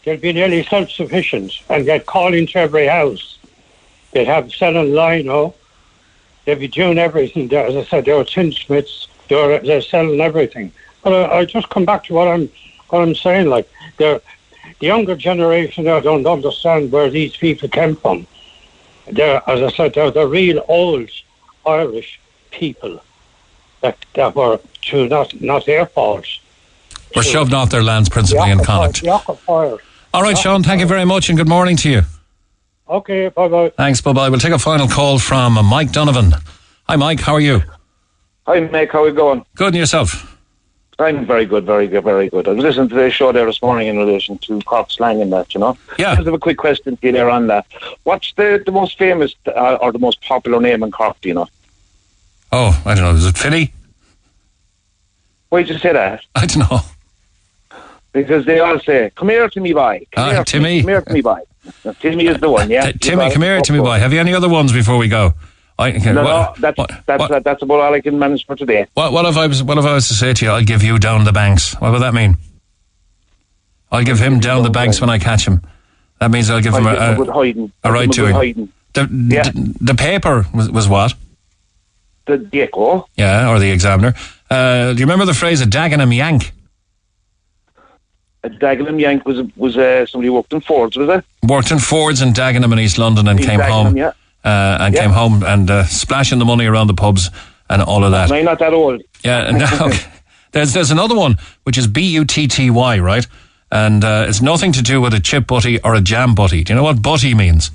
They'd 0.05 0.21
be 0.21 0.33
nearly 0.33 0.65
self 0.65 0.91
sufficient, 0.91 1.61
and 1.69 1.87
they'd 1.87 2.07
call 2.07 2.33
into 2.33 2.59
every 2.59 2.87
house. 2.87 3.39
They'd 4.13 4.29
have 4.29 4.53
selling 4.55 4.95
lino. 4.95 5.55
They'd 6.45 6.61
be 6.61 6.69
doing 6.69 6.99
everything. 6.99 7.53
As 7.53 7.75
I 7.75 7.85
said, 7.85 8.05
they 8.05 8.13
were 8.13 8.25
tinsmiths. 8.25 9.09
They 9.29 9.37
were 9.37 9.59
they're 9.59 9.81
selling 9.81 10.21
everything. 10.21 10.73
But 11.03 11.13
I, 11.13 11.39
I 11.39 11.45
just 11.45 11.69
come 11.69 11.85
back 11.85 12.05
to 12.05 12.15
what 12.15 12.29
I'm 12.29 12.51
what 12.91 13.03
I'm 13.03 13.15
saying. 13.15 13.49
Like 13.49 13.69
they're 13.99 14.21
the 14.81 14.87
younger 14.87 15.17
generation 15.17 15.85
now 15.85 16.01
don't 16.01 16.27
understand 16.27 16.93
where 16.93 17.09
these 17.11 17.37
people 17.37 17.69
came 17.69 17.97
from. 17.97 18.27
They're, 19.11 19.43
as 19.49 19.63
I 19.63 19.71
said, 19.71 19.95
they're 19.95 20.11
the 20.11 20.27
real 20.27 20.65
old 20.69 21.09
Irish 21.65 22.21
people 22.51 23.01
that, 23.81 23.97
that 24.15 24.35
were 24.35 24.59
to 24.83 25.09
not 25.09 25.41
not 25.41 25.67
their 25.67 25.87
fault. 25.87 26.27
Were 27.15 27.23
shoved 27.23 27.55
off 27.55 27.71
their 27.71 27.83
lands 27.83 28.09
principally 28.09 28.51
in 28.51 28.59
Connacht. 28.59 29.03
All 30.13 30.23
right, 30.23 30.37
Sean, 30.37 30.63
thank 30.63 30.81
you 30.81 30.87
very 30.87 31.05
much 31.05 31.29
and 31.29 31.39
good 31.39 31.49
morning 31.49 31.77
to 31.79 31.91
you. 31.91 32.03
Okay, 32.89 33.29
bye 33.29 33.49
bye. 33.49 33.71
Thanks, 33.71 34.01
bye 34.01 34.13
bye. 34.13 34.29
We'll 34.29 34.41
take 34.41 34.53
a 34.53 34.59
final 34.59 34.89
call 34.89 35.19
from 35.19 35.55
Mike 35.67 35.93
Donovan. 35.93 36.33
Hi, 36.89 36.97
Mike, 36.97 37.21
how 37.21 37.35
are 37.35 37.41
you? 37.41 37.63
Hi, 38.47 38.61
Mick. 38.61 38.91
How 38.93 39.03
are 39.05 39.09
you 39.09 39.15
going? 39.15 39.45
Good, 39.57 39.69
and 39.69 39.77
yourself? 39.77 40.33
I'm 40.99 41.27
very 41.27 41.45
good, 41.45 41.67
very 41.67 41.87
good, 41.89 42.05
very 42.05 42.29
good. 42.31 42.49
I 42.49 42.53
was 42.53 42.63
listening 42.65 42.89
to 42.89 42.95
the 42.95 43.11
show 43.11 43.31
there 43.31 43.45
this 43.45 43.61
morning 43.61 43.89
in 43.89 43.99
relation 43.99 44.39
to 44.39 44.61
Cork 44.63 44.91
slang 44.91 45.21
and 45.21 45.31
that, 45.33 45.53
you 45.53 45.61
know. 45.61 45.77
Yeah. 45.99 46.13
I 46.13 46.15
have 46.15 46.29
a 46.29 46.39
quick 46.39 46.57
question 46.57 46.97
to 46.97 47.07
you 47.07 47.13
there 47.13 47.29
on 47.29 47.49
that. 47.49 47.67
What's 48.05 48.33
the, 48.35 48.63
the 48.65 48.73
most 48.73 48.97
famous 48.99 49.35
uh, 49.47 49.77
or 49.83 49.93
the 49.93 49.99
most 49.99 50.23
popular 50.23 50.59
name 50.61 50.83
in 50.83 50.91
Cork, 50.91 51.21
do 51.21 51.29
you 51.29 51.35
know? 51.35 51.49
Oh, 52.53 52.81
I 52.87 52.95
don't 52.95 53.05
know. 53.05 53.11
Is 53.11 53.27
it 53.27 53.37
Philly? 53.37 53.75
Why 55.51 55.63
did 55.65 55.71
you 55.75 55.79
say 55.79 55.93
that? 55.93 56.23
I 56.35 56.47
don't 56.47 56.71
know. 56.71 56.81
Because 58.13 58.47
they 58.47 58.61
all 58.61 58.79
say, 58.81 59.11
come 59.17 59.29
here 59.29 59.51
to 59.51 59.61
me, 59.61 59.75
boy. 59.75 60.07
Come 60.13 60.29
Ah, 60.29 60.33
here 60.33 60.45
to 60.45 60.61
Me, 60.61 60.81
come 60.81 60.89
here 60.89 61.03
to 61.03 61.13
me, 61.13 61.21
boy. 61.21 61.41
Timmy 62.01 62.27
is 62.29 62.39
the 62.39 62.49
one, 62.49 62.71
yeah. 62.71 62.93
T- 62.93 62.99
Timmy, 63.01 63.31
come 63.31 63.43
here 63.43 63.61
to 63.61 63.73
me, 63.73 63.81
boy. 63.81 63.99
Have 63.99 64.15
you 64.15 64.21
any 64.21 64.33
other 64.33 64.49
ones 64.49 64.73
before 64.73 64.97
we 64.97 65.09
go? 65.09 65.35
I, 65.79 65.91
okay, 65.93 66.13
no, 66.13 66.25
what, 66.25 66.59
no, 66.59 66.73
that's 66.73 67.05
that's 67.07 67.31
uh, 67.31 67.41
that's 67.41 67.63
about 67.63 67.81
all 67.81 67.93
I 67.95 68.01
can 68.01 68.19
manage 68.19 68.47
for 68.47 68.57
today. 68.57 68.87
what, 68.95 69.13
what 69.13 69.27
if 69.27 69.37
I 69.37 69.47
was 69.47 69.63
what 69.63 69.77
if 69.77 69.85
I 69.85 69.93
was 69.95 70.09
to 70.09 70.15
say 70.15 70.33
to 70.33 70.45
you, 70.45 70.51
I'll 70.51 70.65
give 70.65 70.83
you 70.83 70.99
down 70.99 71.25
the 71.25 71.33
banks? 71.33 71.75
What 71.81 71.93
would 71.93 72.01
that 72.03 72.15
mean? 72.15 72.37
I'll 73.93 74.03
give 74.05 74.19
him 74.19 74.41
down 74.41 74.63
the 74.63 74.71
banks 74.71 75.01
when 75.01 75.11
I 75.11 75.19
catch 75.19 75.47
him. 75.47 75.61
That 76.19 76.31
means 76.31 76.49
I'll 76.49 76.63
give 76.63 76.75
him 76.75 76.87
a 76.87 76.95
a, 76.95 77.15
good 77.17 77.29
hiding. 77.29 77.73
a 77.85 77.93
right 77.93 78.11
to 78.11 78.27
him 78.27 78.35
a 78.35 78.43
him. 78.45 78.53
good 78.55 78.57
hiding. 78.57 78.73
The, 79.29 79.35
Yeah. 79.35 79.43
the, 79.43 79.75
the 79.81 79.95
paper 79.95 80.47
was, 80.55 80.71
was 80.71 80.89
what? 80.89 81.15
The 82.25 82.49
echo. 82.55 83.07
Yeah, 83.17 83.51
or 83.51 83.59
the 83.59 83.71
examiner. 83.71 84.15
Uh, 84.51 84.93
do 84.95 84.99
you 84.99 85.05
remember 85.05 85.27
the 85.27 85.35
phrase 85.35 85.61
a 85.61 85.67
Dagenham 85.67 86.15
Yank? 86.17 86.53
A 88.43 88.49
Dagenham 88.49 88.99
Yank 89.01 89.27
was 89.27 89.43
was 89.57 89.77
uh, 89.77 90.07
somebody 90.07 90.29
who 90.29 90.35
worked 90.35 90.53
in 90.53 90.61
Fords, 90.61 90.97
was 90.97 91.09
it? 91.09 91.25
Worked 91.49 91.71
in 91.71 91.79
Fords 91.79 92.23
in 92.23 92.33
Dagenham 92.33 92.73
in 92.73 92.79
East 92.79 92.97
London 92.99 93.29
and 93.29 93.39
came 93.39 93.61
Dagenham, 93.61 93.69
home. 93.85 93.97
yeah. 93.97 94.13
Uh, 94.47 94.79
and 94.81 94.95
Yeah. 94.95 95.03
came 95.03 95.11
home 95.11 95.43
and 95.43 95.69
uh, 95.71 95.85
splashing 95.87 96.39
the 96.39 96.45
money 96.45 96.67
around 96.67 96.87
the 96.87 96.95
pubs 96.95 97.31
and 97.69 97.83
all 97.83 98.05
of 98.05 98.13
that. 98.13 98.29
No, 98.31 98.37
you're 98.37 98.45
not 98.45 98.61
that 98.61 98.73
old. 98.73 99.03
Yeah, 99.25 99.51
no, 99.51 99.67
okay. 99.87 99.99
there's 100.53 100.73
there's 100.73 100.93
another 100.93 101.17
one 101.17 101.37
which 101.65 101.77
is 101.77 101.89
B 101.89 102.01
U 102.13 102.25
T 102.25 102.47
T 102.47 102.71
Y, 102.71 102.99
right? 103.01 103.27
And 103.73 104.05
uh, 104.05 104.27
it's 104.29 104.41
nothing 104.41 104.71
to 104.73 104.83
do 104.83 105.01
with 105.01 105.13
a 105.15 105.21
chip 105.21 105.49
butty 105.49 105.81
or 105.83 105.97
a 105.97 106.01
jam 106.01 106.35
butty. 106.37 106.63
Do 106.63 106.73
you 106.73 106.77
know 106.77 106.85
what 106.85 107.03
butty 107.03 107.35
means? 107.35 107.73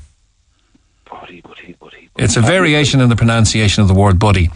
Butty, 1.10 1.42
butty, 1.42 1.76
butty. 1.80 2.10
It's 2.18 2.38
a 2.38 2.42
variation 2.42 3.02
in 3.02 3.10
the 3.10 3.16
pronunciation 3.18 3.82
of 3.82 3.90
the 3.90 3.94
word 3.94 4.18
buddy. 4.18 4.50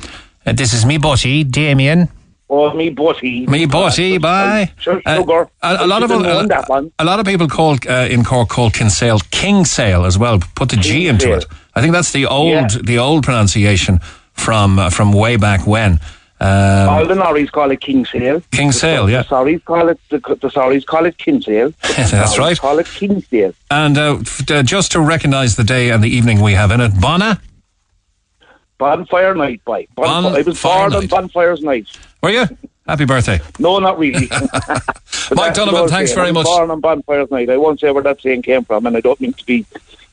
Uh, 0.45 0.53
this 0.53 0.71
is 0.73 0.85
me 0.85 0.97
butty, 0.97 1.43
Damien. 1.43 2.07
Oh, 2.49 2.71
me 2.73 2.89
butty. 2.89 3.47
Me 3.47 3.65
butty, 3.65 4.17
bye. 4.19 4.71
Sure, 4.77 5.01
Uh, 5.05 5.15
sugar. 5.17 5.49
a, 5.63 5.77
a 5.79 5.87
lot 5.87 6.03
of 6.03 6.11
a, 6.11 6.91
a 6.99 7.03
lot 7.05 7.19
of 7.19 7.25
people 7.25 7.47
call 7.47 7.75
uh, 7.89 8.07
in 8.09 8.23
Cork 8.23 8.49
call 8.49 8.69
Kinsale 8.69 9.19
Kingsale 9.31 10.05
as 10.05 10.17
well. 10.17 10.39
Put 10.55 10.69
the 10.69 10.77
G 10.77 11.07
into 11.07 11.33
it. 11.33 11.45
I 11.75 11.81
think 11.81 11.91
that's 11.93 12.11
the 12.11 12.27
old 12.27 12.49
Yeah. 12.51 12.67
the 12.83 12.99
old 12.99 13.23
pronunciation 13.23 13.99
from 14.33 14.77
uh, 14.77 14.89
from 14.91 15.11
way 15.11 15.37
back 15.37 15.65
when. 15.65 15.99
Um, 16.39 16.89
All 16.89 17.05
the 17.07 17.15
Norries 17.15 17.49
call 17.51 17.71
it 17.71 17.79
Kingsale. 17.81 18.41
Kingsale, 18.51 19.05
the, 19.05 19.11
yeah. 19.13 19.21
The 19.23 19.29
Sorries 19.29 19.63
call 19.65 19.87
it 19.89 19.99
the, 20.09 20.19
the 20.19 20.49
Sorries 20.49 20.85
call 20.85 21.05
it 21.05 21.17
Kinsale. 21.17 21.73
That's 21.97 22.37
right. 22.37 22.59
Call 22.59 22.77
it 22.77 22.85
Kingsale. 22.87 23.53
And 23.71 23.97
uh, 23.97 24.17
f- 24.19 24.51
uh, 24.51 24.61
just 24.61 24.91
to 24.91 24.99
recognise 24.99 25.55
the 25.55 25.63
day 25.63 25.89
and 25.91 26.03
the 26.03 26.09
evening 26.09 26.41
we 26.41 26.53
have 26.53 26.71
in 26.71 26.81
it, 26.81 26.91
Bona, 26.99 27.39
Bonfire 28.77 29.33
night, 29.33 29.63
boy. 29.63 29.87
Bonfire. 29.95 30.31
I 30.35 30.41
was 30.41 30.45
Bonfire 30.61 30.89
born 30.89 31.03
on 31.03 31.07
bonfires 31.07 31.61
night. 31.61 31.87
Were 32.25 32.31
you? 32.31 32.47
Happy 32.87 33.05
birthday. 33.05 33.39
No, 33.59 33.77
not 33.77 33.99
really. 33.99 34.27
Mike 35.35 35.53
Donovan, 35.53 35.87
thanks 35.87 36.11
very 36.11 36.31
much. 36.31 36.45
Born 36.45 36.71
on 36.71 36.79
bonfires 36.81 37.29
night. 37.29 37.51
I 37.51 37.57
won't 37.57 37.79
say 37.79 37.91
where 37.91 38.01
that 38.01 38.19
saying 38.19 38.41
came 38.41 38.65
from, 38.65 38.87
and 38.87 38.97
I 38.97 38.99
don't 38.99 39.21
mean 39.21 39.33
to 39.33 39.45
be 39.45 39.63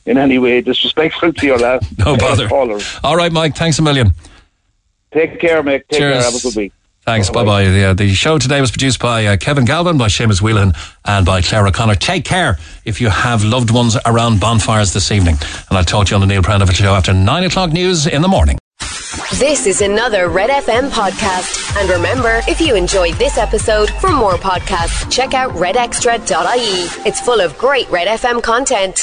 in 0.05 0.19
any 0.19 0.37
way 0.37 0.61
disrespectful 0.61 1.33
to 1.33 1.45
your 1.47 1.57
last 1.57 1.87
No 1.97 2.15
bother. 2.15 2.47
callers. 2.47 2.99
All 3.03 3.15
right, 3.15 3.31
Mike, 3.31 3.55
thanks 3.55 3.79
a 3.79 3.81
million. 3.81 4.11
Take 5.11 5.39
care, 5.39 5.63
mate. 5.63 5.85
Take 5.89 6.01
Cheers. 6.01 6.13
care. 6.13 6.23
Have 6.31 6.35
a 6.35 6.39
good 6.43 6.55
week. 6.55 6.73
Thanks. 7.01 7.31
Bye 7.31 7.45
bye. 7.45 7.63
The, 7.63 7.95
the 7.97 8.13
show 8.13 8.37
today 8.37 8.61
was 8.61 8.69
produced 8.69 8.99
by 8.99 9.25
uh, 9.25 9.37
Kevin 9.37 9.65
Galvin, 9.65 9.97
by 9.97 10.05
Seamus 10.05 10.39
Whelan, 10.39 10.73
and 11.03 11.25
by 11.25 11.41
Claire 11.41 11.65
O'Connor. 11.65 11.95
Take 11.95 12.25
care 12.25 12.59
if 12.85 13.01
you 13.01 13.09
have 13.09 13.43
loved 13.43 13.71
ones 13.71 13.97
around 14.05 14.39
bonfires 14.39 14.93
this 14.93 15.11
evening. 15.11 15.37
And 15.69 15.79
I'll 15.79 15.83
talk 15.83 16.05
to 16.05 16.11
you 16.11 16.15
on 16.17 16.21
the 16.21 16.27
Neil 16.27 16.43
Prendeville 16.43 16.73
show 16.75 16.93
after 16.93 17.11
nine 17.11 17.43
o'clock 17.43 17.71
news 17.71 18.05
in 18.05 18.21
the 18.21 18.27
morning. 18.27 18.59
This 19.39 19.65
is 19.65 19.81
another 19.81 20.29
Red 20.29 20.49
FM 20.51 20.89
podcast. 20.89 21.75
And 21.81 21.89
remember, 21.89 22.41
if 22.47 22.61
you 22.61 22.75
enjoyed 22.75 23.15
this 23.15 23.37
episode, 23.37 23.89
for 23.89 24.11
more 24.11 24.33
podcasts, 24.33 25.09
check 25.11 25.33
out 25.33 25.51
redextra.ie. 25.53 27.07
It's 27.07 27.19
full 27.19 27.41
of 27.41 27.57
great 27.57 27.89
Red 27.89 28.07
FM 28.07 28.43
content. 28.43 28.99